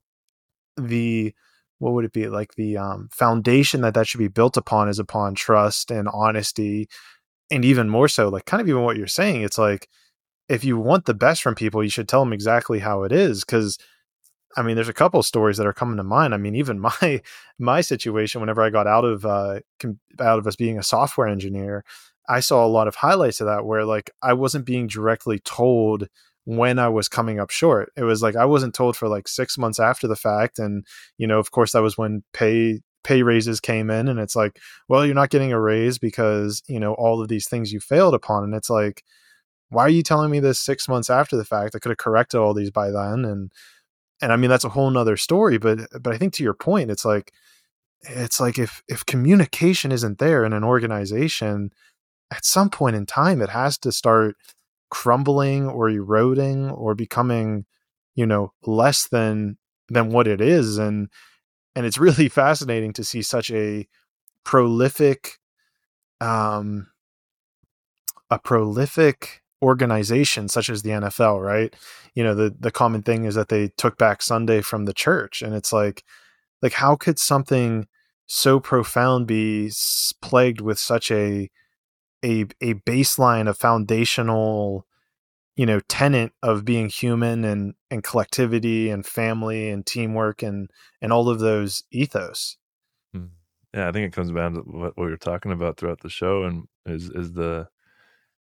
the 0.77 1.33
what 1.79 1.93
would 1.93 2.05
it 2.05 2.13
be 2.13 2.27
like 2.27 2.55
the 2.55 2.77
um, 2.77 3.09
foundation 3.11 3.81
that 3.81 3.93
that 3.93 4.07
should 4.07 4.19
be 4.19 4.27
built 4.27 4.57
upon 4.57 4.89
is 4.89 4.99
upon 4.99 5.35
trust 5.35 5.91
and 5.91 6.09
honesty 6.11 6.89
and 7.51 7.63
even 7.65 7.89
more 7.89 8.07
so 8.07 8.29
like 8.29 8.45
kind 8.45 8.61
of 8.61 8.67
even 8.69 8.83
what 8.83 8.97
you're 8.97 9.07
saying 9.07 9.41
it's 9.41 9.57
like 9.57 9.87
if 10.47 10.63
you 10.63 10.77
want 10.77 11.05
the 11.05 11.13
best 11.13 11.41
from 11.41 11.55
people 11.55 11.83
you 11.83 11.89
should 11.89 12.07
tell 12.07 12.23
them 12.23 12.33
exactly 12.33 12.79
how 12.79 13.03
it 13.03 13.11
is 13.11 13.43
because 13.43 13.77
i 14.57 14.61
mean 14.61 14.75
there's 14.75 14.89
a 14.89 14.93
couple 14.93 15.21
stories 15.23 15.57
that 15.57 15.67
are 15.67 15.73
coming 15.73 15.97
to 15.97 16.03
mind 16.03 16.33
i 16.33 16.37
mean 16.37 16.55
even 16.55 16.79
my 17.01 17.21
my 17.57 17.81
situation 17.81 18.41
whenever 18.41 18.61
i 18.61 18.69
got 18.69 18.87
out 18.87 19.05
of 19.05 19.25
uh 19.25 19.59
out 20.19 20.39
of 20.39 20.47
us 20.47 20.55
being 20.55 20.77
a 20.77 20.83
software 20.83 21.27
engineer 21.27 21.83
I 22.29 22.41
saw 22.41 22.63
a 22.63 22.67
lot 22.67 22.87
of 22.87 22.95
highlights 22.95 23.41
of 23.41 23.47
that 23.47 23.65
where 23.65 23.83
like 23.83 24.11
I 24.21 24.33
wasn't 24.33 24.65
being 24.65 24.87
directly 24.87 25.39
told 25.39 26.07
when 26.45 26.77
I 26.79 26.87
was 26.87 27.09
coming 27.09 27.39
up 27.39 27.49
short. 27.49 27.91
It 27.97 28.03
was 28.03 28.21
like 28.21 28.35
I 28.35 28.45
wasn't 28.45 28.75
told 28.75 28.95
for 28.95 29.07
like 29.09 29.27
6 29.27 29.57
months 29.57 29.79
after 29.79 30.07
the 30.07 30.15
fact 30.15 30.59
and 30.59 30.85
you 31.17 31.27
know 31.27 31.39
of 31.39 31.51
course 31.51 31.73
that 31.73 31.81
was 31.81 31.97
when 31.97 32.23
pay 32.33 32.81
pay 33.03 33.23
raises 33.23 33.59
came 33.59 33.89
in 33.89 34.07
and 34.07 34.19
it's 34.19 34.35
like 34.35 34.59
well 34.87 35.05
you're 35.05 35.15
not 35.15 35.29
getting 35.31 35.51
a 35.51 35.59
raise 35.59 35.97
because 35.97 36.61
you 36.67 36.79
know 36.79 36.93
all 36.93 37.21
of 37.21 37.29
these 37.29 37.47
things 37.47 37.73
you 37.73 37.79
failed 37.79 38.13
upon 38.13 38.43
and 38.43 38.53
it's 38.53 38.69
like 38.69 39.03
why 39.69 39.83
are 39.83 39.89
you 39.89 40.03
telling 40.03 40.31
me 40.31 40.39
this 40.39 40.59
6 40.59 40.87
months 40.89 41.09
after 41.11 41.37
the 41.37 41.45
fact? 41.45 41.75
I 41.75 41.79
could 41.79 41.91
have 41.91 41.97
corrected 41.97 42.39
all 42.39 42.53
these 42.53 42.71
by 42.71 42.91
then 42.91 43.25
and 43.25 43.51
and 44.21 44.31
I 44.31 44.35
mean 44.35 44.49
that's 44.49 44.65
a 44.65 44.69
whole 44.69 44.89
nother 44.89 45.17
story 45.17 45.57
but 45.57 45.79
but 46.01 46.13
I 46.13 46.17
think 46.17 46.33
to 46.33 46.43
your 46.43 46.53
point 46.53 46.91
it's 46.91 47.05
like 47.05 47.31
it's 48.01 48.39
like 48.39 48.57
if 48.57 48.81
if 48.87 49.05
communication 49.05 49.91
isn't 49.91 50.19
there 50.19 50.45
in 50.45 50.53
an 50.53 50.63
organization 50.63 51.71
at 52.31 52.45
some 52.45 52.69
point 52.69 52.95
in 52.95 53.05
time 53.05 53.41
it 53.41 53.49
has 53.49 53.77
to 53.79 53.91
start 53.91 54.35
crumbling 54.89 55.67
or 55.67 55.89
eroding 55.89 56.69
or 56.71 56.95
becoming 56.95 57.65
you 58.15 58.25
know 58.25 58.53
less 58.65 59.07
than 59.07 59.57
than 59.89 60.09
what 60.09 60.27
it 60.27 60.41
is 60.41 60.77
and 60.77 61.09
and 61.75 61.85
it's 61.85 61.97
really 61.97 62.29
fascinating 62.41 62.93
to 62.93 63.03
see 63.03 63.21
such 63.21 63.51
a 63.51 63.87
prolific 64.43 65.39
um 66.21 66.87
a 68.29 68.39
prolific 68.39 69.41
organization 69.61 70.47
such 70.47 70.69
as 70.69 70.81
the 70.81 70.91
NFL, 70.91 71.43
right? 71.43 71.75
You 72.15 72.23
know, 72.23 72.35
the 72.35 72.55
the 72.59 72.71
common 72.71 73.01
thing 73.01 73.25
is 73.25 73.35
that 73.35 73.49
they 73.49 73.69
took 73.77 73.97
back 73.97 74.21
Sunday 74.21 74.61
from 74.61 74.85
the 74.85 74.93
church 74.93 75.41
and 75.41 75.53
it's 75.53 75.73
like 75.73 76.03
like 76.61 76.73
how 76.73 76.95
could 76.95 77.19
something 77.19 77.87
so 78.25 78.59
profound 78.59 79.27
be 79.27 79.71
plagued 80.21 80.61
with 80.61 80.79
such 80.79 81.11
a 81.11 81.49
a 82.23 82.45
a 82.61 82.75
baseline, 82.85 83.47
a 83.47 83.53
foundational, 83.53 84.85
you 85.55 85.65
know, 85.65 85.79
tenant 85.87 86.33
of 86.43 86.65
being 86.65 86.89
human 86.89 87.43
and 87.43 87.73
and 87.89 88.03
collectivity 88.03 88.89
and 88.89 89.05
family 89.05 89.69
and 89.69 89.85
teamwork 89.85 90.43
and 90.43 90.69
and 91.01 91.11
all 91.11 91.29
of 91.29 91.39
those 91.39 91.83
ethos. 91.91 92.57
Hmm. 93.13 93.25
Yeah, 93.73 93.89
I 93.89 93.91
think 93.91 94.07
it 94.07 94.13
comes 94.13 94.31
down 94.31 94.53
to 94.53 94.61
what 94.61 94.93
we 94.97 95.05
were 95.05 95.17
talking 95.17 95.51
about 95.51 95.77
throughout 95.77 96.01
the 96.01 96.09
show, 96.09 96.43
and 96.43 96.67
is 96.85 97.09
is 97.09 97.33
the 97.33 97.67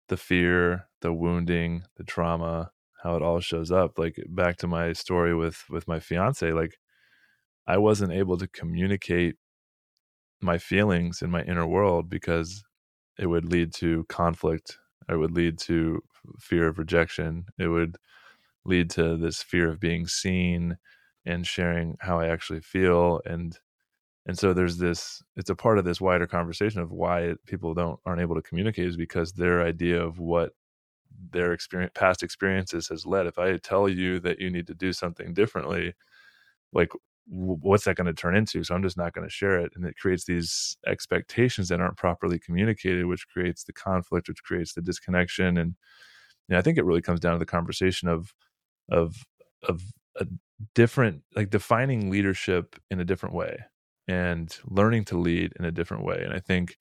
the 0.10 0.18
fear, 0.18 0.88
the 1.02 1.14
wounding, 1.14 1.84
the 1.98 2.04
trauma, 2.04 2.72
how 3.04 3.16
it 3.16 3.22
all 3.24 3.40
shows 3.40 3.72
up. 3.72 3.98
Like 4.00 4.18
back 4.30 4.58
to 4.58 4.68
my 4.68 4.94
story 4.94 5.36
with 5.36 5.64
with 5.70 5.88
my 5.88 6.00
fiance, 6.00 6.52
like 6.52 6.78
I 7.68 7.78
wasn't 7.78 8.14
able 8.14 8.38
to 8.38 8.48
communicate 8.48 9.38
my 10.42 10.58
feelings 10.58 11.22
in 11.22 11.30
my 11.32 11.42
inner 11.44 11.66
world 11.68 12.10
because 12.10 12.64
it 13.20 13.28
would 13.28 13.52
lead 13.52 13.74
to 13.74 14.06
conflict 14.10 14.78
it 15.10 15.18
would 15.18 15.32
lead 15.32 15.58
to 15.60 16.02
fear 16.40 16.68
of 16.68 16.78
rejection 16.80 17.46
it 17.58 17.68
would 17.68 17.98
lead 18.66 18.90
to 18.90 19.18
this 19.18 19.44
fear 19.44 19.70
of 19.70 19.80
being 19.80 20.08
seen 20.08 20.78
and 21.26 21.48
sharing 21.48 21.98
how 22.02 22.20
i 22.20 22.28
actually 22.28 22.62
feel 22.62 23.22
and 23.26 23.60
and 24.28 24.38
so 24.38 24.54
there's 24.54 24.78
this 24.78 25.22
it's 25.36 25.50
a 25.50 25.56
part 25.56 25.78
of 25.78 25.86
this 25.86 26.02
wider 26.02 26.28
conversation 26.28 26.82
of 26.82 26.92
why 26.92 27.36
people 27.46 27.74
don't 27.74 28.00
aren't 28.06 28.22
able 28.22 28.36
to 28.36 28.42
communicate 28.42 28.88
is 28.88 28.98
because 28.98 29.34
their 29.34 29.62
idea 29.62 30.02
of 30.02 30.20
what 30.20 30.52
their 31.32 31.54
experience 31.54 31.92
past 31.96 32.24
experiences 32.24 32.88
has 32.90 33.06
led. 33.06 33.28
If 33.28 33.40
i 33.40 33.58
tell 33.58 33.90
you 33.90 34.20
that 34.22 34.40
you 34.40 34.50
need 34.50 34.68
to 34.68 34.74
do 34.76 34.94
something 34.94 35.34
differently 35.34 35.94
like 36.74 36.90
what's 37.28 37.86
that 37.86 37.96
going 37.98 38.08
to 38.08 38.14
turn 38.14 38.36
into? 38.36 38.64
So 38.64 38.76
i'm 38.76 38.84
just 38.84 38.98
not 38.98 39.14
going 39.14 39.28
to 39.28 39.34
share 39.34 39.60
it. 39.60 39.74
And 39.76 39.86
it 39.86 39.98
creates 39.98 40.26
these 40.26 40.78
expectations 40.88 41.70
that 41.70 41.82
aren't 41.82 41.98
properly 41.98 42.40
communicated 42.40 43.06
which 43.08 43.28
creates 43.30 43.64
the 43.66 43.74
conflict 43.74 44.28
which 44.30 44.44
creates 44.44 44.74
the 44.74 44.82
disconnection. 44.82 45.58
And 45.58 45.76
you 46.50 46.54
know, 46.54 46.60
i 46.60 46.62
think 46.64 46.78
it 46.78 46.86
really 46.86 47.02
comes 47.02 47.20
down 47.22 47.34
to 47.34 47.40
the 47.40 47.46
conversation 47.46 48.08
of 48.10 48.34
of 48.92 49.16
of 49.68 49.84
a 50.20 50.28
different 50.76 51.24
like 51.36 51.50
defining 51.50 52.10
leadership 52.12 52.76
in 52.92 53.00
a 53.02 53.06
different 53.06 53.36
way 53.36 53.60
and 54.08 54.58
learning 54.66 55.04
to 55.06 55.18
lead 55.18 55.54
in 55.60 55.66
a 55.66 55.72
different 55.72 56.04
way 56.04 56.22
and 56.24 56.34
i 56.34 56.40
think 56.40 56.78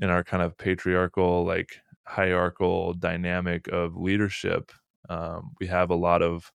in 0.00 0.10
our 0.10 0.24
kind 0.24 0.42
of 0.42 0.56
patriarchal 0.58 1.44
like 1.44 1.80
hierarchical 2.06 2.94
dynamic 2.94 3.68
of 3.68 3.96
leadership 3.96 4.72
um, 5.10 5.52
we 5.60 5.66
have 5.66 5.90
a 5.90 5.96
lot 5.96 6.22
of 6.22 6.52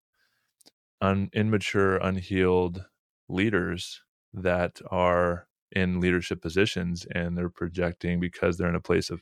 un- 1.02 1.30
immature 1.34 1.98
unhealed 1.98 2.86
leaders 3.30 4.02
that 4.34 4.80
are 4.90 5.48
in 5.72 6.00
leadership 6.00 6.42
positions 6.42 7.06
and 7.14 7.38
they're 7.38 7.50
projecting 7.50 8.20
because 8.20 8.58
they're 8.58 8.70
in 8.70 8.76
a 8.76 8.82
place 8.82 9.10
of 9.10 9.22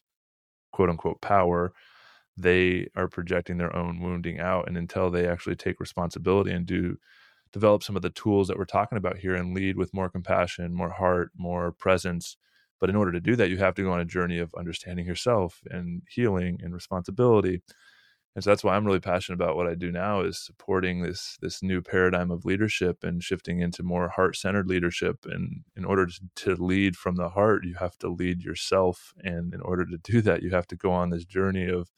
quote 0.72 0.90
unquote 0.90 1.22
power 1.22 1.74
they 2.38 2.88
are 2.96 3.08
projecting 3.08 3.58
their 3.58 3.76
own 3.76 4.00
wounding 4.00 4.40
out 4.40 4.68
and 4.68 4.78
until 4.78 5.10
they 5.12 5.28
actually 5.28 5.56
take 5.56 5.80
responsibility 5.80 6.52
and 6.52 6.66
do 6.66 6.98
develop 7.54 7.84
some 7.84 7.96
of 7.96 8.02
the 8.02 8.10
tools 8.10 8.48
that 8.48 8.58
we're 8.58 8.66
talking 8.66 8.98
about 8.98 9.18
here 9.18 9.36
and 9.36 9.56
lead 9.56 9.78
with 9.78 9.94
more 9.94 10.10
compassion 10.10 10.74
more 10.74 10.92
heart 10.92 11.32
more 11.38 11.72
presence. 11.72 12.38
But 12.80 12.90
in 12.90 12.96
order 12.96 13.12
to 13.12 13.20
do 13.20 13.36
that 13.36 13.50
you 13.50 13.58
have 13.58 13.76
to 13.76 13.84
go 13.84 13.92
on 13.92 14.00
a 14.00 14.06
journey 14.06 14.40
of 14.40 14.54
understanding 14.58 15.06
yourself 15.06 15.62
and 15.70 16.02
healing 16.10 16.60
and 16.64 16.74
responsibility. 16.74 17.62
And 18.34 18.44
so 18.44 18.50
that's 18.50 18.64
why 18.64 18.76
i'm 18.76 18.86
really 18.86 19.00
passionate 19.02 19.36
about 19.36 19.58
what 19.58 19.68
i 19.68 19.76
do 19.76 19.92
now 19.92 20.22
is 20.22 20.40
supporting 20.40 21.02
this 21.02 21.38
this 21.42 21.62
new 21.62 21.82
paradigm 21.82 22.32
of 22.32 22.46
leadership 22.46 23.04
and 23.04 23.22
shifting 23.24 23.60
into 23.60 23.84
more 23.84 24.10
heart-centered 24.10 24.68
leadership. 24.68 25.26
And 25.26 25.64
in 25.76 25.84
order 25.86 26.08
to 26.38 26.56
lead 26.56 26.96
from 26.96 27.16
the 27.18 27.30
heart 27.30 27.66
you 27.66 27.76
have 27.76 27.98
to 28.00 28.10
lead 28.10 28.42
yourself. 28.44 29.14
And 29.24 29.54
in 29.54 29.62
order 29.62 29.86
to 29.86 29.98
do 29.98 30.22
that 30.22 30.44
you 30.44 30.52
have 30.52 30.68
to 30.68 30.76
go 30.76 30.92
on 30.92 31.10
this 31.10 31.26
journey 31.26 31.68
of 31.70 31.92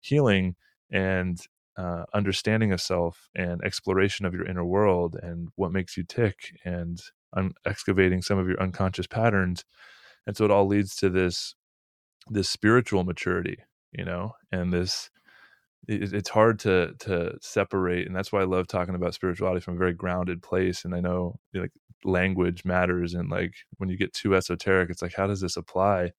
healing 0.00 0.56
and 0.90 1.38
uh, 1.80 2.04
understanding 2.14 2.72
of 2.72 2.80
self 2.80 3.28
and 3.34 3.62
exploration 3.64 4.26
of 4.26 4.34
your 4.34 4.46
inner 4.46 4.64
world 4.64 5.16
and 5.22 5.48
what 5.56 5.72
makes 5.72 5.96
you 5.96 6.04
tick 6.04 6.36
and 6.64 7.00
un- 7.36 7.54
excavating 7.64 8.22
some 8.22 8.38
of 8.38 8.48
your 8.48 8.60
unconscious 8.60 9.06
patterns. 9.06 9.64
And 10.26 10.36
so 10.36 10.44
it 10.44 10.50
all 10.50 10.66
leads 10.66 10.94
to 10.96 11.10
this 11.10 11.54
this 12.28 12.48
spiritual 12.50 13.02
maturity 13.02 13.56
you 13.92 14.04
know 14.04 14.32
and 14.52 14.72
this 14.72 15.10
it, 15.88 16.12
it's 16.12 16.28
hard 16.28 16.58
to 16.58 16.92
to 17.00 17.32
separate 17.40 18.06
and 18.06 18.14
that's 18.14 18.30
why 18.30 18.40
i 18.40 18.44
love 18.44 18.68
talking 18.68 18.94
about 18.94 19.14
spirituality 19.14 19.60
from 19.60 19.74
a 19.74 19.78
very 19.78 19.94
grounded 19.94 20.42
place 20.42 20.84
and 20.84 20.94
i 20.94 21.00
know 21.00 21.34
like 21.54 21.72
language 22.04 22.64
matters 22.64 23.14
and 23.14 23.30
like 23.30 23.54
when 23.78 23.88
you 23.88 23.96
get 23.96 24.12
too 24.12 24.34
esoteric 24.34 24.90
it's 24.90 25.02
like 25.02 25.14
how 25.14 25.26
does 25.26 25.40
this 25.40 25.56
apply? 25.56 26.10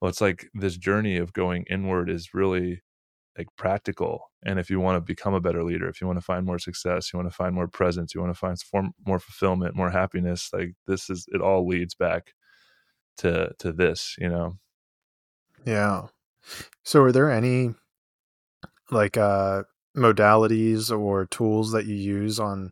Well 0.00 0.08
it's 0.08 0.20
like 0.20 0.48
this 0.54 0.76
journey 0.76 1.16
of 1.16 1.32
going 1.32 1.64
inward 1.68 2.08
is 2.10 2.34
really 2.34 2.82
like 3.38 3.48
practical. 3.56 4.30
And 4.44 4.58
if 4.58 4.68
you 4.68 4.80
want 4.80 4.96
to 4.96 5.00
become 5.00 5.34
a 5.34 5.40
better 5.40 5.62
leader 5.64 5.88
if 5.88 6.00
you 6.00 6.06
want 6.06 6.18
to 6.18 6.24
find 6.24 6.44
more 6.44 6.58
success 6.58 7.12
you 7.12 7.18
want 7.18 7.30
to 7.30 7.34
find 7.34 7.54
more 7.54 7.68
presence 7.68 8.14
you 8.14 8.20
want 8.20 8.34
to 8.34 8.38
find 8.38 8.56
more 9.06 9.18
fulfillment 9.18 9.74
more 9.74 9.90
happiness 9.90 10.50
like 10.52 10.74
this 10.86 11.08
is 11.08 11.26
it 11.28 11.40
all 11.40 11.66
leads 11.66 11.94
back 11.94 12.34
to 13.16 13.52
to 13.58 13.72
this 13.72 14.16
you 14.18 14.28
know? 14.28 14.58
Yeah. 15.64 16.06
So 16.84 17.02
are 17.02 17.12
there 17.12 17.30
any 17.30 17.74
like 18.90 19.16
uh 19.16 19.62
modalities 19.96 20.96
or 20.96 21.26
tools 21.26 21.72
that 21.72 21.86
you 21.86 21.94
use 21.94 22.38
on 22.38 22.70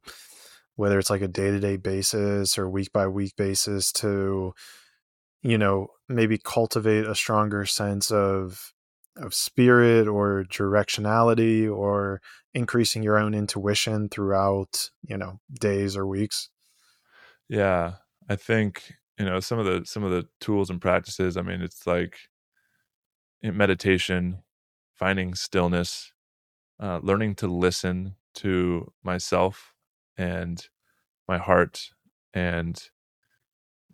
whether 0.76 0.98
it's 0.98 1.10
like 1.10 1.22
a 1.22 1.28
day-to-day 1.28 1.78
basis 1.78 2.58
or 2.58 2.68
week 2.68 2.92
by 2.92 3.06
week 3.06 3.34
basis 3.36 3.90
to 3.90 4.52
you 5.42 5.58
know 5.58 5.88
maybe 6.08 6.38
cultivate 6.38 7.06
a 7.06 7.14
stronger 7.14 7.64
sense 7.66 8.10
of 8.10 8.72
of 9.16 9.34
spirit 9.34 10.06
or 10.08 10.44
directionality 10.50 11.70
or 11.70 12.20
increasing 12.54 13.02
your 13.02 13.18
own 13.18 13.34
intuition 13.34 14.08
throughout 14.08 14.90
you 15.02 15.16
know 15.16 15.40
days 15.60 15.96
or 15.96 16.06
weeks? 16.06 16.50
Yeah 17.48 17.94
i 18.28 18.36
think 18.36 18.92
you 19.18 19.24
know 19.24 19.40
some 19.40 19.58
of 19.58 19.66
the 19.66 19.84
some 19.84 20.04
of 20.04 20.10
the 20.10 20.26
tools 20.40 20.70
and 20.70 20.80
practices 20.80 21.36
i 21.36 21.42
mean 21.42 21.60
it's 21.60 21.86
like 21.86 22.18
in 23.42 23.56
meditation 23.56 24.42
finding 24.94 25.34
stillness 25.34 26.12
uh, 26.80 27.00
learning 27.02 27.34
to 27.34 27.46
listen 27.46 28.14
to 28.34 28.92
myself 29.02 29.72
and 30.18 30.68
my 31.28 31.38
heart 31.38 31.90
and 32.34 32.90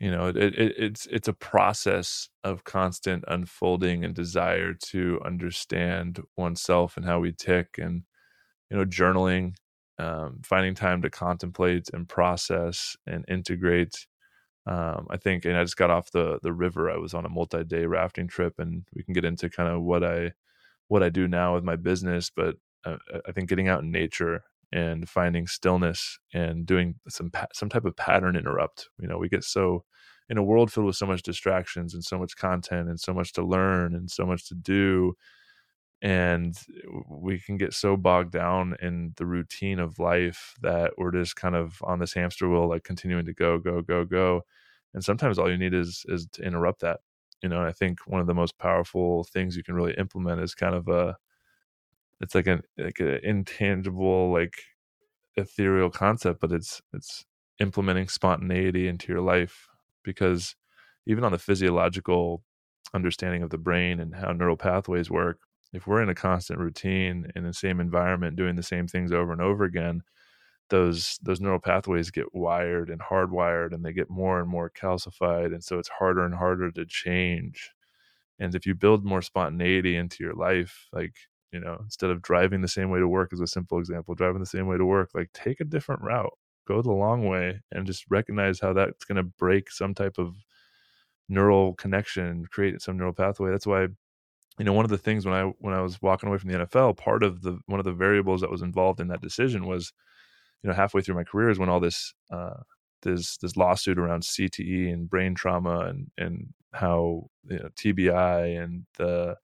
you 0.00 0.10
know 0.10 0.28
it, 0.28 0.36
it, 0.36 0.54
it's 0.78 1.06
it's 1.06 1.28
a 1.28 1.32
process 1.32 2.28
of 2.44 2.64
constant 2.64 3.24
unfolding 3.28 4.04
and 4.04 4.14
desire 4.14 4.74
to 4.74 5.20
understand 5.24 6.20
oneself 6.36 6.96
and 6.96 7.06
how 7.06 7.20
we 7.20 7.32
tick 7.32 7.78
and 7.78 8.02
you 8.70 8.76
know 8.76 8.84
journaling 8.84 9.54
um, 9.98 10.40
finding 10.44 10.74
time 10.74 11.02
to 11.02 11.10
contemplate 11.10 11.88
and 11.94 12.08
process 12.08 12.96
and 13.06 13.24
integrate 13.28 14.06
um, 14.66 15.06
I 15.10 15.16
think, 15.16 15.44
and 15.44 15.56
I 15.56 15.64
just 15.64 15.76
got 15.76 15.90
off 15.90 16.12
the 16.12 16.38
the 16.42 16.52
river. 16.52 16.90
I 16.90 16.96
was 16.96 17.14
on 17.14 17.24
a 17.24 17.28
multi 17.28 17.64
day 17.64 17.86
rafting 17.86 18.28
trip, 18.28 18.54
and 18.58 18.84
we 18.94 19.02
can 19.02 19.12
get 19.14 19.24
into 19.24 19.50
kind 19.50 19.68
of 19.68 19.82
what 19.82 20.04
I 20.04 20.32
what 20.88 21.02
I 21.02 21.10
do 21.10 21.28
now 21.28 21.54
with 21.54 21.64
my 21.64 21.76
business. 21.76 22.30
But 22.34 22.56
uh, 22.84 22.96
I 23.28 23.32
think 23.32 23.48
getting 23.48 23.68
out 23.68 23.82
in 23.82 23.90
nature 23.92 24.44
and 24.72 25.08
finding 25.08 25.46
stillness 25.46 26.18
and 26.32 26.66
doing 26.66 26.96
some 27.08 27.30
some 27.52 27.68
type 27.68 27.84
of 27.84 27.96
pattern 27.96 28.36
interrupt. 28.36 28.88
You 28.98 29.08
know, 29.08 29.18
we 29.18 29.28
get 29.28 29.44
so 29.44 29.84
in 30.28 30.38
a 30.38 30.42
world 30.42 30.72
filled 30.72 30.86
with 30.86 30.96
so 30.96 31.06
much 31.06 31.22
distractions 31.22 31.94
and 31.94 32.04
so 32.04 32.18
much 32.18 32.36
content 32.36 32.88
and 32.88 32.98
so 33.00 33.12
much 33.12 33.32
to 33.34 33.42
learn 33.44 33.94
and 33.94 34.10
so 34.10 34.24
much 34.24 34.48
to 34.48 34.54
do 34.54 35.14
and 36.00 36.56
we 37.08 37.38
can 37.38 37.56
get 37.56 37.72
so 37.72 37.96
bogged 37.96 38.32
down 38.32 38.74
in 38.82 39.12
the 39.16 39.26
routine 39.26 39.78
of 39.78 39.98
life 39.98 40.54
that 40.60 40.92
we're 40.98 41.12
just 41.12 41.36
kind 41.36 41.54
of 41.54 41.78
on 41.84 41.98
this 42.00 42.12
hamster 42.12 42.48
wheel 42.48 42.68
like 42.68 42.82
continuing 42.82 43.24
to 43.24 43.32
go 43.32 43.58
go 43.58 43.80
go 43.82 44.04
go 44.04 44.42
and 44.94 45.04
sometimes 45.04 45.38
all 45.38 45.50
you 45.50 45.58
need 45.58 45.74
is 45.74 46.04
is 46.08 46.26
to 46.32 46.42
interrupt 46.42 46.80
that 46.80 47.00
you 47.42 47.48
know 47.48 47.58
and 47.58 47.68
i 47.68 47.72
think 47.72 48.00
one 48.06 48.20
of 48.20 48.26
the 48.26 48.34
most 48.34 48.58
powerful 48.58 49.24
things 49.24 49.56
you 49.56 49.62
can 49.62 49.74
really 49.74 49.94
implement 49.94 50.40
is 50.40 50.54
kind 50.54 50.74
of 50.74 50.88
a 50.88 51.16
it's 52.22 52.34
like 52.34 52.46
an 52.48 52.62
like 52.78 53.00
an 53.00 53.20
intangible 53.24 54.32
like 54.32 54.54
ethereal 55.36 55.90
concept 55.90 56.40
but 56.40 56.52
it's 56.52 56.82
it's 56.94 57.24
implementing 57.60 58.08
spontaneity 58.08 58.88
into 58.88 59.12
your 59.12 59.22
life 59.22 59.68
because 60.04 60.56
even 61.06 61.24
on 61.24 61.32
the 61.32 61.38
physiological 61.38 62.42
understanding 62.94 63.42
of 63.42 63.50
the 63.50 63.58
brain 63.58 64.00
and 64.00 64.14
how 64.14 64.32
neural 64.32 64.56
pathways 64.56 65.10
work 65.10 65.40
if 65.72 65.86
we're 65.86 66.02
in 66.02 66.10
a 66.10 66.14
constant 66.14 66.58
routine 66.60 67.30
in 67.36 67.44
the 67.44 67.54
same 67.54 67.80
environment 67.80 68.36
doing 68.36 68.56
the 68.56 68.62
same 68.62 68.88
things 68.88 69.12
over 69.12 69.32
and 69.32 69.42
over 69.42 69.64
again 69.64 70.02
those 70.70 71.18
those 71.22 71.40
neural 71.40 71.60
pathways 71.60 72.10
get 72.10 72.34
wired 72.34 72.90
and 72.90 73.00
hardwired 73.00 73.74
and 73.74 73.84
they 73.84 73.92
get 73.92 74.10
more 74.10 74.40
and 74.40 74.48
more 74.48 74.70
calcified 74.70 75.54
and 75.54 75.62
so 75.62 75.78
it's 75.78 75.90
harder 75.90 76.24
and 76.24 76.34
harder 76.34 76.70
to 76.72 76.86
change. 76.86 77.70
And 78.40 78.54
if 78.54 78.66
you 78.66 78.74
build 78.74 79.04
more 79.04 79.22
spontaneity 79.22 79.96
into 79.96 80.24
your 80.24 80.34
life 80.34 80.88
like 80.92 81.14
you 81.52 81.60
know 81.60 81.78
instead 81.84 82.10
of 82.10 82.22
driving 82.22 82.60
the 82.60 82.68
same 82.68 82.90
way 82.90 82.98
to 82.98 83.08
work 83.08 83.32
as 83.32 83.40
a 83.40 83.46
simple 83.46 83.78
example 83.78 84.14
driving 84.14 84.40
the 84.40 84.46
same 84.46 84.66
way 84.66 84.76
to 84.76 84.84
work 84.84 85.10
like 85.14 85.30
take 85.32 85.60
a 85.60 85.64
different 85.64 86.02
route 86.02 86.32
go 86.66 86.80
the 86.82 86.92
long 86.92 87.26
way 87.28 87.60
and 87.72 87.86
just 87.86 88.04
recognize 88.10 88.60
how 88.60 88.72
that's 88.72 89.04
going 89.04 89.16
to 89.16 89.22
break 89.22 89.70
some 89.70 89.94
type 89.94 90.18
of 90.18 90.34
neural 91.28 91.74
connection 91.74 92.44
create 92.46 92.80
some 92.82 92.96
neural 92.96 93.12
pathway. 93.12 93.50
That's 93.50 93.66
why 93.66 93.88
you 94.58 94.64
know 94.64 94.72
one 94.72 94.84
of 94.84 94.90
the 94.90 94.98
things 94.98 95.24
when 95.24 95.34
i 95.34 95.44
when 95.60 95.74
i 95.74 95.80
was 95.80 96.00
walking 96.02 96.28
away 96.28 96.38
from 96.38 96.50
the 96.50 96.58
nfl 96.58 96.96
part 96.96 97.22
of 97.22 97.42
the 97.42 97.58
one 97.66 97.80
of 97.80 97.84
the 97.84 97.92
variables 97.92 98.40
that 98.42 98.50
was 98.50 98.62
involved 98.62 99.00
in 99.00 99.08
that 99.08 99.22
decision 99.22 99.66
was 99.66 99.92
you 100.62 100.68
know 100.68 100.76
halfway 100.76 101.00
through 101.00 101.14
my 101.14 101.24
career 101.24 101.50
is 101.50 101.58
when 101.58 101.68
all 101.70 101.80
this 101.80 102.14
uh 102.30 102.54
this 103.02 103.38
this 103.38 103.56
lawsuit 103.56 103.98
around 103.98 104.22
cte 104.22 104.92
and 104.92 105.10
brain 105.10 105.34
trauma 105.34 105.80
and 105.80 106.10
and 106.18 106.48
how 106.74 107.28
you 107.48 107.58
know 107.58 107.68
tbi 107.76 108.62
and 108.62 108.84
the 108.98 109.36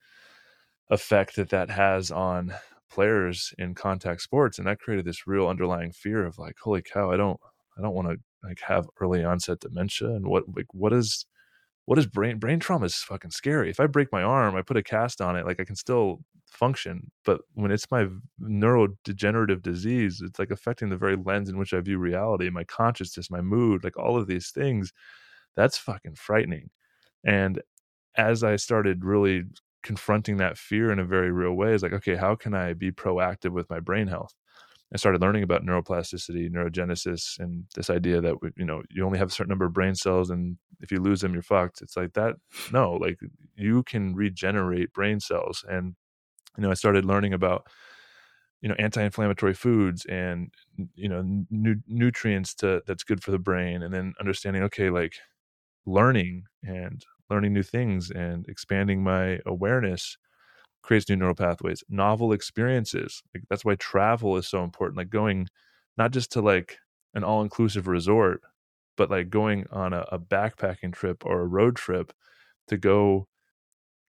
effect 0.90 1.36
that 1.36 1.50
that 1.50 1.70
has 1.70 2.10
on 2.10 2.54
players 2.90 3.52
in 3.58 3.74
contact 3.74 4.22
sports 4.22 4.58
and 4.58 4.66
that 4.66 4.80
created 4.80 5.04
this 5.04 5.26
real 5.26 5.48
underlying 5.48 5.92
fear 5.92 6.24
of 6.24 6.38
like 6.38 6.56
holy 6.58 6.80
cow 6.80 7.10
i 7.12 7.16
don't 7.16 7.38
i 7.76 7.82
don't 7.82 7.94
want 7.94 8.08
to 8.08 8.16
like 8.42 8.60
have 8.60 8.88
early 9.00 9.22
onset 9.22 9.60
dementia 9.60 10.08
and 10.08 10.26
what 10.26 10.44
like 10.56 10.66
what 10.72 10.92
is 10.92 11.26
what 11.88 11.98
is 11.98 12.06
brain 12.06 12.38
brain 12.38 12.60
trauma 12.60 12.84
is 12.84 12.96
fucking 12.96 13.30
scary. 13.30 13.70
If 13.70 13.80
I 13.80 13.86
break 13.86 14.12
my 14.12 14.22
arm, 14.22 14.54
I 14.54 14.60
put 14.60 14.76
a 14.76 14.82
cast 14.82 15.22
on 15.22 15.36
it, 15.36 15.46
like 15.46 15.58
I 15.58 15.64
can 15.64 15.74
still 15.74 16.18
function. 16.46 17.10
But 17.24 17.40
when 17.54 17.70
it's 17.70 17.90
my 17.90 18.08
neurodegenerative 18.42 19.62
disease, 19.62 20.20
it's 20.22 20.38
like 20.38 20.50
affecting 20.50 20.90
the 20.90 20.98
very 20.98 21.16
lens 21.16 21.48
in 21.48 21.56
which 21.56 21.72
I 21.72 21.80
view 21.80 21.96
reality, 21.96 22.50
my 22.50 22.64
consciousness, 22.64 23.30
my 23.30 23.40
mood, 23.40 23.84
like 23.84 23.96
all 23.96 24.18
of 24.18 24.26
these 24.26 24.50
things. 24.50 24.92
That's 25.56 25.78
fucking 25.78 26.16
frightening. 26.16 26.68
And 27.24 27.62
as 28.18 28.44
I 28.44 28.56
started 28.56 29.02
really 29.02 29.44
confronting 29.82 30.38
that 30.38 30.58
fear 30.58 30.90
in 30.92 30.98
a 30.98 31.04
very 31.04 31.30
real 31.30 31.52
way, 31.54 31.74
is 31.74 31.82
like, 31.82 31.92
okay, 31.92 32.16
how 32.16 32.34
can 32.34 32.54
I 32.54 32.74
be 32.74 32.90
proactive 32.90 33.50
with 33.52 33.70
my 33.70 33.80
brain 33.80 34.08
health? 34.08 34.34
I 34.92 34.96
started 34.96 35.20
learning 35.20 35.42
about 35.42 35.64
neuroplasticity, 35.64 36.50
neurogenesis, 36.50 37.38
and 37.38 37.64
this 37.74 37.90
idea 37.90 38.22
that 38.22 38.36
you 38.56 38.64
know 38.64 38.82
you 38.88 39.04
only 39.04 39.18
have 39.18 39.28
a 39.28 39.32
certain 39.32 39.50
number 39.50 39.66
of 39.66 39.74
brain 39.74 39.94
cells, 39.94 40.30
and 40.30 40.56
if 40.80 40.90
you 40.90 40.98
lose 40.98 41.20
them, 41.20 41.34
you're 41.34 41.42
fucked. 41.42 41.82
It's 41.82 41.96
like 41.96 42.14
that. 42.14 42.36
No, 42.72 42.92
like 42.94 43.18
you 43.54 43.82
can 43.82 44.14
regenerate 44.14 44.92
brain 44.94 45.20
cells, 45.20 45.64
and 45.68 45.94
you 46.56 46.62
know 46.62 46.70
I 46.70 46.74
started 46.74 47.04
learning 47.04 47.34
about 47.34 47.66
you 48.62 48.68
know 48.68 48.74
anti-inflammatory 48.78 49.54
foods 49.54 50.06
and 50.06 50.52
you 50.94 51.08
know 51.08 51.22
nu- 51.50 51.82
nutrients 51.86 52.54
to 52.54 52.82
that's 52.86 53.04
good 53.04 53.22
for 53.22 53.30
the 53.30 53.38
brain, 53.38 53.82
and 53.82 53.92
then 53.92 54.14
understanding 54.18 54.62
okay, 54.64 54.88
like 54.88 55.14
learning 55.84 56.44
and 56.62 57.04
learning 57.30 57.52
new 57.52 57.62
things 57.62 58.10
and 58.10 58.46
expanding 58.48 59.02
my 59.02 59.38
awareness 59.46 60.16
creates 60.82 61.08
new 61.08 61.16
neural 61.16 61.34
pathways. 61.34 61.84
Novel 61.88 62.32
experiences 62.32 63.22
like 63.34 63.44
that's 63.50 63.64
why 63.64 63.74
travel 63.76 64.36
is 64.36 64.48
so 64.48 64.64
important 64.64 64.96
like 64.98 65.10
going 65.10 65.48
not 65.96 66.12
just 66.12 66.32
to 66.32 66.40
like 66.40 66.78
an 67.14 67.24
all-inclusive 67.24 67.88
resort 67.88 68.42
but 68.96 69.10
like 69.10 69.30
going 69.30 69.66
on 69.70 69.92
a, 69.92 70.04
a 70.12 70.18
backpacking 70.18 70.92
trip 70.92 71.24
or 71.24 71.40
a 71.40 71.46
road 71.46 71.76
trip 71.76 72.12
to 72.68 72.76
go 72.76 73.26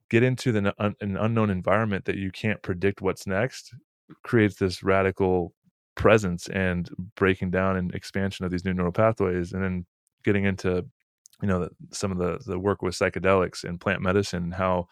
get 0.09 0.23
into 0.23 0.51
the, 0.51 0.73
an 0.79 1.17
unknown 1.17 1.49
environment 1.49 2.05
that 2.05 2.17
you 2.17 2.31
can't 2.31 2.61
predict 2.63 3.01
what's 3.01 3.27
next 3.27 3.73
creates 4.23 4.55
this 4.55 4.81
radical 4.81 5.53
presence 5.95 6.47
and 6.49 6.89
breaking 7.15 7.51
down 7.51 7.77
and 7.77 7.93
expansion 7.93 8.45
of 8.45 8.51
these 8.51 8.65
new 8.65 8.73
neural 8.73 8.91
pathways 8.91 9.53
and 9.53 9.63
then 9.63 9.85
getting 10.23 10.45
into 10.45 10.85
you 11.41 11.47
know 11.47 11.69
some 11.91 12.11
of 12.11 12.17
the 12.17 12.39
the 12.45 12.59
work 12.59 12.81
with 12.81 12.95
psychedelics 12.95 13.63
and 13.63 13.79
plant 13.79 14.01
medicine 14.01 14.43
and 14.43 14.53
how 14.55 14.87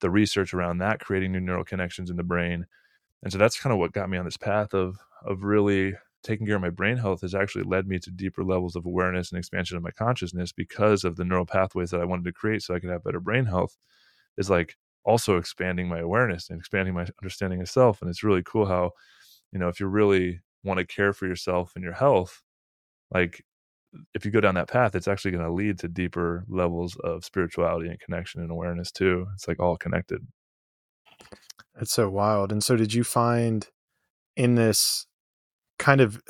the 0.00 0.10
research 0.10 0.54
around 0.54 0.78
that 0.78 1.00
creating 1.00 1.32
new 1.32 1.40
neural 1.40 1.64
connections 1.64 2.10
in 2.10 2.16
the 2.16 2.22
brain. 2.24 2.66
And 3.22 3.32
so 3.32 3.38
that's 3.38 3.60
kind 3.60 3.72
of 3.72 3.78
what 3.78 3.92
got 3.92 4.10
me 4.10 4.18
on 4.18 4.24
this 4.24 4.36
path 4.36 4.74
of 4.74 4.98
of 5.24 5.42
really 5.44 5.94
taking 6.22 6.46
care 6.46 6.56
of 6.56 6.62
my 6.62 6.70
brain 6.70 6.96
health 6.96 7.22
has 7.22 7.34
actually 7.34 7.64
led 7.64 7.86
me 7.88 7.98
to 7.98 8.10
deeper 8.10 8.44
levels 8.44 8.76
of 8.76 8.86
awareness 8.86 9.30
and 9.30 9.38
expansion 9.38 9.76
of 9.76 9.82
my 9.82 9.90
consciousness 9.92 10.52
because 10.52 11.04
of 11.04 11.16
the 11.16 11.24
neural 11.24 11.46
pathways 11.46 11.90
that 11.90 12.00
I 12.00 12.04
wanted 12.06 12.24
to 12.26 12.32
create 12.32 12.62
so 12.62 12.74
I 12.74 12.80
could 12.80 12.90
have 12.90 13.04
better 13.04 13.20
brain 13.20 13.46
health 13.46 13.76
is 14.36 14.50
like 14.50 14.76
also 15.04 15.36
expanding 15.38 15.88
my 15.88 15.98
awareness 16.00 16.50
and 16.50 16.58
expanding 16.58 16.94
my 16.94 17.06
understanding 17.22 17.60
of 17.60 17.68
self. 17.70 18.02
And 18.02 18.10
it's 18.10 18.22
really 18.24 18.42
cool 18.44 18.66
how 18.66 18.92
you 19.52 19.58
know 19.58 19.68
if 19.68 19.80
you 19.80 19.86
really 19.86 20.40
want 20.64 20.78
to 20.80 20.86
care 20.86 21.12
for 21.12 21.26
yourself 21.26 21.72
and 21.76 21.84
your 21.84 21.94
health 21.94 22.42
like 23.12 23.44
if 24.14 24.24
you 24.24 24.30
go 24.30 24.40
down 24.40 24.54
that 24.54 24.68
path 24.68 24.94
it's 24.94 25.08
actually 25.08 25.30
going 25.30 25.44
to 25.44 25.52
lead 25.52 25.78
to 25.78 25.88
deeper 25.88 26.44
levels 26.48 26.96
of 27.04 27.24
spirituality 27.24 27.88
and 27.88 28.00
connection 28.00 28.40
and 28.40 28.50
awareness 28.50 28.90
too 28.90 29.26
it's 29.34 29.48
like 29.48 29.60
all 29.60 29.76
connected 29.76 30.26
it's 31.80 31.92
so 31.92 32.08
wild 32.08 32.52
and 32.52 32.62
so 32.62 32.76
did 32.76 32.92
you 32.92 33.04
find 33.04 33.68
in 34.36 34.54
this 34.54 35.06
kind 35.78 36.00
of 36.00 36.20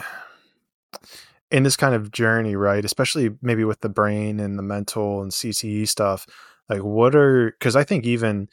in 1.51 1.63
this 1.63 1.77
kind 1.77 1.95
of 1.95 2.13
journey, 2.13 2.57
right? 2.57 2.85
Especially 2.85 3.31
maybe 3.41 3.65
with 3.65 3.81
the 3.81 3.89
brain 3.89 4.41
and 4.41 4.59
the 4.59 4.63
mental 4.63 5.23
and 5.23 5.33
CTE 5.33 5.89
stuff. 5.89 6.27
Like, 6.69 6.83
what 6.83 7.15
are 7.15 7.53
because 7.53 7.77
I 7.77 7.85
think 7.85 8.05
even 8.05 8.49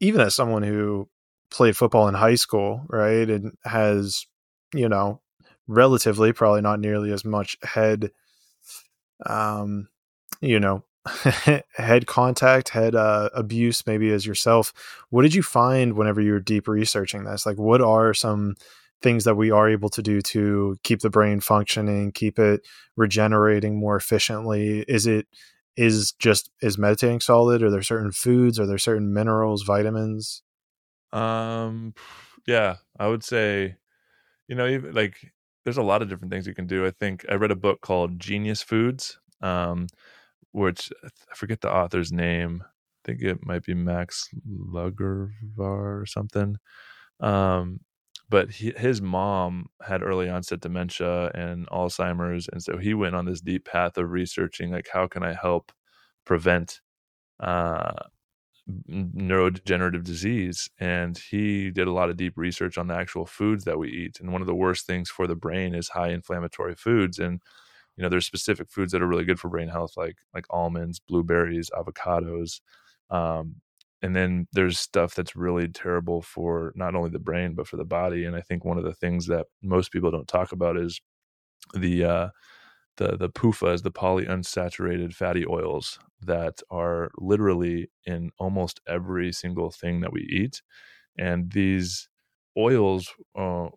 even 0.00 0.20
as 0.20 0.34
someone 0.34 0.62
who 0.62 1.08
played 1.50 1.76
football 1.76 2.08
in 2.08 2.14
high 2.14 2.36
school, 2.36 2.86
right, 2.88 3.28
and 3.28 3.52
has 3.64 4.26
you 4.74 4.88
know 4.88 5.20
relatively 5.66 6.32
probably 6.32 6.62
not 6.62 6.80
nearly 6.80 7.12
as 7.12 7.24
much 7.24 7.56
head, 7.62 8.10
um, 9.26 9.88
you 10.40 10.60
know, 10.60 10.84
head 11.74 12.06
contact, 12.06 12.70
head 12.70 12.94
uh, 12.94 13.30
abuse, 13.34 13.86
maybe 13.86 14.10
as 14.10 14.26
yourself. 14.26 14.72
What 15.10 15.22
did 15.22 15.34
you 15.34 15.42
find 15.42 15.94
whenever 15.94 16.20
you 16.20 16.32
were 16.32 16.40
deep 16.40 16.68
researching 16.68 17.24
this? 17.24 17.46
Like, 17.46 17.58
what 17.58 17.80
are 17.80 18.14
some 18.14 18.54
things 19.02 19.24
that 19.24 19.36
we 19.36 19.50
are 19.50 19.68
able 19.68 19.88
to 19.88 20.02
do 20.02 20.20
to 20.20 20.76
keep 20.82 21.00
the 21.00 21.10
brain 21.10 21.40
functioning, 21.40 22.12
keep 22.12 22.38
it 22.38 22.66
regenerating 22.96 23.78
more 23.78 23.96
efficiently? 23.96 24.80
Is 24.88 25.06
it 25.06 25.26
is 25.76 26.12
just 26.12 26.50
is 26.60 26.76
meditating 26.76 27.20
solid? 27.20 27.62
Are 27.62 27.70
there 27.70 27.82
certain 27.82 28.12
foods? 28.12 28.58
Are 28.58 28.66
there 28.66 28.78
certain 28.78 29.12
minerals, 29.12 29.62
vitamins? 29.62 30.42
Um, 31.12 31.94
yeah, 32.46 32.76
I 32.98 33.08
would 33.08 33.24
say, 33.24 33.76
you 34.48 34.54
know, 34.54 34.66
even 34.66 34.94
like 34.94 35.32
there's 35.64 35.76
a 35.76 35.82
lot 35.82 36.02
of 36.02 36.08
different 36.08 36.32
things 36.32 36.46
you 36.46 36.54
can 36.54 36.66
do. 36.66 36.86
I 36.86 36.90
think 36.90 37.24
I 37.28 37.34
read 37.34 37.50
a 37.50 37.56
book 37.56 37.80
called 37.80 38.18
Genius 38.18 38.62
Foods, 38.62 39.18
um, 39.42 39.86
which 40.52 40.92
I 41.04 41.34
forget 41.34 41.60
the 41.60 41.72
author's 41.72 42.12
name. 42.12 42.62
I 42.64 43.00
think 43.04 43.22
it 43.22 43.44
might 43.44 43.64
be 43.64 43.74
Max 43.74 44.28
Lugavere 44.48 45.30
or 45.58 46.04
something. 46.06 46.56
Um, 47.20 47.80
but 48.28 48.50
he, 48.50 48.72
his 48.76 49.02
mom 49.02 49.66
had 49.82 50.02
early 50.02 50.28
onset 50.28 50.60
dementia 50.60 51.30
and 51.34 51.66
Alzheimer's, 51.68 52.48
and 52.52 52.62
so 52.62 52.78
he 52.78 52.94
went 52.94 53.16
on 53.16 53.26
this 53.26 53.40
deep 53.40 53.66
path 53.66 53.98
of 53.98 54.10
researching 54.10 54.70
like 54.70 54.88
how 54.92 55.08
can 55.08 55.22
I 55.22 55.34
help 55.34 55.72
prevent 56.24 56.80
uh, 57.40 58.04
neurodegenerative 58.90 60.04
disease. 60.04 60.68
And 60.78 61.18
he 61.18 61.70
did 61.70 61.88
a 61.88 61.92
lot 61.92 62.10
of 62.10 62.16
deep 62.16 62.34
research 62.36 62.78
on 62.78 62.88
the 62.88 62.94
actual 62.94 63.26
foods 63.26 63.64
that 63.64 63.78
we 63.78 63.90
eat. 63.90 64.20
And 64.20 64.32
one 64.32 64.40
of 64.40 64.46
the 64.46 64.54
worst 64.54 64.86
things 64.86 65.10
for 65.10 65.26
the 65.26 65.36
brain 65.36 65.74
is 65.74 65.88
high 65.88 66.10
inflammatory 66.10 66.74
foods. 66.74 67.18
And 67.18 67.40
you 67.96 68.02
know, 68.02 68.08
there's 68.08 68.26
specific 68.26 68.70
foods 68.70 68.92
that 68.92 69.02
are 69.02 69.06
really 69.08 69.24
good 69.24 69.40
for 69.40 69.48
brain 69.48 69.68
health, 69.68 69.92
like 69.96 70.16
like 70.34 70.46
almonds, 70.50 71.00
blueberries, 71.00 71.70
avocados. 71.70 72.60
Um, 73.10 73.56
and 74.02 74.16
then 74.16 74.46
there's 74.52 74.78
stuff 74.78 75.14
that's 75.14 75.36
really 75.36 75.68
terrible 75.68 76.22
for 76.22 76.72
not 76.74 76.94
only 76.94 77.10
the 77.10 77.18
brain 77.18 77.54
but 77.54 77.66
for 77.66 77.76
the 77.76 77.84
body 77.84 78.24
and 78.24 78.34
i 78.34 78.40
think 78.40 78.64
one 78.64 78.78
of 78.78 78.84
the 78.84 78.94
things 78.94 79.26
that 79.26 79.46
most 79.62 79.92
people 79.92 80.10
don't 80.10 80.28
talk 80.28 80.52
about 80.52 80.76
is 80.76 81.00
the 81.74 82.04
uh 82.04 82.28
the 82.96 83.16
the 83.16 83.30
PUFAs, 83.30 83.82
the 83.82 83.92
polyunsaturated 83.92 85.14
fatty 85.14 85.46
oils 85.46 85.98
that 86.22 86.60
are 86.70 87.10
literally 87.18 87.90
in 88.06 88.30
almost 88.38 88.80
every 88.86 89.32
single 89.32 89.70
thing 89.70 90.00
that 90.00 90.12
we 90.12 90.22
eat, 90.22 90.62
and 91.18 91.52
these 91.52 92.08
oils 92.58 93.12
uh, 93.38 93.68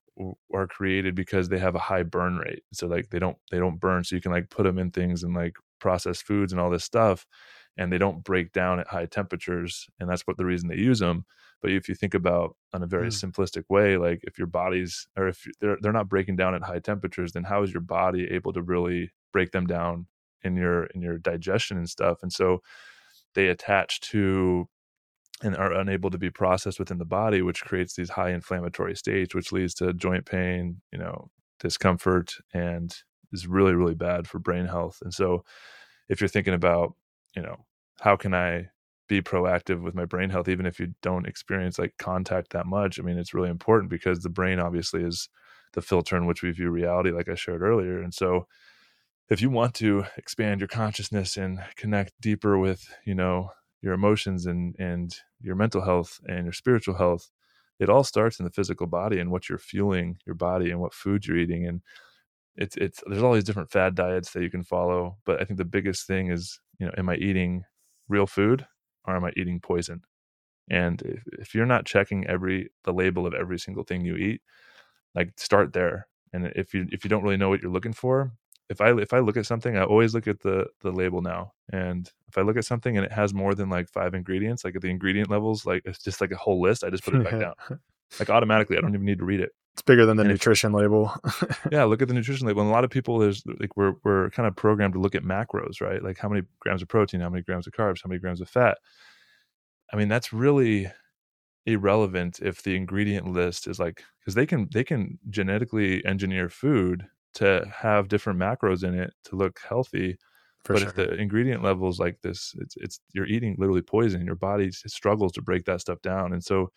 are 0.53 0.67
created 0.67 1.15
because 1.15 1.49
they 1.49 1.59
have 1.59 1.75
a 1.75 1.79
high 1.79 2.03
burn 2.03 2.37
rate. 2.37 2.63
So 2.73 2.87
like 2.87 3.09
they 3.09 3.19
don't 3.19 3.37
they 3.51 3.59
don't 3.59 3.79
burn, 3.79 4.03
so 4.03 4.15
you 4.15 4.21
can 4.21 4.31
like 4.31 4.49
put 4.49 4.63
them 4.63 4.79
in 4.79 4.91
things 4.91 5.23
and 5.23 5.33
like 5.33 5.55
processed 5.79 6.25
foods 6.25 6.51
and 6.53 6.61
all 6.61 6.69
this 6.69 6.83
stuff, 6.83 7.25
and 7.77 7.91
they 7.91 7.97
don't 7.97 8.23
break 8.23 8.51
down 8.51 8.79
at 8.79 8.87
high 8.87 9.05
temperatures 9.05 9.87
and 9.99 10.09
that's 10.09 10.23
what 10.23 10.37
the 10.37 10.45
reason 10.45 10.69
they 10.69 10.77
use 10.77 10.99
them 10.99 11.25
but 11.61 11.71
if 11.71 11.87
you 11.87 11.95
think 11.95 12.13
about 12.13 12.55
on 12.73 12.83
a 12.83 12.87
very 12.87 13.07
mm. 13.07 13.23
simplistic 13.23 13.63
way 13.69 13.97
like 13.97 14.19
if 14.23 14.37
your 14.37 14.47
body's 14.47 15.07
or 15.17 15.27
if 15.27 15.45
they're, 15.59 15.77
they're 15.81 15.91
not 15.91 16.09
breaking 16.09 16.35
down 16.35 16.53
at 16.53 16.63
high 16.63 16.79
temperatures 16.79 17.31
then 17.31 17.43
how 17.43 17.63
is 17.63 17.73
your 17.73 17.81
body 17.81 18.27
able 18.29 18.53
to 18.53 18.61
really 18.61 19.11
break 19.31 19.51
them 19.51 19.65
down 19.65 20.07
in 20.43 20.55
your 20.55 20.85
in 20.85 21.01
your 21.01 21.17
digestion 21.17 21.77
and 21.77 21.89
stuff? 21.89 22.19
And 22.21 22.31
so 22.31 22.61
they 23.35 23.47
attach 23.47 23.99
to 24.01 24.67
and 25.41 25.57
are 25.57 25.73
unable 25.73 26.09
to 26.11 26.17
be 26.17 26.29
processed 26.29 26.79
within 26.79 26.99
the 26.99 27.05
body 27.05 27.41
which 27.41 27.63
creates 27.63 27.95
these 27.95 28.11
high 28.11 28.29
inflammatory 28.29 28.95
states 28.95 29.35
which 29.35 29.51
leads 29.51 29.73
to 29.73 29.91
joint 29.93 30.25
pain 30.25 30.81
you 30.91 30.97
know 30.97 31.29
discomfort 31.59 32.35
and 32.53 32.95
is 33.31 33.47
really 33.47 33.73
really 33.73 33.95
bad 33.95 34.27
for 34.27 34.39
brain 34.39 34.65
health. 34.65 34.99
And 35.01 35.13
so 35.13 35.43
if 36.09 36.21
you're 36.21 36.27
thinking 36.27 36.53
about 36.53 36.93
you 37.35 37.41
know 37.41 37.57
how 38.01 38.15
can 38.15 38.33
i 38.33 38.67
be 39.07 39.21
proactive 39.21 39.81
with 39.81 39.93
my 39.93 40.05
brain 40.05 40.29
health 40.29 40.47
even 40.47 40.65
if 40.65 40.79
you 40.79 40.93
don't 41.01 41.27
experience 41.27 41.77
like 41.77 41.93
contact 41.99 42.51
that 42.51 42.65
much? 42.65 42.99
I 42.99 43.03
mean 43.03 43.17
it's 43.17 43.33
really 43.33 43.49
important 43.49 43.89
because 43.89 44.19
the 44.19 44.29
brain 44.29 44.59
obviously 44.59 45.03
is 45.03 45.29
the 45.73 45.81
filter 45.81 46.15
in 46.15 46.25
which 46.25 46.41
we 46.41 46.51
view 46.51 46.69
reality 46.69 47.11
like 47.11 47.27
i 47.27 47.35
shared 47.35 47.61
earlier 47.61 48.01
and 48.01 48.13
so 48.13 48.47
if 49.29 49.41
you 49.41 49.49
want 49.49 49.73
to 49.75 50.05
expand 50.17 50.61
your 50.61 50.67
consciousness 50.67 51.37
and 51.37 51.59
connect 51.75 52.13
deeper 52.21 52.57
with 52.57 52.85
you 53.05 53.15
know 53.15 53.49
your 53.81 53.93
emotions 53.93 54.45
and 54.45 54.75
and 54.79 55.17
your 55.41 55.55
mental 55.55 55.81
health 55.81 56.19
and 56.27 56.45
your 56.45 56.53
spiritual 56.53 56.95
health 56.95 57.29
it 57.79 57.89
all 57.89 58.03
starts 58.03 58.39
in 58.39 58.45
the 58.45 58.51
physical 58.51 58.87
body 58.87 59.19
and 59.19 59.31
what 59.31 59.49
you're 59.49 59.57
fueling 59.57 60.17
your 60.25 60.35
body 60.35 60.69
and 60.69 60.79
what 60.79 60.93
food 60.93 61.25
you're 61.25 61.37
eating 61.37 61.67
and 61.67 61.81
it's 62.55 62.77
it's 62.77 63.03
there's 63.07 63.23
all 63.23 63.33
these 63.33 63.43
different 63.43 63.71
fad 63.71 63.95
diets 63.95 64.31
that 64.31 64.43
you 64.43 64.49
can 64.49 64.63
follow 64.63 65.17
but 65.25 65.41
i 65.41 65.43
think 65.43 65.57
the 65.57 65.65
biggest 65.65 66.05
thing 66.05 66.31
is 66.31 66.59
you 66.79 66.85
know 66.85 66.93
am 66.97 67.09
i 67.09 67.15
eating 67.15 67.63
real 68.07 68.27
food 68.27 68.65
or 69.05 69.15
am 69.15 69.25
i 69.25 69.31
eating 69.35 69.59
poison? 69.59 70.01
And 70.69 71.01
if, 71.01 71.23
if 71.39 71.55
you're 71.55 71.65
not 71.65 71.85
checking 71.85 72.25
every 72.27 72.69
the 72.83 72.93
label 72.93 73.25
of 73.27 73.33
every 73.33 73.59
single 73.59 73.83
thing 73.83 74.05
you 74.05 74.15
eat 74.15 74.41
like 75.15 75.33
start 75.37 75.73
there. 75.73 76.07
And 76.31 76.47
if 76.55 76.73
you 76.73 76.87
if 76.91 77.03
you 77.03 77.09
don't 77.09 77.23
really 77.23 77.37
know 77.37 77.49
what 77.49 77.61
you're 77.61 77.71
looking 77.71 77.93
for 77.93 78.33
if 78.69 78.81
i 78.81 78.91
if 78.97 79.13
i 79.13 79.19
look 79.19 79.37
at 79.37 79.45
something 79.45 79.77
i 79.77 79.83
always 79.83 80.13
look 80.13 80.27
at 80.27 80.39
the 80.41 80.65
the 80.81 80.91
label 80.91 81.21
now. 81.21 81.53
And 81.71 82.09
if 82.27 82.37
i 82.37 82.41
look 82.41 82.57
at 82.57 82.65
something 82.65 82.97
and 82.97 83.05
it 83.05 83.11
has 83.11 83.33
more 83.33 83.53
than 83.55 83.69
like 83.69 83.89
five 83.89 84.13
ingredients 84.13 84.63
like 84.63 84.75
at 84.75 84.81
the 84.81 84.89
ingredient 84.89 85.29
levels 85.29 85.65
like 85.65 85.83
it's 85.85 86.01
just 86.03 86.21
like 86.21 86.31
a 86.31 86.37
whole 86.37 86.61
list 86.61 86.83
i 86.83 86.89
just 86.89 87.03
put 87.03 87.15
it 87.15 87.23
back 87.23 87.39
down. 87.39 87.53
Like 88.19 88.29
automatically 88.29 88.77
i 88.77 88.81
don't 88.81 88.93
even 88.93 89.05
need 89.05 89.17
to 89.17 89.25
read 89.25 89.39
it 89.39 89.53
it's 89.73 89.81
bigger 89.81 90.05
than 90.05 90.17
the 90.17 90.21
and 90.21 90.29
nutrition 90.29 90.71
label. 90.71 91.11
yeah, 91.71 91.83
look 91.83 92.01
at 92.01 92.07
the 92.07 92.13
nutrition 92.13 92.45
label. 92.45 92.61
And 92.61 92.69
a 92.69 92.73
lot 92.73 92.83
of 92.83 92.91
people 92.91 93.17
there's 93.17 93.43
like 93.59 93.75
we're 93.75 93.95
we're 94.03 94.29
kind 94.29 94.47
of 94.47 94.55
programmed 94.55 94.93
to 94.93 94.99
look 94.99 95.15
at 95.15 95.23
macros, 95.23 95.81
right? 95.81 96.03
Like 96.03 96.19
how 96.19 96.29
many 96.29 96.43
grams 96.59 96.83
of 96.83 96.87
protein, 96.87 97.21
how 97.21 97.29
many 97.29 97.41
grams 97.41 97.65
of 97.65 97.73
carbs, 97.73 98.01
how 98.03 98.07
many 98.07 98.19
grams 98.19 98.39
of 98.39 98.49
fat. 98.49 98.77
I 99.91 99.95
mean, 99.95 100.09
that's 100.09 100.31
really 100.31 100.91
irrelevant 101.65 102.39
if 102.41 102.61
the 102.61 102.75
ingredient 102.75 103.27
list 103.27 103.67
is 103.67 103.79
like 103.79 104.03
because 104.19 104.35
they 104.35 104.45
can 104.45 104.67
they 104.71 104.83
can 104.83 105.17
genetically 105.29 106.05
engineer 106.05 106.49
food 106.49 107.07
to 107.35 107.65
have 107.75 108.09
different 108.09 108.39
macros 108.39 108.83
in 108.83 108.93
it 108.93 109.11
to 109.25 109.35
look 109.35 109.59
healthy. 109.67 110.17
For 110.65 110.73
but 110.73 110.79
sure. 110.79 110.89
if 110.89 110.95
the 110.95 111.13
ingredient 111.15 111.63
level 111.63 111.89
is 111.89 111.99
like 111.99 112.21
this, 112.21 112.53
it's 112.59 112.75
it's 112.77 112.99
you're 113.13 113.25
eating 113.25 113.55
literally 113.57 113.81
poison. 113.81 114.25
Your 114.25 114.35
body 114.35 114.71
struggles 114.71 115.31
to 115.33 115.41
break 115.41 115.65
that 115.65 115.81
stuff 115.81 116.01
down, 116.03 116.31
and 116.31 116.43
so 116.43 116.69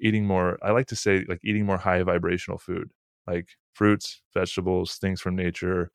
eating 0.00 0.26
more 0.26 0.58
i 0.62 0.70
like 0.70 0.86
to 0.86 0.96
say 0.96 1.24
like 1.28 1.40
eating 1.44 1.66
more 1.66 1.78
high 1.78 2.02
vibrational 2.02 2.58
food 2.58 2.90
like 3.26 3.50
fruits 3.72 4.22
vegetables 4.34 4.96
things 4.96 5.20
from 5.20 5.36
nature 5.36 5.90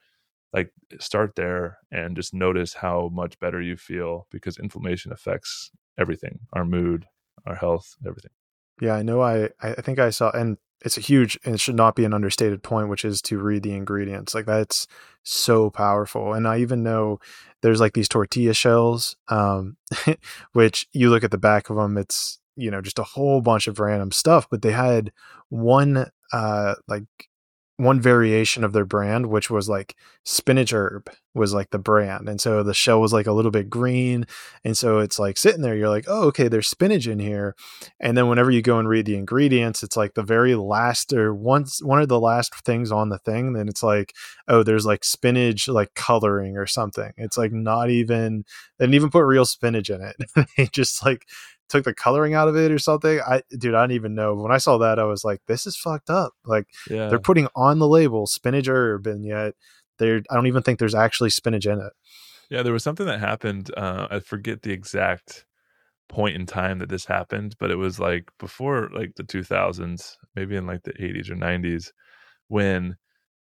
like 0.54 0.72
start 1.00 1.36
there 1.36 1.80
and 1.92 2.16
just 2.16 2.34
notice 2.34 2.76
how 2.76 3.10
much 3.14 3.38
better 3.40 3.62
you 3.62 3.76
feel 3.76 4.28
because 4.32 4.58
inflammation 4.58 5.12
affects 5.12 5.72
everything 6.00 6.40
our 6.54 6.66
mood 6.66 7.06
our 7.46 7.56
health 7.56 7.96
everything. 8.08 8.32
Yeah 8.82 8.96
i 8.96 9.04
know 9.04 9.22
i 9.22 9.50
i 9.62 9.74
think 9.74 10.00
i 10.00 10.10
saw 10.10 10.32
and 10.32 10.58
it's 10.82 10.98
a 10.98 11.02
huge 11.02 11.38
and 11.46 11.56
it 11.56 11.60
should 11.60 11.76
not 11.76 11.96
be 11.96 12.06
an 12.06 12.14
understated 12.14 12.64
point 12.64 12.90
which 12.90 13.06
is 13.06 13.22
to 13.24 13.38
read 13.38 13.64
the 13.64 13.74
ingredients 13.74 14.34
like 14.34 14.46
that's 14.46 14.88
so 15.24 15.70
powerful 15.70 16.34
and 16.34 16.48
i 16.48 16.58
even 16.58 16.84
know 16.84 17.20
there's 17.62 17.80
like 17.80 17.94
these 17.94 18.10
tortilla 18.10 18.54
shells 18.54 19.16
um 19.30 19.78
which 20.54 20.88
you 20.92 21.10
look 21.10 21.24
at 21.24 21.32
the 21.32 21.38
back 21.38 21.70
of 21.70 21.78
them 21.78 21.98
it's 21.98 22.40
you 22.56 22.72
know 22.72 22.82
just 22.82 23.00
a 23.00 23.04
whole 23.04 23.42
bunch 23.42 23.68
of 23.68 23.80
random 23.80 24.12
stuff 24.12 24.48
but 24.50 24.62
they 24.62 24.72
had 24.72 25.12
one 25.50 26.10
uh 26.34 26.76
like 26.88 27.06
one 27.78 28.00
variation 28.00 28.64
of 28.64 28.72
their 28.72 28.86
brand, 28.86 29.26
which 29.28 29.50
was 29.50 29.68
like 29.68 29.96
spinach 30.24 30.74
herb 30.74 31.10
was 31.34 31.54
like 31.54 31.72
the 31.72 31.78
brand. 31.78 32.30
And 32.30 32.40
so 32.40 32.64
the 32.64 32.74
shell 32.74 33.02
was 33.02 33.12
like 33.12 33.28
a 33.28 33.34
little 33.34 33.52
bit 33.52 33.70
green. 33.70 34.26
And 34.64 34.78
so 34.78 35.00
it's 35.00 35.20
like 35.20 35.38
sitting 35.38 35.62
there, 35.62 35.76
you're 35.76 35.90
like, 35.90 36.06
oh, 36.08 36.28
okay, 36.28 36.48
there's 36.48 36.70
spinach 36.70 37.06
in 37.06 37.20
here. 37.20 37.54
And 38.00 38.18
then 38.18 38.30
whenever 38.30 38.50
you 38.50 38.62
go 38.62 38.80
and 38.80 38.88
read 38.88 39.06
the 39.06 39.18
ingredients, 39.18 39.84
it's 39.84 39.98
like 39.98 40.14
the 40.14 40.24
very 40.24 40.56
last 40.56 41.12
or 41.12 41.34
once 41.34 41.84
one 41.84 42.02
of 42.02 42.08
the 42.08 42.20
last 42.20 42.56
things 42.64 42.94
on 42.94 43.10
the 43.10 43.20
thing, 43.20 43.52
then 43.52 43.68
it's 43.68 43.84
like, 43.84 44.14
oh, 44.48 44.64
there's 44.64 44.86
like 44.86 45.04
spinach 45.04 45.68
like 45.68 45.94
coloring 45.96 46.56
or 46.56 46.66
something. 46.68 47.12
It's 47.18 47.38
like 47.38 47.52
not 47.52 47.90
even 47.90 48.46
they 48.78 48.86
didn't 48.86 48.96
even 48.96 49.10
put 49.10 49.26
real 49.26 49.46
spinach 49.46 49.90
in 49.90 50.02
it. 50.02 50.16
they 50.58 50.68
just 50.68 51.06
like 51.06 51.26
took 51.70 51.84
the 51.84 51.94
coloring 51.94 52.34
out 52.34 52.48
of 52.48 52.56
it 52.56 52.72
or 52.72 52.80
something. 52.80 53.20
I 53.20 53.42
dude, 53.58 53.76
I 53.76 53.82
don't 53.82 53.92
even 53.92 54.16
know. 54.16 54.36
When 54.36 54.52
I 54.52 54.58
saw 54.58 54.78
that, 54.80 55.00
I 55.00 55.04
was 55.04 55.24
like, 55.24 55.42
this 55.48 55.66
is 55.66 55.78
fucked 55.78 56.10
up. 56.10 56.34
Like 56.46 56.68
yeah. 56.90 57.08
they're 57.08 57.20
putting 57.20 57.48
on 57.56 57.80
the 57.80 57.88
label 57.88 58.28
spinach 58.28 58.68
herb, 58.68 59.08
and 59.08 59.26
yet 59.26 59.54
there 60.00 60.22
I 60.30 60.36
don't 60.36 60.48
even 60.48 60.64
think 60.64 60.80
there's 60.80 60.96
actually 60.96 61.30
spinach 61.30 61.66
in 61.66 61.80
it. 61.80 61.94
Yeah, 62.50 62.62
there 62.62 62.74
was 62.74 62.84
something 62.84 63.08
that 63.08 63.20
happened. 63.20 63.72
Uh, 63.76 64.08
I 64.12 64.20
forget 64.20 64.62
the 64.62 64.72
exact 64.72 65.46
point 66.08 66.36
in 66.36 66.46
time 66.46 66.80
that 66.80 66.90
this 66.90 67.06
happened, 67.06 67.56
but 67.60 67.72
it 67.72 67.78
was 67.78 68.00
like 68.00 68.30
before 68.40 68.90
like 68.94 69.16
the 69.16 69.24
2000s, 69.24 70.14
maybe 70.36 70.56
in 70.56 70.68
like 70.68 70.84
the 70.84 70.94
80s 70.94 71.30
or 71.30 71.36
90s, 71.36 71.92
when 72.48 72.98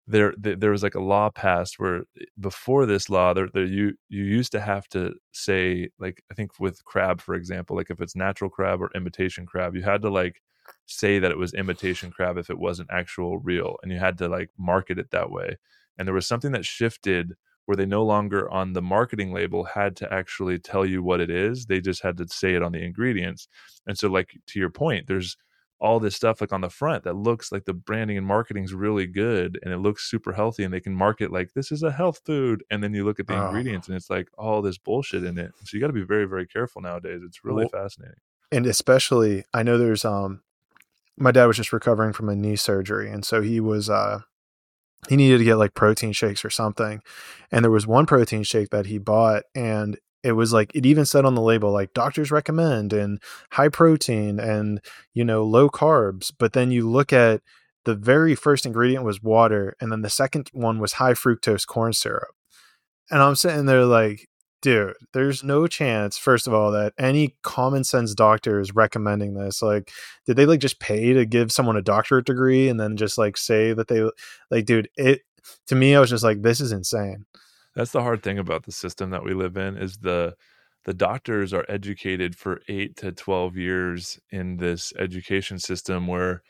there 0.06 0.34
there 0.38 0.70
was 0.72 0.82
like 0.82 0.94
a 0.96 1.00
law 1.00 1.30
passed 1.30 1.78
where 1.78 1.98
eh, 2.20 2.24
before 2.40 2.86
this 2.86 3.08
law 3.08 3.32
there, 3.32 3.48
there 3.54 3.64
you 3.64 3.92
you 4.08 4.24
used 4.24 4.52
to 4.52 4.60
have 4.60 4.88
to 4.88 5.14
say 5.32 5.88
like 6.00 6.22
i 6.30 6.34
think 6.34 6.50
with 6.58 6.84
crab 6.84 7.20
for 7.20 7.34
example 7.34 7.76
like 7.76 7.90
if 7.90 8.00
it's 8.00 8.16
natural 8.16 8.50
crab 8.50 8.82
or 8.82 8.90
imitation 8.96 9.46
crab 9.46 9.76
you 9.76 9.82
had 9.82 10.02
to 10.02 10.10
like 10.10 10.42
say 10.86 11.18
that 11.18 11.30
it 11.30 11.38
was 11.38 11.54
imitation 11.54 12.10
crab 12.10 12.36
if 12.38 12.50
it 12.50 12.58
wasn't 12.58 12.88
actual 12.90 13.38
real 13.38 13.76
and 13.82 13.92
you 13.92 13.98
had 13.98 14.18
to 14.18 14.28
like 14.28 14.50
market 14.58 14.98
it 14.98 15.10
that 15.10 15.30
way. 15.30 15.56
And 15.98 16.06
there 16.06 16.14
was 16.14 16.26
something 16.26 16.52
that 16.52 16.64
shifted 16.64 17.34
where 17.66 17.76
they 17.76 17.86
no 17.86 18.02
longer 18.04 18.50
on 18.50 18.72
the 18.72 18.82
marketing 18.82 19.32
label 19.32 19.64
had 19.64 19.96
to 19.96 20.12
actually 20.12 20.58
tell 20.58 20.84
you 20.84 21.02
what 21.02 21.20
it 21.20 21.30
is 21.30 21.66
they 21.66 21.80
just 21.80 22.02
had 22.02 22.16
to 22.18 22.26
say 22.28 22.54
it 22.54 22.62
on 22.62 22.72
the 22.72 22.82
ingredients. 22.82 23.48
And 23.86 23.96
so 23.98 24.08
like 24.08 24.30
to 24.48 24.58
your 24.58 24.70
point 24.70 25.06
there's 25.06 25.36
all 25.82 25.98
this 25.98 26.14
stuff 26.14 26.40
like 26.40 26.52
on 26.52 26.60
the 26.60 26.70
front 26.70 27.02
that 27.02 27.16
looks 27.16 27.50
like 27.50 27.64
the 27.64 27.74
branding 27.74 28.16
and 28.16 28.24
marketing 28.24 28.62
is 28.62 28.72
really 28.72 29.06
good 29.06 29.58
and 29.62 29.74
it 29.74 29.78
looks 29.78 30.08
super 30.08 30.32
healthy 30.32 30.62
and 30.62 30.72
they 30.72 30.80
can 30.80 30.94
market 30.94 31.32
like 31.32 31.52
this 31.54 31.72
is 31.72 31.82
a 31.82 31.90
health 31.90 32.20
food 32.24 32.62
and 32.70 32.84
then 32.84 32.94
you 32.94 33.04
look 33.04 33.18
at 33.18 33.26
the 33.26 33.34
oh. 33.34 33.46
ingredients 33.46 33.88
and 33.88 33.96
it's 33.96 34.08
like 34.08 34.28
all 34.38 34.62
this 34.62 34.78
bullshit 34.78 35.24
in 35.24 35.36
it 35.36 35.50
so 35.64 35.76
you 35.76 35.80
got 35.80 35.88
to 35.88 35.92
be 35.92 36.04
very 36.04 36.24
very 36.24 36.46
careful 36.46 36.80
nowadays 36.80 37.20
it's 37.26 37.44
really 37.44 37.66
well, 37.72 37.82
fascinating 37.82 38.14
and 38.52 38.64
especially 38.64 39.44
i 39.52 39.64
know 39.64 39.76
there's 39.76 40.04
um 40.04 40.40
my 41.18 41.32
dad 41.32 41.46
was 41.46 41.56
just 41.56 41.72
recovering 41.72 42.12
from 42.12 42.28
a 42.28 42.36
knee 42.36 42.56
surgery 42.56 43.10
and 43.10 43.24
so 43.24 43.42
he 43.42 43.58
was 43.58 43.90
uh 43.90 44.20
he 45.08 45.16
needed 45.16 45.38
to 45.38 45.44
get 45.44 45.56
like 45.56 45.74
protein 45.74 46.12
shakes 46.12 46.44
or 46.44 46.50
something 46.50 47.02
and 47.50 47.64
there 47.64 47.72
was 47.72 47.88
one 47.88 48.06
protein 48.06 48.44
shake 48.44 48.70
that 48.70 48.86
he 48.86 48.98
bought 48.98 49.42
and 49.52 49.98
it 50.22 50.32
was 50.32 50.52
like 50.52 50.70
it 50.74 50.86
even 50.86 51.04
said 51.04 51.24
on 51.24 51.34
the 51.34 51.42
label 51.42 51.72
like 51.72 51.94
doctors 51.94 52.30
recommend 52.30 52.92
and 52.92 53.20
high 53.52 53.68
protein 53.68 54.38
and 54.38 54.80
you 55.14 55.24
know 55.24 55.44
low 55.44 55.68
carbs 55.68 56.32
but 56.38 56.52
then 56.52 56.70
you 56.70 56.88
look 56.88 57.12
at 57.12 57.42
the 57.84 57.94
very 57.94 58.34
first 58.34 58.64
ingredient 58.64 59.04
was 59.04 59.22
water 59.22 59.76
and 59.80 59.90
then 59.90 60.02
the 60.02 60.10
second 60.10 60.50
one 60.52 60.78
was 60.78 60.94
high 60.94 61.14
fructose 61.14 61.66
corn 61.66 61.92
syrup. 61.92 62.34
And 63.10 63.22
i'm 63.22 63.34
sitting 63.34 63.66
there 63.66 63.84
like 63.84 64.28
dude 64.62 64.94
there's 65.12 65.42
no 65.42 65.66
chance 65.66 66.16
first 66.16 66.46
of 66.46 66.54
all 66.54 66.70
that 66.70 66.92
any 66.96 67.34
common 67.42 67.82
sense 67.82 68.14
doctor 68.14 68.60
is 68.60 68.74
recommending 68.74 69.34
this. 69.34 69.60
Like 69.60 69.90
did 70.24 70.36
they 70.36 70.46
like 70.46 70.60
just 70.60 70.78
pay 70.78 71.12
to 71.12 71.26
give 71.26 71.50
someone 71.50 71.76
a 71.76 71.82
doctorate 71.82 72.26
degree 72.26 72.68
and 72.68 72.78
then 72.78 72.96
just 72.96 73.18
like 73.18 73.36
say 73.36 73.72
that 73.72 73.88
they 73.88 74.08
like 74.50 74.64
dude 74.64 74.88
it 74.96 75.22
to 75.66 75.74
me 75.74 75.96
i 75.96 76.00
was 76.00 76.08
just 76.08 76.22
like 76.22 76.42
this 76.42 76.60
is 76.60 76.70
insane 76.70 77.26
that's 77.74 77.92
the 77.92 78.02
hard 78.02 78.22
thing 78.22 78.38
about 78.38 78.64
the 78.64 78.72
system 78.72 79.10
that 79.10 79.24
we 79.24 79.34
live 79.34 79.56
in 79.56 79.76
is 79.76 79.98
the 79.98 80.34
the 80.84 80.94
doctors 80.94 81.52
are 81.52 81.64
educated 81.68 82.34
for 82.36 82.60
8 82.68 82.96
to 82.96 83.12
12 83.12 83.56
years 83.56 84.18
in 84.30 84.56
this 84.56 84.92
education 84.98 85.58
system 85.58 86.06
where 86.06 86.42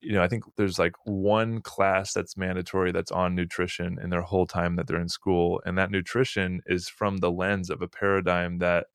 you 0.00 0.12
know 0.12 0.22
i 0.22 0.28
think 0.28 0.44
there's 0.56 0.78
like 0.78 0.94
one 1.04 1.60
class 1.60 2.12
that's 2.12 2.36
mandatory 2.36 2.92
that's 2.92 3.12
on 3.12 3.34
nutrition 3.34 3.98
in 4.02 4.10
their 4.10 4.22
whole 4.22 4.46
time 4.46 4.76
that 4.76 4.86
they're 4.86 5.00
in 5.00 5.08
school 5.08 5.60
and 5.64 5.78
that 5.78 5.90
nutrition 5.90 6.60
is 6.66 6.88
from 6.88 7.18
the 7.18 7.30
lens 7.30 7.70
of 7.70 7.82
a 7.82 7.88
paradigm 7.88 8.58
that 8.58 8.86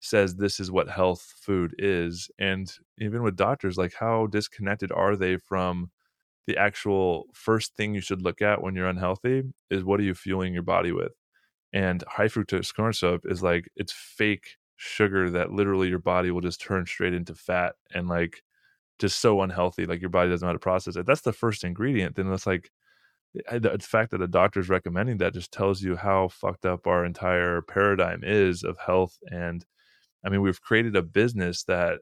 says 0.00 0.36
this 0.36 0.58
is 0.58 0.70
what 0.70 0.88
health 0.88 1.34
food 1.40 1.74
is 1.78 2.30
and 2.38 2.76
even 2.98 3.22
with 3.22 3.36
doctors 3.36 3.76
like 3.76 3.92
how 4.00 4.26
disconnected 4.26 4.90
are 4.92 5.14
they 5.16 5.36
from 5.36 5.90
the 6.46 6.56
actual 6.56 7.26
first 7.32 7.76
thing 7.76 7.94
you 7.94 8.00
should 8.00 8.22
look 8.22 8.42
at 8.42 8.62
when 8.62 8.74
you're 8.74 8.88
unhealthy 8.88 9.42
is 9.70 9.84
what 9.84 10.00
are 10.00 10.04
you 10.04 10.14
fueling 10.14 10.54
your 10.54 10.62
body 10.62 10.92
with? 10.92 11.12
And 11.72 12.02
high 12.08 12.26
fructose 12.26 12.74
corn 12.74 12.92
syrup 12.92 13.24
is 13.26 13.42
like 13.42 13.68
it's 13.76 13.92
fake 13.92 14.56
sugar 14.76 15.30
that 15.30 15.52
literally 15.52 15.88
your 15.88 15.98
body 15.98 16.30
will 16.30 16.40
just 16.40 16.60
turn 16.60 16.86
straight 16.86 17.14
into 17.14 17.34
fat 17.34 17.74
and 17.94 18.08
like 18.08 18.42
just 18.98 19.20
so 19.20 19.42
unhealthy 19.42 19.86
like 19.86 20.00
your 20.00 20.10
body 20.10 20.30
doesn't 20.30 20.44
know 20.44 20.50
how 20.50 20.54
to 20.54 20.58
process 20.58 20.96
it. 20.96 21.06
That's 21.06 21.20
the 21.22 21.32
first 21.32 21.64
ingredient 21.64 22.16
then 22.16 22.32
it's 22.32 22.46
like 22.46 22.70
the 23.34 23.78
fact 23.80 24.10
that 24.10 24.22
a 24.22 24.26
doctor 24.26 24.60
is 24.60 24.68
recommending 24.68 25.18
that 25.18 25.34
just 25.34 25.52
tells 25.52 25.82
you 25.82 25.96
how 25.96 26.28
fucked 26.28 26.66
up 26.66 26.86
our 26.86 27.04
entire 27.04 27.62
paradigm 27.62 28.22
is 28.24 28.64
of 28.64 28.76
health 28.78 29.16
and 29.30 29.64
i 30.24 30.28
mean 30.28 30.40
we've 30.40 30.60
created 30.60 30.96
a 30.96 31.02
business 31.02 31.64
that 31.64 32.00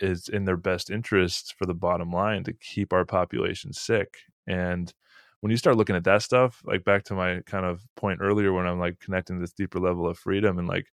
is 0.00 0.28
in 0.28 0.44
their 0.44 0.56
best 0.56 0.90
interest 0.90 1.54
for 1.58 1.66
the 1.66 1.74
bottom 1.74 2.10
line 2.10 2.44
to 2.44 2.52
keep 2.52 2.92
our 2.92 3.04
population 3.04 3.72
sick 3.72 4.18
and 4.46 4.94
when 5.40 5.50
you 5.50 5.56
start 5.56 5.76
looking 5.76 5.96
at 5.96 6.04
that 6.04 6.22
stuff 6.22 6.60
like 6.64 6.84
back 6.84 7.04
to 7.04 7.14
my 7.14 7.40
kind 7.46 7.64
of 7.64 7.82
point 7.96 8.20
earlier 8.22 8.52
when 8.52 8.66
i'm 8.66 8.78
like 8.78 8.98
connecting 9.00 9.38
this 9.38 9.52
deeper 9.52 9.78
level 9.78 10.06
of 10.06 10.18
freedom 10.18 10.58
and 10.58 10.68
like 10.68 10.86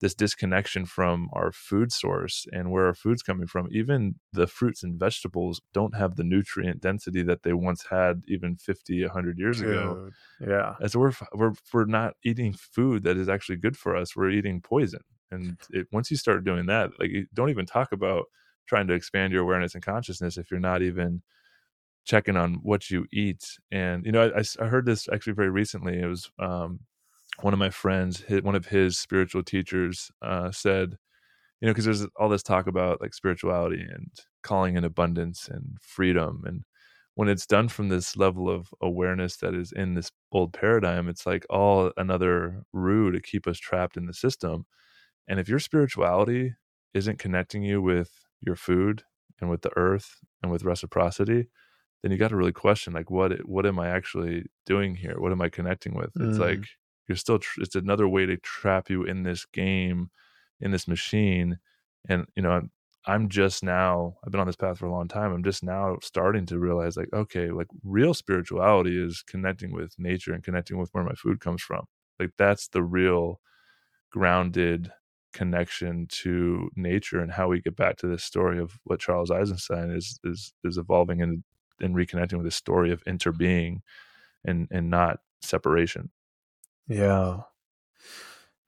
this 0.00 0.14
disconnection 0.14 0.84
from 0.84 1.30
our 1.32 1.52
food 1.52 1.92
source 1.92 2.46
and 2.52 2.70
where 2.70 2.86
our 2.86 2.94
food's 2.94 3.22
coming 3.22 3.46
from 3.46 3.68
even 3.70 4.16
the 4.32 4.46
fruits 4.46 4.82
and 4.82 4.98
vegetables 4.98 5.60
don't 5.72 5.96
have 5.96 6.16
the 6.16 6.24
nutrient 6.24 6.80
density 6.80 7.22
that 7.22 7.42
they 7.42 7.52
once 7.52 7.86
had 7.90 8.22
even 8.28 8.56
50 8.56 9.02
100 9.02 9.38
years 9.38 9.60
Dude, 9.60 9.70
ago 9.70 10.10
yeah. 10.40 10.74
And 10.80 10.90
so 10.90 10.98
we're 10.98 11.12
we're 11.32 11.54
we're 11.72 11.84
not 11.86 12.14
eating 12.24 12.52
food 12.52 13.04
that 13.04 13.16
is 13.16 13.28
actually 13.28 13.56
good 13.56 13.76
for 13.76 13.96
us 13.96 14.16
we're 14.16 14.30
eating 14.30 14.60
poison. 14.60 15.00
And 15.30 15.56
it, 15.70 15.86
once 15.90 16.10
you 16.10 16.16
start 16.16 16.44
doing 16.44 16.66
that 16.66 16.90
like 16.98 17.10
don't 17.32 17.50
even 17.50 17.66
talk 17.66 17.92
about 17.92 18.26
trying 18.66 18.86
to 18.88 18.94
expand 18.94 19.32
your 19.32 19.42
awareness 19.42 19.74
and 19.74 19.84
consciousness 19.84 20.36
if 20.36 20.50
you're 20.50 20.60
not 20.60 20.82
even 20.82 21.22
checking 22.04 22.36
on 22.36 22.54
what 22.62 22.90
you 22.90 23.06
eat. 23.12 23.58
And 23.70 24.04
you 24.04 24.12
know, 24.12 24.30
I, 24.36 24.42
I 24.62 24.66
heard 24.66 24.86
this 24.86 25.08
actually 25.12 25.34
very 25.34 25.50
recently. 25.50 26.00
It 26.00 26.06
was 26.06 26.30
um, 26.38 26.80
one 27.40 27.52
of 27.52 27.58
my 27.58 27.70
friends, 27.70 28.22
one 28.42 28.54
of 28.54 28.66
his 28.66 28.98
spiritual 28.98 29.42
teachers, 29.42 30.10
uh, 30.22 30.50
said, 30.50 30.96
you 31.60 31.66
know, 31.66 31.72
because 31.72 31.84
there's 31.86 32.06
all 32.16 32.28
this 32.28 32.42
talk 32.42 32.66
about 32.66 33.00
like 33.00 33.14
spirituality 33.14 33.80
and 33.80 34.10
calling 34.42 34.76
in 34.76 34.84
abundance 34.84 35.48
and 35.48 35.78
freedom, 35.80 36.42
and 36.46 36.64
when 37.14 37.28
it's 37.28 37.46
done 37.46 37.68
from 37.68 37.88
this 37.88 38.16
level 38.16 38.50
of 38.50 38.74
awareness 38.80 39.36
that 39.36 39.54
is 39.54 39.72
in 39.72 39.94
this 39.94 40.10
old 40.32 40.52
paradigm, 40.52 41.08
it's 41.08 41.26
like 41.26 41.46
all 41.48 41.92
another 41.96 42.64
rue 42.72 43.12
to 43.12 43.20
keep 43.20 43.46
us 43.46 43.58
trapped 43.58 43.96
in 43.96 44.06
the 44.06 44.12
system. 44.14 44.66
And 45.28 45.40
if 45.40 45.48
your 45.48 45.60
spirituality 45.60 46.54
isn't 46.92 47.18
connecting 47.18 47.62
you 47.62 47.80
with 47.80 48.10
your 48.44 48.56
food 48.56 49.02
and 49.40 49.50
with 49.50 49.62
the 49.62 49.76
earth 49.76 50.16
and 50.42 50.50
with 50.50 50.64
reciprocity, 50.64 51.48
then 52.02 52.12
you 52.12 52.18
got 52.18 52.28
to 52.28 52.36
really 52.36 52.52
question 52.52 52.92
like 52.92 53.10
what 53.10 53.32
what 53.48 53.66
am 53.66 53.78
I 53.78 53.88
actually 53.88 54.46
doing 54.66 54.94
here? 54.94 55.18
What 55.18 55.32
am 55.32 55.40
I 55.40 55.48
connecting 55.48 55.94
with? 55.94 56.12
Mm. 56.14 56.28
It's 56.28 56.38
like 56.38 56.66
you're 57.08 57.16
still 57.16 57.38
tr- 57.38 57.62
it's 57.62 57.74
another 57.74 58.08
way 58.08 58.26
to 58.26 58.36
trap 58.36 58.90
you 58.90 59.04
in 59.04 59.22
this 59.22 59.44
game, 59.46 60.10
in 60.60 60.70
this 60.70 60.86
machine, 60.86 61.58
and 62.08 62.26
you 62.36 62.42
know 62.42 62.50
I'm, 62.50 62.70
I'm 63.06 63.28
just 63.28 63.62
now 63.62 64.16
I've 64.24 64.32
been 64.32 64.40
on 64.40 64.46
this 64.46 64.56
path 64.56 64.78
for 64.78 64.86
a 64.86 64.92
long 64.92 65.08
time. 65.08 65.32
I'm 65.32 65.44
just 65.44 65.62
now 65.62 65.96
starting 66.02 66.46
to 66.46 66.58
realize 66.58 66.96
like 66.96 67.12
okay, 67.12 67.50
like 67.50 67.68
real 67.82 68.14
spirituality 68.14 69.02
is 69.02 69.22
connecting 69.26 69.72
with 69.72 69.94
nature 69.98 70.32
and 70.32 70.44
connecting 70.44 70.78
with 70.78 70.90
where 70.92 71.04
my 71.04 71.14
food 71.14 71.40
comes 71.40 71.62
from. 71.62 71.86
Like 72.20 72.30
that's 72.38 72.68
the 72.68 72.82
real 72.82 73.40
grounded 74.12 74.92
connection 75.34 76.06
to 76.08 76.70
nature 76.76 77.20
and 77.20 77.32
how 77.32 77.48
we 77.48 77.60
get 77.60 77.76
back 77.76 77.96
to 77.98 78.06
this 78.06 78.24
story 78.24 78.58
of 78.58 78.78
what 78.84 79.00
Charles 79.00 79.30
Eisenstein 79.30 79.90
is 79.90 80.18
is 80.24 80.54
is 80.64 80.78
evolving 80.78 81.20
and 81.20 81.44
and 81.80 81.94
reconnecting 81.94 82.34
with 82.34 82.44
this 82.44 82.56
story 82.56 82.90
of 82.92 83.04
interbeing 83.04 83.80
and 84.44 84.68
and 84.70 84.88
not 84.88 85.18
separation. 85.42 86.10
Yeah. 86.88 87.40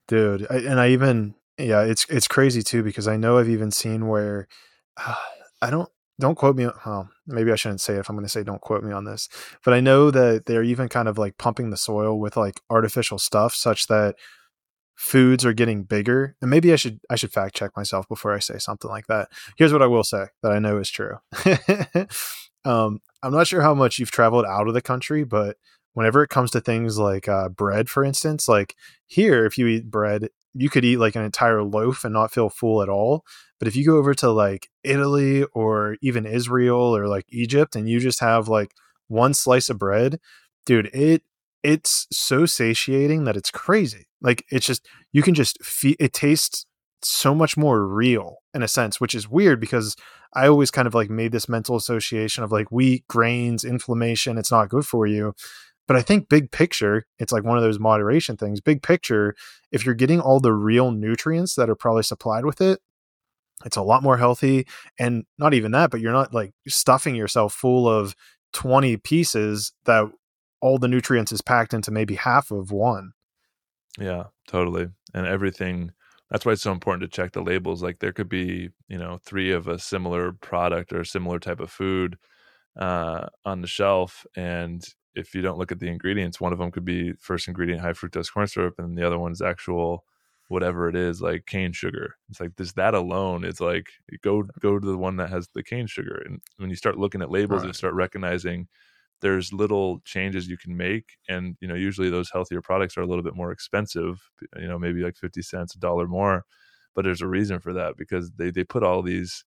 Dude 0.08 0.46
I, 0.48 0.58
and 0.58 0.78
i 0.78 0.90
even 0.90 1.34
yeah 1.58 1.82
it's 1.82 2.06
it's 2.08 2.28
crazy 2.28 2.62
too 2.62 2.84
because 2.84 3.08
i 3.08 3.16
know 3.16 3.38
i've 3.38 3.48
even 3.48 3.72
seen 3.72 4.06
where 4.06 4.46
uh, 4.96 5.16
i 5.60 5.68
don't 5.68 5.88
don't 6.20 6.36
quote 6.36 6.54
me 6.54 6.68
well 6.84 7.10
maybe 7.26 7.50
i 7.50 7.56
shouldn't 7.56 7.80
say 7.80 7.94
it 7.94 7.98
if 7.98 8.08
i'm 8.08 8.14
going 8.14 8.24
to 8.24 8.30
say 8.30 8.44
don't 8.44 8.60
quote 8.60 8.84
me 8.84 8.92
on 8.92 9.04
this 9.04 9.28
but 9.64 9.74
i 9.74 9.80
know 9.80 10.12
that 10.12 10.46
they're 10.46 10.62
even 10.62 10.88
kind 10.88 11.08
of 11.08 11.18
like 11.18 11.38
pumping 11.38 11.70
the 11.70 11.76
soil 11.76 12.20
with 12.20 12.36
like 12.36 12.60
artificial 12.70 13.18
stuff 13.18 13.52
such 13.52 13.88
that 13.88 14.14
foods 14.96 15.44
are 15.44 15.52
getting 15.52 15.84
bigger 15.84 16.34
and 16.40 16.50
maybe 16.50 16.72
i 16.72 16.76
should 16.76 17.00
i 17.10 17.16
should 17.16 17.32
fact 17.32 17.54
check 17.54 17.70
myself 17.76 18.08
before 18.08 18.34
i 18.34 18.38
say 18.38 18.58
something 18.58 18.90
like 18.90 19.06
that 19.06 19.28
here's 19.56 19.72
what 19.72 19.82
i 19.82 19.86
will 19.86 20.02
say 20.04 20.26
that 20.42 20.52
i 20.52 20.58
know 20.58 20.78
is 20.78 20.90
true 20.90 21.18
um, 22.66 23.00
I'm 23.22 23.32
not 23.32 23.46
sure 23.46 23.62
how 23.62 23.74
much 23.74 23.98
you've 23.98 24.10
traveled 24.10 24.44
out 24.44 24.68
of 24.68 24.74
the 24.74 24.82
country, 24.82 25.24
but 25.24 25.56
whenever 25.94 26.22
it 26.22 26.30
comes 26.30 26.50
to 26.50 26.60
things 26.60 26.98
like 26.98 27.28
uh, 27.28 27.48
bread, 27.48 27.88
for 27.88 28.04
instance, 28.04 28.48
like 28.48 28.74
here, 29.06 29.46
if 29.46 29.56
you 29.56 29.66
eat 29.68 29.90
bread, 29.90 30.28
you 30.52 30.68
could 30.68 30.84
eat 30.84 30.98
like 30.98 31.16
an 31.16 31.24
entire 31.24 31.62
loaf 31.62 32.04
and 32.04 32.12
not 32.12 32.32
feel 32.32 32.48
full 32.48 32.82
at 32.82 32.88
all. 32.88 33.24
But 33.58 33.68
if 33.68 33.76
you 33.76 33.86
go 33.86 33.96
over 33.96 34.14
to 34.14 34.30
like 34.30 34.68
Italy 34.82 35.44
or 35.54 35.96
even 36.02 36.26
Israel 36.26 36.94
or 36.96 37.06
like 37.06 37.24
Egypt 37.30 37.76
and 37.76 37.88
you 37.88 38.00
just 38.00 38.20
have 38.20 38.48
like 38.48 38.72
one 39.08 39.32
slice 39.32 39.70
of 39.70 39.78
bread, 39.78 40.18
dude, 40.66 40.90
it 40.92 41.22
it's 41.62 42.06
so 42.10 42.46
satiating 42.46 43.24
that 43.24 43.36
it's 43.36 43.50
crazy. 43.50 44.06
Like 44.20 44.44
it's 44.50 44.66
just 44.66 44.86
you 45.12 45.22
can 45.22 45.34
just 45.34 45.62
feel 45.64 45.94
it 45.98 46.12
tastes 46.12 46.66
so 47.02 47.34
much 47.34 47.56
more 47.56 47.86
real 47.86 48.36
in 48.54 48.62
a 48.62 48.68
sense, 48.68 49.00
which 49.00 49.14
is 49.14 49.28
weird 49.28 49.60
because 49.60 49.96
I 50.34 50.48
always 50.48 50.70
kind 50.70 50.86
of 50.86 50.94
like 50.94 51.10
made 51.10 51.32
this 51.32 51.48
mental 51.48 51.76
association 51.76 52.42
of 52.42 52.52
like 52.52 52.70
wheat, 52.70 53.06
grains, 53.08 53.64
inflammation, 53.64 54.38
it's 54.38 54.50
not 54.50 54.68
good 54.68 54.84
for 54.84 55.06
you. 55.06 55.34
But 55.86 55.96
I 55.96 56.02
think 56.02 56.28
big 56.28 56.50
picture, 56.50 57.06
it's 57.18 57.32
like 57.32 57.44
one 57.44 57.56
of 57.56 57.62
those 57.62 57.78
moderation 57.78 58.36
things. 58.36 58.60
Big 58.60 58.82
picture, 58.82 59.34
if 59.70 59.86
you're 59.86 59.94
getting 59.94 60.20
all 60.20 60.40
the 60.40 60.52
real 60.52 60.90
nutrients 60.90 61.54
that 61.54 61.70
are 61.70 61.76
probably 61.76 62.02
supplied 62.02 62.44
with 62.44 62.60
it, 62.60 62.80
it's 63.64 63.76
a 63.76 63.82
lot 63.82 64.02
more 64.02 64.16
healthy. 64.16 64.66
And 64.98 65.24
not 65.38 65.54
even 65.54 65.70
that, 65.72 65.90
but 65.90 66.00
you're 66.00 66.12
not 66.12 66.34
like 66.34 66.52
stuffing 66.66 67.14
yourself 67.14 67.54
full 67.54 67.88
of 67.88 68.14
20 68.52 68.96
pieces 68.98 69.72
that 69.84 70.10
all 70.60 70.78
the 70.78 70.88
nutrients 70.88 71.32
is 71.32 71.42
packed 71.42 71.74
into 71.74 71.90
maybe 71.90 72.14
half 72.14 72.50
of 72.50 72.70
one. 72.70 73.12
Yeah, 73.98 74.24
totally. 74.46 74.88
And 75.14 75.26
everything 75.26 75.92
that's 76.30 76.44
why 76.44 76.52
it's 76.52 76.62
so 76.62 76.72
important 76.72 77.02
to 77.02 77.14
check 77.14 77.32
the 77.32 77.42
labels. 77.42 77.82
Like 77.82 78.00
there 78.00 78.12
could 78.12 78.28
be, 78.28 78.70
you 78.88 78.98
know, 78.98 79.18
three 79.24 79.52
of 79.52 79.68
a 79.68 79.78
similar 79.78 80.32
product 80.32 80.92
or 80.92 81.04
similar 81.04 81.38
type 81.38 81.60
of 81.60 81.70
food 81.70 82.18
uh, 82.76 83.26
on 83.44 83.60
the 83.60 83.68
shelf, 83.68 84.26
and 84.36 84.84
if 85.14 85.34
you 85.34 85.40
don't 85.40 85.56
look 85.56 85.72
at 85.72 85.80
the 85.80 85.88
ingredients, 85.88 86.40
one 86.40 86.52
of 86.52 86.58
them 86.58 86.70
could 86.70 86.84
be 86.84 87.12
first 87.14 87.48
ingredient 87.48 87.80
high 87.80 87.92
fructose 87.92 88.32
corn 88.32 88.46
syrup, 88.46 88.74
and 88.78 88.98
the 88.98 89.06
other 89.06 89.18
one's 89.18 89.40
actual 89.40 90.04
whatever 90.48 90.88
it 90.88 90.94
is, 90.94 91.20
like 91.20 91.46
cane 91.46 91.72
sugar. 91.72 92.16
It's 92.28 92.40
like 92.40 92.56
this 92.56 92.72
that 92.72 92.94
alone 92.94 93.44
is 93.44 93.60
like 93.60 93.88
go 94.22 94.44
go 94.60 94.78
to 94.78 94.86
the 94.86 94.98
one 94.98 95.16
that 95.16 95.30
has 95.30 95.48
the 95.54 95.62
cane 95.62 95.86
sugar. 95.86 96.22
And 96.26 96.40
when 96.58 96.70
you 96.70 96.76
start 96.76 96.98
looking 96.98 97.22
at 97.22 97.30
labels 97.30 97.60
right. 97.60 97.66
and 97.66 97.76
start 97.76 97.94
recognizing 97.94 98.68
there's 99.20 99.52
little 99.52 100.00
changes 100.04 100.48
you 100.48 100.56
can 100.56 100.76
make 100.76 101.16
and 101.28 101.56
you 101.60 101.68
know 101.68 101.74
usually 101.74 102.10
those 102.10 102.30
healthier 102.30 102.60
products 102.62 102.96
are 102.96 103.02
a 103.02 103.06
little 103.06 103.24
bit 103.24 103.36
more 103.36 103.50
expensive 103.52 104.20
you 104.58 104.68
know 104.68 104.78
maybe 104.78 105.02
like 105.02 105.16
50 105.16 105.42
cents 105.42 105.74
a 105.74 105.78
dollar 105.78 106.06
more 106.06 106.44
but 106.94 107.04
there's 107.04 107.22
a 107.22 107.26
reason 107.28 107.60
for 107.60 107.72
that 107.72 107.96
because 107.96 108.30
they 108.32 108.50
they 108.50 108.64
put 108.64 108.82
all 108.82 109.02
these 109.02 109.44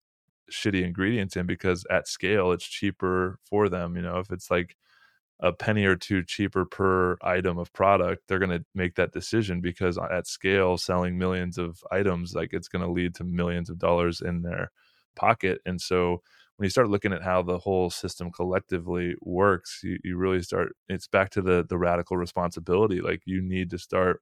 shitty 0.50 0.84
ingredients 0.84 1.36
in 1.36 1.46
because 1.46 1.84
at 1.90 2.08
scale 2.08 2.52
it's 2.52 2.66
cheaper 2.66 3.38
for 3.44 3.68
them 3.68 3.96
you 3.96 4.02
know? 4.02 4.18
If 4.18 4.30
it's 4.32 4.50
like 4.50 4.76
a 5.40 5.52
penny 5.52 5.84
or 5.84 5.96
two 5.96 6.22
cheaper 6.24 6.64
per 6.66 7.16
item 7.22 7.58
of 7.58 7.72
product 7.72 8.22
they're 8.28 8.38
going 8.38 8.50
to 8.50 8.64
make 8.74 8.94
that 8.96 9.12
decision 9.12 9.60
because 9.60 9.98
at 9.98 10.26
scale 10.26 10.76
selling 10.76 11.18
millions 11.18 11.58
of 11.58 11.82
items 11.90 12.34
like 12.34 12.52
it's 12.52 12.68
going 12.68 12.84
to 12.84 12.90
lead 12.90 13.14
to 13.14 13.24
millions 13.24 13.70
of 13.70 13.78
dollars 13.78 14.20
in 14.20 14.42
their 14.42 14.70
pocket 15.16 15.60
and 15.66 15.80
so 15.80 16.22
when 16.60 16.66
you 16.66 16.70
start 16.70 16.90
looking 16.90 17.14
at 17.14 17.22
how 17.22 17.40
the 17.40 17.56
whole 17.56 17.88
system 17.88 18.30
collectively 18.30 19.14
works, 19.22 19.80
you, 19.82 19.98
you 20.04 20.18
really 20.18 20.42
start. 20.42 20.72
It's 20.90 21.06
back 21.06 21.30
to 21.30 21.40
the 21.40 21.64
the 21.66 21.78
radical 21.78 22.18
responsibility. 22.18 23.00
Like 23.00 23.22
you 23.24 23.40
need 23.40 23.70
to 23.70 23.78
start 23.78 24.20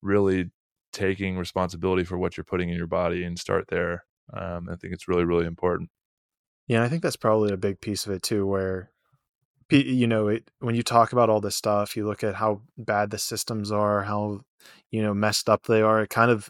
really 0.00 0.52
taking 0.90 1.36
responsibility 1.36 2.02
for 2.02 2.16
what 2.16 2.34
you're 2.34 2.44
putting 2.44 2.70
in 2.70 2.78
your 2.78 2.86
body 2.86 3.24
and 3.24 3.38
start 3.38 3.66
there. 3.68 4.04
Um, 4.32 4.70
I 4.72 4.76
think 4.76 4.94
it's 4.94 5.06
really 5.06 5.24
really 5.24 5.44
important. 5.44 5.90
Yeah, 6.66 6.82
I 6.82 6.88
think 6.88 7.02
that's 7.02 7.14
probably 7.14 7.52
a 7.52 7.58
big 7.58 7.82
piece 7.82 8.06
of 8.06 8.12
it 8.12 8.22
too, 8.22 8.46
where 8.46 8.90
you 9.68 10.06
know 10.06 10.28
it, 10.28 10.50
when 10.60 10.76
you 10.76 10.82
talk 10.82 11.12
about 11.12 11.28
all 11.28 11.42
this 11.42 11.56
stuff, 11.56 11.94
you 11.94 12.06
look 12.06 12.24
at 12.24 12.36
how 12.36 12.62
bad 12.78 13.10
the 13.10 13.18
systems 13.18 13.70
are, 13.70 14.04
how 14.04 14.40
you 14.90 15.02
know 15.02 15.12
messed 15.12 15.50
up 15.50 15.64
they 15.64 15.82
are. 15.82 16.00
It 16.00 16.08
kind 16.08 16.30
of 16.30 16.48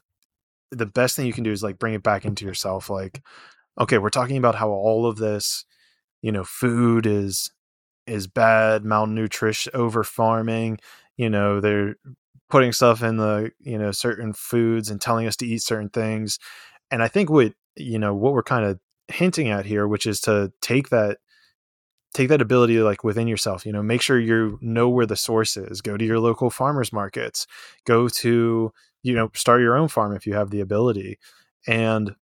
the 0.71 0.87
best 0.87 1.17
thing 1.17 1.27
you 1.27 1.33
can 1.33 1.43
do 1.43 1.51
is 1.51 1.65
like 1.65 1.81
bring 1.81 1.95
it 1.95 2.05
back 2.05 2.25
into 2.25 2.45
yourself. 2.45 2.89
Like 2.89 3.25
okay, 3.79 3.99
we're 3.99 4.11
talking 4.11 4.37
about 4.37 4.55
how 4.55 4.71
all 4.71 5.07
of 5.07 5.17
this, 5.17 5.65
you 6.23 6.33
know, 6.33 6.45
food 6.45 7.07
is 7.07 7.51
is 8.07 8.27
bad, 8.27 8.85
malnutrition, 8.85 9.73
over 9.75 10.05
farming. 10.05 10.79
You 11.17 11.31
know, 11.31 11.61
they're 11.61 11.97
putting 12.49 12.73
stuff 12.73 13.03
in 13.03 13.17
the 13.17 13.51
you 13.61 13.79
know 13.79 13.93
certain 13.93 14.33
foods 14.33 14.91
and 14.91 15.01
telling 15.01 15.27
us 15.27 15.37
to 15.37 15.47
eat 15.47 15.63
certain 15.63 15.91
things. 15.91 16.39
And 16.91 17.03
I 17.03 17.09
think 17.09 17.31
what 17.31 17.55
you 17.77 17.99
know 17.99 18.15
what 18.15 18.33
we're 18.33 18.43
kind 18.43 18.65
of 18.65 18.79
hinting 19.09 19.49
at 19.49 19.67
here, 19.67 19.87
which 19.87 20.07
is 20.07 20.21
to 20.23 20.53
take 20.61 20.91
that 20.91 21.19
take 22.15 22.29
that 22.31 22.41
ability 22.41 22.79
like 22.81 23.05
within 23.05 23.29
yourself 23.29 23.67
you 23.67 23.73
know 23.73 23.83
make 23.83 24.01
sure 24.01 24.19
you 24.19 24.59
know 24.63 24.89
where 24.89 25.05
the 25.05 25.17
source 25.17 25.55
is 25.55 25.83
go 25.83 25.99
to 25.99 26.05
your 26.05 26.19
local 26.19 26.49
farmers 26.49 26.91
markets 26.91 27.47
go 27.85 28.09
to 28.09 28.73
you 29.03 29.15
know 29.15 29.31
start 29.35 29.61
your 29.61 29.77
own 29.77 29.87
farm 29.87 30.17
if 30.17 30.27
you 30.27 30.33
have 30.33 30.49
the 30.49 30.61
ability 30.61 31.19
and 31.67 32.15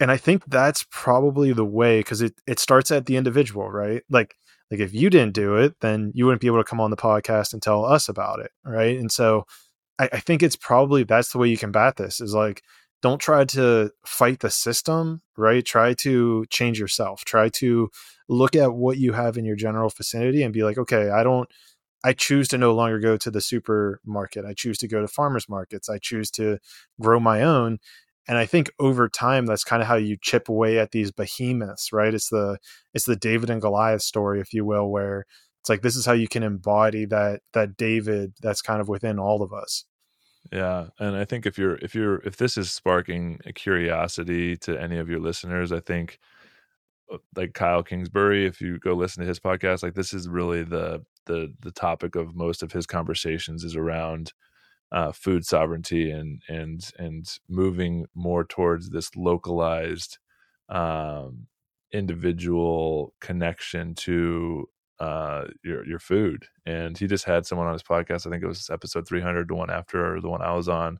and 0.00 0.10
I 0.10 0.16
think 0.16 0.44
that's 0.46 0.84
probably 0.90 1.52
the 1.52 1.64
way 1.64 2.00
because 2.00 2.20
it 2.20 2.34
it 2.46 2.58
starts 2.58 2.90
at 2.90 3.06
the 3.06 3.16
individual, 3.16 3.70
right? 3.70 4.02
Like 4.10 4.36
like 4.70 4.80
if 4.80 4.94
you 4.94 5.10
didn't 5.10 5.34
do 5.34 5.56
it, 5.56 5.74
then 5.80 6.12
you 6.14 6.24
wouldn't 6.24 6.40
be 6.40 6.46
able 6.46 6.58
to 6.58 6.64
come 6.64 6.80
on 6.80 6.90
the 6.90 6.96
podcast 6.96 7.52
and 7.52 7.62
tell 7.62 7.84
us 7.84 8.08
about 8.08 8.40
it, 8.40 8.50
right? 8.64 8.98
And 8.98 9.12
so 9.12 9.46
I, 9.98 10.08
I 10.12 10.20
think 10.20 10.42
it's 10.42 10.56
probably 10.56 11.04
that's 11.04 11.32
the 11.32 11.38
way 11.38 11.48
you 11.48 11.56
combat 11.58 11.96
this 11.96 12.20
is 12.20 12.34
like 12.34 12.62
don't 13.02 13.20
try 13.20 13.44
to 13.44 13.90
fight 14.06 14.40
the 14.40 14.50
system, 14.50 15.20
right? 15.36 15.64
Try 15.64 15.92
to 15.94 16.46
change 16.48 16.80
yourself. 16.80 17.24
Try 17.24 17.50
to 17.50 17.90
look 18.28 18.56
at 18.56 18.72
what 18.72 18.96
you 18.96 19.12
have 19.12 19.36
in 19.36 19.44
your 19.44 19.56
general 19.56 19.90
vicinity 19.90 20.42
and 20.42 20.54
be 20.54 20.64
like, 20.64 20.78
okay, 20.78 21.10
I 21.10 21.22
don't 21.22 21.48
I 22.04 22.12
choose 22.12 22.48
to 22.48 22.58
no 22.58 22.74
longer 22.74 22.98
go 23.00 23.16
to 23.16 23.30
the 23.30 23.40
supermarket. 23.40 24.44
I 24.44 24.52
choose 24.52 24.76
to 24.78 24.88
go 24.88 25.00
to 25.00 25.08
farmers 25.08 25.48
markets. 25.48 25.88
I 25.88 25.98
choose 25.98 26.30
to 26.32 26.58
grow 27.00 27.18
my 27.18 27.42
own 27.42 27.78
and 28.28 28.38
i 28.38 28.46
think 28.46 28.70
over 28.78 29.08
time 29.08 29.46
that's 29.46 29.64
kind 29.64 29.82
of 29.82 29.88
how 29.88 29.96
you 29.96 30.16
chip 30.20 30.48
away 30.48 30.78
at 30.78 30.92
these 30.92 31.10
behemoths 31.10 31.92
right? 31.92 32.14
It's 32.14 32.28
the 32.28 32.58
it's 32.92 33.04
the 33.06 33.16
david 33.16 33.50
and 33.50 33.60
goliath 33.60 34.02
story 34.02 34.40
if 34.40 34.52
you 34.52 34.64
will 34.64 34.90
where 34.90 35.24
it's 35.60 35.68
like 35.68 35.82
this 35.82 35.96
is 35.96 36.04
how 36.04 36.12
you 36.12 36.28
can 36.28 36.42
embody 36.42 37.06
that 37.06 37.40
that 37.52 37.76
david 37.76 38.34
that's 38.40 38.62
kind 38.62 38.80
of 38.80 38.88
within 38.88 39.18
all 39.18 39.42
of 39.42 39.52
us. 39.52 39.84
Yeah 40.52 40.88
and 40.98 41.16
i 41.16 41.24
think 41.24 41.46
if 41.46 41.58
you're 41.58 41.76
if 41.76 41.94
you're 41.94 42.16
if 42.18 42.36
this 42.36 42.58
is 42.58 42.70
sparking 42.70 43.40
a 43.46 43.52
curiosity 43.52 44.56
to 44.58 44.80
any 44.80 44.98
of 44.98 45.08
your 45.08 45.20
listeners 45.20 45.72
i 45.72 45.80
think 45.80 46.18
uh, 47.12 47.18
like 47.34 47.54
kyle 47.54 47.82
kingsbury 47.82 48.46
if 48.46 48.60
you 48.60 48.78
go 48.78 48.92
listen 48.94 49.22
to 49.22 49.28
his 49.28 49.40
podcast 49.40 49.82
like 49.82 49.94
this 49.94 50.12
is 50.12 50.28
really 50.28 50.62
the 50.62 51.04
the 51.26 51.52
the 51.60 51.72
topic 51.72 52.14
of 52.14 52.36
most 52.36 52.62
of 52.62 52.72
his 52.72 52.86
conversations 52.86 53.64
is 53.64 53.76
around 53.76 54.32
uh, 54.92 55.12
food 55.12 55.44
sovereignty 55.44 56.10
and 56.10 56.42
and 56.48 56.90
and 56.98 57.38
moving 57.48 58.06
more 58.14 58.44
towards 58.44 58.90
this 58.90 59.14
localized 59.16 60.18
um, 60.68 61.46
individual 61.92 63.14
connection 63.20 63.94
to 63.94 64.68
uh, 65.00 65.44
your 65.64 65.86
your 65.86 65.98
food. 65.98 66.46
And 66.66 66.96
he 66.96 67.06
just 67.06 67.24
had 67.24 67.46
someone 67.46 67.66
on 67.66 67.72
his 67.72 67.82
podcast. 67.82 68.26
I 68.26 68.30
think 68.30 68.42
it 68.42 68.48
was 68.48 68.70
episode 68.70 69.06
300, 69.08 69.48
the 69.48 69.54
one 69.54 69.70
after 69.70 70.20
the 70.20 70.28
one 70.28 70.42
I 70.42 70.54
was 70.54 70.68
on, 70.68 70.98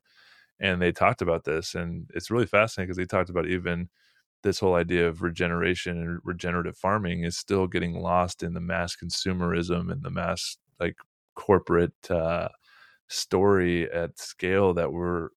and 0.60 0.80
they 0.80 0.92
talked 0.92 1.22
about 1.22 1.44
this. 1.44 1.74
And 1.74 2.10
it's 2.14 2.30
really 2.30 2.46
fascinating 2.46 2.88
because 2.88 2.96
they 2.96 3.06
talked 3.06 3.30
about 3.30 3.46
even 3.48 3.88
this 4.42 4.60
whole 4.60 4.74
idea 4.76 5.08
of 5.08 5.22
regeneration 5.22 5.98
and 5.98 6.20
regenerative 6.24 6.76
farming 6.76 7.24
is 7.24 7.36
still 7.36 7.66
getting 7.66 7.94
lost 8.00 8.42
in 8.42 8.54
the 8.54 8.60
mass 8.60 8.96
consumerism 8.96 9.90
and 9.90 10.02
the 10.02 10.10
mass 10.10 10.58
like 10.80 10.96
corporate 11.34 11.94
uh, 12.10 12.48
story 13.08 13.90
at 13.92 14.18
scale 14.18 14.74
that 14.74 14.92
we're 14.92 15.28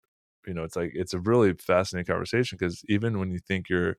you 0.46 0.54
know 0.54 0.64
it's 0.64 0.76
like 0.76 0.92
it's 0.94 1.14
a 1.14 1.20
really 1.20 1.54
fascinating 1.54 2.06
conversation 2.12 2.58
because 2.60 2.82
even 2.88 3.20
when 3.20 3.32
you 3.32 3.40
think 3.40 3.70
you're 3.70 3.98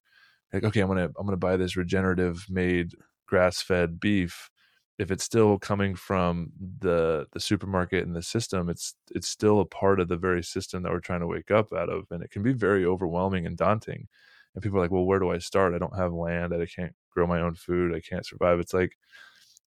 like 0.52 0.64
okay 0.64 0.80
i'm 0.80 0.88
gonna 0.88 1.10
i'm 1.18 1.26
gonna 1.26 1.36
buy 1.36 1.56
this 1.56 1.76
regenerative 1.76 2.46
made 2.48 2.94
grass 3.26 3.60
fed 3.62 4.00
beef 4.00 4.50
if 4.98 5.10
it's 5.10 5.24
still 5.24 5.58
coming 5.58 5.94
from 5.94 6.50
the 6.80 7.26
the 7.32 7.40
supermarket 7.40 8.06
and 8.06 8.16
the 8.16 8.22
system 8.22 8.68
it's 8.68 8.94
it's 9.14 9.28
still 9.28 9.60
a 9.60 9.64
part 9.66 10.00
of 10.00 10.08
the 10.08 10.16
very 10.16 10.42
system 10.42 10.82
that 10.82 10.92
we're 10.92 11.00
trying 11.00 11.20
to 11.20 11.26
wake 11.26 11.50
up 11.50 11.72
out 11.72 11.88
of 11.90 12.06
and 12.10 12.22
it 12.22 12.30
can 12.30 12.42
be 12.42 12.52
very 12.52 12.84
overwhelming 12.84 13.46
and 13.46 13.56
daunting. 13.56 14.08
And 14.54 14.62
people 14.62 14.78
are 14.78 14.82
like 14.82 14.90
well 14.90 15.04
where 15.04 15.18
do 15.20 15.30
i 15.30 15.38
start? 15.38 15.74
I 15.74 15.78
don't 15.78 15.96
have 15.96 16.12
land 16.12 16.54
i 16.54 16.66
can't 16.66 16.94
grow 17.10 17.26
my 17.26 17.40
own 17.40 17.54
food 17.54 17.94
i 17.94 18.00
can't 18.00 18.26
survive. 18.26 18.58
It's 18.60 18.74
like 18.74 18.96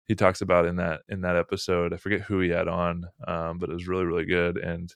he 0.08 0.16
talks 0.16 0.42
about 0.42 0.66
in 0.66 0.78
that 0.78 1.02
in 1.10 1.22
that 1.22 1.36
episode. 1.36 1.94
I 1.94 1.98
forget 1.98 2.22
who 2.22 2.40
he 2.40 2.50
had 2.50 2.68
on, 2.68 3.06
um, 3.28 3.58
but 3.60 3.70
it 3.70 3.74
was 3.74 3.88
really 3.88 4.06
really 4.06 4.26
good. 4.26 4.58
And 4.58 4.94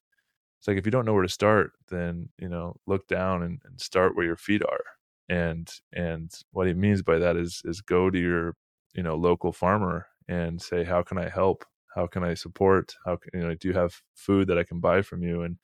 it's 0.60 0.68
like 0.68 0.78
if 0.78 0.86
you 0.86 0.92
don't 0.92 1.06
know 1.06 1.14
where 1.14 1.24
to 1.24 1.30
start, 1.30 1.72
then 1.90 2.30
you 2.40 2.50
know 2.50 2.76
look 2.88 3.08
down 3.08 3.44
and, 3.44 3.62
and 3.66 3.80
start 3.80 4.16
where 4.16 4.26
your 4.26 4.38
feet 4.38 4.64
are. 4.64 4.84
And 5.30 5.70
and 5.94 6.32
what 6.52 6.68
he 6.68 6.74
means 6.74 7.02
by 7.02 7.20
that 7.20 7.38
is 7.38 7.62
is 7.66 7.82
go 7.82 8.10
to 8.10 8.20
your 8.20 8.56
you 8.96 9.04
know 9.04 9.16
local 9.16 9.52
farmer 9.54 10.08
and 10.28 10.62
say 10.62 10.84
how 10.84 11.04
can 11.04 11.18
I 11.18 11.30
help? 11.30 11.66
How 11.96 12.08
can 12.08 12.24
I 12.24 12.34
support? 12.34 12.96
How 13.06 13.18
can 13.18 13.40
you 13.40 13.48
know 13.48 13.56
do 13.56 13.68
you 13.70 13.74
have 13.76 14.02
food 14.16 14.48
that 14.50 14.58
I 14.60 14.64
can 14.64 14.80
buy 14.80 15.02
from 15.02 15.24
you? 15.24 15.44
And 15.44 15.58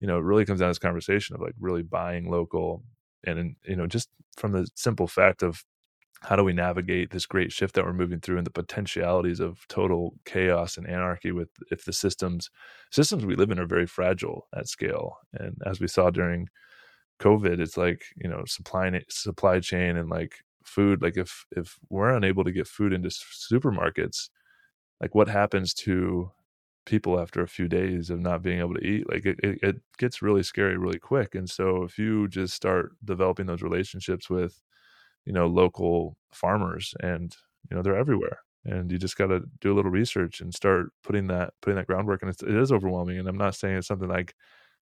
you 0.00 0.06
know 0.06 0.18
it 0.18 0.24
really 0.24 0.44
comes 0.44 0.60
down 0.60 0.68
to 0.68 0.70
this 0.70 0.78
conversation 0.78 1.36
of 1.36 1.42
like 1.42 1.54
really 1.60 1.82
buying 1.82 2.30
local 2.30 2.82
and 3.24 3.56
you 3.66 3.76
know 3.76 3.86
just 3.86 4.08
from 4.36 4.52
the 4.52 4.68
simple 4.74 5.06
fact 5.06 5.42
of 5.42 5.64
how 6.22 6.36
do 6.36 6.44
we 6.44 6.52
navigate 6.52 7.10
this 7.10 7.26
great 7.26 7.50
shift 7.52 7.74
that 7.74 7.84
we're 7.84 7.92
moving 7.92 8.20
through 8.20 8.38
and 8.38 8.46
the 8.46 8.50
potentialities 8.50 9.40
of 9.40 9.66
total 9.68 10.14
chaos 10.26 10.76
and 10.76 10.86
anarchy 10.86 11.32
with 11.32 11.48
if 11.70 11.84
the 11.84 11.92
systems 11.92 12.50
systems 12.90 13.24
we 13.24 13.36
live 13.36 13.50
in 13.50 13.58
are 13.58 13.66
very 13.66 13.86
fragile 13.86 14.46
at 14.54 14.68
scale. 14.68 15.18
And 15.34 15.56
as 15.66 15.80
we 15.80 15.88
saw 15.88 16.10
during 16.10 16.48
covid 17.20 17.60
it's 17.60 17.76
like 17.76 18.04
you 18.16 18.28
know 18.28 18.44
supply 18.46 18.90
supply 19.08 19.60
chain 19.60 19.96
and 19.96 20.08
like 20.10 20.36
food 20.64 21.02
like 21.02 21.16
if 21.16 21.44
if 21.56 21.78
we're 21.90 22.14
unable 22.14 22.44
to 22.44 22.52
get 22.52 22.66
food 22.66 22.92
into 22.92 23.08
supermarkets 23.08 24.30
like 25.00 25.14
what 25.14 25.28
happens 25.28 25.74
to 25.74 26.30
people 26.86 27.20
after 27.20 27.42
a 27.42 27.48
few 27.48 27.68
days 27.68 28.10
of 28.10 28.20
not 28.20 28.42
being 28.42 28.58
able 28.60 28.74
to 28.74 28.86
eat? 28.86 29.08
Like 29.10 29.26
it, 29.26 29.38
it, 29.42 29.58
it 29.62 29.76
gets 29.98 30.22
really 30.22 30.42
scary 30.42 30.76
really 30.76 30.98
quick. 30.98 31.34
And 31.34 31.48
so 31.48 31.84
if 31.84 31.98
you 31.98 32.28
just 32.28 32.54
start 32.54 32.92
developing 33.04 33.46
those 33.46 33.62
relationships 33.62 34.28
with 34.30 34.60
you 35.26 35.32
know 35.32 35.46
local 35.46 36.16
farmers 36.32 36.94
and 37.00 37.36
you 37.70 37.76
know 37.76 37.82
they're 37.82 37.96
everywhere. 37.96 38.38
And 38.64 38.92
you 38.92 38.98
just 38.98 39.16
got 39.16 39.28
to 39.28 39.40
do 39.62 39.72
a 39.72 39.74
little 39.74 39.90
research 39.90 40.40
and 40.42 40.54
start 40.54 40.90
putting 41.02 41.28
that 41.28 41.54
putting 41.62 41.76
that 41.76 41.86
groundwork. 41.86 42.22
And 42.22 42.30
it's, 42.30 42.42
it 42.42 42.54
is 42.54 42.72
overwhelming 42.72 43.18
and 43.18 43.28
i'm 43.28 43.38
not 43.38 43.54
saying 43.54 43.76
it's 43.76 43.88
something 43.88 44.08
like 44.08 44.34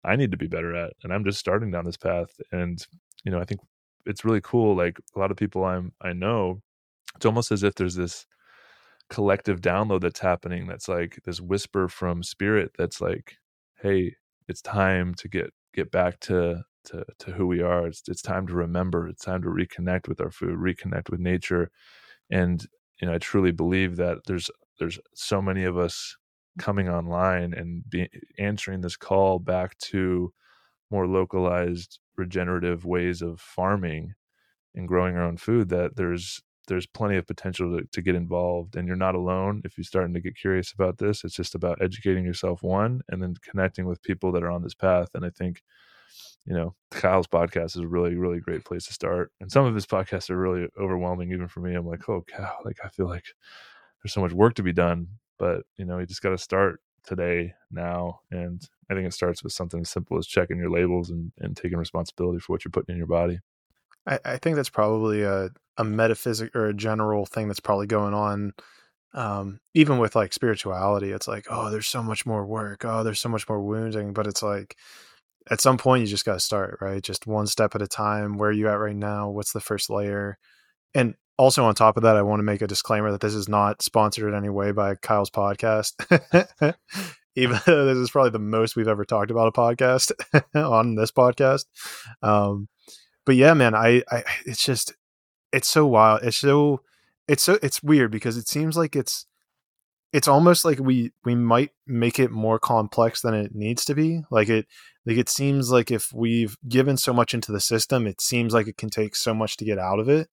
i 0.04 0.16
need 0.16 0.30
to 0.32 0.36
be 0.36 0.46
better 0.46 0.74
at 0.76 0.92
and 1.02 1.12
i'm 1.12 1.24
just 1.24 1.38
starting 1.38 1.70
down 1.70 1.84
this 1.84 1.96
path. 1.96 2.30
And 2.52 2.84
you 3.24 3.32
know 3.32 3.40
i 3.40 3.44
think 3.44 3.60
it's 4.06 4.24
really 4.24 4.40
cool 4.42 4.76
like 4.76 4.98
a 5.14 5.18
lot 5.18 5.30
of 5.30 5.36
people 5.36 5.64
i'm 5.64 5.92
i 6.00 6.12
know 6.12 6.60
it's 7.16 7.26
almost 7.26 7.52
as 7.52 7.62
if 7.62 7.74
there's 7.74 7.94
this 7.94 8.26
collective 9.08 9.60
download 9.60 10.00
that's 10.00 10.20
happening 10.20 10.66
that's 10.66 10.88
like 10.88 11.18
this 11.24 11.40
whisper 11.40 11.88
from 11.88 12.22
spirit 12.22 12.72
that's 12.78 13.00
like 13.00 13.36
hey 13.82 14.14
it's 14.48 14.62
time 14.62 15.14
to 15.14 15.28
get 15.28 15.50
get 15.74 15.90
back 15.90 16.18
to 16.20 16.62
to 16.84 17.04
to 17.20 17.32
who 17.32 17.46
we 17.46 17.60
are. 17.62 17.86
It's 17.86 18.02
it's 18.08 18.22
time 18.22 18.46
to 18.48 18.54
remember. 18.54 19.08
It's 19.08 19.24
time 19.24 19.42
to 19.42 19.48
reconnect 19.48 20.08
with 20.08 20.20
our 20.20 20.30
food 20.30 20.58
reconnect 20.58 21.10
with 21.10 21.20
nature. 21.20 21.70
And 22.30 22.66
you 23.00 23.08
know 23.08 23.14
i 23.14 23.18
truly 23.18 23.50
believe 23.52 23.96
that 23.96 24.18
there's 24.26 24.50
there's 24.78 24.98
so 25.14 25.42
many 25.42 25.64
of 25.64 25.76
us 25.78 26.16
coming 26.58 26.88
online 26.88 27.54
and 27.54 27.88
be 27.90 28.08
answering 28.38 28.80
this 28.80 28.96
call 28.96 29.38
back 29.38 29.76
to 29.78 30.32
more 30.90 31.06
localized 31.08 32.00
regenerative 32.16 32.84
ways 32.84 33.22
of 33.22 33.40
farming 33.40 34.14
and 34.74 34.88
growing 34.88 35.16
our 35.16 35.24
own 35.24 35.36
food 35.36 35.68
that 35.70 35.96
there's 35.96 36.42
there's 36.68 36.86
plenty 36.86 37.16
of 37.16 37.26
potential 37.26 37.78
to, 37.78 37.86
to 37.92 38.02
get 38.02 38.14
involved. 38.14 38.76
And 38.76 38.86
you're 38.86 38.96
not 38.96 39.16
alone 39.16 39.62
if 39.64 39.76
you're 39.76 39.84
starting 39.84 40.14
to 40.14 40.20
get 40.20 40.36
curious 40.36 40.72
about 40.72 40.98
this. 40.98 41.24
It's 41.24 41.34
just 41.34 41.54
about 41.56 41.82
educating 41.82 42.24
yourself 42.24 42.62
one 42.62 43.02
and 43.08 43.22
then 43.22 43.34
connecting 43.42 43.86
with 43.86 44.02
people 44.02 44.32
that 44.32 44.44
are 44.44 44.50
on 44.50 44.62
this 44.62 44.74
path. 44.74 45.08
And 45.14 45.24
i 45.24 45.30
think 45.30 45.62
you 46.46 46.54
know 46.54 46.74
kyle's 46.90 47.26
podcast 47.26 47.76
is 47.76 47.76
a 47.76 47.86
really 47.86 48.16
really 48.16 48.40
great 48.40 48.64
place 48.64 48.86
to 48.86 48.92
start 48.92 49.30
and 49.40 49.50
some 49.50 49.64
of 49.64 49.74
his 49.74 49.86
podcasts 49.86 50.30
are 50.30 50.36
really 50.36 50.68
overwhelming 50.80 51.30
even 51.30 51.48
for 51.48 51.60
me 51.60 51.74
i'm 51.74 51.86
like 51.86 52.08
oh 52.08 52.24
cow 52.28 52.56
like 52.64 52.78
i 52.84 52.88
feel 52.88 53.06
like 53.06 53.24
there's 54.02 54.12
so 54.12 54.20
much 54.20 54.32
work 54.32 54.54
to 54.54 54.62
be 54.62 54.72
done 54.72 55.06
but 55.38 55.62
you 55.76 55.84
know 55.84 55.98
you 55.98 56.06
just 56.06 56.22
got 56.22 56.30
to 56.30 56.38
start 56.38 56.80
today 57.04 57.52
now 57.70 58.20
and 58.30 58.68
i 58.90 58.94
think 58.94 59.06
it 59.06 59.14
starts 59.14 59.42
with 59.42 59.52
something 59.52 59.80
as 59.80 59.90
simple 59.90 60.18
as 60.18 60.26
checking 60.26 60.58
your 60.58 60.70
labels 60.70 61.10
and, 61.10 61.32
and 61.38 61.56
taking 61.56 61.78
responsibility 61.78 62.38
for 62.38 62.52
what 62.52 62.64
you're 62.64 62.72
putting 62.72 62.94
in 62.94 62.98
your 62.98 63.06
body 63.06 63.38
I, 64.06 64.18
I 64.24 64.36
think 64.38 64.56
that's 64.56 64.70
probably 64.70 65.22
a, 65.22 65.50
a 65.76 65.84
metaphysic 65.84 66.54
or 66.54 66.66
a 66.66 66.74
general 66.74 67.26
thing 67.26 67.48
that's 67.48 67.60
probably 67.60 67.86
going 67.86 68.14
on. 68.14 68.52
Um, 69.14 69.60
even 69.74 69.98
with 69.98 70.16
like 70.16 70.32
spirituality, 70.32 71.10
it's 71.10 71.28
like, 71.28 71.46
oh, 71.50 71.70
there's 71.70 71.86
so 71.86 72.02
much 72.02 72.24
more 72.24 72.44
work. 72.44 72.84
Oh, 72.84 73.04
there's 73.04 73.20
so 73.20 73.28
much 73.28 73.48
more 73.48 73.60
wounding. 73.60 74.12
But 74.12 74.26
it's 74.26 74.42
like, 74.42 74.76
at 75.50 75.60
some 75.60 75.78
point, 75.78 76.02
you 76.02 76.06
just 76.06 76.24
got 76.24 76.34
to 76.34 76.40
start, 76.40 76.78
right? 76.80 77.02
Just 77.02 77.26
one 77.26 77.46
step 77.46 77.74
at 77.74 77.82
a 77.82 77.88
time. 77.88 78.38
Where 78.38 78.50
are 78.50 78.52
you 78.52 78.68
at 78.68 78.74
right 78.74 78.96
now? 78.96 79.30
What's 79.30 79.52
the 79.52 79.60
first 79.60 79.90
layer? 79.90 80.38
And 80.94 81.14
also, 81.38 81.64
on 81.64 81.74
top 81.74 81.96
of 81.96 82.02
that, 82.04 82.16
I 82.16 82.22
want 82.22 82.40
to 82.40 82.44
make 82.44 82.62
a 82.62 82.66
disclaimer 82.66 83.10
that 83.10 83.20
this 83.20 83.34
is 83.34 83.48
not 83.48 83.82
sponsored 83.82 84.28
in 84.28 84.34
any 84.34 84.50
way 84.50 84.72
by 84.72 84.94
Kyle's 84.94 85.30
podcast. 85.30 85.94
even 87.34 87.58
though 87.66 87.86
this 87.86 87.96
is 87.96 88.10
probably 88.10 88.30
the 88.30 88.38
most 88.38 88.76
we've 88.76 88.88
ever 88.88 89.04
talked 89.04 89.30
about 89.30 89.48
a 89.48 89.52
podcast 89.52 90.12
on 90.54 90.94
this 90.94 91.10
podcast. 91.10 91.64
Um, 92.22 92.68
but 93.24 93.36
yeah, 93.36 93.54
man, 93.54 93.74
I, 93.74 94.02
I, 94.10 94.24
it's 94.46 94.64
just, 94.64 94.94
it's 95.52 95.68
so 95.68 95.86
wild. 95.86 96.22
It's 96.22 96.36
so, 96.36 96.80
it's 97.28 97.42
so, 97.42 97.58
it's 97.62 97.82
weird 97.82 98.10
because 98.10 98.36
it 98.36 98.48
seems 98.48 98.76
like 98.76 98.96
it's, 98.96 99.26
it's 100.12 100.28
almost 100.28 100.64
like 100.64 100.78
we, 100.78 101.12
we 101.24 101.34
might 101.34 101.70
make 101.86 102.18
it 102.18 102.30
more 102.30 102.58
complex 102.58 103.22
than 103.22 103.34
it 103.34 103.54
needs 103.54 103.84
to 103.86 103.94
be. 103.94 104.22
Like 104.30 104.48
it, 104.48 104.66
like 105.06 105.16
it 105.16 105.28
seems 105.28 105.70
like 105.70 105.90
if 105.90 106.12
we've 106.12 106.56
given 106.68 106.96
so 106.96 107.12
much 107.12 107.34
into 107.34 107.50
the 107.50 107.60
system, 107.60 108.06
it 108.06 108.20
seems 108.20 108.52
like 108.52 108.68
it 108.68 108.76
can 108.76 108.90
take 108.90 109.16
so 109.16 109.32
much 109.32 109.56
to 109.56 109.64
get 109.64 109.78
out 109.78 109.98
of 109.98 110.08
it. 110.08 110.28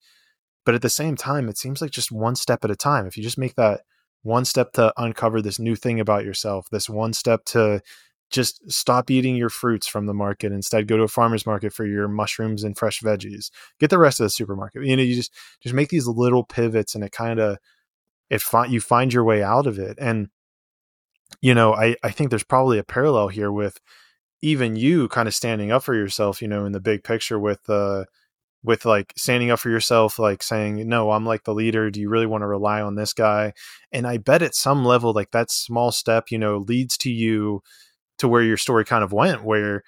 But 0.66 0.76
at 0.76 0.82
the 0.82 0.90
same 0.90 1.16
time, 1.16 1.50
it 1.50 1.58
seems 1.58 1.82
like 1.82 1.92
just 1.92 2.12
one 2.12 2.36
step 2.36 2.64
at 2.64 2.72
a 2.72 2.76
time. 2.76 3.08
If 3.08 3.18
you 3.18 3.24
just 3.24 3.38
make 3.38 3.56
that 3.56 3.82
one 4.22 4.46
step 4.46 4.74
to 4.74 4.94
uncover 4.98 5.42
this 5.42 5.60
new 5.60 5.76
thing 5.76 6.00
about 6.00 6.26
yourself, 6.26 6.68
this 6.70 6.90
one 6.90 7.14
step 7.14 7.46
to 7.46 7.82
just 8.30 8.70
stop 8.70 9.10
eating 9.10 9.36
your 9.36 9.50
fruits 9.50 9.88
from 9.88 10.06
the 10.06 10.14
market 10.14 10.52
instead 10.52 10.88
go 10.88 10.98
to 10.98 11.04
a 11.04 11.08
farmer's 11.08 11.46
market 11.46 11.74
for 11.74 11.86
your 11.86 12.08
mushrooms 12.08 12.64
and 12.64 12.78
fresh 12.78 13.02
veggies 13.02 13.50
get 13.80 13.90
the 13.90 13.98
rest 13.98 14.20
of 14.20 14.26
the 14.26 14.30
supermarket 14.30 14.86
you 14.86 14.96
know 14.96 15.02
you 15.02 15.16
just 15.16 15.34
just 15.62 15.74
make 15.74 15.90
these 15.90 16.08
little 16.08 16.44
pivots 16.44 16.94
and 16.94 17.04
it 17.04 17.12
kind 17.12 17.40
of 17.40 17.58
it 18.30 18.42
find 18.42 18.72
you 18.72 18.82
find 18.82 19.14
your 19.14 19.24
way 19.24 19.44
out 19.44 19.68
of 19.68 19.80
it. 19.80 19.98
And 20.00 20.30
you 21.42 21.54
know 21.54 21.74
i 21.74 21.96
i 22.04 22.10
think 22.10 22.30
there's 22.30 22.44
probably 22.44 22.80
a 22.80 22.84
parallel 22.84 23.28
here 23.28 23.52
with 23.52 23.80
even 24.42 24.76
you 24.76 25.08
kind 25.10 25.28
of 25.28 25.36
standing 25.36 25.72
up 25.72 25.84
for 25.84 25.94
yourself 25.94 26.42
you 26.42 26.48
know 26.48 26.66
in 26.66 26.72
the 26.72 26.80
big 26.80 27.04
picture 27.04 27.40
with 27.40 27.70
uh 27.70 28.04
with 28.64 28.84
like 28.84 29.14
standing 29.16 29.52
up 29.52 29.60
for 29.60 29.70
yourself 29.70 30.20
like 30.20 30.44
saying 30.44 30.88
no 30.88 31.12
i'm 31.12 31.26
like 31.26 31.44
the 31.46 31.54
leader. 31.54 31.90
Do 31.90 32.02
you 32.02 32.10
really 32.10 32.26
want 32.26 32.42
to 32.42 32.48
rely 32.48 32.82
on 32.82 32.96
this 32.96 33.14
guy? 33.14 33.54
And 33.92 34.06
i 34.06 34.18
bet 34.18 34.42
at 34.42 34.56
some 34.56 34.84
level 34.84 35.14
like 35.14 35.32
that 35.32 35.52
small 35.52 35.92
step 35.92 36.26
you 36.30 36.38
know 36.38 36.58
leads 36.58 36.98
to 37.00 37.12
you 37.12 37.62
to 38.18 38.28
where 38.28 38.44
your 38.44 38.58
story 38.58 38.86
kind 38.86 39.04
of 39.04 39.14
went, 39.14 39.44
where 39.44 39.84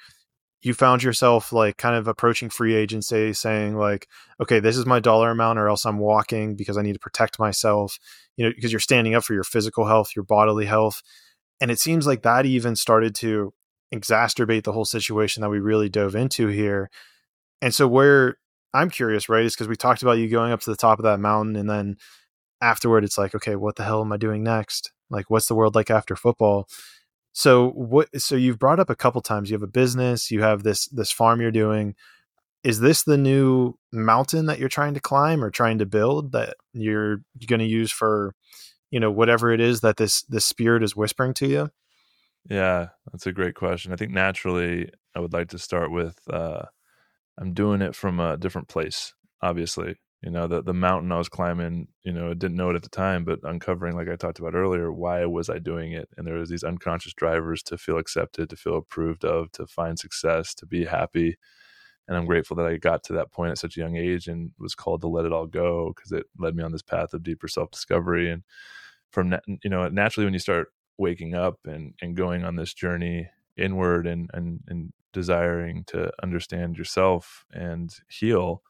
you 0.64 0.74
found 0.74 1.02
yourself 1.02 1.52
like 1.52 1.78
kind 1.78 1.96
of 1.96 2.08
approaching 2.08 2.50
free 2.50 2.76
agency 2.76 3.34
saying 3.34 3.76
like 3.76 4.08
okay 4.40 4.60
this 4.60 4.78
is 4.78 4.86
my 4.86 5.00
dollar 5.00 5.32
amount 5.32 5.58
or 5.58 5.68
else 5.68 5.86
i'm 5.86 5.98
walking 5.98 6.56
because 6.56 6.78
i 6.78 6.82
need 6.82 6.94
to 6.94 7.00
protect 7.00 7.40
myself 7.40 7.98
you 8.38 8.46
know 8.46 8.52
because 8.56 8.72
you're 8.72 8.80
standing 8.80 9.16
up 9.16 9.24
for 9.24 9.34
your 9.34 9.44
physical 9.44 9.86
health 9.86 10.12
your 10.16 10.24
bodily 10.24 10.66
health. 10.66 11.02
And 11.60 11.70
it 11.70 11.80
seems 11.80 12.08
like 12.08 12.24
that 12.24 12.46
even 12.46 12.76
started 12.76 13.14
to 13.16 13.54
exacerbate 13.94 14.64
the 14.64 14.72
whole 14.72 14.86
situation 14.86 15.42
that 15.42 15.50
we 15.50 15.60
really 15.60 15.90
dove 15.90 16.16
into 16.16 16.48
here. 16.48 16.90
And 17.62 17.74
so 17.74 17.88
where 17.88 18.38
i'm 18.74 18.90
curious 18.90 19.28
right 19.28 19.44
is 19.44 19.54
because 19.54 19.68
we 19.68 19.76
talked 19.76 20.02
about 20.02 20.14
you 20.18 20.30
going 20.30 20.54
up 20.54 20.62
to 20.62 20.70
the 20.70 20.78
top 20.78 20.98
of 20.98 21.04
that 21.04 21.20
mountain 21.20 21.58
and 21.58 21.70
then 21.70 21.98
afterward 22.62 23.04
it's 23.04 23.18
like 23.18 23.36
okay 23.36 23.58
what 23.58 23.76
the 23.76 23.84
hell 23.84 24.00
am 24.02 24.14
i 24.14 24.18
doing 24.18 24.44
next? 24.44 24.92
Like 25.10 25.30
what's 25.30 25.48
the 25.48 25.56
world 25.56 25.76
like 25.76 25.92
after 25.92 26.16
football 26.16 26.68
so 27.34 27.70
what? 27.70 28.10
So 28.20 28.36
you've 28.36 28.60
brought 28.60 28.80
up 28.80 28.90
a 28.90 28.96
couple 28.96 29.22
times. 29.22 29.50
You 29.50 29.56
have 29.56 29.64
a 29.64 29.68
business. 29.68 30.32
You 30.32 30.42
have 30.42 30.64
this 30.64 30.88
this 30.88 31.12
farm 31.12 31.42
you're 31.42 31.52
doing. 31.52 31.96
Is 32.64 32.80
this 32.80 33.04
the 33.04 33.18
new 33.18 33.76
mountain 33.92 34.46
that 34.46 34.60
you're 34.60 34.70
trying 34.70 34.94
to 34.94 35.00
climb 35.00 35.44
or 35.44 35.50
trying 35.50 35.80
to 35.80 35.86
build 35.86 36.34
that 36.34 36.56
you're 36.74 37.24
going 37.48 37.60
to 37.60 37.66
use 37.66 37.92
for, 37.92 38.36
you 38.92 39.00
know, 39.00 39.10
whatever 39.10 39.52
it 39.52 39.60
is 39.60 39.82
that 39.82 39.98
this 39.98 40.24
this 40.24 40.46
spirit 40.46 40.84
is 40.84 40.96
whispering 40.96 41.34
to 41.36 41.48
you? 41.48 41.70
Yeah, 42.50 42.90
that's 43.12 43.28
a 43.28 43.32
great 43.32 43.56
question. 43.56 43.94
I 43.94 43.96
think 43.96 44.12
naturally, 44.12 44.90
I 45.16 45.20
would 45.20 45.34
like 45.34 45.50
to 45.50 45.60
start 45.60 45.92
with 45.92 46.18
uh, 46.30 46.64
I'm 47.40 47.54
doing 47.54 47.82
it 47.82 47.96
from 47.96 48.20
a 48.20 48.38
different 48.38 48.68
place. 48.68 49.14
Obviously, 49.42 49.96
you 50.22 50.30
know 50.30 50.48
the 50.48 50.62
the 50.62 50.74
mountain 50.74 51.12
i 51.12 51.18
was 51.18 51.30
climbing 51.30 51.88
you 52.04 52.12
know 52.12 52.32
I 52.32 52.34
didn't 52.34 52.56
know 52.58 52.70
it 52.70 52.76
at 52.76 52.84
the 52.84 52.90
time 52.90 53.24
but 53.26 53.40
uncovering 53.44 53.96
like 53.96 54.08
i 54.10 54.16
talked 54.16 54.40
about 54.40 54.56
earlier 54.56 54.92
why 54.92 55.26
was 55.26 55.50
i 55.50 55.60
doing 55.60 55.94
it? 55.94 56.10
And 56.18 56.28
there 56.28 56.36
was 56.36 56.50
these 56.50 56.64
unconscious 56.64 57.14
drivers 57.14 57.64
to 57.64 57.78
feel 57.78 57.98
accepted 57.98 58.50
to 58.50 58.56
feel 58.56 58.78
approved 58.78 59.26
of 59.26 59.52
to 59.54 59.68
find 59.68 59.98
success 60.00 60.54
to 60.56 60.66
be 60.66 60.86
happy. 60.86 61.38
And 62.08 62.18
i'm 62.18 62.26
grateful 62.26 62.56
that 62.58 62.68
i 62.68 62.78
got 62.78 63.04
to 63.06 63.14
that 63.14 63.32
point 63.32 63.52
at 63.52 63.58
such 63.58 63.78
a 63.78 63.80
young 63.80 63.96
age 63.98 64.28
and 64.28 64.52
was 64.60 64.76
called 64.76 65.02
to 65.02 65.08
let 65.08 65.26
it 65.26 65.34
all 65.34 65.48
go 65.48 65.94
because 65.96 66.12
it 66.12 66.26
led 66.38 66.56
me 66.56 66.64
on 66.64 66.72
this 66.72 66.82
path 66.84 67.14
of 67.14 67.24
deeper 67.24 67.48
self-discovery. 67.48 68.30
And 68.32 68.44
from 69.12 69.36
you 69.64 69.70
know 69.70 69.88
naturally 69.90 70.26
when 70.26 70.34
you 70.34 70.40
start 70.40 70.70
waking 70.98 71.36
up 71.36 71.60
and 71.66 71.94
and 72.02 72.16
going 72.16 72.44
on 72.44 72.56
this 72.56 72.74
journey 72.74 73.30
inward 73.58 74.08
and 74.08 74.30
and 74.34 74.62
and 74.68 74.94
desiring 75.14 75.84
to 75.86 76.12
understand 76.24 76.78
yourself 76.78 77.46
and 77.52 77.94
heal 78.10 78.64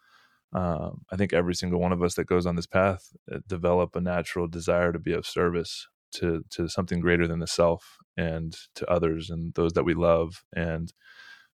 um, 0.54 1.06
I 1.12 1.16
think 1.16 1.34
every 1.34 1.56
single 1.56 1.80
one 1.80 1.94
of 1.94 2.04
us 2.04 2.16
that 2.16 2.26
goes 2.28 2.46
on 2.46 2.56
this 2.56 2.68
path 2.68 3.14
uh, 3.32 3.40
develop 3.48 3.96
a 3.96 4.02
natural 4.02 4.48
desire 4.48 4.92
to 4.92 5.00
be 5.00 5.14
of 5.14 5.26
service 5.26 5.88
to 6.14 6.44
to 6.50 6.68
something 6.68 7.00
greater 7.00 7.28
than 7.28 7.40
the 7.40 7.48
self 7.48 7.98
and 8.18 8.56
to 8.76 8.90
others 8.90 9.30
and 9.30 9.54
those 9.54 9.74
that 9.74 9.86
we 9.86 9.94
love. 9.94 10.44
And 10.54 10.92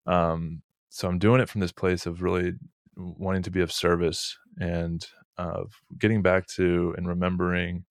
um, 0.07 0.63
so 0.89 1.07
I'm 1.07 1.19
doing 1.19 1.41
it 1.41 1.49
from 1.49 1.61
this 1.61 1.71
place 1.71 2.05
of 2.05 2.23
really 2.23 2.53
wanting 2.95 3.43
to 3.43 3.51
be 3.51 3.61
of 3.61 3.71
service 3.71 4.35
and 4.59 5.05
of 5.37 5.73
getting 5.99 6.23
back 6.23 6.47
to 6.47 6.95
and 6.97 7.07
remembering 7.07 7.85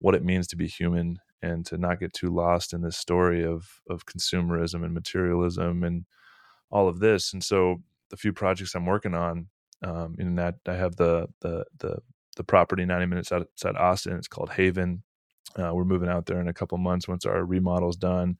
what 0.00 0.16
it 0.16 0.24
means 0.24 0.48
to 0.48 0.56
be 0.56 0.66
human 0.66 1.18
and 1.42 1.64
to 1.66 1.78
not 1.78 2.00
get 2.00 2.12
too 2.12 2.34
lost 2.34 2.72
in 2.72 2.82
this 2.82 2.96
story 2.96 3.44
of 3.44 3.80
of 3.88 4.06
consumerism 4.06 4.84
and 4.84 4.94
materialism 4.94 5.84
and 5.84 6.06
all 6.72 6.88
of 6.88 6.98
this. 6.98 7.32
And 7.32 7.44
so 7.44 7.82
the 8.10 8.16
few 8.16 8.32
projects 8.32 8.74
I'm 8.74 8.86
working 8.86 9.14
on 9.14 9.46
um, 9.82 10.16
in 10.18 10.36
that 10.36 10.56
I 10.66 10.74
have 10.74 10.96
the 10.96 11.28
the 11.40 11.64
the 11.78 11.98
the 12.36 12.44
property 12.44 12.84
90 12.84 13.06
minutes 13.06 13.32
outside 13.32 13.76
Austin. 13.76 14.16
It's 14.16 14.28
called 14.28 14.50
Haven. 14.52 15.02
Uh, 15.56 15.72
we're 15.74 15.84
moving 15.84 16.08
out 16.08 16.26
there 16.26 16.40
in 16.40 16.48
a 16.48 16.54
couple 16.54 16.78
months 16.78 17.08
once 17.08 17.26
our 17.26 17.44
remodel's 17.44 17.96
done, 17.96 18.38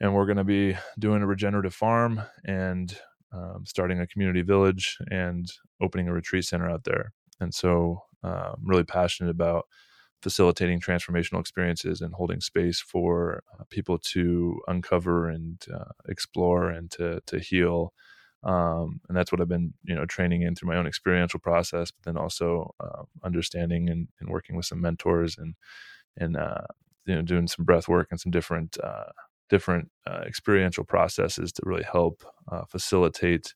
and 0.00 0.14
we're 0.14 0.26
going 0.26 0.38
to 0.38 0.44
be 0.44 0.76
doing 0.98 1.22
a 1.22 1.26
regenerative 1.26 1.74
farm 1.74 2.22
and 2.44 2.96
um, 3.32 3.64
starting 3.66 4.00
a 4.00 4.06
community 4.06 4.42
village 4.42 4.98
and 5.10 5.52
opening 5.80 6.08
a 6.08 6.12
retreat 6.14 6.44
center 6.44 6.70
out 6.70 6.84
there. 6.84 7.12
And 7.40 7.54
so 7.54 8.02
uh, 8.24 8.52
I'm 8.54 8.64
really 8.66 8.84
passionate 8.84 9.30
about 9.30 9.66
facilitating 10.22 10.80
transformational 10.80 11.40
experiences 11.40 12.00
and 12.00 12.14
holding 12.14 12.40
space 12.40 12.80
for 12.80 13.42
uh, 13.58 13.64
people 13.70 13.98
to 13.98 14.60
uncover 14.68 15.28
and 15.28 15.64
uh, 15.74 15.92
explore 16.08 16.70
and 16.70 16.90
to 16.92 17.22
to 17.26 17.38
heal. 17.38 17.92
Um, 18.42 19.00
and 19.08 19.16
that's 19.16 19.30
what 19.30 19.40
I've 19.40 19.48
been, 19.48 19.74
you 19.84 19.94
know, 19.94 20.06
training 20.06 20.42
in 20.42 20.54
through 20.54 20.70
my 20.70 20.76
own 20.76 20.86
experiential 20.86 21.40
process, 21.40 21.90
but 21.90 22.04
then 22.04 22.16
also 22.16 22.74
uh, 22.80 23.02
understanding 23.22 23.90
and, 23.90 24.08
and, 24.18 24.30
working 24.30 24.56
with 24.56 24.64
some 24.64 24.80
mentors 24.80 25.36
and 25.36 25.54
and 26.16 26.36
uh, 26.36 26.62
you 27.04 27.14
know 27.14 27.22
doing 27.22 27.48
some 27.48 27.66
breath 27.66 27.86
work 27.86 28.08
and 28.10 28.18
some 28.18 28.30
different 28.30 28.78
uh, 28.82 29.10
different 29.50 29.90
uh, 30.06 30.22
experiential 30.26 30.84
processes 30.84 31.52
to 31.52 31.62
really 31.66 31.82
help 31.82 32.22
facilitate 32.68 33.54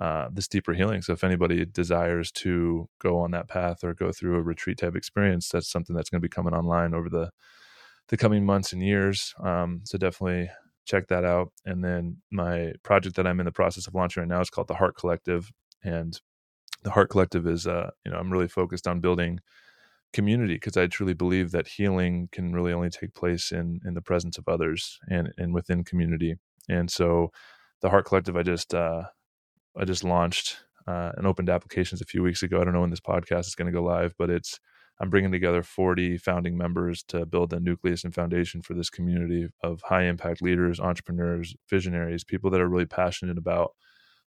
uh, 0.00 0.28
this 0.32 0.48
deeper 0.48 0.72
healing. 0.72 1.02
So 1.02 1.12
if 1.12 1.22
anybody 1.22 1.64
desires 1.66 2.32
to 2.32 2.88
go 3.02 3.18
on 3.18 3.32
that 3.32 3.48
path 3.48 3.84
or 3.84 3.92
go 3.92 4.12
through 4.12 4.36
a 4.36 4.42
retreat 4.42 4.78
type 4.78 4.96
experience, 4.96 5.50
that's 5.50 5.70
something 5.70 5.94
that's 5.94 6.08
going 6.08 6.22
to 6.22 6.26
be 6.26 6.30
coming 6.30 6.54
online 6.54 6.94
over 6.94 7.10
the 7.10 7.30
the 8.08 8.16
coming 8.16 8.44
months 8.44 8.72
and 8.72 8.82
years. 8.82 9.34
Um, 9.44 9.82
so 9.84 9.98
definitely 9.98 10.50
check 10.84 11.08
that 11.08 11.24
out. 11.24 11.52
And 11.64 11.84
then 11.84 12.18
my 12.30 12.72
project 12.82 13.16
that 13.16 13.26
I'm 13.26 13.40
in 13.40 13.46
the 13.46 13.52
process 13.52 13.86
of 13.86 13.94
launching 13.94 14.22
right 14.22 14.28
now 14.28 14.40
is 14.40 14.50
called 14.50 14.68
the 14.68 14.74
Härt 14.74 14.94
Collective, 14.94 15.50
and 15.82 16.20
the 16.82 16.90
Härt 16.90 17.08
Collective 17.08 17.46
is, 17.46 17.66
uh, 17.66 17.90
you 18.04 18.12
know, 18.12 18.18
I'm 18.18 18.30
really 18.30 18.48
focused 18.48 18.86
on 18.86 19.00
building 19.00 19.40
community 20.12 20.54
because 20.54 20.76
I 20.76 20.86
truly 20.86 21.14
believe 21.14 21.52
that 21.52 21.68
healing 21.68 22.28
can 22.32 22.52
really 22.52 22.72
only 22.72 22.90
take 22.90 23.14
place 23.14 23.52
in 23.52 23.80
in 23.84 23.94
the 23.94 24.02
presence 24.02 24.38
of 24.38 24.48
others 24.48 24.98
and 25.08 25.32
and 25.38 25.54
within 25.54 25.84
community. 25.84 26.36
And 26.68 26.90
so, 26.90 27.30
the 27.80 27.90
Härt 27.90 28.04
Collective, 28.04 28.36
I 28.36 28.42
just 28.42 28.74
uh, 28.74 29.04
I 29.76 29.84
just 29.84 30.04
launched 30.04 30.58
uh, 30.86 31.12
and 31.16 31.26
opened 31.26 31.50
applications 31.50 32.00
a 32.00 32.06
few 32.06 32.22
weeks 32.22 32.42
ago. 32.42 32.60
I 32.60 32.64
don't 32.64 32.74
know 32.74 32.80
when 32.80 32.90
this 32.90 33.00
podcast 33.00 33.46
is 33.46 33.54
going 33.54 33.66
to 33.66 33.78
go 33.78 33.82
live, 33.82 34.14
but 34.18 34.30
it's 34.30 34.58
I'm 35.00 35.08
bringing 35.08 35.32
together 35.32 35.62
40 35.62 36.18
founding 36.18 36.58
members 36.58 37.02
to 37.04 37.24
build 37.24 37.50
the 37.50 37.60
nucleus 37.60 38.04
and 38.04 38.14
foundation 38.14 38.60
for 38.60 38.74
this 38.74 38.90
community 38.90 39.48
of 39.62 39.80
high 39.82 40.04
impact 40.04 40.42
leaders, 40.42 40.78
entrepreneurs, 40.78 41.54
visionaries, 41.68 42.22
people 42.22 42.50
that 42.50 42.60
are 42.60 42.68
really 42.68 42.86
passionate 42.86 43.38
about 43.38 43.72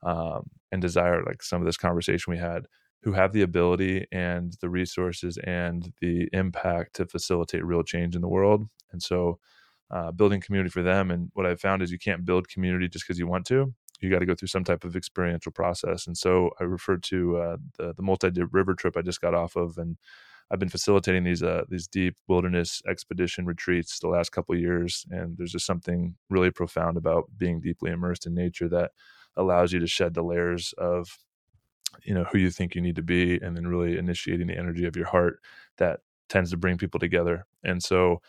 um, 0.03 0.49
and 0.71 0.81
desire, 0.81 1.23
like 1.23 1.43
some 1.43 1.61
of 1.61 1.65
this 1.65 1.77
conversation 1.77 2.31
we 2.31 2.39
had, 2.39 2.67
who 3.03 3.11
have 3.11 3.33
the 3.33 3.41
ability 3.41 4.05
and 4.11 4.55
the 4.61 4.69
resources 4.69 5.37
and 5.43 5.91
the 5.99 6.29
impact 6.31 6.95
to 6.95 7.05
facilitate 7.05 7.65
real 7.65 7.83
change 7.83 8.15
in 8.15 8.21
the 8.21 8.29
world. 8.29 8.67
And 8.93 9.03
so, 9.03 9.39
uh, 9.89 10.11
building 10.11 10.39
community 10.39 10.69
for 10.69 10.83
them. 10.83 11.11
And 11.11 11.29
what 11.33 11.45
I've 11.45 11.59
found 11.59 11.81
is 11.81 11.91
you 11.91 11.99
can't 11.99 12.23
build 12.23 12.47
community 12.47 12.87
just 12.87 13.05
because 13.05 13.19
you 13.19 13.27
want 13.27 13.45
to 13.47 13.73
you 14.01 14.09
got 14.09 14.19
to 14.19 14.25
go 14.25 14.35
through 14.35 14.47
some 14.47 14.63
type 14.63 14.83
of 14.83 14.95
experiential 14.95 15.51
process. 15.51 16.07
And 16.07 16.17
so 16.17 16.49
I 16.59 16.63
referred 16.63 17.03
to 17.03 17.37
uh, 17.37 17.57
the 17.77 17.93
the 17.93 18.01
multi 18.01 18.29
river 18.51 18.73
trip 18.73 18.97
I 18.97 19.01
just 19.01 19.21
got 19.21 19.35
off 19.35 19.55
of, 19.55 19.77
and 19.77 19.97
I've 20.51 20.59
been 20.59 20.69
facilitating 20.69 21.23
these 21.23 21.43
uh, 21.43 21.63
these 21.69 21.87
deep 21.87 22.17
wilderness 22.27 22.81
expedition 22.87 23.45
retreats 23.45 23.99
the 23.99 24.09
last 24.09 24.31
couple 24.31 24.55
years. 24.57 25.05
And 25.09 25.37
there's 25.37 25.53
just 25.53 25.65
something 25.65 26.15
really 26.29 26.51
profound 26.51 26.97
about 26.97 27.25
being 27.37 27.61
deeply 27.61 27.91
immersed 27.91 28.25
in 28.27 28.35
nature 28.35 28.69
that 28.69 28.91
allows 29.37 29.71
you 29.73 29.79
to 29.79 29.87
shed 29.87 30.13
the 30.13 30.23
layers 30.23 30.73
of 30.77 31.17
you 32.03 32.13
know 32.13 32.25
who 32.31 32.37
you 32.37 32.51
think 32.51 32.75
you 32.75 32.81
need 32.81 32.95
to 32.95 33.01
be 33.03 33.35
and 33.41 33.55
then 33.55 33.67
really 33.67 33.97
initiating 33.97 34.47
the 34.47 34.57
energy 34.57 34.85
of 34.85 34.95
your 34.95 35.07
heart 35.07 35.39
that 35.77 36.01
tends 36.29 36.51
to 36.51 36.57
bring 36.57 36.77
people 36.77 36.99
together 36.99 37.45
and 37.63 37.83
so 37.83 38.21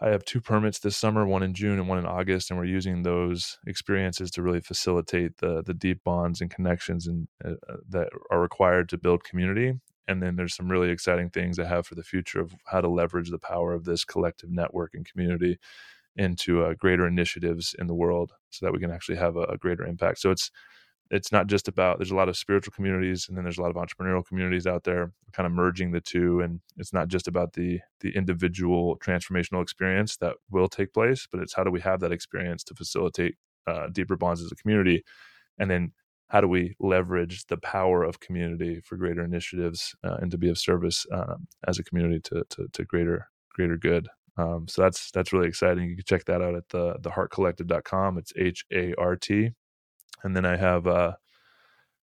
I 0.00 0.08
have 0.08 0.24
two 0.24 0.40
permits 0.40 0.80
this 0.80 0.96
summer, 0.96 1.24
one 1.26 1.42
in 1.42 1.54
June 1.54 1.78
and 1.78 1.88
one 1.88 1.98
in 1.98 2.06
August, 2.06 2.50
and 2.50 2.58
we're 2.58 2.64
using 2.66 3.02
those 3.02 3.58
experiences 3.66 4.30
to 4.32 4.42
really 4.42 4.60
facilitate 4.60 5.38
the 5.38 5.62
the 5.62 5.74
deep 5.74 6.02
bonds 6.04 6.40
and 6.40 6.50
connections 6.50 7.06
and 7.06 7.28
uh, 7.44 7.52
uh, 7.68 7.76
that 7.88 8.08
are 8.30 8.40
required 8.40 8.88
to 8.90 8.98
build 8.98 9.24
community. 9.24 9.74
And 10.08 10.22
then 10.22 10.36
there's 10.36 10.54
some 10.54 10.70
really 10.70 10.90
exciting 10.90 11.30
things 11.30 11.58
I 11.58 11.66
have 11.66 11.86
for 11.86 11.94
the 11.94 12.02
future 12.02 12.40
of 12.40 12.54
how 12.66 12.80
to 12.80 12.88
leverage 12.88 13.30
the 13.30 13.38
power 13.38 13.72
of 13.72 13.84
this 13.84 14.04
collective 14.04 14.50
network 14.50 14.92
and 14.94 15.06
community 15.10 15.58
into 16.16 16.64
uh, 16.64 16.74
greater 16.74 17.06
initiatives 17.06 17.74
in 17.78 17.86
the 17.88 17.94
world, 17.94 18.32
so 18.50 18.66
that 18.66 18.72
we 18.72 18.78
can 18.80 18.90
actually 18.90 19.16
have 19.16 19.36
a, 19.36 19.42
a 19.44 19.58
greater 19.58 19.84
impact. 19.84 20.20
So 20.20 20.30
it's 20.30 20.50
it's 21.10 21.30
not 21.30 21.46
just 21.46 21.68
about 21.68 21.98
there's 21.98 22.10
a 22.10 22.16
lot 22.16 22.28
of 22.28 22.36
spiritual 22.36 22.72
communities 22.72 23.26
and 23.28 23.36
then 23.36 23.44
there's 23.44 23.58
a 23.58 23.62
lot 23.62 23.70
of 23.70 23.76
entrepreneurial 23.76 24.24
communities 24.26 24.66
out 24.66 24.84
there 24.84 25.12
kind 25.32 25.46
of 25.46 25.52
merging 25.52 25.92
the 25.92 26.00
two 26.00 26.40
and 26.40 26.60
it's 26.76 26.92
not 26.92 27.08
just 27.08 27.28
about 27.28 27.52
the 27.52 27.80
the 28.00 28.10
individual 28.16 28.98
transformational 28.98 29.62
experience 29.62 30.16
that 30.16 30.34
will 30.50 30.68
take 30.68 30.92
place 30.92 31.26
but 31.30 31.40
it's 31.40 31.54
how 31.54 31.62
do 31.64 31.70
we 31.70 31.80
have 31.80 32.00
that 32.00 32.12
experience 32.12 32.64
to 32.64 32.74
facilitate 32.74 33.36
uh, 33.66 33.86
deeper 33.92 34.16
bonds 34.16 34.42
as 34.42 34.50
a 34.50 34.56
community 34.56 35.04
and 35.58 35.70
then 35.70 35.92
how 36.28 36.40
do 36.40 36.48
we 36.48 36.74
leverage 36.80 37.46
the 37.46 37.58
power 37.58 38.02
of 38.02 38.20
community 38.20 38.80
for 38.80 38.96
greater 38.96 39.22
initiatives 39.22 39.94
uh, 40.04 40.16
and 40.20 40.30
to 40.30 40.38
be 40.38 40.48
of 40.48 40.58
service 40.58 41.06
um, 41.12 41.46
as 41.66 41.78
a 41.78 41.84
community 41.84 42.20
to, 42.20 42.44
to, 42.50 42.66
to 42.72 42.84
greater 42.84 43.28
greater 43.52 43.76
good. 43.76 44.08
Um, 44.36 44.66
so 44.68 44.82
that's 44.82 45.10
that's 45.12 45.32
really 45.32 45.48
exciting. 45.48 45.88
You 45.88 45.96
can 45.96 46.04
check 46.04 46.24
that 46.24 46.42
out 46.42 46.56
at 46.56 46.68
the 46.70 46.94
thehartcollective.com 47.02 48.18
it's 48.18 48.32
h-a-r-t 48.36 49.50
and 50.24 50.36
then 50.36 50.44
I 50.44 50.56
have 50.56 50.86
uh 50.86 51.12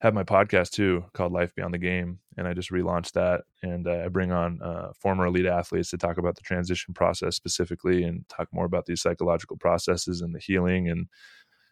have 0.03 0.15
my 0.15 0.25
podcast 0.25 0.71
too 0.71 1.05
called 1.15 1.33
Life 1.33 1.55
Beyond 1.55 1.73
the 1.73 1.79
Game, 1.79 2.19
and 2.37 2.47
I 2.47 2.53
just 2.53 2.71
relaunched 2.71 3.13
that. 3.13 3.43
And 3.63 3.87
uh, 3.87 4.03
I 4.05 4.09
bring 4.09 4.31
on 4.31 4.61
uh, 4.63 4.89
former 5.01 5.27
elite 5.27 5.47
athletes 5.47 5.91
to 5.91 5.97
talk 5.97 6.19
about 6.19 6.35
the 6.35 6.43
transition 6.43 6.93
process 6.93 7.37
specifically, 7.37 8.05
and 8.05 8.29
talk 8.29 8.49
more 8.53 8.67
about 8.67 8.87
these 8.87 9.01
psychological 9.01 9.57
processes 9.57 10.21
and 10.21 10.35
the 10.35 10.39
healing, 10.39 10.89
and 10.89 11.07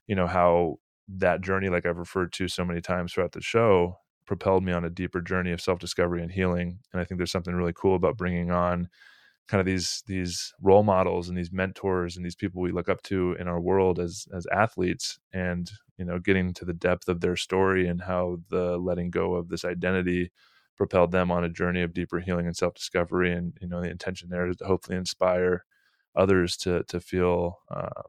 you 0.06 0.14
know 0.14 0.26
how 0.26 0.76
that 1.08 1.40
journey, 1.42 1.68
like 1.68 1.86
I've 1.86 1.98
referred 1.98 2.32
to 2.34 2.48
so 2.48 2.64
many 2.64 2.80
times 2.80 3.12
throughout 3.12 3.32
the 3.32 3.42
show, 3.42 3.98
propelled 4.26 4.64
me 4.64 4.72
on 4.72 4.84
a 4.84 4.90
deeper 4.90 5.20
journey 5.20 5.52
of 5.52 5.60
self 5.60 5.78
discovery 5.78 6.22
and 6.22 6.30
healing. 6.32 6.80
And 6.92 7.00
I 7.00 7.04
think 7.04 7.18
there's 7.18 7.32
something 7.32 7.54
really 7.54 7.74
cool 7.74 7.96
about 7.96 8.16
bringing 8.16 8.50
on 8.50 8.88
kind 9.48 9.60
of 9.60 9.66
these 9.66 10.02
these 10.06 10.52
role 10.62 10.82
models 10.82 11.28
and 11.28 11.36
these 11.36 11.52
mentors 11.52 12.16
and 12.16 12.24
these 12.24 12.34
people 12.34 12.62
we 12.62 12.72
look 12.72 12.88
up 12.88 13.02
to 13.02 13.36
in 13.38 13.46
our 13.48 13.60
world 13.60 13.98
as 13.98 14.26
as 14.34 14.46
athletes 14.52 15.18
and 15.32 15.70
you 15.98 16.04
know 16.04 16.18
getting 16.18 16.52
to 16.54 16.64
the 16.64 16.72
depth 16.72 17.08
of 17.08 17.20
their 17.20 17.36
story 17.36 17.86
and 17.86 18.02
how 18.02 18.38
the 18.50 18.78
letting 18.78 19.10
go 19.10 19.34
of 19.34 19.48
this 19.48 19.64
identity 19.64 20.30
propelled 20.76 21.12
them 21.12 21.30
on 21.30 21.44
a 21.44 21.48
journey 21.48 21.82
of 21.82 21.92
deeper 21.92 22.20
healing 22.20 22.46
and 22.46 22.56
self-discovery 22.56 23.32
and 23.32 23.56
you 23.60 23.68
know 23.68 23.82
the 23.82 23.90
intention 23.90 24.28
there 24.30 24.48
is 24.48 24.56
to 24.56 24.64
hopefully 24.64 24.96
inspire 24.96 25.64
others 26.16 26.56
to 26.56 26.82
to 26.84 26.98
feel 27.00 27.58
uh, 27.70 28.02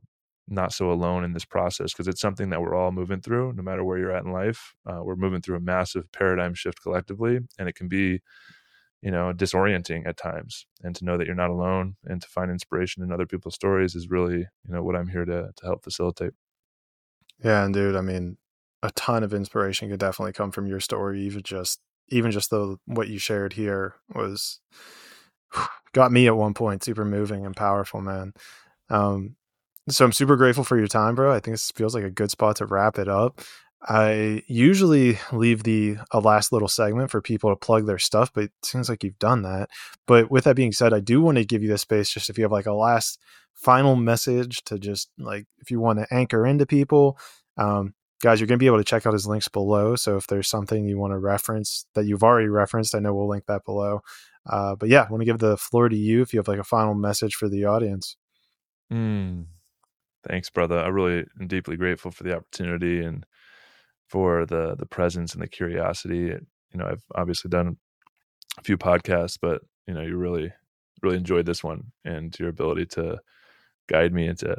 not 0.48 0.72
so 0.72 0.91
alone 0.91 1.24
in 1.24 1.33
this 1.33 1.45
process 1.45 1.91
because 1.91 2.07
it's 2.07 2.22
something 2.22 2.49
that 2.49 2.61
we're 2.61 2.75
all 2.75 2.91
moving 2.91 3.22
through 3.22 3.51
no 3.53 3.64
matter 3.64 3.83
where 3.83 3.98
you're 3.98 4.15
at 4.15 4.24
in 4.24 4.32
life 4.32 4.75
uh, 4.85 4.99
we're 5.01 5.15
moving 5.15 5.41
through 5.41 5.56
a 5.56 5.61
massive 5.61 6.11
paradigm 6.11 6.53
shift 6.53 6.82
collectively 6.82 7.40
and 7.57 7.67
it 7.67 7.75
can 7.75 7.88
be 7.88 8.22
you 9.01 9.11
know 9.11 9.33
disorienting 9.33 10.07
at 10.07 10.17
times 10.17 10.65
and 10.83 10.95
to 10.95 11.06
know 11.06 11.17
that 11.17 11.25
you're 11.25 11.35
not 11.35 11.49
alone 11.49 11.95
and 12.06 12.22
to 12.22 12.27
find 12.27 12.51
inspiration 12.51 13.01
in 13.03 13.11
other 13.11 13.25
people's 13.25 13.56
stories 13.56 13.95
is 13.95 14.09
really 14.09 14.40
you 14.40 14.74
know 14.74 14.83
what 14.83 14.95
i'm 14.95 15.07
here 15.07 15.25
to 15.25 15.49
to 15.56 15.65
help 15.65 15.83
facilitate. 15.83 16.33
Yeah 17.43 17.65
and 17.65 17.74
dude 17.74 17.95
i 17.95 18.01
mean 18.01 18.38
a 18.83 18.91
ton 18.91 19.24
of 19.24 19.33
inspiration 19.33 19.90
could 19.90 19.99
definitely 19.99 20.33
come 20.33 20.51
from 20.51 20.67
your 20.67 20.80
story 20.80 21.22
even 21.22 21.41
just 21.41 21.80
even 22.09 22.32
just 22.32 22.49
the 22.49 22.77
what 22.85 23.07
you 23.07 23.17
shared 23.17 23.53
here 23.53 23.95
was 24.14 24.59
got 25.93 26.11
me 26.11 26.27
at 26.27 26.38
one 26.38 26.53
point 26.53 26.83
super 26.83 27.06
moving 27.06 27.45
and 27.45 27.56
powerful 27.56 28.01
man. 28.01 28.33
Um 28.90 29.35
so 29.89 30.05
i'm 30.05 30.11
super 30.11 30.35
grateful 30.35 30.64
for 30.64 30.77
your 30.77 30.88
time 30.88 31.15
bro 31.15 31.31
i 31.31 31.39
think 31.39 31.53
this 31.53 31.72
feels 31.72 31.93
like 31.95 32.03
a 32.03 32.09
good 32.09 32.31
spot 32.31 32.55
to 32.55 32.65
wrap 32.65 32.97
it 32.97 33.07
up 33.07 33.41
I 33.88 34.41
usually 34.47 35.19
leave 35.31 35.64
the 35.64 35.97
a 36.11 36.19
last 36.19 36.51
little 36.51 36.67
segment 36.67 37.11
for 37.11 37.22
people 37.22 37.51
to 37.51 37.55
plug 37.55 37.85
their 37.85 37.99
stuff, 37.99 38.31
but 38.33 38.45
it 38.45 38.51
seems 38.64 38.89
like 38.89 39.03
you've 39.03 39.19
done 39.19 39.43
that. 39.43 39.69
But 40.07 40.31
with 40.31 40.45
that 40.45 40.55
being 40.55 40.72
said, 40.72 40.91
I 40.91 41.01
do 41.01 41.22
want 41.22 41.38
to 41.38 41.45
give 41.45 41.61
you 41.61 41.69
the 41.69 41.77
space 41.77 42.09
just 42.09 42.30
if 42.30 42.38
you 42.38 42.43
have 42.43 42.51
like 42.51 42.65
a 42.65 42.73
last 42.73 43.19
final 43.53 43.95
message 43.95 44.64
to 44.65 44.80
just 44.80 45.09
like 45.19 45.45
if 45.59 45.69
you 45.69 45.80
want 45.80 45.99
to 45.99 46.11
anchor 46.11 46.47
into 46.47 46.65
people. 46.65 47.19
Um, 47.57 47.93
guys, 48.22 48.39
you're 48.39 48.47
going 48.47 48.57
to 48.57 48.64
be 48.64 48.67
able 48.67 48.80
to 48.80 48.83
check 48.83 49.05
out 49.05 49.14
his 49.14 49.27
links 49.27 49.47
below. 49.47 49.95
So 49.95 50.17
if 50.17 50.25
there's 50.25 50.47
something 50.47 50.85
you 50.85 50.97
want 50.97 51.14
to 51.14 51.19
reference 51.19 51.85
that 51.93 52.05
you've 52.05 52.23
already 52.23 52.47
referenced, 52.47 52.95
I 52.95 52.99
know 52.99 53.14
we'll 53.14 53.30
link 53.30 53.45
that 53.45 53.65
below. 53.65 54.01
Uh, 54.47 54.75
but 54.75 54.89
yeah, 54.89 55.03
I 55.03 55.11
want 55.11 55.22
to 55.22 55.25
give 55.25 55.39
the 55.39 55.57
floor 55.57 55.89
to 55.89 55.95
you 55.95 56.23
if 56.23 56.33
you 56.33 56.39
have 56.39 56.47
like 56.47 56.59
a 56.59 56.64
final 56.64 56.95
message 56.95 57.35
for 57.35 57.47
the 57.49 57.65
audience. 57.65 58.17
Mm, 58.91 59.45
thanks, 60.27 60.49
brother. 60.49 60.79
I 60.79 60.87
really 60.87 61.25
am 61.39 61.47
deeply 61.47 61.77
grateful 61.77 62.11
for 62.11 62.23
the 62.23 62.35
opportunity 62.35 63.03
and 63.03 63.25
for 64.07 64.45
the 64.45 64.75
the 64.77 64.85
presence 64.85 65.33
and 65.33 65.41
the 65.41 65.47
curiosity. 65.47 66.33
You 66.71 66.79
know, 66.79 66.85
I've 66.87 67.03
obviously 67.15 67.49
done 67.49 67.77
a 68.57 68.63
few 68.63 68.77
podcasts, 68.77 69.37
but 69.41 69.61
you 69.87 69.93
know, 69.93 70.01
you 70.01 70.17
really 70.17 70.53
really 71.01 71.17
enjoyed 71.17 71.45
this 71.45 71.63
one 71.63 71.91
and 72.03 72.37
your 72.39 72.49
ability 72.49 72.85
to 72.85 73.19
guide 73.87 74.13
me 74.13 74.27
into 74.27 74.57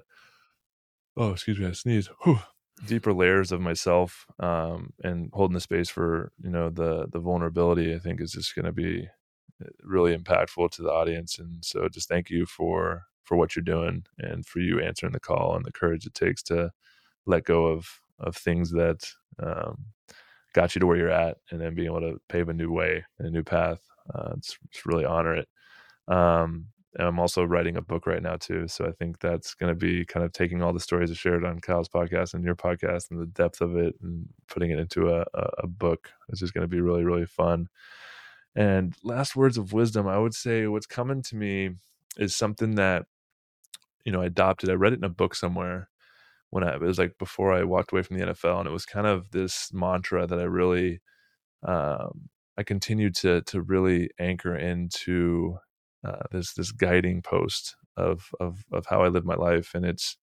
oh, 1.16 1.30
excuse 1.32 1.58
me, 1.58 1.66
I 1.66 1.72
sneeze. 1.72 2.08
Whew. 2.24 2.38
deeper 2.86 3.12
layers 3.12 3.52
of 3.52 3.60
myself 3.60 4.26
um, 4.38 4.92
and 5.02 5.30
holding 5.32 5.54
the 5.54 5.60
space 5.60 5.88
for 5.88 6.30
you 6.42 6.50
know 6.50 6.68
the 6.68 7.06
the 7.10 7.18
vulnerability 7.18 7.94
i 7.94 7.98
think 7.98 8.20
is 8.20 8.32
just 8.32 8.54
going 8.54 8.66
to 8.66 8.72
be 8.72 9.08
uh, 9.64 9.68
really 9.82 10.14
impactful 10.14 10.70
to 10.70 10.82
the 10.82 10.90
audience 10.90 11.38
and 11.38 11.64
so 11.64 11.88
just 11.88 12.06
thank 12.06 12.28
you 12.28 12.44
for 12.44 13.04
for 13.26 13.36
what 13.36 13.54
you're 13.54 13.62
doing 13.62 14.04
and 14.18 14.46
for 14.46 14.60
you 14.60 14.80
answering 14.80 15.12
the 15.12 15.20
call 15.20 15.54
and 15.54 15.64
the 15.64 15.72
courage 15.72 16.06
it 16.06 16.14
takes 16.14 16.42
to 16.42 16.70
let 17.26 17.44
go 17.44 17.66
of 17.66 18.00
of 18.18 18.34
things 18.34 18.70
that 18.70 19.06
um, 19.42 19.84
got 20.54 20.74
you 20.74 20.80
to 20.80 20.86
where 20.86 20.96
you're 20.96 21.10
at 21.10 21.36
and 21.50 21.60
then 21.60 21.74
being 21.74 21.88
able 21.88 22.00
to 22.00 22.18
pave 22.30 22.48
a 22.48 22.54
new 22.54 22.72
way 22.72 23.04
and 23.18 23.28
a 23.28 23.30
new 23.30 23.42
path 23.42 23.80
uh, 24.14 24.32
it's, 24.36 24.56
it's 24.70 24.86
really 24.86 25.04
honor 25.04 25.34
it 25.34 25.48
um, 26.08 26.68
and 26.98 27.06
I'm 27.06 27.18
also 27.18 27.44
writing 27.44 27.76
a 27.76 27.82
book 27.82 28.06
right 28.06 28.22
now 28.22 28.36
too. 28.36 28.66
So 28.68 28.86
I 28.86 28.92
think 28.92 29.20
that's 29.20 29.54
going 29.54 29.70
to 29.70 29.78
be 29.78 30.04
kind 30.06 30.24
of 30.24 30.32
taking 30.32 30.62
all 30.62 30.72
the 30.72 30.80
stories 30.80 31.10
I 31.10 31.14
shared 31.14 31.44
on 31.44 31.60
Kyle's 31.60 31.90
podcast 31.90 32.32
and 32.32 32.42
your 32.42 32.54
podcast 32.54 33.10
and 33.10 33.20
the 33.20 33.26
depth 33.26 33.60
of 33.60 33.76
it 33.76 33.94
and 34.02 34.26
putting 34.48 34.70
it 34.70 34.78
into 34.78 35.10
a, 35.10 35.26
a, 35.34 35.50
a 35.58 35.66
book. 35.66 36.10
It's 36.30 36.40
just 36.40 36.54
going 36.54 36.62
to 36.62 36.68
be 36.68 36.80
really, 36.80 37.04
really 37.04 37.26
fun. 37.26 37.68
And 38.54 38.94
last 39.02 39.36
words 39.36 39.58
of 39.58 39.74
wisdom, 39.74 40.08
I 40.08 40.16
would 40.16 40.34
say 40.34 40.66
what's 40.66 40.86
coming 40.86 41.20
to 41.24 41.36
me 41.36 41.72
is 42.16 42.34
something 42.34 42.76
that, 42.76 43.04
you 44.06 44.12
know, 44.12 44.22
I 44.22 44.26
adopted. 44.26 44.70
I 44.70 44.74
read 44.74 44.92
it 44.92 45.00
in 45.00 45.04
a 45.04 45.10
book 45.10 45.34
somewhere 45.34 45.90
when 46.50 46.62
I, 46.62 46.74
it 46.74 46.80
was 46.80 46.98
like 46.98 47.18
before 47.18 47.52
I 47.52 47.64
walked 47.64 47.92
away 47.92 48.02
from 48.02 48.16
the 48.16 48.26
NFL. 48.26 48.60
And 48.60 48.68
it 48.68 48.72
was 48.72 48.86
kind 48.86 49.06
of 49.06 49.32
this 49.32 49.70
mantra 49.72 50.26
that 50.26 50.38
I 50.38 50.44
really, 50.44 51.00
um, 51.66 52.30
I 52.56 52.62
continued 52.62 53.16
to, 53.16 53.42
to 53.42 53.60
really 53.60 54.10
anchor 54.18 54.56
into 54.56 55.58
uh, 56.06 56.22
this 56.30 56.54
this 56.54 56.70
guiding 56.70 57.20
post 57.20 57.74
of 57.96 58.30
of 58.38 58.64
of 58.72 58.86
how 58.86 59.02
I 59.02 59.08
live 59.08 59.24
my 59.24 59.34
life, 59.34 59.74
and 59.74 59.84
it's 59.84 60.16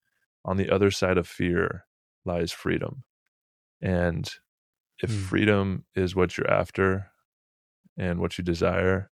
on 0.46 0.56
the 0.56 0.70
other 0.70 0.92
side 0.92 1.18
of 1.18 1.28
fear 1.28 1.86
lies 2.26 2.54
freedom, 2.54 3.04
and 3.82 4.32
if 5.02 5.12
mm. 5.12 5.20
freedom 5.20 5.84
is 5.94 6.16
what 6.16 6.38
you're 6.38 6.50
after 6.50 7.12
and 7.98 8.20
what 8.20 8.38
you 8.38 8.46
desire, 8.46 9.10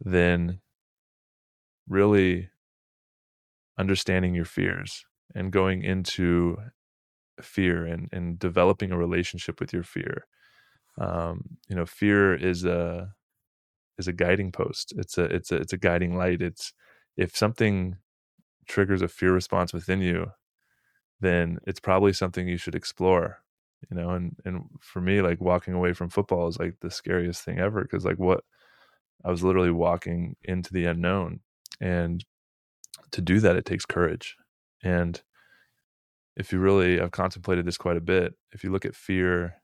then 0.00 0.60
really 1.86 2.48
understanding 3.78 4.34
your 4.34 4.44
fears 4.44 5.04
and 5.34 5.52
going 5.52 5.82
into 5.82 6.56
fear 7.40 7.84
and, 7.84 8.08
and 8.12 8.38
developing 8.38 8.92
a 8.92 8.98
relationship 8.98 9.60
with 9.60 9.72
your 9.72 9.82
fear. 9.82 10.26
Um, 10.98 11.58
you 11.68 11.74
know, 11.74 11.86
fear 11.86 12.34
is 12.34 12.64
a 12.64 13.14
is 13.98 14.08
a 14.08 14.12
guiding 14.12 14.52
post. 14.52 14.92
It's 14.96 15.18
a 15.18 15.24
it's 15.24 15.50
a 15.50 15.56
it's 15.56 15.72
a 15.72 15.78
guiding 15.78 16.16
light. 16.16 16.42
It's 16.42 16.72
if 17.16 17.36
something 17.36 17.96
triggers 18.66 19.02
a 19.02 19.08
fear 19.08 19.32
response 19.32 19.72
within 19.72 20.00
you, 20.00 20.30
then 21.20 21.58
it's 21.66 21.80
probably 21.80 22.12
something 22.12 22.48
you 22.48 22.56
should 22.56 22.74
explore. 22.74 23.40
You 23.90 23.96
know, 23.96 24.10
and 24.10 24.36
and 24.44 24.64
for 24.80 25.00
me, 25.00 25.20
like 25.20 25.40
walking 25.40 25.74
away 25.74 25.92
from 25.92 26.10
football 26.10 26.48
is 26.48 26.58
like 26.58 26.76
the 26.80 26.90
scariest 26.90 27.42
thing 27.44 27.58
ever 27.58 27.82
because 27.82 28.04
like 28.04 28.18
what 28.18 28.44
I 29.24 29.30
was 29.30 29.42
literally 29.42 29.70
walking 29.70 30.36
into 30.44 30.72
the 30.72 30.86
unknown, 30.86 31.40
and 31.80 32.24
to 33.14 33.22
do 33.22 33.40
that, 33.40 33.56
it 33.56 33.64
takes 33.64 33.86
courage. 33.86 34.36
And 34.82 35.22
if 36.36 36.52
you 36.52 36.58
really, 36.58 37.00
I've 37.00 37.12
contemplated 37.12 37.64
this 37.64 37.78
quite 37.78 37.96
a 37.96 38.02
bit. 38.02 38.34
If 38.52 38.64
you 38.64 38.70
look 38.70 38.84
at 38.84 38.96
fear 38.96 39.54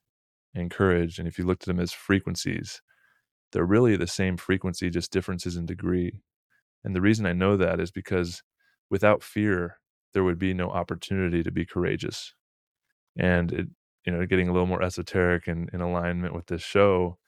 and 0.55 0.71
courage, 0.71 1.19
and 1.19 1.27
if 1.27 1.37
you 1.37 1.45
looked 1.45 1.65
at 1.65 1.67
them 1.67 1.81
as 1.81 1.93
frequencies, 1.93 2.81
they're 3.53 3.65
really 3.65 3.97
the 3.97 4.07
same 4.07 4.37
frequency, 4.37 4.89
just 4.89 5.11
differences 5.11 5.57
in 5.57 5.67
degree. 5.67 6.23
And 6.85 6.95
the 6.95 7.01
reason 7.01 7.27
I 7.27 7.33
know 7.33 7.57
that 7.57 7.81
is 7.81 7.91
because 7.91 8.43
without 8.89 9.23
fear, 9.23 9.79
there 10.15 10.25
would 10.25 10.39
be 10.39 10.55
no 10.55 10.71
opportunity 10.71 11.43
to 11.43 11.51
be 11.51 11.67
courageous. 11.67 12.35
And 13.19 13.53
it, 13.53 13.67
you 14.07 14.13
know, 14.13 14.25
getting 14.27 14.49
a 14.49 14.53
little 14.53 14.67
more 14.67 14.83
esoteric 14.83 15.49
and 15.49 15.69
in 15.73 15.81
alignment 15.81 16.35
with 16.35 16.47
this 16.47 16.63
show 16.63 17.19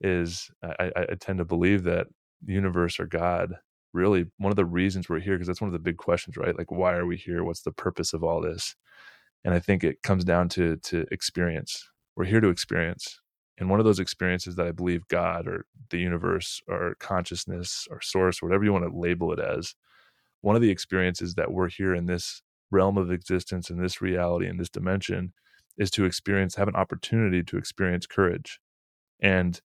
is 0.00 0.50
I, 0.62 0.92
I 0.94 1.14
tend 1.18 1.38
to 1.38 1.44
believe 1.44 1.84
that 1.84 2.08
the 2.42 2.52
universe 2.52 3.00
or 3.00 3.06
God 3.06 3.54
really 3.94 4.26
one 4.38 4.52
of 4.52 4.56
the 4.56 4.66
reasons 4.66 5.08
we're 5.08 5.20
here 5.20 5.34
because 5.34 5.46
that's 5.46 5.60
one 5.60 5.68
of 5.68 5.72
the 5.72 5.78
big 5.78 5.96
questions, 5.96 6.36
right? 6.36 6.56
Like 6.58 6.70
why 6.70 6.94
are 6.94 7.06
we 7.06 7.16
here? 7.16 7.44
What's 7.44 7.62
the 7.62 7.72
purpose 7.72 8.12
of 8.12 8.22
all 8.22 8.42
this? 8.42 8.76
And 9.44 9.54
I 9.54 9.60
think 9.60 9.84
it 9.84 10.02
comes 10.02 10.24
down 10.24 10.50
to 10.50 10.76
to 10.76 11.06
experience. 11.10 11.88
We're 12.16 12.24
here 12.26 12.40
to 12.40 12.48
experience 12.48 13.20
and 13.58 13.70
one 13.70 13.78
of 13.78 13.86
those 13.86 14.00
experiences 14.00 14.56
that 14.56 14.66
I 14.66 14.72
believe 14.72 15.06
God 15.08 15.46
or 15.46 15.66
the 15.90 15.98
universe 15.98 16.60
or 16.66 16.96
consciousness 16.98 17.86
or 17.90 18.00
source, 18.00 18.42
whatever 18.42 18.64
you 18.64 18.72
want 18.72 18.84
to 18.84 18.98
label 18.98 19.32
it 19.32 19.38
as, 19.38 19.74
one 20.40 20.56
of 20.56 20.62
the 20.62 20.70
experiences 20.70 21.34
that 21.34 21.52
we're 21.52 21.68
here 21.68 21.94
in 21.94 22.06
this 22.06 22.42
realm 22.70 22.98
of 22.98 23.12
existence, 23.12 23.70
in 23.70 23.80
this 23.80 24.02
reality, 24.02 24.48
in 24.48 24.56
this 24.56 24.68
dimension, 24.68 25.32
is 25.78 25.90
to 25.92 26.04
experience, 26.04 26.56
have 26.56 26.68
an 26.68 26.74
opportunity 26.74 27.42
to 27.44 27.56
experience 27.56 28.06
courage. 28.06 28.58
And 29.20 29.60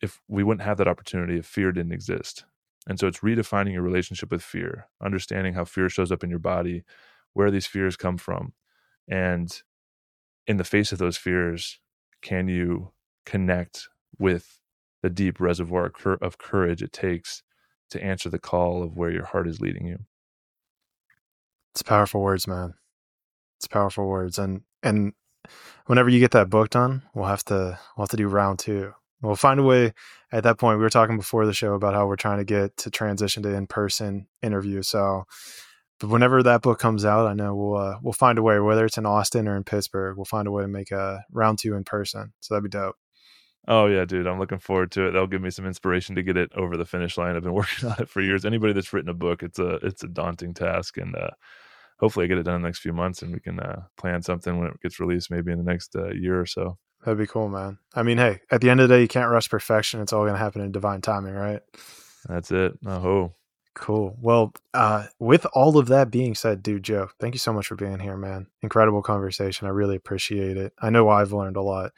if 0.00 0.20
we 0.28 0.44
wouldn't 0.44 0.66
have 0.66 0.78
that 0.78 0.88
opportunity 0.88 1.38
if 1.38 1.46
fear 1.46 1.72
didn't 1.72 1.92
exist. 1.92 2.44
And 2.86 2.98
so 3.00 3.06
it's 3.08 3.20
redefining 3.20 3.72
your 3.72 3.82
relationship 3.82 4.30
with 4.30 4.42
fear, 4.42 4.86
understanding 5.02 5.54
how 5.54 5.64
fear 5.64 5.88
shows 5.88 6.12
up 6.12 6.22
in 6.22 6.30
your 6.30 6.38
body, 6.38 6.84
where 7.32 7.50
these 7.50 7.66
fears 7.66 7.96
come 7.96 8.16
from. 8.16 8.52
And 9.08 9.60
in 10.46 10.56
the 10.56 10.64
face 10.64 10.92
of 10.92 10.98
those 10.98 11.16
fears, 11.16 11.80
can 12.22 12.48
you 12.48 12.92
connect 13.24 13.88
with 14.18 14.58
the 15.02 15.10
deep 15.10 15.40
reservoir 15.40 15.92
of 16.22 16.38
courage 16.38 16.82
it 16.82 16.92
takes 16.92 17.42
to 17.90 18.02
answer 18.02 18.28
the 18.28 18.38
call 18.38 18.82
of 18.82 18.96
where 18.96 19.10
your 19.10 19.24
heart 19.24 19.46
is 19.46 19.60
leading 19.60 19.86
you. 19.86 19.98
It's 21.74 21.82
powerful 21.82 22.22
words, 22.22 22.46
man. 22.46 22.74
It's 23.58 23.68
powerful 23.68 24.06
words, 24.06 24.38
and 24.38 24.62
and 24.82 25.12
whenever 25.86 26.08
you 26.08 26.20
get 26.20 26.32
that 26.32 26.50
book 26.50 26.70
done, 26.70 27.02
we'll 27.14 27.26
have 27.26 27.44
to 27.44 27.78
we'll 27.96 28.04
have 28.04 28.10
to 28.10 28.16
do 28.16 28.28
round 28.28 28.58
two. 28.58 28.94
We'll 29.22 29.36
find 29.36 29.58
a 29.60 29.62
way. 29.62 29.92
At 30.32 30.42
that 30.42 30.58
point, 30.58 30.78
we 30.78 30.82
were 30.82 30.90
talking 30.90 31.16
before 31.16 31.46
the 31.46 31.54
show 31.54 31.74
about 31.74 31.94
how 31.94 32.06
we're 32.06 32.16
trying 32.16 32.38
to 32.38 32.44
get 32.44 32.76
to 32.78 32.90
transition 32.90 33.42
to 33.44 33.54
in 33.54 33.66
person 33.66 34.26
interview. 34.42 34.82
So, 34.82 35.24
but 35.98 36.10
whenever 36.10 36.42
that 36.42 36.62
book 36.62 36.78
comes 36.78 37.04
out, 37.04 37.26
I 37.26 37.32
know 37.32 37.54
we'll 37.54 37.76
uh, 37.76 37.98
we'll 38.02 38.12
find 38.12 38.38
a 38.38 38.42
way. 38.42 38.58
Whether 38.58 38.84
it's 38.84 38.98
in 38.98 39.06
Austin 39.06 39.48
or 39.48 39.56
in 39.56 39.64
Pittsburgh, 39.64 40.16
we'll 40.16 40.26
find 40.26 40.46
a 40.46 40.50
way 40.50 40.62
to 40.62 40.68
make 40.68 40.90
a 40.90 41.24
round 41.32 41.58
two 41.58 41.74
in 41.74 41.84
person. 41.84 42.32
So 42.40 42.54
that'd 42.54 42.64
be 42.64 42.76
dope. 42.76 42.96
Oh 43.68 43.86
yeah, 43.86 44.04
dude, 44.04 44.26
I'm 44.26 44.38
looking 44.38 44.58
forward 44.58 44.92
to 44.92 45.08
it. 45.08 45.12
That'll 45.12 45.26
give 45.26 45.42
me 45.42 45.50
some 45.50 45.66
inspiration 45.66 46.14
to 46.14 46.22
get 46.22 46.36
it 46.36 46.52
over 46.54 46.76
the 46.76 46.84
finish 46.84 47.18
line. 47.18 47.34
I've 47.34 47.42
been 47.42 47.52
working 47.54 47.88
on 47.88 47.96
it 47.98 48.08
for 48.08 48.20
years. 48.20 48.44
Anybody 48.44 48.72
that's 48.72 48.92
written 48.92 49.10
a 49.10 49.14
book, 49.14 49.42
it's 49.42 49.58
a 49.58 49.76
it's 49.76 50.04
a 50.04 50.08
daunting 50.08 50.54
task, 50.54 50.98
and 50.98 51.16
uh, 51.16 51.30
hopefully 51.98 52.24
I 52.24 52.28
get 52.28 52.38
it 52.38 52.44
done 52.44 52.56
in 52.56 52.62
the 52.62 52.68
next 52.68 52.80
few 52.80 52.92
months, 52.92 53.22
and 53.22 53.32
we 53.32 53.40
can 53.40 53.58
uh, 53.58 53.82
plan 53.96 54.22
something 54.22 54.58
when 54.58 54.68
it 54.68 54.80
gets 54.82 55.00
released, 55.00 55.30
maybe 55.30 55.50
in 55.50 55.58
the 55.58 55.64
next 55.64 55.96
uh, 55.96 56.10
year 56.10 56.40
or 56.40 56.46
so. 56.46 56.78
That'd 57.06 57.18
be 57.18 57.26
cool, 57.26 57.48
man. 57.48 57.78
I 57.94 58.02
mean, 58.02 58.18
hey, 58.18 58.40
at 58.50 58.60
the 58.60 58.68
end 58.68 58.80
of 58.80 58.88
the 58.88 58.96
day, 58.96 59.00
you 59.00 59.08
can't 59.08 59.30
rush 59.30 59.48
perfection. 59.48 60.00
It's 60.00 60.12
all 60.12 60.24
going 60.24 60.34
to 60.34 60.38
happen 60.38 60.60
in 60.60 60.72
divine 60.72 61.00
timing, 61.00 61.34
right? 61.34 61.60
That's 62.28 62.50
it. 62.50 62.74
Oh, 62.84 63.32
cool. 63.74 64.16
Well, 64.20 64.52
uh, 64.74 65.06
with 65.18 65.46
all 65.54 65.78
of 65.78 65.86
that 65.86 66.10
being 66.10 66.34
said, 66.34 66.64
dude, 66.64 66.82
Joe, 66.82 67.08
thank 67.20 67.34
you 67.34 67.38
so 67.38 67.52
much 67.52 67.68
for 67.68 67.76
being 67.76 68.00
here, 68.00 68.16
man. 68.16 68.48
Incredible 68.60 69.02
conversation. 69.02 69.68
I 69.68 69.70
really 69.70 69.94
appreciate 69.94 70.56
it. 70.56 70.72
I 70.82 70.90
know 70.90 71.08
I've 71.08 71.32
learned 71.32 71.56
a 71.56 71.62
lot 71.62 71.92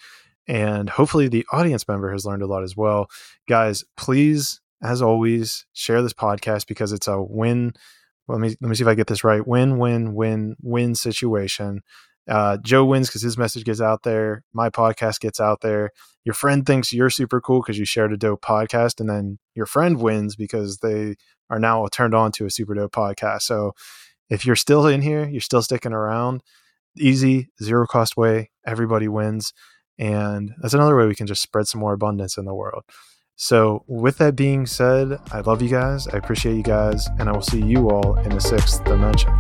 and 0.49 0.89
hopefully 0.89 1.29
the 1.29 1.47
audience 1.53 1.87
member 1.87 2.11
has 2.11 2.25
learned 2.25 2.43
a 2.43 2.47
lot 2.47 2.65
as 2.65 2.77
well. 2.77 3.09
Guys, 3.47 3.85
please, 3.97 4.61
as 4.83 5.03
always, 5.03 5.67
share 5.75 6.03
this 6.03 6.15
podcast 6.15 6.67
because 6.67 6.93
it's 6.93 7.07
a 7.07 7.21
win. 7.21 7.75
Well, 8.27 8.39
let 8.39 8.49
me 8.49 8.57
let 8.61 8.69
me 8.69 8.75
see 8.75 8.85
if 8.85 8.89
I 8.89 8.95
get 8.95 9.07
this 9.07 9.25
right. 9.25 9.47
Win, 9.47 9.79
win, 9.79 10.15
win, 10.15 10.57
win 10.61 10.95
situation. 10.95 11.83
Uh, 12.29 12.59
Joe 12.59 12.85
wins 12.85 13.09
because 13.09 13.23
his 13.23 13.39
message 13.39 13.65
gets 13.65 13.81
out 13.81 14.03
there. 14.03 14.45
My 14.53 14.71
podcast 14.71 15.21
gets 15.21 15.41
out 15.41 15.61
there. 15.63 15.91
Your 16.25 16.35
friend 16.35 16.67
thinks 16.67 16.93
you're 16.93 17.11
super 17.11 17.41
cool 17.41 17.63
because 17.63 17.79
you 17.79 17.85
shared 17.85 18.13
a 18.13 18.17
dope 18.17 18.43
podcast, 18.43 19.01
and 19.01 19.09
then 19.09 19.39
your 19.55 19.67
friend 19.67 20.01
wins 20.01 20.37
because 20.37 20.79
they 20.79 21.17
are 21.51 21.59
now 21.59 21.87
turned 21.91 22.15
on 22.15 22.33
to 22.33 22.47
a 22.47 22.51
super 22.51 22.75
dope 22.75 22.93
podcast. 22.93 23.43
So 23.43 23.73
if 24.29 24.45
you're 24.45 24.57
still 24.57 24.87
in 24.87 25.03
here, 25.03 25.27
you're 25.27 25.41
still 25.41 25.63
sticking 25.63 25.93
around. 25.93 26.43
Easy, 26.97 27.49
zero 27.63 27.87
cost 27.87 28.17
way. 28.17 28.51
Everybody 28.67 29.09
wins. 29.09 29.53
And 29.99 30.55
that's 30.61 30.75
another 30.75 30.97
way 30.97 31.07
we 31.07 31.15
can 31.15 31.27
just 31.27 31.43
spread 31.43 31.67
some 31.67 31.81
more 31.81 31.93
abundance 31.93 32.37
in 32.37 32.45
the 32.45 32.55
world. 32.55 32.85
So, 33.41 33.85
with 33.87 34.19
that 34.19 34.35
being 34.35 34.67
said, 34.67 35.19
I 35.31 35.41
love 35.41 35.63
you 35.63 35.69
guys. 35.69 36.09
I 36.09 36.17
appreciate 36.17 36.57
you 36.57 36.63
guys. 36.63 37.09
And 37.19 37.29
I 37.29 37.33
will 37.33 37.41
see 37.41 37.63
you 37.63 37.89
all 37.89 38.17
in 38.19 38.31
the 38.31 38.41
sixth 38.41 38.83
dimension. 38.85 39.33